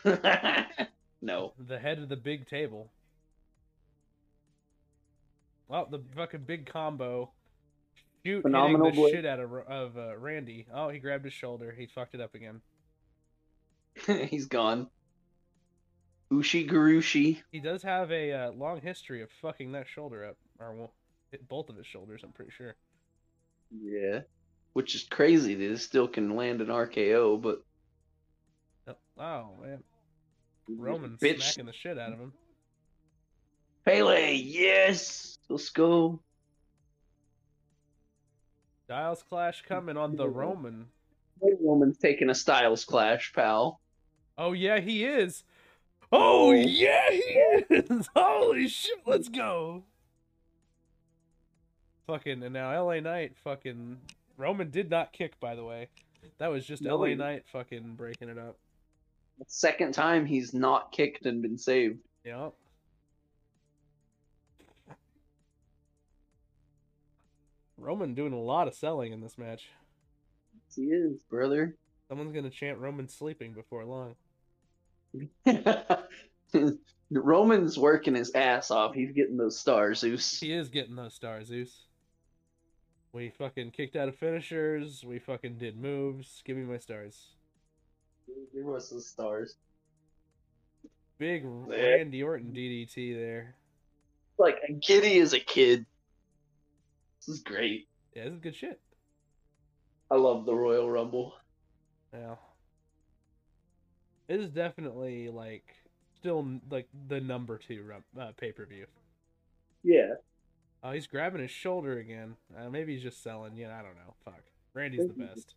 no. 1.22 1.54
the 1.68 1.80
head 1.80 2.00
of 2.00 2.10
the 2.10 2.16
big 2.16 2.48
table. 2.48 2.92
Well, 5.68 5.88
the 5.90 6.02
fucking 6.16 6.44
big 6.46 6.68
combo. 6.68 7.32
Shoot, 8.26 8.44
Phenomenal 8.44 8.88
hitting 8.88 8.96
the 8.96 9.02
blade. 9.02 9.14
shit 9.14 9.26
out 9.26 9.40
of 9.40 9.52
of 9.68 9.98
uh, 9.98 10.18
Randy. 10.18 10.68
Oh, 10.74 10.90
he 10.90 11.00
grabbed 11.00 11.26
his 11.26 11.34
shoulder. 11.34 11.74
He 11.78 11.88
fucked 11.88 12.16
it 12.16 12.22
up 12.22 12.36
again. 12.36 12.62
He's 14.30 14.48
gone. 14.48 14.88
Ushigoroshi. 16.32 17.42
He 17.52 17.60
does 17.60 17.84
have 17.84 18.12
a 18.12 18.32
uh, 18.32 18.52
long 18.52 18.82
history 18.82 19.22
of 19.22 19.30
fucking 19.42 19.72
that 19.74 19.88
shoulder 19.88 20.26
up, 20.26 20.38
or 20.60 20.74
well, 20.74 20.94
hit 21.32 21.48
both 21.48 21.70
of 21.70 21.78
his 21.78 21.86
shoulders. 21.86 22.22
I'm 22.24 22.32
pretty 22.32 22.52
sure. 22.52 22.76
Yeah. 23.72 24.22
Which 24.74 24.96
is 24.96 25.04
crazy 25.04 25.56
that 25.56 25.72
it 25.72 25.78
still 25.80 26.08
can 26.08 26.36
land 26.36 26.62
an 26.62 26.68
RKO, 26.68 27.42
but. 27.42 27.64
Oh 29.18 29.50
man, 29.62 29.82
Roman 30.70 31.18
Bitch. 31.18 31.42
smacking 31.42 31.66
the 31.68 31.74
shit 31.74 31.98
out 32.00 32.14
of 32.14 32.20
him. 32.20 32.34
Pele, 33.86 34.34
yes! 34.34 35.38
Let's 35.50 35.70
go. 35.70 36.20
Styles 38.86 39.24
clash 39.28 39.64
coming 39.68 39.98
on 39.98 40.16
the 40.16 40.28
Roman. 40.30 40.88
Roman's 41.62 41.98
taking 41.98 42.30
a 42.30 42.36
Styles 42.36 42.86
clash, 42.86 43.32
pal. 43.34 43.80
Oh 44.38 44.54
yeah, 44.54 44.80
he 44.80 45.06
is. 45.06 45.44
Oh 46.12 46.50
Oh. 46.50 46.52
yeah, 46.52 47.10
he 47.12 47.20
is. 47.20 48.10
Holy 48.16 48.68
shit, 48.68 49.00
let's 49.06 49.30
go. 49.30 49.84
Fucking 52.08 52.44
and 52.44 52.54
now 52.54 52.84
LA 52.86 53.00
Knight 53.00 53.36
fucking 53.44 53.98
Roman 54.38 54.70
did 54.70 54.90
not 54.90 55.14
kick 55.14 55.40
by 55.40 55.56
the 55.56 55.64
way. 55.64 55.90
That 56.38 56.48
was 56.52 56.66
just 56.66 56.82
No, 56.84 56.98
LA 56.98 57.16
Knight 57.16 57.44
fucking 57.52 57.96
breaking 57.96 58.30
it 58.30 58.38
up. 58.38 58.58
Second 59.48 59.94
time 59.94 60.26
he's 60.26 60.54
not 60.54 60.92
kicked 60.92 61.26
and 61.26 61.42
been 61.42 61.58
saved. 61.58 62.00
Yep. 62.24 62.54
Roman 67.78 68.16
doing 68.16 68.34
a 68.34 68.40
lot 68.40 68.68
of 68.68 68.74
selling 68.74 69.14
in 69.14 69.22
this 69.22 69.38
match. 69.38 69.70
He 70.76 70.86
is, 70.86 71.22
brother. 71.30 71.76
Someone's 72.08 72.34
gonna 72.34 72.50
chant 72.50 72.80
Roman 72.80 73.08
sleeping 73.08 73.54
before 73.54 73.86
long. 73.86 74.16
Roman's 77.12 77.78
working 77.78 78.16
his 78.16 78.34
ass 78.34 78.72
off. 78.72 78.96
He's 78.96 79.12
getting 79.12 79.38
those 79.38 79.60
stars, 79.60 80.00
Zeus. 80.00 80.40
He 80.40 80.52
is 80.52 80.70
getting 80.70 80.96
those 80.96 81.14
stars, 81.14 81.48
Zeus. 81.48 81.86
We 83.14 83.30
fucking 83.30 83.72
kicked 83.72 83.96
out 83.96 84.10
of 84.10 84.16
finishers. 84.16 85.04
We 85.06 85.20
fucking 85.20 85.58
did 85.58 85.78
moves. 85.78 86.42
Give 86.44 86.58
me 86.58 86.64
my 86.64 86.80
stars. 86.80 87.35
Give 88.54 88.70
us 88.70 88.90
the 88.90 89.02
stars. 89.02 89.56
Big. 91.18 91.44
Randy 91.46 92.24
Orton 92.24 92.52
DDT 92.52 93.16
there. 93.16 93.56
Like 94.38 94.58
a 94.68 94.74
giddy 94.74 95.20
as 95.20 95.34
a 95.34 95.40
kid. 95.40 95.86
This 97.20 97.36
is 97.36 97.42
great. 97.42 97.88
Yeah, 98.14 98.26
this 98.26 98.34
is 98.34 98.40
good 98.40 98.56
shit. 98.56 98.80
I 100.12 100.16
love 100.16 100.46
the 100.46 100.54
Royal 100.54 100.90
Rumble. 100.90 101.34
Yeah. 102.14 102.36
It 104.28 104.40
is 104.40 104.50
definitely 104.50 105.30
like 105.30 105.76
still 106.20 106.60
like 106.70 106.88
the 107.08 107.22
number 107.22 107.58
two 107.58 107.86
uh, 108.20 108.32
pay 108.38 108.52
per 108.52 108.66
view. 108.66 108.88
Yeah. 109.84 110.16
Oh, 110.84 110.92
he's 110.92 111.08
grabbing 111.08 111.42
his 111.42 111.52
shoulder 111.52 112.00
again. 112.00 112.36
Uh, 112.56 112.70
maybe 112.70 112.94
he's 112.94 113.04
just 113.04 113.24
selling. 113.24 113.56
Yeah, 113.56 113.78
I 113.78 113.82
don't 113.82 113.96
know. 113.96 114.14
Fuck. 114.24 114.44
Randy's 114.74 115.08
the 115.08 115.14
best. 115.14 115.56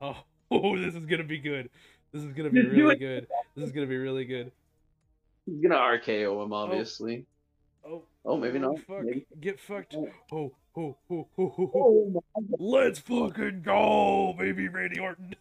Oh, 0.00 0.16
oh, 0.50 0.76
this 0.78 0.94
is 0.94 1.06
gonna 1.06 1.24
be 1.24 1.38
good. 1.38 1.70
This 2.12 2.22
is 2.22 2.32
gonna 2.32 2.50
be 2.50 2.62
Just 2.62 2.74
really 2.74 2.96
good. 2.96 3.26
This 3.54 3.66
is 3.66 3.72
gonna 3.72 3.86
be 3.86 3.96
really 3.96 4.24
good. 4.24 4.52
He's 5.44 5.60
gonna 5.60 5.76
RKO 5.76 6.44
him, 6.44 6.52
oh. 6.52 6.56
obviously. 6.56 7.24
Oh, 7.84 8.02
Oh, 8.26 8.36
maybe 8.36 8.58
oh, 8.58 8.72
not. 8.72 8.80
Fuck. 8.80 9.04
Maybe. 9.04 9.26
Get 9.40 9.60
fucked. 9.60 9.94
Oh, 9.94 10.08
oh, 10.32 10.52
oh, 10.76 10.96
oh, 11.10 11.28
oh, 11.38 11.54
oh. 11.58 11.70
Oh, 11.74 12.10
my 12.12 12.20
God. 12.42 12.60
Let's 12.60 12.98
fucking 12.98 13.62
go, 13.64 14.34
baby 14.36 14.68
Randy 14.68 14.98
Orton. 14.98 15.36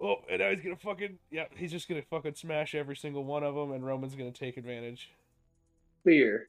Oh, 0.00 0.16
and 0.30 0.40
now 0.40 0.50
he's 0.50 0.62
gonna 0.62 0.76
fucking 0.76 1.18
yeah, 1.30 1.44
he's 1.54 1.70
just 1.70 1.86
gonna 1.86 2.00
fucking 2.00 2.34
smash 2.34 2.74
every 2.74 2.96
single 2.96 3.22
one 3.22 3.44
of 3.44 3.54
them, 3.54 3.72
and 3.72 3.84
Roman's 3.84 4.14
gonna 4.14 4.32
take 4.32 4.56
advantage. 4.56 5.10
Fear. 6.04 6.48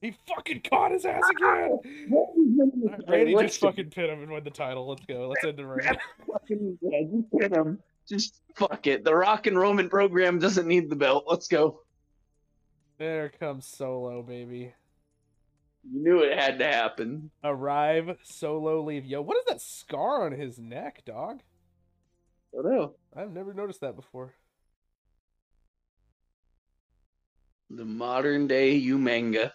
He 0.00 0.14
fucking 0.26 0.62
caught 0.62 0.92
his 0.92 1.04
ass 1.04 1.22
again. 1.30 1.78
Randy 3.06 3.34
Let's 3.34 3.52
just 3.52 3.60
fucking 3.60 3.90
pin 3.90 4.08
him 4.08 4.22
and 4.22 4.32
win 4.32 4.44
the 4.44 4.50
title. 4.50 4.88
Let's 4.88 5.04
go. 5.04 5.28
Let's 5.28 5.44
end 5.44 5.58
the 5.58 5.66
reign. 5.66 5.98
fucking 6.32 6.78
yeah, 6.80 7.00
just 7.02 7.26
hit 7.32 7.52
him. 7.54 7.78
Just 8.08 8.40
fuck 8.56 8.86
it. 8.86 9.04
The 9.04 9.14
Rock 9.14 9.46
and 9.46 9.58
Roman 9.58 9.90
program 9.90 10.38
doesn't 10.38 10.66
need 10.66 10.88
the 10.88 10.96
belt. 10.96 11.24
Let's 11.26 11.48
go. 11.48 11.82
There 12.98 13.28
comes 13.28 13.66
Solo, 13.66 14.22
baby. 14.22 14.72
You 15.90 16.02
knew 16.02 16.18
it 16.20 16.38
had 16.38 16.58
to 16.58 16.66
happen. 16.66 17.30
Arrive, 17.44 18.16
Solo, 18.22 18.82
leave. 18.82 19.04
Yo, 19.04 19.22
what 19.22 19.36
is 19.36 19.44
that 19.48 19.60
scar 19.60 20.26
on 20.26 20.32
his 20.32 20.58
neck, 20.58 21.02
dog? 21.04 21.40
I 22.52 22.62
don't 22.62 22.72
know. 22.72 22.94
I've 23.16 23.32
never 23.32 23.54
noticed 23.54 23.80
that 23.82 23.96
before. 23.96 24.34
The 27.70 27.84
modern 27.84 28.48
day 28.48 28.80
Umaga. 28.80 29.52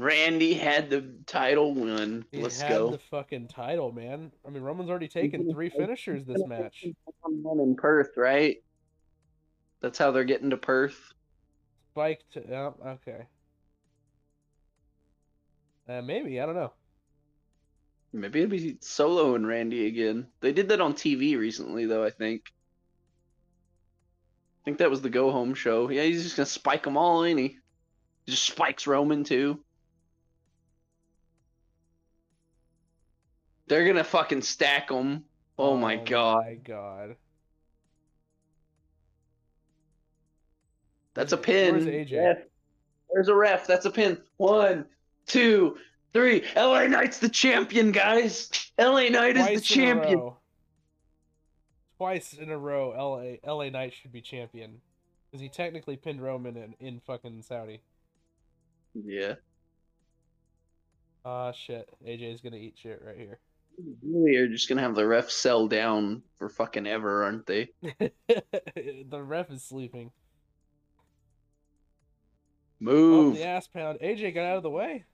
Randy 0.00 0.54
had 0.54 0.90
the 0.90 1.14
title 1.26 1.74
win. 1.74 2.24
He 2.30 2.42
Let's 2.42 2.60
had 2.60 2.70
go. 2.70 2.90
the 2.90 2.98
fucking 2.98 3.48
title, 3.48 3.92
man. 3.92 4.32
I 4.46 4.50
mean, 4.50 4.62
Roman's 4.62 4.90
already 4.90 5.08
taken 5.08 5.50
three 5.52 5.70
finishers 5.70 6.24
this 6.24 6.44
match. 6.46 6.86
One 7.22 7.60
in 7.60 7.76
Perth, 7.76 8.16
right? 8.16 8.56
That's 9.80 9.98
how 9.98 10.10
they're 10.10 10.24
getting 10.24 10.50
to 10.50 10.56
Perth. 10.56 11.12
Spike 11.92 12.22
to 12.32 12.42
yeah, 12.48 12.70
okay. 12.86 13.26
Uh, 15.88 16.00
maybe 16.00 16.40
I 16.40 16.46
don't 16.46 16.54
know. 16.54 16.72
Maybe 18.12 18.40
it'll 18.40 18.50
be 18.50 18.76
Solo 18.80 19.34
and 19.34 19.46
Randy 19.46 19.86
again. 19.86 20.26
They 20.40 20.52
did 20.52 20.68
that 20.68 20.80
on 20.80 20.94
TV 20.94 21.36
recently, 21.36 21.86
though. 21.86 22.04
I 22.04 22.10
think. 22.10 22.52
I 24.62 24.64
think 24.64 24.78
that 24.78 24.90
was 24.90 25.02
the 25.02 25.10
go 25.10 25.30
home 25.32 25.54
show. 25.54 25.90
Yeah, 25.90 26.04
he's 26.04 26.22
just 26.22 26.36
gonna 26.36 26.46
spike 26.46 26.84
them 26.84 26.96
all, 26.96 27.24
ain't 27.24 27.40
he? 27.40 27.58
He 28.26 28.32
just 28.32 28.44
spikes 28.44 28.86
Roman 28.86 29.24
too. 29.24 29.58
They're 33.68 33.86
gonna 33.86 34.04
fucking 34.04 34.42
stack 34.42 34.88
them. 34.88 35.24
Oh, 35.58 35.76
my 35.76 35.96
god, 35.96 36.44
My 36.44 36.54
God. 36.54 37.16
that's 41.14 41.32
a 41.32 41.36
pin. 41.36 41.74
where's 41.74 41.86
AJ? 41.86 42.16
Ref. 42.18 42.38
There's 43.12 43.28
a 43.28 43.34
ref. 43.34 43.66
That's 43.66 43.84
a 43.84 43.90
pin. 43.90 44.18
One, 44.38 44.86
two, 45.26 45.76
three. 46.12 46.44
LA 46.56 46.86
Knight's 46.86 47.18
the 47.18 47.28
champion, 47.28 47.92
guys. 47.92 48.50
LA 48.78 49.08
Knight 49.08 49.36
is 49.36 49.46
the 49.46 49.52
Twice 49.52 49.52
in 49.52 49.56
a 49.56 49.60
champion. 49.60 50.18
row. 50.18 50.36
Twice 51.98 52.32
in 52.32 52.50
a 52.50 52.58
row, 52.58 52.90
LA 53.44 53.52
LA 53.54 53.68
Knight 53.70 53.92
should 53.94 54.12
be 54.12 54.20
champion 54.22 54.80
because 55.30 55.40
he 55.42 55.48
technically 55.48 55.96
pinned 55.96 56.20
Roman 56.20 56.56
in, 56.56 56.74
in 56.80 57.00
fucking 57.06 57.42
Saudi. 57.42 57.80
Yeah. 58.94 59.34
Ah 61.24 61.52
shit, 61.52 61.88
AJ's 62.04 62.40
gonna 62.40 62.56
eat 62.56 62.74
shit 62.76 63.00
right 63.06 63.16
here. 63.16 63.38
Really 64.02 64.36
are 64.36 64.48
just 64.48 64.68
gonna 64.68 64.82
have 64.82 64.94
the 64.94 65.06
ref 65.06 65.30
sell 65.30 65.66
down 65.68 66.22
for 66.38 66.48
fucking 66.48 66.86
ever, 66.86 67.24
aren't 67.24 67.46
they? 67.46 67.70
the 67.82 69.22
ref 69.22 69.50
is 69.50 69.64
sleeping. 69.64 70.10
Oh, 72.82 72.84
Move. 72.84 73.36
the 73.36 73.46
ass 73.46 73.68
pound. 73.68 73.98
AJ 74.00 74.34
got 74.34 74.44
out 74.44 74.56
of 74.56 74.62
the 74.62 74.70
way. 74.70 75.04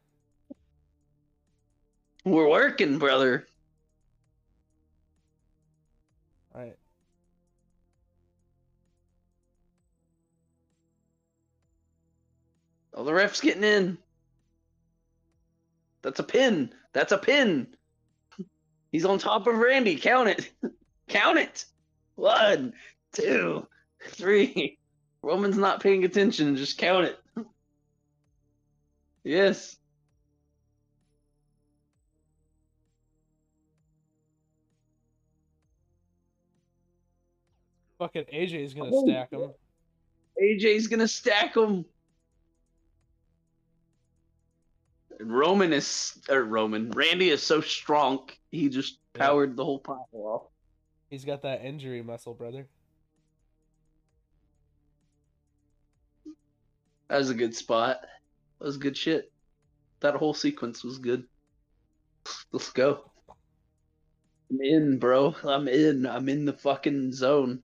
We're 2.24 2.48
working, 2.48 2.98
brother. 2.98 3.46
All 6.54 6.62
right. 6.62 6.76
Oh, 12.94 13.04
the 13.04 13.14
ref's 13.14 13.40
getting 13.40 13.64
in. 13.64 13.98
That's 16.02 16.20
a 16.20 16.24
pin. 16.24 16.72
That's 16.92 17.12
a 17.12 17.18
pin. 17.18 17.68
He's 18.92 19.04
on 19.04 19.18
top 19.18 19.46
of 19.46 19.56
Randy. 19.56 19.96
Count 19.96 20.28
it. 20.28 20.50
Count 21.08 21.38
it. 21.38 21.64
One, 22.16 22.72
two, 23.12 23.66
three. 24.08 24.78
Roman's 25.22 25.56
not 25.58 25.82
paying 25.82 26.04
attention. 26.04 26.56
Just 26.56 26.78
count 26.78 27.04
it. 27.06 27.18
Yes. 29.24 29.76
Fucking 37.98 38.24
AJ 38.32 38.64
is 38.64 38.74
gonna 38.74 38.90
Oh, 38.92 39.06
stack 39.06 39.32
him. 39.32 39.50
AJ's 40.40 40.86
gonna 40.86 41.08
stack 41.08 41.56
him. 41.56 41.84
Roman 45.20 45.72
is 45.72 46.16
or 46.30 46.44
Roman. 46.44 46.90
Randy 46.92 47.30
is 47.30 47.42
so 47.42 47.60
strong. 47.60 48.30
He 48.50 48.68
just 48.68 48.98
Yeah. 49.14 49.20
powered 49.20 49.56
the 49.56 49.64
whole 49.64 49.78
pile 49.80 50.08
off. 50.12 50.50
He's 51.10 51.24
got 51.24 51.42
that 51.42 51.64
injury 51.64 52.02
muscle, 52.02 52.34
brother. 52.34 52.68
That 57.08 57.18
was 57.18 57.30
a 57.30 57.34
good 57.34 57.54
spot. 57.54 58.00
That 58.58 58.64
was 58.66 58.76
good 58.76 58.96
shit. 58.96 59.32
That 60.00 60.14
whole 60.14 60.34
sequence 60.34 60.84
was 60.84 60.98
good. 60.98 61.26
Let's 62.52 62.70
go. 62.72 63.10
I'm 64.50 64.60
in, 64.60 64.98
bro. 64.98 65.34
I'm 65.44 65.68
in. 65.68 66.06
I'm 66.06 66.28
in 66.28 66.44
the 66.44 66.52
fucking 66.52 67.12
zone. 67.12 67.62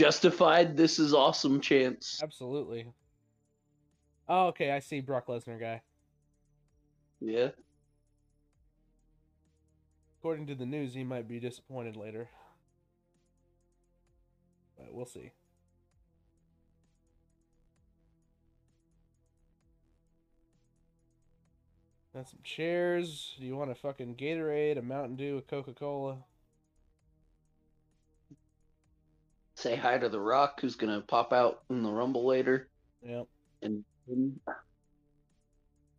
Justified. 0.00 0.78
This 0.78 0.98
is 0.98 1.12
awesome. 1.12 1.60
Chance. 1.60 2.20
Absolutely. 2.22 2.86
Oh, 4.30 4.46
okay. 4.46 4.70
I 4.70 4.78
see 4.78 5.00
Brock 5.00 5.26
Lesnar 5.26 5.60
guy. 5.60 5.82
Yeah. 7.20 7.48
According 10.18 10.46
to 10.46 10.54
the 10.54 10.64
news, 10.64 10.94
he 10.94 11.04
might 11.04 11.28
be 11.28 11.38
disappointed 11.38 11.96
later. 11.96 12.30
But 14.78 14.94
we'll 14.94 15.04
see. 15.04 15.32
Got 22.14 22.26
some 22.26 22.40
chairs. 22.42 23.34
Do 23.38 23.44
you 23.44 23.54
want 23.54 23.70
a 23.70 23.74
fucking 23.74 24.14
Gatorade, 24.14 24.78
a 24.78 24.82
Mountain 24.82 25.16
Dew, 25.16 25.36
a 25.36 25.42
Coca 25.42 25.74
Cola? 25.74 26.24
Say 29.60 29.76
hi 29.76 29.98
to 29.98 30.08
the 30.08 30.18
Rock, 30.18 30.58
who's 30.62 30.74
gonna 30.74 31.02
pop 31.02 31.34
out 31.34 31.60
in 31.68 31.82
the 31.82 31.90
Rumble 31.90 32.24
later, 32.24 32.70
Yep. 33.02 33.26
and 33.60 33.84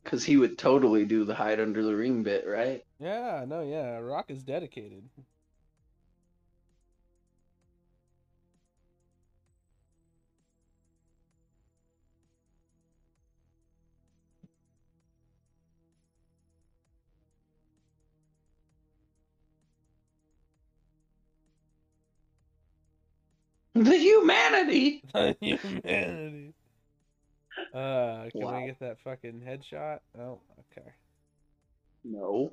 because 0.04 0.24
he 0.24 0.36
would 0.38 0.58
totally 0.58 1.06
do 1.06 1.26
the 1.26 1.36
hide 1.36 1.60
under 1.60 1.84
the 1.84 1.96
ring 1.96 2.24
bit, 2.24 2.48
right? 2.48 2.84
Yeah, 3.00 3.46
no, 3.48 3.62
yeah. 3.62 3.98
Rock 4.00 4.32
is 4.32 4.42
dedicated. 4.44 5.08
The 23.84 23.98
humanity. 23.98 25.04
The 25.14 25.36
Humanity. 25.42 26.54
Uh, 27.74 28.30
can 28.32 28.42
Wow. 28.42 28.60
we 28.60 28.68
get 28.68 28.80
that 28.80 29.00
fucking 29.04 29.42
headshot? 29.42 30.00
Oh, 30.20 30.40
okay. 30.72 30.88
No. 32.04 32.52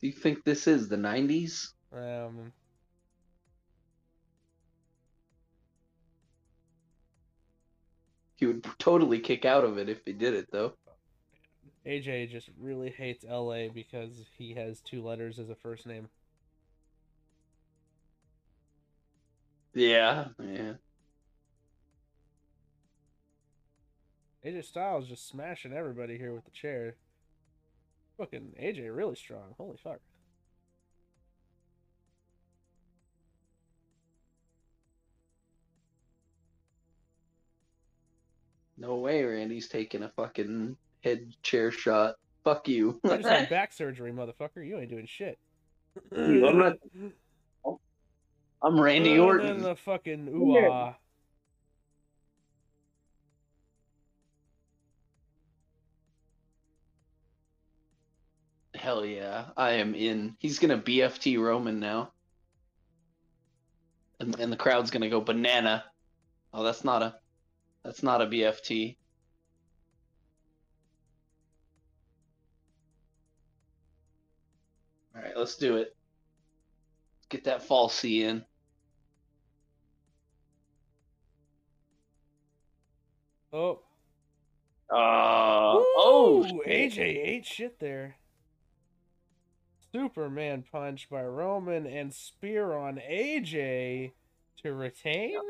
Do 0.00 0.06
you 0.06 0.12
think 0.12 0.44
this 0.44 0.66
is 0.66 0.88
the 0.88 0.96
'90s? 0.96 1.72
Um, 1.92 2.52
He 8.36 8.46
would 8.46 8.64
totally 8.78 9.20
kick 9.20 9.44
out 9.44 9.64
of 9.64 9.78
it 9.78 9.88
if 9.88 10.04
he 10.04 10.12
did 10.12 10.34
it, 10.34 10.48
though. 10.52 10.74
AJ 11.86 12.30
just 12.30 12.50
really 12.58 12.90
hates 12.90 13.24
LA 13.24 13.68
because 13.68 14.26
he 14.36 14.54
has 14.54 14.80
two 14.80 15.02
letters 15.02 15.38
as 15.38 15.48
a 15.48 15.54
first 15.54 15.86
name. 15.86 16.08
Yeah, 19.76 20.28
yeah. 20.42 20.72
AJ 24.42 24.64
Styles 24.64 25.06
just 25.06 25.28
smashing 25.28 25.74
everybody 25.74 26.16
here 26.16 26.32
with 26.32 26.46
the 26.46 26.50
chair. 26.50 26.94
Fucking 28.16 28.54
AJ 28.58 28.96
really 28.96 29.16
strong. 29.16 29.54
Holy 29.58 29.76
fuck. 29.76 29.98
No 38.78 38.96
way, 38.96 39.22
Randy's 39.24 39.68
taking 39.68 40.02
a 40.02 40.08
fucking 40.10 40.76
head 41.02 41.32
chair 41.42 41.70
shot. 41.70 42.16
Fuck 42.44 42.68
you. 42.68 43.00
I 43.04 43.16
just 43.16 43.28
had 43.28 43.48
back 43.50 43.72
surgery, 43.72 44.12
motherfucker. 44.12 44.66
You 44.66 44.78
ain't 44.78 44.90
doing 44.90 45.06
shit. 45.06 45.38
I'm 46.14 46.58
not- 46.58 46.76
I'm 48.62 48.80
Randy 48.80 49.18
Orton. 49.18 49.62
The 49.62 49.76
fucking 49.76 50.28
ooh 50.28 50.70
ah. 50.70 50.96
Hell 58.74 59.04
yeah, 59.04 59.46
I 59.56 59.72
am 59.72 59.94
in. 59.94 60.36
He's 60.38 60.58
gonna 60.58 60.78
BFT 60.78 61.40
Roman 61.40 61.80
now, 61.80 62.12
and 64.20 64.38
and 64.38 64.52
the 64.52 64.56
crowd's 64.56 64.90
gonna 64.90 65.10
go 65.10 65.20
banana. 65.20 65.84
Oh, 66.52 66.62
that's 66.62 66.84
not 66.84 67.02
a, 67.02 67.16
that's 67.84 68.02
not 68.02 68.22
a 68.22 68.26
BFT. 68.26 68.96
All 75.14 75.22
right, 75.22 75.36
let's 75.36 75.56
do 75.56 75.76
it. 75.76 75.95
Get 77.28 77.44
that 77.44 77.62
fall 77.62 77.88
C 77.88 78.22
in. 78.22 78.44
Oh. 83.52 83.80
Uh, 84.88 84.94
oh, 84.94 86.46
Ooh, 86.46 86.62
AJ 86.68 86.98
ate 87.00 87.46
shit 87.46 87.80
there. 87.80 88.16
Superman 89.92 90.64
punch 90.70 91.08
by 91.10 91.24
Roman 91.24 91.86
and 91.86 92.12
spear 92.12 92.74
on 92.74 92.96
AJ 92.96 94.12
to 94.62 94.74
retain. 94.74 95.40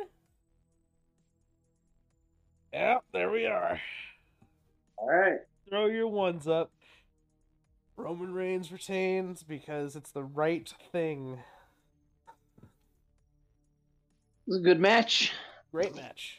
Yep, 2.72 3.04
there 3.12 3.30
we 3.30 3.46
are. 3.46 3.80
all 4.96 5.08
right. 5.08 5.38
Throw 5.68 5.86
your 5.86 6.08
ones 6.08 6.46
up. 6.46 6.70
Roman 7.96 8.32
Reigns 8.32 8.70
retains 8.70 9.42
because 9.42 9.96
it's 9.96 10.12
the 10.12 10.22
right 10.22 10.72
thing. 10.92 11.38
It 14.46 14.50
was 14.50 14.58
a 14.58 14.62
good 14.62 14.78
match. 14.78 15.32
Great 15.72 15.96
match. 15.96 16.38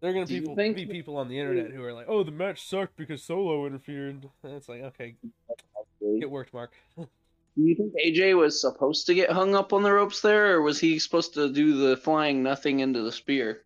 There 0.00 0.10
are 0.10 0.14
gonna 0.14 0.26
people, 0.26 0.54
think- 0.54 0.76
be 0.76 0.86
people 0.86 1.16
on 1.16 1.28
the 1.28 1.38
internet 1.38 1.70
who 1.70 1.82
are 1.82 1.92
like, 1.92 2.06
"Oh, 2.08 2.22
the 2.22 2.30
match 2.30 2.68
sucked 2.68 2.96
because 2.96 3.22
Solo 3.22 3.66
interfered." 3.66 4.28
And 4.42 4.52
it's 4.52 4.68
like, 4.68 4.82
okay, 4.82 5.16
it 6.00 6.30
worked, 6.30 6.52
Mark. 6.52 6.74
Do 6.96 7.62
you 7.62 7.74
think 7.74 7.94
AJ 7.94 8.36
was 8.36 8.60
supposed 8.60 9.06
to 9.06 9.14
get 9.14 9.30
hung 9.30 9.54
up 9.54 9.72
on 9.72 9.82
the 9.82 9.90
ropes 9.92 10.20
there, 10.20 10.56
or 10.56 10.62
was 10.62 10.78
he 10.78 10.98
supposed 10.98 11.32
to 11.34 11.50
do 11.50 11.76
the 11.76 11.96
flying 11.96 12.42
nothing 12.42 12.80
into 12.80 13.00
the 13.02 13.12
spear? 13.12 13.64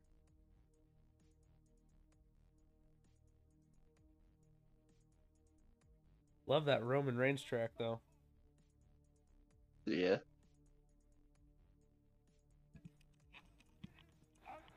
Love 6.47 6.67
that 6.67 6.85
Roman 6.85 7.17
Reigns 7.17 7.43
track 7.43 7.73
though. 7.79 8.01
Yeah. 9.91 10.19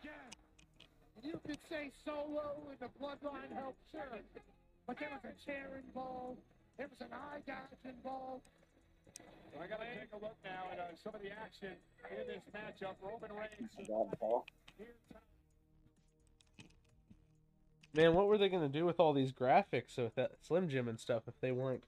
Again, 0.02 0.34
you 1.24 1.40
could 1.46 1.60
say 1.70 1.92
Solo 2.04 2.58
and 2.70 2.80
the 2.80 2.90
Bloodline 3.00 3.54
helped, 3.54 3.78
sure, 3.92 4.02
but 4.88 4.98
there 4.98 5.10
was 5.12 5.22
a 5.24 5.46
chair 5.46 5.82
involved. 5.86 6.40
There 6.78 6.88
was 6.90 7.00
an 7.02 7.14
eye 7.14 7.42
gouge 7.46 7.86
involved. 7.86 8.42
So 9.54 9.62
I 9.62 9.68
gotta 9.68 9.86
take 9.86 10.10
a 10.14 10.26
look 10.26 10.36
now 10.44 10.64
at 10.72 10.80
uh, 10.80 10.84
some 11.04 11.14
of 11.14 11.22
the 11.22 11.30
action 11.30 11.74
in 12.10 12.28
this 12.28 12.42
matchup. 12.52 12.96
Roman 13.00 13.38
Reigns. 13.38 13.70
Here, 14.78 14.88
Man, 17.94 18.16
what 18.16 18.26
were 18.26 18.40
they 18.40 18.50
gonna 18.50 18.68
do 18.68 18.84
with 18.84 19.00
all 19.00 19.14
these 19.14 19.32
graphics 19.32 19.96
with 19.96 20.16
that 20.16 20.32
Slim 20.42 20.70
Jim 20.70 20.88
and 20.88 21.00
stuff 21.00 21.24
if 21.28 21.40
they 21.40 21.52
weren't 21.52 21.84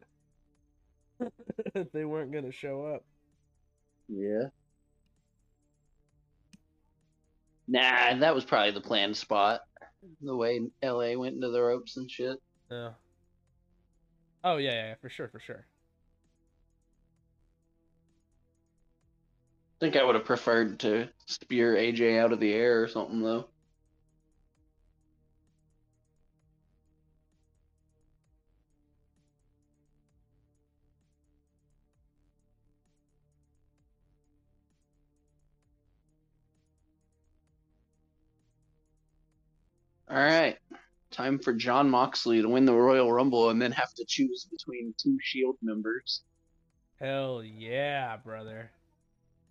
if 1.75 1.91
they 1.91 2.05
weren't 2.05 2.31
gonna 2.31 2.51
show 2.51 2.85
up? 2.85 3.03
Yeah. 4.07 4.49
Nah, 7.67 8.19
that 8.19 8.35
was 8.35 8.45
probably 8.45 8.71
the 8.71 8.81
planned 8.81 9.17
spot. 9.17 9.61
The 10.21 10.35
way 10.35 10.61
LA 10.83 11.17
went 11.17 11.35
into 11.35 11.49
the 11.49 11.61
ropes 11.61 11.97
and 11.97 12.09
shit. 12.09 12.37
Yeah. 12.69 12.91
Oh 14.43 14.57
yeah, 14.57 14.71
yeah, 14.71 14.87
yeah, 14.89 14.95
for 15.01 15.09
sure, 15.09 15.27
for 15.27 15.39
sure. 15.39 15.65
I 19.75 19.85
think 19.85 19.95
I 19.95 20.03
would 20.03 20.15
have 20.15 20.25
preferred 20.25 20.79
to 20.81 21.09
spear 21.25 21.75
AJ 21.75 22.19
out 22.19 22.31
of 22.31 22.39
the 22.39 22.53
air 22.53 22.83
or 22.83 22.87
something 22.87 23.21
though. 23.21 23.49
All 40.15 40.21
right. 40.21 40.57
Time 41.11 41.37
for 41.37 41.51
Jon 41.51 41.89
Moxley 41.89 42.41
to 42.41 42.47
win 42.47 42.63
the 42.63 42.73
Royal 42.73 43.11
Rumble 43.11 43.49
and 43.49 43.61
then 43.61 43.73
have 43.73 43.93
to 43.95 44.05
choose 44.07 44.47
between 44.49 44.93
two 44.97 45.17
Shield 45.21 45.57
members. 45.61 46.21
Hell 47.01 47.43
yeah, 47.43 48.15
brother. 48.15 48.71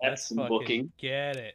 That's 0.00 0.12
Let's 0.12 0.28
some 0.28 0.38
fucking 0.38 0.48
booking. 0.48 0.92
Get 0.98 1.36
it. 1.36 1.54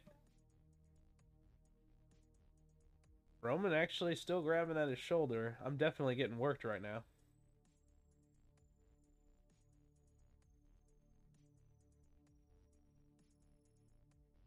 Roman 3.42 3.72
actually 3.72 4.14
still 4.14 4.42
grabbing 4.42 4.76
at 4.76 4.88
his 4.88 5.00
shoulder. 5.00 5.58
I'm 5.66 5.76
definitely 5.76 6.14
getting 6.14 6.38
worked 6.38 6.62
right 6.62 6.80
now. 6.80 7.02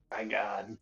My 0.10 0.23
God. 0.23 0.77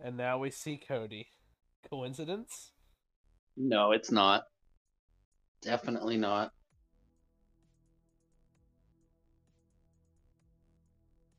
And 0.00 0.16
now 0.16 0.38
we 0.38 0.50
see 0.50 0.76
Cody. 0.76 1.28
Coincidence? 1.90 2.72
No, 3.56 3.92
it's 3.92 4.10
not. 4.10 4.44
Definitely 5.62 6.16
not. 6.16 6.52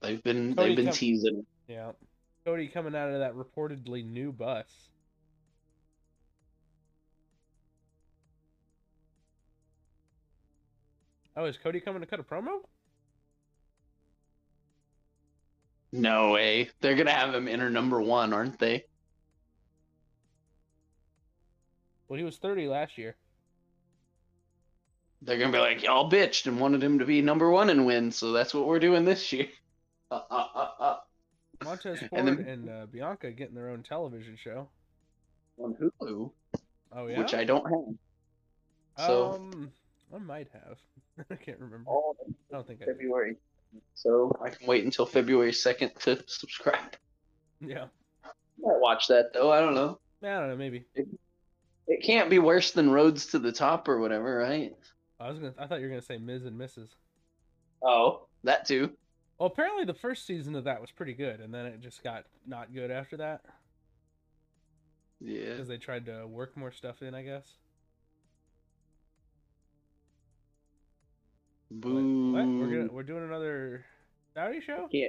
They've 0.02 0.22
been 0.24 0.56
Cody 0.56 0.70
they've 0.70 0.76
been 0.78 0.86
come- 0.88 0.94
teasing. 0.94 1.46
Yeah. 1.68 1.92
Cody 2.46 2.68
coming 2.68 2.96
out 2.96 3.10
of 3.10 3.20
that 3.20 3.36
reportedly 3.36 4.04
new 4.06 4.32
bus. 4.32 4.90
Oh, 11.36 11.46
is 11.46 11.58
Cody 11.58 11.80
coming 11.80 12.02
to 12.02 12.08
cut 12.08 12.20
a 12.20 12.24
promo? 12.24 12.60
No 15.92 16.32
way. 16.32 16.70
They're 16.82 16.96
gonna 16.96 17.12
have 17.12 17.34
him 17.34 17.48
enter 17.48 17.70
number 17.70 18.02
one, 18.02 18.34
aren't 18.34 18.60
they? 18.60 18.86
Well, 22.08 22.18
he 22.18 22.24
was 22.24 22.38
30 22.38 22.68
last 22.68 22.98
year. 22.98 23.16
They're 25.22 25.38
gonna 25.38 25.52
be 25.52 25.60
like, 25.60 25.84
y'all 25.84 26.10
bitched 26.10 26.48
and 26.48 26.60
wanted 26.60 26.82
him 26.84 27.00
to 27.00 27.06
be 27.06 27.22
number 27.22 27.50
one 27.50 27.70
and 27.70 27.86
win, 27.86 28.12
so 28.12 28.32
that's 28.32 28.54
what 28.54 28.68
we're 28.68 28.80
doing 28.80 29.06
this 29.06 29.32
year. 29.34 29.48
Uh, 30.12 30.22
uh, 30.32 30.68
uh. 30.80 30.98
Montez 31.64 32.00
Ford 32.10 32.10
And 32.14 32.30
and, 32.30 32.68
then- 32.68 32.76
uh, 32.76 32.86
Bianca 32.88 33.30
getting 33.30 33.54
their 33.54 33.70
own 33.70 33.84
television 33.84 34.36
show. 34.44 34.68
On 35.60 35.76
Hulu, 35.76 36.32
Oh 36.92 37.06
yeah. 37.06 37.20
which 37.20 37.36
I 37.36 37.44
don't 37.44 37.64
have. 38.98 39.06
So 39.06 39.34
Um, 39.34 39.72
I 40.12 40.18
might 40.18 40.48
have. 40.52 40.80
I 41.30 41.36
can't 41.36 41.60
remember. 41.60 41.92
I 41.92 42.54
don't 42.54 42.66
think. 42.66 42.80
February. 42.84 43.36
So 43.96 44.32
I 44.44 44.50
can 44.50 44.66
wait 44.68 44.86
until 44.86 45.06
February 45.06 45.54
second 45.54 45.92
to 46.02 46.24
subscribe. 46.28 46.96
Yeah. 47.60 47.86
Might 48.62 48.80
watch 48.80 49.08
that 49.08 49.34
though. 49.34 49.52
I 49.52 49.60
don't 49.60 49.76
know. 49.76 50.00
I 50.24 50.28
don't 50.40 50.50
know. 50.50 50.56
Maybe. 50.58 50.86
It 51.88 52.04
can't 52.04 52.30
be 52.30 52.40
worse 52.40 52.72
than 52.72 52.90
Roads 52.92 53.26
to 53.28 53.40
the 53.40 53.52
Top 53.52 53.88
or 53.88 54.00
whatever, 54.00 54.38
right? 54.38 54.74
I 55.20 55.30
was 55.30 55.40
gonna. 55.40 55.54
I 55.58 55.68
thought 55.68 55.80
you 55.80 55.86
were 55.86 55.90
gonna 55.90 56.02
say 56.02 56.18
Miz 56.18 56.46
and 56.46 56.60
Mrs. 56.60 56.90
Oh, 57.84 58.28
that 58.44 58.66
too. 58.66 58.92
Well, 59.38 59.48
apparently 59.48 59.86
the 59.86 59.94
first 59.94 60.26
season 60.26 60.56
of 60.56 60.66
that 60.66 60.82
was 60.82 60.92
pretty 60.92 61.14
good, 61.14 61.40
and 61.40 61.54
then 61.54 61.66
it 61.66 61.82
just 61.82 62.04
got 62.04 62.26
not 62.46 62.74
good 62.74 62.92
after 62.92 63.18
that 63.18 63.42
Yeah. 65.22 65.52
because 65.52 65.68
they 65.68 65.78
tried 65.78 66.06
to 66.08 66.28
work 66.28 66.56
more 66.58 66.72
stuff 66.72 67.02
in. 67.02 67.14
I 67.16 67.24
guess. 67.24 67.46
Boo. 71.72 72.34
What? 72.34 72.46
We're 72.46 72.78
gonna 72.78 72.92
we're 72.92 73.04
doing 73.04 73.24
another 73.24 73.86
Saudi 74.34 74.62
show. 74.62 74.88
Yeah. 74.92 75.08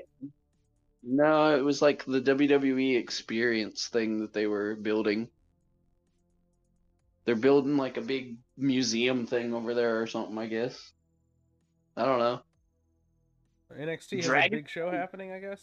No, 1.02 1.56
it 1.56 1.64
was 1.64 1.80
like 1.80 2.04
the 2.04 2.20
WWE 2.20 2.98
experience 2.98 3.88
thing 3.88 4.20
that 4.20 4.34
they 4.34 4.46
were 4.46 4.74
building. 4.74 5.28
They're 7.24 7.36
building 7.36 7.76
like 7.76 7.96
a 7.96 8.02
big 8.02 8.36
museum 8.56 9.26
thing 9.26 9.54
over 9.54 9.72
there 9.72 10.02
or 10.02 10.06
something, 10.06 10.36
I 10.36 10.46
guess. 10.46 10.92
I 11.96 12.04
don't 12.04 12.18
know. 12.18 12.40
NXT 13.78 14.16
has 14.24 14.28
a 14.28 14.48
big 14.50 14.68
show 14.68 14.90
happening. 14.90 15.32
I 15.32 15.38
guess. 15.38 15.62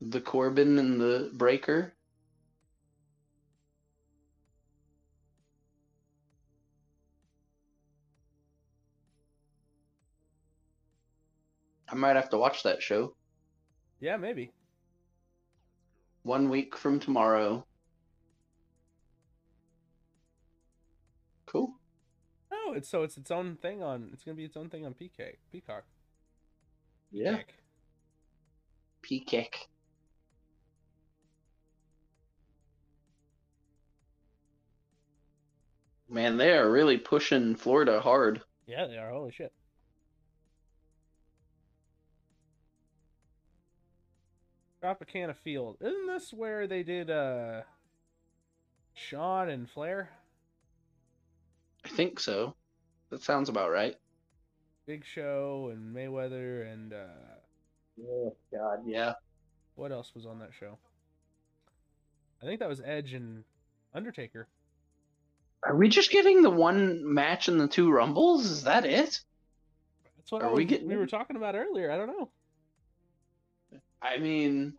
The 0.00 0.20
Corbin 0.20 0.78
and 0.78 1.00
the 1.00 1.30
Breakker. 1.34 1.94
I 11.90 11.94
might 11.94 12.16
have 12.16 12.30
to 12.30 12.38
watch 12.38 12.62
that 12.62 12.82
show. 12.82 13.14
Yeah, 14.00 14.16
maybe. 14.16 14.52
One 16.22 16.48
week 16.48 16.76
from 16.76 17.00
tomorrow. 17.00 17.66
Cool. 21.46 21.74
Oh, 22.52 22.74
it's 22.76 22.88
so 22.88 23.02
it's 23.02 23.16
its 23.16 23.30
own 23.30 23.56
thing 23.56 23.82
on. 23.82 24.10
It's 24.12 24.22
gonna 24.22 24.36
be 24.36 24.44
its 24.44 24.56
own 24.56 24.70
thing 24.70 24.86
on 24.86 24.94
PK 24.94 25.36
Peacock. 25.50 25.84
Yeah. 27.10 27.38
Peacock. 27.38 27.54
Peacock. 29.02 29.54
Man, 36.08 36.36
they 36.36 36.52
are 36.56 36.70
really 36.70 36.98
pushing 36.98 37.54
Florida 37.54 38.00
hard. 38.00 38.42
Yeah, 38.66 38.86
they 38.86 38.96
are. 38.96 39.10
Holy 39.10 39.32
shit. 39.32 39.52
Tropicana 44.82 45.36
Field. 45.36 45.76
Isn't 45.80 46.06
this 46.06 46.32
where 46.32 46.66
they 46.66 46.82
did 46.82 47.10
uh 47.10 47.62
Shawn 48.94 49.48
and 49.50 49.68
Flair? 49.68 50.10
I 51.84 51.88
think 51.88 52.20
so. 52.20 52.54
That 53.10 53.22
sounds 53.22 53.48
about 53.48 53.70
right. 53.70 53.96
Big 54.86 55.04
Show 55.04 55.70
and 55.72 55.94
Mayweather 55.94 56.70
and 56.72 56.92
uh 56.92 57.06
Oh 58.08 58.34
God, 58.52 58.80
yeah. 58.86 59.12
what 59.74 59.92
else 59.92 60.12
was 60.14 60.24
on 60.24 60.38
that 60.38 60.50
show? 60.58 60.78
I 62.42 62.46
think 62.46 62.60
that 62.60 62.68
was 62.68 62.80
Edge 62.80 63.12
and 63.12 63.44
Undertaker. 63.94 64.48
Are 65.62 65.76
we 65.76 65.88
just 65.90 66.10
getting 66.10 66.40
the 66.40 66.48
one 66.48 67.02
match 67.12 67.48
in 67.48 67.58
the 67.58 67.68
two 67.68 67.90
rumbles? 67.92 68.46
Is 68.46 68.62
that 68.64 68.86
it? 68.86 69.20
That's 70.16 70.32
what 70.32 70.42
Are 70.42 70.48
I 70.48 70.52
we 70.54 70.64
getting- 70.64 70.88
we 70.88 70.96
were 70.96 71.06
talking 71.06 71.36
about 71.36 71.54
earlier. 71.54 71.90
I 71.90 71.98
don't 71.98 72.06
know. 72.06 72.30
I 74.02 74.18
mean, 74.18 74.74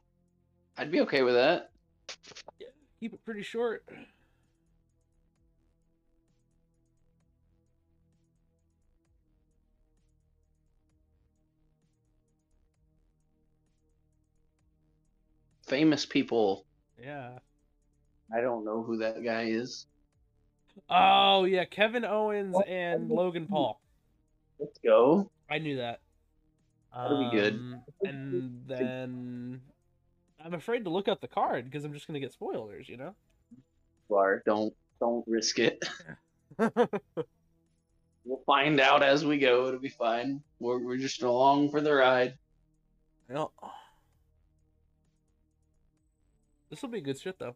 I'd 0.78 0.92
be 0.92 1.02
okay 1.02 1.22
with 1.22 1.36
that. 1.36 1.70
Yeah, 2.60 2.68
Keep 3.00 3.14
it 3.14 3.26
pretty 3.26 3.44
short. 3.44 3.86
Famous 15.68 16.06
people. 16.06 16.66
Yeah. 17.02 17.40
I 18.36 18.42
don't 18.42 18.66
know 18.66 18.84
who 18.84 18.98
that 18.98 19.24
guy 19.24 19.44
is. 19.44 19.86
Oh 20.90 21.44
yeah, 21.46 21.66
Kevin 21.66 22.06
Owens 22.06 22.56
Oh, 22.56 22.62
and 22.62 23.10
Logan 23.10 23.48
Paul. 23.48 23.80
Let's 24.60 24.78
go. 24.84 25.30
I 25.50 25.60
knew 25.60 25.78
that. 25.78 26.00
That'll 26.94 27.30
be 27.30 27.36
good. 27.36 27.54
Um, 27.54 27.84
And 28.04 28.62
then 28.68 29.62
I'm 30.44 30.54
afraid 30.54 30.84
to 30.84 30.90
look 30.90 31.08
up 31.08 31.22
the 31.22 31.28
card 31.28 31.66
because 31.66 31.86
I'm 31.86 31.94
just 31.94 32.08
gonna 32.08 32.20
get 32.20 32.34
spoilers, 32.34 32.90
you 32.90 32.98
know. 32.98 33.16
Bar, 34.10 34.44
don't 34.46 34.74
don't 35.00 35.26
risk 35.28 35.60
it. 35.60 35.84
We'll 38.24 38.42
find 38.46 38.80
out 38.80 39.02
as 39.02 39.26
we 39.26 39.40
go. 39.40 39.68
It'll 39.68 39.80
be 39.80 39.90
fine. 39.90 40.42
We're 40.60 40.80
we're 40.80 40.98
just 40.98 41.24
along 41.24 41.72
for 41.72 41.82
the 41.82 41.94
ride. 41.94 42.38
Well, 43.28 43.52
this 46.70 46.82
will 46.82 46.90
be 46.90 47.02
good 47.02 47.20
shit 47.20 47.40
though. 47.40 47.56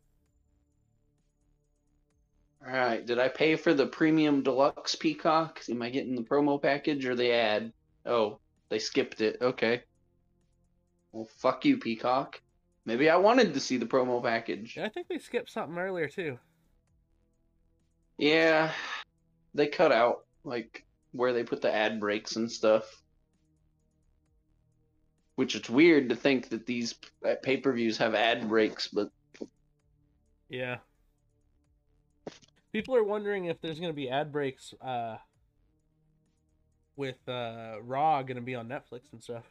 All 2.66 2.74
right. 2.74 3.06
Did 3.06 3.20
I 3.20 3.28
pay 3.28 3.56
for 3.56 3.76
the 3.76 3.86
premium 3.86 4.42
deluxe 4.42 4.96
Peacock? 4.96 5.62
Am 5.70 5.84
I 5.84 5.90
getting 5.92 6.16
the 6.16 6.24
promo 6.24 6.60
package 6.60 7.06
or 7.06 7.16
the 7.16 7.32
ad? 7.32 7.72
Oh, 8.06 8.40
they 8.70 8.80
skipped 8.80 9.22
it. 9.22 9.38
Okay. 9.42 9.84
Well, 11.12 11.28
fuck 11.38 11.66
you, 11.66 11.78
Peacock. 11.78 12.42
Maybe 12.86 13.10
I 13.10 13.16
wanted 13.16 13.54
to 13.54 13.60
see 13.60 13.78
the 13.78 13.86
promo 13.86 14.22
package. 14.22 14.78
I 14.78 14.90
think 14.90 15.08
they 15.08 15.18
skipped 15.18 15.50
something 15.50 15.78
earlier 15.78 16.08
too. 16.08 16.38
Yeah, 18.18 18.72
they 19.54 19.68
cut 19.68 19.92
out 19.92 20.26
like 20.44 20.86
where 21.12 21.34
they 21.34 21.44
put 21.44 21.62
the 21.62 21.74
ad 21.74 22.00
breaks 22.00 22.36
and 22.36 22.52
stuff. 22.52 22.84
Which 25.36 25.56
it's 25.56 25.70
weird 25.70 26.10
to 26.10 26.16
think 26.16 26.50
that 26.50 26.66
these 26.66 26.96
pay 27.44 27.58
per 27.58 27.74
views 27.74 27.98
have 27.98 28.14
ad 28.16 28.48
breaks, 28.48 28.88
but 28.88 29.10
Yeah. 30.50 30.78
People 32.72 32.96
are 32.96 33.04
wondering 33.04 33.46
if 33.46 33.60
there's 33.62 33.80
gonna 33.80 33.94
be 33.94 34.10
ad 34.10 34.32
breaks 34.32 34.74
uh, 34.86 35.18
with 36.96 37.18
uh, 37.28 37.76
Raw 37.82 38.22
gonna 38.24 38.42
be 38.42 38.56
on 38.56 38.68
Netflix 38.68 39.12
and 39.12 39.22
stuff. 39.22 39.44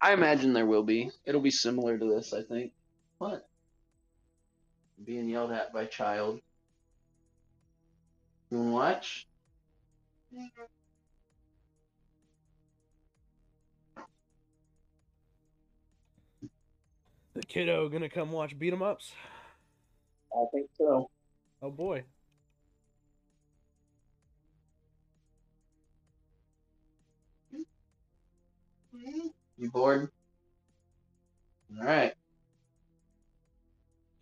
I 0.00 0.12
imagine 0.12 0.52
there 0.52 0.66
will 0.66 0.82
be. 0.82 1.10
It'll 1.26 1.40
be 1.40 1.50
similar 1.50 1.98
to 1.98 2.04
this, 2.04 2.32
I 2.32 2.42
think. 2.42 2.72
What? 3.18 3.46
Being 5.04 5.28
yelled 5.28 5.52
at 5.52 5.72
by 5.72 5.84
child. 5.86 6.40
You 8.50 8.58
wanna 8.58 8.72
watch? 8.72 9.26
The 17.34 17.42
kiddo 17.46 17.88
gonna 17.88 18.08
come 18.08 18.32
watch 18.32 18.58
beat 18.58 18.72
'em 18.72 18.82
ups. 18.82 19.12
I 20.34 20.44
think 20.52 20.68
so. 20.76 21.10
Oh 21.62 21.70
boy. 21.70 22.04
You 29.58 29.70
bored? 29.70 30.10
Alright. 31.78 32.14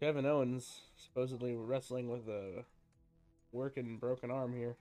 Kevin 0.00 0.26
Owens 0.26 0.80
supposedly 0.96 1.54
wrestling 1.54 2.08
with 2.08 2.28
a 2.28 2.64
working 3.52 3.98
broken 3.98 4.30
arm 4.30 4.52
here. 4.52 4.76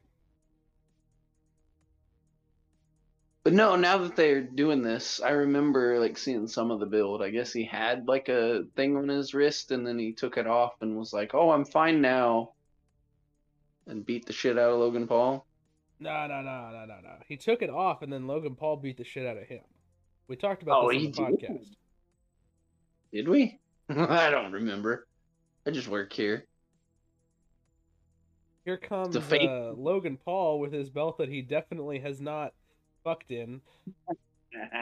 But 3.43 3.53
no, 3.53 3.75
now 3.75 3.99
that 3.99 4.15
they're 4.15 4.41
doing 4.41 4.81
this, 4.81 5.21
I 5.21 5.29
remember 5.29 5.99
like 5.99 6.17
seeing 6.17 6.47
some 6.47 6.69
of 6.69 6.79
the 6.79 6.85
build. 6.85 7.21
I 7.21 7.29
guess 7.29 7.53
he 7.53 7.63
had 7.63 8.07
like 8.07 8.27
a 8.27 8.65
thing 8.75 8.97
on 8.97 9.07
his 9.07 9.33
wrist 9.33 9.71
and 9.71 9.87
then 9.87 9.97
he 9.97 10.11
took 10.11 10.37
it 10.37 10.47
off 10.47 10.73
and 10.81 10.97
was 10.97 11.13
like, 11.13 11.33
"Oh, 11.33 11.51
I'm 11.51 11.65
fine 11.65 12.01
now." 12.01 12.51
And 13.85 14.05
beat 14.05 14.25
the 14.25 14.33
shit 14.33 14.57
out 14.57 14.71
of 14.71 14.79
Logan 14.79 15.07
Paul. 15.07 15.45
No, 15.99 16.27
no, 16.27 16.41
no, 16.41 16.69
no, 16.71 16.85
no, 16.85 16.99
no. 17.01 17.15
He 17.27 17.37
took 17.37 17.61
it 17.61 17.69
off, 17.69 18.01
and 18.01 18.11
then 18.13 18.27
Logan 18.27 18.55
Paul 18.55 18.77
beat 18.77 18.97
the 18.97 19.03
shit 19.03 19.25
out 19.25 19.37
of 19.37 19.47
him. 19.47 19.63
We 20.27 20.35
talked 20.35 20.63
about 20.63 20.83
Oh, 20.83 20.91
this 20.91 21.17
on 21.17 21.31
the 21.31 21.37
podcast. 21.37 21.67
Did 23.13 23.27
we? 23.27 23.59
I 23.89 24.29
don't 24.29 24.51
remember. 24.51 25.07
I 25.65 25.71
just 25.71 25.87
work 25.87 26.11
here. 26.11 26.45
Here 28.65 28.77
comes 28.77 29.15
uh, 29.15 29.73
Logan 29.77 30.17
Paul 30.17 30.59
with 30.59 30.73
his 30.73 30.89
belt 30.89 31.19
that 31.19 31.29
he 31.29 31.41
definitely 31.41 31.99
has 31.99 32.19
not 32.19 32.53
fucked 33.01 33.31
in. 33.31 33.61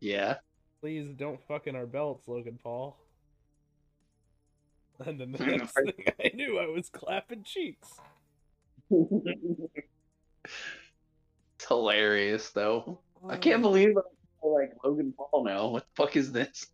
yeah. 0.00 0.36
Please 0.80 1.08
don't 1.16 1.40
fuck 1.48 1.66
in 1.66 1.74
our 1.74 1.86
belts, 1.86 2.28
Logan 2.28 2.58
Paul. 2.62 2.96
And 5.04 5.18
then 5.18 5.32
the 5.32 5.44
next 5.44 5.72
thing 5.72 5.92
I 6.22 6.30
knew, 6.32 6.60
I 6.60 6.66
was 6.66 6.88
clapping 6.88 7.42
cheeks. 7.42 7.88
It's 8.88 9.18
hilarious 11.66 12.50
though. 12.50 13.00
I 13.28 13.36
can't 13.36 13.62
believe 13.62 13.96
I'm 13.96 14.02
like 14.42 14.72
Logan 14.84 15.14
Paul 15.16 15.44
now. 15.44 15.68
What 15.68 15.84
the 15.84 16.02
fuck 16.02 16.16
is 16.16 16.32
this? 16.32 16.66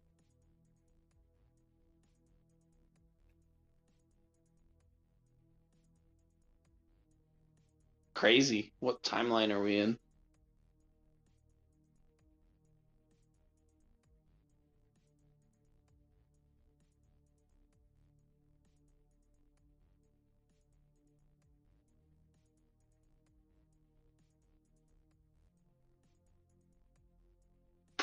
Crazy. 8.15 8.73
What 8.81 9.03
timeline 9.03 9.51
are 9.51 9.63
we 9.63 9.79
in? 9.79 9.99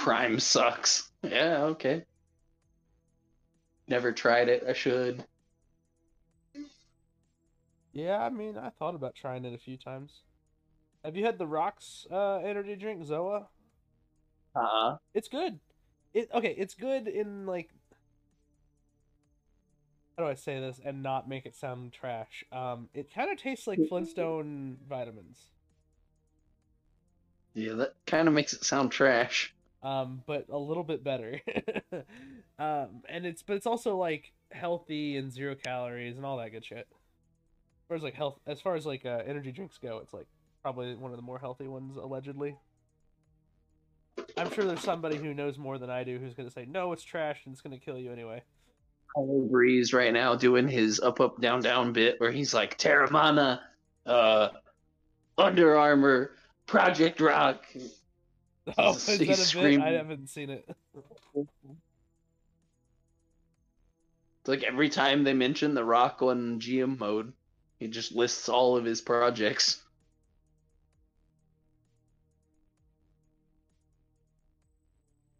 Prime 0.05 0.39
sucks. 0.39 1.09
Yeah, 1.23 1.63
okay. 1.63 2.03
Never 3.87 4.11
tried 4.11 4.49
it. 4.49 4.63
I 4.69 4.73
should. 4.73 5.25
Yeah, 7.91 8.19
I 8.19 8.29
mean, 8.29 8.55
I 8.55 8.69
thought 8.69 8.93
about 8.93 9.15
trying 9.15 9.45
it 9.45 9.55
a 9.55 9.57
few 9.57 9.77
times. 9.77 10.21
Have 11.03 11.15
you 11.15 11.25
had 11.25 11.39
the 11.39 11.47
Rocks 11.47 12.05
uh, 12.11 12.35
energy 12.35 12.75
drink, 12.75 13.01
Zoa? 13.03 13.47
Uh-uh. 14.55 14.97
It's 15.15 15.27
good. 15.27 15.59
It 16.13 16.29
okay. 16.35 16.53
It's 16.55 16.75
good 16.75 17.07
in 17.07 17.47
like. 17.47 17.71
How 20.19 20.25
do 20.25 20.29
I 20.29 20.35
say 20.35 20.59
this 20.59 20.79
and 20.85 21.01
not 21.01 21.27
make 21.27 21.47
it 21.47 21.55
sound 21.55 21.93
trash? 21.93 22.43
Um, 22.51 22.89
it 22.93 23.11
kind 23.11 23.31
of 23.31 23.39
tastes 23.39 23.65
like 23.65 23.79
Flintstone 23.89 24.77
vitamins. 24.87 25.49
Yeah, 27.55 27.73
that 27.73 27.95
kind 28.05 28.27
of 28.27 28.35
makes 28.35 28.53
it 28.53 28.63
sound 28.63 28.91
trash. 28.91 29.54
Um, 29.85 30.23
but 30.25 30.47
a 30.49 30.57
little 30.57 30.83
bit 30.83 31.03
better. 31.03 31.39
um, 32.59 33.03
and 33.07 33.23
it's 33.23 33.43
but 33.43 33.55
it's 33.55 33.67
also 33.67 33.95
like 33.97 34.33
healthy 34.51 35.15
and 35.15 35.31
zero 35.31 35.53
calories 35.53 36.17
and 36.17 36.25
all 36.25 36.37
that 36.37 36.51
good 36.51 36.65
shit. 36.65 36.87
As 36.89 37.87
far 37.87 37.97
as 37.97 38.01
like 38.01 38.15
health, 38.15 38.39
as 38.47 38.59
far 38.59 38.75
as 38.75 38.87
like 38.87 39.05
uh, 39.05 39.21
energy 39.27 39.51
drinks 39.51 39.77
go, 39.77 39.99
it's 39.99 40.11
like 40.11 40.25
probably 40.63 40.95
one 40.95 41.11
of 41.11 41.17
the 41.17 41.23
more 41.23 41.37
healthy 41.37 41.67
ones 41.67 41.97
allegedly. 41.97 42.57
I'm 44.37 44.51
sure 44.51 44.65
there's 44.65 44.81
somebody 44.81 45.17
who 45.17 45.35
knows 45.35 45.59
more 45.59 45.77
than 45.77 45.91
I 45.91 46.03
do 46.03 46.17
who's 46.17 46.33
gonna 46.33 46.49
say 46.49 46.65
no, 46.65 46.91
it's 46.91 47.03
trash 47.03 47.41
and 47.45 47.53
it's 47.53 47.61
gonna 47.61 47.77
kill 47.77 47.99
you 47.99 48.11
anyway. 48.11 48.41
Tyler 49.15 49.41
Breeze 49.43 49.93
right 49.93 50.11
now 50.11 50.35
doing 50.35 50.67
his 50.67 50.99
up 50.99 51.21
up 51.21 51.39
down 51.39 51.61
down 51.61 51.93
bit 51.93 52.19
where 52.19 52.31
he's 52.31 52.55
like 52.55 52.75
Teremana, 52.79 53.59
uh, 54.07 54.49
Under 55.37 55.77
Armour, 55.77 56.31
Project 56.65 57.21
Rock. 57.21 57.67
Oh, 58.77 58.95
is 58.95 59.05
that 59.05 59.21
a 59.21 59.61
bit? 59.61 59.81
I 59.81 59.91
haven't 59.91 60.27
seen 60.27 60.49
it. 60.49 60.67
It's 61.35 61.47
like 64.45 64.63
every 64.63 64.89
time 64.89 65.23
they 65.23 65.33
mention 65.33 65.73
the 65.73 65.83
Rock 65.83 66.21
on 66.21 66.59
GM 66.59 66.99
mode, 66.99 67.33
he 67.79 67.87
just 67.87 68.11
lists 68.11 68.49
all 68.49 68.75
of 68.77 68.85
his 68.85 69.01
projects. 69.01 69.83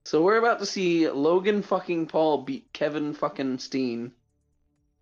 So 0.06 0.22
we're 0.22 0.38
about 0.38 0.60
to 0.60 0.66
see 0.68 1.10
Logan 1.10 1.64
fucking 1.64 2.08
Paul 2.08 2.44
beat 2.44 2.72
Kevin 2.74 3.14
fucking 3.14 3.58
Steen, 3.58 4.12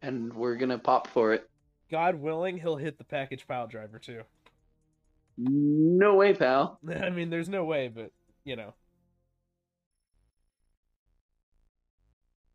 and 0.01 0.33
we're 0.33 0.55
gonna 0.55 0.79
pop 0.79 1.07
for 1.07 1.33
it. 1.33 1.49
God 1.91 2.15
willing, 2.15 2.57
he'll 2.57 2.77
hit 2.77 2.97
the 2.97 3.03
package 3.03 3.45
pile 3.45 3.67
driver 3.67 3.99
too. 3.99 4.23
No 5.37 6.15
way, 6.15 6.33
pal. 6.33 6.79
I 7.01 7.09
mean, 7.09 7.29
there's 7.29 7.49
no 7.49 7.63
way, 7.63 7.87
but 7.87 8.11
you 8.43 8.55
know. 8.55 8.73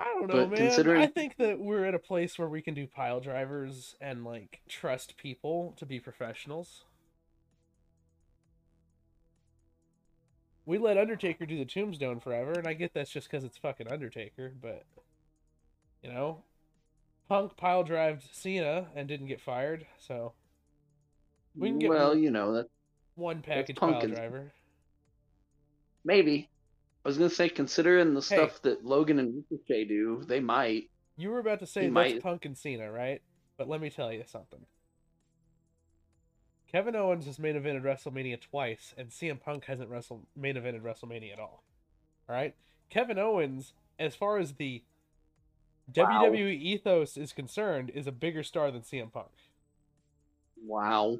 I 0.00 0.04
don't 0.04 0.28
know, 0.28 0.34
But 0.46 0.50
man. 0.50 0.58
considering- 0.58 1.02
I 1.02 1.06
think 1.06 1.36
that 1.38 1.58
we're 1.58 1.84
at 1.84 1.94
a 1.94 1.98
place 1.98 2.38
where 2.38 2.48
we 2.48 2.62
can 2.62 2.74
do 2.74 2.86
pile 2.86 3.18
drivers 3.20 3.96
and 4.00 4.24
like 4.24 4.60
trust 4.68 5.16
people 5.16 5.74
to 5.78 5.84
be 5.86 5.98
professionals. 5.98 6.84
We 10.64 10.78
let 10.78 10.98
Undertaker 10.98 11.46
do 11.46 11.58
the 11.58 11.64
tombstone 11.64 12.20
forever, 12.20 12.52
and 12.52 12.66
I 12.66 12.74
get 12.74 12.92
that's 12.94 13.10
just 13.10 13.28
because 13.30 13.42
it's 13.42 13.56
fucking 13.56 13.90
Undertaker, 13.90 14.52
but 14.60 14.84
you 16.02 16.12
know, 16.12 16.44
Punk 17.28 17.56
pile 17.56 17.82
drived 17.82 18.28
Cena 18.32 18.88
and 18.94 19.08
didn't 19.08 19.26
get 19.28 19.40
fired, 19.40 19.86
so 19.98 20.34
we 21.58 21.68
can 21.70 21.78
get 21.78 21.90
well, 21.90 22.16
you 22.16 22.30
know 22.30 22.52
that 22.54 22.66
one 23.16 23.42
package 23.42 23.76
pile 23.76 24.00
driver. 24.06 24.52
maybe. 26.04 26.48
I 27.04 27.08
was 27.08 27.16
gonna 27.18 27.30
say, 27.30 27.48
considering 27.48 28.14
the 28.14 28.20
Hey. 28.20 28.36
stuff 28.36 28.60
that 28.62 28.84
Logan 28.84 29.18
and 29.18 29.44
Ricochet 29.50 29.84
do, 29.86 30.22
they 30.26 30.40
might. 30.40 30.90
You 31.16 31.30
were 31.30 31.38
about 31.38 31.60
to 31.60 31.66
say 31.66 31.82
He 31.82 31.86
that's 31.88 31.94
might- 31.94 32.22
Punk 32.22 32.44
and 32.44 32.56
Cena, 32.56 32.90
right? 32.92 33.22
But 33.56 33.68
let 33.68 33.80
me 33.80 33.88
tell 33.90 34.12
you 34.12 34.24
something. 34.26 34.64
Kevin 36.70 36.94
Owens 36.94 37.24
has 37.26 37.38
main 37.38 37.54
evented 37.54 37.82
WrestleMania 37.82 38.40
twice, 38.40 38.94
and 38.98 39.10
CM 39.10 39.38
Punk 39.40 39.64
hasn't 39.64 39.88
wrestled 39.88 40.26
main 40.36 40.56
evented 40.56 40.82
WrestleMania 40.82 41.32
at 41.32 41.38
all. 41.40 41.62
All 42.28 42.34
right, 42.34 42.54
Kevin 42.90 43.18
Owens, 43.18 43.72
as 43.98 44.14
far 44.14 44.36
as 44.38 44.54
the 44.54 44.82
Wow. 45.96 46.24
WWE 46.26 46.52
ethos 46.54 47.16
is 47.16 47.32
concerned, 47.32 47.88
is 47.90 48.06
a 48.06 48.12
bigger 48.12 48.42
star 48.42 48.70
than 48.70 48.82
CM 48.82 49.10
Punk. 49.10 49.30
Wow, 50.62 51.16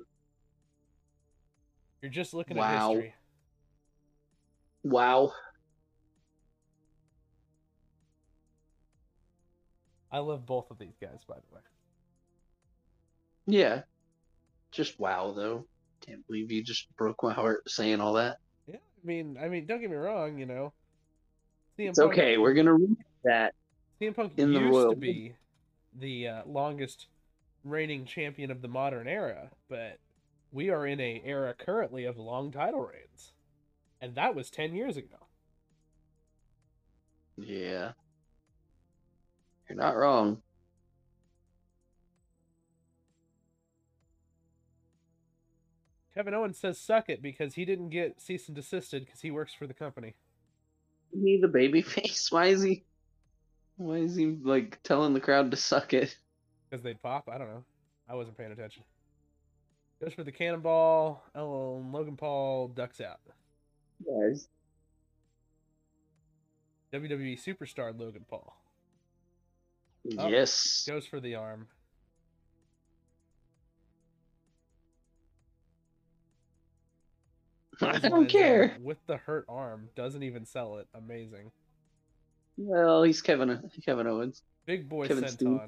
You're 2.02 2.10
just 2.10 2.34
looking 2.34 2.56
Wow. 2.56 2.90
at 2.90 2.96
history. 2.96 3.14
wow. 4.84 5.32
I 10.10 10.18
love 10.18 10.46
both 10.46 10.70
of 10.70 10.78
these 10.78 10.96
guys, 11.00 11.24
by 11.28 11.34
the 11.34 11.54
way. 11.54 11.60
Yeah, 13.46 13.82
just 14.72 14.98
wow 14.98 15.32
though. 15.32 15.66
Can't 16.06 16.26
believe 16.26 16.50
you 16.52 16.62
just 16.62 16.86
broke 16.96 17.22
my 17.22 17.32
heart 17.32 17.68
saying 17.68 18.00
all 18.00 18.14
that. 18.14 18.38
Yeah, 18.66 18.76
I 18.76 19.06
mean, 19.06 19.38
I 19.40 19.48
mean, 19.48 19.66
don't 19.66 19.80
get 19.80 19.90
me 19.90 19.96
wrong, 19.96 20.38
you 20.38 20.46
know. 20.46 20.72
CM 21.78 21.90
It's 21.90 21.98
okay. 21.98 22.38
We're 22.38 22.54
gonna 22.54 22.74
read 22.74 22.96
that. 23.24 23.54
CM 24.00 24.14
Punk 24.14 24.32
in 24.36 24.52
the 24.52 24.60
used 24.60 24.70
Royal 24.72 24.90
to 24.92 24.96
be 24.96 25.34
the 25.98 26.28
uh, 26.28 26.42
longest 26.46 27.08
reigning 27.64 28.04
champion 28.04 28.50
of 28.50 28.62
the 28.62 28.68
modern 28.68 29.08
era, 29.08 29.50
but 29.68 29.98
we 30.52 30.70
are 30.70 30.86
in 30.86 31.00
a 31.00 31.22
era 31.24 31.54
currently 31.54 32.04
of 32.04 32.18
long 32.18 32.50
title 32.50 32.80
reigns, 32.80 33.32
and 34.00 34.14
that 34.14 34.34
was 34.34 34.50
ten 34.50 34.74
years 34.74 34.96
ago. 34.96 35.26
Yeah, 37.36 37.92
you're 39.68 39.78
not 39.78 39.96
wrong. 39.96 40.42
Kevin 46.14 46.34
Owens 46.34 46.58
says 46.58 46.80
"suck 46.80 47.08
it" 47.08 47.22
because 47.22 47.54
he 47.54 47.64
didn't 47.64 47.90
get 47.90 48.20
cease 48.20 48.48
and 48.48 48.56
desisted 48.56 49.04
because 49.04 49.20
he 49.20 49.30
works 49.30 49.54
for 49.54 49.68
the 49.68 49.74
company. 49.74 50.16
He 51.12 51.38
the 51.40 51.48
baby 51.48 51.82
face. 51.82 52.32
Why 52.32 52.46
is 52.46 52.62
he? 52.62 52.84
Why 53.76 53.98
is 53.98 54.16
he 54.16 54.36
like 54.42 54.82
telling 54.82 55.14
the 55.14 55.20
crowd 55.20 55.52
to 55.52 55.56
suck 55.56 55.94
it? 55.94 56.16
Because 56.68 56.82
they'd 56.82 57.00
pop. 57.00 57.28
I 57.32 57.38
don't 57.38 57.48
know. 57.48 57.64
I 58.08 58.16
wasn't 58.16 58.36
paying 58.36 58.50
attention. 58.50 58.82
Goes 60.00 60.14
for 60.14 60.24
the 60.24 60.32
cannonball. 60.32 61.24
Oh, 61.34 61.84
Logan 61.92 62.16
Paul 62.16 62.68
ducks 62.68 63.00
out. 63.00 63.20
Guys, 64.06 64.48
WWE 66.92 67.38
superstar 67.44 67.98
Logan 67.98 68.24
Paul 68.28 68.56
yes. 70.04 70.84
goes 70.88 71.06
for 71.06 71.20
the 71.20 71.34
arm. 71.34 71.68
I 77.82 77.98
don't 77.98 78.28
care. 78.28 78.76
With 78.82 78.98
the 79.06 79.16
hurt 79.16 79.44
arm, 79.48 79.88
doesn't 79.94 80.22
even 80.22 80.44
sell 80.44 80.78
it. 80.78 80.88
Amazing. 80.94 81.52
Well, 82.56 83.04
he's 83.04 83.22
Kevin 83.22 83.70
Kevin 83.84 84.08
Owens. 84.08 84.42
Big 84.66 84.88
boy 84.88 85.06
Kevin 85.06 85.24
senton. 85.24 85.30
Steen. 85.32 85.60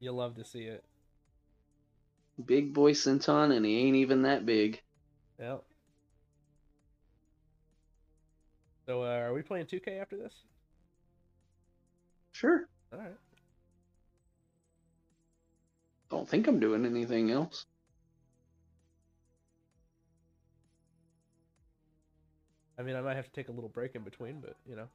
You'll 0.00 0.14
love 0.14 0.36
to 0.36 0.44
see 0.44 0.62
it. 0.62 0.82
Big 2.44 2.72
boy 2.72 2.92
Senton, 2.92 3.54
and 3.54 3.64
he 3.64 3.78
ain't 3.78 3.96
even 3.96 4.22
that 4.22 4.46
big. 4.46 4.80
Yep. 5.38 5.62
So, 8.86 9.02
uh, 9.02 9.06
are 9.06 9.32
we 9.32 9.42
playing 9.42 9.66
2K 9.66 10.00
after 10.00 10.16
this? 10.16 10.32
Sure. 12.32 12.68
All 12.92 12.98
right. 12.98 13.16
Don't 16.10 16.28
think 16.28 16.46
I'm 16.46 16.60
doing 16.60 16.84
anything 16.84 17.30
else. 17.30 17.64
I 22.78 22.82
mean, 22.82 22.96
I 22.96 23.00
might 23.00 23.16
have 23.16 23.26
to 23.26 23.32
take 23.32 23.48
a 23.48 23.52
little 23.52 23.68
break 23.68 23.94
in 23.94 24.02
between, 24.02 24.40
but 24.40 24.56
you 24.68 24.74
know. 24.74 24.88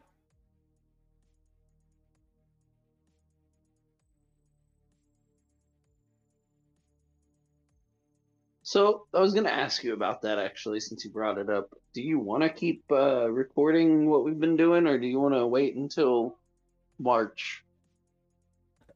So 8.67 9.05
I 9.13 9.21
was 9.21 9.33
gonna 9.33 9.47
ask 9.47 9.81
you 9.85 9.93
about 9.93 10.23
that 10.23 10.39
actually, 10.39 10.81
since 10.81 11.05
you 11.05 11.09
brought 11.09 11.37
it 11.37 11.49
up. 11.49 11.69
Do 11.93 12.01
you 12.01 12.19
want 12.19 12.43
to 12.43 12.49
keep 12.49 12.83
uh, 12.91 13.31
recording 13.31 14.09
what 14.09 14.25
we've 14.25 14.41
been 14.41 14.57
doing, 14.57 14.87
or 14.87 14.97
do 14.97 15.07
you 15.07 15.21
want 15.21 15.35
to 15.35 15.47
wait 15.47 15.77
until 15.77 16.35
March? 16.99 17.63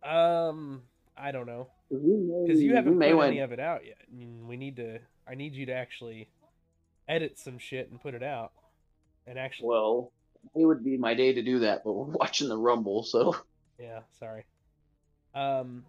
Um, 0.04 0.82
I 1.16 1.32
don't 1.32 1.46
know 1.46 1.70
Because 1.90 2.62
you 2.62 2.76
haven't 2.76 3.00
put 3.00 3.22
any 3.22 3.40
of 3.40 3.54
it 3.54 3.62
out 3.62 3.86
yet. 3.86 3.96
I 4.02 4.14
mean, 4.14 4.46
we 4.46 4.58
need 4.58 4.76
to. 4.76 5.00
I 5.26 5.36
need 5.36 5.56
you 5.56 5.66
to 5.68 5.74
actually 5.74 6.28
edit 7.08 7.40
some 7.40 7.58
shit 7.58 7.90
and 7.92 8.02
put 8.02 8.14
it 8.14 8.24
out. 8.24 8.52
And 9.26 9.40
actually, 9.40 9.70
Well, 9.70 10.12
it 10.54 10.66
would 10.66 10.84
be 10.84 10.98
my 10.98 11.14
day 11.14 11.32
to 11.32 11.42
do 11.42 11.60
that, 11.60 11.86
but 11.86 11.94
we're 11.94 12.14
watching 12.20 12.50
the 12.50 12.58
Rumble, 12.58 13.04
so 13.04 13.38
yeah, 13.80 14.02
sorry. 14.20 14.44
Um, 15.34 15.86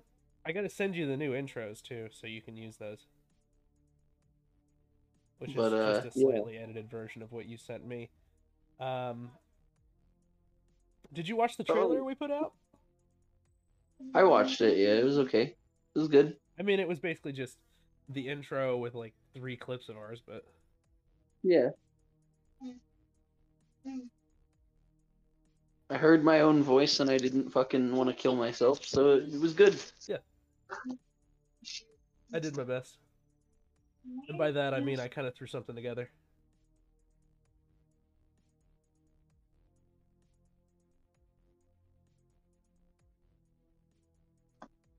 I 0.47 0.53
gotta 0.53 0.71
send 0.71 0.95
you 0.95 1.09
the 1.09 1.17
new 1.17 1.33
intros 1.33 1.83
too, 1.83 2.11
so 2.13 2.29
you 2.29 2.43
can 2.43 2.57
use 2.57 2.77
those. 2.77 3.07
Which 5.43 5.57
But, 5.57 5.73
is 5.73 5.81
uh, 5.81 6.01
just 6.05 6.17
a 6.17 6.21
yeah. 6.21 6.27
slightly 6.31 6.57
edited 6.57 6.89
version 6.89 7.21
of 7.21 7.33
what 7.33 7.47
you 7.47 7.57
sent 7.57 7.85
me. 7.85 8.11
Um, 8.79 9.29
did 11.13 11.27
you 11.27 11.35
watch 11.35 11.57
the 11.57 11.65
trailer 11.65 11.99
Oh. 12.01 12.05
we 12.05 12.15
put 12.15 12.31
out? 12.31 12.53
I 14.15 14.23
watched 14.23 14.61
it. 14.61 14.79
Yeah, 14.79 14.95
it 14.95 15.05
was 15.05 15.19
okay. 15.19 15.43
It 15.43 15.99
was 15.99 16.07
good. 16.07 16.37
I 16.61 16.63
mean, 16.63 16.79
it 16.79 16.87
was 16.87 17.01
basically 17.01 17.33
just 17.33 17.59
the 18.11 18.29
intro 18.29 18.77
with 18.77 18.95
like 18.95 19.15
three 19.35 19.57
clips 19.57 19.89
of 19.89 19.97
ours, 19.97 20.23
but 20.25 20.45
Yeah. 21.43 21.71
I 25.91 25.97
heard 25.97 26.23
my 26.23 26.43
own 26.43 26.63
voice 26.63 27.01
and 27.01 27.11
I 27.11 27.19
didn't 27.19 27.51
fucking 27.51 27.97
want 27.97 28.09
to 28.11 28.15
kill 28.15 28.37
myself, 28.37 28.85
so 28.85 29.17
it 29.17 29.41
was 29.41 29.55
good. 29.55 29.77
Yeah. 30.07 30.19
I 32.33 32.39
did 32.39 32.57
my 32.57 32.63
best. 32.63 32.99
And 34.29 34.39
by 34.39 34.51
that, 34.53 34.75
I 34.75 34.81
mean 34.81 35.01
I 35.01 35.09
kind 35.09 35.27
of 35.27 35.35
threw 35.35 35.47
something 35.47 35.75
together. 35.75 36.11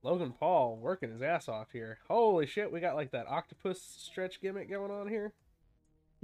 Logan 0.04 0.34
Paul 0.38 0.78
working 0.82 1.12
his 1.12 1.22
ass 1.22 1.48
off 1.48 1.72
here. 1.72 2.00
Holy 2.10 2.46
shit, 2.46 2.72
we 2.72 2.82
got 2.82 2.96
like 2.96 3.12
that 3.12 3.28
octopus 3.28 3.82
stretch 3.82 4.42
gimmick 4.42 4.70
going 4.70 4.92
on 4.92 5.08
here. 5.08 5.34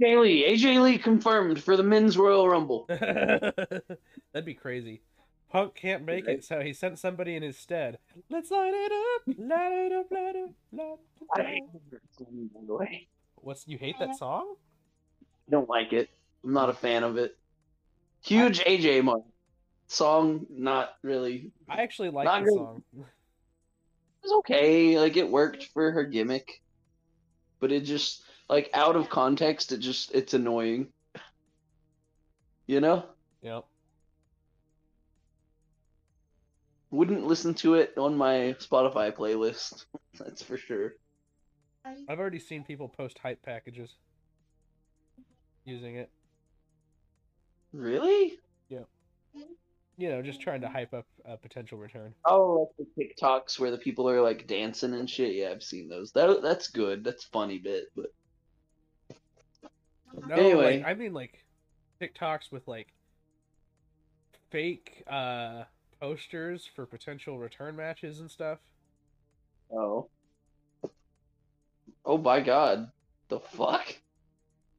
AJ 0.02 0.20
Lee, 0.20 0.44
AJ 0.48 0.82
Lee 0.82 0.98
confirmed 0.98 1.62
for 1.62 1.76
the 1.76 1.82
men's 1.82 2.16
Royal 2.16 2.48
Rumble. 2.48 2.86
That'd 2.88 4.44
be 4.44 4.54
crazy. 4.54 5.02
Punk 5.50 5.74
can't 5.74 6.04
make 6.04 6.28
it, 6.28 6.44
so 6.44 6.60
he 6.60 6.72
sent 6.72 6.98
somebody 6.98 7.34
in 7.34 7.42
his 7.42 7.58
stead. 7.58 7.98
Let's 8.30 8.50
light 8.52 8.72
it 8.72 8.92
up, 8.92 9.36
light 9.36 9.72
it 9.72 9.92
up, 9.92 10.10
light 10.10 10.36
it 10.36 10.44
up, 10.44 10.50
light 10.72 10.98
I 11.36 11.42
hate 11.42 11.62
up. 11.74 11.80
that 11.90 12.00
song, 12.16 12.50
by 12.54 12.60
the 12.66 12.74
way. 12.74 13.08
What's 13.34 13.66
you 13.66 13.76
hate 13.76 13.98
that 13.98 14.16
song? 14.16 14.54
Don't 15.50 15.68
like 15.68 15.92
it. 15.92 16.08
I'm 16.44 16.52
not 16.52 16.68
a 16.68 16.72
fan 16.72 17.02
of 17.02 17.16
it. 17.16 17.36
Huge 18.22 18.60
AJ 18.60 19.02
mark. 19.02 19.22
Song, 19.88 20.46
not 20.48 20.90
really. 21.02 21.50
I 21.68 21.82
actually 21.82 22.10
like 22.10 22.28
the 22.28 22.44
good. 22.44 22.54
song. 22.54 22.82
It 22.96 23.04
was 24.22 24.32
okay. 24.38 25.00
Like 25.00 25.16
it 25.16 25.28
worked 25.28 25.64
for 25.74 25.90
her 25.90 26.04
gimmick, 26.04 26.62
but 27.58 27.72
it 27.72 27.80
just 27.80 28.22
like 28.48 28.70
out 28.72 28.94
of 28.94 29.10
context, 29.10 29.72
it 29.72 29.78
just 29.78 30.14
it's 30.14 30.34
annoying. 30.34 30.88
You 32.68 32.80
know, 32.80 33.04
Yep. 33.42 33.64
Wouldn't 36.90 37.24
listen 37.26 37.54
to 37.54 37.74
it 37.74 37.94
on 37.96 38.16
my 38.16 38.54
Spotify 38.58 39.12
playlist. 39.12 39.84
That's 40.18 40.42
for 40.42 40.56
sure. 40.56 40.94
I've 41.84 42.18
already 42.18 42.38
seen 42.38 42.64
people 42.64 42.88
post 42.88 43.18
hype 43.18 43.42
packages 43.42 43.96
using 45.64 45.96
it. 45.96 46.10
Really? 47.72 48.38
Yeah. 48.68 48.80
You 49.96 50.08
know, 50.08 50.22
just 50.22 50.40
trying 50.40 50.60
to 50.62 50.68
hype 50.68 50.92
up 50.94 51.06
a 51.24 51.36
potential 51.36 51.78
return. 51.78 52.14
Oh, 52.24 52.70
like 52.78 52.88
the 52.96 53.04
TikToks 53.22 53.58
where 53.58 53.70
the 53.70 53.78
people 53.78 54.08
are 54.08 54.20
like 54.20 54.46
dancing 54.46 54.94
and 54.94 55.08
shit. 55.08 55.34
Yeah, 55.34 55.50
I've 55.50 55.62
seen 55.62 55.88
those. 55.88 56.10
That 56.12 56.42
that's 56.42 56.68
good. 56.68 57.04
That's 57.04 57.24
funny 57.24 57.58
bit, 57.58 57.84
but 57.94 58.06
No, 60.26 60.34
Anyway. 60.34 60.78
like, 60.78 60.86
I 60.86 60.94
mean 60.94 61.12
like 61.12 61.44
TikToks 62.00 62.50
with 62.50 62.66
like 62.66 62.88
fake 64.50 65.02
uh 65.06 65.64
posters 66.00 66.68
for 66.74 66.86
potential 66.86 67.38
return 67.38 67.76
matches 67.76 68.20
and 68.20 68.30
stuff. 68.30 68.58
oh, 69.72 70.08
oh 72.04 72.18
my 72.18 72.40
god, 72.40 72.90
the 73.28 73.40
fuck? 73.40 73.96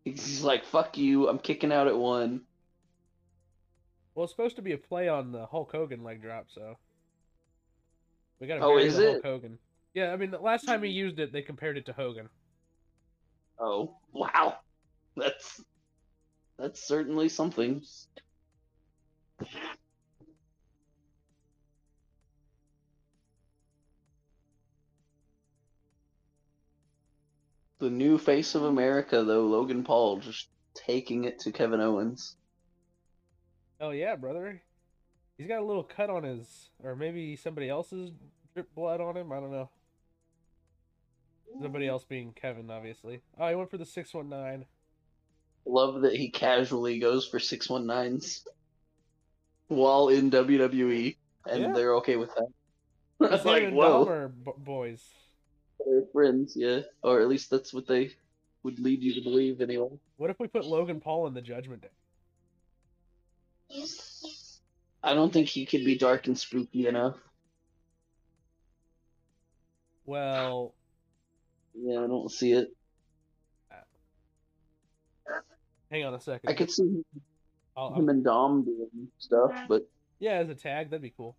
He's 0.03 0.43
like, 0.43 0.65
fuck 0.65 0.98
you. 0.98 1.30
I'm 1.30 1.38
kicking 1.38 1.72
out 1.72 1.88
at 1.88 1.95
one. 1.98 2.41
Well, 4.15 4.23
it's 4.23 4.34
supposed 4.34 4.56
to 4.56 4.61
be 4.61 4.73
a 4.73 4.77
play 4.77 5.07
on 5.07 5.31
the 5.31 5.45
Hulk 5.45 5.72
Hogan 5.72 6.03
leg 6.03 6.22
drop, 6.22 6.48
so 6.53 6.77
we 8.39 8.48
got 8.48 8.56
to 8.56 8.64
Oh, 8.64 8.77
is 8.77 8.98
it? 8.98 9.11
Hulk 9.11 9.23
Hogan. 9.23 9.60
Yeah, 9.93 10.11
I 10.11 10.18
mean 10.18 10.31
the 10.31 10.39
last 10.39 10.65
time 10.65 10.84
he 10.84 10.89
used 10.89 11.19
it, 11.19 11.31
they 11.31 11.41
compared 11.41 11.77
it 11.77 11.85
to 11.85 11.93
Hogan. 11.93 12.30
Oh, 13.60 13.95
wow. 14.11 14.56
That's 15.15 15.61
that's 16.57 16.88
certainly 16.88 17.30
something. 17.30 17.84
The 27.82 27.90
new 27.90 28.20
face 28.20 28.53
of 28.53 28.64
America, 28.66 29.24
though, 29.24 29.48
Logan 29.48 29.84
Paul, 29.84 30.18
just 30.20 30.49
taking 30.76 31.24
it 31.24 31.40
to 31.40 31.52
Kevin 31.52 31.82
Owens. 31.82 32.36
Oh 33.80 33.90
yeah, 33.90 34.16
brother. 34.16 34.62
He's 35.36 35.48
got 35.48 35.62
a 35.62 35.66
little 35.66 35.84
cut 35.84 36.12
on 36.12 36.22
his, 36.22 36.70
or 36.84 36.95
maybe 36.95 37.36
somebody 37.36 37.68
else's 37.70 38.12
drip 38.53 38.72
blood 38.76 39.02
on 39.02 39.18
him. 39.18 39.32
I 39.32 39.40
don't 39.40 39.52
know. 39.52 39.72
Somebody 41.60 41.88
else 41.88 42.03
being 42.03 42.34
Kevin, 42.34 42.70
obviously. 42.70 43.22
Oh, 43.40 43.49
he 43.49 43.56
went 43.56 43.72
for 43.72 43.80
the 43.80 43.86
six 43.86 44.14
one 44.14 44.30
nine. 44.30 44.66
Love 45.66 46.02
that 46.02 46.16
he 46.16 46.30
casually 46.30 46.99
goes 46.99 47.28
for 47.28 47.40
619s 47.40 48.41
while 49.70 50.10
in 50.10 50.30
WWE, 50.30 51.18
and 51.48 51.62
Yeah. 51.64 51.72
they're 51.74 51.95
okay 51.95 52.16
with 52.16 52.30
that. 52.36 53.34
It's 53.34 53.45
like, 53.45 53.72
whoa. 53.72 54.28
B- 54.30 54.52
boys. 54.60 55.03
They're 55.86 56.03
friends, 56.12 56.53
yeah. 56.56 56.82
Or 57.03 57.22
at 57.22 57.28
least 57.28 57.49
that's 57.49 57.74
what 57.74 57.88
they 57.88 58.12
would 58.64 58.80
lead 58.80 59.02
you 59.02 59.14
to 59.16 59.22
believe, 59.22 59.62
anyway. 59.62 59.90
What 60.18 60.30
if 60.30 60.40
we 60.40 60.48
put 60.48 60.66
Logan 60.66 60.99
Paul 60.99 61.28
in 61.28 61.34
the 61.34 61.41
Judgment 61.41 61.82
Day? 61.82 61.90
I 65.03 65.14
don't 65.14 65.32
think 65.34 65.48
he 65.48 65.66
could 65.66 65.84
be 65.86 65.98
dark 65.98 66.28
and 66.28 66.38
spooky 66.38 66.88
enough. 66.88 67.18
Well, 70.06 70.74
Yeah, 71.74 72.03
I 72.03 72.08
don't 72.08 72.30
see 72.30 72.52
it. 72.53 72.76
hang 75.90 76.06
on 76.06 76.14
a 76.14 76.20
second. 76.22 76.49
I 76.49 76.53
could 76.53 76.70
see 76.72 77.03
I'll- 77.76 77.94
him 77.94 78.03
I'll- 78.03 78.10
and 78.10 78.24
Dom 78.24 78.64
doing 78.64 79.12
stuff, 79.18 79.68
but 79.68 79.90
yeah, 80.20 80.34
as 80.34 80.49
a 80.49 80.56
tag, 80.56 80.90
that'd 80.90 81.02
be 81.02 81.10
cool. 81.12 81.36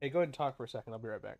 Hey, 0.00 0.08
go 0.10 0.18
ahead 0.18 0.28
and 0.28 0.34
talk 0.34 0.56
for 0.56 0.64
a 0.64 0.68
second. 0.68 0.92
I'll 0.92 0.98
be 0.98 1.08
right 1.08 1.22
back. 1.22 1.38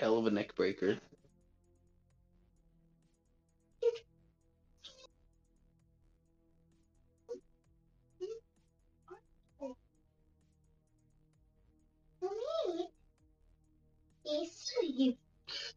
hell 0.00 0.16
of 0.16 0.26
a 0.26 0.30
neck 0.30 0.54
breaker. 0.56 0.96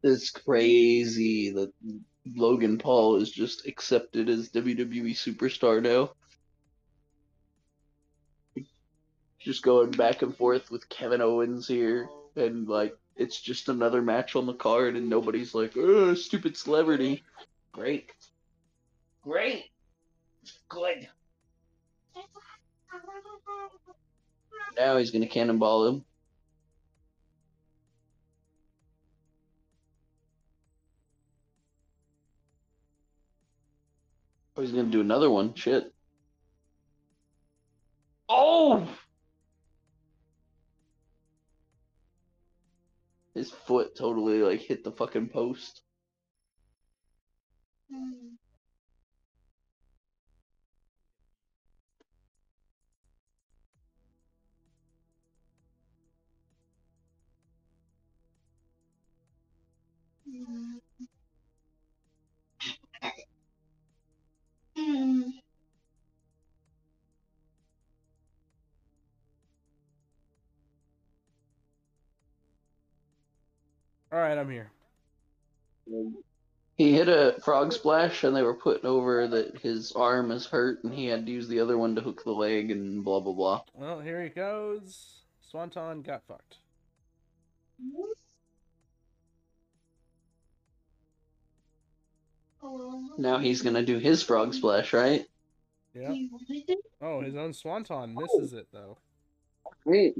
It's 0.01 0.29
crazy 0.31 1.51
that 1.51 1.73
Logan 2.35 2.77
Paul 2.77 3.17
is 3.17 3.29
just 3.29 3.67
accepted 3.67 4.29
as 4.29 4.49
WWE 4.49 5.11
superstar 5.11 5.81
now. 5.81 6.11
Just 9.39 9.63
going 9.63 9.91
back 9.91 10.21
and 10.21 10.35
forth 10.35 10.71
with 10.71 10.87
Kevin 10.87 11.21
Owens 11.21 11.67
here 11.67 12.07
and 12.35 12.67
like 12.67 12.95
it's 13.15 13.39
just 13.39 13.69
another 13.69 14.01
match 14.01 14.35
on 14.35 14.45
the 14.45 14.53
card, 14.53 14.95
and 14.95 15.09
nobody's 15.09 15.53
like, 15.53 15.73
"Oh, 15.77 16.13
stupid 16.13 16.57
celebrity." 16.57 17.23
Great, 17.71 18.11
great, 19.23 19.69
good. 20.69 21.07
Now 24.77 24.97
he's 24.97 25.11
gonna 25.11 25.27
cannonball 25.27 25.87
him. 25.87 26.05
Oh, 34.55 34.61
he's 34.61 34.71
gonna 34.71 34.83
do 34.83 35.01
another 35.01 35.29
one. 35.29 35.53
Shit. 35.55 35.91
Oh! 38.29 38.87
His 43.35 43.51
foot 43.51 43.95
totally 43.95 44.41
like 44.41 44.61
hit 44.61 44.83
the 44.83 44.91
fucking 44.91 45.29
post. 45.29 45.83
Hmm. 47.89 48.35
Hmm. 64.75 65.42
All 74.13 74.19
right, 74.19 74.37
I'm 74.37 74.51
here. 74.51 74.69
He 76.77 76.93
hit 76.93 77.09
a 77.09 77.35
frog 77.43 77.73
splash, 77.73 78.23
and 78.23 78.35
they 78.35 78.43
were 78.43 78.53
putting 78.53 78.85
over 78.85 79.27
that 79.27 79.57
his 79.57 79.91
arm 79.93 80.29
is 80.29 80.45
hurt, 80.45 80.83
and 80.83 80.93
he 80.93 81.07
had 81.07 81.25
to 81.25 81.31
use 81.31 81.47
the 81.47 81.59
other 81.59 81.79
one 81.79 81.95
to 81.95 82.01
hook 82.01 82.23
the 82.23 82.31
leg, 82.31 82.69
and 82.69 83.03
blah 83.03 83.19
blah 83.21 83.33
blah. 83.33 83.63
Well, 83.73 84.01
here 84.01 84.21
he 84.21 84.29
goes. 84.29 85.23
Swanton 85.49 86.03
got 86.03 86.21
fucked. 86.27 86.57
Now 93.17 93.39
he's 93.39 93.63
gonna 93.63 93.83
do 93.83 93.97
his 93.97 94.21
frog 94.21 94.53
splash, 94.53 94.93
right? 94.93 95.25
Yeah. 95.95 96.13
Oh, 97.01 97.21
his 97.21 97.35
own 97.35 97.51
Swanton 97.53 98.13
misses 98.13 98.53
it 98.53 98.67
though. 98.71 98.99
Wait. 99.85 100.13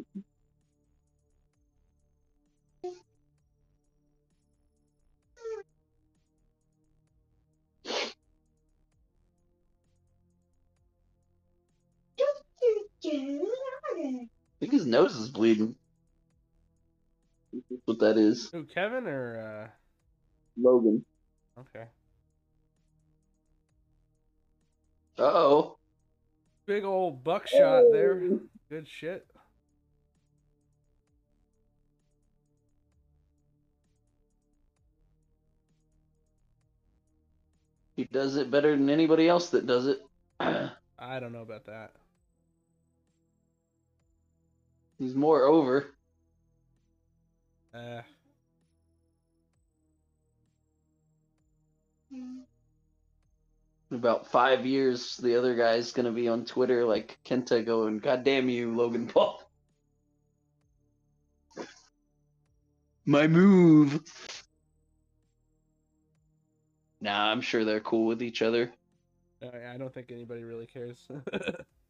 His 14.84 14.92
nose 14.92 15.16
is 15.16 15.30
bleeding. 15.30 15.76
That's 17.53 17.82
what 17.86 18.00
that 18.00 18.18
is. 18.18 18.50
Who, 18.52 18.66
Kevin 18.66 19.08
or 19.08 19.72
Logan. 20.58 21.06
uh 21.58 21.62
okay. 21.62 21.86
Uh 25.18 25.22
oh. 25.22 25.78
Big 26.66 26.84
old 26.84 27.24
buckshot 27.24 27.84
there. 27.92 28.22
Good 28.70 28.88
shit. 28.88 29.26
He 37.95 38.06
does 38.06 38.36
it 38.38 38.50
better 38.50 38.76
than 38.76 38.90
anybody 38.90 39.30
else 39.30 39.52
that 39.52 39.68
does 39.68 39.88
it. 39.88 40.02
I 40.40 41.20
don't 41.20 41.32
know 41.32 41.44
about 41.44 41.68
that. 41.68 41.92
He's 44.99 45.15
more 45.15 45.43
over. 45.43 45.88
Uh, 47.73 48.01
In 53.93 53.99
about 53.99 54.25
five 54.25 54.65
years, 54.65 55.17
the 55.17 55.35
other 55.35 55.55
guy's 55.55 55.91
gonna 55.91 56.11
be 56.11 56.27
on 56.27 56.45
Twitter 56.45 56.83
like 56.83 57.19
Kenta 57.25 57.63
going, 57.63 57.99
God 57.99 58.23
damn 58.23 58.49
you, 58.49 58.75
Logan 58.75 59.07
Paul. 59.07 59.39
My 63.05 63.27
move. 63.27 64.01
Nah, 67.01 67.31
I'm 67.31 67.41
sure 67.41 67.65
they're 67.65 67.81
cool 67.81 68.07
with 68.07 68.23
each 68.23 68.41
other. 68.41 68.72
I 69.43 69.73
I 69.73 69.77
don't 69.77 69.93
think 69.93 70.11
anybody 70.11 70.43
really 70.43 70.65
cares. 70.65 71.07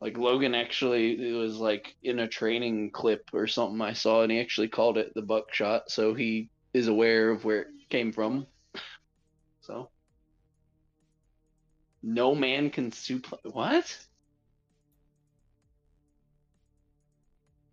Like 0.00 0.16
Logan 0.16 0.54
actually 0.54 1.30
it 1.30 1.34
was 1.34 1.56
like 1.56 1.94
in 2.02 2.20
a 2.20 2.28
training 2.28 2.90
clip 2.90 3.28
or 3.32 3.46
something 3.46 3.80
I 3.80 3.92
saw 3.92 4.22
and 4.22 4.32
he 4.32 4.40
actually 4.40 4.68
called 4.68 4.96
it 4.96 5.12
the 5.14 5.22
buckshot, 5.22 5.90
so 5.90 6.14
he 6.14 6.48
is 6.72 6.88
aware 6.88 7.30
of 7.30 7.44
where 7.44 7.62
it 7.62 7.68
came 7.88 8.12
from. 8.12 8.46
So 9.62 9.90
no 12.02 12.34
man 12.34 12.70
can 12.70 12.90
suplex 12.90 13.38
what? 13.52 13.98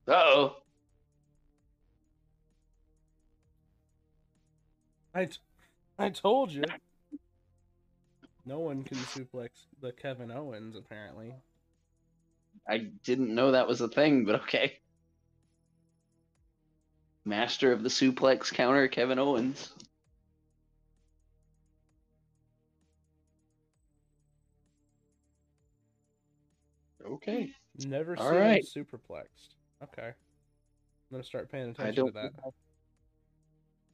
Oh. 0.07 0.57
I, 5.13 5.25
t- 5.25 5.37
I 5.97 6.09
told 6.09 6.51
you. 6.51 6.63
No 8.45 8.59
one 8.59 8.83
can 8.83 8.97
suplex 8.97 9.49
the 9.81 9.91
Kevin 9.91 10.31
Owens 10.31 10.75
apparently. 10.75 11.33
I 12.69 12.89
didn't 13.03 13.33
know 13.33 13.51
that 13.51 13.67
was 13.67 13.81
a 13.81 13.87
thing, 13.87 14.25
but 14.25 14.35
okay. 14.41 14.79
Master 17.25 17.71
of 17.71 17.83
the 17.83 17.89
suplex 17.89 18.53
counter, 18.53 18.87
Kevin 18.87 19.19
Owens. 19.19 19.71
Okay. 27.05 27.51
Never 27.85 28.17
All 28.17 28.29
seen 28.29 28.39
right. 28.39 28.65
superplexed. 28.65 29.55
Okay. 29.83 30.07
I'm 30.07 30.13
gonna 31.11 31.23
start 31.23 31.51
paying 31.51 31.69
attention 31.69 31.95
to 32.07 32.11
don't 32.11 32.13
that. 32.13 32.31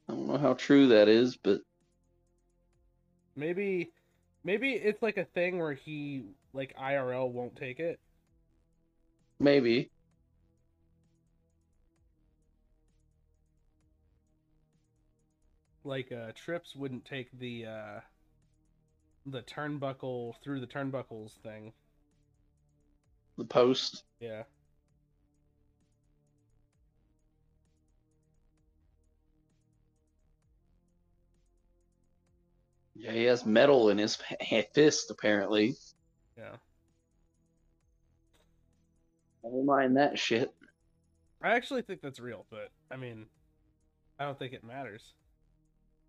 I 0.08 0.12
don't 0.12 0.26
know 0.26 0.38
how 0.38 0.54
true 0.54 0.88
that 0.88 1.08
is, 1.08 1.36
but 1.36 1.60
Maybe 3.36 3.90
maybe 4.44 4.72
it's 4.72 5.02
like 5.02 5.16
a 5.16 5.24
thing 5.24 5.58
where 5.58 5.72
he 5.72 6.24
like 6.52 6.74
IRL 6.76 7.30
won't 7.30 7.56
take 7.56 7.80
it. 7.80 7.98
Maybe. 9.38 9.90
Like 15.84 16.12
uh 16.12 16.32
Trips 16.34 16.74
wouldn't 16.74 17.04
take 17.04 17.30
the 17.38 17.66
uh 17.66 18.00
the 19.26 19.42
turnbuckle 19.42 20.34
through 20.42 20.60
the 20.60 20.66
turnbuckles 20.66 21.32
thing. 21.42 21.72
The 23.36 23.44
post. 23.44 24.04
Yeah. 24.20 24.44
Yeah, 32.94 33.12
he 33.12 33.24
has 33.24 33.44
metal 33.44 33.90
in 33.90 33.98
his 33.98 34.16
fist, 34.74 35.10
apparently. 35.10 35.74
Yeah. 36.38 36.56
Never 39.44 39.62
mind 39.62 39.96
that 39.96 40.18
shit. 40.18 40.52
I 41.42 41.50
actually 41.54 41.82
think 41.82 42.00
that's 42.00 42.18
real, 42.18 42.46
but 42.50 42.70
I 42.90 42.96
mean 42.96 43.26
I 44.18 44.24
don't 44.24 44.38
think 44.38 44.52
it 44.52 44.64
matters. 44.64 45.12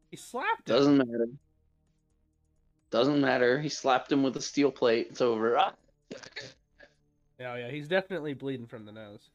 He 0.09 0.17
slapped 0.17 0.69
him. 0.69 0.75
Doesn't 0.75 0.97
matter. 0.97 1.27
Doesn't 2.91 3.19
matter. 3.19 3.59
He 3.59 3.69
slapped 3.69 4.11
him 4.11 4.23
with 4.23 4.37
a 4.37 4.41
steel 4.41 4.71
plate. 4.71 5.07
It's 5.09 5.21
over. 5.21 5.57
Ah. 5.57 5.73
Yeah, 7.39 7.57
yeah, 7.57 7.69
he's 7.69 7.89
definitely 7.89 8.33
bleeding 8.33 8.67
from 8.67 8.85
the 8.85 8.93
nose. 8.93 9.29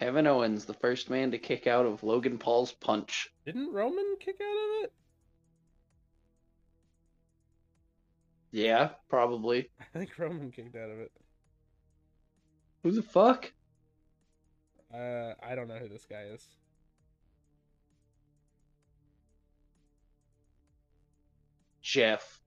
Kevin 0.00 0.26
Owens, 0.26 0.64
the 0.64 0.72
first 0.72 1.10
man 1.10 1.30
to 1.32 1.38
kick 1.38 1.66
out 1.66 1.84
of 1.84 2.02
Logan 2.02 2.38
Paul's 2.38 2.72
punch. 2.72 3.30
Didn't 3.44 3.70
Roman 3.70 4.16
kick 4.18 4.40
out 4.40 4.56
of 4.56 4.84
it? 4.84 4.92
Yeah, 8.52 8.90
probably. 9.08 9.70
I 9.80 9.98
think 9.98 10.18
Roman 10.18 10.50
kicked 10.50 10.76
out 10.76 10.90
of 10.90 10.98
it. 11.00 11.12
Who 12.82 12.90
the 12.92 13.02
fuck? 13.02 13.52
Uh, 14.92 15.34
I 15.42 15.54
don't 15.54 15.68
know 15.68 15.76
who 15.76 15.88
this 15.88 16.06
guy 16.06 16.22
is. 16.32 16.46
Jeff. 21.82 22.40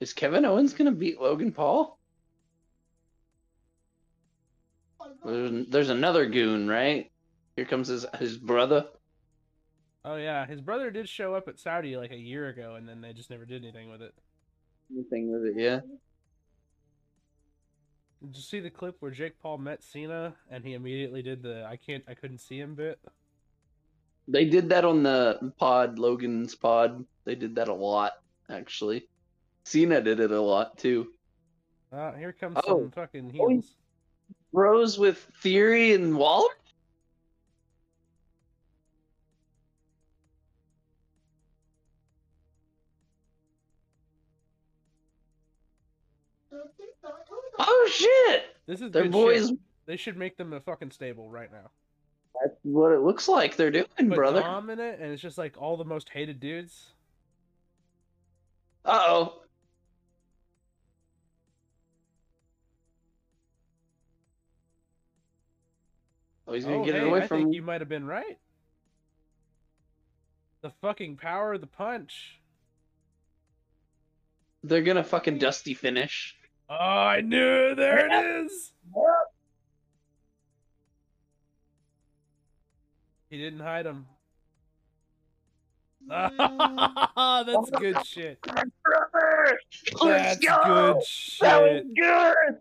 Is 0.00 0.12
Kevin 0.12 0.44
Owens 0.44 0.74
gonna 0.74 0.90
beat 0.90 1.20
Logan 1.20 1.52
Paul? 1.52 1.96
There's, 5.24 5.68
there's 5.68 5.88
another 5.90 6.26
goon, 6.26 6.68
right? 6.68 7.11
Here 7.56 7.64
comes 7.64 7.88
his 7.88 8.06
his 8.18 8.36
brother. 8.38 8.86
Oh 10.04 10.16
yeah, 10.16 10.46
his 10.46 10.60
brother 10.60 10.90
did 10.90 11.08
show 11.08 11.34
up 11.34 11.48
at 11.48 11.58
Saudi 11.58 11.96
like 11.96 12.10
a 12.12 12.16
year 12.16 12.48
ago, 12.48 12.74
and 12.76 12.88
then 12.88 13.00
they 13.00 13.12
just 13.12 13.30
never 13.30 13.44
did 13.44 13.62
anything 13.62 13.90
with 13.90 14.02
it. 14.02 14.14
Anything 14.92 15.30
with 15.32 15.44
it, 15.44 15.54
yeah. 15.56 15.80
Did 18.22 18.36
you 18.36 18.42
see 18.42 18.60
the 18.60 18.70
clip 18.70 18.96
where 19.00 19.10
Jake 19.10 19.38
Paul 19.40 19.58
met 19.58 19.82
Cena 19.82 20.34
and 20.50 20.64
he 20.64 20.74
immediately 20.74 21.22
did 21.22 21.42
the 21.42 21.64
"I 21.64 21.76
can't, 21.76 22.04
I 22.08 22.14
couldn't 22.14 22.38
see 22.38 22.58
him" 22.58 22.74
bit? 22.74 22.98
They 24.28 24.44
did 24.44 24.68
that 24.70 24.84
on 24.84 25.02
the 25.02 25.52
pod, 25.58 25.98
Logan's 25.98 26.54
pod. 26.54 27.04
They 27.24 27.34
did 27.34 27.56
that 27.56 27.68
a 27.68 27.74
lot, 27.74 28.12
actually. 28.48 29.08
Cena 29.64 30.00
did 30.00 30.20
it 30.20 30.30
a 30.30 30.40
lot 30.40 30.78
too. 30.78 31.12
Uh, 31.92 32.12
here 32.12 32.32
comes 32.32 32.56
Oh. 32.64 32.80
some 32.80 32.90
fucking 32.92 33.36
Oh, 33.40 33.48
heels. 33.48 33.74
Bros 34.52 34.98
with 34.98 35.18
Theory 35.42 35.92
and 35.94 36.16
Waller? 36.16 36.48
Shit! 47.92 48.44
This 48.66 48.80
is 48.80 48.90
good 48.90 49.10
boys. 49.10 49.48
shit. 49.48 49.58
They 49.86 49.96
should 49.96 50.16
make 50.16 50.36
them 50.36 50.52
a 50.52 50.60
fucking 50.60 50.90
stable 50.90 51.28
right 51.28 51.50
now. 51.50 51.70
That's 52.40 52.56
what 52.62 52.92
it 52.92 53.00
looks 53.00 53.28
like 53.28 53.56
they're 53.56 53.70
doing, 53.70 53.86
Put 53.96 54.14
brother. 54.14 54.40
Dom 54.40 54.70
in 54.70 54.80
it, 54.80 55.00
and 55.00 55.12
it's 55.12 55.22
just 55.22 55.38
like 55.38 55.60
all 55.60 55.76
the 55.76 55.84
most 55.84 56.08
hated 56.08 56.40
dudes. 56.40 56.92
Uh 58.84 59.04
oh. 59.06 59.42
Oh, 66.46 66.54
he's 66.54 66.64
gonna 66.64 66.78
oh, 66.78 66.84
get 66.84 66.94
hey, 66.94 67.02
it 67.02 67.06
away 67.06 67.22
I 67.22 67.26
from. 67.26 67.38
think 67.38 67.54
you 67.54 67.62
might 67.62 67.80
have 67.80 67.88
been 67.88 68.06
right. 68.06 68.38
The 70.62 70.70
fucking 70.80 71.16
power 71.16 71.54
of 71.54 71.60
the 71.60 71.66
punch. 71.66 72.40
They're 74.64 74.82
gonna 74.82 75.04
fucking 75.04 75.38
dusty 75.38 75.74
finish. 75.74 76.36
Oh, 76.68 76.74
I 76.74 77.20
knew. 77.20 77.74
There 77.74 78.06
it 78.06 78.44
is. 78.44 78.72
He 83.28 83.38
didn't 83.38 83.60
hide 83.60 83.86
him. 83.86 84.06
Mm. 86.10 87.46
That's 87.46 87.70
good 87.70 88.04
shit. 88.04 88.40
Brother! 88.42 89.58
Let's 90.02 90.38
That's 90.38 90.44
go! 90.44 90.60
good 90.64 91.02
That 91.40 91.62
was 91.62 91.82
good! 91.96 92.58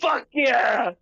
Fuck 0.00 0.28
yeah! 0.32 0.92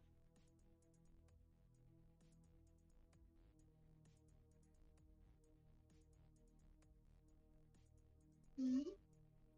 Mm-hmm. 8.61 8.81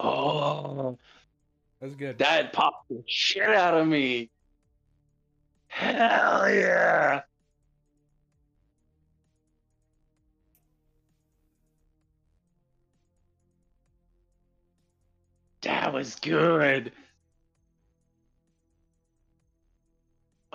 Oh, 0.01 0.99
That's 1.81 1.95
good. 1.95 2.19
that 2.19 2.53
popped 2.53 2.89
the 2.91 3.03
shit 3.07 3.49
out 3.49 3.75
of 3.75 3.87
me. 3.87 4.31
Hell 5.69 6.53
yeah! 6.53 7.23
That 15.63 15.93
was 15.93 16.17
good. 16.17 16.93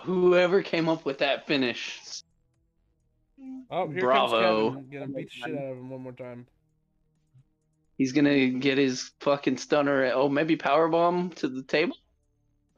Whoever 0.01 0.61
came 0.61 0.89
up 0.89 1.05
with 1.05 1.19
that 1.19 1.47
finish. 1.47 2.23
Oh, 3.71 3.89
here 3.89 4.01
Bravo. 4.01 4.71
comes 4.73 4.85
Kevin. 4.91 4.99
Gonna 4.99 5.17
beat 5.17 5.29
the 5.29 5.31
shit 5.31 5.57
out 5.57 5.63
of 5.71 5.77
him 5.77 5.89
one 5.89 6.01
more 6.01 6.11
time. 6.11 6.45
He's 7.97 8.11
gonna 8.11 8.49
get 8.49 8.77
his 8.77 9.11
fucking 9.21 9.57
stunner. 9.57 10.11
Oh, 10.13 10.27
maybe 10.29 10.55
power 10.55 10.87
bomb 10.87 11.29
to 11.31 11.47
the 11.47 11.63
table. 11.63 11.97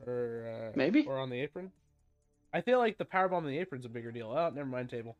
Or 0.05 0.67
uh, 0.67 0.71
Maybe. 0.75 1.05
Or 1.05 1.17
on 1.17 1.29
the 1.29 1.39
apron. 1.41 1.71
I 2.53 2.61
feel 2.61 2.79
like 2.79 2.97
the 2.97 3.05
power 3.05 3.27
bomb 3.27 3.45
on 3.45 3.49
the 3.49 3.57
apron's 3.57 3.85
a 3.85 3.89
bigger 3.89 4.11
deal. 4.11 4.31
Oh, 4.31 4.49
never 4.49 4.67
mind 4.67 4.89
table. 4.89 5.17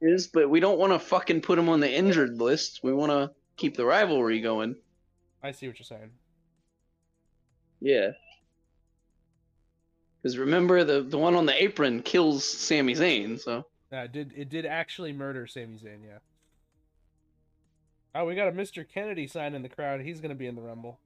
Is 0.00 0.26
but 0.26 0.48
we 0.48 0.60
don't 0.60 0.78
want 0.78 0.92
to 0.92 0.98
fucking 0.98 1.42
put 1.42 1.58
him 1.58 1.68
on 1.68 1.80
the 1.80 1.92
injured 1.92 2.38
list. 2.38 2.80
We 2.82 2.92
want 2.92 3.12
to 3.12 3.30
keep 3.56 3.76
the 3.76 3.84
rivalry 3.84 4.40
going. 4.40 4.76
I 5.42 5.52
see 5.52 5.68
what 5.68 5.78
you're 5.78 5.84
saying. 5.84 6.10
Yeah. 7.80 8.10
Because 10.22 10.36
remember, 10.36 10.84
the 10.84 11.02
the 11.02 11.18
one 11.18 11.34
on 11.34 11.46
the 11.46 11.62
apron 11.62 12.02
kills 12.02 12.44
Sami 12.44 12.94
Zayn. 12.94 13.40
So 13.40 13.66
Yeah, 13.92 14.04
it 14.04 14.12
did 14.12 14.32
it 14.36 14.48
did 14.48 14.66
actually 14.66 15.12
murder 15.12 15.46
Sami 15.46 15.78
Zayn, 15.78 16.00
yeah. 16.06 16.18
Oh, 18.14 18.24
we 18.24 18.34
got 18.34 18.48
a 18.48 18.52
Mr. 18.52 18.86
Kennedy 18.86 19.26
sign 19.26 19.54
in 19.54 19.62
the 19.62 19.68
crowd. 19.68 20.00
He's 20.00 20.20
gonna 20.20 20.34
be 20.34 20.46
in 20.46 20.56
the 20.56 20.62
Rumble. 20.62 20.98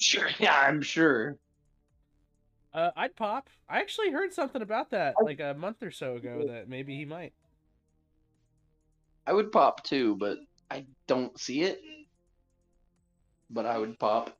sure, 0.00 0.28
yeah, 0.38 0.58
I'm 0.66 0.82
sure. 0.82 1.36
Uh, 2.74 2.90
I'd 2.96 3.16
pop. 3.16 3.48
I 3.68 3.80
actually 3.80 4.10
heard 4.10 4.32
something 4.32 4.62
about 4.62 4.90
that 4.90 5.14
like 5.22 5.40
a 5.40 5.54
month 5.54 5.82
or 5.82 5.90
so 5.90 6.16
ago 6.16 6.44
that 6.48 6.68
maybe 6.68 6.96
he 6.96 7.04
might. 7.04 7.32
I 9.26 9.32
would 9.32 9.50
pop 9.50 9.84
too, 9.84 10.16
but 10.16 10.38
I 10.70 10.86
don't 11.06 11.38
see 11.38 11.62
it. 11.62 11.80
But 13.50 13.66
I 13.66 13.78
would 13.78 13.98
pop. 13.98 14.36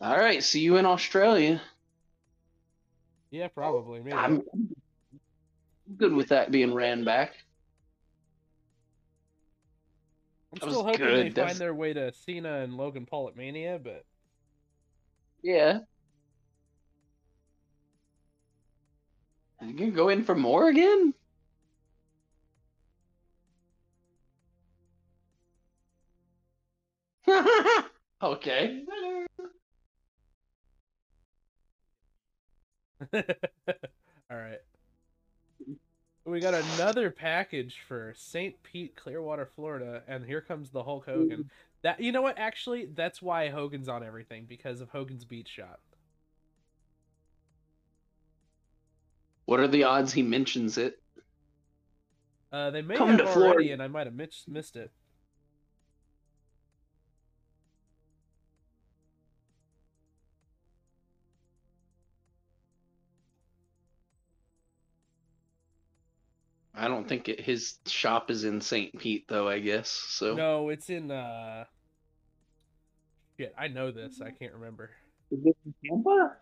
All 0.00 0.18
right, 0.18 0.42
see 0.42 0.60
you 0.60 0.76
in 0.76 0.86
Australia. 0.86 1.62
Yeah, 3.30 3.48
probably. 3.48 4.00
Maybe. 4.00 4.12
I'm 4.12 4.42
good 5.96 6.12
with 6.12 6.28
that 6.28 6.50
being 6.50 6.74
ran 6.74 7.04
back. 7.04 7.36
I'm 10.52 10.58
that 10.60 10.70
still 10.70 10.84
hoping 10.84 10.98
good. 11.06 11.26
they 11.26 11.28
That's- 11.30 11.52
find 11.52 11.60
their 11.60 11.74
way 11.74 11.92
to 11.94 12.12
Cena 12.12 12.58
and 12.60 12.76
Logan 12.76 13.06
Paul 13.06 13.28
at 13.28 13.36
Mania, 13.36 13.78
but 13.82 14.04
Yeah. 15.42 15.80
You 19.60 19.74
can 19.74 19.92
go 19.92 20.08
in 20.08 20.24
for 20.24 20.34
more 20.34 20.68
again? 20.68 21.14
okay. 28.22 28.82
We 36.32 36.40
got 36.40 36.54
another 36.54 37.10
package 37.10 37.82
for 37.86 38.14
St. 38.16 38.54
Pete, 38.62 38.96
Clearwater, 38.96 39.44
Florida, 39.44 40.02
and 40.08 40.24
here 40.24 40.40
comes 40.40 40.70
the 40.70 40.82
Hulk 40.82 41.04
Hogan. 41.04 41.50
That 41.82 42.00
you 42.00 42.10
know 42.10 42.22
what? 42.22 42.38
Actually, 42.38 42.86
that's 42.86 43.20
why 43.20 43.50
Hogan's 43.50 43.86
on 43.86 44.02
everything 44.02 44.46
because 44.48 44.80
of 44.80 44.88
Hogan's 44.88 45.26
Beach 45.26 45.48
Shop. 45.48 45.78
What 49.44 49.60
are 49.60 49.68
the 49.68 49.84
odds 49.84 50.14
he 50.14 50.22
mentions 50.22 50.78
it? 50.78 51.02
Uh, 52.50 52.70
they 52.70 52.80
may 52.80 52.96
Come 52.96 53.10
have 53.10 53.18
to 53.18 53.24
already, 53.24 53.34
Florida. 53.34 53.72
and 53.74 53.82
I 53.82 53.88
might 53.88 54.06
have 54.06 54.14
missed 54.14 54.48
missed 54.48 54.76
it. 54.76 54.90
I 66.82 66.88
don't 66.88 67.08
think 67.08 67.28
it, 67.28 67.40
his 67.40 67.78
shop 67.86 68.28
is 68.28 68.42
in 68.42 68.60
St. 68.60 68.98
Pete, 68.98 69.26
though, 69.28 69.48
I 69.48 69.60
guess. 69.60 69.88
So 69.88 70.34
No, 70.34 70.68
it's 70.68 70.90
in. 70.90 71.12
uh 71.12 71.64
Shit, 73.38 73.54
I 73.56 73.68
know 73.68 73.92
this. 73.92 74.20
I 74.20 74.30
can't 74.30 74.52
remember. 74.52 74.90
Is 75.30 75.38
it 75.46 75.56
in 75.64 75.74
Tampa? 75.88 76.36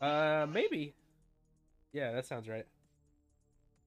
Uh, 0.00 0.46
maybe. 0.52 0.92
Yeah, 1.92 2.10
that 2.12 2.26
sounds 2.26 2.48
right. 2.48 2.66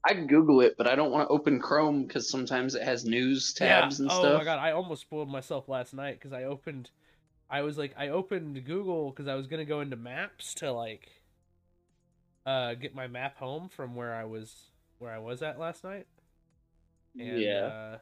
I'd 0.05 0.29
Google 0.29 0.61
it, 0.61 0.75
but 0.77 0.87
I 0.87 0.95
don't 0.95 1.11
want 1.11 1.27
to 1.27 1.33
open 1.33 1.59
Chrome 1.59 2.03
because 2.03 2.29
sometimes 2.29 2.75
it 2.75 2.83
has 2.83 3.03
news 3.03 3.53
tabs 3.53 3.99
yeah. 3.99 4.03
and 4.03 4.11
oh 4.11 4.19
stuff. 4.19 4.33
Oh 4.35 4.37
my 4.37 4.45
god, 4.45 4.59
I 4.59 4.71
almost 4.71 5.01
spoiled 5.01 5.29
myself 5.29 5.67
last 5.67 5.93
night 5.93 6.17
because 6.17 6.31
I 6.31 6.45
opened. 6.45 6.91
I 7.49 7.61
was 7.61 7.77
like, 7.77 7.93
I 7.97 8.07
opened 8.07 8.63
Google 8.63 9.09
because 9.09 9.27
I 9.27 9.35
was 9.35 9.47
gonna 9.47 9.65
go 9.65 9.81
into 9.81 9.97
Maps 9.97 10.53
to 10.55 10.71
like, 10.71 11.09
uh, 12.45 12.75
get 12.75 12.95
my 12.95 13.07
map 13.07 13.37
home 13.37 13.67
from 13.67 13.95
where 13.95 14.15
I 14.15 14.23
was 14.23 14.68
where 14.99 15.11
I 15.11 15.19
was 15.19 15.41
at 15.41 15.59
last 15.59 15.83
night. 15.83 16.07
And, 17.17 17.41
Yeah. 17.41 17.65
Uh, 17.65 17.97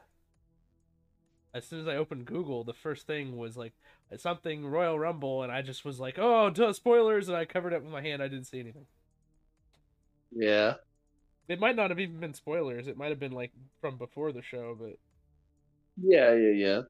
as 1.54 1.66
soon 1.66 1.80
as 1.80 1.88
I 1.88 1.96
opened 1.96 2.26
Google, 2.26 2.62
the 2.62 2.74
first 2.74 3.06
thing 3.06 3.36
was 3.36 3.56
like 3.56 3.72
something 4.16 4.66
Royal 4.66 4.98
Rumble, 4.98 5.42
and 5.42 5.50
I 5.50 5.62
just 5.62 5.84
was 5.84 5.98
like, 5.98 6.18
"Oh, 6.18 6.50
duh, 6.50 6.72
spoilers!" 6.72 7.28
and 7.28 7.36
I 7.36 7.46
covered 7.46 7.72
it 7.72 7.82
with 7.82 7.90
my 7.92 8.02
hand. 8.02 8.22
I 8.22 8.28
didn't 8.28 8.46
see 8.46 8.60
anything. 8.60 8.86
Yeah. 10.30 10.74
It 11.48 11.58
might 11.60 11.76
not 11.76 11.90
have 11.90 11.98
even 11.98 12.20
been 12.20 12.34
spoilers. 12.34 12.86
It 12.86 12.96
might 12.96 13.08
have 13.10 13.18
been 13.18 13.32
like 13.32 13.52
from 13.80 13.96
before 13.96 14.32
the 14.32 14.42
show, 14.42 14.76
but 14.78 14.98
Yeah, 15.96 16.34
yeah, 16.34 16.52
yeah. 16.52 16.82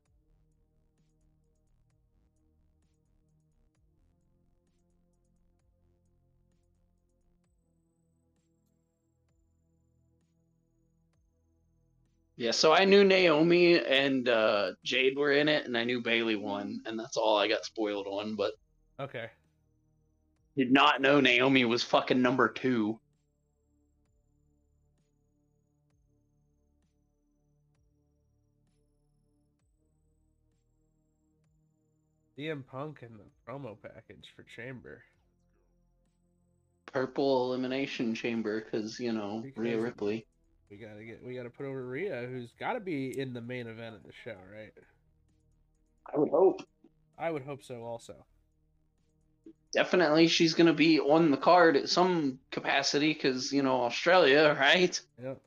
Yeah, 12.38 12.52
so 12.52 12.72
I 12.72 12.84
knew 12.84 13.02
Naomi 13.02 13.84
and 13.84 14.28
uh, 14.28 14.70
Jade 14.84 15.18
were 15.18 15.32
in 15.32 15.48
it, 15.48 15.66
and 15.66 15.76
I 15.76 15.82
knew 15.82 16.00
Bayley 16.00 16.36
won, 16.36 16.80
and 16.86 16.96
that's 16.96 17.16
all 17.16 17.36
I 17.36 17.48
got 17.48 17.64
spoiled 17.64 18.06
on. 18.06 18.36
But 18.36 18.52
okay. 19.00 19.26
did 20.56 20.70
not 20.70 21.00
know 21.00 21.20
Naomi 21.20 21.64
was 21.64 21.82
fucking 21.82 22.22
number 22.22 22.48
two. 22.48 23.00
CM 32.38 32.64
Punk 32.64 33.00
in 33.02 33.16
the 33.16 33.24
promo 33.48 33.76
package 33.82 34.28
for 34.36 34.44
Chamber. 34.44 35.02
Purple 36.86 37.46
Elimination 37.46 38.14
Chamber, 38.14 38.60
because 38.60 39.00
you 39.00 39.12
know 39.12 39.42
Rhea 39.56 39.80
Ripley. 39.80 40.24
We 40.70 40.76
gotta 40.76 41.04
get. 41.04 41.24
We 41.24 41.34
gotta 41.34 41.50
put 41.50 41.66
over 41.66 41.86
Rhea, 41.86 42.26
who's 42.30 42.52
gotta 42.58 42.80
be 42.80 43.18
in 43.18 43.32
the 43.32 43.40
main 43.40 43.66
event 43.66 43.96
of 43.96 44.02
the 44.02 44.12
show, 44.24 44.36
right? 44.52 44.72
I 46.14 46.18
would 46.18 46.30
hope. 46.30 46.62
I 47.18 47.30
would 47.30 47.42
hope 47.42 47.62
so. 47.62 47.82
Also, 47.82 48.14
Definitely, 49.72 50.28
she's 50.28 50.54
gonna 50.54 50.72
be 50.74 50.98
on 51.00 51.30
the 51.30 51.36
card 51.36 51.76
at 51.76 51.88
some 51.88 52.38
capacity, 52.50 53.12
because 53.12 53.52
you 53.52 53.62
know 53.62 53.82
Australia, 53.82 54.56
right? 54.58 55.00
yep. 55.22 55.40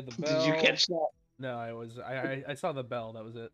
The 0.00 0.22
bell. 0.22 0.44
Did 0.44 0.46
you 0.46 0.60
catch 0.60 0.86
that? 0.86 1.08
No, 1.38 1.58
I 1.58 1.72
was. 1.72 1.98
I, 1.98 2.14
I 2.14 2.44
I 2.48 2.54
saw 2.54 2.72
the 2.72 2.82
bell. 2.84 3.12
That 3.12 3.24
was 3.24 3.36
it. 3.36 3.52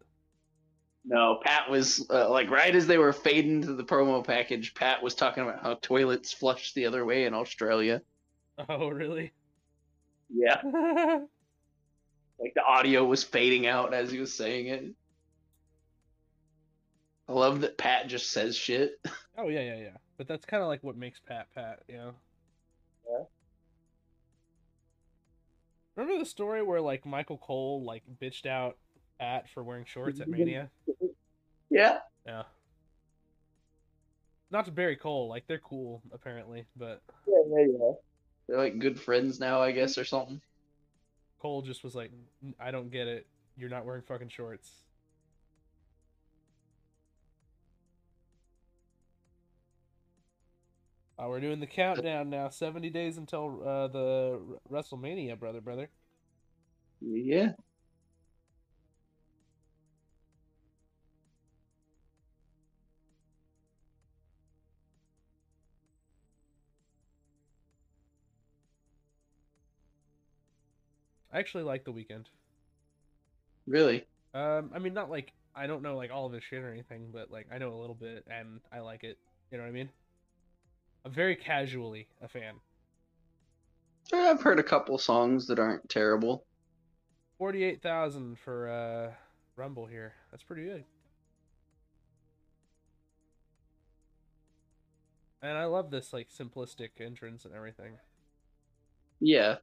No, 1.05 1.41
Pat 1.43 1.71
was 1.71 2.07
uh, 2.11 2.29
like 2.29 2.51
right 2.51 2.75
as 2.75 2.87
they 2.87 2.99
were 2.99 3.13
fading 3.13 3.63
to 3.63 3.75
the 3.75 3.85
promo 3.85 4.25
package. 4.25 4.75
Pat 4.75 5.03
was 5.03 5.15
talking 5.15 5.43
about 5.43 5.63
how 5.63 5.75
toilets 5.75 6.33
flush 6.33 6.75
the 6.75 6.87
other 6.87 7.05
way 7.05 7.25
in 7.25 7.35
Australia. 7.35 8.03
Oh, 8.69 8.89
really? 8.89 9.33
Yeah, 10.29 10.61
like 12.39 12.55
the 12.55 12.63
audio 12.63 13.05
was 13.05 13.25
fading 13.25 13.67
out 13.67 13.95
as 13.95 14.11
he 14.11 14.19
was 14.19 14.35
saying 14.35 14.67
it. 14.67 14.95
I 17.29 17.33
love 17.33 17.61
that 17.61 17.79
Pat 17.79 18.09
just 18.09 18.31
says 18.31 18.57
shit. 18.57 19.01
Oh, 19.41 19.47
yeah, 19.47 19.61
yeah, 19.61 19.77
yeah. 19.77 19.97
But 20.17 20.27
that's 20.27 20.45
kind 20.45 20.65
of 20.65 20.69
like 20.69 20.83
what 20.83 20.97
makes 20.97 21.21
Pat 21.21 21.47
Pat, 21.55 21.85
you 21.87 21.97
know. 21.97 22.11
Remember 25.99 26.21
the 26.21 26.31
story 26.31 26.63
where 26.63 26.81
like 26.81 27.05
Michael 27.05 27.39
Cole 27.39 27.83
like 27.85 28.05
bitched 28.23 28.47
out 28.47 28.77
at 29.19 29.51
for 29.51 29.65
wearing 29.65 29.85
shorts 29.85 30.21
at 30.21 30.29
Mania? 30.29 30.71
Yeah, 31.71 31.99
Yeah. 32.25 32.43
Not 34.53 34.65
to 34.67 34.71
Barry 34.71 34.95
Cole, 34.95 35.29
like 35.29 35.49
they're 35.49 35.59
cool 35.59 36.01
apparently, 36.13 36.67
but 36.77 37.03
yeah, 37.27 37.43
yeah, 37.51 37.67
yeah. 37.73 37.93
They're 38.49 38.59
like 38.59 38.79
good 38.79 38.99
friends 39.01 39.41
now, 39.41 39.61
I 39.61 39.73
guess, 39.73 39.99
or 39.99 40.05
something. 40.05 40.41
Cole 41.41 41.63
just 41.63 41.83
was 41.83 41.97
like, 41.97 42.13
I 42.61 42.71
don't 42.71 42.93
get 42.93 43.09
it. 43.09 43.27
You're 43.57 43.69
not 43.69 43.85
wearing 43.85 44.03
fucking 44.03 44.29
shorts. 44.29 44.71
Oh, 51.21 51.29
we're 51.29 51.41
doing 51.41 51.59
the 51.59 51.67
countdown 51.67 52.31
now. 52.31 52.49
70 52.49 52.91
days 52.91 53.19
until 53.19 53.61
uh, 53.67 53.89
the 53.89 54.41
WrestleMania, 54.71 55.37
brother, 55.39 55.61
brother. 55.61 55.89
Yeah. 57.01 57.53
I 71.33 71.41
actually 71.41 71.65
like 71.65 71.85
the 71.85 71.93
Weeknd. 71.93 72.27
Really? 73.67 74.07
Um, 74.35 74.71
I 74.75 74.79
mean, 74.79 74.95
not 74.95 75.11
like 75.11 75.33
I 75.55 75.67
don't 75.67 75.83
know 75.83 75.97
like 75.97 76.11
all 76.13 76.27
of 76.27 76.33
his 76.33 76.45
shit 76.45 76.63
or 76.63 76.73
anything, 76.73 77.09
but 77.13 77.31
like 77.31 77.47
I 77.53 77.59
know 77.59 77.73
a 77.75 77.81
little 77.81 77.95
bit 77.95 78.25
and 78.31 78.61
I 78.73 78.81
like 78.81 79.03
it. 79.05 79.19
You 79.51 79.59
know 79.59 79.65
what 79.65 79.71
I 79.71 79.73
mean? 79.73 79.89
I'm 81.09 81.15
very 81.15 81.37
casually 81.37 82.07
a 82.21 82.29
fan. 82.29 82.57
I've 84.13 84.43
heard 84.43 84.61
a 84.61 84.63
couple 84.63 84.99
songs 84.99 85.47
that 85.47 85.59
aren't 85.59 85.89
terrible. 85.89 86.45
Forty-eight 87.39 87.81
thousand 87.81 88.39
for 88.39 88.69
uh 88.69 89.15
Rumble 89.57 89.87
here. 89.87 90.13
That's 90.31 90.43
pretty 90.43 90.65
good. 90.65 90.85
And 95.41 95.57
I 95.57 95.65
love 95.65 95.91
this 95.91 96.13
like 96.13 96.29
simplistic 96.29 96.91
entrance 97.01 97.47
and 97.47 97.55
everything. 97.55 97.93
Yeah. 99.19 99.57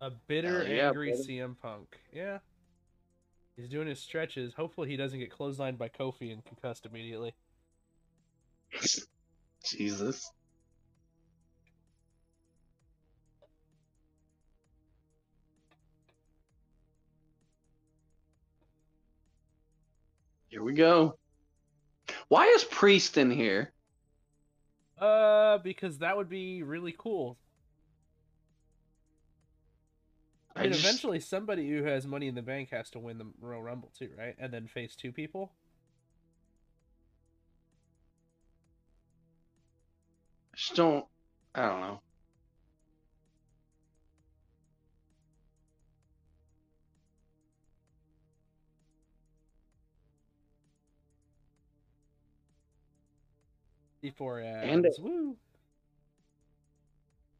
A 0.00 0.10
bitter, 0.28 0.64
Hell 0.64 0.74
yeah, 0.74 0.88
angry 0.88 1.10
brother. 1.10 1.24
CM 1.24 1.56
Punk. 1.60 2.00
Yeah. 2.10 2.38
He's 3.62 3.70
doing 3.70 3.86
his 3.86 4.00
stretches. 4.00 4.54
Hopefully 4.54 4.88
he 4.88 4.96
doesn't 4.96 5.20
get 5.20 5.30
clotheslined 5.30 5.78
by 5.78 5.88
Kofi 5.88 6.32
and 6.32 6.44
concussed 6.44 6.84
immediately. 6.84 7.32
Jesus. 9.64 10.32
Here 20.48 20.64
we 20.64 20.72
go. 20.72 21.16
Why 22.26 22.46
is 22.46 22.64
Priest 22.64 23.16
in 23.16 23.30
here? 23.30 23.72
Uh, 24.98 25.58
because 25.58 25.98
that 25.98 26.16
would 26.16 26.28
be 26.28 26.64
really 26.64 26.96
cool. 26.98 27.38
I 30.54 30.62
mean, 30.62 30.72
just- 30.72 30.84
eventually 30.84 31.20
somebody 31.20 31.68
who 31.70 31.82
has 31.84 32.06
money 32.06 32.26
in 32.28 32.34
the 32.34 32.42
bank 32.42 32.70
has 32.70 32.90
to 32.90 32.98
win 32.98 33.18
the 33.18 33.26
Royal 33.40 33.62
Rumble 33.62 33.90
too, 33.98 34.10
right? 34.18 34.34
And 34.38 34.52
then 34.52 34.66
face 34.66 34.94
two 34.94 35.12
people. 35.12 35.52
I 40.52 40.56
just 40.56 40.74
don't. 40.76 41.06
I 41.54 41.66
don't 41.68 41.80
know. 41.80 42.00
Before. 54.00 54.40
And 54.40 54.84
it- 54.84 54.96
Woo! 55.00 55.36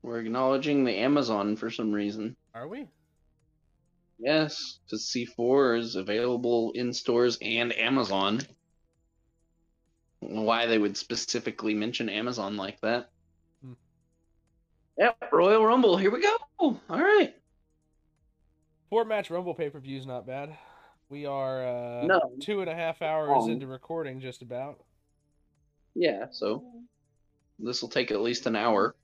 We're 0.02 0.20
acknowledging 0.20 0.84
the 0.84 0.96
Amazon 0.96 1.56
for 1.56 1.70
some 1.70 1.92
reason. 1.92 2.36
Are 2.54 2.66
we? 2.66 2.88
Yes, 4.22 4.78
because 4.86 5.10
C4 5.12 5.80
is 5.80 5.96
available 5.96 6.70
in 6.76 6.92
stores 6.92 7.38
and 7.42 7.76
Amazon. 7.76 8.40
Why 10.20 10.66
they 10.66 10.78
would 10.78 10.96
specifically 10.96 11.74
mention 11.74 12.08
Amazon 12.08 12.56
like 12.56 12.80
that? 12.82 13.10
Hmm. 13.64 13.72
Yep, 14.96 15.16
Royal 15.32 15.66
Rumble. 15.66 15.96
Here 15.96 16.12
we 16.12 16.20
go. 16.22 16.36
All 16.60 16.78
right. 16.88 17.34
Four 18.90 19.04
match 19.04 19.28
Rumble 19.30 19.54
pay 19.54 19.70
per 19.70 19.80
view 19.80 19.98
is 19.98 20.06
not 20.06 20.24
bad. 20.24 20.56
We 21.08 21.26
are 21.26 21.66
uh, 21.66 22.06
No. 22.06 22.20
two 22.40 22.60
and 22.60 22.70
a 22.70 22.74
half 22.74 23.02
hours 23.02 23.28
Long. 23.30 23.50
into 23.50 23.66
recording, 23.66 24.20
just 24.20 24.42
about. 24.42 24.84
Yeah, 25.94 26.26
so 26.30 26.64
this 27.58 27.82
will 27.82 27.88
take 27.88 28.12
at 28.12 28.20
least 28.20 28.46
an 28.46 28.54
hour. 28.54 28.94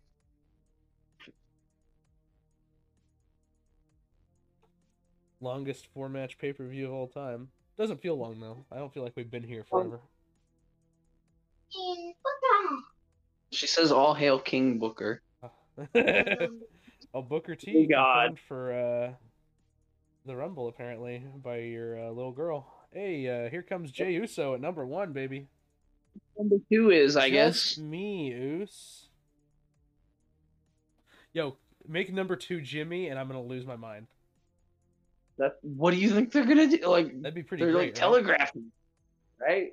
Longest 5.41 5.87
four 5.95 6.09
match 6.09 6.39
pay 6.39 6.53
per 6.53 6.67
view 6.67 6.87
of 6.87 6.93
all 6.93 7.07
time. 7.09 7.49
Doesn't 7.79 8.03
feel 8.03 8.17
long 8.17 8.41
though. 8.41 8.65
I 8.73 8.77
don't 8.77 8.93
feel 8.93 9.03
like 9.05 9.13
we've 9.17 9.31
been 9.31 9.43
here 9.45 9.65
forever. 9.71 10.01
She 13.51 13.67
says, 13.67 13.93
"All 13.93 14.15
hail 14.15 14.39
King 14.39 14.79
Booker." 14.79 15.23
all 15.43 15.53
Oh, 17.15 17.23
Booker 17.23 17.55
T 17.55 17.87
God. 17.87 18.39
for 18.49 18.73
uh, 18.73 19.13
the 20.27 20.37
Rumble 20.37 20.69
apparently 20.69 21.25
by 21.43 21.59
your 21.59 21.99
uh, 21.99 22.11
little 22.11 22.33
girl. 22.33 22.67
Hey, 22.93 23.29
uh, 23.47 23.49
here 23.51 23.63
comes 23.63 23.91
Jey 23.91 24.13
Uso 24.13 24.55
at 24.55 24.61
number 24.61 24.85
one, 24.85 25.13
baby. 25.13 25.47
Number 26.37 26.57
two 26.71 26.91
is, 26.91 27.17
I 27.17 27.31
Just 27.31 27.77
guess. 27.77 27.79
me, 27.79 28.63
Us. 28.63 29.07
Yo, 31.33 31.57
make 31.87 32.13
number 32.13 32.37
two 32.37 32.61
Jimmy, 32.61 33.09
and 33.09 33.19
I'm 33.19 33.27
gonna 33.29 33.43
lose 33.43 33.65
my 33.65 33.77
mind. 33.77 34.07
That. 35.39 35.57
What 35.63 35.93
do 35.93 35.97
you 35.97 36.11
think 36.11 36.33
they're 36.33 36.45
gonna 36.45 36.69
do? 36.69 36.87
Like 36.87 37.21
That'd 37.23 37.35
be 37.35 37.43
pretty 37.43 37.65
they're 37.65 37.73
great. 37.73 37.81
like 37.81 37.89
right? 37.89 37.95
telegraphing, 37.95 38.73
right? 39.41 39.73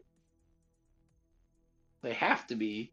They 2.01 2.13
have 2.13 2.45
to 2.47 2.55
be. 2.55 2.91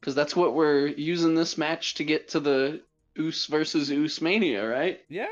Because 0.00 0.14
that's 0.14 0.36
what 0.36 0.54
we're 0.54 0.86
using 0.86 1.34
this 1.34 1.58
match 1.58 1.94
to 1.94 2.04
get 2.04 2.28
to 2.28 2.40
the 2.40 2.82
Oos 3.18 3.46
versus 3.46 3.90
Oos 3.90 4.20
Mania, 4.20 4.68
right? 4.68 5.00
Yeah. 5.08 5.26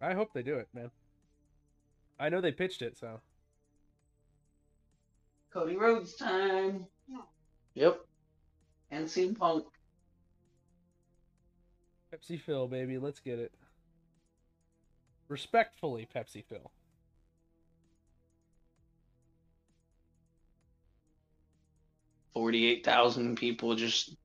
I 0.00 0.14
hope 0.14 0.32
they 0.34 0.42
do 0.42 0.56
it, 0.56 0.68
man. 0.74 0.90
I 2.18 2.28
know 2.28 2.40
they 2.40 2.52
pitched 2.52 2.82
it, 2.82 2.98
so 2.98 3.20
Cody 5.52 5.76
Rhodes 5.76 6.16
time. 6.16 6.86
Yep. 7.74 8.00
And 8.90 9.06
CM 9.06 9.38
Punk. 9.38 9.64
Pepsi 12.14 12.40
Phil, 12.40 12.68
baby, 12.68 12.98
let's 12.98 13.20
get 13.20 13.38
it. 13.38 13.52
Respectfully, 15.28 16.08
Pepsi 16.14 16.44
Phil. 16.48 16.70
Forty-eight 22.34 22.84
thousand 22.84 23.36
people 23.36 23.74
just, 23.74 24.16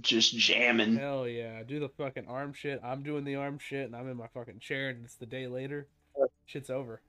just 0.00 0.36
jamming. 0.36 0.96
Hell 0.96 1.26
yeah, 1.26 1.62
do 1.62 1.80
the 1.80 1.88
fucking 1.88 2.26
arm 2.28 2.52
shit. 2.52 2.80
I'm 2.84 3.02
doing 3.02 3.24
the 3.24 3.36
arm 3.36 3.58
shit, 3.58 3.86
and 3.86 3.96
I'm 3.96 4.10
in 4.10 4.16
my 4.16 4.26
fucking 4.28 4.58
chair, 4.60 4.90
and 4.90 5.04
it's 5.04 5.14
the 5.16 5.26
day 5.26 5.46
later. 5.46 5.88
Shit's 6.44 6.70
over. 6.70 7.00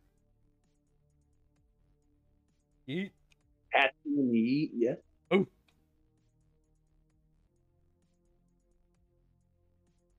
Yeet. 2.87 3.11
At 3.75 3.93
the 4.05 4.71
yeah. 4.73 4.95
Oh. 5.31 5.45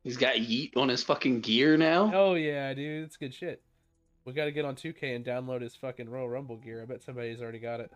He's 0.09 0.17
got 0.17 0.37
Yeet 0.37 0.75
on 0.75 0.89
his 0.89 1.03
fucking 1.03 1.41
gear 1.43 1.77
now. 1.77 2.11
Oh 2.15 2.33
yeah, 2.35 2.73
dude, 2.73 3.05
it's 3.05 3.19
good 3.19 3.35
shit. 3.35 3.61
We 4.25 4.33
got 4.33 4.47
to 4.47 4.53
get 4.53 4.65
on 4.65 4.75
2K 4.75 5.15
and 5.15 5.23
download 5.23 5.61
his 5.61 5.77
fucking 5.77 6.09
Royal 6.09 6.27
Rumble 6.31 6.57
gear. 6.57 6.81
I 6.81 6.87
bet 6.87 7.03
somebody's 7.03 7.43
already 7.43 7.59
got 7.59 7.81
it. 7.81 7.93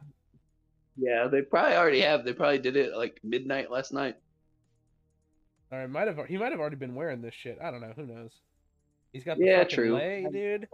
Yeah, 0.98 1.26
they 1.28 1.40
probably 1.40 1.74
already 1.74 2.02
have. 2.02 2.22
They 2.26 2.34
probably 2.34 2.58
did 2.58 2.76
it 2.76 2.94
like 2.94 3.18
midnight 3.22 3.70
last 3.70 3.94
night. 3.94 4.16
Or 5.70 5.80
it 5.80 5.88
might 5.88 6.06
have 6.06 6.18
he 6.26 6.36
might 6.36 6.52
have 6.52 6.60
already 6.60 6.76
been 6.76 6.94
wearing 6.94 7.22
this 7.22 7.32
shit. 7.34 7.56
I 7.64 7.70
don't 7.70 7.80
know. 7.80 7.94
Who 7.96 8.04
knows? 8.04 8.32
He's 9.14 9.24
got 9.24 9.38
the 9.38 9.46
Yeah, 9.46 9.60
fucking 9.62 9.74
true. 9.74 9.94
lay, 9.96 10.26
dude. 10.30 10.68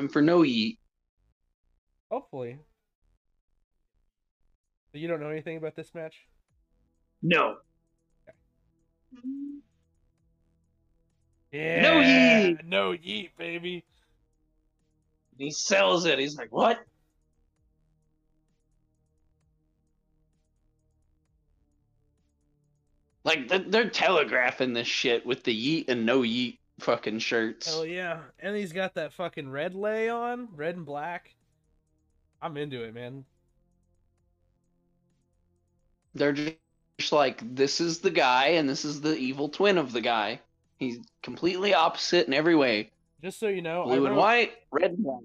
Time 0.00 0.08
for 0.08 0.22
no 0.22 0.40
Yeet. 0.40 0.78
Hopefully. 2.10 2.58
So 4.92 4.98
you 4.98 5.06
don't 5.06 5.20
know 5.20 5.28
anything 5.28 5.56
about 5.56 5.76
this 5.76 5.94
match? 5.94 6.16
No. 7.22 7.56
Yeah. 11.52 11.82
No 11.82 11.94
yeet! 12.00 12.64
No 12.64 12.90
yeet, 12.92 13.30
baby. 13.38 13.84
He 15.38 15.50
sells 15.50 16.06
it. 16.06 16.18
He's 16.18 16.36
like, 16.36 16.52
what? 16.52 16.78
Like 23.24 23.48
they're, 23.48 23.58
they're 23.58 23.90
telegraphing 23.90 24.72
this 24.72 24.88
shit 24.88 25.26
with 25.26 25.44
the 25.44 25.54
yeet 25.54 25.88
and 25.88 26.06
no 26.06 26.20
yeet 26.20 26.59
fucking 26.80 27.18
shirts. 27.20 27.66
Hell 27.66 27.86
yeah. 27.86 28.20
And 28.38 28.56
he's 28.56 28.72
got 28.72 28.94
that 28.94 29.12
fucking 29.12 29.50
red 29.50 29.74
lay 29.74 30.08
on, 30.08 30.48
red 30.54 30.76
and 30.76 30.86
black. 30.86 31.34
I'm 32.42 32.56
into 32.56 32.82
it, 32.82 32.94
man. 32.94 33.24
They're 36.14 36.32
just 36.32 37.12
like, 37.12 37.42
this 37.54 37.80
is 37.80 38.00
the 38.00 38.10
guy 38.10 38.48
and 38.48 38.68
this 38.68 38.84
is 38.84 39.00
the 39.00 39.16
evil 39.16 39.48
twin 39.48 39.78
of 39.78 39.92
the 39.92 40.00
guy. 40.00 40.40
He's 40.78 40.98
completely 41.22 41.74
opposite 41.74 42.26
in 42.26 42.34
every 42.34 42.56
way. 42.56 42.90
Just 43.22 43.38
so 43.38 43.48
you 43.48 43.60
know, 43.60 43.82
I, 43.82 43.96
Blue 43.96 44.06
and 44.06 44.16
white, 44.16 44.52
red 44.70 44.92
and 44.92 45.04
white. 45.04 45.24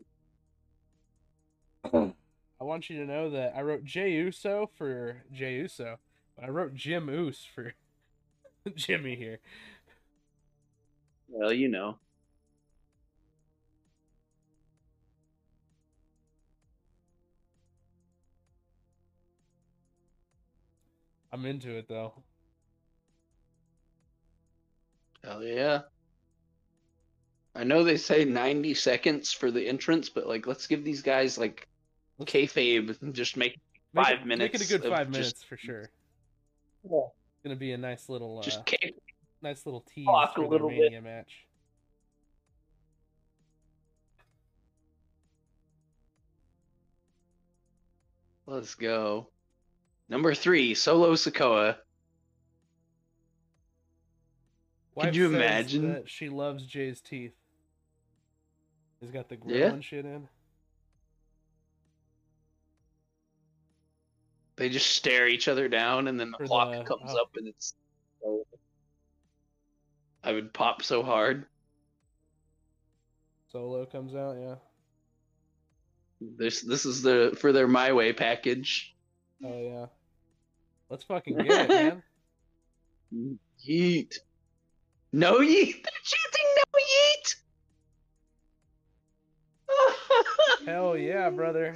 I 2.59 2.63
want 2.63 2.89
you 2.89 2.97
to 2.97 3.05
know 3.05 3.29
that 3.29 3.53
I 3.55 3.61
wrote 3.61 3.83
Jey 3.83 4.11
Uso 4.11 4.69
for 4.77 5.23
Jey 5.31 5.55
Uso. 5.55 5.97
But 6.35 6.45
I 6.45 6.49
wrote 6.49 6.73
Jim 6.73 7.07
Oos 7.09 7.47
for 7.53 7.73
Jimmy 8.75 9.15
here. 9.15 9.39
Well, 11.35 11.51
you 11.51 11.67
know. 11.67 11.99
I'm 21.31 21.45
into 21.45 21.71
it 21.77 21.87
though. 21.87 22.13
Hell 25.23 25.43
yeah. 25.43 25.81
I 27.55 27.63
know 27.63 27.83
they 27.83 27.97
say 27.97 28.25
90 28.25 28.73
seconds 28.73 29.31
for 29.31 29.49
the 29.49 29.67
entrance, 29.67 30.09
but 30.09 30.27
like, 30.27 30.45
let's 30.45 30.67
give 30.67 30.83
these 30.83 31.01
guys 31.01 31.37
like 31.37 31.67
Let's- 32.17 32.31
kayfabe 32.31 33.01
and 33.01 33.13
just 33.13 33.37
make 33.37 33.59
Make 33.93 34.05
Five 34.05 34.19
it, 34.19 34.25
Make 34.25 34.53
it 34.53 34.61
a 34.61 34.67
good 34.67 34.83
of 34.85 34.91
five 34.91 35.07
just- 35.07 35.11
minutes 35.11 35.43
for 35.43 35.55
sure. 35.57 35.89
Yeah. 36.83 36.97
It's 37.07 37.43
gonna 37.43 37.55
be 37.55 37.71
a 37.71 37.77
nice 37.77 38.09
little, 38.09 38.39
uh, 38.39 38.41
just 38.41 38.65
kay. 38.65 38.93
Nice 39.45 39.63
little 39.67 39.81
tease 39.81 40.05
talk 40.07 40.31
a 40.31 40.33
for 40.33 40.41
the 40.41 40.47
little 40.49 40.69
bit. 40.69 40.79
Mania 40.91 41.03
match. 41.03 41.45
Let's 48.47 48.75
go. 48.75 49.29
Number 50.09 50.33
three, 50.33 50.73
Solo 50.73 51.13
Sikoa. 51.13 51.77
Wife 54.95 55.15
you 55.15 55.25
imagine? 55.27 55.93
that 55.93 56.09
she 56.09 56.29
loves 56.29 56.65
Jey's 56.65 57.01
teeth? 57.01 57.33
He's 59.01 59.11
got 59.11 59.27
the 59.29 59.35
grill 59.35 59.57
Yeah. 59.57 59.73
and 59.73 59.83
shit 59.83 60.05
in. 60.05 60.27
They 64.55 64.69
just 64.69 64.91
stare 64.91 65.27
each 65.27 65.47
other 65.49 65.67
down, 65.67 66.07
and 66.07 66.17
then 66.19 66.31
the 66.31 66.37
For 66.37 66.45
clock 66.45 66.71
the- 66.71 66.83
comes 66.83 67.11
oh. 67.13 67.21
up, 67.21 67.35
and 67.35 67.47
it's. 67.47 67.75
I 70.25 70.33
would 70.33 70.51
pop 70.53 70.81
so 70.81 71.03
hard. 71.03 71.45
Solo 73.51 73.85
comes 73.85 74.15
out, 74.15 74.35
yeah. 74.39 74.55
This 76.19 76.61
this 76.61 76.85
is 76.85 77.01
the 77.03 77.37
for 77.39 77.51
their 77.53 77.67
My 77.67 77.93
Way 77.93 78.11
package. 78.11 78.95
Oh 79.43 79.61
yeah. 79.61 79.85
Let's 80.89 81.03
fucking 81.03 81.37
get 81.37 81.69
it, 81.69 81.69
man. 81.69 82.03
Yeet. 83.67 84.17
No 85.13 85.39
yeet. 85.39 85.83
They're 85.83 86.03
chanting 86.03 86.49
no 86.57 86.79
yeet. 89.69 90.65
Hell 90.65 90.97
yeah, 90.97 91.29
brother. 91.29 91.75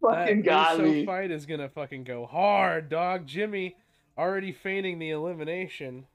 Fucking 0.00 0.42
that 0.42 0.44
got 0.44 0.78
Uso 0.78 0.90
me. 0.90 1.06
fight 1.06 1.30
is 1.30 1.46
gonna 1.46 1.68
fucking 1.68 2.04
go 2.04 2.26
hard, 2.26 2.88
dog. 2.88 3.26
Jimmy 3.26 3.76
already 4.16 4.52
feigning 4.52 4.98
the 4.98 5.10
elimination. 5.10 6.06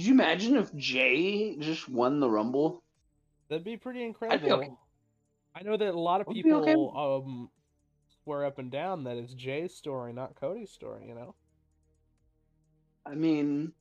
Could 0.00 0.06
you 0.06 0.14
imagine 0.14 0.56
if 0.56 0.74
Jey 0.76 1.56
just 1.58 1.86
won 1.86 2.20
the 2.20 2.30
Rumble? 2.30 2.82
That'd 3.50 3.66
be 3.66 3.76
pretty 3.76 4.02
incredible. 4.02 4.46
be 4.46 4.50
okay. 4.50 4.70
I 5.54 5.62
know 5.62 5.76
that 5.76 5.94
a 5.94 6.00
lot 6.00 6.22
of 6.22 6.28
I'd 6.30 6.36
people 6.36 6.62
okay. 6.62 6.72
um 6.74 7.50
swear 8.24 8.46
up 8.46 8.58
and 8.58 8.70
down 8.70 9.04
that 9.04 9.18
it's 9.18 9.34
Jey's 9.34 9.74
story, 9.74 10.14
not 10.14 10.36
Cody's 10.40 10.70
story. 10.70 11.04
You 11.06 11.14
know. 11.14 11.34
I 13.04 13.14
mean, 13.14 13.72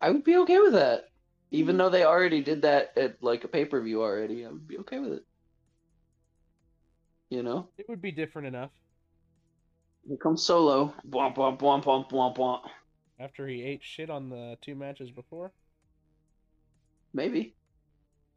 I 0.00 0.10
would 0.10 0.22
be 0.22 0.36
okay 0.36 0.60
with 0.60 0.74
that. 0.74 1.06
Even 1.50 1.78
though 1.78 1.90
they 1.90 2.04
already 2.04 2.40
did 2.40 2.62
that 2.62 2.96
at 2.96 3.20
like 3.20 3.42
a 3.42 3.48
pay 3.48 3.64
per 3.64 3.80
view 3.80 4.00
already, 4.00 4.46
I 4.46 4.50
would 4.50 4.68
be 4.68 4.78
okay 4.78 5.00
with 5.00 5.14
it. 5.14 5.24
You 7.28 7.42
know, 7.42 7.70
It 7.76 7.88
would 7.88 8.00
be 8.00 8.12
different 8.12 8.46
enough 8.46 8.70
here 10.08 10.16
comes 10.16 10.42
Solo. 10.42 10.94
Womp 11.08 11.36
womp 11.36 11.58
womp 11.58 11.84
womp 11.84 12.10
womp 12.10 12.36
womp. 12.36 12.62
After 13.18 13.46
he 13.46 13.62
ate 13.62 13.82
shit 13.82 14.10
on 14.10 14.28
the 14.28 14.56
two 14.60 14.74
matches 14.74 15.10
before. 15.10 15.52
Maybe. 17.12 17.54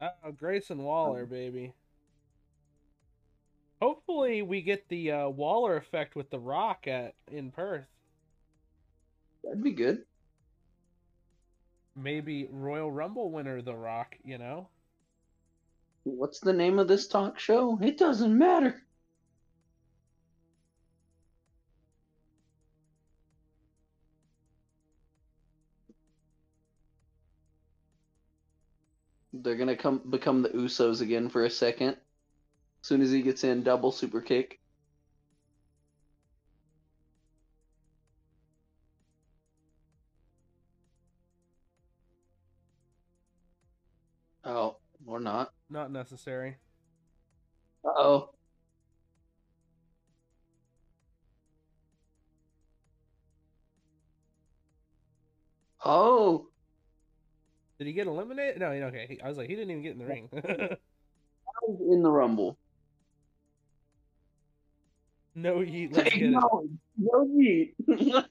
Oh, 0.00 0.32
Grayson 0.32 0.82
Waller, 0.82 1.26
baby. 1.26 1.74
Hopefully, 3.80 4.42
we 4.42 4.62
get 4.62 4.88
the 4.88 5.12
uh, 5.12 5.28
Waller 5.28 5.76
effect 5.76 6.16
with 6.16 6.30
The 6.30 6.38
Rock 6.38 6.86
at 6.86 7.14
in 7.30 7.50
Perth. 7.50 7.86
That'd 9.44 9.62
be 9.62 9.72
good. 9.72 10.04
Maybe 11.96 12.48
Royal 12.50 12.90
Rumble 12.90 13.30
winner 13.30 13.60
The 13.62 13.74
Rock. 13.74 14.16
You 14.24 14.38
know. 14.38 14.68
What's 16.04 16.40
the 16.40 16.52
name 16.52 16.80
of 16.80 16.88
this 16.88 17.06
talk 17.06 17.38
show? 17.38 17.78
It 17.80 17.98
doesn't 17.98 18.36
matter. 18.36 18.82
They're 29.42 29.56
gonna 29.56 29.76
come 29.76 29.98
become 30.08 30.42
the 30.42 30.50
Usos 30.50 31.00
again 31.00 31.28
for 31.28 31.44
a 31.44 31.50
second. 31.50 31.90
As 32.82 32.88
soon 32.88 33.02
as 33.02 33.10
he 33.10 33.22
gets 33.22 33.44
in, 33.44 33.62
double 33.64 33.90
super 33.92 34.20
kick. 34.20 34.60
Oh, 44.44 44.76
or 45.06 45.18
not. 45.20 45.52
Not 45.68 45.90
necessary. 45.90 46.58
Uh 47.84 47.90
oh. 47.96 48.34
Oh, 55.84 56.48
Did 57.82 57.88
he 57.88 57.94
get 57.94 58.06
eliminated? 58.06 58.60
No, 58.60 58.68
okay. 58.68 59.06
He, 59.08 59.20
I 59.20 59.26
was 59.26 59.36
like, 59.36 59.48
he 59.48 59.56
didn't 59.56 59.72
even 59.72 59.82
get 59.82 59.92
in 59.94 59.98
the 59.98 60.06
ring. 60.06 60.28
in 61.90 62.02
the 62.04 62.10
Rumble. 62.12 62.56
no, 65.34 65.58
he. 65.58 65.88
Let's 65.88 66.14
get 66.14 66.22
it. 66.22 66.30
no, 66.30 66.68
no 66.96 67.26
yeet. 67.26 67.74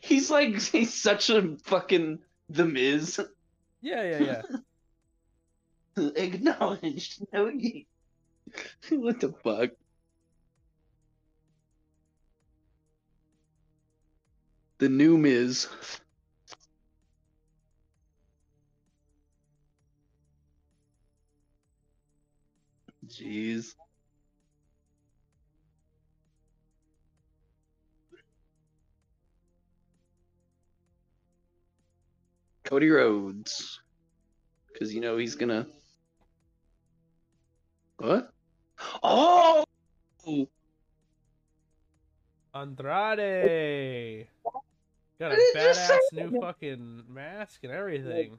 he's 0.00 0.30
like 0.30 0.58
he's 0.62 0.94
such 0.94 1.28
a 1.28 1.58
fucking 1.64 2.20
the 2.48 2.64
Miz. 2.64 3.20
Yeah, 3.82 4.18
yeah, 4.18 4.40
yeah. 5.98 6.10
Acknowledged. 6.16 7.22
No 7.34 7.48
yeet. 7.48 7.84
what 8.88 9.20
the 9.20 9.34
fuck? 9.44 9.72
The 14.78 14.88
new 14.88 15.18
Miz. 15.18 15.68
Jeez. 23.20 23.74
Cody 32.64 32.90
Rhodes. 32.90 33.80
Because 34.72 34.92
you 34.92 35.00
know 35.00 35.16
he's 35.16 35.36
gonna. 35.36 35.66
What? 37.98 38.32
Oh! 39.02 39.64
Andrade. 42.54 44.26
Got 45.20 45.32
a 45.32 45.52
badass 45.54 45.98
new 46.12 46.40
fucking 46.40 47.04
mask 47.08 47.60
and 47.62 47.72
everything. 47.72 48.38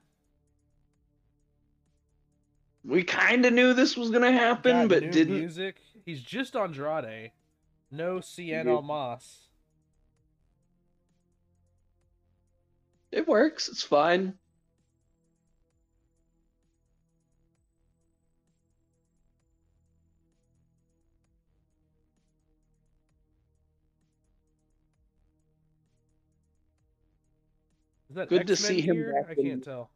We 2.86 3.04
kind 3.04 3.44
of 3.46 3.54
knew 3.54 3.74
this 3.74 3.98
was 3.98 4.12
gonna 4.12 4.32
happen, 4.32 4.88
but 4.88 5.02
new 5.02 5.12
didn't. 5.12 5.38
music. 5.38 5.78
He's 6.06 6.22
just 6.22 6.56
Andrade. 6.56 7.32
No 7.90 8.18
Cien 8.18 8.66
Yeah. 8.66 8.72
Almas. 8.72 9.48
It 13.12 13.28
works. 13.28 13.70
It's 13.70 13.82
fine. 13.82 14.38
Is 28.10 28.16
that 28.18 28.30
Good 28.30 28.48
to 28.48 28.54
X-Men 28.54 28.72
see 28.72 28.82
him 28.82 29.12
back 29.12 29.32
I 29.32 29.36
can't 29.36 29.64
tell. 29.64 29.90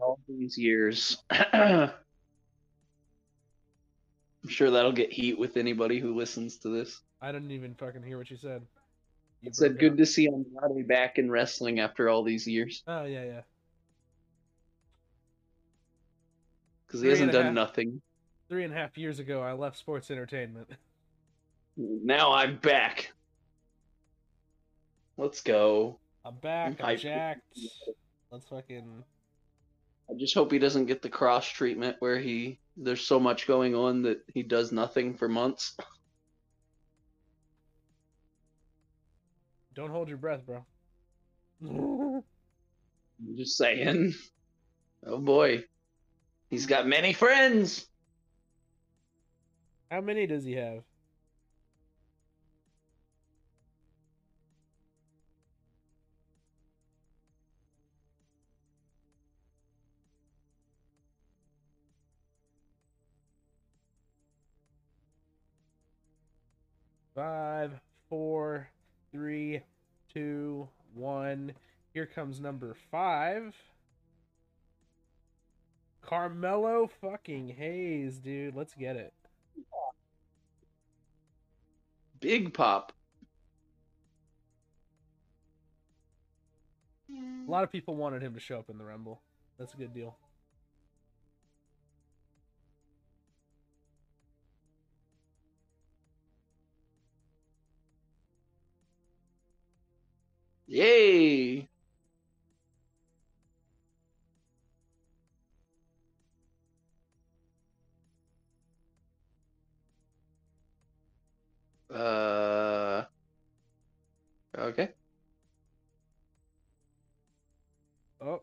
All 0.00 0.18
these 0.28 0.58
years. 0.58 1.22
I'm 4.42 4.48
sure 4.48 4.70
that'll 4.70 4.92
get 4.92 5.12
heat 5.12 5.38
with 5.38 5.56
anybody 5.56 5.98
who 6.00 6.14
listens 6.16 6.56
to 6.58 6.68
this. 6.68 7.00
I 7.20 7.30
didn't 7.30 7.52
even 7.52 7.74
fucking 7.74 8.02
hear 8.02 8.18
what 8.18 8.30
you 8.30 8.36
said. 8.36 8.62
You 9.40 9.48
It 9.48 9.56
said 9.56 9.78
good 9.78 9.96
to 9.98 10.06
see 10.06 10.26
Andrade 10.28 10.88
back 10.88 11.18
in 11.18 11.30
wrestling 11.30 11.80
after 11.80 12.08
all 12.08 12.22
these 12.22 12.46
years 12.46 12.82
Oh 12.86 13.04
yeah, 13.04 13.24
yeah. 13.24 13.40
because 16.86 17.00
he 17.00 17.08
hasn't 17.08 17.32
done 17.32 17.46
half. 17.46 17.54
nothing. 17.54 18.00
Three 18.48 18.64
and 18.64 18.72
a 18.72 18.76
half 18.76 18.98
years 18.98 19.18
ago, 19.18 19.40
I 19.40 19.52
left 19.52 19.78
sports 19.78 20.10
entertainment. 20.10 20.68
Now 21.76 22.32
I'm 22.32 22.56
back. 22.58 23.12
Let's 25.16 25.40
go. 25.40 25.98
I'm 26.24 26.36
back. 26.36 26.80
I'm 26.80 26.86
I- 26.86 26.96
jacked. 26.96 27.58
Let's 28.30 28.46
fucking. 28.48 29.04
I 30.12 30.18
just 30.18 30.34
hope 30.34 30.52
he 30.52 30.58
doesn't 30.58 30.86
get 30.86 31.00
the 31.00 31.08
Kross 31.08 31.50
treatment 31.50 31.96
where 32.00 32.18
he 32.18 32.58
there's 32.76 33.06
so 33.06 33.18
much 33.18 33.46
going 33.46 33.74
on 33.74 34.02
that 34.02 34.18
he 34.34 34.42
does 34.42 34.70
nothing 34.70 35.16
for 35.16 35.28
months. 35.28 35.76
Don't 39.74 39.90
hold 39.90 40.08
your 40.08 40.18
breath, 40.18 40.44
bro. 40.44 40.64
I'm 41.64 43.36
just 43.36 43.56
saying. 43.56 44.12
Oh 45.06 45.18
boy. 45.18 45.64
He's 46.50 46.66
got 46.66 46.86
many 46.86 47.14
friends. 47.14 47.86
How 49.90 50.02
many 50.02 50.26
does 50.26 50.44
he 50.44 50.52
have? 50.52 50.82
Five, 67.22 67.78
four, 68.08 68.68
three, 69.12 69.60
two, 70.12 70.68
one. 70.92 71.52
Here 71.94 72.04
comes 72.04 72.40
number 72.40 72.74
five. 72.90 73.54
Carmelo 76.00 76.90
fucking 77.00 77.50
Hayes, 77.50 78.18
dude. 78.18 78.56
Let's 78.56 78.74
get 78.74 78.96
it. 78.96 79.12
Big 82.18 82.52
Pop. 82.52 82.92
A 87.08 87.48
lot 87.48 87.62
of 87.62 87.70
people 87.70 87.94
wanted 87.94 88.20
him 88.20 88.34
to 88.34 88.40
show 88.40 88.58
up 88.58 88.68
in 88.68 88.78
the 88.78 88.84
Rumble. 88.84 89.22
That's 89.60 89.74
a 89.74 89.76
good 89.76 89.94
deal. 89.94 90.16
Yay! 100.72 101.68
Uh. 111.90 113.04
Okay. 114.56 114.88
Oh. 118.20 118.40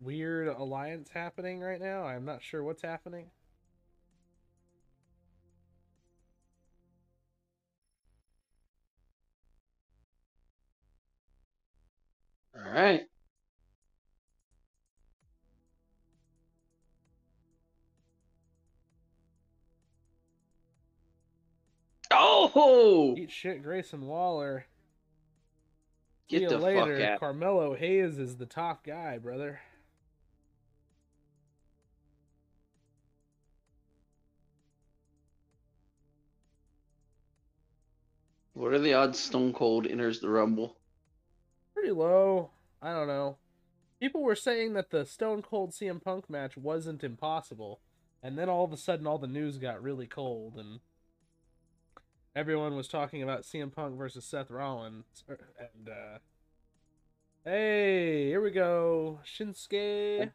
Weird 0.00 0.48
alliance 0.48 1.10
happening 1.10 1.60
right 1.60 1.80
now. 1.80 2.04
I'm 2.04 2.24
not 2.24 2.42
sure 2.42 2.64
what's 2.64 2.80
happening. 2.80 3.30
All 12.58 12.72
right. 12.72 13.02
Oh! 22.10 23.14
Eat 23.16 23.30
shit, 23.30 23.62
Grayson 23.62 24.06
Waller. 24.06 24.66
Get 26.28 26.38
See 26.38 26.42
you 26.44 26.48
the 26.48 26.58
later. 26.58 26.96
fuck 26.98 27.08
out. 27.08 27.20
Carmelo 27.20 27.74
Hayes 27.74 28.18
is 28.18 28.36
the 28.36 28.46
top 28.46 28.84
guy, 28.84 29.18
brother. 29.18 29.60
What 38.54 38.72
are 38.72 38.78
the 38.80 38.94
odds 38.94 39.20
Stone 39.20 39.52
Cold 39.52 39.86
enters 39.86 40.18
the 40.20 40.28
Rumble? 40.28 40.77
Pretty 41.78 41.92
low. 41.92 42.50
I 42.82 42.92
don't 42.92 43.06
know. 43.06 43.36
People 44.00 44.22
were 44.22 44.34
saying 44.34 44.72
that 44.72 44.90
the 44.90 45.06
Stone 45.06 45.42
Cold 45.42 45.70
CM 45.70 46.02
Punk 46.02 46.28
match 46.28 46.56
wasn't 46.56 47.04
impossible, 47.04 47.78
and 48.20 48.36
then 48.36 48.48
all 48.48 48.64
of 48.64 48.72
a 48.72 48.76
sudden 48.76 49.06
all 49.06 49.18
the 49.18 49.28
news 49.28 49.58
got 49.58 49.80
really 49.80 50.08
cold 50.08 50.56
and 50.56 50.80
everyone 52.34 52.74
was 52.74 52.88
talking 52.88 53.22
about 53.22 53.42
CM 53.42 53.72
Punk 53.72 53.96
versus 53.96 54.24
Seth 54.24 54.50
Rollins 54.50 55.04
er, 55.30 55.38
and 55.58 55.88
uh 55.88 56.18
Hey, 57.44 58.26
here 58.26 58.40
we 58.40 58.50
go. 58.50 59.20
Shinsuke. 59.24 60.32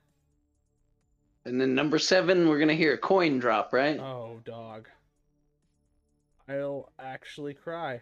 And 1.43 1.59
then 1.59 1.75
number 1.75 1.99
seven, 1.99 2.47
we're 2.47 2.59
gonna 2.59 2.73
hear 2.73 2.93
a 2.93 2.97
coin 2.97 3.39
drop, 3.39 3.73
right? 3.73 3.99
Oh, 3.99 4.39
dog. 4.45 4.87
I'll 6.47 6.89
actually 6.97 7.53
cry. 7.53 8.01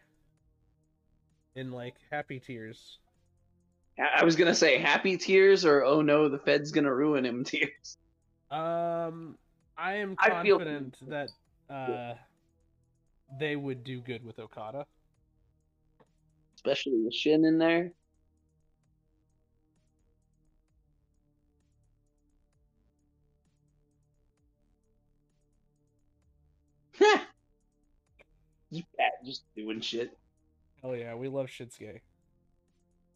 In 1.56 1.72
like 1.72 1.96
happy 2.12 2.40
tears. 2.40 3.00
I 4.02 4.24
was 4.24 4.36
gonna 4.36 4.56
say 4.56 4.78
happy 4.78 5.18
tears 5.18 5.66
or 5.66 5.84
oh 5.84 6.02
no, 6.02 6.30
the 6.30 6.40
Fed's 6.40 6.72
gonna 6.72 6.94
ruin 6.94 7.26
him 7.26 7.44
tears. 7.46 7.98
Um, 8.50 9.38
I 9.78 9.96
am 9.96 10.16
I 10.20 10.42
feel- 10.44 10.58
confident 10.58 10.98
that 11.08 11.30
uh, 11.70 12.16
they 13.40 13.56
would 13.56 13.84
do 13.84 14.02
good 14.02 14.26
with 14.26 14.40
Okada. 14.40 14.86
Especially 16.56 17.00
with 17.04 17.14
Shin 17.14 17.46
in 17.46 17.58
there. 17.58 17.92
just 29.26 29.44
doing 29.56 29.82
shit. 29.82 30.18
Hell 30.82 30.96
yeah, 30.96 31.16
we 31.16 31.28
love 31.28 31.48
Shinsuke. 31.48 32.02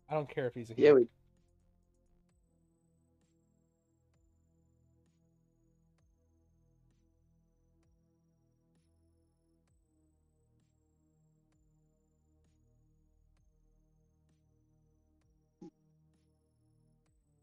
I 0.09 0.13
don't 0.13 0.29
care 0.29 0.47
if 0.47 0.53
he's 0.53 0.69
a 0.69 0.73
Yeah, 0.77 0.87
heel. 0.87 0.95
we 0.95 1.07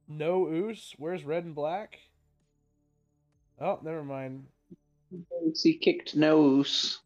No 0.08 0.46
Oos. 0.46 0.94
Where's 0.98 1.24
Red 1.24 1.44
and 1.44 1.54
Black? 1.54 1.98
Oh, 3.60 3.78
never 3.82 4.04
mind. 4.04 4.46
he 5.54 5.78
kicked 5.78 6.14
no 6.14 6.36
nose. 6.36 7.00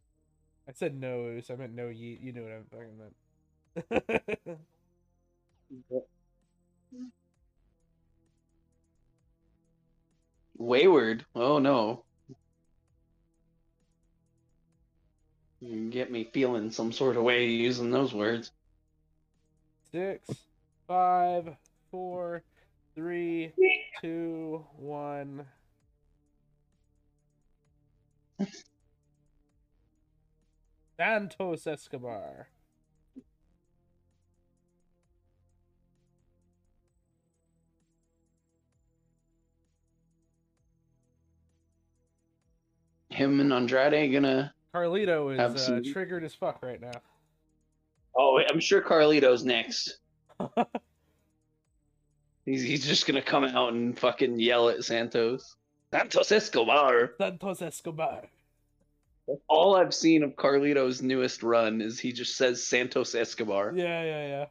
I 0.68 0.73
said 0.73 1.01
no 1.01 1.26
Oos. 1.26 1.51
I 1.51 1.55
meant 1.55 1.75
no 1.75 1.86
Yeet. 1.86 2.23
You 2.23 2.33
knew 2.33 2.43
what 2.43 2.52
I 2.52 3.86
fucking 3.86 4.09
meant. 4.18 4.59
Wayward. 10.59 11.25
Oh 11.35 11.59
no. 11.59 12.05
You 15.61 15.91
get 15.91 16.11
me 16.11 16.25
feeling 16.33 16.70
some 16.70 16.93
sort 16.93 17.17
of 17.17 17.23
way 17.23 17.47
using 17.47 17.91
those 17.91 18.12
words. 18.15 18.53
Six, 19.91 20.28
five, 20.86 21.57
four, 21.91 22.43
three, 22.95 23.53
two, 24.01 24.65
one. 24.77 25.47
Santos 30.97 31.67
Escobar. 31.67 32.49
Him 43.17 43.41
and 43.41 43.51
Andrade 43.51 44.12
gonna. 44.12 44.53
Carlito 44.75 45.33
is 45.33 45.69
uh, 45.70 45.81
triggered 45.91 46.23
as 46.23 46.35
fuck 46.35 46.62
right 46.62 46.78
now. 46.78 47.01
Oh, 48.15 48.39
I'm 48.51 48.61
sure 48.61 48.83
Carlito's 48.83 49.43
next. 49.43 49.99
He's 52.45 52.62
he's 52.62 52.86
just 52.86 53.07
gonna 53.09 53.23
come 53.23 53.43
out 53.43 53.73
and 53.73 53.99
fucking 53.99 54.39
yell 54.39 54.69
at 54.69 54.85
Santos. 54.85 55.57
Santos 55.91 56.31
Escobar. 56.31 57.15
Santos 57.19 57.61
Escobar. 57.61 58.28
All 59.49 59.75
I've 59.75 59.93
seen 59.93 60.23
of 60.23 60.36
Carlito's 60.36 61.03
newest 61.03 61.43
run 61.43 61.81
is 61.81 61.99
he 61.99 62.12
just 62.12 62.36
says 62.36 62.65
Santos 62.65 63.17
Escobar. 63.17 63.73
Yeah, 63.75 64.05
yeah, 64.05 64.27
yeah. 64.28 64.47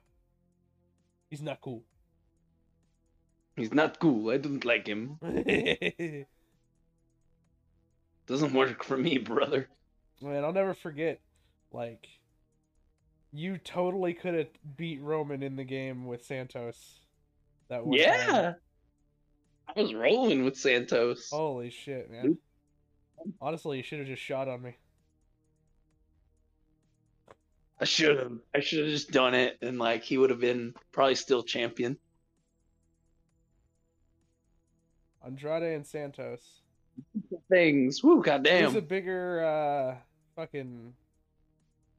He's 1.29 1.41
not 1.41 1.61
cool. 1.61 1.83
He's 3.55 3.73
not 3.73 3.97
cool. 3.99 4.29
I 4.29 4.37
don't 4.37 4.65
like 4.65 4.87
him. 4.87 5.17
Doesn't 8.27 8.53
work 8.53 8.83
for 8.83 8.97
me, 8.97 9.17
brother. 9.17 9.69
Man, 10.21 10.43
I'll 10.43 10.53
never 10.53 10.73
forget. 10.73 11.19
Like, 11.71 12.07
you 13.31 13.57
totally 13.57 14.13
could 14.13 14.33
have 14.33 14.47
beat 14.77 15.01
Roman 15.01 15.43
in 15.43 15.55
the 15.55 15.63
game 15.63 16.05
with 16.05 16.25
Santos. 16.25 16.99
That 17.69 17.85
one 17.85 17.99
time. 17.99 18.07
Yeah. 18.07 18.53
I 19.75 19.81
was 19.81 19.93
rolling 19.93 20.45
with 20.45 20.57
Santos. 20.57 21.29
Holy 21.31 21.69
shit, 21.69 22.09
man. 22.11 22.37
Honestly, 23.41 23.77
you 23.77 23.83
should 23.83 23.99
have 23.99 24.07
just 24.07 24.21
shot 24.21 24.47
on 24.47 24.61
me. 24.61 24.77
I 27.79 27.85
should 27.85 28.17
have. 28.17 28.31
I 28.53 28.59
should 28.61 28.79
have 28.79 28.89
just 28.89 29.11
done 29.11 29.33
it, 29.33 29.57
and 29.61 29.77
like 29.77 30.03
he 30.03 30.17
would 30.17 30.29
have 30.29 30.39
been 30.39 30.73
probably 30.91 31.15
still 31.15 31.43
champion. 31.43 31.97
Andrade 35.25 35.75
and 35.75 35.85
Santos. 35.85 36.61
Things. 37.49 38.03
Woo, 38.03 38.21
goddamn. 38.23 38.65
Who's 38.65 38.75
a 38.75 38.81
bigger 38.81 39.45
uh 39.45 39.95
fucking 40.35 40.93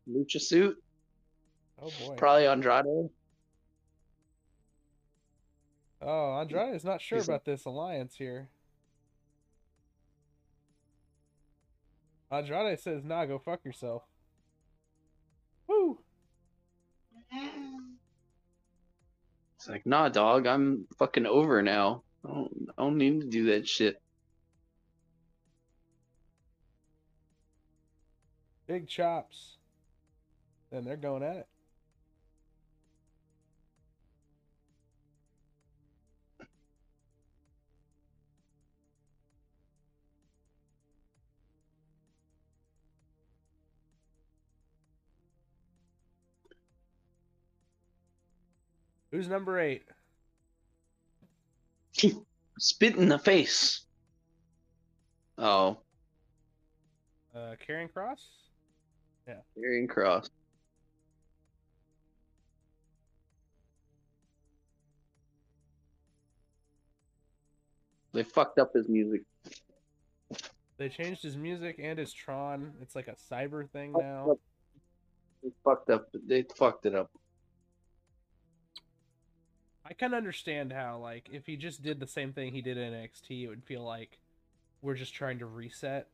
Lucha 0.09 0.41
suit. 0.41 0.83
oh 1.81 1.91
boy. 2.07 2.15
Probably 2.17 2.47
Andrade. 2.47 3.11
Oh, 6.03 6.39
Andrade 6.41 6.75
is 6.75 6.85
not 6.85 7.01
sure 7.01 7.19
He's 7.19 7.29
about 7.29 7.45
this 7.45 7.65
alliance 7.65 8.15
here. 8.17 8.49
Andrade 12.31 12.79
says, 12.81 13.05
"Nah, 13.05 13.25
go 13.25 13.39
fuck 13.39 13.65
yourself." 13.65 14.03
Woo! 15.67 15.99
It's 19.57 19.69
like, 19.69 19.87
nah, 19.87 20.09
dog. 20.09 20.47
I'm 20.47 20.87
fucking 20.99 21.27
over 21.27 21.63
now. 21.63 22.03
I 22.25 22.29
don't, 22.29 22.69
I 22.79 22.83
don't 22.83 22.99
need 22.99 23.21
to 23.21 23.27
do 23.27 23.47
that 23.47 23.67
shit. 23.67 24.01
Big 28.67 28.89
chops. 28.89 29.57
And 30.73 30.87
they're 30.87 30.97
going 30.97 31.23
at 31.23 31.37
it. 31.37 31.49
Who's 49.11 49.29
number 49.29 49.59
eight? 49.61 49.85
Spit 52.59 52.97
in 52.97 53.09
the 53.09 53.19
face. 53.19 53.83
Oh, 55.39 55.79
Uh, 57.35 57.55
Karrion 57.67 57.91
Kross. 57.93 58.21
Karrion 59.29 59.89
Kross. 59.89 60.31
They 68.13 68.23
fucked 68.23 68.59
up 68.59 68.73
his 68.73 68.89
music. 68.89 69.23
They 70.79 70.89
changed 70.89 71.23
his 71.23 71.37
music 71.37 71.79
and 71.83 71.99
his 71.99 72.13
Tron. 72.13 72.73
It's 72.81 72.95
like 72.95 73.09
a 73.09 73.17
cyber 73.31 73.69
thing 73.69 73.93
now. 73.99 74.39
They 75.43 75.51
fucked 75.63 75.91
up. 75.91 76.09
They 76.27 76.43
fucked 76.43 76.87
it 76.87 76.95
up. 76.95 77.11
I 79.85 79.93
can 79.93 80.15
understand 80.15 80.73
how, 80.73 80.99
like, 80.99 81.29
if 81.31 81.47
he 81.47 81.57
just 81.57 81.83
did 81.83 82.01
the 82.01 82.07
same 82.07 82.33
thing 82.33 82.53
he 82.53 82.63
did 82.63 82.77
in 82.77 82.93
NXT, 82.93 83.45
it 83.45 83.49
would 83.49 83.65
feel 83.65 83.85
like 83.85 84.19
we're 84.83 84.95
just 84.95 85.15
trying 85.15 85.39
to 85.39 85.47
reset. 85.47 86.09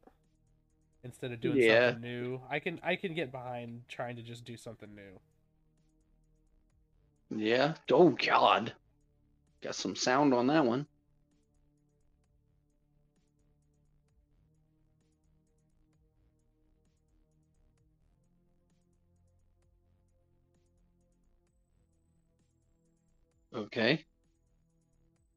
Instead 1.04 1.32
of 1.32 1.40
doing 1.40 1.58
Yeah. 1.58 1.94
something 1.94 2.00
new. 2.00 2.40
I 2.50 2.58
can 2.58 2.80
I 2.82 2.96
can 2.96 3.14
get 3.14 3.32
behind 3.32 3.82
trying 3.88 4.16
to 4.16 4.22
just 4.22 4.44
do 4.44 4.56
something 4.56 4.94
new. 4.94 5.20
Yeah. 7.30 7.74
Oh 7.90 8.10
God. 8.10 8.74
Got 9.62 9.74
some 9.74 9.96
sound 9.96 10.34
on 10.34 10.46
that 10.48 10.64
one. 10.64 10.86
Okay. 23.54 24.04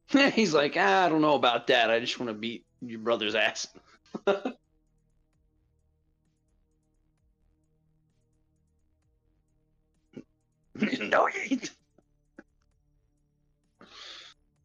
He's 0.33 0.53
like, 0.53 0.75
ah, 0.77 1.05
I 1.05 1.09
don't 1.09 1.21
know 1.21 1.35
about 1.35 1.67
that. 1.67 1.89
I 1.89 1.99
just 1.99 2.19
want 2.19 2.29
to 2.29 2.33
beat 2.33 2.65
your 2.81 2.99
brother's 2.99 3.35
ass. 3.35 3.67
no, 11.09 11.27
you 11.27 11.39
ain't. 11.51 11.71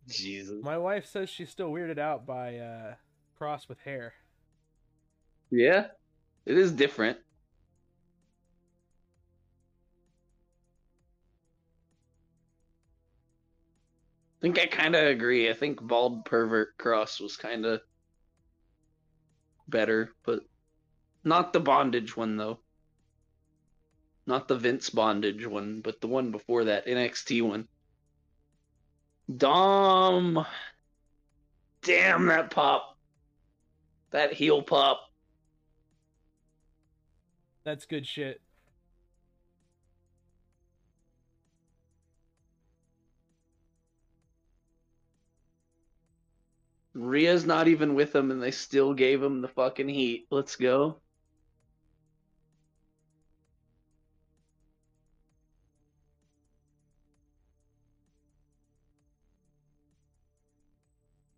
Jesus. 0.08 0.56
My 0.62 0.76
wife 0.76 1.06
says 1.06 1.30
she's 1.30 1.50
still 1.50 1.70
weirded 1.70 1.98
out 1.98 2.26
by 2.26 2.58
uh, 2.58 2.94
Kross 3.40 3.68
with 3.68 3.78
hair. 3.80 4.12
Yeah, 5.50 5.86
it 6.46 6.58
is 6.58 6.72
different. 6.72 7.18
I 14.38 14.42
think 14.42 14.58
I 14.58 14.66
kind 14.66 14.96
of 14.96 15.04
agree. 15.04 15.48
I 15.50 15.52
think 15.52 15.80
bald 15.80 16.24
pervert 16.24 16.76
Kross 16.78 17.20
was 17.20 17.36
kind 17.36 17.64
of 17.64 17.80
better, 19.68 20.10
but 20.24 20.40
not 21.22 21.52
the 21.52 21.60
bondage 21.60 22.16
one 22.16 22.36
though. 22.36 22.58
Not 24.30 24.46
the 24.46 24.54
Vince 24.54 24.90
bondage 24.90 25.44
one, 25.44 25.80
but 25.80 26.00
the 26.00 26.06
one 26.06 26.30
before 26.30 26.62
that 26.62 26.86
NXT 26.86 27.42
one. 27.42 27.66
Dom, 29.36 30.46
damn 31.82 32.26
that 32.26 32.52
pop, 32.52 32.96
that 34.12 34.32
heel 34.32 34.62
pop. 34.62 35.00
That's 37.64 37.86
good 37.86 38.06
shit. 38.06 38.40
Rhea's 46.94 47.44
not 47.44 47.66
even 47.66 47.96
with 47.96 48.14
him, 48.14 48.30
and 48.30 48.40
they 48.40 48.52
still 48.52 48.94
gave 48.94 49.20
him 49.20 49.40
the 49.40 49.48
fucking 49.48 49.88
heat. 49.88 50.28
Let's 50.30 50.54
go. 50.54 51.00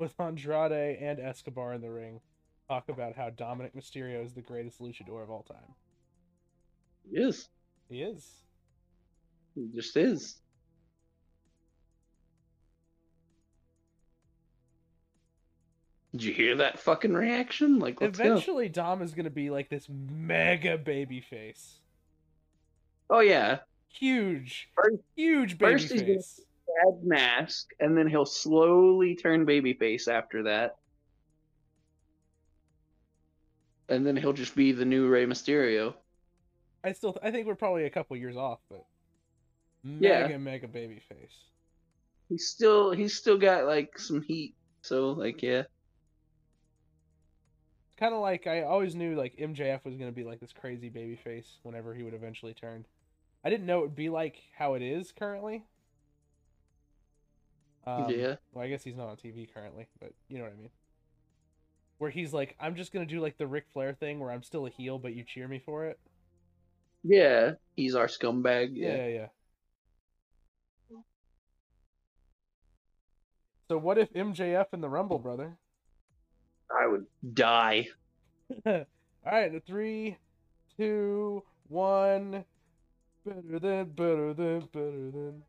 With 0.03 0.19
Andrade 0.19 0.99
and 1.01 1.21
Escobar 1.21 1.75
in 1.75 1.81
the 1.81 1.89
ring, 1.89 2.21
talk 2.69 2.89
about 2.89 3.15
how 3.15 3.31
Dominic 3.31 3.73
Mysterio 3.73 4.25
is 4.25 4.33
the 4.33 4.41
greatest 4.41 4.81
luchador 4.81 5.23
of 5.23 5.31
all 5.31 5.45
time. 5.45 5.77
He 7.09 7.19
is. 7.19 7.49
He 7.89 8.03
is. 8.03 8.29
He 9.55 9.69
just 9.73 9.97
is. 9.97 10.41
Did 16.11 16.25
you 16.25 16.33
hear 16.35 16.57
that 16.57 16.81
fucking 16.81 17.13
reaction? 17.13 17.79
Like, 17.79 18.01
let's 18.01 18.19
Eventually, 18.19 18.69
Dom 18.69 19.03
is 19.03 19.15
gonna 19.15 19.31
be 19.31 19.51
like 19.51 19.69
this 19.69 19.87
mega 19.89 20.77
baby 20.79 21.21
face. 21.21 21.79
Oh 23.09 23.21
yeah, 23.21 23.61
Huge, 23.89 24.69
First- 24.75 25.03
huge 25.15 25.59
baby 25.59 25.73
first 25.75 25.93
he's 25.93 26.01
gonna- 26.03 26.15
face. 26.15 26.41
Bad 26.77 27.05
mask, 27.05 27.69
and 27.81 27.97
then 27.97 28.07
he'll 28.09 28.27
slowly 28.27 29.17
turn 29.17 29.47
babyface 29.47 30.09
after 30.09 30.45
that. 30.45 30.73
And 33.89 34.07
then 34.07 34.17
he'll 34.17 34.33
just 34.33 34.55
be 34.55 34.73
the 34.73 34.85
new 34.85 35.09
Rey 35.09 35.27
Mysterio. 35.27 35.95
I 36.85 36.93
still, 36.93 37.17
I 37.23 37.31
think 37.31 37.47
we're 37.47 37.55
probably 37.55 37.85
a 37.85 37.91
couple 37.91 38.17
years 38.17 38.37
off, 38.37 38.61
but 38.71 38.85
Yeah. 39.85 40.23
mega, 40.23 40.39
mega 40.39 40.69
baby 40.69 41.01
face. 41.09 41.37
He's 42.29 42.49
still 42.49 42.93
he's 42.93 43.15
still 43.15 43.39
got 43.39 43.67
like 43.67 43.99
some 43.99 44.23
heat. 44.23 44.55
So 44.83 45.11
like 45.11 45.43
yeah. 45.43 45.65
Kind 47.99 48.15
of 48.15 48.21
like 48.21 48.47
I 48.47 48.63
always 48.63 48.95
knew 48.95 49.15
like 49.15 49.37
MJF 49.37 49.85
was 49.85 49.97
gonna 49.97 50.13
be 50.13 50.25
like 50.25 50.41
this 50.41 50.53
crazy 50.53 50.89
baby 50.89 51.17
face 51.17 51.59
whenever 51.63 51.95
he 51.95 52.03
would 52.03 52.15
eventually 52.15 52.55
turn. 52.55 52.87
I 53.45 53.51
didn't 53.51 53.67
know 53.67 53.81
it 53.81 53.83
would 53.83 53.97
be 53.97 54.09
like 54.09 54.37
how 54.57 54.75
it 54.75 54.83
is 54.83 55.13
currently. 55.13 55.65
Um, 57.87 58.11
yeah. 58.11 58.37
Well, 58.53 58.65
I 58.65 58.69
guess 58.69 58.85
he's 58.85 58.97
not 58.97 59.09
on 59.09 59.17
TV 59.17 59.53
currently, 59.53 59.89
but 60.01 60.13
you 60.29 60.39
know 60.39 60.45
what 60.45 60.53
I 60.53 60.57
mean. 60.57 60.71
Where 61.99 62.11
he's 62.11 62.33
like, 62.33 62.57
I'm 62.61 62.75
just 62.77 62.93
gonna 62.93 63.07
do 63.07 63.21
like 63.21 63.39
the 63.39 63.47
Ric 63.47 63.67
Flair 63.73 63.95
thing, 63.95 64.19
where 64.21 64.31
I'm 64.31 64.43
still 64.43 64.67
a 64.67 64.71
heel, 64.71 64.99
but 64.99 65.15
you 65.15 65.25
cheer 65.25 65.49
me 65.49 65.59
for 65.59 65.87
it. 65.87 65.99
Yeah. 67.05 67.53
He's 67.77 67.95
our 67.95 68.07
scumbag. 68.07 68.71
Yeah, 68.75 68.97
Yeah. 68.97 69.07
yeah. 69.07 69.27
So 73.69 73.79
what 73.79 73.99
if 73.99 74.13
MJF 74.13 74.67
and 74.73 74.83
the 74.83 74.89
Rumble, 74.89 75.19
brother? 75.19 75.59
I 76.71 76.87
would 76.87 77.07
die. 77.35 77.89
All 78.67 78.85
right, 79.25 79.53
the 79.53 79.61
three, 79.61 80.17
two, 80.77 81.43
one. 81.69 82.45
Better 83.25 83.59
than, 83.59 83.91
better 83.91 84.35
than, 84.35 84.61
better 84.73 85.11
than. 85.11 85.43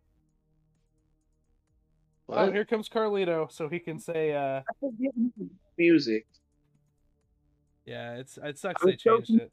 Oh, 2.29 2.51
here 2.51 2.65
comes 2.65 2.89
Carlito, 2.89 3.51
so 3.51 3.67
he 3.67 3.79
can 3.79 3.99
say, 3.99 4.33
uh, 4.33 4.61
Music. 5.77 6.25
yeah, 7.85 8.15
it's 8.15 8.37
it 8.41 8.57
sucks 8.57 8.81
I 8.81 8.85
they 8.85 8.91
was 8.93 9.01
so 9.03 9.17
changed 9.17 9.41
it. 9.41 9.51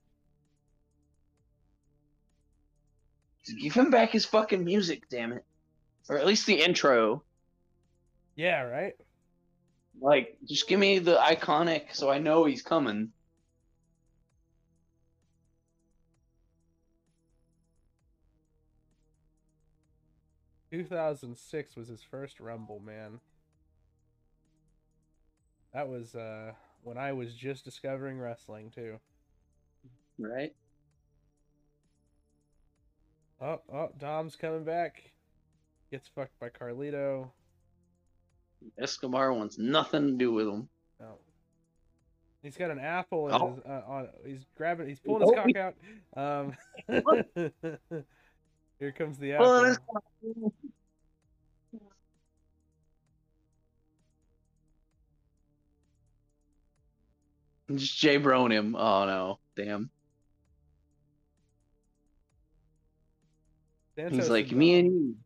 Give 3.61 3.73
him 3.73 3.91
back 3.91 4.11
his 4.11 4.25
fucking 4.25 4.65
music, 4.65 5.09
damn 5.09 5.33
it. 5.33 5.45
Or 6.09 6.19
at 6.19 6.27
least 6.27 6.47
the 6.47 6.63
intro. 6.63 7.23
Yeah, 8.37 8.63
right. 8.63 8.95
Like, 10.01 10.37
just 10.49 10.69
give 10.69 10.79
me 10.79 10.99
the 10.99 11.17
iconic 11.17 11.95
so 11.95 12.11
I 12.11 12.19
know 12.19 12.45
he's 12.45 12.63
coming. 12.63 13.11
2006 20.71 21.77
was 21.77 21.89
his 21.89 22.03
first 22.03 22.41
Rumble, 22.41 22.81
man. 22.81 23.21
That 25.75 25.89
was 25.89 26.15
uh 26.15 26.53
when 26.83 26.97
I 26.99 27.13
was 27.13 27.35
just 27.35 27.65
discovering 27.65 28.19
wrestling 28.19 28.71
too. 28.75 28.99
Right? 30.19 30.55
Oh, 33.41 33.61
oh, 33.73 33.89
Dom's 33.99 34.37
coming 34.37 34.65
back. 34.65 35.13
Gets 35.91 36.09
fucked 36.09 36.39
by 36.39 36.51
Carlito. 36.51 37.31
Escobar 38.79 39.33
wants 39.33 39.59
nothing 39.59 40.07
to 40.09 40.13
do 40.13 40.33
with 40.33 40.47
him. 40.47 40.69
Oh. 41.03 41.19
He's 42.43 42.57
got 42.57 42.71
an 42.71 42.79
apple 42.79 43.29
in 43.29 43.35
Oh. 43.35 43.55
his, 43.55 43.65
uh, 43.65 43.83
on. 43.89 44.09
He's 44.27 44.45
grabbing. 44.57 44.89
He's 44.89 45.01
pulling 45.01 45.23
his 45.23 45.31
Oh, 45.31 45.35
cock 45.35 45.57
out. 45.57 46.53
Um. 46.89 48.03
here 48.81 48.91
comes 48.93 49.19
the 49.19 49.35
Well, 49.35 49.65
apple. 49.65 49.77
that's- 50.23 50.53
Just 57.75 57.97
Jay 57.99 58.17
Brown 58.17 58.51
him. 58.51 58.75
Oh 58.75 59.07
no. 59.07 59.39
Damn. 59.57 59.91
Santos 63.97 64.17
He's 64.19 64.29
like, 64.29 64.51
me 64.51 64.79
and 64.79 64.87
you. 64.93 65.17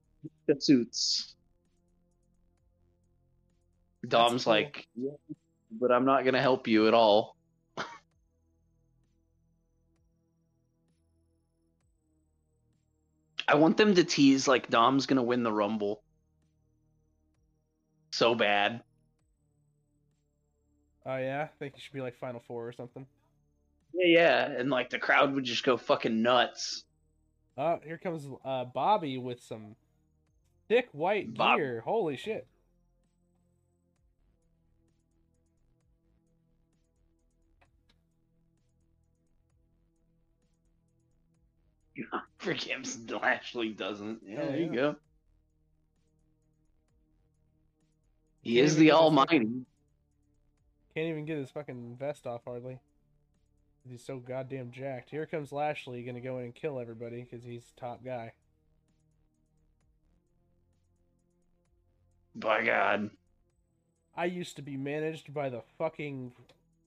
The 0.46 0.60
suits. 0.60 1.34
Dom's 4.06 4.44
cool. 4.44 4.52
like, 4.52 4.86
yeah, 4.94 5.12
but 5.70 5.90
I'm 5.90 6.04
not 6.04 6.24
gonna 6.26 6.40
help 6.40 6.68
you 6.68 6.86
at 6.88 6.92
all. 6.94 7.33
I 13.46 13.56
want 13.56 13.76
them 13.76 13.94
to 13.94 14.04
tease 14.04 14.48
like 14.48 14.70
Dom's 14.70 15.06
gonna 15.06 15.22
win 15.22 15.42
the 15.42 15.52
Rumble. 15.52 16.02
So 18.12 18.34
bad. 18.34 18.82
Oh 21.06 21.16
yeah, 21.16 21.42
I 21.42 21.58
think 21.58 21.74
it 21.74 21.80
should 21.82 21.92
be 21.92 22.00
like 22.00 22.16
Final 22.18 22.42
Four 22.46 22.66
or 22.68 22.72
something. 22.72 23.06
Yeah, 23.92 24.06
yeah, 24.06 24.50
and 24.58 24.70
like 24.70 24.90
the 24.90 24.98
crowd 24.98 25.34
would 25.34 25.44
just 25.44 25.64
go 25.64 25.76
fucking 25.76 26.22
nuts. 26.22 26.84
Oh, 27.56 27.78
here 27.84 27.98
comes 27.98 28.26
uh, 28.44 28.64
Bobby 28.64 29.18
with 29.18 29.42
some 29.42 29.76
thick 30.68 30.88
white 30.92 31.34
Bob- 31.34 31.58
gear. 31.58 31.82
Holy 31.84 32.16
shit! 32.16 32.46
Forgives 42.44 42.98
Lashley 43.10 43.70
doesn't. 43.70 44.20
Yeah, 44.26 44.40
Oh, 44.42 44.46
there 44.46 44.56
you 44.58 44.66
yeah. 44.66 44.74
go. 44.74 44.96
He 48.42 48.56
Can't 48.56 48.66
is 48.66 48.76
the 48.76 48.92
Almighty. 48.92 49.38
Can't 50.94 51.08
even 51.08 51.24
get 51.24 51.38
his 51.38 51.50
fucking 51.50 51.96
vest 51.98 52.26
off 52.26 52.42
hardly. 52.44 52.78
He's 53.88 54.04
so 54.04 54.18
goddamn 54.18 54.70
jacked. 54.70 55.08
Here 55.10 55.24
comes 55.24 55.52
Lashley, 55.52 56.02
gonna 56.02 56.20
go 56.20 56.38
in 56.38 56.44
and 56.44 56.54
kill 56.54 56.78
everybody 56.78 57.22
because 57.22 57.44
he's 57.44 57.72
top 57.78 58.04
guy. 58.04 58.32
By 62.34 62.64
God. 62.64 63.10
I 64.16 64.26
used 64.26 64.56
to 64.56 64.62
be 64.62 64.76
managed 64.76 65.32
by 65.32 65.48
the 65.48 65.62
fucking 65.78 66.32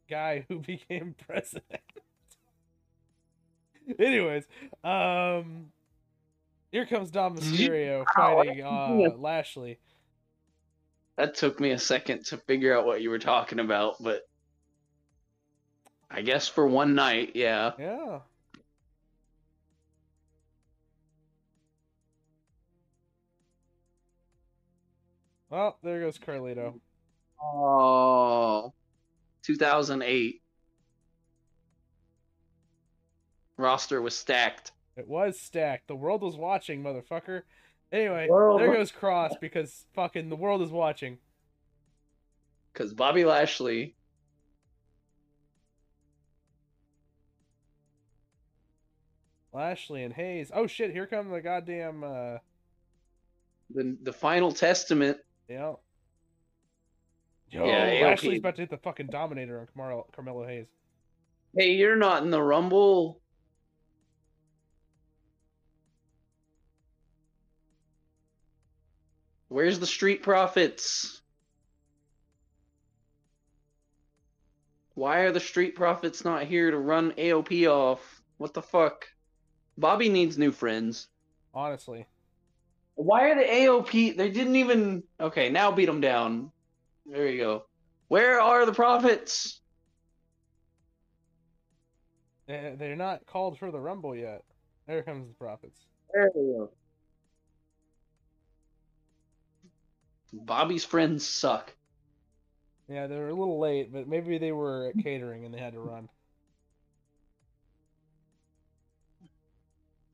guy 0.09 0.45
who 0.47 0.59
became 0.65 1.15
president. 1.27 1.81
Anyways, 3.99 4.45
um, 4.83 5.72
here 6.72 6.85
comes 6.85 7.11
Dom 7.11 7.38
Mysterio 7.38 8.06
fighting 8.16 8.61
uh, 8.61 9.17
Lashley. 9.17 9.80
That 11.17 11.35
took 11.35 11.59
me 11.59 11.72
a 11.72 11.80
second 11.80 12.25
to 12.25 12.38
figure 12.38 12.77
out 12.77 12.85
what 12.85 13.01
you 13.01 13.09
were 13.09 13.19
talking 13.19 13.59
about, 13.59 13.95
but 14.01 14.22
I 16.11 16.22
guess 16.22 16.48
for 16.48 16.67
one 16.67 16.95
night, 16.95 17.32
yeah. 17.35 17.72
Yeah. 17.80 18.19
Well, 25.49 25.77
there 25.82 26.01
goes 26.01 26.17
Carlito. 26.17 26.80
Oh, 27.41 28.74
2008. 29.43 30.41
Roster 33.57 34.01
was 34.01 34.15
stacked. 34.17 34.71
It 34.95 35.07
was 35.07 35.39
stacked. 35.39 35.87
The 35.87 35.95
world 35.95 36.21
was 36.21 36.35
watching, 36.35 36.83
motherfucker. 36.83 37.43
Anyway, 37.91 38.27
World- 38.29 38.59
there 38.61 38.73
goes 38.73 38.91
Kross 38.91 39.39
because 39.39 39.85
fucking 39.93 40.29
the 40.29 40.35
world 40.35 40.61
is 40.61 40.71
watching. 40.71 41.17
Because 42.73 42.93
Bobby 42.93 43.25
Lashley 43.25 43.95
Lashley 49.53 50.03
and 50.03 50.13
Hayes. 50.13 50.51
Oh 50.53 50.67
shit, 50.67 50.91
here 50.91 51.07
come 51.07 51.29
the 51.29 51.41
goddamn 51.41 52.03
uh 52.03 52.37
the 53.73 53.97
the 54.03 54.13
final 54.13 54.51
testament. 54.51 55.17
Yeah. 55.49 55.57
know. 55.59 55.79
Yo, 57.49 57.65
Yeah, 57.65 57.89
AOP. 57.89 58.03
Lashley's 58.03 58.39
about 58.39 58.55
to 58.57 58.61
hit 58.63 58.69
the 58.69 58.77
fucking 58.77 59.07
dominator 59.07 59.59
on 59.61 59.67
Carmelo, 59.73 60.05
Carmelo 60.13 60.45
Hayes. 60.45 60.67
Hey, 61.55 61.71
you're 61.71 61.95
not 61.95 62.23
in 62.23 62.29
the 62.29 62.41
Rumble. 62.41 63.19
Where's 69.50 69.80
the 69.80 69.88
Street 69.88 70.24
Profits? 70.24 71.22
Why 74.95 75.19
are 75.19 75.32
the 75.32 75.40
Street 75.40 75.76
Profits 75.76 76.26
not 76.26 76.43
here 76.43 76.72
to 76.72 76.77
run 76.77 77.11
AOP 77.14 77.67
off? 77.67 78.22
What 78.38 78.53
the 78.53 78.61
fuck? 78.61 79.08
Bobby 79.77 80.09
needs 80.09 80.38
new 80.38 80.51
friends. 80.51 81.08
Honestly. 81.53 82.06
Why 82.95 83.30
are 83.30 83.35
the 83.35 83.43
AOP? 83.43 84.17
They 84.17 84.30
didn't 84.32 84.56
even. 84.56 85.03
Okay, 85.19 85.50
now 85.50 85.72
beat 85.72 85.85
them 85.85 86.01
down. 86.01 86.51
There 87.06 87.27
you 87.27 87.38
go. 87.38 87.66
Where 88.08 88.42
are 88.42 88.66
the 88.66 88.74
Profits? 88.74 89.61
They- 92.48 92.76
They're 92.77 92.95
not 92.95 93.26
called 93.27 93.59
for 93.59 93.72
the 93.72 93.80
Rumble 93.80 94.16
yet. 94.16 94.43
There 94.88 95.03
comes 95.03 95.27
the 95.27 95.34
Profits. 95.35 95.80
There 96.14 96.32
we 96.34 96.53
go. 96.53 96.72
Bobby's 100.45 100.83
friends 100.83 101.27
suck. 101.27 101.74
Yeah, 102.88 103.07
they 103.07 103.17
were 103.17 103.30
a 103.30 103.33
little 103.33 103.59
late, 103.59 103.91
but 103.91 104.07
maybe 104.07 104.38
they 104.38 104.51
were 104.51 104.88
at 104.88 105.03
catering 105.03 105.45
and 105.45 105.53
they 105.53 105.59
had 105.59 105.74
to 105.74 105.80
run. 105.80 106.09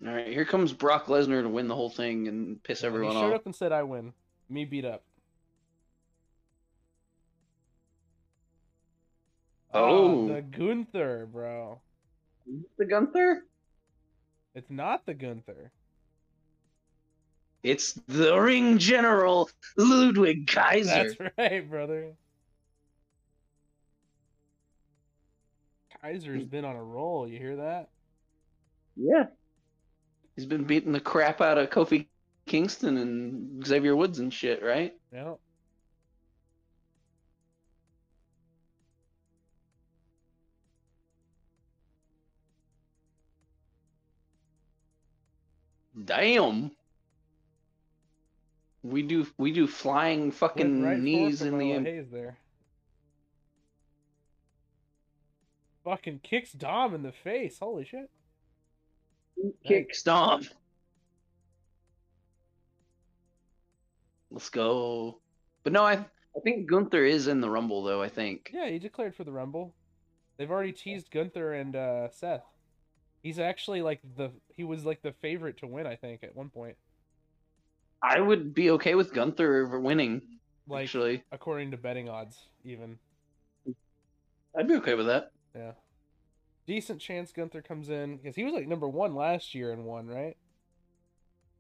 All 0.06 0.14
right, 0.14 0.28
here 0.28 0.46
comes 0.46 0.74
Brock 0.74 1.06
Lesnar 1.06 1.44
to 1.44 1.50
win 1.50 1.68
the 1.68 1.76
whole 1.76 1.90
thing 1.90 2.28
and 2.28 2.62
piss 2.64 2.84
everyone 2.84 3.14
he 3.14 3.22
showed 3.22 3.34
off. 3.34 3.36
up 3.36 3.46
and 3.46 3.56
said, 3.56 3.72
"I 3.72 3.84
win." 3.84 4.14
Me 4.50 4.66
beat 4.66 4.84
up. 4.84 5.04
Oh. 9.74 10.30
Ah, 10.30 10.36
the 10.36 10.42
Gunther, 10.42 11.30
bro. 11.32 11.80
The 12.78 12.86
Gunther? 12.86 13.46
It's 14.56 14.70
not 14.70 15.06
the 15.06 15.14
Gunther. 15.14 15.72
It's 17.64 17.94
the 18.08 18.38
Ring 18.38 18.78
General 18.78 19.50
Ludwig 19.78 20.48
Kaiser. 20.48 21.16
That's 21.18 21.34
right, 21.38 21.70
brother. 21.70 22.12
Kaiser's 26.02 26.44
been 26.44 26.66
on 26.66 26.76
a 26.76 26.84
roll. 26.84 27.26
You 27.26 27.40
hear 27.40 27.56
that? 27.56 27.90
Yeah. 28.98 29.28
He's 30.36 30.46
been 30.46 30.66
beating 30.66 30.92
the 30.92 31.00
crap 31.00 31.40
out 31.40 31.58
of 31.58 31.70
Kofi 31.70 32.08
Kingston 32.46 32.98
and 32.98 33.66
Xavier 33.66 33.96
Woods 33.96 34.20
and 34.20 34.34
shit, 34.34 34.62
right? 34.62 34.94
Yeah. 35.14 35.36
Damn. 46.04 46.72
We 48.84 49.02
do 49.02 49.26
we 49.38 49.52
do 49.52 49.66
flying 49.66 50.32
fucking 50.32 50.84
right 50.84 51.00
knees 51.00 51.42
in 51.42 51.58
the 51.58 51.80
Hayes 51.80 52.10
there. 52.12 52.38
Fucking 55.86 56.20
kicks 56.24 56.52
Dom 56.52 56.94
in 56.94 57.02
the 57.02 57.12
face. 57.12 57.60
Holy 57.60 57.86
shit. 57.86 58.10
kick 59.66 59.96
stomp. 59.96 60.46
Let's 64.32 64.50
go. 64.50 65.20
But 65.64 65.74
no, 65.74 65.84
I 65.84 65.94
I 65.94 66.40
think 66.44 66.70
Gunther 66.70 67.06
is 67.06 67.28
in 67.28 67.40
the 67.40 67.50
Rumble 67.50 67.84
though. 67.84 68.02
I 68.02 68.10
think. 68.10 68.52
Yeah, 68.54 68.70
he 68.70 68.80
declared 68.80 69.16
for 69.16 69.24
the 69.24 69.32
Rumble. 69.32 69.74
They've 70.38 70.52
already 70.52 70.72
teased 70.72 71.12
Gunther 71.12 71.54
and 71.54 71.76
uh, 71.76 72.10
Seth. 72.10 72.44
He's 73.22 73.40
actually 73.40 73.82
like 73.82 74.02
the 74.18 74.32
he 74.54 74.64
was 74.64 74.84
like 74.84 75.02
the 75.02 75.14
favorite 75.14 75.58
to 75.60 75.68
win, 75.68 75.88
I 75.88 75.96
think, 75.96 76.24
at 76.24 76.36
one 76.36 76.50
point. 76.50 76.76
I 78.04 78.20
would 78.20 78.54
be 78.54 78.72
okay 78.72 78.96
with 78.96 79.14
Gunther 79.14 79.80
winning. 79.80 80.22
Like 80.68 80.84
actually, 80.84 81.24
according 81.32 81.72
to 81.72 81.78
betting 81.78 82.10
odds, 82.10 82.38
even. 82.66 82.98
I'd 84.58 84.68
be 84.68 84.76
okay 84.76 84.94
with 84.94 85.08
that. 85.08 85.32
Yeah. 85.56 85.72
Decent 86.68 87.02
chance 87.02 87.32
Gunther 87.32 87.62
comes 87.62 87.90
in 87.90 88.18
because 88.18 88.36
he 88.36 88.44
was 88.44 88.54
like 88.54 88.68
number 88.68 88.88
one 88.88 89.16
last 89.16 89.56
year 89.56 89.72
and 89.72 89.84
won, 89.84 90.08
right? 90.08 90.38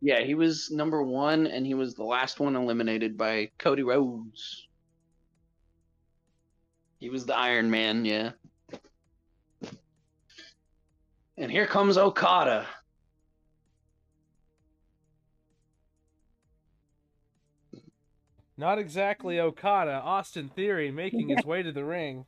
Yeah, 0.01 0.21
he 0.21 0.35
was 0.35 0.69
number 0.69 1.01
one, 1.01 1.47
and 1.47 1.65
he 1.65 1.73
was 1.73 1.93
the 1.95 2.03
last 2.03 2.39
one 2.41 2.57
eliminated 2.57 3.17
by 3.17 3.49
Cody 3.57 3.83
Rhodes. 3.83 4.67
He 6.99 7.09
was 7.09 7.25
the 7.25 7.35
Iron 7.35 7.69
Man, 7.69 8.03
yeah. 8.03 8.31
And 11.37 11.49
here 11.49 11.65
comes 11.65 11.97
Okada. 11.97 12.67
Not 18.57 18.77
exactly 18.77 19.39
Okada. 19.39 19.93
Austin 20.03 20.49
Theory 20.49 20.91
making 20.91 21.29
his 21.29 21.43
way 21.45 21.63
to 21.63 21.71
the 21.71 21.83
ring. 21.83 22.25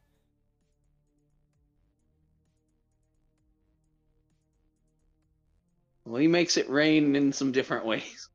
Well, 6.06 6.22
he 6.22 6.28
makes 6.28 6.58
it 6.58 6.70
rain 6.70 7.16
in 7.16 7.34
some 7.34 7.52
different 7.52 7.86
ways. 7.86 8.30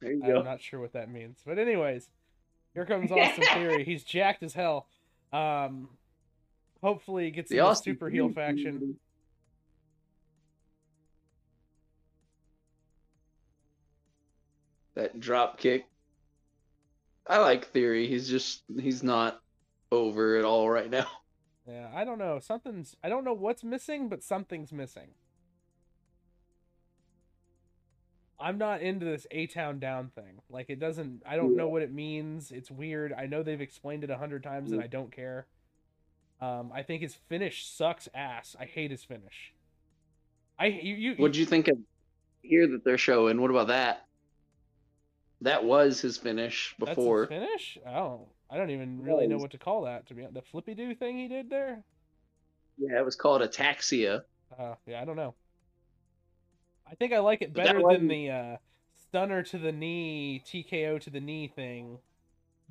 There 0.00 0.12
you 0.12 0.22
I'm 0.24 0.30
go. 0.30 0.42
not 0.42 0.60
sure 0.62 0.80
what 0.80 0.92
that 0.94 1.10
means, 1.10 1.40
but 1.44 1.58
anyways, 1.58 2.08
here 2.74 2.86
comes 2.86 3.12
Austin 3.12 3.44
Theory. 3.54 3.84
He's 3.84 4.02
jacked 4.02 4.42
as 4.42 4.54
hell. 4.54 4.86
Um, 5.32 5.88
hopefully 6.82 7.24
he 7.26 7.30
gets 7.30 7.50
The 7.50 7.60
Austin 7.60 7.94
super 7.94 8.08
heel 8.08 8.30
faction. 8.30 8.96
That 15.00 15.18
drop 15.18 15.58
kick. 15.58 15.86
I 17.26 17.38
like 17.38 17.68
Theory. 17.68 18.06
He's 18.06 18.28
just 18.28 18.64
he's 18.78 19.02
not 19.02 19.40
over 19.90 20.36
at 20.36 20.44
all 20.44 20.68
right 20.68 20.90
now. 20.90 21.06
Yeah, 21.68 21.88
I 21.94 22.04
don't 22.04 22.18
know. 22.18 22.40
Something's 22.40 22.96
I 23.04 23.08
don't 23.08 23.22
know 23.22 23.34
what's 23.34 23.62
missing, 23.62 24.08
but 24.08 24.24
something's 24.24 24.72
missing. 24.72 25.10
I'm 28.40 28.58
not 28.58 28.80
into 28.80 29.04
this 29.04 29.26
A 29.30 29.46
Town 29.46 29.78
Down 29.78 30.08
thing. 30.08 30.40
Like 30.48 30.68
it 30.68 30.80
doesn't 30.80 31.22
I 31.24 31.36
don't 31.36 31.54
know 31.54 31.68
what 31.68 31.82
it 31.82 31.92
means. 31.92 32.50
It's 32.50 32.72
weird. 32.72 33.12
I 33.12 33.26
know 33.26 33.44
they've 33.44 33.60
explained 33.60 34.02
it 34.02 34.10
a 34.10 34.16
hundred 34.16 34.42
times 34.42 34.72
and 34.72 34.82
I 34.82 34.88
don't 34.88 35.14
care. 35.14 35.46
Um, 36.40 36.72
I 36.74 36.82
think 36.82 37.02
his 37.02 37.14
finish 37.14 37.64
sucks 37.68 38.08
ass. 38.14 38.56
I 38.58 38.64
hate 38.64 38.90
his 38.90 39.04
finish. 39.04 39.54
I 40.58 40.66
you 40.66 40.96
you 40.96 41.14
What'd 41.16 41.36
you 41.36 41.46
think 41.46 41.68
of 41.68 41.78
here 42.42 42.66
that 42.66 42.84
they're 42.84 42.98
showing? 42.98 43.40
What 43.40 43.50
about 43.50 43.68
that? 43.68 44.06
That 45.42 45.64
was 45.64 46.00
his 46.00 46.16
finish 46.18 46.74
that's 46.78 46.90
his 46.90 46.96
before. 46.96 47.26
finish? 47.26 47.78
I 47.86 47.94
don't 47.94 48.22
I 48.50 48.56
don't 48.56 48.70
even 48.70 49.02
really 49.02 49.26
know 49.26 49.38
what 49.38 49.52
to 49.52 49.58
call 49.58 49.82
that. 49.82 50.06
To 50.08 50.14
be 50.14 50.22
honest. 50.22 50.34
the 50.34 50.42
flippy 50.42 50.74
do 50.74 50.94
thing 50.94 51.16
he 51.16 51.28
did 51.28 51.48
there. 51.48 51.82
Yeah, 52.78 52.98
it 52.98 53.04
was 53.04 53.16
called 53.16 53.42
Ataxia. 53.42 54.22
Uh, 54.58 54.74
yeah, 54.86 55.00
I 55.00 55.04
don't 55.04 55.16
know. 55.16 55.34
I 56.90 56.94
think 56.94 57.12
I 57.12 57.20
like 57.20 57.42
it 57.42 57.52
better 57.52 57.80
than 57.88 58.08
the 58.08 58.30
uh, 58.30 58.56
stunner 59.08 59.42
to 59.44 59.58
the 59.58 59.70
knee, 59.70 60.42
TKO 60.44 61.00
to 61.02 61.10
the 61.10 61.20
knee 61.20 61.48
thing. 61.54 61.98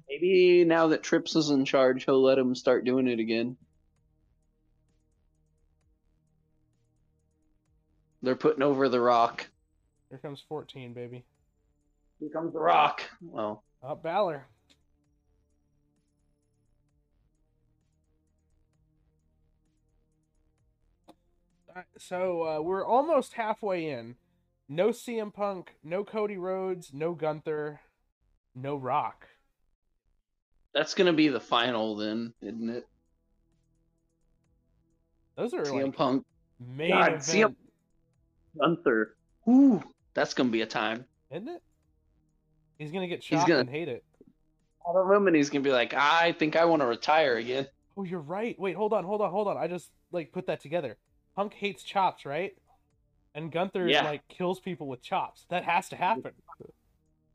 Maybe 0.10 0.66
now 0.66 0.88
that 0.88 1.04
Trips 1.04 1.36
is 1.36 1.52
in 1.52 1.64
charge, 1.64 2.06
he'll 2.06 2.22
let 2.22 2.38
him 2.38 2.56
start 2.56 2.84
doing 2.84 3.08
it 3.08 3.20
again. 3.20 3.56
They're 8.22 8.36
putting 8.36 8.64
over 8.64 8.90
the 8.90 9.00
Rock. 9.00 9.48
Here 10.10 10.18
comes 10.18 10.44
14, 10.50 10.94
baby. 10.94 11.24
Here 12.20 12.30
comes 12.30 12.54
the 12.54 12.60
Rock. 12.60 13.02
Well, 13.22 13.64
Up 13.84 14.04
Balor. 14.04 14.46
Alright, 21.70 21.86
So 21.98 22.44
uh, 22.44 22.62
we're 22.62 22.86
almost 22.86 23.34
halfway 23.34 23.90
in. 23.90 24.16
No 24.68 24.90
CM 24.90 25.34
Punk, 25.34 25.76
no 25.84 26.04
Cody 26.04 26.38
Rhodes, 26.38 26.92
no 26.94 27.14
Gunther, 27.14 27.80
no 28.54 28.76
Rock. 28.76 29.28
that's 30.76 30.94
gonna 30.94 31.14
be 31.14 31.28
the 31.28 31.40
final 31.40 31.96
then, 31.96 32.34
isn't 32.42 32.70
it? 32.70 32.88
Those 35.36 35.54
are 35.56 35.64
CM 35.64 35.86
like 35.86 35.96
Punk, 35.96 36.26
main 36.60 36.92
God, 36.92 37.08
event, 37.14 37.22
CM 37.24 37.56
Gunther. 38.60 39.16
Ooh, 39.50 39.82
that's 40.14 40.36
gonna 40.36 40.50
be 40.50 40.62
a 40.62 40.68
time. 40.68 41.06
isn't 41.32 41.48
it? 41.50 41.64
He's 42.80 42.92
gonna 42.92 43.08
get 43.08 43.24
He's 43.24 43.44
gonna- 43.44 43.60
and 43.60 43.70
hate 43.70 43.90
it. 43.90 44.04
Out 44.88 44.96
of 44.96 45.12
him, 45.12 45.28
and 45.28 45.36
he's 45.36 45.52
gonna 45.52 45.64
be 45.64 45.72
like, 45.72 45.94
I 45.94 46.32
think 46.32 46.56
I 46.56 46.66
want 46.66 46.82
to 46.82 46.88
retire 46.88 47.36
again. 47.36 47.68
Oh, 47.96 48.04
you're 48.04 48.22
right. 48.22 48.58
Wait, 48.58 48.76
hold 48.76 48.94
on, 48.94 49.04
hold 49.04 49.22
on, 49.22 49.30
hold 49.30 49.48
on. 49.48 49.58
I 49.58 49.68
just 49.68 49.92
like 50.12 50.32
put 50.32 50.48
that 50.48 50.62
together. 50.62 50.98
Punk 51.36 51.54
hates 51.54 51.84
chops, 51.84 52.26
right? 52.26 52.56
And 53.36 53.52
Gunther 53.52 53.88
Yeah. 53.88 54.04
like 54.06 54.28
kills 54.30 54.60
people 54.60 54.88
with 54.88 55.02
chops. 55.04 55.46
That 55.50 55.64
has 55.66 55.90
to 55.90 55.96
happen. 55.98 56.32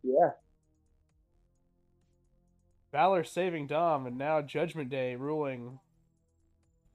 Yeah. 0.02 0.30
Balor 2.90 3.24
saving 3.24 3.66
Dom, 3.66 4.06
and 4.06 4.16
now 4.16 4.40
Judgment 4.40 4.88
Day 4.88 5.16
ruling. 5.16 5.78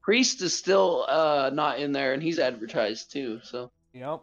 Priest 0.02 0.42
is 0.42 0.58
still 0.58 1.06
uh 1.08 1.52
not 1.54 1.80
in 1.80 1.92
there, 1.92 2.14
and 2.14 2.24
he's 2.24 2.40
advertised 2.40 3.12
too. 3.12 3.40
So 3.44 3.72
Yep. 3.94 4.22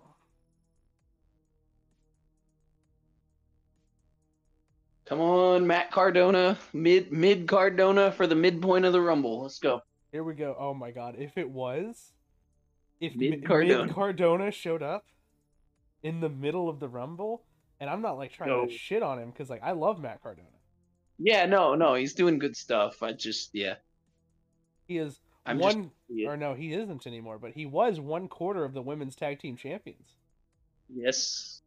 Come 5.07 5.20
on, 5.20 5.67
Matt 5.67 5.91
Cardona, 5.91 6.59
mid 6.73 7.12
mid 7.12 7.47
Cardona 7.49 8.12
for 8.12 8.26
the 8.26 8.35
midpoint 8.35 8.85
of 8.85 8.93
the 8.93 9.01
Rumble. 9.01 9.43
Let's 9.43 9.59
go. 9.59 9.81
Here 10.12 10.23
we 10.25 10.35
go. 10.35 10.57
Oh 10.59 10.75
my 10.75 10.91
god. 10.91 11.17
If 11.18 11.36
it 11.39 11.49
was 11.49 12.12
if 13.01 13.15
Mid 13.15 13.31
Mid 13.31 13.44
Cardona. 13.47 13.93
Cardona. 13.93 13.94
Cardona 13.94 14.51
showed 14.51 14.83
up 14.83 15.05
in 16.02 16.20
the 16.20 16.28
middle 16.28 16.68
of 16.68 16.81
the 16.81 16.89
Rumble, 16.89 17.43
and 17.81 17.91
I'm 17.91 18.01
not 18.02 18.17
like 18.17 18.33
trying 18.33 18.51
No. 18.51 18.67
to 18.67 18.73
shit 18.73 19.02
on 19.02 19.18
him 19.18 19.31
because 19.31 19.51
like 19.51 19.62
I 19.62 19.73
love 19.73 20.01
Matt 20.01 20.23
Cardona. 20.23 20.49
Yeah, 21.18 21.47
no, 21.47 21.75
no, 21.75 21.94
he's 21.94 22.15
doing 22.15 22.39
good 22.39 22.55
stuff. 22.57 23.02
I 23.02 23.12
just, 23.12 23.51
yeah, 23.55 23.76
He 24.86 24.99
is 24.99 25.18
I'm 25.47 25.59
just, 25.59 25.76
one 25.76 25.91
yeah. 26.10 26.28
or 26.28 26.36
no, 26.36 26.52
he 26.52 26.75
isn't 26.75 27.07
anymore, 27.07 27.39
but 27.39 27.52
he 27.52 27.65
was 27.65 27.99
one 27.99 28.28
quarter 28.28 28.65
of 28.65 28.75
the 28.75 28.83
women's 28.83 29.17
tag 29.17 29.41
team 29.41 29.57
champions. 29.57 30.09
yes. 30.94 31.62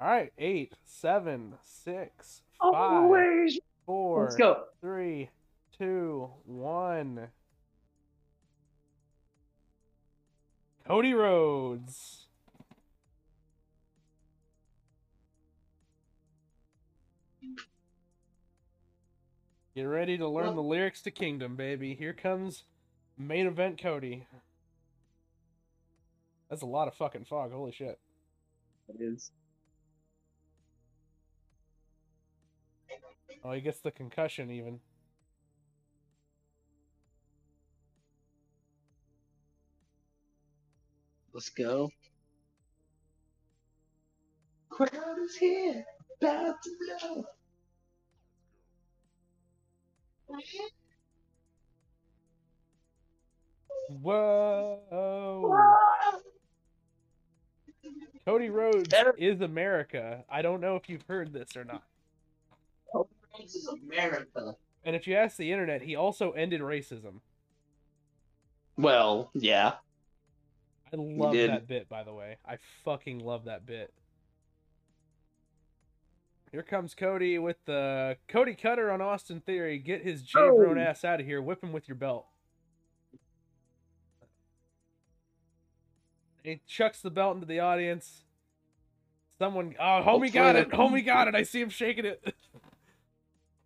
All 0.00 0.08
right, 0.08 0.32
eight, 0.38 0.74
seven, 0.86 1.54
six, 1.62 2.42
Oh, 2.60 2.72
five, 2.72 2.92
Always. 3.04 3.58
four, 3.86 4.24
Let's 4.24 4.36
go. 4.36 4.64
three, 4.80 5.30
two, 5.78 6.28
one. 6.44 7.28
Cody 10.86 11.14
Rhodes. 11.14 12.26
Get 19.74 19.84
ready 19.84 20.18
to 20.18 20.28
learn 20.28 20.56
the 20.56 20.62
lyrics 20.62 21.00
to 21.02 21.10
Kingdom, 21.10 21.54
baby. 21.56 21.94
Here 21.94 22.12
comes 22.12 22.64
main 23.16 23.46
event 23.46 23.80
Cody. 23.80 24.26
That's 26.48 26.62
a 26.62 26.66
lot 26.66 26.88
of 26.88 26.94
fucking 26.94 27.24
fog. 27.26 27.52
Holy 27.52 27.70
shit. 27.70 27.98
It 28.88 29.00
is. 29.00 29.30
Oh, 33.42 33.52
he 33.52 33.60
gets 33.60 33.80
the 33.80 33.90
concussion 33.90 34.50
even. 34.50 34.80
Let's 41.32 41.48
go. 41.48 41.90
Crowd 44.68 45.18
is 45.22 45.36
here, 45.36 45.84
about 46.20 46.62
to 46.62 46.70
blow. 47.02 47.24
Whoa. 54.02 54.82
Whoa. 54.90 56.20
Cody 58.24 58.50
Rhodes 58.50 58.94
is 59.18 59.40
America. 59.40 60.24
I 60.30 60.42
don't 60.42 60.60
know 60.60 60.76
if 60.76 60.88
you've 60.88 61.04
heard 61.08 61.32
this 61.32 61.56
or 61.56 61.64
not. 61.64 61.82
This 63.38 63.54
is 63.54 63.68
America. 63.68 64.56
And 64.84 64.96
if 64.96 65.06
you 65.06 65.14
ask 65.14 65.36
the 65.36 65.52
internet, 65.52 65.82
he 65.82 65.96
also 65.96 66.32
ended 66.32 66.60
racism. 66.60 67.20
Well, 68.76 69.30
yeah. 69.34 69.74
I 70.92 70.96
love 70.96 71.34
that 71.34 71.66
bit, 71.68 71.88
by 71.88 72.02
the 72.02 72.12
way. 72.12 72.38
I 72.46 72.56
fucking 72.84 73.20
love 73.20 73.44
that 73.44 73.66
bit. 73.66 73.92
Here 76.50 76.62
comes 76.64 76.94
Cody 76.94 77.38
with 77.38 77.58
the 77.66 78.16
Cody 78.26 78.54
Cutter 78.54 78.90
on 78.90 79.00
Austin 79.00 79.40
Theory. 79.40 79.78
Get 79.78 80.02
his 80.02 80.22
J 80.22 80.40
Brown 80.40 80.78
Oh. 80.78 80.82
ass 80.82 81.04
out 81.04 81.20
of 81.20 81.26
here. 81.26 81.40
Whip 81.40 81.62
him 81.62 81.72
with 81.72 81.86
your 81.86 81.94
belt. 81.94 82.26
He 86.42 86.60
chucks 86.66 87.02
the 87.02 87.10
belt 87.10 87.34
into 87.36 87.46
the 87.46 87.60
audience. 87.60 88.24
Someone, 89.38 89.74
oh, 89.78 89.82
homie 89.82 90.02
Hopefully 90.04 90.30
got 90.30 90.56
it. 90.56 90.70
Homie 90.70 91.04
got 91.04 91.28
it. 91.28 91.34
I 91.34 91.44
see 91.44 91.60
him 91.60 91.70
shaking 91.70 92.04
it. 92.06 92.34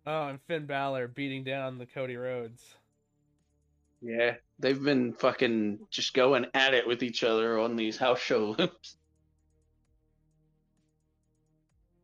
oh, 0.05 0.27
and 0.27 0.39
Finn 0.47 0.65
Balor 0.65 1.07
beating 1.09 1.43
down 1.43 1.77
the 1.77 1.85
Cody 1.85 2.15
Rhodes. 2.15 2.75
Yeah. 4.01 4.35
They've 4.59 4.81
been 4.81 5.13
fucking 5.13 5.79
just 5.89 6.13
going 6.13 6.45
at 6.53 6.73
it 6.73 6.87
with 6.87 7.03
each 7.03 7.23
other 7.23 7.59
on 7.59 7.75
these 7.75 7.97
house 7.97 8.19
shows. 8.19 8.55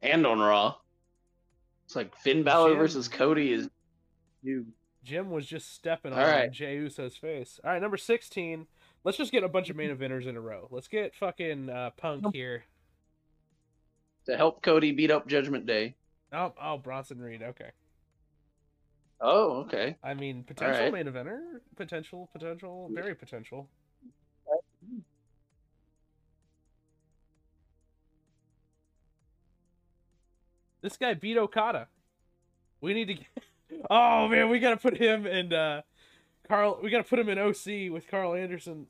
and 0.02 0.26
on 0.26 0.40
Raw. 0.40 0.76
It's 1.86 1.96
like 1.96 2.16
Finn 2.18 2.44
Balor 2.44 2.72
Jim. 2.72 2.78
versus 2.78 3.08
Cody 3.08 3.54
is 3.54 3.70
new. 4.44 4.66
Jim 5.04 5.30
was 5.30 5.46
just 5.46 5.74
stepping 5.74 6.14
on 6.14 6.20
All 6.20 6.26
right. 6.26 6.52
Jey 6.52 6.76
Uso's 6.76 7.18
face. 7.18 7.60
All 7.64 7.72
right, 7.72 7.82
number 7.82 7.98
16. 7.98 8.68
Let's 9.04 9.18
just 9.18 9.32
get 9.32 9.44
a 9.44 9.50
bunch 9.50 9.70
of 9.70 9.76
main 9.76 9.96
eventers 9.96 10.28
in 10.28 10.38
a 10.38 10.42
row. 10.42 10.68
Let's 10.70 10.88
get 10.88 11.16
fucking 11.16 11.70
uh, 11.70 11.90
Punk 11.98 12.26
here. 12.34 12.66
To 14.28 14.38
help 14.38 14.62
Cody 14.62 14.92
beat 14.92 15.10
up 15.10 15.28
Judgment 15.28 15.66
Day. 15.66 15.96
Oh, 16.32 16.54
oh, 16.62 16.78
Bronson 16.78 17.20
Reed. 17.20 17.42
Okay. 17.42 17.72
Oh, 19.22 19.62
okay. 19.62 19.96
I 20.04 20.16
mean, 20.16 20.44
potential 20.44 20.84
right. 20.84 20.94
main 20.94 21.06
eventer. 21.06 21.40
Potential, 21.76 22.28
potential, 22.34 22.90
very 22.92 23.14
potential. 23.14 23.70
This 30.82 30.98
guy 30.98 31.14
beat 31.14 31.38
Okada. 31.38 31.88
We 32.82 32.94
need 32.94 33.06
to 33.06 33.14
get. 33.16 33.28
Oh 33.90 34.28
man, 34.28 34.50
we 34.50 34.60
gotta 34.60 34.76
put 34.76 34.98
him 34.98 35.26
and 35.26 35.54
uh, 35.54 35.82
Karl. 36.46 36.78
We 36.84 36.90
gotta 36.90 37.06
put 37.06 37.20
him 37.20 37.30
in 37.30 37.40
OC 37.40 37.90
with 37.90 38.06
Karl 38.12 38.36
Anderson. 38.36 38.86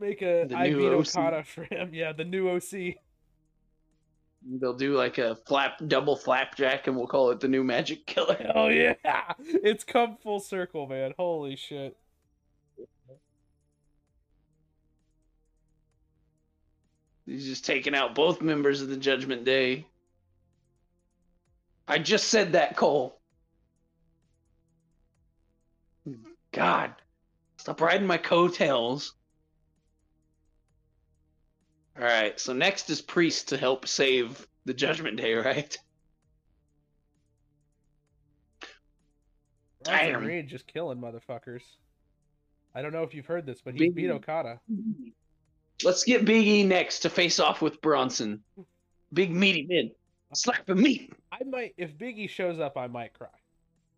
Make 0.00 0.22
a 0.22 0.52
I 0.52 0.70
beat 0.70 0.88
OC. 0.88 1.16
Okada 1.16 1.44
for 1.44 1.62
him. 1.62 1.90
Yeah, 1.94 2.12
the 2.12 2.24
new 2.24 2.48
OC. 2.48 2.96
They'll 4.46 4.74
do 4.74 4.94
like 4.94 5.18
a 5.18 5.36
flap 5.36 5.80
double 5.86 6.16
flapjack 6.16 6.86
and 6.86 6.96
we'll 6.96 7.06
call 7.06 7.30
it 7.30 7.40
the 7.40 7.48
new 7.48 7.64
magic 7.64 8.06
killer. 8.06 8.36
Oh 8.54 8.68
yeah, 8.68 8.94
it's 9.38 9.84
come 9.84 10.16
full 10.22 10.40
circle, 10.40 10.86
man. 10.86 11.14
Holy 11.16 11.56
shit. 11.56 11.96
He's 17.26 17.46
just 17.46 17.64
taking 17.64 17.94
out 17.94 18.14
both 18.14 18.42
members 18.42 18.82
of 18.82 18.88
the 18.88 18.98
Judgment 18.98 19.44
Day. 19.44 19.86
I 21.88 21.98
just 21.98 22.28
said 22.28 22.52
that, 22.52 22.76
Cole. 22.76 23.18
Hmm. 26.06 26.14
God. 26.52 26.94
Stop 27.56 27.80
riding 27.80 28.06
my 28.06 28.18
coattails. 28.18 29.14
All 31.96 32.04
right, 32.04 32.38
so 32.40 32.52
next 32.52 32.90
is 32.90 33.00
Priest 33.00 33.48
to 33.50 33.56
help 33.56 33.86
save 33.86 34.46
the 34.64 34.74
Judgment 34.74 35.16
Day, 35.16 35.34
right? 35.34 35.76
Damn. 39.82 40.24
Reed 40.24 40.48
just 40.48 40.66
killing 40.66 40.98
motherfuckers. 40.98 41.62
I 42.74 42.82
don't 42.82 42.92
know 42.92 43.02
if 43.02 43.14
you've 43.14 43.26
heard 43.26 43.46
this, 43.46 43.60
but 43.62 43.74
he 43.74 43.80
Big- 43.80 43.94
beat 43.94 44.10
Okada. 44.10 44.60
Let's 45.84 46.04
get 46.04 46.24
Big 46.24 46.46
E 46.46 46.64
next 46.64 47.00
to 47.00 47.10
face 47.10 47.38
off 47.38 47.60
with 47.60 47.80
Bronson. 47.82 48.42
Big 49.12 49.30
meaty 49.30 49.66
mid. 49.68 49.90
Slap 50.32 50.68
a 50.68 50.74
meat. 50.74 51.12
I 51.30 51.44
might, 51.44 51.74
if 51.76 51.96
Biggie 51.96 52.28
shows 52.28 52.58
up, 52.58 52.76
I 52.76 52.86
might 52.88 53.12
cry. 53.12 53.28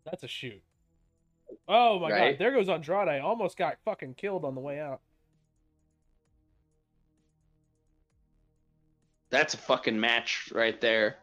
That's 0.05 0.23
a 0.23 0.27
shoot. 0.27 0.61
Oh 1.67 1.97
my 1.99 2.11
Right. 2.11 2.31
god, 2.31 2.39
there 2.39 2.51
goes 2.51 2.69
Andrade. 2.69 3.07
I 3.07 3.19
almost 3.19 3.57
got 3.57 3.77
fucking 3.85 4.15
killed 4.15 4.43
on 4.45 4.53
the 4.53 4.61
way 4.61 4.79
out. 4.79 4.99
That's 9.29 9.53
a 9.53 9.57
fucking 9.57 9.99
match 9.99 10.49
right 10.53 10.79
there. 10.79 11.17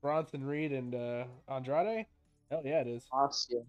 Bronson 0.00 0.44
Reed 0.44 0.72
and 0.72 0.94
uh, 0.94 1.24
Andrade? 1.48 2.06
Hell 2.50 2.62
yeah, 2.64 2.80
it 2.80 2.86
is. 2.86 3.06
Awesome. 3.12 3.64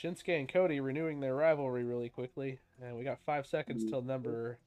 Shinsuke 0.00 0.38
and 0.38 0.48
Cody 0.48 0.78
renewing 0.80 1.18
their 1.18 1.34
rivalry 1.34 1.82
really 1.82 2.08
quickly, 2.08 2.60
and 2.80 2.96
we 2.96 3.02
got 3.02 3.18
five 3.26 3.46
seconds 3.46 3.84
till 3.84 4.00
number 4.02 4.58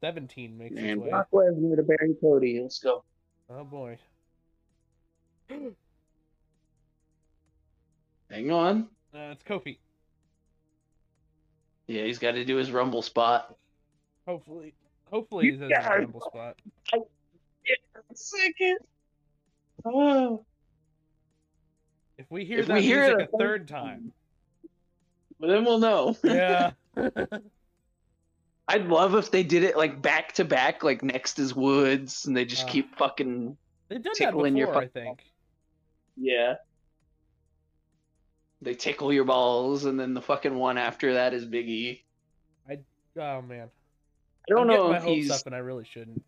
seventeen 0.00 0.56
makes 0.56 0.76
its 0.76 0.84
And 0.84 1.02
way. 1.02 1.10
Brock 1.10 1.26
Lesnar 1.32 1.74
to 1.76 1.82
Baron 1.82 2.16
Cody. 2.20 2.60
Let's 2.60 2.78
go. 2.78 3.02
Oh 3.50 3.64
boy. 3.64 3.98
Hang 8.30 8.50
on. 8.52 8.88
Uh, 9.12 9.32
it's 9.32 9.42
Kofi. 9.42 9.78
Yeah, 11.86 12.02
he's 12.04 12.18
got 12.18 12.32
to 12.32 12.44
do 12.44 12.56
his 12.56 12.70
Rumble 12.70 13.02
spot. 13.02 13.54
Hopefully, 14.26 14.74
hopefully 15.10 15.50
he's 15.50 15.60
in 15.60 15.68
Yeah. 15.68 15.86
a 15.86 15.98
rumble 16.00 16.20
spot. 16.22 16.56
Second. 18.14 18.78
Oh. 19.84 20.44
If 22.16 22.30
we 22.30 22.44
hear 22.44 22.60
If 22.60 22.68
that 22.68 22.74
we 22.74 22.82
hear 22.82 23.02
music 23.02 23.20
it 23.20 23.30
a 23.32 23.36
a 23.36 23.38
third 23.38 23.68
time, 23.68 24.12
But 25.40 25.48
then 25.48 25.64
we'll 25.64 25.78
know. 25.78 26.16
yeah. 26.24 26.70
I'd 28.68 28.86
love 28.86 29.14
if 29.14 29.30
they 29.30 29.42
did 29.42 29.62
it 29.62 29.76
like 29.76 30.00
back 30.00 30.32
to 30.34 30.44
back, 30.44 30.82
like 30.82 31.02
next 31.02 31.38
is 31.38 31.54
Woods, 31.54 32.24
and 32.26 32.34
they 32.36 32.44
just 32.46 32.64
Ah. 32.66 32.70
keep 32.70 32.96
fucking 32.96 33.56
They've 33.88 34.02
done 34.02 34.12
that 34.18 34.24
Tickling 34.26 34.56
your 34.56 34.68
before, 34.68 34.82
I 34.82 34.86
think. 34.86 35.24
yeah. 36.16 36.54
They 38.64 38.74
tickle 38.74 39.12
your 39.12 39.24
balls, 39.24 39.84
and 39.84 40.00
then 40.00 40.14
the 40.14 40.22
fucking 40.22 40.54
one 40.54 40.78
after 40.78 41.14
that 41.14 41.34
is 41.34 41.44
Big 41.44 41.68
E. 41.68 42.04
Oh 43.16 43.42
man, 43.42 43.68
I 43.68 44.44
don't 44.48 44.62
I'm 44.62 44.66
know 44.66 44.88
getting 44.88 44.90
my 44.90 44.96
if 44.98 45.04
he's. 45.04 45.30
up, 45.30 45.46
and 45.46 45.54
I 45.54 45.58
really 45.58 45.84
shouldn't. 45.84 46.24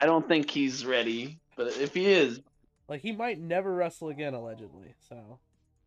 I 0.00 0.06
don't 0.06 0.28
think 0.28 0.48
he's 0.50 0.86
ready, 0.86 1.40
but 1.56 1.76
if 1.78 1.94
he 1.94 2.06
is, 2.06 2.40
Like 2.88 3.00
he 3.00 3.10
might 3.12 3.40
never 3.40 3.74
wrestle 3.74 4.10
again, 4.10 4.34
allegedly. 4.34 4.94
So, 5.08 5.40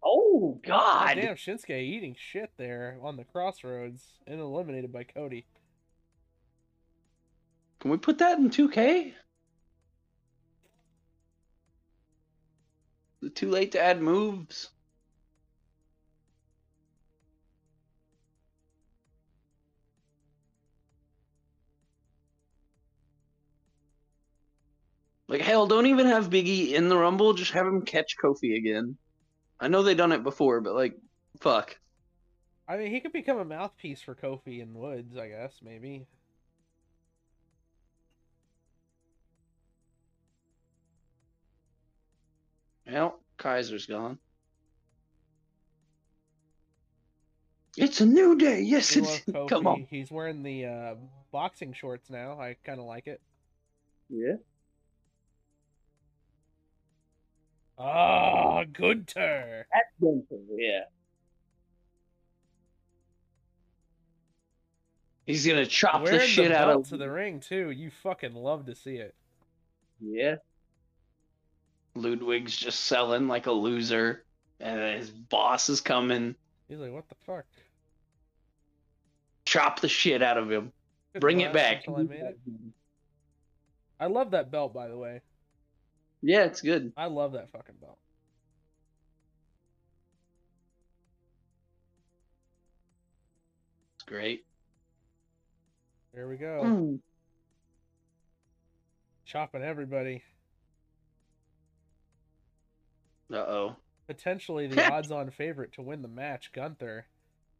oh 0.03 0.59
God 0.63 1.15
god, 1.15 1.15
damn, 1.15 1.35
Shinsuke 1.35 1.69
eating 1.81 2.15
shit 2.19 2.51
there 2.57 2.97
on 3.01 3.15
the 3.15 3.23
crossroads 3.23 4.03
and 4.27 4.41
eliminated 4.41 4.91
by 4.91 5.03
Cody. 5.03 5.45
can 7.79 7.91
we 7.91 7.97
put 7.97 8.17
that 8.17 8.37
in 8.37 8.49
2K? 8.49 9.13
Is 13.21 13.31
too 13.33 13.49
late 13.49 13.71
to 13.73 13.81
add 13.81 14.01
moves? 14.01 14.71
Like 25.31 25.39
hell, 25.39 25.65
don't 25.65 25.85
even 25.85 26.07
have 26.07 26.29
Biggie 26.29 26.73
in 26.73 26.89
the 26.89 26.97
Rumble. 26.97 27.31
Just 27.31 27.53
have 27.53 27.65
him 27.65 27.83
catch 27.83 28.17
Kofi 28.21 28.57
again. 28.57 28.97
I 29.61 29.69
know 29.69 29.81
they 29.81 29.95
done 29.95 30.11
it 30.11 30.23
before, 30.23 30.59
but 30.59 30.75
like, 30.75 30.97
fuck. 31.39 31.77
I 32.67 32.75
mean, 32.75 32.91
he 32.91 32.99
could 32.99 33.13
become 33.13 33.37
a 33.37 33.45
mouthpiece 33.45 34.01
for 34.01 34.13
Kofi 34.13 34.61
and 34.61 34.75
Woods, 34.75 35.15
I 35.15 35.29
guess, 35.29 35.53
maybe. 35.63 36.05
Well, 42.85 43.21
Kaiser's 43.37 43.85
gone. 43.85 44.17
It's 47.77 48.01
a 48.01 48.05
new 48.05 48.35
day. 48.35 48.59
Yes, 48.63 48.97
it's. 48.97 49.19
Kofi. 49.29 49.47
Come 49.47 49.65
on. 49.65 49.87
He's 49.89 50.11
wearing 50.11 50.43
the 50.43 50.65
uh, 50.65 50.95
boxing 51.31 51.71
shorts 51.71 52.09
now. 52.09 52.37
I 52.37 52.57
kind 52.65 52.81
of 52.81 52.85
like 52.85 53.07
it. 53.07 53.21
Yeah. 54.09 54.33
Ah, 57.83 58.63
good 58.71 59.07
Gunther. 59.07 59.65
Yeah. 60.55 60.81
He's 65.25 65.47
gonna 65.47 65.65
chop 65.65 66.03
Wearing 66.03 66.19
the 66.19 66.25
shit 66.25 66.49
the 66.49 66.59
out 66.59 66.69
of. 66.69 66.89
to 66.89 66.97
the 66.97 67.09
ring 67.09 67.39
too. 67.39 67.71
You 67.71 67.89
fucking 68.03 68.35
love 68.35 68.65
to 68.67 68.75
see 68.75 68.97
it. 68.97 69.15
Yeah. 69.99 70.35
Ludwig's 71.95 72.55
just 72.55 72.81
selling 72.81 73.27
like 73.27 73.47
a 73.47 73.51
loser, 73.51 74.23
and 74.59 74.99
his 74.99 75.09
boss 75.09 75.67
is 75.69 75.81
coming. 75.81 76.35
He's 76.69 76.79
like, 76.79 76.91
what 76.91 77.09
the 77.09 77.15
fuck? 77.25 77.45
Chop 79.45 79.79
the 79.81 79.89
shit 79.89 80.21
out 80.21 80.37
of 80.37 80.51
him. 80.51 80.71
Couldn't 81.13 81.21
Bring 81.21 81.41
it 81.41 81.51
back. 81.51 81.83
I 81.87 82.03
made 82.03 82.19
it. 82.19 82.39
I 83.99 84.05
love 84.05 84.31
that 84.31 84.51
belt, 84.51 84.73
by 84.73 84.87
the 84.87 84.97
way. 84.97 85.21
Yeah, 86.21 86.43
it's 86.43 86.61
good. 86.61 86.93
I 86.95 87.07
love 87.07 87.33
that 87.33 87.51
fucking 87.51 87.75
belt. 87.81 87.97
It's 93.95 94.03
great. 94.05 94.45
There 96.13 96.27
we 96.27 96.37
go. 96.37 96.61
Mm. 96.63 96.99
Chopping 99.25 99.63
everybody. 99.63 100.23
Uh 103.31 103.37
oh. 103.37 103.75
Potentially 104.07 104.67
the 104.67 104.83
odds-on 104.91 105.31
favorite 105.31 105.71
to 105.73 105.81
win 105.81 106.01
the 106.01 106.07
match, 106.07 106.51
Gunther, 106.51 107.05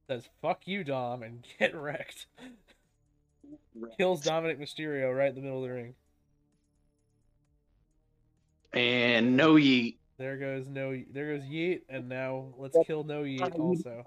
says 0.07 0.27
"fuck 0.41 0.67
you, 0.67 0.83
Dom" 0.83 1.23
and 1.23 1.45
get 1.59 1.73
wrecked. 1.75 2.27
Kills 3.97 4.21
Dominic 4.21 4.59
Mysterio 4.59 5.15
right 5.15 5.29
in 5.29 5.35
the 5.35 5.41
middle 5.41 5.63
of 5.63 5.69
the 5.69 5.73
ring. 5.73 5.95
And 8.73 9.35
no 9.35 9.55
yeet. 9.55 9.97
There 10.21 10.37
goes 10.37 10.67
no. 10.67 10.95
There 11.11 11.35
goes 11.35 11.47
Yeet, 11.47 11.81
and 11.89 12.07
now 12.07 12.53
let's 12.55 12.77
kill 12.85 13.03
No 13.03 13.23
Yeet 13.23 13.59
also. 13.59 14.05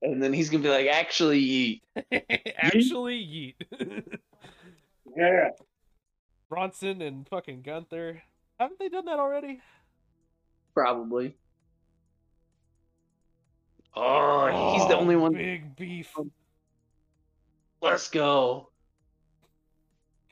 And 0.00 0.22
then 0.22 0.32
he's 0.32 0.48
gonna 0.48 0.62
be 0.62 0.70
like, 0.70 0.86
actually, 0.86 1.42
yeet. 1.44 1.80
Actually, 2.56 3.54
Yeet. 3.78 4.18
Yeah. 5.16 5.50
Bronson 6.50 7.00
and 7.00 7.26
fucking 7.28 7.62
Gunther. 7.62 8.22
Haven't 8.60 8.78
they 8.78 8.90
done 8.90 9.06
that 9.06 9.18
already? 9.18 9.60
Probably. 10.74 11.34
Oh, 13.94 14.50
oh 14.52 14.74
he's 14.74 14.86
the 14.88 14.96
Oh, 14.96 15.00
only 15.00 15.16
one. 15.16 15.32
Big 15.32 15.74
beef. 15.74 16.14
Let's 17.80 18.08
go. 18.10 18.68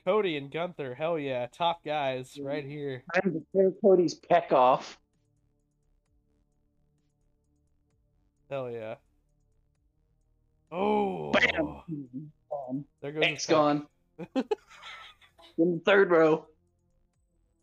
Cody 0.05 0.37
and 0.37 0.51
Gunther, 0.51 0.93
hell 0.93 1.17
yeah, 1.17 1.47
top 1.47 1.83
guys 1.83 2.37
right 2.39 2.63
here. 2.63 3.03
Time 3.15 3.33
to 3.33 3.43
tear 3.55 3.71
Cody's 3.81 4.13
peck 4.13 4.51
off. 4.51 4.99
Hell 8.51 8.69
yeah. 8.69 8.95
Oh, 10.71 11.31
Bam. 11.31 12.85
there 13.01 13.11
goes 13.11 13.23
Peck's 13.23 13.45
peck. 13.47 13.55
gone. 13.55 13.87
In 15.57 15.73
the 15.75 15.81
third 15.83 16.11
row. 16.11 16.45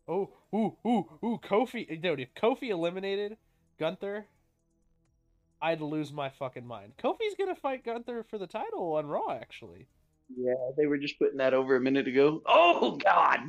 Oh, 0.09 0.29
ooh, 0.53 0.75
ooh, 0.85 1.05
ooh, 1.23 1.39
Kofi. 1.41 2.01
Dude, 2.01 2.19
if 2.19 2.33
Kofi 2.33 2.69
eliminated 2.71 3.37
Gunther, 3.79 4.25
I'd 5.61 5.79
lose 5.79 6.11
my 6.11 6.29
fucking 6.29 6.67
mind. 6.67 6.93
Kofi's 7.01 7.35
gonna 7.39 7.55
fight 7.55 7.85
Gunther 7.85 8.25
for 8.29 8.37
the 8.37 8.47
title 8.47 8.93
on 8.95 9.05
Raw, 9.05 9.31
actually. 9.31 9.87
Yeah, 10.35 10.53
they 10.77 10.85
were 10.85 10.97
just 10.97 11.19
putting 11.19 11.37
that 11.37 11.53
over 11.53 11.75
a 11.75 11.81
minute 11.81 12.07
ago. 12.07 12.41
Oh 12.45 12.97
God. 12.97 13.39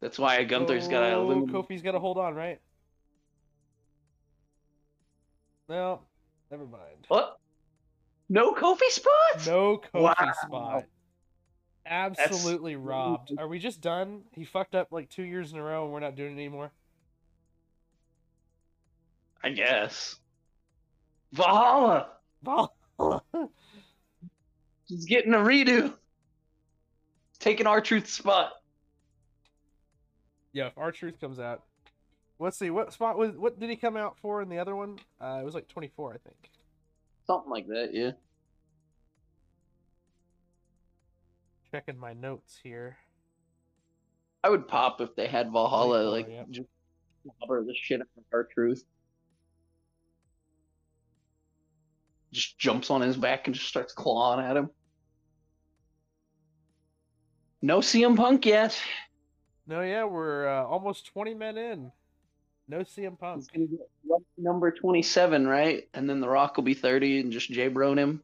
That's 0.00 0.18
why 0.18 0.42
Gunther's 0.44 0.88
got 0.88 1.00
to 1.00 1.14
Oh, 1.14 1.22
eliminate. 1.24 1.54
Kofi's 1.54 1.82
gotta 1.82 1.98
hold 1.98 2.18
on, 2.18 2.34
right? 2.34 2.60
No, 5.68 6.00
never 6.50 6.66
mind. 6.66 7.04
What? 7.08 7.38
No 8.28 8.52
Kofi 8.52 8.88
spot? 8.90 9.46
No 9.46 9.78
Kofi 9.78 10.02
Wow. 10.02 10.32
spot. 10.46 10.84
Absolutely 11.84 12.76
robbed. 12.76 13.32
Are 13.38 13.48
we 13.48 13.58
just 13.58 13.80
done? 13.80 14.22
He 14.32 14.44
fucked 14.44 14.74
up 14.74 14.88
like 14.92 15.08
two 15.08 15.22
years 15.22 15.52
in 15.52 15.58
a 15.58 15.62
row 15.62 15.84
and 15.84 15.92
we're 15.92 16.00
not 16.00 16.14
doing 16.16 16.32
it 16.32 16.40
anymore? 16.40 16.70
I 19.42 19.50
guess. 19.50 20.16
Valhalla. 21.32 22.08
Valhalla. 22.42 23.22
He's 24.88 25.04
getting 25.04 25.34
a 25.34 25.38
redo. 25.38 25.94
Taking 27.38 27.66
R-Truth 27.66 28.08
spot. 28.08 28.52
yeah, 30.52 30.66
if 30.66 30.78
R-Truth 30.78 31.20
comes 31.20 31.38
out. 31.38 31.62
Let's 32.40 32.58
see, 32.58 32.70
what 32.70 32.92
spot 32.92 33.18
was 33.18 33.36
what 33.36 33.58
did 33.58 33.68
he 33.68 33.76
come 33.76 33.96
out 33.96 34.16
for 34.20 34.42
in 34.42 34.48
the 34.48 34.58
other 34.58 34.76
one? 34.76 34.98
Uh, 35.20 35.38
it 35.40 35.44
was 35.44 35.54
like 35.54 35.66
twenty 35.68 35.90
four, 35.96 36.12
I 36.14 36.18
think. 36.18 36.50
Something 37.26 37.50
like 37.50 37.66
that, 37.66 37.90
yeah. 37.92 38.12
Checking 41.72 41.98
my 41.98 42.12
notes 42.12 42.58
here. 42.62 42.96
I 44.44 44.50
would 44.50 44.68
pop 44.68 45.00
if 45.00 45.14
they 45.16 45.26
had 45.26 45.50
Valhalla, 45.50 46.08
24, 46.08 46.10
like 46.12 46.28
yep. 46.28 46.46
just 46.50 46.68
clobber 47.38 47.64
the 47.64 47.74
shit 47.74 48.00
out 48.00 48.06
of 48.16 48.24
R-Truth. 48.32 48.84
Just 52.32 52.56
jumps 52.58 52.88
on 52.90 53.00
his 53.00 53.16
back 53.16 53.46
and 53.46 53.54
just 53.54 53.68
starts 53.68 53.92
clawing 53.92 54.44
at 54.44 54.56
him. 54.56 54.70
No 57.62 57.78
CM 57.78 58.16
Punk 58.16 58.46
yet. 58.46 58.80
No, 59.66 59.80
yeah, 59.82 60.04
we're 60.04 60.48
uh, 60.48 60.64
almost 60.64 61.06
twenty 61.06 61.34
men 61.34 61.56
in. 61.58 61.92
No 62.68 62.78
CM 62.80 63.18
Punk. 63.18 63.40
He's 63.40 63.48
gonna 63.48 63.66
get 63.66 64.20
number 64.36 64.70
twenty-seven, 64.70 65.46
right? 65.46 65.88
And 65.94 66.08
then 66.08 66.20
The 66.20 66.28
Rock 66.28 66.56
will 66.56 66.64
be 66.64 66.74
thirty 66.74 67.20
and 67.20 67.32
just 67.32 67.50
J 67.50 67.68
Bro 67.68 67.96
him. 67.96 68.22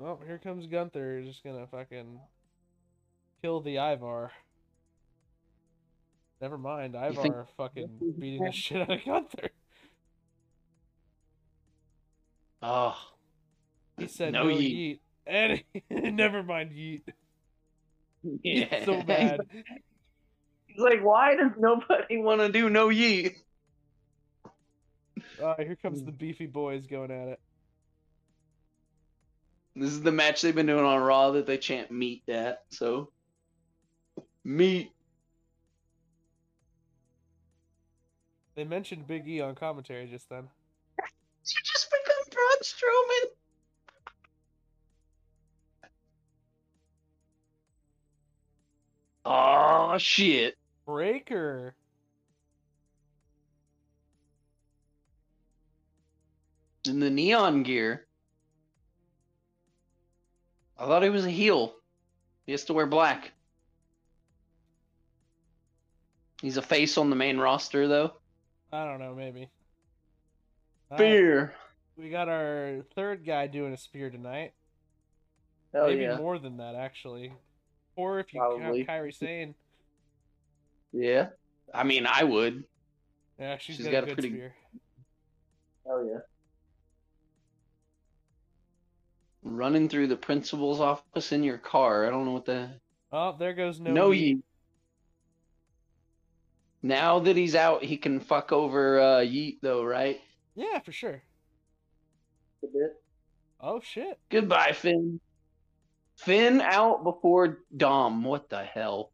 Oh, 0.00 0.18
here 0.26 0.38
comes 0.38 0.66
Gunther. 0.66 1.22
Just 1.22 1.42
gonna 1.44 1.66
fucking 1.66 2.18
kill 3.42 3.60
the 3.60 3.76
Ivar. 3.78 4.32
Never 6.40 6.58
mind, 6.58 6.94
think- 6.94 7.18
Ivar 7.26 7.46
fucking 7.56 8.14
beating 8.18 8.44
the 8.44 8.52
shit 8.52 8.82
out 8.82 8.90
of 8.90 9.04
Gunther. 9.04 9.50
Oh, 12.62 12.96
He 13.98 14.06
said 14.08 14.32
No 14.32 14.44
no, 14.44 14.54
yeet. 14.56 14.98
yeet. 15.26 15.62
And 15.90 16.16
never 16.16 16.42
mind 16.42 16.70
yeet. 16.72 17.02
yeah. 18.42 18.76
He's 18.76 18.84
so 18.84 19.02
bad. 19.02 19.40
He's 20.66 20.78
like, 20.78 21.02
why 21.02 21.36
does 21.36 21.52
nobody 21.58 22.18
want 22.18 22.40
to 22.40 22.50
do 22.50 22.68
no 22.68 22.88
yeet? 22.88 23.36
Uh, 25.42 25.54
here 25.58 25.76
comes 25.76 26.02
the 26.02 26.12
beefy 26.12 26.46
boys 26.46 26.86
going 26.86 27.10
at 27.10 27.28
it. 27.28 27.40
This 29.74 29.90
is 29.90 30.02
the 30.02 30.12
match 30.12 30.40
they've 30.40 30.54
been 30.54 30.66
doing 30.66 30.84
on 30.84 31.02
Raw 31.02 31.32
that 31.32 31.46
they 31.46 31.58
chant 31.58 31.90
meat 31.90 32.22
at. 32.28 32.62
So, 32.70 33.10
meat. 34.42 34.92
They 38.54 38.64
mentioned 38.64 39.06
Big 39.06 39.28
E 39.28 39.42
on 39.42 39.54
commentary 39.54 40.06
just 40.06 40.28
then. 40.28 40.48
You 41.48 41.60
just 41.62 41.88
become 41.90 42.24
Braun 42.32 42.58
Strowman. 42.62 43.30
Oh 49.28 49.98
shit! 49.98 50.56
Breakker. 50.86 51.74
In 56.86 57.00
the 57.00 57.10
neon 57.10 57.64
gear. 57.64 58.06
I 60.78 60.86
thought 60.86 61.02
he 61.02 61.08
was 61.08 61.26
a 61.26 61.30
heel. 61.30 61.74
He 62.44 62.52
has 62.52 62.64
to 62.66 62.72
wear 62.72 62.86
black. 62.86 63.32
He's 66.40 66.58
a 66.58 66.62
face 66.62 66.96
on 66.96 67.10
the 67.10 67.16
main 67.16 67.38
roster, 67.38 67.88
though. 67.88 68.12
I 68.72 68.84
don't 68.84 69.00
know, 69.00 69.14
maybe. 69.14 69.48
Uh, 70.88 71.48
we 71.96 72.10
got 72.10 72.28
our 72.28 72.84
third 72.94 73.26
guy 73.26 73.48
doing 73.48 73.72
a 73.72 73.76
spear 73.76 74.10
tonight. 74.10 74.52
Hell 75.72 75.88
maybe 75.88 76.02
yeah. 76.02 76.16
more 76.16 76.38
than 76.38 76.58
that, 76.58 76.76
actually. 76.76 77.32
Or 77.96 78.20
if 78.20 78.32
you 78.32 78.40
Probably. 78.40 78.84
count 78.84 79.04
Kairi 79.04 79.14
Sane. 79.14 79.54
Yeah. 80.92 81.28
I 81.74 81.82
mean, 81.84 82.06
I 82.06 82.24
would. 82.24 82.64
Yeah, 83.38 83.58
she's 83.58 83.76
She's 83.76 83.86
got, 83.86 83.92
got 83.92 83.98
a 84.00 84.02
a 84.04 84.06
good 84.06 84.14
pretty- 84.14 84.28
spear. 84.30 84.54
Hell 85.86 86.06
yeah. 86.06 86.18
Running 89.42 89.88
through 89.88 90.08
the 90.08 90.16
principal's 90.16 90.80
office 90.80 91.32
in 91.32 91.42
your 91.42 91.58
car. 91.58 92.06
I 92.06 92.10
don't 92.10 92.24
know 92.24 92.32
what 92.32 92.44
the. 92.46 92.70
Oh, 93.12 93.36
there 93.38 93.54
goes 93.54 93.78
no. 93.78 93.92
No, 93.92 94.10
Yeet. 94.10 94.36
Yeet. 94.36 94.42
Now 96.82 97.18
that 97.20 97.36
he's 97.36 97.54
out, 97.54 97.82
he 97.84 97.96
can 97.96 98.20
fuck 98.20 98.52
over 98.52 99.00
uh, 99.00 99.18
Yeet, 99.20 99.58
though, 99.62 99.84
right? 99.84 100.20
Yeah, 100.54 100.80
for 100.80 100.92
sure. 100.92 101.22
A 102.62 102.66
bit. 102.66 103.00
Oh 103.60 103.80
shit. 103.80 104.18
Goodbye, 104.30 104.72
Finn. 104.72 105.20
Finn 106.16 106.60
out 106.60 107.04
before 107.04 107.58
Dom. 107.76 108.24
What 108.24 108.48
the 108.48 108.64
hell? 108.64 109.12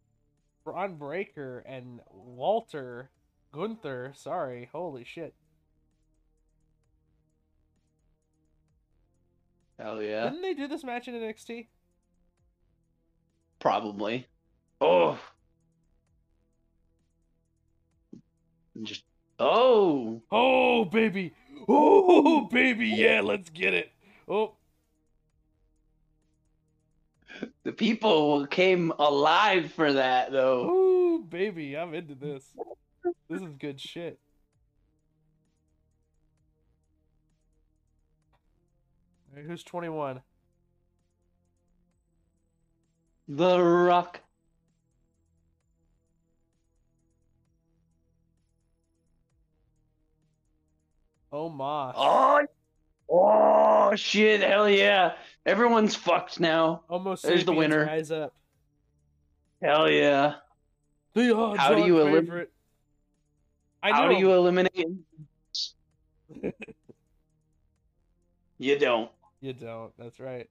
Bron 0.65 0.97
Breakker 0.97 1.65
and 1.67 2.01
Walter 2.11 3.11
Gunther. 3.53 4.13
Sorry, 4.17 4.69
holy 4.73 5.05
shit. 5.05 5.35
Hell 9.79 10.01
yeah. 10.01 10.25
Didn't 10.25 10.43
they 10.43 10.55
do 10.55 10.69
this 10.69 10.85
match 10.85 11.09
in 11.09 11.15
NXT? 11.15 11.67
Probably. 13.59 14.29
Oh. 14.81 15.19
Just. 18.83 19.03
Oh. 19.41 20.23
Oh 20.31 20.85
baby. 20.85 21.35
Oh 21.69 22.43
baby, 22.43 22.89
yeah, 22.89 23.21
let's 23.23 23.51
get 23.51 23.75
it. 23.75 23.91
Oh, 24.29 24.55
The 27.65 27.73
people 27.73 28.47
came 28.47 28.93
alive 28.99 29.73
for 29.73 29.93
that, 29.93 30.33
though. 30.33 30.69
oh 30.71 31.19
baby, 31.19 31.77
I'm 31.77 31.95
into 31.95 32.15
this. 32.15 32.45
This 33.29 33.41
is 33.41 33.55
good 33.59 33.81
shit. 33.81 34.19
Alright, 39.31 39.49
who's 39.49 39.65
21? 39.65 40.21
The 43.29 43.63
Rock. 43.63 44.21
Oh 51.33 51.49
Moss. 51.49 51.95
Oh. 51.97 52.45
Oh, 53.09 53.95
shit. 53.97 54.43
Hell 54.43 54.69
yeah. 54.69 55.15
Everyone's 55.45 55.95
fucked 55.95 56.39
now. 56.39 56.83
Almost 56.89 57.25
there's 57.25 57.45
the 57.45 57.53
winner. 57.53 57.85
Rise 57.85 58.11
up. 58.11 58.35
Hell 59.61 59.91
yeah. 59.91 60.35
The 61.15 61.35
odds 61.35 61.59
How 61.59 61.75
do 61.75 61.85
you 61.85 62.01
elim- 62.01 62.25
favorite. 62.25 62.53
I 63.83 63.91
How 63.91 64.09
do 64.09 64.15
you 64.15 64.33
eliminate? 64.33 64.89
you 68.59 68.79
don't. 68.79 69.11
You 69.41 69.53
don't. 69.53 69.93
That's 69.99 70.21
right. 70.21 70.49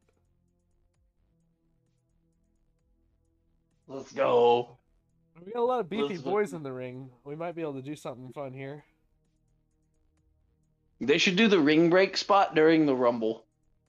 Let's 3.87 4.11
go. 4.11 4.77
We 5.45 5.51
got 5.53 5.61
a 5.61 5.63
lot 5.63 5.79
of 5.79 5.89
beefy 5.89 6.03
Elizabeth. 6.03 6.31
boys 6.31 6.53
in 6.53 6.63
the 6.63 6.71
ring. 6.71 7.09
We 7.23 7.35
might 7.35 7.55
be 7.55 7.61
able 7.61 7.73
to 7.75 7.81
do 7.81 7.95
something 7.95 8.31
fun 8.33 8.53
here. 8.53 8.83
They 10.99 11.17
should 11.17 11.35
do 11.35 11.47
the 11.47 11.59
ring 11.59 11.89
break 11.89 12.15
spot 12.15 12.53
during 12.53 12.85
the 12.85 12.95
Rumble. 12.95 13.45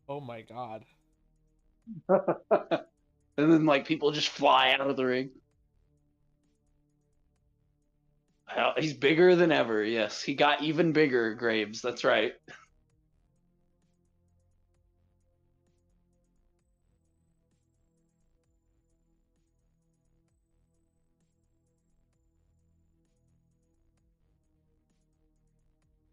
Oh 0.09 0.21
my 0.21 0.43
god. 0.43 0.85
and 2.09 2.23
then, 3.37 3.67
like, 3.67 3.87
people 3.87 4.13
just 4.13 4.29
fly 4.29 4.73
out 4.73 4.89
of 4.89 4.97
the 4.97 5.05
ring. 5.07 5.31
He's 8.79 8.95
bigger 8.95 9.35
than 9.37 9.53
ever. 9.53 9.83
Yes, 9.83 10.23
he 10.23 10.35
got 10.35 10.63
even 10.63 10.93
bigger, 10.93 11.35
Graves. 11.35 11.81
That's 11.83 12.05
right. 12.05 12.33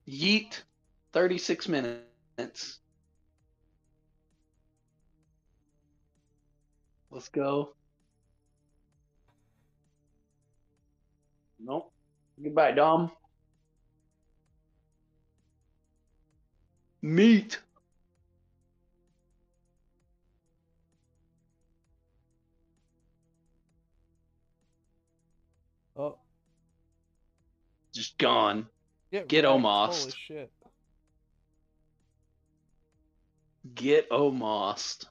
Yeet, 0.07 0.63
36 1.13 1.67
minutes. 1.69 2.79
Let's 7.19 7.27
go. 7.27 7.73
Nope. 11.59 11.91
Goodbye, 12.41 12.71
Dom. 12.71 13.11
Meat. 17.01 17.59
Oh, 25.97 26.17
Just 27.93 28.17
gone. 28.17 28.65
Get 29.11 29.29
wrecked. 29.33 29.45
almost. 29.45 29.99
Holy 30.03 30.13
shit. 30.25 30.51
Get 33.75 34.09
almost. 34.09 35.08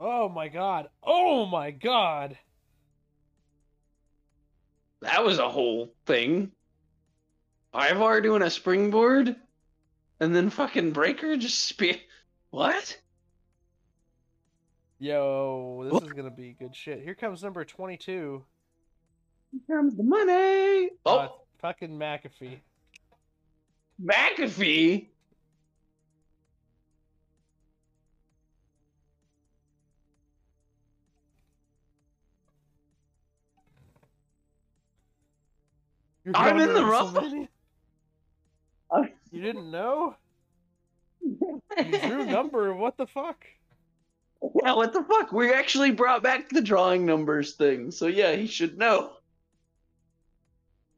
Oh 0.00 0.28
my 0.28 0.48
god. 0.48 0.88
Oh 1.02 1.46
my 1.46 1.70
god. 1.70 2.38
That 5.00 5.24
was 5.24 5.38
a 5.38 5.48
whole 5.48 5.92
thing. 6.06 6.52
Ivar 7.74 8.20
doing 8.20 8.42
a 8.42 8.50
springboard, 8.50 9.36
and 10.20 10.34
then 10.34 10.50
fucking 10.50 10.92
Breakker 10.92 11.36
just 11.36 11.60
spe- 11.64 12.02
What? 12.50 12.98
Yo, 14.98 15.88
this 15.92 16.02
is 16.02 16.12
gonna 16.12 16.30
be 16.30 16.56
good 16.58 16.74
shit. 16.74 17.02
Here 17.02 17.14
comes 17.14 17.42
number 17.42 17.64
22. 17.64 18.44
Here 19.52 19.76
comes 19.76 19.94
the 19.96 20.02
money. 20.02 20.90
Oh, 21.06 21.18
Uh, 21.18 21.28
fucking 21.60 21.90
McAfee. 21.90 22.58
McAfee. 24.02 25.08
I'm 36.34 36.58
in 36.60 36.72
the 36.72 36.80
to 36.80 36.86
rumble. 36.86 37.48
You 39.30 39.42
didn't 39.42 39.70
know? 39.70 40.16
You 41.22 41.60
drew 41.76 42.24
number. 42.30 42.72
What 42.74 42.96
the 42.96 43.06
fuck? 43.06 43.44
Yeah, 44.64 44.74
what 44.74 44.94
the 44.94 45.02
fuck? 45.02 45.32
We 45.32 45.52
actually 45.52 45.90
brought 45.90 46.22
back 46.22 46.48
the 46.48 46.62
drawing 46.62 47.04
numbers 47.04 47.52
thing, 47.54 47.90
so 47.90 48.06
yeah, 48.06 48.32
he 48.34 48.46
should 48.46 48.78
know. 48.78 49.12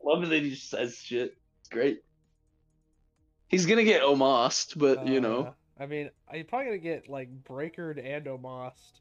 Love 0.05 0.29
that 0.29 0.43
he 0.43 0.51
just 0.51 0.71
says 0.71 0.97
shit. 0.97 1.37
It's 1.61 1.69
great. 1.69 2.03
He's 3.49 3.67
gonna 3.67 3.83
get 3.83 4.03
almost, 4.03 4.79
but 4.79 5.09
you 5.09 5.17
Uh, 5.19 5.23
know. 5.23 5.55
I 5.81 5.87
mean, 5.87 6.11
I'm 6.33 6.47
probably 6.47 6.67
gonna 6.67 6.79
get 6.79 7.09
like 7.09 7.29
Breakered 7.43 7.99
and 8.05 8.27
Omast. 8.27 9.01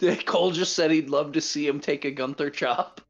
Cole 0.26 0.50
just 0.50 0.74
said 0.74 0.90
he'd 0.90 1.10
love 1.10 1.32
to 1.32 1.40
see 1.40 1.66
him 1.66 1.78
take 1.78 2.04
a 2.04 2.10
Gunther 2.10 2.50
chop. 2.50 3.00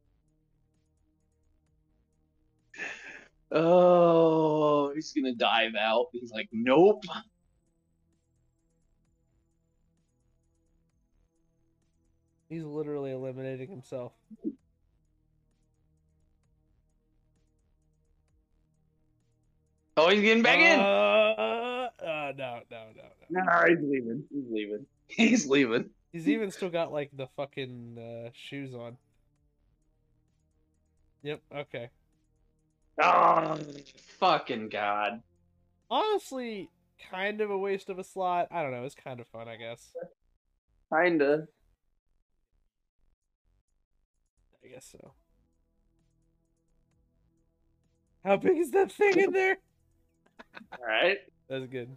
Oh, 3.51 4.93
he's 4.95 5.13
gonna 5.13 5.35
dive 5.35 5.75
out. 5.79 6.07
He's 6.13 6.31
like, 6.31 6.49
nope. 6.53 7.03
He's 12.49 12.65
literally 12.65 13.13
eliminating 13.13 13.69
himself. 13.69 14.13
Oh, 19.97 20.09
he's 20.11 20.23
getting 20.23 20.43
back 20.43 20.61
in. 20.61 20.81
Uh, 20.81 21.89
uh, 22.03 22.33
no, 22.37 22.61
no, 22.71 22.85
no, 22.97 23.03
no. 23.31 23.43
No, 23.43 23.65
he's 23.67 23.79
leaving. 23.83 24.25
He's 24.31 24.45
leaving. 24.51 24.87
He's 25.09 25.47
leaving. 25.47 25.91
He's 26.13 26.29
even 26.29 26.51
still 26.51 26.69
got 26.69 26.93
like 26.93 27.11
the 27.15 27.27
fucking 27.37 27.99
uh, 27.99 28.31
shoes 28.35 28.75
on. 28.75 28.97
Yep. 31.23 31.41
Okay. 31.57 31.91
Oh, 33.01 33.59
fucking 34.19 34.69
god. 34.69 35.23
Honestly, 35.91 36.71
kind 37.11 37.41
of 37.41 37.51
a 37.51 37.59
waste 37.59 37.89
of 37.89 37.99
a 37.99 38.05
slot. 38.05 38.49
I 38.51 38.63
don't 38.63 38.73
know. 38.73 38.85
It's 38.85 38.95
kind 38.95 39.21
of 39.21 39.27
fun, 39.29 39.49
I 39.49 39.57
guess. 39.57 39.95
Kinda. 40.93 41.47
I 44.65 44.69
guess 44.69 44.89
so. 44.91 45.13
How 48.25 48.37
big 48.37 48.59
is 48.59 48.71
that 48.73 48.93
thing 48.93 49.19
in 49.19 49.33
there? 49.33 49.59
All 50.73 50.87
right. 50.87 51.19
That's 51.49 51.67
good. 51.67 51.97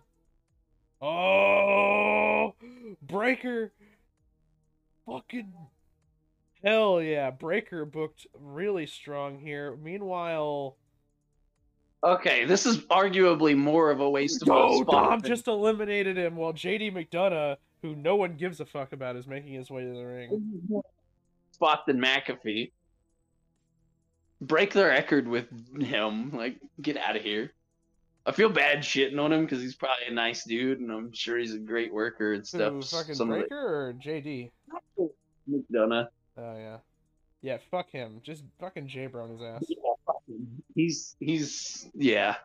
Oh, 1.01 2.53
Breakker. 3.01 3.73
Fucking 5.05 5.51
hell 6.63 7.01
yeah. 7.01 7.31
Breakker 7.31 7.85
booked 7.85 8.27
really 8.39 8.85
strong 8.85 9.39
here. 9.39 9.75
Meanwhile, 9.75 10.77
Okay, 12.03 12.45
this 12.45 12.65
is 12.65 12.79
arguably 12.87 13.55
more 13.55 13.91
of 13.91 13.99
a 13.99 14.09
waste 14.09 14.41
of 14.41 14.47
a 14.47 14.53
oh, 14.53 14.81
spot. 14.81 15.09
Dom 15.09 15.19
than- 15.19 15.29
just 15.29 15.47
eliminated 15.47 16.17
him 16.17 16.35
while 16.35 16.51
JD 16.51 16.93
McDonagh, 16.93 17.57
who 17.81 17.95
no 17.95 18.15
one 18.15 18.35
gives 18.35 18.59
a 18.59 18.65
fuck 18.65 18.91
about, 18.91 19.15
is 19.15 19.27
making 19.27 19.53
his 19.53 19.69
way 19.69 19.83
to 19.83 19.93
the 19.93 20.03
ring. 20.03 20.83
spot 21.51 21.85
than 21.85 21.99
McAfee. 21.99 22.71
Break 24.41 24.73
the 24.73 24.85
record 24.85 25.27
with 25.27 25.45
him. 25.79 26.35
Like, 26.35 26.57
get 26.81 26.97
out 26.97 27.15
of 27.15 27.21
here. 27.21 27.53
I 28.25 28.31
feel 28.31 28.49
bad 28.49 28.79
shitting 28.79 29.19
on 29.19 29.31
him 29.31 29.45
because 29.45 29.61
he's 29.61 29.75
probably 29.75 30.07
a 30.07 30.13
nice 30.13 30.43
dude, 30.43 30.79
and 30.79 30.91
I'm 30.91 31.11
sure 31.11 31.37
he's 31.37 31.53
a 31.53 31.59
great 31.59 31.93
worker 31.93 32.33
and 32.33 32.45
stuff. 32.45 32.73
Who, 32.73 32.81
fucking 32.81 33.15
Some 33.15 33.29
Breakker 33.29 33.55
or 33.55 33.93
JD? 33.93 34.49
McDonagh. 35.49 36.07
Oh, 36.37 36.57
yeah. 36.57 36.77
Yeah, 37.41 37.57
fuck 37.69 37.89
him. 37.89 38.21
Just 38.23 38.43
fucking 38.59 38.87
J-Bro 38.87 39.23
on 39.23 39.29
his 39.31 39.41
ass. 39.41 39.63
He's 40.75 41.15
he's 41.19 41.89
yeah. 41.93 42.35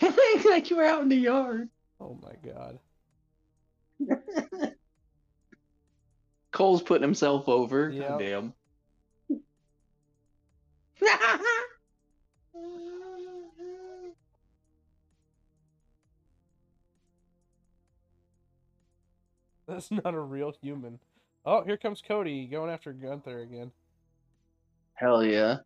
like 0.44 0.70
you 0.70 0.76
were 0.76 0.84
out 0.84 1.02
in 1.02 1.08
the 1.08 1.16
yard. 1.16 1.68
Oh 2.00 2.18
my 2.22 2.34
god. 2.44 2.78
Cole's 6.52 6.82
putting 6.82 7.02
himself 7.02 7.48
over. 7.48 7.90
Yep. 7.90 8.08
God 8.08 8.18
damn. 8.18 8.52
That's 19.66 19.90
not 19.90 20.14
a 20.14 20.20
real 20.20 20.52
human. 20.60 20.98
Oh, 21.44 21.64
here 21.64 21.76
comes 21.76 22.02
Cody 22.06 22.46
going 22.46 22.70
after 22.70 22.92
Gunther 22.92 23.40
again. 23.40 23.72
Hell 24.94 25.24
yeah. 25.24 25.56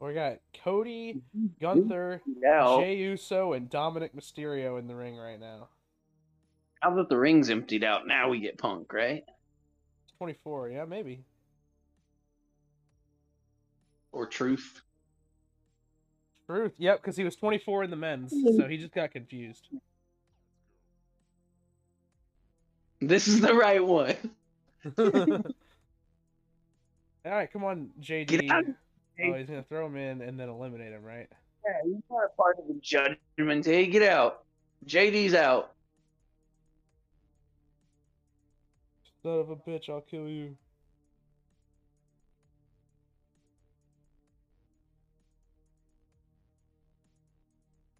We 0.00 0.12
got 0.14 0.38
Cody, 0.64 1.22
mm-hmm. 1.36 1.46
Gunther, 1.60 2.20
Now, 2.26 2.80
Jey 2.80 2.96
Uso, 2.96 3.52
and 3.52 3.70
Dominic 3.70 4.14
Mysterio 4.14 4.78
in 4.78 4.86
the 4.86 4.94
ring 4.94 5.16
right 5.16 5.40
now. 5.40 5.68
Now 6.82 6.94
that 6.96 7.08
the 7.08 7.16
ring's 7.16 7.50
emptied 7.50 7.84
out, 7.84 8.06
now 8.06 8.28
we 8.28 8.40
get 8.40 8.58
Punk, 8.58 8.92
right? 8.92 9.24
24, 10.18 10.70
yeah, 10.70 10.84
maybe. 10.84 11.24
Or 14.12 14.26
Truth. 14.26 14.82
Truth, 16.46 16.72
yep, 16.78 17.00
because 17.00 17.16
he 17.16 17.24
was 17.24 17.36
24 17.36 17.84
in 17.84 17.90
the 17.90 17.96
men's, 17.96 18.32
mm-hmm. 18.32 18.56
so 18.56 18.66
he 18.66 18.78
just 18.78 18.94
got 18.94 19.10
confused. 19.10 19.68
This 23.00 23.28
is 23.28 23.40
the 23.40 23.54
right 23.54 23.84
one. 23.84 24.16
All 24.98 25.42
right, 27.24 27.52
come 27.52 27.64
on, 27.64 27.90
JD. 28.00 28.26
Get 28.26 28.50
out. 28.50 28.64
Oh, 29.20 29.32
he's 29.34 29.46
gonna 29.46 29.62
throw 29.62 29.86
him 29.86 29.96
in 29.96 30.22
and 30.22 30.38
then 30.38 30.48
eliminate 30.48 30.92
him, 30.92 31.02
right? 31.02 31.28
Yeah, 31.64 31.72
he's 31.84 32.02
not 32.10 32.24
a 32.24 32.36
part 32.36 32.58
of 32.58 32.68
the 32.68 32.78
judgment. 32.80 33.66
Hey, 33.66 33.86
get 33.86 34.02
out. 34.02 34.44
JD's 34.86 35.34
out. 35.34 35.72
Son 39.22 39.40
of 39.40 39.50
a 39.50 39.56
bitch, 39.56 39.88
I'll 39.88 40.00
kill 40.00 40.28
you. 40.28 40.56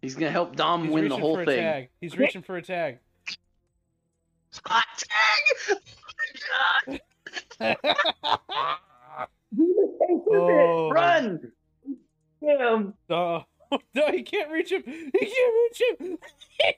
He's 0.01 0.15
gonna 0.15 0.31
help 0.31 0.55
Dom 0.55 0.85
He's 0.85 0.93
win 0.93 1.03
the 1.03 1.09
reaching 1.09 1.19
whole 1.21 1.35
for 1.35 1.41
a 1.41 1.45
thing. 1.45 1.57
tag. 1.59 1.89
He's 1.99 2.17
reaching 2.17 2.41
for 2.41 2.55
a 2.55 2.61
tag. 2.61 2.99
Hot 4.65 4.85
tag! 7.59 7.77
Oh. 10.31 10.89
Run! 10.91 11.51
Damn! 12.41 12.93
Oh, 13.09 13.43
no, 13.93 14.11
he 14.11 14.23
can't 14.23 14.49
reach 14.51 14.71
him. 14.71 14.83
He 14.85 15.11
can't 15.11 15.53
reach 15.53 15.81
him. 15.99 16.17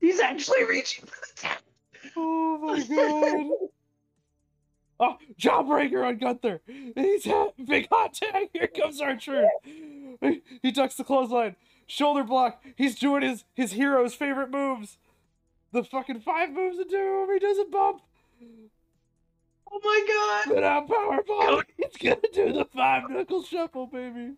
He's 0.00 0.20
actually 0.20 0.64
reaching 0.64 1.04
for 1.06 1.16
the 1.16 1.32
tag. 1.40 1.58
Oh 2.16 2.58
my 2.58 2.82
god. 2.82 3.50
Oh, 5.02 5.16
jawbreaker 5.40 6.06
on 6.06 6.18
Gunther. 6.18 6.60
He's 6.94 7.24
ha- 7.24 7.52
big 7.66 7.88
hot 7.90 8.12
tag. 8.12 8.50
Here 8.52 8.66
comes 8.66 9.00
R-Truth. 9.00 9.48
He, 10.60 10.70
ducks 10.70 10.96
the 10.96 11.04
clothesline. 11.04 11.56
Shoulder 11.86 12.22
block. 12.22 12.62
He's 12.76 12.96
doing 12.98 13.22
his 13.22 13.44
his 13.54 13.72
hero's 13.72 14.12
favorite 14.14 14.50
moves. 14.50 14.98
The 15.72 15.84
fucking 15.84 16.20
five 16.20 16.50
moves 16.52 16.76
to 16.76 16.84
do. 16.84 17.30
He 17.32 17.38
does 17.38 17.56
a 17.56 17.64
bump. 17.64 18.02
Oh 19.72 19.80
my 19.82 20.04
god. 20.06 20.52
Spit 20.52 20.64
out 20.64 20.86
Powerball. 20.86 21.62
He's 21.78 21.96
gonna 21.96 22.20
do 22.34 22.52
the 22.52 22.66
five 22.66 23.08
knuckle 23.08 23.42
shuffle, 23.42 23.86
baby. 23.86 24.32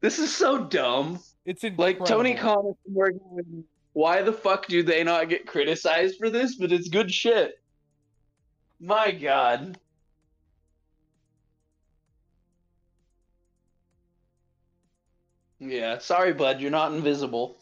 This 0.00 0.18
is 0.18 0.34
so 0.34 0.64
dumb. 0.64 1.20
It's 1.44 1.62
incredible. 1.62 2.00
Like 2.00 2.08
Tony 2.08 2.34
Khan 2.34 2.66
and 2.66 2.94
Morgan, 2.94 3.64
why 3.92 4.22
the 4.22 4.32
fuck 4.32 4.66
do 4.66 4.82
they 4.82 5.04
not 5.04 5.28
get 5.28 5.46
criticized 5.46 6.18
for 6.18 6.30
this? 6.30 6.56
But 6.56 6.72
it's 6.72 6.88
good 6.88 7.12
shit. 7.12 7.60
My 8.80 9.10
god. 9.10 9.78
Yeah, 15.58 15.98
sorry, 15.98 16.32
bud, 16.32 16.60
you're 16.60 16.70
not 16.70 16.92
invisible. 16.92 17.58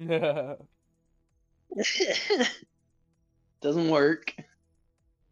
Doesn't 3.60 3.90
work. 3.90 4.34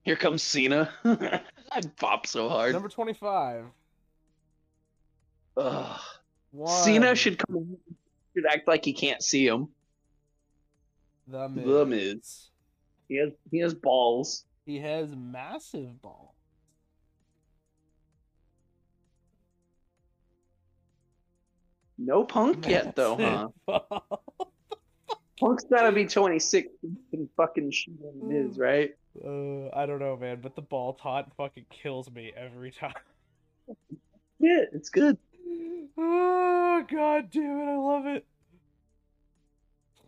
Here 0.02 0.16
comes 0.16 0.42
Cena. 0.42 0.90
I'd 1.72 1.96
pop 1.96 2.26
so 2.26 2.48
hard. 2.48 2.72
Number 2.74 2.88
twenty-five. 2.88 3.64
Ugh. 5.56 6.00
One. 6.50 6.84
Cena 6.84 7.14
should 7.14 7.38
come 7.38 7.78
should 8.34 8.46
act 8.46 8.68
like 8.68 8.84
he 8.84 8.92
can't 8.92 9.22
see 9.22 9.46
him. 9.46 9.68
The 11.28 11.48
Miz. 11.48 11.64
The 11.64 11.86
Miz. 11.86 12.50
He 13.08 13.16
has 13.16 13.30
he 13.50 13.58
has 13.58 13.74
balls. 13.74 14.44
He 14.66 14.78
has 14.78 15.14
massive 15.14 16.00
ball. 16.00 16.34
No 21.98 22.24
punk 22.24 22.66
yet 22.68 22.96
though, 22.96 23.50
huh? 23.68 23.90
Punk's 25.40 25.64
gotta 25.64 25.92
be 25.92 26.06
26 26.06 26.68
and 27.12 27.28
fucking 27.36 27.70
shoot 27.70 27.98
on 28.04 28.28
Miz, 28.28 28.58
right? 28.58 28.90
Uh, 29.24 29.68
I 29.74 29.86
don't 29.86 29.98
know, 29.98 30.16
man, 30.16 30.40
but 30.40 30.54
the 30.56 30.62
ball 30.62 30.94
taunt 30.94 31.26
fucking 31.36 31.66
kills 31.70 32.10
me 32.10 32.32
every 32.36 32.70
time. 32.70 32.94
Yeah, 34.38 34.64
it's 34.72 34.88
good. 34.88 35.18
Oh 35.94 36.82
god 36.90 37.30
damn 37.30 37.60
it, 37.60 37.70
I 37.70 37.76
love 37.76 38.06
it. 38.06 38.24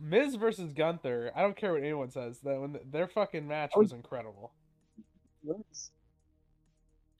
Miz 0.00 0.34
versus 0.34 0.72
Gunther. 0.72 1.32
I 1.34 1.42
don't 1.42 1.56
care 1.56 1.72
what 1.72 1.82
anyone 1.82 2.10
says. 2.10 2.38
That 2.40 2.60
when 2.60 2.78
their 2.90 3.06
fucking 3.08 3.46
match 3.46 3.72
Oh. 3.76 3.80
was 3.80 3.92
incredible. 3.92 4.52
That's 5.42 5.90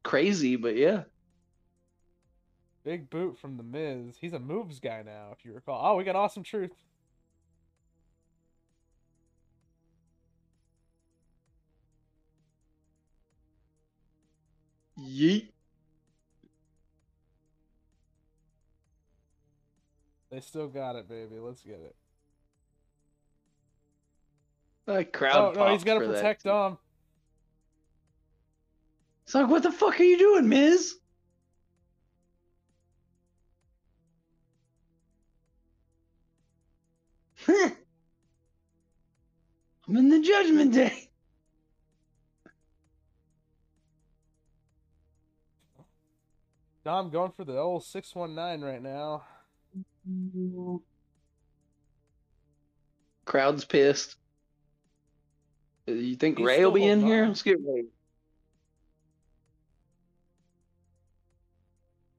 crazy, 0.02 0.56
but 0.56 0.76
yeah. 0.76 1.04
Big 2.84 3.08
boot 3.08 3.38
from 3.38 3.56
the 3.56 3.62
Miz. 3.62 4.16
He's 4.20 4.34
a 4.34 4.38
moves 4.38 4.78
guy 4.78 5.02
now, 5.02 5.30
if 5.32 5.44
you 5.44 5.54
recall. 5.54 5.80
Oh, 5.84 5.96
we 5.96 6.04
got 6.04 6.16
awesome 6.16 6.42
truth. 6.42 6.72
Yeet. 14.98 15.52
They 20.30 20.40
still 20.40 20.68
got 20.68 20.96
it, 20.96 21.08
baby. 21.08 21.38
Let's 21.38 21.62
get 21.62 21.80
it. 21.80 21.94
Like 24.86 25.12
crowd 25.12 25.56
Oh 25.56 25.60
no, 25.64 25.72
he's 25.72 25.84
got 25.84 25.94
to 25.94 26.00
for 26.00 26.06
that. 26.08 26.16
protect 26.16 26.44
Dom. 26.44 26.78
It's 29.24 29.34
like, 29.34 29.48
what 29.48 29.62
the 29.62 29.72
fuck 29.72 29.98
are 29.98 30.04
you 30.04 30.18
doing, 30.18 30.48
Miz? 30.48 30.96
I'm 39.86 39.96
in 39.96 40.08
the 40.08 40.20
Judgment 40.20 40.72
Day. 40.72 41.10
Dom 46.84 47.10
going 47.10 47.32
for 47.32 47.44
the 47.44 47.56
old 47.56 47.84
six 47.84 48.14
one 48.14 48.34
nine 48.34 48.60
right 48.60 48.82
now. 48.82 49.24
Crowd's 53.24 53.64
pissed. 53.64 54.16
You 55.86 56.16
think 56.16 56.38
He's 56.38 56.46
Rey 56.46 56.64
will 56.64 56.72
be 56.72 56.84
in 56.84 57.00
holding 57.00 57.06
here? 57.06 57.22
on. 57.24 57.28
Let's 57.28 57.42
get 57.42 57.58
Rey. 57.58 57.84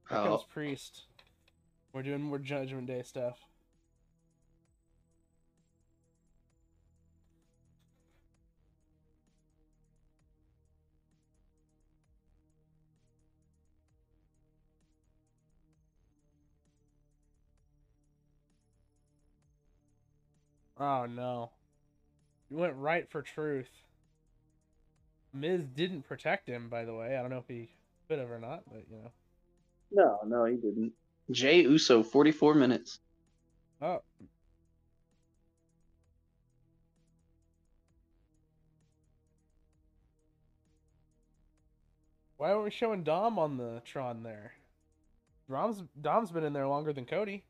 Here 0.08 0.20
comes 0.20 0.42
Oh, 0.42 0.46
Priest. 0.54 1.06
We're 1.94 2.04
doing 2.04 2.22
more 2.22 2.38
Judgment 2.38 2.88
Day 2.88 3.02
stuff. 3.04 3.40
Oh 20.78 21.06
no. 21.06 21.52
You 22.50 22.58
went 22.58 22.76
right 22.76 23.10
for 23.10 23.22
truth. 23.22 23.70
Miz 25.34 25.66
didn't 25.76 26.04
protect 26.04 26.48
him, 26.48 26.70
by 26.70 26.86
the 26.86 26.94
way. 26.94 27.18
I 27.18 27.22
don't 27.22 27.30
know 27.30 27.40
if 27.40 27.48
he 27.48 27.70
could 28.08 28.20
have 28.20 28.32
or 28.32 28.40
not, 28.40 28.64
but 28.72 28.84
you 28.90 28.98
know. 28.98 29.12
no, 29.92 30.20
no, 30.26 30.46
he 30.46 30.56
didn't. 30.56 30.94
Jey 31.32 31.62
Uso, 31.62 32.04
44 32.04 32.54
minutes. 32.54 33.00
Oh. 33.82 34.02
Why 42.38 42.52
aren't 42.52 42.66
we 42.66 42.72
showing 42.72 43.04
Dom 43.04 43.40
on 43.40 43.58
the 43.58 43.82
Tron 43.86 44.22
there? 44.24 44.54
Dom's 45.50 45.84
Dom's 46.00 46.32
been 46.32 46.44
in 46.44 46.54
there 46.54 46.68
longer 46.68 46.94
than 46.94 47.06
Cody. 47.06 47.44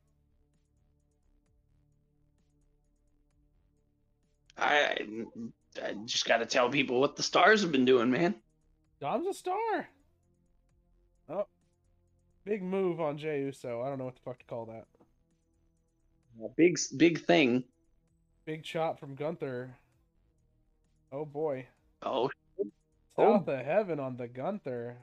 I, 4.57 5.05
I 5.83 5.93
just 6.05 6.25
got 6.25 6.37
to 6.37 6.45
tell 6.45 6.69
people 6.69 6.99
what 6.99 7.15
the 7.15 7.23
stars 7.23 7.61
have 7.61 7.71
been 7.71 7.85
doing, 7.85 8.09
man. 8.09 8.35
Dom's 9.01 9.27
a 9.27 9.33
star. 9.33 9.87
Oh. 11.29 11.47
Big 12.45 12.63
move 12.63 13.01
on 13.01 13.17
Jey 13.17 13.41
Uso. 13.41 13.81
I 13.81 13.89
don't 13.89 13.97
know 13.97 14.05
what 14.05 14.15
the 14.15 14.21
fuck 14.21 14.39
to 14.39 14.45
call 14.45 14.65
that. 14.67 14.85
A 16.43 16.49
big, 16.55 16.77
big 16.97 17.25
thing. 17.25 17.63
Big 18.45 18.63
chop 18.63 18.99
from 18.99 19.15
Gunther. 19.15 19.75
Oh 21.11 21.25
boy. 21.25 21.65
Oh, 22.03 22.29
Oh. 23.17 23.37
South 23.37 23.47
of 23.47 23.65
heaven 23.65 23.99
on 23.99 24.17
the 24.17 24.27
Gunther. 24.27 24.97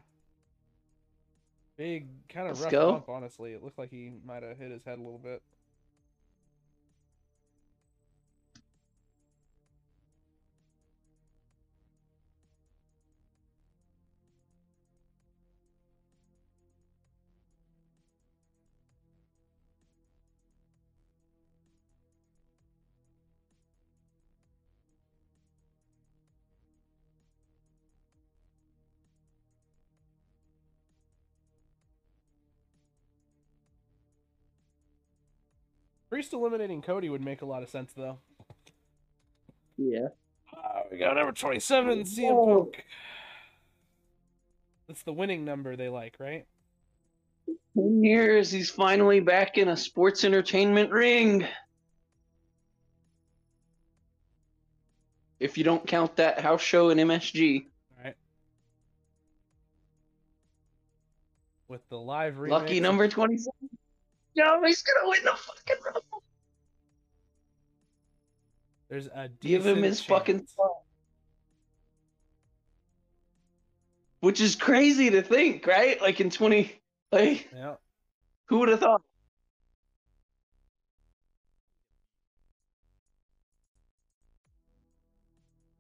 Big, 1.79 2.07
kind 2.29 2.47
of 2.47 2.53
Let's 2.61 2.65
rough 2.65 2.71
go. 2.73 2.93
bump, 2.93 3.09
honestly. 3.09 3.53
It 3.53 3.63
looked 3.65 3.79
like 3.79 3.91
he 3.91 4.13
might 4.27 4.43
have 4.43 4.59
hit 4.59 4.71
his 4.71 4.85
head 4.85 4.99
a 4.99 5.03
little 5.03 5.19
bit. 5.19 5.43
Priest 36.23 36.35
eliminating 36.35 36.83
Cody 36.83 37.09
would 37.09 37.25
make 37.25 37.43
a 37.43 37.45
lot 37.45 37.65
of 37.65 37.69
sense, 37.69 37.93
though. 37.97 38.17
yeah. 39.77 40.07
Uh, 40.57 40.83
we 40.89 40.97
got 40.97 41.17
number 41.17 41.33
27, 41.33 42.05
CM. 42.05 42.47
Punk. 42.47 42.85
That's 44.87 45.03
the 45.03 45.13
winning 45.13 45.45
number 45.45 45.75
they 45.75 45.89
like, 45.89 46.15
right? 46.21 46.47
10 47.75 48.05
years, 48.05 48.53
he's 48.53 48.71
finally 48.71 49.19
back 49.19 49.59
in 49.59 49.71
a 49.71 49.77
sports 49.77 50.23
entertainment 50.23 50.93
ring. 50.93 51.45
If 55.41 55.59
you 55.59 55.65
don't 55.65 55.85
count 55.85 56.15
that 56.15 56.39
house 56.39 56.63
show 56.63 56.91
in 56.91 56.99
MSG. 56.99 57.67
Alright. 57.99 58.15
With 61.67 61.81
the 61.89 61.99
live 61.99 62.37
remix. 62.37 62.51
Lucky 62.51 62.79
number 62.79 63.09
27. 63.09 63.72
No, 64.37 64.63
he's 64.65 64.83
gonna 64.83 65.09
win 65.09 65.25
the 65.25 65.33
fucking 65.33 65.77
rumble. 65.85 66.23
There's 68.89 69.07
a 69.07 69.29
Give 69.41 69.65
him 69.65 69.77
decent 69.77 69.87
his 69.87 70.01
fucking 70.03 70.47
spot. 70.47 70.71
Which 74.21 74.41
is 74.41 74.55
crazy 74.55 75.11
to 75.11 75.23
think, 75.23 75.67
right? 75.67 76.01
Like 76.01 76.21
in 76.21 76.31
20, 76.31 76.81
like, 77.11 77.49
Yeah. 77.53 77.75
who 78.47 78.59
would 78.61 78.69
have 78.69 78.81
thought? 78.81 79.03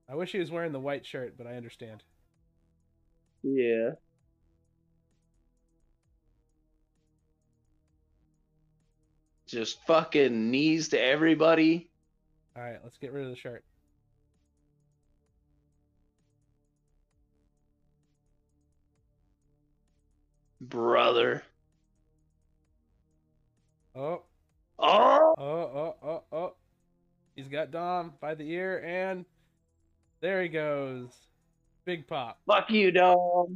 I 0.09 0.15
wish 0.15 0.33
he 0.33 0.39
was 0.39 0.51
wearing 0.51 0.73
the 0.73 0.81
white 0.81 1.07
shirt, 1.07 1.35
but 1.39 1.47
I 1.47 1.55
understand. 1.55 2.03
Yeah. 3.43 3.93
Just 9.53 9.85
fucking 9.87 10.51
knees 10.51 10.89
to 10.89 11.01
everybody. 11.01 11.91
All 12.57 12.63
right, 12.63 12.79
let's 12.83 12.97
get 12.97 13.13
rid 13.13 13.25
of 13.25 13.31
the 13.31 13.37
shirt. 13.37 13.63
Brother. 20.63 21.43
Oh, 23.95 24.23
Oh! 24.79 25.35
oh, 25.37 25.45
oh, 25.45 25.97
oh, 26.03 26.23
oh. 26.33 26.55
He's 27.37 27.49
got 27.49 27.71
Dom 27.71 28.15
by 28.23 28.35
the 28.35 28.51
ear, 28.51 28.83
and 28.83 29.27
there 30.23 30.43
he 30.43 30.49
goes. 30.49 31.11
Big 31.85 32.07
pop. 32.07 32.39
Fuck 32.47 32.71
you, 32.71 32.91
dog. 32.91 33.53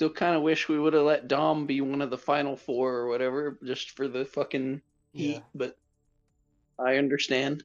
Still 0.00 0.08
kind 0.08 0.34
of 0.34 0.40
wish 0.40 0.66
we 0.66 0.78
would 0.78 0.94
have 0.94 1.02
let 1.02 1.28
Dom 1.28 1.66
be 1.66 1.82
one 1.82 2.00
of 2.00 2.08
the 2.08 2.16
final 2.16 2.56
four 2.56 2.94
or 2.94 3.08
whatever, 3.08 3.58
just 3.62 3.90
for 3.90 4.08
the 4.08 4.24
fucking 4.24 4.80
heat, 5.12 5.34
Yeah. 5.34 5.40
but 5.54 5.76
I 6.78 6.96
understand. 6.96 7.64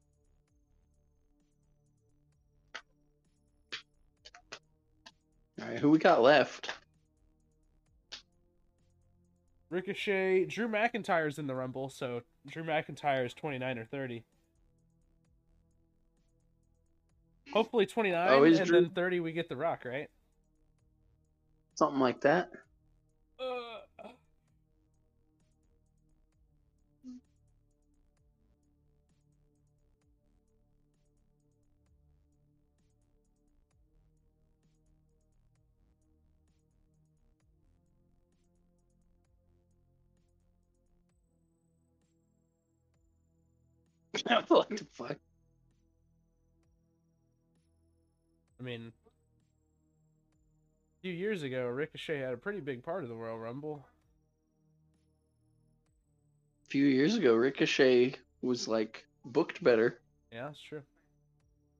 Alright, 5.61 5.79
who 5.79 5.89
we 5.89 5.97
got 5.97 6.21
left? 6.21 6.71
Ricochet, 9.69 10.43
Drew 10.43 10.67
McIntyre's 10.67 11.39
in 11.39 11.47
the 11.47 11.55
Rumble, 11.55 11.89
so 11.89 12.21
Drew 12.47 12.65
McIntyre 12.65 13.25
is 13.25 13.33
29 13.33 13.79
or 13.79 13.85
30. 13.85 14.25
Hopefully 17.53 17.85
29, 17.85 18.27
Oh, 18.29 18.43
and 18.43 18.65
Drew- 18.65 18.81
then 18.81 18.89
30 18.89 19.21
we 19.21 19.31
get 19.31 19.47
The 19.47 19.55
Rock, 19.55 19.85
right? 19.85 20.09
Something 21.75 21.99
like 21.99 22.21
that. 22.21 22.49
Uh, 23.39 24.09
what 44.47 44.69
the 44.69 44.85
fuck? 44.93 45.17
I 48.59 48.63
mean, 48.63 48.91
few 51.05 51.13
years 51.13 51.43
ago, 51.43 51.67
Ricochet 51.67 52.17
had 52.17 52.33
a 52.33 52.37
pretty 52.37 52.59
big 52.59 52.83
part 52.83 53.03
of 53.03 53.09
the 53.09 53.15
Royal 53.15 53.37
Rumble. 53.37 53.85
A 56.65 56.69
few 56.69 56.87
years 56.87 57.15
ago, 57.15 57.35
Ricochet 57.35 58.15
was 58.41 58.67
like 58.67 59.05
booked 59.23 59.63
better. 59.63 59.99
Yeah, 60.31 60.45
that's 60.47 60.59
true. 60.59 60.81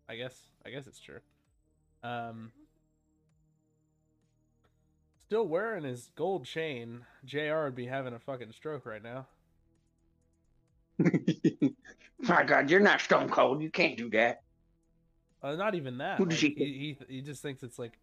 I 0.08 0.16
guess. 0.16 0.40
I 0.64 0.70
guess 0.70 0.86
it's 0.86 1.00
true. 1.00 1.22
Um, 2.04 2.52
still 5.26 5.48
wearing 5.48 5.86
his 5.86 6.12
gold 6.16 6.45
chain. 6.45 7.02
Jr. 7.26 7.64
would 7.64 7.76
be 7.76 7.88
having 7.88 8.14
a 8.14 8.20
fucking 8.20 8.52
stroke 8.52 8.86
right 8.86 9.02
now. 9.02 9.26
My 12.20 12.44
God, 12.44 12.70
you're 12.70 12.80
not 12.80 13.02
Stone 13.02 13.30
Cold. 13.30 13.64
You 13.64 13.72
can't 13.72 13.98
do 13.98 14.08
that. 14.12 14.44
Uh, 15.42 15.56
not 15.56 15.74
even 15.74 15.98
that. 15.98 16.20
Like, 16.20 16.32
he, 16.32 16.50
he 16.50 16.98
he 17.08 17.22
just 17.22 17.42
thinks 17.42 17.64
it's 17.64 17.80
like 17.80 17.98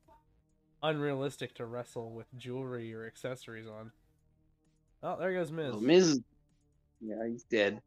unrealistic 0.83 1.55
to 1.55 1.67
wrestle 1.67 2.11
with 2.11 2.27
jewelry 2.36 2.93
or 2.94 3.07
accessories 3.07 3.67
on. 3.67 3.93
Oh, 5.02 5.17
there 5.19 5.33
goes 5.33 5.51
Miz. 5.51 5.73
Well, 5.73 5.81
Miz, 5.81 6.20
yeah, 7.01 7.27
he's 7.28 7.44
dead. 7.44 7.81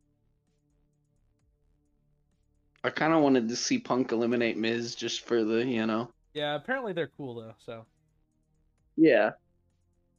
I 2.84 2.90
kind 2.90 3.14
of 3.14 3.22
wanted 3.22 3.50
to 3.50 3.56
see 3.56 3.80
Punk 3.80 4.12
eliminate 4.12 4.58
Miz 4.58 4.94
just 4.96 5.26
for 5.26 5.44
the, 5.44 5.66
you 5.66 5.86
know. 5.86 6.10
Yeah, 6.34 6.56
apparently 6.56 6.94
they're 6.94 7.12
cool 7.18 7.36
though. 7.36 7.56
So 7.58 7.86
Yeah, 8.98 9.32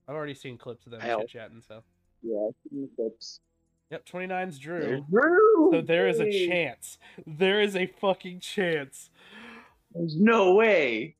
I've 0.08 0.14
already 0.14 0.34
seen 0.34 0.56
clips 0.58 0.86
of 0.86 0.92
them 0.92 1.00
chit 1.00 1.28
chatting. 1.28 1.62
So 1.66 1.82
yeah. 2.22 2.48
Clips. 2.96 3.40
yep, 3.90 4.04
29's 4.06 4.58
Drew. 4.58 4.80
There's 4.80 5.02
Drew. 5.10 5.70
So 5.72 5.80
there 5.82 6.08
is 6.08 6.20
a 6.20 6.48
chance. 6.48 6.98
There 7.26 7.60
is 7.60 7.76
a 7.76 7.86
fucking 7.86 8.40
chance. 8.40 9.10
There's 9.94 10.16
no 10.16 10.54
way. 10.54 11.15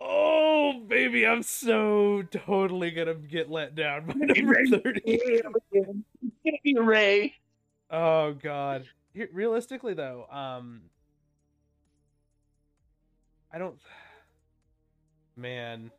Oh 0.00 0.80
baby, 0.86 1.26
I'm 1.26 1.42
so 1.42 2.22
totally 2.22 2.90
gonna 2.90 3.14
get 3.14 3.50
let 3.50 3.74
down 3.74 4.06
by 4.06 4.14
number 4.14 4.64
thirty. 4.66 5.02
It's 5.04 5.42
gonna 5.42 6.58
be 6.64 6.78
Rey. 6.78 7.34
Oh 7.90 8.32
god. 8.32 8.86
Realistically 9.32 9.94
though, 9.94 10.26
um 10.30 10.82
I 13.52 13.58
don't 13.58 13.78
man. 15.36 15.90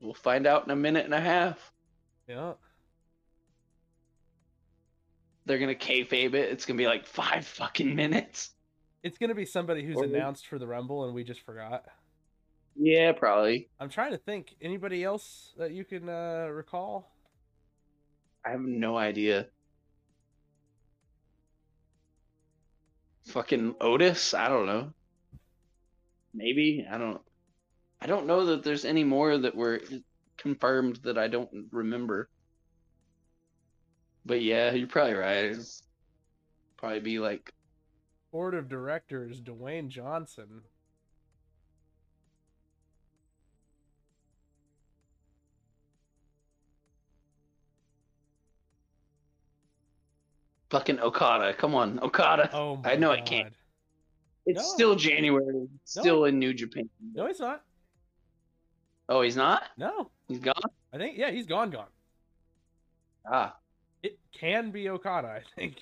We'll 0.00 0.14
find 0.14 0.46
out 0.46 0.64
in 0.64 0.70
a 0.70 0.76
minute 0.76 1.04
and 1.04 1.14
a 1.14 1.20
half. 1.20 1.72
Yeah. 2.28 2.52
They're 5.44 5.58
gonna 5.58 5.74
kayfabe 5.74 6.34
it. 6.34 6.52
It's 6.52 6.64
gonna 6.64 6.78
be 6.78 6.86
like 6.86 7.06
five 7.06 7.44
fucking 7.46 7.94
minutes. 7.94 8.50
It's 9.02 9.18
gonna 9.18 9.34
be 9.34 9.46
somebody 9.46 9.84
who's 9.84 9.96
Or- 9.96 10.04
announced 10.04 10.46
for 10.46 10.58
the 10.58 10.66
Rumble 10.66 11.04
and 11.04 11.14
we 11.14 11.24
just 11.24 11.40
forgot. 11.42 11.84
Yeah, 12.76 13.12
probably. 13.12 13.68
I'm 13.80 13.88
trying 13.88 14.12
to 14.12 14.18
think. 14.18 14.54
Anybody 14.60 15.04
else 15.04 15.52
that 15.58 15.72
you 15.72 15.84
can 15.84 16.08
uh 16.08 16.48
recall? 16.50 17.12
I 18.44 18.50
have 18.50 18.60
no 18.60 18.96
idea. 18.96 19.48
Fucking 23.26 23.74
Otis? 23.80 24.34
I 24.34 24.48
don't 24.48 24.66
know. 24.66 24.92
Maybe 26.34 26.86
I 26.90 26.98
don't. 26.98 27.20
I 28.00 28.06
don't 28.06 28.26
know 28.26 28.46
that 28.46 28.62
there's 28.62 28.84
any 28.84 29.04
more 29.04 29.36
that 29.36 29.54
were 29.54 29.80
confirmed 30.38 30.96
that 31.02 31.18
I 31.18 31.28
don't 31.28 31.66
remember. 31.70 32.28
But 34.24 34.42
yeah, 34.42 34.72
you're 34.72 34.88
probably 34.88 35.14
right. 35.14 35.44
It's 35.46 35.82
probably 36.76 37.00
be 37.00 37.18
like 37.18 37.52
Board 38.32 38.54
of 38.54 38.68
Directors, 38.68 39.40
Dwayne 39.40 39.88
Johnson. 39.88 40.62
fucking 50.70 51.00
Okada. 51.00 51.54
Come 51.54 51.74
on, 51.74 51.98
Okada. 52.00 52.50
Oh 52.52 52.80
I 52.84 52.96
know 52.96 53.08
god. 53.10 53.18
it 53.18 53.26
can't. 53.26 53.52
It's 54.46 54.58
No. 54.60 54.64
still 54.74 54.94
January. 54.96 55.68
It's 55.84 55.96
No. 55.96 56.02
Still 56.02 56.24
in 56.26 56.38
New 56.38 56.54
Japan. 56.54 56.88
No, 57.14 57.26
he's 57.26 57.40
not. 57.40 57.62
Oh, 59.08 59.22
he's 59.22 59.36
not. 59.36 59.64
No. 59.76 60.10
He's 60.28 60.38
gone. 60.38 60.54
I 60.92 60.98
think 60.98 61.18
yeah, 61.18 61.30
he's 61.30 61.46
gone 61.46 61.70
gone. 61.70 61.88
Ah, 63.30 63.56
It 64.02 64.18
can 64.32 64.70
be 64.70 64.88
Okada, 64.88 65.28
I 65.28 65.42
think. 65.56 65.76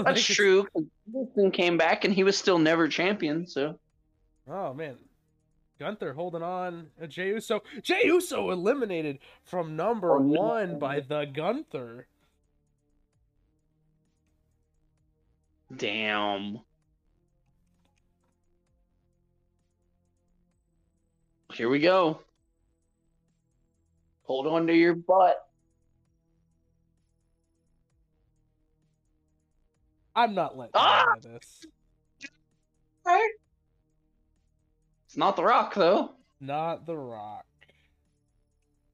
I 0.06 0.12
that's 0.12 0.26
think 0.26 0.36
true. 0.36 0.66
Anderson 1.14 1.50
came 1.50 1.76
back 1.76 2.04
and 2.04 2.12
he 2.14 2.24
was 2.24 2.36
still 2.36 2.58
never 2.58 2.88
champion. 2.88 3.46
So 3.46 3.78
Oh 4.48 4.74
man. 4.74 4.96
Gunther 5.80 6.12
holding 6.14 6.42
on. 6.42 6.86
Uh, 7.02 7.06
Jey 7.06 7.28
Uso. 7.30 7.60
Jey 7.82 8.02
Uso 8.04 8.50
eliminated 8.52 9.18
from 9.44 9.74
number 9.74 10.12
Oh, 10.12 10.18
no. 10.18 10.40
one 10.40 10.78
by 10.78 11.00
the 11.00 11.24
Gunther. 11.26 12.06
damn. 15.76 16.60
Here 21.52 21.68
we 21.68 21.78
go. 21.80 22.20
Hold 24.24 24.46
on 24.46 24.66
to 24.66 24.72
your 24.74 24.94
butt. 24.94 25.46
I'm 30.16 30.34
not 30.34 30.56
letting 30.56 30.72
Ah! 30.74 31.14
this. 31.20 31.64
It's 35.06 35.16
not 35.16 35.36
The 35.36 35.44
Rock 35.44 35.74
though. 35.74 36.12
Not 36.40 36.86
The 36.86 36.96
Rock. 36.96 37.46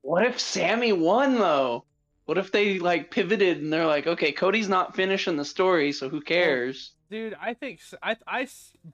What 0.03 0.25
if 0.25 0.41
Sami 0.41 0.93
won 0.93 1.35
though? 1.35 1.85
What 2.25 2.39
if 2.39 2.53
they 2.53 2.79
like 2.79 3.11
pivoted 3.11 3.59
and 3.59 3.73
they're 3.73 3.87
like, 3.87 4.07
okay, 4.07 4.33
Cody's 4.33 4.69
not 4.69 4.95
finishing 4.95 5.37
the 5.37 5.45
story, 5.45 5.93
so 5.93 6.09
who 6.09 6.21
cares? 6.21 6.93
Dude, 7.11 7.37
I 7.41 7.55
think 7.55 7.81
I 8.03 8.17
I 8.27 8.49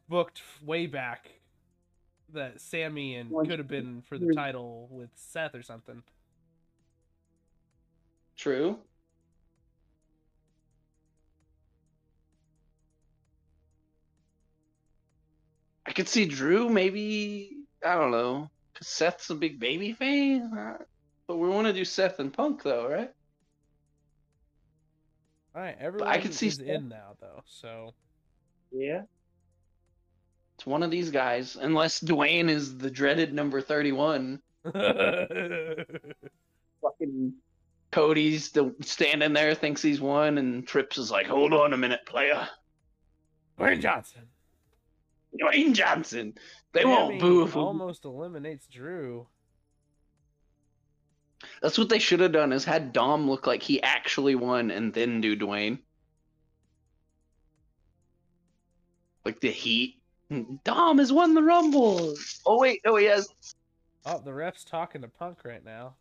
booked 0.09 0.43
way 0.63 0.87
back 0.87 1.31
that 2.33 2.61
Sami 2.61 3.17
and 3.17 3.31
could 3.31 3.59
have 3.59 3.69
been 3.69 4.03
for 4.03 4.19
the 4.19 4.33
title 4.35 4.89
with 4.91 5.11
Seth 5.15 5.55
or 5.55 5.63
something. 5.63 6.03
True. 8.37 8.79
Could 15.97 16.09
see 16.09 16.27
Drew 16.27 16.69
maybe. 16.69 17.57
I 17.85 17.95
don't 17.97 18.11
know. 18.13 18.49
'cause 18.75 18.87
Seth's 18.89 19.31
a 19.31 19.35
big 19.35 19.59
baby 19.59 19.93
fan. 19.95 20.53
uh, 20.57 20.79
But 21.27 21.39
we 21.39 21.49
want 21.49 21.67
to 21.67 21.73
do 21.73 21.85
Seth 21.85 22.19
and 22.21 22.33
Punk 22.33 22.63
though, 22.63 22.87
right? 22.89 23.11
All 25.55 25.63
right, 25.63 25.77
everyone 25.81 26.09
I 26.09 26.19
could 26.21 26.35
see 26.35 26.49
is 26.49 26.57
Seth- 26.57 26.67
in 26.67 26.89
now 26.91 27.17
though, 27.21 27.43
so 27.47 27.95
Yeah. 28.71 29.03
It's 30.57 30.67
one 30.67 30.83
of 30.83 30.91
these 30.91 31.11
guys, 31.11 31.57
unless 31.57 32.01
Dwayne 32.01 32.49
is 32.51 32.77
the 32.79 32.91
dreaded 32.91 33.33
number 33.35 33.61
thirty-one. 33.61 34.41
Fucking 36.83 37.35
Cody's 37.91 38.45
still 38.45 38.75
standing 38.83 39.33
there, 39.33 39.55
thinks 39.55 39.81
he's 39.83 40.01
won, 40.01 40.39
and 40.39 40.67
Trips 40.67 40.99
is 40.99 41.11
like, 41.11 41.27
"Hold 41.27 41.53
on 41.53 41.73
a 41.73 41.77
minute, 41.77 42.05
player." 42.07 42.49
Dwayne 43.59 43.81
Johnson. 43.81 44.29
Dwayne 45.39 45.73
Johnson. 45.73 46.35
They 46.73 46.83
Sami 46.83 46.95
won't 46.95 47.21
boo 47.21 47.43
if 47.45 47.57
almost 47.57 48.05
eliminates 48.05 48.67
Drew. 48.67 49.27
That's 51.63 51.79
what 51.79 51.89
they 51.89 51.99
should 51.99 52.21
have 52.21 52.33
done 52.33 52.53
is 52.53 52.65
had 52.65 52.93
Dom 52.93 53.29
look 53.29 53.47
like 53.47 53.63
he 53.63 53.83
actually 53.83 54.35
won 54.35 54.71
and 54.71 54.93
then 54.93 55.21
do 55.21 55.37
Dwayne. 55.37 55.79
Like 59.25 59.41
the 59.41 59.51
heat. 59.51 60.01
Dom 60.65 60.99
has 60.99 61.13
won 61.13 61.35
the 61.35 61.43
Rumble. 61.43 62.15
Oh 62.45 62.59
wait, 62.59 62.81
no 62.85 62.97
he 62.97 63.07
has. 63.07 63.29
Oh, 64.05 64.21
the 64.25 64.35
ref's 64.35 64.65
talking 64.65 65.03
to 65.03 65.09
Punk 65.09 65.39
right 65.45 65.65
now. 65.65 65.95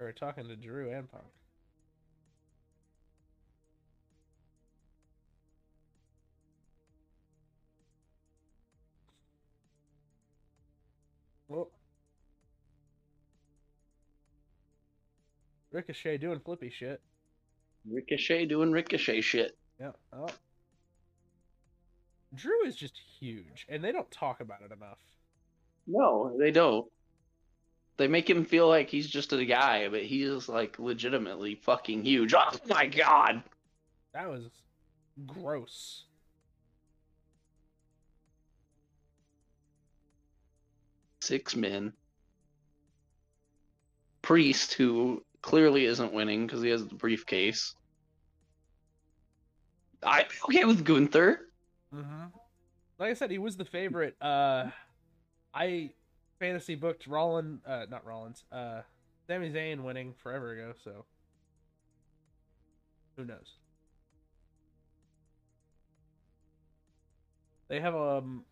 Or 0.00 0.12
talking 0.12 0.46
to 0.48 0.56
Drew 0.56 0.90
and 0.90 1.10
Punk. 1.10 1.24
Ricochet 15.76 16.16
doing 16.16 16.40
flippy 16.40 16.70
shit. 16.70 17.02
Ricochet 17.86 18.46
doing 18.46 18.72
Ricochet 18.72 19.20
shit. 19.20 19.58
Yeah. 19.78 19.92
Oh. 20.10 20.26
Drew 22.34 22.64
is 22.64 22.74
just 22.74 22.98
huge, 23.20 23.66
and 23.68 23.84
they 23.84 23.92
don't 23.92 24.10
talk 24.10 24.40
about 24.40 24.62
it 24.62 24.72
enough. 24.72 24.96
No, 25.86 26.34
they 26.38 26.50
don't. 26.50 26.86
They 27.98 28.08
make 28.08 28.28
him 28.28 28.46
feel 28.46 28.68
like 28.68 28.88
he's 28.88 29.06
just 29.06 29.34
a 29.34 29.44
guy, 29.44 29.88
but 29.88 30.02
he 30.02 30.22
is 30.22 30.48
like 30.48 30.78
legitimately 30.78 31.56
fucking 31.56 32.04
huge. 32.04 32.32
Oh 32.34 32.50
my 32.68 32.86
god. 32.86 33.42
That 34.14 34.30
was 34.30 34.48
gross. 35.26 36.04
Six 41.20 41.54
men. 41.54 41.92
Priest, 44.22 44.72
who 44.72 45.22
clearly 45.46 45.84
isn't 45.84 46.12
winning 46.12 46.44
because 46.44 46.60
he 46.60 46.70
has 46.70 46.84
the 46.84 46.94
briefcase. 46.96 47.76
I'm 50.02 50.26
okay 50.44 50.64
with 50.64 50.84
Gunther. 50.84 51.40
Mm-hmm. 51.94 52.24
Like 52.98 53.10
I 53.10 53.14
said, 53.14 53.30
he 53.30 53.38
was 53.38 53.56
the 53.56 53.64
favorite. 53.64 54.16
Uh, 54.20 54.70
I 55.54 55.90
fantasy 56.40 56.74
booked 56.74 57.06
Rollins, 57.06 57.60
uh, 57.64 57.86
not 57.88 58.04
Rollins, 58.04 58.42
uh, 58.50 58.80
Sami 59.28 59.50
Zayn 59.52 59.84
winning 59.84 60.14
forever 60.20 60.52
ago. 60.52 60.72
So 60.82 61.04
who 63.16 63.24
knows? 63.24 63.54
They 67.68 67.78
have 67.78 67.94
um 67.94 68.44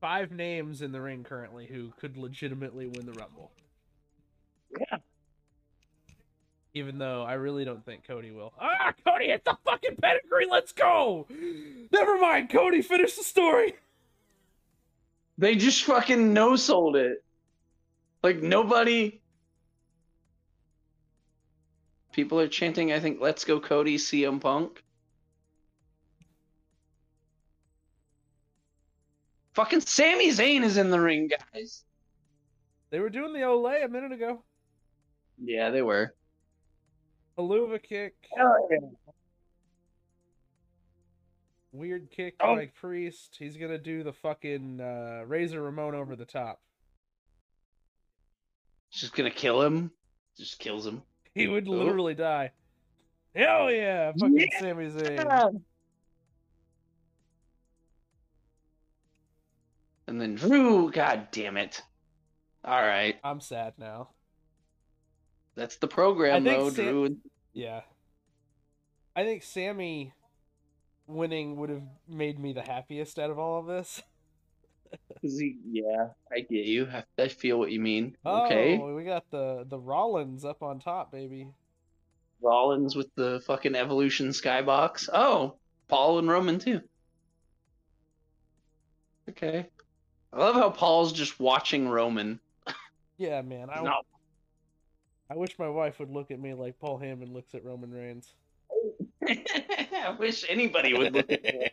five 0.00 0.32
names 0.32 0.80
in 0.80 0.92
the 0.92 1.02
ring 1.02 1.22
currently 1.22 1.66
who 1.66 1.92
could 2.00 2.16
legitimately 2.16 2.86
win 2.86 3.04
the 3.04 3.12
Rumble. 3.12 3.52
Yeah. 4.80 4.98
Even 6.76 6.98
though 6.98 7.22
I 7.22 7.32
really 7.32 7.64
don't 7.64 7.82
think 7.86 8.06
Cody 8.06 8.32
will. 8.32 8.52
Ah, 8.60 8.92
Cody, 9.06 9.30
it's 9.30 9.44
the 9.46 9.56
fucking 9.64 9.96
pedigree. 9.96 10.46
Let's 10.50 10.72
go. 10.72 11.26
Never 11.90 12.18
mind, 12.20 12.50
Cody. 12.50 12.82
Finish 12.82 13.16
the 13.16 13.22
story. 13.22 13.76
They 15.38 15.54
just 15.54 15.84
fucking 15.84 16.34
no 16.34 16.54
sold 16.54 16.96
it. 16.96 17.24
Like 18.22 18.42
nobody. 18.42 19.22
People 22.12 22.40
are 22.40 22.48
chanting, 22.48 22.92
I 22.92 23.00
think, 23.00 23.22
let's 23.22 23.46
go 23.46 23.58
Cody, 23.58 23.96
CM 23.96 24.38
Punk. 24.38 24.82
Fucking 29.54 29.80
Sami 29.80 30.28
Zayn 30.28 30.62
is 30.62 30.76
in 30.76 30.90
the 30.90 31.00
ring, 31.00 31.30
guys. 31.54 31.84
They 32.90 33.00
were 33.00 33.08
doing 33.08 33.32
the 33.32 33.38
Olay 33.40 33.82
a 33.82 33.88
minute 33.88 34.12
ago. 34.12 34.42
Yeah, 35.42 35.70
they 35.70 35.80
were. 35.80 36.14
Helluva 37.38 37.82
kick, 37.82 38.14
Hell 38.36 38.68
yeah. 38.70 38.78
weird 41.72 42.10
kick 42.10 42.34
Oh. 42.40 42.56
by 42.56 42.66
Priest. 42.66 43.36
He's 43.38 43.56
gonna 43.56 43.78
do 43.78 44.02
the 44.02 44.12
fucking 44.12 44.80
uh, 44.80 45.24
Razor 45.26 45.60
Ramon 45.62 45.94
over 45.94 46.16
the 46.16 46.24
top. 46.24 46.60
Just 48.90 49.14
gonna 49.14 49.30
kill 49.30 49.60
him. 49.62 49.90
Just 50.38 50.58
kills 50.58 50.86
him. 50.86 51.02
He 51.34 51.46
would 51.46 51.68
Oh. 51.68 51.72
literally 51.72 52.14
die. 52.14 52.52
Hell 53.34 53.70
yeah, 53.70 54.12
fucking 54.18 54.38
Yeah. 54.38 54.60
Sami 54.60 54.86
Zayn. 54.90 55.62
And 60.06 60.20
then 60.20 60.36
Drew, 60.36 60.90
god 60.90 61.28
damn 61.32 61.56
it. 61.58 61.82
Alright. 62.64 63.16
I'm 63.22 63.40
sad 63.40 63.74
now. 63.76 64.08
That's 65.56 65.76
the 65.76 65.88
program 65.88 66.44
though, 66.44 66.70
Sam- 66.70 66.84
Drew. 66.84 67.16
Yeah. 67.52 67.80
I 69.14 69.24
think 69.24 69.42
Sami 69.42 70.12
winning 71.06 71.56
would 71.56 71.70
have 71.70 71.82
made 72.08 72.38
me 72.38 72.52
the 72.52 72.62
happiest 72.62 73.18
out 73.18 73.30
of 73.30 73.38
all 73.38 73.60
of 73.60 73.66
this. 73.66 74.02
he- 75.22 75.56
yeah, 75.70 76.08
I 76.30 76.40
get 76.40 76.66
you. 76.66 76.88
I, 76.92 77.04
I 77.22 77.28
feel 77.28 77.58
what 77.58 77.72
you 77.72 77.80
mean. 77.80 78.16
Okay. 78.24 78.78
Oh, 78.80 78.94
we 78.94 79.04
got 79.04 79.28
the 79.30 79.64
the 79.68 79.78
Rollins 79.78 80.44
up 80.44 80.62
on 80.62 80.78
top, 80.78 81.10
baby. 81.10 81.48
Rollins 82.42 82.94
with 82.94 83.08
the 83.14 83.42
fucking 83.46 83.74
evolution 83.74 84.28
skybox. 84.28 85.08
Oh, 85.12 85.54
Paul 85.88 86.18
and 86.18 86.28
Roman 86.28 86.58
too. 86.58 86.82
Okay. 89.30 89.66
I 90.32 90.38
love 90.38 90.54
how 90.54 90.70
Paul's 90.70 91.12
just 91.12 91.40
watching 91.40 91.88
Roman. 91.88 92.38
Yeah, 93.16 93.40
man. 93.42 93.70
I, 93.70 93.82
No. 93.82 94.02
I 95.30 95.36
wish 95.36 95.58
my 95.58 95.68
wife 95.68 95.98
would 95.98 96.10
look 96.10 96.30
at 96.30 96.38
me 96.40 96.54
like 96.54 96.78
Paul 96.78 97.00
Heyman 97.00 97.32
looks 97.32 97.54
at 97.54 97.64
Roman 97.64 97.90
Reigns. 97.90 98.34
I 99.28 100.14
wish 100.18 100.44
anybody 100.48 100.94
would 100.94 101.14
look 101.14 101.30
at 101.30 101.42
me. 101.42 101.70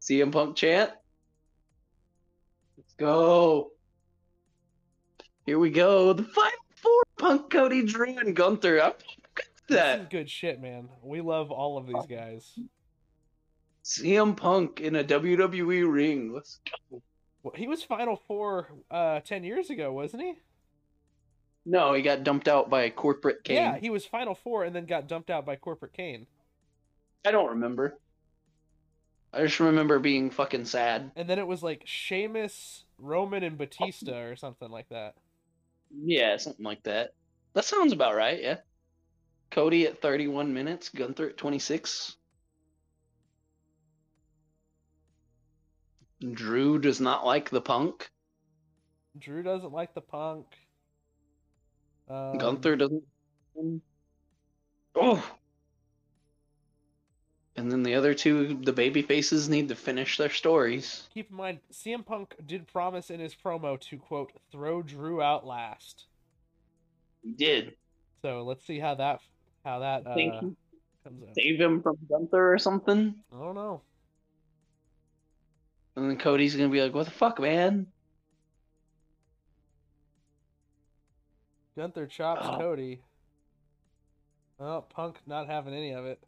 CM 0.00 0.30
Punk 0.30 0.56
chant. 0.56 0.90
Let's 2.76 2.92
go. 2.94 3.70
Here 5.46 5.58
we 5.58 5.70
go. 5.70 6.12
The 6.12 6.24
five 6.24 6.52
four 6.74 7.02
Punk, 7.18 7.50
Cody, 7.50 7.84
Drew, 7.86 8.18
and 8.18 8.36
Gunther. 8.36 8.82
I'm 8.82 8.92
good 8.92 9.06
with 9.36 9.66
This 9.68 9.76
that. 9.78 10.00
is 10.00 10.06
good 10.10 10.28
shit, 10.28 10.60
man. 10.60 10.88
We 11.02 11.22
love 11.22 11.50
all 11.50 11.78
of 11.78 11.86
these 11.86 12.06
guys. 12.06 12.58
CM 13.84 14.36
Punk 14.36 14.80
in 14.80 14.96
a 14.96 15.04
WWE 15.04 15.90
ring. 15.90 16.32
Let's 16.32 16.60
go. 16.90 17.02
Well, 17.42 17.54
he 17.56 17.66
was 17.66 17.82
Final 17.82 18.16
Four 18.26 18.68
uh, 18.90 19.20
10 19.20 19.44
years 19.44 19.70
ago, 19.70 19.92
wasn't 19.92 20.22
he? 20.22 20.34
No, 21.66 21.94
he 21.94 22.02
got 22.02 22.24
dumped 22.24 22.48
out 22.48 22.68
by 22.68 22.90
corporate 22.90 23.42
Kane. 23.44 23.56
Yeah, 23.56 23.78
he 23.78 23.90
was 23.90 24.04
Final 24.04 24.34
Four 24.34 24.64
and 24.64 24.74
then 24.74 24.86
got 24.86 25.08
dumped 25.08 25.30
out 25.30 25.46
by 25.46 25.56
Corporate 25.56 25.94
Kane. 25.94 26.26
I 27.24 27.30
don't 27.30 27.50
remember. 27.50 27.98
I 29.32 29.42
just 29.42 29.58
remember 29.60 29.98
being 29.98 30.30
fucking 30.30 30.66
sad. 30.66 31.10
And 31.16 31.28
then 31.28 31.38
it 31.38 31.46
was 31.46 31.62
like 31.62 31.82
Sheamus, 31.86 32.84
Roman, 32.98 33.42
and 33.42 33.58
Batista 33.58 34.22
or 34.24 34.36
something 34.36 34.70
like 34.70 34.88
that. 34.90 35.14
Yeah, 35.90 36.36
something 36.36 36.64
like 36.64 36.82
that. 36.84 37.14
That 37.54 37.64
sounds 37.64 37.92
about 37.92 38.14
right, 38.14 38.40
yeah. 38.40 38.58
Cody 39.50 39.86
at 39.86 40.02
31 40.02 40.52
minutes, 40.52 40.88
Gunther 40.90 41.30
at 41.30 41.36
26. 41.36 42.16
Drew 46.32 46.78
does 46.78 47.00
not 47.00 47.26
like 47.26 47.50
the 47.50 47.60
punk. 47.60 48.10
Drew 49.18 49.42
doesn't 49.42 49.72
like 49.72 49.94
the 49.94 50.00
punk. 50.00 50.46
Um, 52.08 52.38
Gunther 52.38 52.76
doesn't. 52.76 53.02
Oh! 54.94 55.24
And 57.56 57.70
then 57.70 57.82
the 57.82 57.94
other 57.94 58.14
two, 58.14 58.58
the 58.62 58.72
baby 58.72 59.02
faces, 59.02 59.48
need 59.48 59.68
to 59.68 59.76
finish 59.76 60.16
their 60.16 60.30
stories. 60.30 61.08
Keep 61.14 61.30
in 61.30 61.36
mind, 61.36 61.60
CM 61.72 62.04
Punk 62.04 62.34
did 62.46 62.66
promise 62.66 63.10
in 63.10 63.20
his 63.20 63.34
promo 63.34 63.80
to 63.80 63.96
quote 63.96 64.32
throw 64.50 64.82
Drew 64.82 65.22
out 65.22 65.46
last. 65.46 66.06
He 67.22 67.32
did. 67.32 67.74
So 68.22 68.42
let's 68.42 68.66
see 68.66 68.78
how 68.78 68.96
that 68.96 69.20
how 69.64 69.78
that 69.80 70.06
uh, 70.06 70.14
comes 70.14 70.56
out. 71.22 71.34
save 71.38 71.60
him 71.60 71.80
from 71.82 71.96
Gunther 72.08 72.52
or 72.52 72.58
something. 72.58 73.14
I 73.32 73.38
don't 73.38 73.54
know. 73.54 73.82
And 75.96 76.10
then 76.10 76.18
Cody's 76.18 76.56
gonna 76.56 76.68
be 76.68 76.82
like, 76.82 76.92
"What 76.92 77.04
the 77.04 77.12
fuck, 77.12 77.38
man?" 77.38 77.86
Gunther 81.76 82.06
chops 82.06 82.42
Oh. 82.44 82.58
Cody. 82.58 83.00
Oh, 84.60 84.84
Punk 84.88 85.18
not 85.26 85.48
having 85.48 85.74
any 85.74 85.92
of 85.92 86.04
it. 86.04 86.20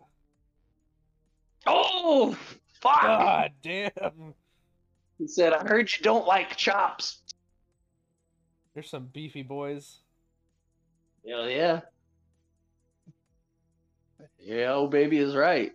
Oh, 1.66 2.36
fuck! 2.80 3.02
God 3.02 3.52
damn. 3.62 4.34
He 5.18 5.26
said, 5.26 5.52
"I 5.52 5.66
heard 5.66 5.90
you 5.92 6.02
don't 6.02 6.26
like 6.26 6.56
chops." 6.56 7.22
There's 8.74 8.90
some 8.90 9.06
beefy 9.06 9.42
boys. 9.42 10.00
Hell 11.26 11.48
yeah. 11.48 11.80
Yeah, 14.38 14.74
oh 14.74 14.86
baby 14.86 15.18
is 15.18 15.34
right. 15.34 15.72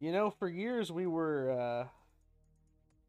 You 0.00 0.12
know, 0.12 0.30
for 0.30 0.48
years 0.48 0.90
we 0.92 1.06
were 1.06 1.50
uh, 1.50 1.88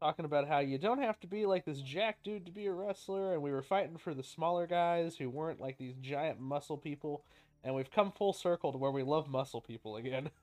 talking 0.04 0.26
about 0.26 0.46
how 0.46 0.58
you 0.58 0.76
don't 0.76 1.00
have 1.00 1.18
to 1.18 1.26
be 1.26 1.46
like 1.46 1.64
this 1.64 1.80
jack 1.80 2.18
dude 2.22 2.44
to 2.44 2.52
be 2.52 2.66
a 2.66 2.72
wrestler, 2.72 3.32
and 3.32 3.40
we 3.40 3.50
were 3.50 3.62
fighting 3.62 3.96
for 3.96 4.12
the 4.12 4.22
smaller 4.22 4.66
guys 4.66 5.16
who 5.16 5.30
weren't 5.30 5.62
like 5.62 5.78
these 5.78 5.94
giant 6.02 6.38
muscle 6.38 6.76
people, 6.76 7.24
and 7.62 7.74
we've 7.74 7.90
come 7.90 8.12
full 8.12 8.34
circle 8.34 8.70
to 8.70 8.76
where 8.76 8.90
we 8.90 9.02
love 9.02 9.30
muscle 9.30 9.62
people 9.62 9.96
again. 9.96 10.28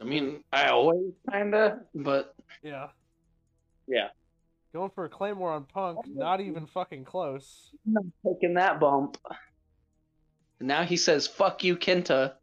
I 0.00 0.04
mean, 0.04 0.42
I 0.50 0.68
always 0.68 1.12
kinda, 1.30 1.80
but 1.94 2.34
Yeah. 2.62 2.88
Yeah. 3.86 4.08
Going 4.72 4.92
for 4.94 5.04
a 5.04 5.10
claymore 5.10 5.52
on 5.52 5.64
Punk, 5.64 5.98
not 6.06 6.40
even 6.40 6.66
fucking 6.66 7.04
close. 7.04 7.70
I'm 7.94 8.10
taking 8.26 8.54
that 8.54 8.80
bump. 8.80 9.18
And 10.58 10.68
now 10.68 10.84
he 10.84 10.96
says, 10.96 11.26
"Fuck 11.26 11.62
you, 11.62 11.76
Kenta." 11.76 12.36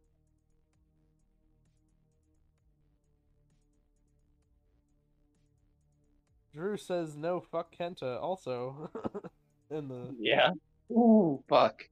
Drew 6.62 6.78
says 6.78 7.18
no, 7.18 7.42
fuck 7.42 7.76
Kenta. 7.76 8.22
Also, 8.22 8.92
in 9.72 9.88
the 9.88 10.16
Yeah. 10.20 10.52
Ooh, 10.92 11.44
fuck. 11.50 11.90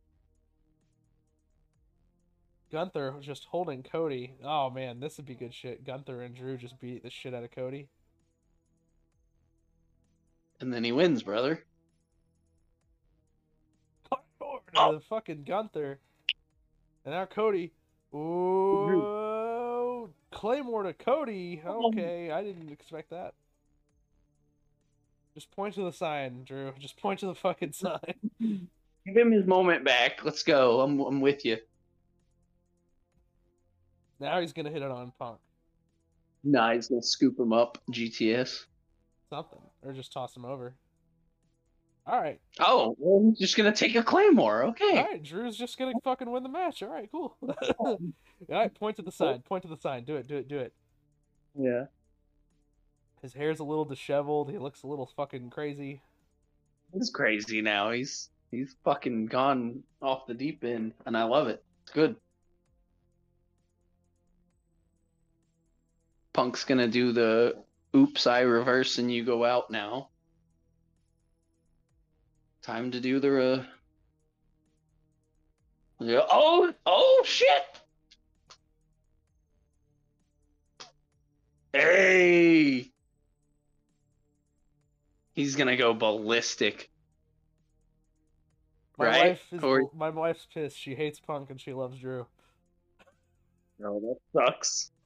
Gunther 2.71 3.15
just 3.19 3.45
holding 3.45 3.81
Cody. 3.81 4.35
Oh 4.43 4.69
man, 4.69 4.99
this 4.99 5.17
would 5.17 5.25
be 5.25 5.33
good 5.33 5.55
shit. 5.55 5.83
Gunther 5.83 6.21
and 6.21 6.35
Drew 6.35 6.55
just 6.55 6.79
beat 6.79 7.01
the 7.01 7.09
shit 7.09 7.33
out 7.33 7.43
of 7.43 7.49
Cody. 7.49 7.87
And 10.59 10.71
then 10.71 10.83
he 10.83 10.91
wins, 10.91 11.23
brother. 11.23 11.63
Oh. 14.11 14.93
The 14.93 14.99
fucking 14.99 15.45
Gunther. 15.45 15.97
And 17.05 17.15
now 17.15 17.25
Cody. 17.25 17.71
Ooh, 18.13 20.11
Claymore 20.31 20.83
to 20.83 20.93
Cody. 20.93 21.59
Okay, 21.65 22.29
I 22.29 22.43
didn't 22.43 22.71
expect 22.71 23.09
that. 23.09 23.33
Just 25.39 25.51
point 25.51 25.73
to 25.75 25.83
the 25.83 25.93
sign, 25.93 26.43
Drew. 26.43 26.73
Just 26.77 26.97
point 26.97 27.21
to 27.21 27.27
the 27.27 27.33
fucking 27.33 27.71
sign. 27.71 28.13
Give 28.41 29.15
him 29.15 29.31
his 29.31 29.47
moment 29.47 29.85
back. 29.85 30.25
Let's 30.25 30.43
go. 30.43 30.81
I'm 30.81 30.99
I'm 30.99 31.21
with 31.21 31.45
you. 31.45 31.55
Now 34.19 34.41
he's 34.41 34.51
gonna 34.51 34.69
hit 34.69 34.81
it 34.81 34.91
on 34.91 35.13
Punk. 35.17 35.37
Nah, 36.43 36.73
he's 36.73 36.89
gonna 36.89 37.01
scoop 37.01 37.39
him 37.39 37.53
up. 37.53 37.77
GTS. 37.89 38.65
Something. 39.29 39.61
Or 39.81 39.93
just 39.93 40.11
toss 40.11 40.35
him 40.35 40.43
over. 40.43 40.75
Alright. 42.05 42.41
Oh, 42.59 42.97
well, 42.99 43.29
he's 43.29 43.39
just 43.39 43.55
gonna 43.55 43.71
take 43.71 43.95
a 43.95 44.03
claymore. 44.03 44.65
Okay. 44.65 44.97
Alright, 44.97 45.23
Drew's 45.23 45.55
just 45.55 45.77
gonna 45.77 45.93
fucking 46.03 46.29
win 46.29 46.43
the 46.43 46.49
match. 46.49 46.83
Alright, 46.83 47.09
cool. 47.13 47.37
Alright, 48.49 48.75
point 48.75 48.97
to 48.97 49.03
the 49.03 49.11
sign. 49.13 49.39
Point 49.39 49.61
to 49.61 49.69
the 49.69 49.77
sign. 49.77 50.03
Do 50.03 50.17
it, 50.17 50.27
do 50.27 50.35
it, 50.35 50.49
do 50.49 50.57
it. 50.57 50.73
Yeah. 51.57 51.85
His 53.21 53.33
hair's 53.33 53.59
a 53.59 53.63
little 53.63 53.85
disheveled. 53.85 54.49
He 54.49 54.57
looks 54.57 54.83
a 54.83 54.87
little 54.87 55.09
fucking 55.17 55.49
crazy. 55.49 56.01
He's 56.93 57.09
crazy 57.09 57.61
now. 57.61 57.91
He's 57.91 58.29
he's 58.51 58.75
fucking 58.83 59.27
gone 59.27 59.83
off 60.01 60.25
the 60.25 60.33
deep 60.33 60.63
end, 60.63 60.93
and 61.05 61.17
I 61.17 61.23
love 61.23 61.47
it. 61.47 61.63
It's 61.83 61.91
good. 61.91 62.15
Punk's 66.33 66.63
gonna 66.63 66.87
do 66.87 67.11
the 67.11 67.57
oops, 67.95 68.27
I 68.27 68.41
reverse 68.41 68.97
and 68.97 69.11
you 69.11 69.25
go 69.25 69.43
out 69.43 69.69
now. 69.69 70.09
Time 72.61 72.91
to 72.91 72.99
do 72.99 73.19
the 73.19 73.53
uh... 73.53 73.63
yeah. 75.99 76.21
Oh, 76.29 76.73
oh 76.85 77.23
shit! 77.25 77.65
Hey! 81.73 82.91
He's 85.39 85.55
gonna 85.55 85.77
go 85.77 85.93
ballistic. 85.93 86.89
My 88.97 89.05
Right? 89.05 89.29
wife 89.29 89.53
is 89.53 89.63
Or- 89.63 89.89
my 89.93 90.09
wife's 90.09 90.45
pissed. 90.53 90.77
She 90.77 90.95
hates 90.95 91.17
Punk 91.21 91.49
and 91.49 91.61
she 91.61 91.71
loves 91.71 91.97
Drew. 91.97 92.27
No, 93.79 94.01
that 94.01 94.17
sucks. 94.33 94.91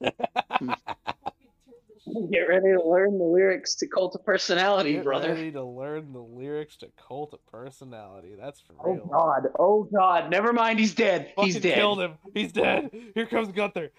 Get 2.32 2.48
ready 2.48 2.72
to 2.72 2.82
learn 2.84 3.16
the 3.16 3.24
lyrics 3.24 3.76
to 3.76 3.86
Cult 3.86 4.16
of 4.16 4.24
Personality, 4.24 4.94
Get 4.94 5.04
brother. 5.04 5.28
ready 5.28 5.52
to 5.52 5.62
learn 5.62 6.12
the 6.12 6.20
lyrics 6.20 6.76
to 6.78 6.88
Cult 6.96 7.32
of 7.32 7.46
Personality. 7.46 8.34
That's 8.36 8.58
for 8.60 8.74
Oh 8.84 8.92
real. 8.92 9.04
Oh 9.04 9.08
God, 9.12 9.46
oh 9.60 9.82
god, 9.84 10.30
never 10.30 10.52
mind, 10.52 10.80
he's 10.80 10.96
dead. 10.96 11.32
he's 11.38 11.54
Fucking 11.54 11.60
dead. 11.70 11.74
killed 11.76 12.00
him. 12.00 12.18
He's 12.34 12.50
dead. 12.50 12.90
Here 13.14 13.26
comes 13.26 13.52
Gunther. 13.52 13.92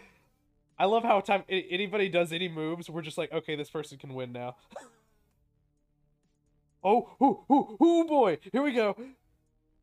I 0.78 0.84
love 0.86 1.04
how 1.04 1.22
time 1.22 1.46
anybody 1.48 2.10
does 2.10 2.34
any 2.34 2.50
moves, 2.50 2.90
we're 2.90 3.02
just 3.04 3.18
like, 3.18 3.32
okay, 3.32 3.56
this 3.56 3.70
person 3.70 3.98
can 3.98 4.14
win 4.14 4.34
now. 4.34 4.58
oh, 6.86 7.10
ooh, 7.22 7.40
ooh, 7.52 7.78
ooh, 7.84 8.06
boy, 8.06 8.38
here 8.52 8.62
we 8.62 8.72
go. 8.72 8.96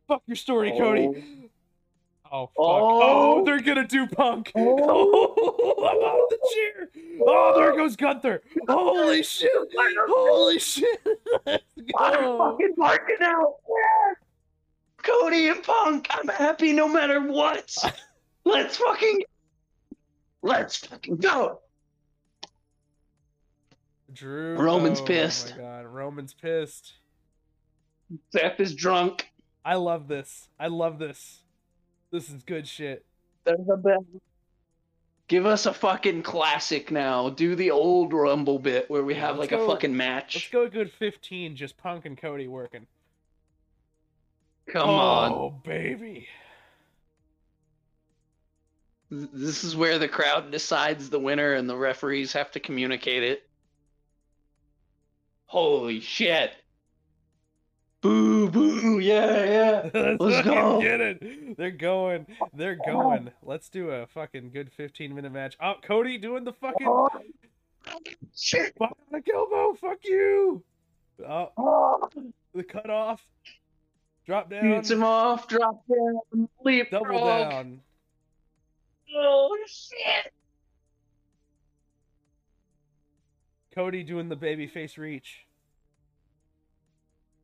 Fuck 0.09 0.23
your 0.27 0.37
story, 0.37 0.73
oh. 0.75 0.79
Cody. 0.79 1.51
Oh 2.35 2.47
fuck! 2.47 2.55
Oh, 2.59 3.41
Oh. 3.41 3.45
they're 3.45 3.61
gonna 3.61 3.87
do 3.87 4.07
Punk. 4.07 4.53
Oh. 4.55 4.79
Oh, 4.81 5.85
I'm 5.87 6.03
out 6.03 6.19
of 6.23 6.31
the 6.31 6.39
chair. 6.55 6.89
Oh, 7.27 7.53
there 7.55 7.77
goes 7.77 7.95
Gunther. 7.95 8.41
Holy 8.69 9.23
shit! 9.23 9.51
Holy 10.09 10.59
shit! 10.59 10.99
Let's 11.47 11.63
I'm 11.99 12.39
fucking 12.39 12.75
marking 12.79 13.17
out. 13.21 13.57
Yeah. 13.69 14.15
Cody 15.03 15.49
and 15.49 15.63
Punk, 15.63 16.07
I'm 16.11 16.29
happy 16.29 16.73
no 16.73 16.89
matter 16.89 17.21
what. 17.21 17.75
Let's 18.45 18.79
fucking 18.79 19.25
Let's 20.43 20.77
fucking 20.79 21.17
go. 21.17 21.61
Drew. 24.13 24.57
Roman's 24.57 25.01
oh, 25.01 25.05
pissed. 25.05 25.55
Oh 25.57 25.63
my 25.63 25.69
god, 25.69 25.87
Roman's 25.87 26.35
pissed. 26.35 26.95
Seth 28.31 28.61
is 28.61 28.75
drunk. 28.75 29.31
I 29.65 29.77
love 29.77 30.09
this. 30.09 30.49
I 30.59 30.67
love 30.67 30.99
this. 30.99 31.43
This 32.11 32.29
is 32.29 32.43
good 32.43 32.67
shit. 32.67 33.05
There's 33.45 33.69
a 33.73 33.77
bell. 33.77 34.05
Give 35.29 35.47
us 35.47 35.67
a 35.67 35.73
fucking 35.73 36.23
classic 36.25 36.91
now. 36.91 37.31
Do 37.31 37.55
the 37.57 37.71
old 37.71 38.13
Rumble 38.13 38.59
bit 38.59 38.91
where 38.91 39.05
we 39.05 39.15
have 39.15 39.39
let's 39.39 39.51
like 39.51 39.59
go- 39.59 39.65
a 39.65 39.67
fucking 39.67 39.97
match. 39.97 40.35
Let's 40.35 40.49
go 40.51 40.65
a 40.65 40.69
good 40.69 40.93
15, 40.93 41.57
just 41.57 41.77
Punk 41.79 42.05
and 42.05 42.19
Cody 42.19 42.49
working. 42.49 42.87
Come 44.69 44.91
oh, 44.91 44.95
on. 44.95 45.33
Oh, 45.33 45.61
baby. 45.65 46.29
This 49.11 49.63
is 49.65 49.77
where 49.77 49.99
the 49.99 50.09
crowd 50.09 50.51
decides 50.51 51.11
the 51.11 51.19
winner 51.19 51.55
and 51.55 51.69
the 51.69 51.77
referees 51.77 52.33
have 52.33 52.51
to 52.53 52.61
communicate 52.61 53.23
it. 53.23 53.49
Holy 55.53 56.01
shit. 56.01 56.53
Boo 58.01 58.49
boo, 58.49 59.01
yeah, 59.01 59.45
yeah. 59.45 59.91
Let's, 59.95 60.19
Let's 60.19 60.47
go. 60.49 60.81
get 60.81 61.03
it. 61.03 61.57
They're 61.59 61.71
going. 61.71 62.27
They're 62.55 62.79
going. 62.87 63.31
Let's 63.43 63.69
do 63.69 63.91
a 63.91 64.07
fucking 64.07 64.53
good 64.53 64.73
15 64.73 65.15
minute 65.15 65.31
match. 65.31 65.59
Oh, 65.63 65.75
Cody 65.83 66.17
doing 66.17 66.45
the 66.45 66.55
fucking 66.55 66.87
Oh, 66.89 67.11
shit. 68.35 68.75
bionic 68.79 69.29
elbow. 69.31 69.75
Fuck 69.79 69.99
you. 70.05 70.65
Oh, 71.29 71.53
Oh, 71.59 72.09
the 72.55 72.65
cut 72.65 72.89
off. 72.89 73.23
Drop 74.25 74.49
down. 74.49 74.63
beats 74.77 74.91
him 74.91 75.05
off, 75.05 75.47
drop 75.49 75.85
down, 75.87 76.49
leap 76.65 76.91
Double 76.91 77.27
down. 77.27 77.81
Oh 79.15 79.55
shit. 79.67 80.33
Cody 83.75 84.03
doing 84.03 84.29
the 84.29 84.37
babyface 84.37 84.99
reach. 84.99 85.47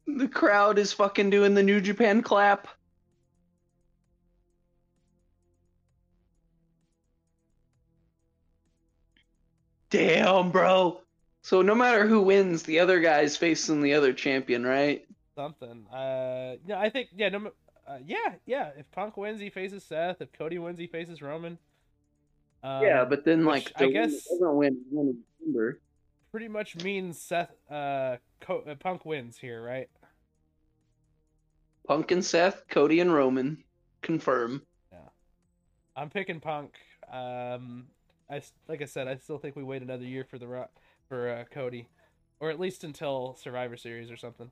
The 0.07 0.29
crowd 0.29 0.79
is 0.79 0.93
fucking 0.93 1.31
doing 1.31 1.55
the 1.55 1.63
New 1.63 1.81
Japan 1.81 2.23
clap. 2.23 2.69
Damn, 9.91 10.51
bro. 10.51 11.01
So 11.43 11.63
no 11.63 11.75
matter 11.75 12.07
who 12.07 12.21
wins, 12.21 12.63
the 12.63 12.81
other 12.81 13.01
guy's 13.01 13.37
facing 13.37 13.81
the 13.83 13.95
other 13.95 14.13
champion, 14.13 14.65
right? 14.65 15.07
Something. 15.35 15.87
Uh, 15.93 16.57
yeah, 16.67 16.79
I 16.79 16.91
think 16.91 17.09
yeah, 17.17 17.29
no, 17.31 17.51
uh, 17.87 17.99
yeah, 18.05 18.35
yeah. 18.45 18.71
If 18.77 18.91
Punk 18.91 19.17
wins, 19.17 19.41
he 19.41 19.49
faces 19.49 19.85
Seth. 19.85 20.21
If 20.21 20.33
Cody 20.33 20.59
wins, 20.59 20.79
he 20.79 20.87
faces 20.89 21.23
Roman. 21.23 21.59
Um, 22.63 22.83
yeah, 22.83 23.05
but 23.05 23.25
then 23.25 23.45
like 23.45 23.73
I 23.77 23.87
guess- 23.91 24.25
doesn't 24.25 24.57
win, 24.57 24.79
win. 24.91 25.23
Pretty 26.39 26.53
much 26.53 26.77
means 26.85 27.21
Seth. 27.21 27.51
Uh, 27.69 28.17
Co- 28.39 28.63
uh, 28.65 28.77
Punk 28.77 29.05
wins 29.05 29.37
here, 29.37 29.61
right? 29.61 29.89
Punk 31.89 32.13
and 32.13 32.25
Seth, 32.25 32.63
Cody 32.69 33.01
and 33.01 33.13
Roman, 33.13 33.65
confirm. 34.03 34.63
Yeah, 34.93 34.99
I'm 35.97 36.11
picking 36.11 36.39
Punk. 36.39 36.75
Um, 37.13 37.89
I 38.31 38.41
like 38.69 38.83
I 38.83 38.85
said, 38.85 39.09
I 39.09 39.17
still 39.17 39.39
think 39.39 39.57
we 39.57 39.65
wait 39.65 39.83
another 39.83 40.05
year 40.05 40.25
for 40.31 40.39
the 40.39 40.47
Rock 40.47 40.71
for 41.09 41.29
uh, 41.29 41.45
Cody, 41.53 41.89
or 42.39 42.51
at 42.51 42.61
least 42.61 42.85
until 42.85 43.37
Survivor 43.43 43.77
Series 43.77 44.09
or 44.09 44.17
something. 44.17 44.49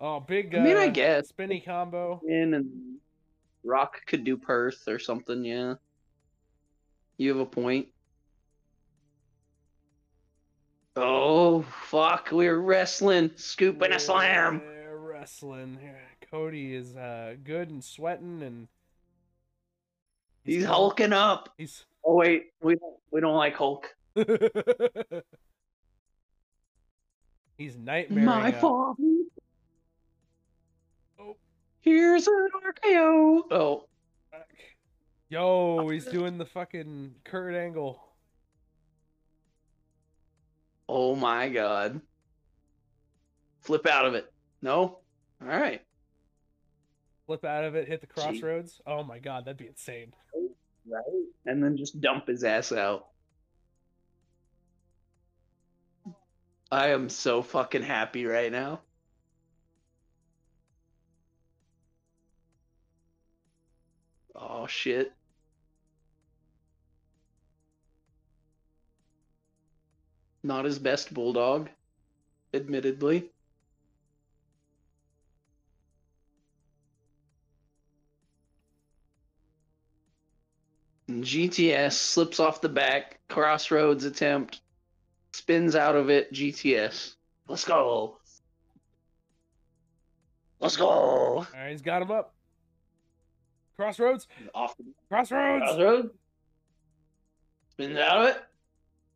Oh, 0.00 0.20
big! 0.20 0.54
Uh, 0.54 0.58
I 0.58 0.62
mean, 0.62 0.76
I 0.76 0.86
guess. 0.86 1.30
spinny 1.30 1.58
combo. 1.58 2.20
In 2.28 2.54
and 2.54 2.98
Rock 3.64 4.06
could 4.06 4.22
do 4.22 4.36
Perth 4.36 4.86
or 4.86 5.00
something. 5.00 5.44
Yeah, 5.44 5.74
you 7.16 7.30
have 7.30 7.40
a 7.40 7.46
point. 7.46 7.88
Oh 10.96 11.62
fuck! 11.62 12.28
We're 12.30 12.58
wrestling, 12.58 13.32
scoop 13.36 13.82
and 13.82 13.94
a 13.94 13.98
slam. 13.98 14.62
Yeah, 14.64 14.90
wrestling. 14.92 15.78
Cody 16.30 16.74
is 16.74 16.94
uh, 16.96 17.34
good 17.42 17.70
and 17.70 17.82
sweating, 17.82 18.42
and 18.42 18.68
He's 20.44 20.62
going- 20.62 20.72
hulking 20.74 21.12
up. 21.12 21.48
He's 21.58 21.84
Oh 22.04 22.14
wait, 22.14 22.52
we 22.62 22.76
don't 22.76 22.96
we 23.10 23.20
don't 23.20 23.34
like 23.36 23.56
Hulk. 23.56 23.94
he's 27.56 27.76
nightmare. 27.76 28.24
My 28.24 28.52
fault. 28.52 28.96
Oh. 31.18 31.36
Here's 31.80 32.26
an 32.28 32.48
RKO. 32.64 33.40
Oh, 33.50 33.86
Yo, 35.30 35.88
he's 35.88 36.04
doing 36.04 36.38
the 36.38 36.44
fucking 36.46 37.14
Kurt 37.24 37.54
Angle. 37.54 38.00
Oh 40.88 41.14
my 41.14 41.48
god. 41.48 42.00
Flip 43.62 43.86
out 43.86 44.06
of 44.06 44.14
it. 44.14 44.30
No. 44.60 44.98
All 45.40 45.48
right. 45.48 45.82
Flip 47.26 47.44
out 47.44 47.64
of 47.64 47.74
it, 47.74 47.88
hit 47.88 48.00
the 48.00 48.06
Gee. 48.06 48.12
crossroads. 48.12 48.80
Oh 48.86 49.02
my 49.02 49.18
god, 49.18 49.46
that'd 49.46 49.56
be 49.56 49.66
insane. 49.66 50.12
Right. 50.86 51.02
And 51.46 51.62
then 51.62 51.76
just 51.76 52.00
dump 52.00 52.28
his 52.28 52.44
ass 52.44 52.72
out. 52.72 53.06
I 56.70 56.88
am 56.88 57.08
so 57.08 57.40
fucking 57.42 57.82
happy 57.82 58.26
right 58.26 58.52
now. 58.52 58.80
Oh 64.34 64.66
shit. 64.66 65.12
Not 70.44 70.66
his 70.66 70.78
best 70.78 71.12
bulldog, 71.14 71.70
admittedly. 72.52 73.30
GTS 81.10 81.92
slips 81.92 82.40
off 82.40 82.60
the 82.60 82.68
back, 82.68 83.20
crossroads 83.28 84.04
attempt, 84.04 84.60
spins 85.32 85.74
out 85.74 85.96
of 85.96 86.10
it, 86.10 86.32
GTS. 86.32 87.14
Let's 87.48 87.64
go. 87.64 88.18
Let's 90.60 90.76
go. 90.76 90.86
All 90.88 91.46
right, 91.54 91.70
he's 91.70 91.82
got 91.82 92.02
him 92.02 92.10
up. 92.10 92.34
Crossroads, 93.76 94.28
Off 94.54 94.76
the 94.76 94.84
crossroads. 95.08 95.64
crossroads. 95.64 96.10
Spins 97.70 97.98
out 97.98 98.18
of 98.22 98.36
it. 98.36 98.42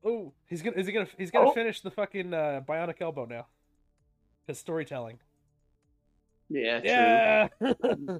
Oh, 0.04 0.32
he's 0.46 0.62
gonna 0.62 0.76
is 0.76 0.86
he 0.86 0.92
gonna 0.92 1.08
he's 1.18 1.30
gonna 1.30 1.50
Oh. 1.50 1.52
finish 1.52 1.80
the 1.80 1.90
fucking 1.90 2.32
uh, 2.32 2.62
bionic 2.66 3.00
elbow 3.00 3.24
now. 3.24 3.46
His 4.46 4.58
storytelling. 4.58 5.18
Yeah, 6.48 6.80
true. 6.80 6.90
Yeah. 6.90 7.48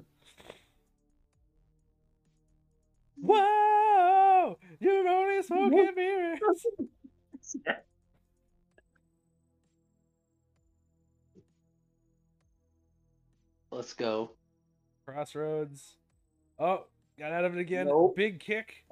Whoa! 3.21 4.57
You're 4.79 5.07
only 5.07 5.41
smoking 5.43 5.89
mirrors. 5.95 6.39
Let's 13.71 13.93
go. 13.93 14.31
Crossroads. 15.05 15.95
Oh, 16.59 16.85
got 17.17 17.31
out 17.31 17.45
of 17.45 17.55
it 17.55 17.59
again. 17.59 17.87
Nope. 17.87 18.15
Big 18.15 18.39
kick. 18.39 18.85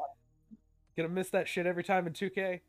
Gonna 0.95 1.09
miss 1.09 1.30
that 1.32 1.48
shit 1.48 1.66
every 1.66 1.83
time 1.83 2.07
in 2.07 2.14
2K. 2.14 2.61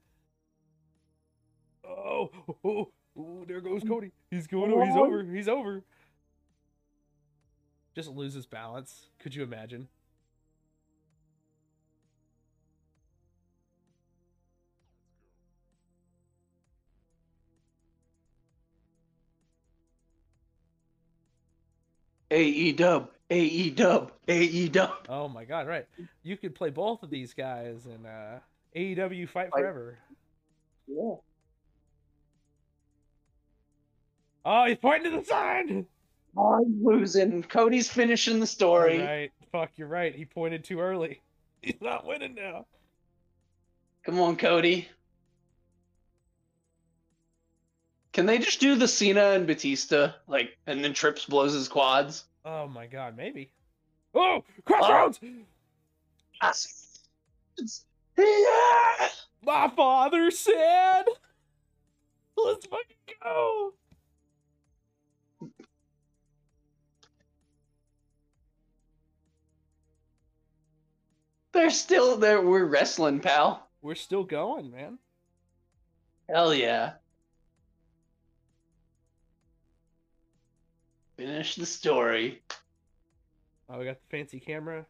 Oh, 1.88 2.30
oh, 2.64 2.88
oh, 3.18 3.44
there 3.46 3.60
goes 3.60 3.82
Cody. 3.82 4.12
He's 4.30 4.46
going 4.46 4.72
over. 4.72 4.84
He's 4.84 4.96
over. 4.96 5.22
He's 5.24 5.48
over. 5.48 5.82
Just 7.94 8.10
loses 8.10 8.46
balance. 8.46 9.06
Could 9.18 9.34
you 9.34 9.42
imagine? 9.42 9.88
AE 22.30 22.72
dub, 22.72 23.10
AE 23.30 23.70
dub, 23.70 24.12
AE 24.28 24.68
dub. 24.68 25.06
Oh 25.08 25.28
my 25.28 25.44
god, 25.44 25.66
right. 25.66 25.86
You 26.22 26.36
could 26.36 26.54
play 26.54 26.70
both 26.70 27.02
of 27.02 27.10
these 27.10 27.32
guys 27.32 27.86
in 27.86 28.04
uh, 28.04 28.40
AEW 28.76 29.28
Fight 29.28 29.50
Fight. 29.50 29.60
Forever. 29.60 29.98
Yeah. 30.86 31.14
Oh, 34.50 34.64
he's 34.64 34.78
pointing 34.78 35.12
to 35.12 35.18
the 35.18 35.24
sign! 35.26 35.84
Oh, 36.34 36.64
he's 36.64 36.82
losing. 36.82 37.42
Cody's 37.42 37.90
finishing 37.90 38.40
the 38.40 38.46
story. 38.46 38.98
Right. 38.98 39.30
Fuck, 39.52 39.72
you're 39.76 39.88
right. 39.88 40.14
He 40.14 40.24
pointed 40.24 40.64
too 40.64 40.80
early. 40.80 41.20
He's 41.60 41.82
not 41.82 42.06
winning 42.06 42.34
now. 42.34 42.64
Come 44.04 44.18
on, 44.20 44.36
Cody. 44.36 44.88
Can 48.12 48.24
they 48.24 48.38
just 48.38 48.58
do 48.58 48.74
the 48.76 48.88
Cena 48.88 49.32
and 49.32 49.46
Batista, 49.46 50.12
like, 50.26 50.56
and 50.66 50.82
then 50.82 50.94
Trips 50.94 51.26
blows 51.26 51.52
his 51.52 51.68
quads? 51.68 52.24
Oh 52.44 52.68
my 52.68 52.86
god, 52.86 53.18
maybe. 53.18 53.50
Oh, 54.14 54.44
crossroads! 54.64 55.20
Oh. 55.22 55.28
Yes. 56.42 57.00
Yeah! 58.16 59.08
My 59.44 59.70
father 59.76 60.30
said. 60.30 61.04
Let's 62.36 62.64
fucking 62.66 62.96
go. 63.22 63.74
They're 71.58 71.70
still 71.70 72.16
there. 72.16 72.40
We're 72.40 72.66
wrestling, 72.66 73.18
pal. 73.18 73.66
We're 73.82 73.96
still 73.96 74.22
going, 74.22 74.70
man. 74.70 74.96
Hell 76.28 76.54
yeah. 76.54 76.92
Finish 81.16 81.56
the 81.56 81.66
story. 81.66 82.42
Oh, 83.68 83.76
we 83.76 83.86
got 83.86 83.96
the 84.00 84.06
fancy 84.08 84.38
camera. 84.38 84.86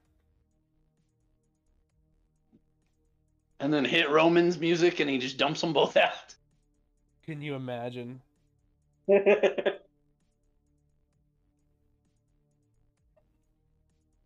And 3.60 3.72
then 3.72 3.86
hit 3.86 4.10
Roman's 4.10 4.58
music 4.58 5.00
and 5.00 5.08
he 5.08 5.16
just 5.16 5.38
dumps 5.38 5.62
them 5.62 5.72
both 5.72 5.96
out. 5.96 6.34
Can 7.24 7.40
you 7.40 7.54
imagine? 7.54 8.20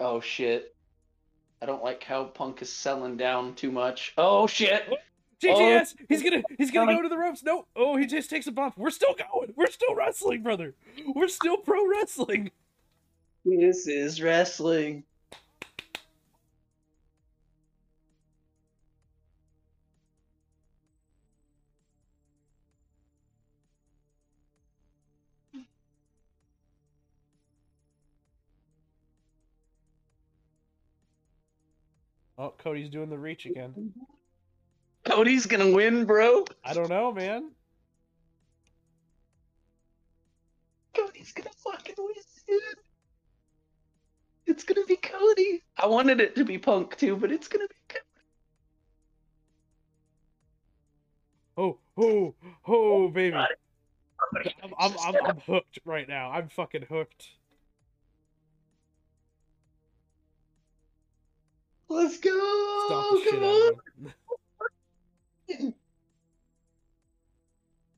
oh 0.00 0.20
shit. 0.20 0.72
I 1.62 1.66
don't 1.66 1.84
like 1.84 2.02
how 2.02 2.24
Punk 2.24 2.60
is 2.60 2.73
selling 2.73 3.16
down 3.16 3.55
too 3.55 3.70
much. 3.70 4.15
Oh 4.18 4.49
shit. 4.49 4.82
GTS! 5.41 5.94
Oh. 6.00 6.05
he's 6.08 6.23
gonna 6.23 6.42
he's 6.58 6.73
gonna 6.73 6.94
go 6.94 7.02
to 7.02 7.08
the 7.08 7.16
ropes. 7.16 7.44
No, 7.44 7.66
oh, 7.76 7.97
he 7.97 8.07
just 8.07 8.28
takes 8.28 8.49
a 8.49 8.52
bump. 8.52 8.76
We're 8.76 8.91
still 8.91 9.15
going. 9.15 9.52
We're 9.57 9.70
still 9.70 9.94
wrestling, 9.94 10.42
brother. 10.42 10.74
We're 11.15 11.28
still 11.28 11.57
pro 11.57 11.89
wrestling. 11.89 12.50
This 13.44 13.86
is 13.86 14.20
wrestling. 14.20 15.05
Oh, 32.42 32.52
Cody's 32.58 32.90
doing 32.90 33.08
the 33.08 33.16
reach 33.16 33.46
again. 33.46 33.92
Cody's 35.04 35.46
gonna 35.46 35.70
win, 35.70 36.06
bro. 36.06 36.44
I 36.64 36.74
don't 36.74 36.88
know, 36.88 37.12
man. 37.12 37.52
Cody's 40.92 41.32
gonna 41.32 41.50
fucking 41.56 41.94
win, 41.96 42.14
dude. 42.48 42.60
It's 44.46 44.64
gonna 44.64 44.84
be 44.86 44.96
Cody. 44.96 45.62
I 45.76 45.86
wanted 45.86 46.20
it 46.20 46.34
to 46.34 46.44
be 46.44 46.58
Punk 46.58 46.96
too, 46.96 47.16
but 47.16 47.30
it's 47.30 47.46
gonna 47.46 47.68
be 47.68 47.76
Cody. 47.88 48.04
Oh, 51.56 51.78
oh, 51.96 52.34
oh, 52.66 53.08
baby. 53.08 53.36
I'm, 53.36 53.46
I'm, 54.80 54.94
I'm, 54.98 55.14
I'm 55.24 55.40
hooked 55.46 55.78
right 55.84 56.08
now. 56.08 56.32
I'm 56.32 56.48
fucking 56.48 56.86
hooked. 56.88 57.28
Let's 61.92 62.18
go! 62.18 62.84
Stop 62.86 63.10
the 63.24 63.30
Come 63.30 63.44
out 63.44 63.80
on! 65.58 65.74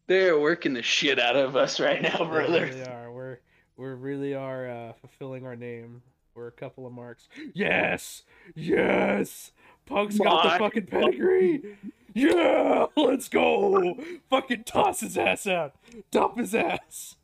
They're 0.06 0.38
working 0.38 0.74
the 0.74 0.82
shit 0.82 1.18
out 1.18 1.36
of 1.36 1.56
us 1.56 1.80
right 1.80 2.02
now, 2.02 2.18
We 2.22 2.26
brother. 2.26 2.66
really 2.66 2.82
are. 2.84 3.10
We're 3.12 3.38
we 3.76 3.86
really 3.86 4.34
are 4.34 4.68
uh, 4.68 4.92
fulfilling 5.00 5.46
our 5.46 5.56
name. 5.56 6.02
We're 6.34 6.48
a 6.48 6.52
couple 6.52 6.86
of 6.86 6.92
marks. 6.92 7.28
Yes, 7.54 8.22
yes. 8.54 9.52
Punk's 9.86 10.18
got 10.18 10.42
the 10.44 10.58
fucking 10.58 10.86
pedigree. 10.86 11.76
Yeah, 12.14 12.86
let's 12.96 13.28
go. 13.28 13.96
Fucking 14.30 14.64
toss 14.64 15.00
his 15.00 15.16
ass 15.16 15.46
out. 15.46 15.74
Dump 16.10 16.38
his 16.38 16.54
ass. 16.54 17.16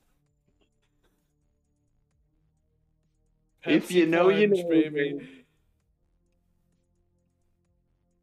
If 3.65 3.91
you 3.91 4.07
Pepsi 4.07 4.09
know, 4.09 4.29
you 4.31 4.49
Punch, 4.49 4.61
know, 4.63 4.69
baby. 4.71 5.40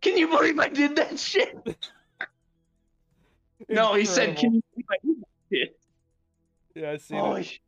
Can 0.01 0.17
you 0.17 0.27
believe 0.27 0.59
I 0.59 0.69
did 0.69 0.95
that 0.97 1.19
shit? 1.19 1.57
No, 3.69 3.95
he 3.95 4.05
said, 4.05 4.37
"Can 4.37 4.53
you 4.53 4.61
believe 4.75 4.85
I 4.91 4.95
did 5.03 5.15
that 5.19 5.27
shit?" 5.51 5.79
Yeah, 6.75 6.91
I 6.91 6.97
see 6.97 7.43
sh- 7.43 7.59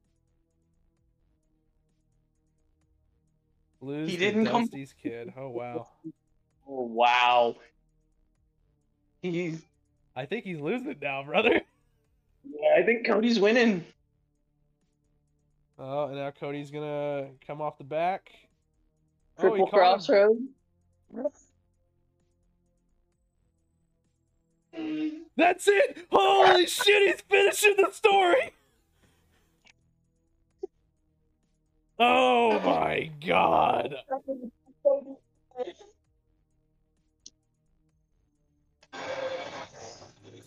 Lose 3.82 4.10
he 4.10 4.16
didn't 4.18 4.46
come- 4.46 4.62
Dusty's 4.66 4.94
kid. 4.94 5.34
Oh 5.36 5.50
wow. 5.50 5.88
Oh, 6.68 6.84
wow. 6.84 7.56
He's. 9.24 9.64
I 10.16 10.26
think 10.26 10.46
he's 10.46 10.60
losing 10.60 10.90
it 10.92 11.02
now, 11.02 11.24
brother. 11.24 11.62
Yeah, 12.46 12.80
I 12.82 12.84
think 12.84 13.06
Cody's 13.06 13.38
winning. 13.40 13.84
Oh, 15.78 16.06
and 16.06 16.16
now 16.16 16.32
Cody's 16.32 16.72
gonna 16.72 17.28
come 17.46 17.62
off 17.62 17.78
the 17.78 17.84
back. 17.84 18.32
oh, 19.38 19.42
Triple 19.42 19.66
he 19.66 19.72
caught 19.72 20.08
That's 25.36 25.68
it! 25.68 26.06
Holy 26.12 26.66
shit, 26.68 27.12
he's 27.12 27.22
finishing 27.22 27.76
the 27.78 27.92
story! 27.92 28.54
Oh 31.98 32.60
my 32.60 33.12
god! 33.26 33.96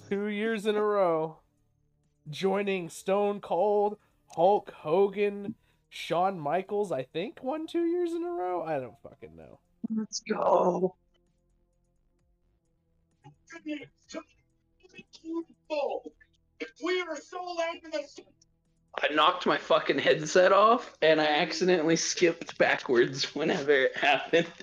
Two 0.08 0.26
years 0.26 0.66
in 0.66 0.76
a 0.76 0.82
row. 0.82 1.38
Joining 2.30 2.88
Stone 2.88 3.40
Cold, 3.40 3.98
Hulk 4.34 4.70
Hogan, 4.70 5.54
Shawn 5.88 6.38
Michaels, 6.38 6.92
I 6.92 7.02
think, 7.02 7.42
one, 7.42 7.66
two 7.66 7.84
years 7.84 8.12
in 8.12 8.24
a 8.24 8.30
row? 8.30 8.62
I 8.62 8.78
don't 8.78 9.00
fucking 9.02 9.36
know. 9.36 9.58
Let's 9.94 10.20
go. 10.20 10.94
I 19.00 19.12
knocked 19.14 19.46
my 19.46 19.56
fucking 19.56 19.98
headset 19.98 20.52
off 20.52 20.92
and 21.00 21.20
I 21.20 21.26
accidentally 21.26 21.96
skipped 21.96 22.58
backwards 22.58 23.34
whenever 23.34 23.72
it 23.72 23.96
happened. 23.96 24.46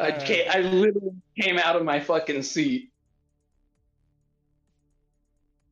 I, 0.00 0.10
Alright. 0.10 0.26
ca- 0.26 0.48
I 0.48 0.60
literally 0.62 1.14
came 1.40 1.58
out 1.58 1.76
of 1.76 1.84
my 1.84 2.00
fucking 2.00 2.42
seat. 2.42 2.90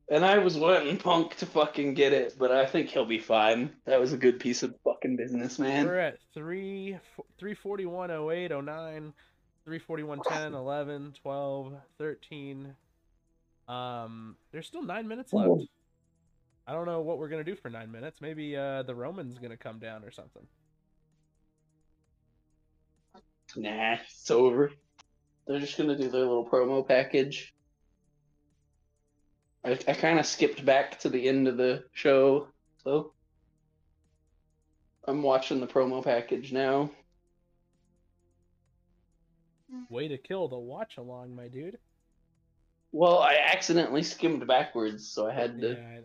And 0.09 0.25
I 0.25 0.39
was 0.39 0.57
wanting 0.57 0.97
Punk 0.97 1.37
to 1.37 1.45
fucking 1.45 1.93
get 1.93 2.11
it, 2.11 2.35
but 2.37 2.51
I 2.51 2.65
think 2.65 2.89
he'll 2.89 3.05
be 3.05 3.19
fine. 3.19 3.71
That 3.85 3.99
was 3.99 4.11
a 4.11 4.17
good 4.17 4.39
piece 4.41 4.61
of 4.61 4.75
fucking 4.83 5.15
business, 5.15 5.57
man. 5.57 5.85
We're 5.85 5.99
at 5.99 6.17
3 6.33 6.97
341 7.39 8.11
08 8.11 8.51
09 8.63 9.13
341 9.65 10.21
10 10.21 10.53
11 10.53 11.13
12 11.21 11.73
13 11.97 12.75
um 13.67 14.35
there's 14.51 14.67
still 14.67 14.83
9 14.83 15.07
minutes 15.07 15.33
left. 15.33 15.61
I 16.67 16.73
don't 16.73 16.85
know 16.85 17.01
what 17.01 17.17
we're 17.17 17.29
going 17.29 17.43
to 17.43 17.49
do 17.51 17.55
for 17.55 17.69
9 17.69 17.91
minutes. 17.91 18.21
Maybe 18.21 18.55
uh 18.57 18.83
the 18.83 18.95
Roman's 18.95 19.37
going 19.37 19.51
to 19.51 19.57
come 19.57 19.79
down 19.79 20.03
or 20.03 20.11
something. 20.11 20.47
Nah, 23.55 23.97
it's 24.05 24.31
over. 24.31 24.71
They're 25.47 25.59
just 25.59 25.77
gonna 25.77 25.97
do 25.97 26.09
their 26.09 26.21
little 26.21 26.47
promo 26.47 26.87
package. 26.87 27.53
I, 29.63 29.71
I 29.87 29.93
kind 29.93 30.19
of 30.19 30.25
skipped 30.25 30.63
back 30.65 30.99
to 31.01 31.09
the 31.09 31.27
end 31.27 31.47
of 31.47 31.57
the 31.57 31.83
show, 31.93 32.47
so 32.83 33.13
I'm 35.05 35.21
watching 35.21 35.59
the 35.59 35.67
promo 35.67 36.03
package 36.03 36.51
now. 36.53 36.91
Way 39.89 40.07
to 40.09 40.17
kill 40.17 40.47
the 40.47 40.57
watch 40.57 40.97
along, 40.97 41.35
my 41.35 41.47
dude. 41.47 41.77
Well, 42.91 43.19
I 43.19 43.35
accidentally 43.35 44.03
skimmed 44.03 44.45
backwards, 44.45 45.07
so 45.07 45.29
I 45.29 45.33
had 45.33 45.61
to. 45.61 45.69
Yeah, 45.69 45.73
I. 45.75 45.99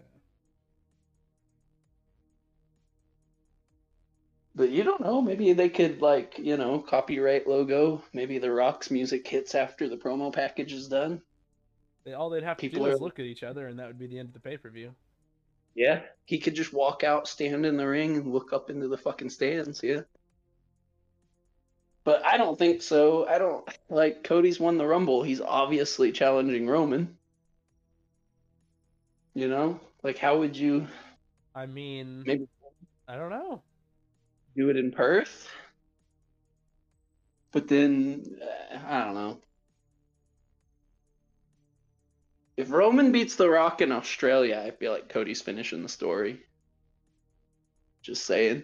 But 4.55 4.71
you 4.71 4.85
don't 4.85 5.03
know. 5.03 5.21
Maybe 5.21 5.53
they 5.53 5.69
could 5.69 6.01
like 6.01 6.39
you 6.39 6.57
know 6.57 6.79
copyright 6.79 7.47
logo. 7.47 8.03
Maybe 8.15 8.39
the 8.39 8.51
Rock's 8.51 8.91
music 8.91 9.27
hits 9.27 9.55
after 9.55 9.89
the 9.89 9.97
promo 9.97 10.33
package 10.33 10.73
is 10.73 10.89
done. 10.89 11.21
They, 12.05 12.15
all 12.15 12.31
they'd 12.31 12.43
have 12.43 12.57
to 12.57 12.61
People 12.61 12.85
do 12.85 12.91
is 12.91 12.97
are- 12.97 13.03
look 13.03 13.19
at 13.19 13.27
each 13.27 13.43
other 13.43 13.67
and 13.67 13.79
that 13.79 13.89
would 13.89 13.99
be 13.99 14.07
the 14.07 14.19
end 14.19 14.29
of 14.29 14.35
the 14.35 14.41
pay-per-view. 14.41 14.95
Yeah, 15.75 16.01
he 16.25 16.39
could 16.39 16.55
just 16.55 16.73
walk 16.73 17.05
out, 17.05 17.29
stand 17.29 17.67
in 17.67 17.77
the 17.77 17.87
ring, 17.87 18.17
and 18.17 18.33
look 18.33 18.55
up 18.55 18.71
into 18.71 18.89
the 18.89 18.97
fucking 18.97 19.29
stands. 19.29 19.83
Yeah. 19.83 20.03
But 22.07 22.25
I 22.25 22.37
don't 22.37 22.57
think 22.57 22.83
so. 22.83 23.27
I 23.27 23.37
don't 23.37 23.69
like 23.89 24.23
Cody's 24.23 24.61
won 24.61 24.79
the 24.79 24.87
Rumble. 24.87 25.25
He's 25.25 25.41
obviously 25.41 26.13
challenging 26.13 26.69
Roman. 26.69 27.19
You 29.35 29.49
know, 29.49 29.81
like 30.05 30.17
how 30.17 30.39
would 30.39 30.57
you 30.57 30.87
I 31.53 31.67
mean, 31.67 32.23
Maybe- 32.25 32.47
I 33.09 33.17
don't 33.17 33.31
know. 33.31 33.61
do 34.57 34.71
it 34.71 34.77
in 34.77 34.93
Perth? 34.93 35.51
But 37.51 37.67
then 37.67 38.39
uh, 38.41 38.79
I 38.87 39.05
don't 39.05 39.15
know. 39.15 39.41
If 42.57 42.71
Roman 42.71 43.11
beats 43.11 43.35
The 43.35 43.51
Rock 43.51 43.81
in 43.81 43.91
Australia, 43.91 44.63
I 44.65 44.71
feel 44.71 44.93
like 44.93 45.09
Cody's 45.09 45.43
finishing 45.43 45.83
the 45.83 45.89
story. 45.89 46.39
Just 48.01 48.25
saying. 48.27 48.63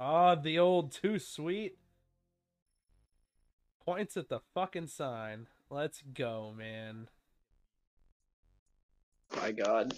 Ah, 0.00 0.34
the 0.34 0.58
old 0.58 0.90
too 0.90 1.20
sweet. 1.20 1.76
Points 3.84 4.16
at 4.16 4.28
the 4.28 4.40
fucking 4.54 4.88
sign. 4.88 5.46
Let's 5.70 6.02
go, 6.14 6.52
man. 6.56 7.08
My 9.36 9.52
God. 9.52 9.94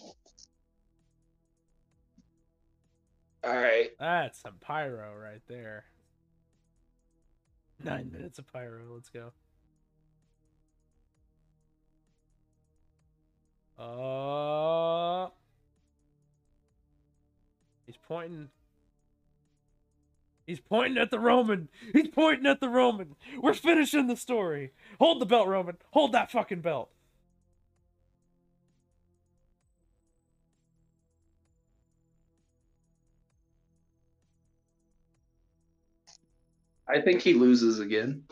All 3.44 3.57
right. 3.57 3.91
That's 3.99 4.41
some 4.41 4.55
pyro 4.61 5.15
right 5.17 5.43
there. 5.49 5.85
Nine 7.83 8.12
minutes 8.12 8.39
of 8.39 8.47
pyro. 8.52 8.83
Let's 8.94 9.09
go. 9.09 9.33
Uh, 13.83 15.28
he's 17.85 17.97
pointing. 17.97 18.49
He's 20.47 20.61
pointing 20.61 20.99
at 20.99 21.11
the 21.11 21.21
Roman. 21.21 21.69
He's 21.93 22.09
pointing 22.09 22.47
at 22.47 22.61
the 22.61 22.69
Roman. 22.69 23.15
We're 23.41 23.55
finishing 23.55 24.09
the 24.09 24.17
story. 24.17 24.73
Hold 24.99 25.21
the 25.21 25.27
belt, 25.27 25.47
Roman. 25.49 25.77
Hold 25.93 26.12
that 26.12 26.31
fucking 26.31 26.61
belt. 26.61 26.91
I 36.89 37.01
think 37.01 37.23
he 37.23 37.35
loses 37.35 37.79
again. 37.81 38.25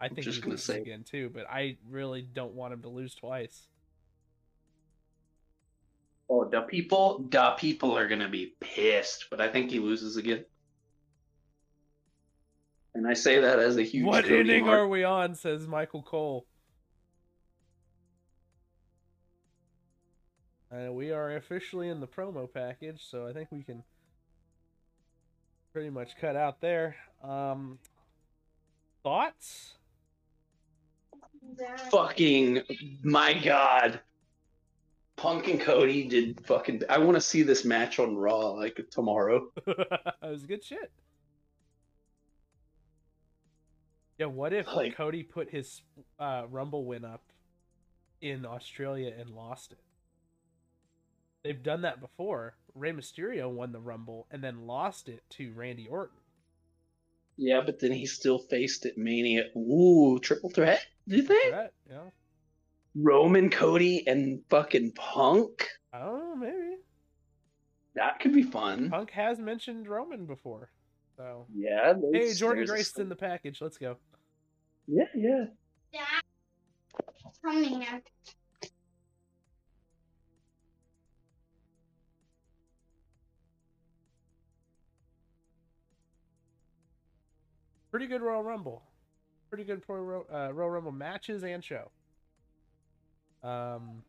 I 0.00 0.08
think 0.08 0.20
just 0.20 0.36
he 0.36 0.42
gonna 0.42 0.52
loses 0.52 0.66
say- 0.66 0.80
again 0.80 1.02
too, 1.04 1.30
but 1.32 1.48
I 1.48 1.76
really 1.88 2.22
don't 2.22 2.54
want 2.54 2.72
him 2.74 2.82
to 2.82 2.88
lose 2.88 3.14
twice. 3.14 3.66
Oh, 6.28 6.44
the 6.48 6.62
people, 6.62 7.26
the 7.30 7.54
people 7.58 7.96
are 7.96 8.08
gonna 8.08 8.28
be 8.28 8.54
pissed, 8.60 9.26
but 9.30 9.40
I 9.40 9.48
think 9.48 9.70
he 9.70 9.78
loses 9.78 10.16
again. 10.16 10.44
And 12.94 13.06
I 13.08 13.14
say 13.14 13.40
that 13.40 13.58
as 13.58 13.76
a 13.76 13.82
huge. 13.82 14.04
What 14.04 14.26
inning 14.26 14.66
mark. 14.66 14.78
are 14.78 14.88
we 14.88 15.02
on? 15.02 15.34
Says 15.34 15.66
Michael 15.66 16.02
Cole. 16.02 16.46
Uh, 20.72 20.92
we 20.92 21.12
are 21.12 21.36
officially 21.36 21.88
in 21.88 22.00
the 22.00 22.06
promo 22.06 22.52
package, 22.52 23.04
so 23.08 23.26
I 23.26 23.32
think 23.32 23.48
we 23.52 23.62
can 23.62 23.82
pretty 25.72 25.90
much 25.90 26.16
cut 26.20 26.36
out 26.36 26.60
there. 26.60 26.96
Um, 27.22 27.78
thoughts? 29.02 29.74
Fucking 31.90 32.62
my 33.02 33.34
god. 33.34 34.00
Punk 35.16 35.48
and 35.48 35.60
Cody 35.60 36.08
did 36.08 36.44
fucking. 36.46 36.82
I 36.88 36.98
want 36.98 37.16
to 37.16 37.20
see 37.20 37.42
this 37.42 37.64
match 37.64 37.98
on 37.98 38.16
Raw 38.16 38.52
like 38.52 38.80
tomorrow. 38.90 39.48
that 39.66 40.16
was 40.22 40.44
good 40.44 40.64
shit. 40.64 40.90
Yeah, 44.18 44.26
what 44.26 44.52
if 44.52 44.66
Like- 44.68 44.96
Cody 44.96 45.22
put 45.22 45.50
his 45.50 45.82
uh, 46.18 46.44
Rumble 46.50 46.84
win 46.84 47.04
up 47.04 47.22
in 48.20 48.46
Australia 48.46 49.12
and 49.18 49.30
lost 49.30 49.72
it? 49.72 49.78
They've 51.42 51.62
done 51.62 51.82
that 51.82 52.00
before. 52.00 52.54
Rey 52.74 52.92
Mysterio 52.92 53.50
won 53.50 53.72
the 53.72 53.80
Rumble 53.80 54.26
and 54.30 54.42
then 54.42 54.66
lost 54.66 55.08
it 55.08 55.22
to 55.30 55.52
Randy 55.52 55.86
Orton. 55.88 56.16
Yeah, 57.36 57.60
but 57.66 57.80
then 57.80 57.92
he 57.92 58.06
still 58.06 58.38
faced 58.38 58.86
it 58.86 58.96
Mania. 58.96 59.44
Ooh, 59.56 60.18
triple 60.20 60.50
threat. 60.50 60.86
Do 61.08 61.16
you 61.16 61.22
think 61.22 61.52
Right? 61.54 61.70
Yeah. 61.90 62.10
Roman, 62.96 63.50
Cody, 63.50 64.06
and 64.06 64.40
fucking 64.48 64.92
Punk? 64.92 65.68
Oh, 65.92 66.36
maybe. 66.36 66.76
That 67.96 68.20
could 68.20 68.32
be 68.32 68.44
fun. 68.44 68.88
Punk 68.88 69.10
has 69.10 69.38
mentioned 69.40 69.88
Roman 69.88 70.26
before. 70.26 70.70
So 71.16 71.46
Yeah. 71.54 71.94
Hey, 72.12 72.30
Jordynne 72.30 72.56
there's 72.56 72.70
a- 72.70 72.72
Grace 72.72 72.98
in 72.98 73.08
the 73.08 73.16
package. 73.16 73.60
Let's 73.60 73.78
go. 73.78 73.96
Yeah, 74.86 75.04
yeah. 75.14 75.44
Coming 77.42 77.86
out. 77.86 78.02
Pretty 87.90 88.06
good 88.06 88.22
Royal 88.22 88.42
Rumble. 88.42 88.82
Pretty 89.48 89.64
good 89.64 89.82
Pro 89.82 90.24
uh, 90.32 90.50
Royal 90.52 90.70
Rumble 90.70 90.92
matches 90.92 91.44
and 91.44 91.62
show. 91.62 91.90
Um, 93.42 94.02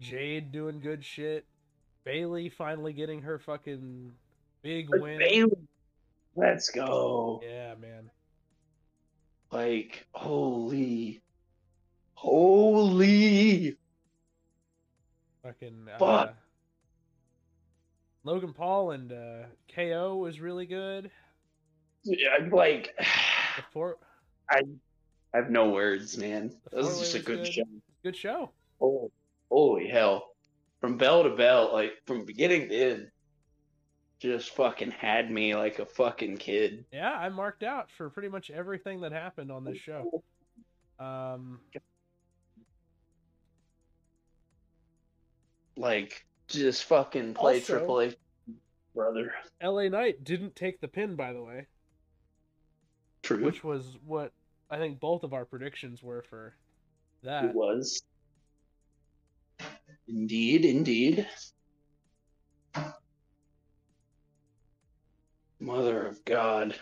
Jade 0.00 0.52
doing 0.52 0.80
good 0.80 1.04
shit. 1.04 1.44
Bayley 2.04 2.48
finally 2.48 2.94
getting 2.94 3.20
her 3.22 3.38
fucking 3.38 4.12
big 4.62 4.88
win. 4.90 5.18
Bayley. 5.18 5.68
Let's 6.36 6.70
go. 6.70 7.40
Yeah, 7.44 7.74
man. 7.80 8.10
Like, 9.50 10.06
holy. 10.12 11.22
Holy. 12.14 13.76
Fucking 15.42 15.86
uh, 15.94 15.98
Fuck. 15.98 16.34
Logan 18.24 18.52
Paul 18.52 18.90
and 18.90 19.12
uh, 19.12 19.46
KO 19.74 20.16
was 20.16 20.40
really 20.40 20.66
good. 20.66 21.10
Yeah, 22.04 22.48
like, 22.52 22.94
four, 23.72 23.96
I 24.50 24.62
have 25.32 25.50
no 25.50 25.70
words, 25.70 26.18
man. 26.18 26.52
This 26.72 26.86
is 26.86 26.98
just 27.00 27.14
a 27.14 27.20
good 27.20 27.44
good. 27.44 27.52
show. 27.52 27.62
good 28.02 28.16
show. 28.16 28.50
Oh, 28.80 29.10
holy 29.50 29.88
hell. 29.88 30.28
From 30.80 30.96
bell 30.96 31.24
to 31.24 31.30
bell, 31.30 31.70
like, 31.72 31.92
from 32.06 32.24
beginning 32.24 32.68
to 32.68 32.74
end, 32.74 33.10
just 34.18 34.50
fucking 34.50 34.90
had 34.90 35.30
me 35.30 35.54
like 35.54 35.78
a 35.78 35.86
fucking 35.86 36.36
kid. 36.38 36.84
Yeah, 36.92 37.12
I 37.12 37.28
marked 37.28 37.62
out 37.62 37.90
for 37.90 38.10
pretty 38.10 38.28
much 38.28 38.50
everything 38.50 39.00
that 39.02 39.12
happened 39.12 39.50
on 39.52 39.64
this 39.64 39.78
show. 39.78 40.22
Um, 40.98 41.60
Like, 45.76 46.26
just 46.48 46.84
fucking 46.84 47.34
play 47.34 47.54
Also- 47.60 47.78
Triple 47.78 48.00
H, 48.00 48.16
brother. 48.94 49.32
LA 49.62 49.88
Knight 49.88 50.24
didn't 50.24 50.56
take 50.56 50.80
the 50.80 50.88
pin, 50.88 51.14
by 51.14 51.32
the 51.32 51.40
way, 51.40 51.66
True. 53.22 53.44
which 53.44 53.62
was 53.62 53.96
what 54.04 54.32
I 54.70 54.78
think 54.78 54.98
both 54.98 55.22
of 55.22 55.32
our 55.32 55.44
predictions 55.44 56.02
were 56.02 56.22
for 56.22 56.56
that. 57.22 57.44
It 57.44 57.54
was. 57.54 58.02
Indeed, 60.08 60.64
indeed. 60.64 61.28
Mother 65.68 66.06
of 66.06 66.24
God. 66.24 66.74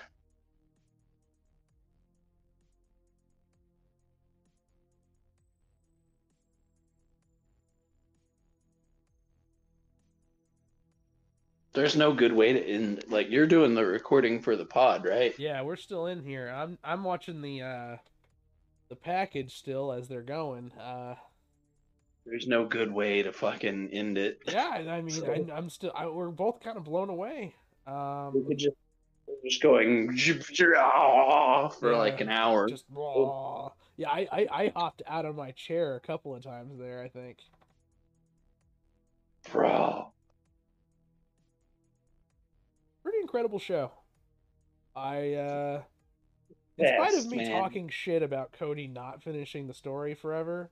There's 11.72 11.96
no 11.96 12.14
good 12.14 12.32
way 12.32 12.52
to 12.52 12.64
end. 12.64 13.02
Like 13.08 13.28
you're 13.28 13.48
doing 13.48 13.74
the 13.74 13.84
recording 13.84 14.40
for 14.40 14.54
the 14.54 14.64
pod, 14.64 15.04
right? 15.04 15.36
Yeah, 15.36 15.62
we're 15.62 15.74
still 15.74 16.06
in 16.06 16.22
here. 16.22 16.48
I'm 16.48 16.78
I'm 16.84 17.02
watching 17.02 17.42
the 17.42 17.62
uh 17.62 17.96
the 18.88 18.94
package 18.94 19.56
still 19.56 19.90
as 19.90 20.06
they're 20.06 20.22
going. 20.22 20.70
Uh 20.80 21.16
There's 22.24 22.46
no 22.46 22.64
good 22.64 22.92
way 22.92 23.24
to 23.24 23.32
fucking 23.32 23.90
end 23.90 24.16
it. 24.16 24.42
yeah, 24.46 24.84
I 24.88 25.00
mean 25.02 25.24
I, 25.50 25.52
I'm 25.52 25.70
still 25.70 25.90
I, 25.92 26.06
we're 26.06 26.30
both 26.30 26.60
kind 26.60 26.76
of 26.76 26.84
blown 26.84 27.10
away. 27.10 27.56
We 27.86 27.92
Um 27.92 28.46
could 28.48 28.58
just 28.58 28.76
we're 29.26 29.34
just 29.48 29.62
going 29.62 30.16
for 31.70 31.92
Yeah, 31.92 31.98
like 31.98 32.20
an 32.20 32.30
hour. 32.30 32.68
just 32.68 32.84
raw. 32.90 33.70
Yeah, 33.96 34.10
I, 34.10 34.28
I 34.32 34.46
I 34.64 34.72
hopped 34.74 35.02
out 35.06 35.24
of 35.24 35.36
my 35.36 35.52
chair 35.52 35.96
a 35.96 36.00
couple 36.00 36.34
of 36.34 36.42
times 36.42 36.78
there, 36.78 37.02
I 37.02 37.08
think. 37.08 37.38
Bro. 39.50 40.12
pretty 43.02 43.18
incredible 43.20 43.58
show. 43.58 43.92
I 44.94 45.34
uh 45.34 45.82
in 46.78 46.86
spite 46.88 47.14
of 47.14 47.26
me 47.26 47.38
man. 47.38 47.50
talking 47.50 47.88
shit 47.88 48.22
about 48.22 48.52
Cody 48.52 48.86
not 48.88 49.22
finishing 49.22 49.66
the 49.66 49.74
story 49.74 50.14
forever, 50.14 50.70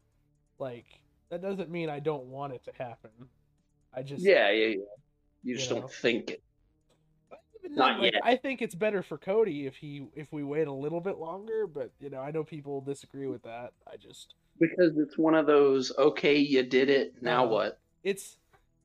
like 0.59 0.87
that 1.31 1.43
doesn't 1.43 1.71
mean 1.71 1.89
I 1.91 2.01
don't 2.01 2.27
want 2.27 2.53
it 2.53 2.65
to 2.65 2.73
happen. 2.79 3.11
I 3.95 4.03
just 4.03 4.25
Yeah, 4.25 4.51
yeah, 4.51 4.67
yeah. 4.69 4.77
You 5.43 5.57
just 5.57 5.71
You 5.71 5.77
know. 5.77 5.83
don't 5.83 5.93
think 5.93 6.31
it. 6.33 6.44
Even 7.65 7.77
not 7.77 8.01
then, 8.01 8.13
like. 8.13 8.15
I 8.23 8.37
think 8.37 8.63
it's 8.63 8.75
better 8.75 9.03
for 9.03 9.19
Cody 9.19 9.67
if 9.67 9.77
he 9.77 10.07
if 10.15 10.33
we 10.33 10.43
wait 10.43 10.67
a 10.67 10.73
little 10.73 11.01
bit 11.01 11.19
longer, 11.19 11.67
but 11.67 11.91
you 12.01 12.11
know, 12.11 12.21
I 12.21 12.31
know 12.31 12.45
people 12.45 12.81
disagree 12.81 13.27
with 13.27 13.43
that. 13.45 13.73
I 13.91 13.97
just 13.97 14.35
Because 14.61 14.97
it's 14.97 15.17
one 15.19 15.35
of 15.35 15.47
those, 15.47 15.93
okay, 15.97 16.37
you 16.37 16.63
did 16.63 16.91
it, 16.91 17.23
now 17.23 17.45
Uh, 17.45 17.49
what? 17.49 17.81
it's 18.03 18.37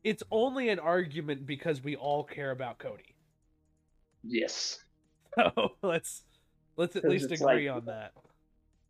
it's 0.03 0.23
only 0.31 0.69
an 0.69 0.79
argument 0.79 1.45
because 1.45 1.83
we 1.83 1.95
all 1.95 2.23
care 2.23 2.51
about 2.51 2.77
Cody. 2.79 3.15
Yes. 4.23 4.83
So 5.35 5.73
let's 5.83 6.23
let's 6.75 6.95
at 6.95 7.05
least 7.05 7.31
agree 7.31 7.69
like- 7.69 7.77
on 7.77 7.85
that. 7.85 8.13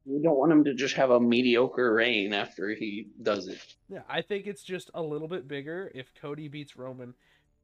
We 0.05 0.21
don't 0.23 0.37
want 0.37 0.51
him 0.53 0.63
to 0.63 0.73
just 0.73 0.95
have 0.95 1.11
a 1.11 1.19
mediocre 1.19 1.93
reign 1.93 2.33
after 2.33 2.69
he 2.73 3.09
does 3.21 3.47
it. 3.47 3.59
Yeah, 3.89 4.01
I 4.09 4.21
think 4.23 4.47
it's 4.47 4.63
just 4.63 4.89
a 4.95 5.01
little 5.03 5.27
bit 5.27 5.47
bigger 5.47 5.91
if 5.93 6.11
Cody 6.19 6.47
beats 6.47 6.77
Roman 6.77 7.13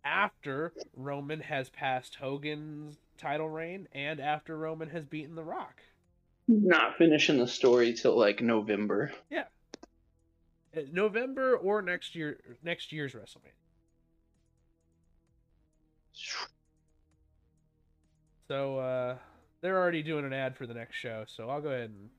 after 0.06 0.72
Roman 0.96 1.42
has 1.42 1.70
passed 1.70 2.16
Hogan's 2.16 2.98
title 3.18 3.50
reign 3.50 3.88
and 3.92 4.20
after 4.20 4.56
Roman 4.58 4.90
has 4.92 5.04
beaten 5.04 5.36
The 5.36 5.44
Rock. 5.44 5.82
Not 6.48 6.96
finishing 6.98 7.40
the 7.40 7.48
story 7.48 7.94
till 7.94 8.16
like 8.16 8.42
November. 8.42 9.12
Yeah. 9.32 9.46
November 10.92 11.58
or 11.58 11.82
next 11.82 12.16
year 12.16 12.38
next 12.64 12.92
year's 12.92 13.14
WrestleMania. 13.14 13.52
So 18.48 18.78
uh 18.78 19.18
they're 19.62 19.78
already 19.78 20.04
doing 20.04 20.26
an 20.26 20.34
ad 20.34 20.56
for 20.56 20.68
the 20.68 20.74
next 20.76 20.96
show, 20.98 21.24
so 21.28 21.50
I'll 21.50 21.62
go 21.62 21.70
ahead 21.70 21.90
and 21.90 22.10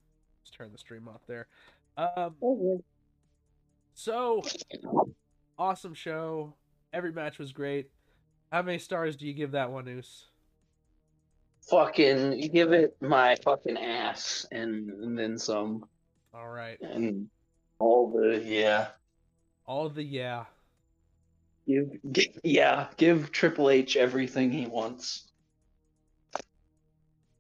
just 0.43 0.55
turn 0.55 0.73
the 0.73 0.79
stream 0.79 1.07
off 1.07 1.21
there. 1.29 1.47
Um 1.97 2.35
so 3.95 4.43
awesome 5.57 5.95
show. 5.95 6.55
Every 6.97 7.13
match 7.13 7.39
was 7.39 7.53
great. 7.53 7.91
How 8.51 8.63
many 8.63 8.79
stars 8.79 9.17
do 9.17 9.27
you 9.27 9.35
give 9.35 9.51
that 9.51 9.71
one, 9.71 9.85
Noose? 9.85 10.29
Fucking 11.69 12.41
you 12.41 12.49
give 12.49 12.73
it 12.73 12.97
my 13.03 13.37
fucking 13.45 13.77
ass 13.77 14.47
and, 14.51 14.89
and 14.89 15.19
then 15.19 15.37
some. 15.37 15.85
All 16.33 16.49
right. 16.49 16.81
And 16.81 17.29
all 17.79 18.11
the 18.11 18.43
yeah. 18.43 18.87
All 19.67 19.91
the 19.91 20.03
yeah. 20.03 20.45
Give, 21.69 21.87
gi- 22.13 22.35
yeah, 22.43 22.87
give 22.97 23.31
Triple 23.31 23.69
H 23.69 23.97
everything 23.97 24.51
he 24.51 24.67
wants. 24.67 25.31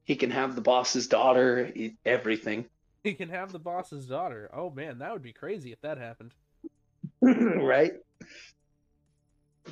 He 0.05 0.17
can 0.17 0.33
have 0.33 0.55
the 0.55 0.61
boss's 0.61 1.07
daughter, 1.07 1.73
everything. 2.05 2.67
He 3.05 3.15
can 3.15 3.31
have 3.31 3.53
the 3.53 3.59
boss's 3.59 4.07
daughter. 4.07 4.51
Oh 4.53 4.69
man, 4.69 4.99
that 4.99 5.15
would 5.15 5.23
be 5.23 5.33
crazy 5.33 5.73
if 5.73 5.81
that 5.81 5.97
happened. 5.97 6.35
right? 7.23 7.95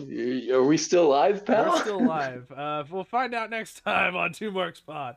Are 0.00 0.62
we 0.62 0.76
still 0.76 1.08
live, 1.08 1.44
pal? 1.46 1.70
We're 1.70 1.80
still 1.80 2.04
live. 2.04 2.50
Uh, 2.50 2.84
we'll 2.90 3.04
find 3.04 3.34
out 3.34 3.50
next 3.50 3.84
time 3.84 4.16
on 4.16 4.32
Two 4.32 4.50
Marks 4.50 4.80
Pod. 4.80 5.16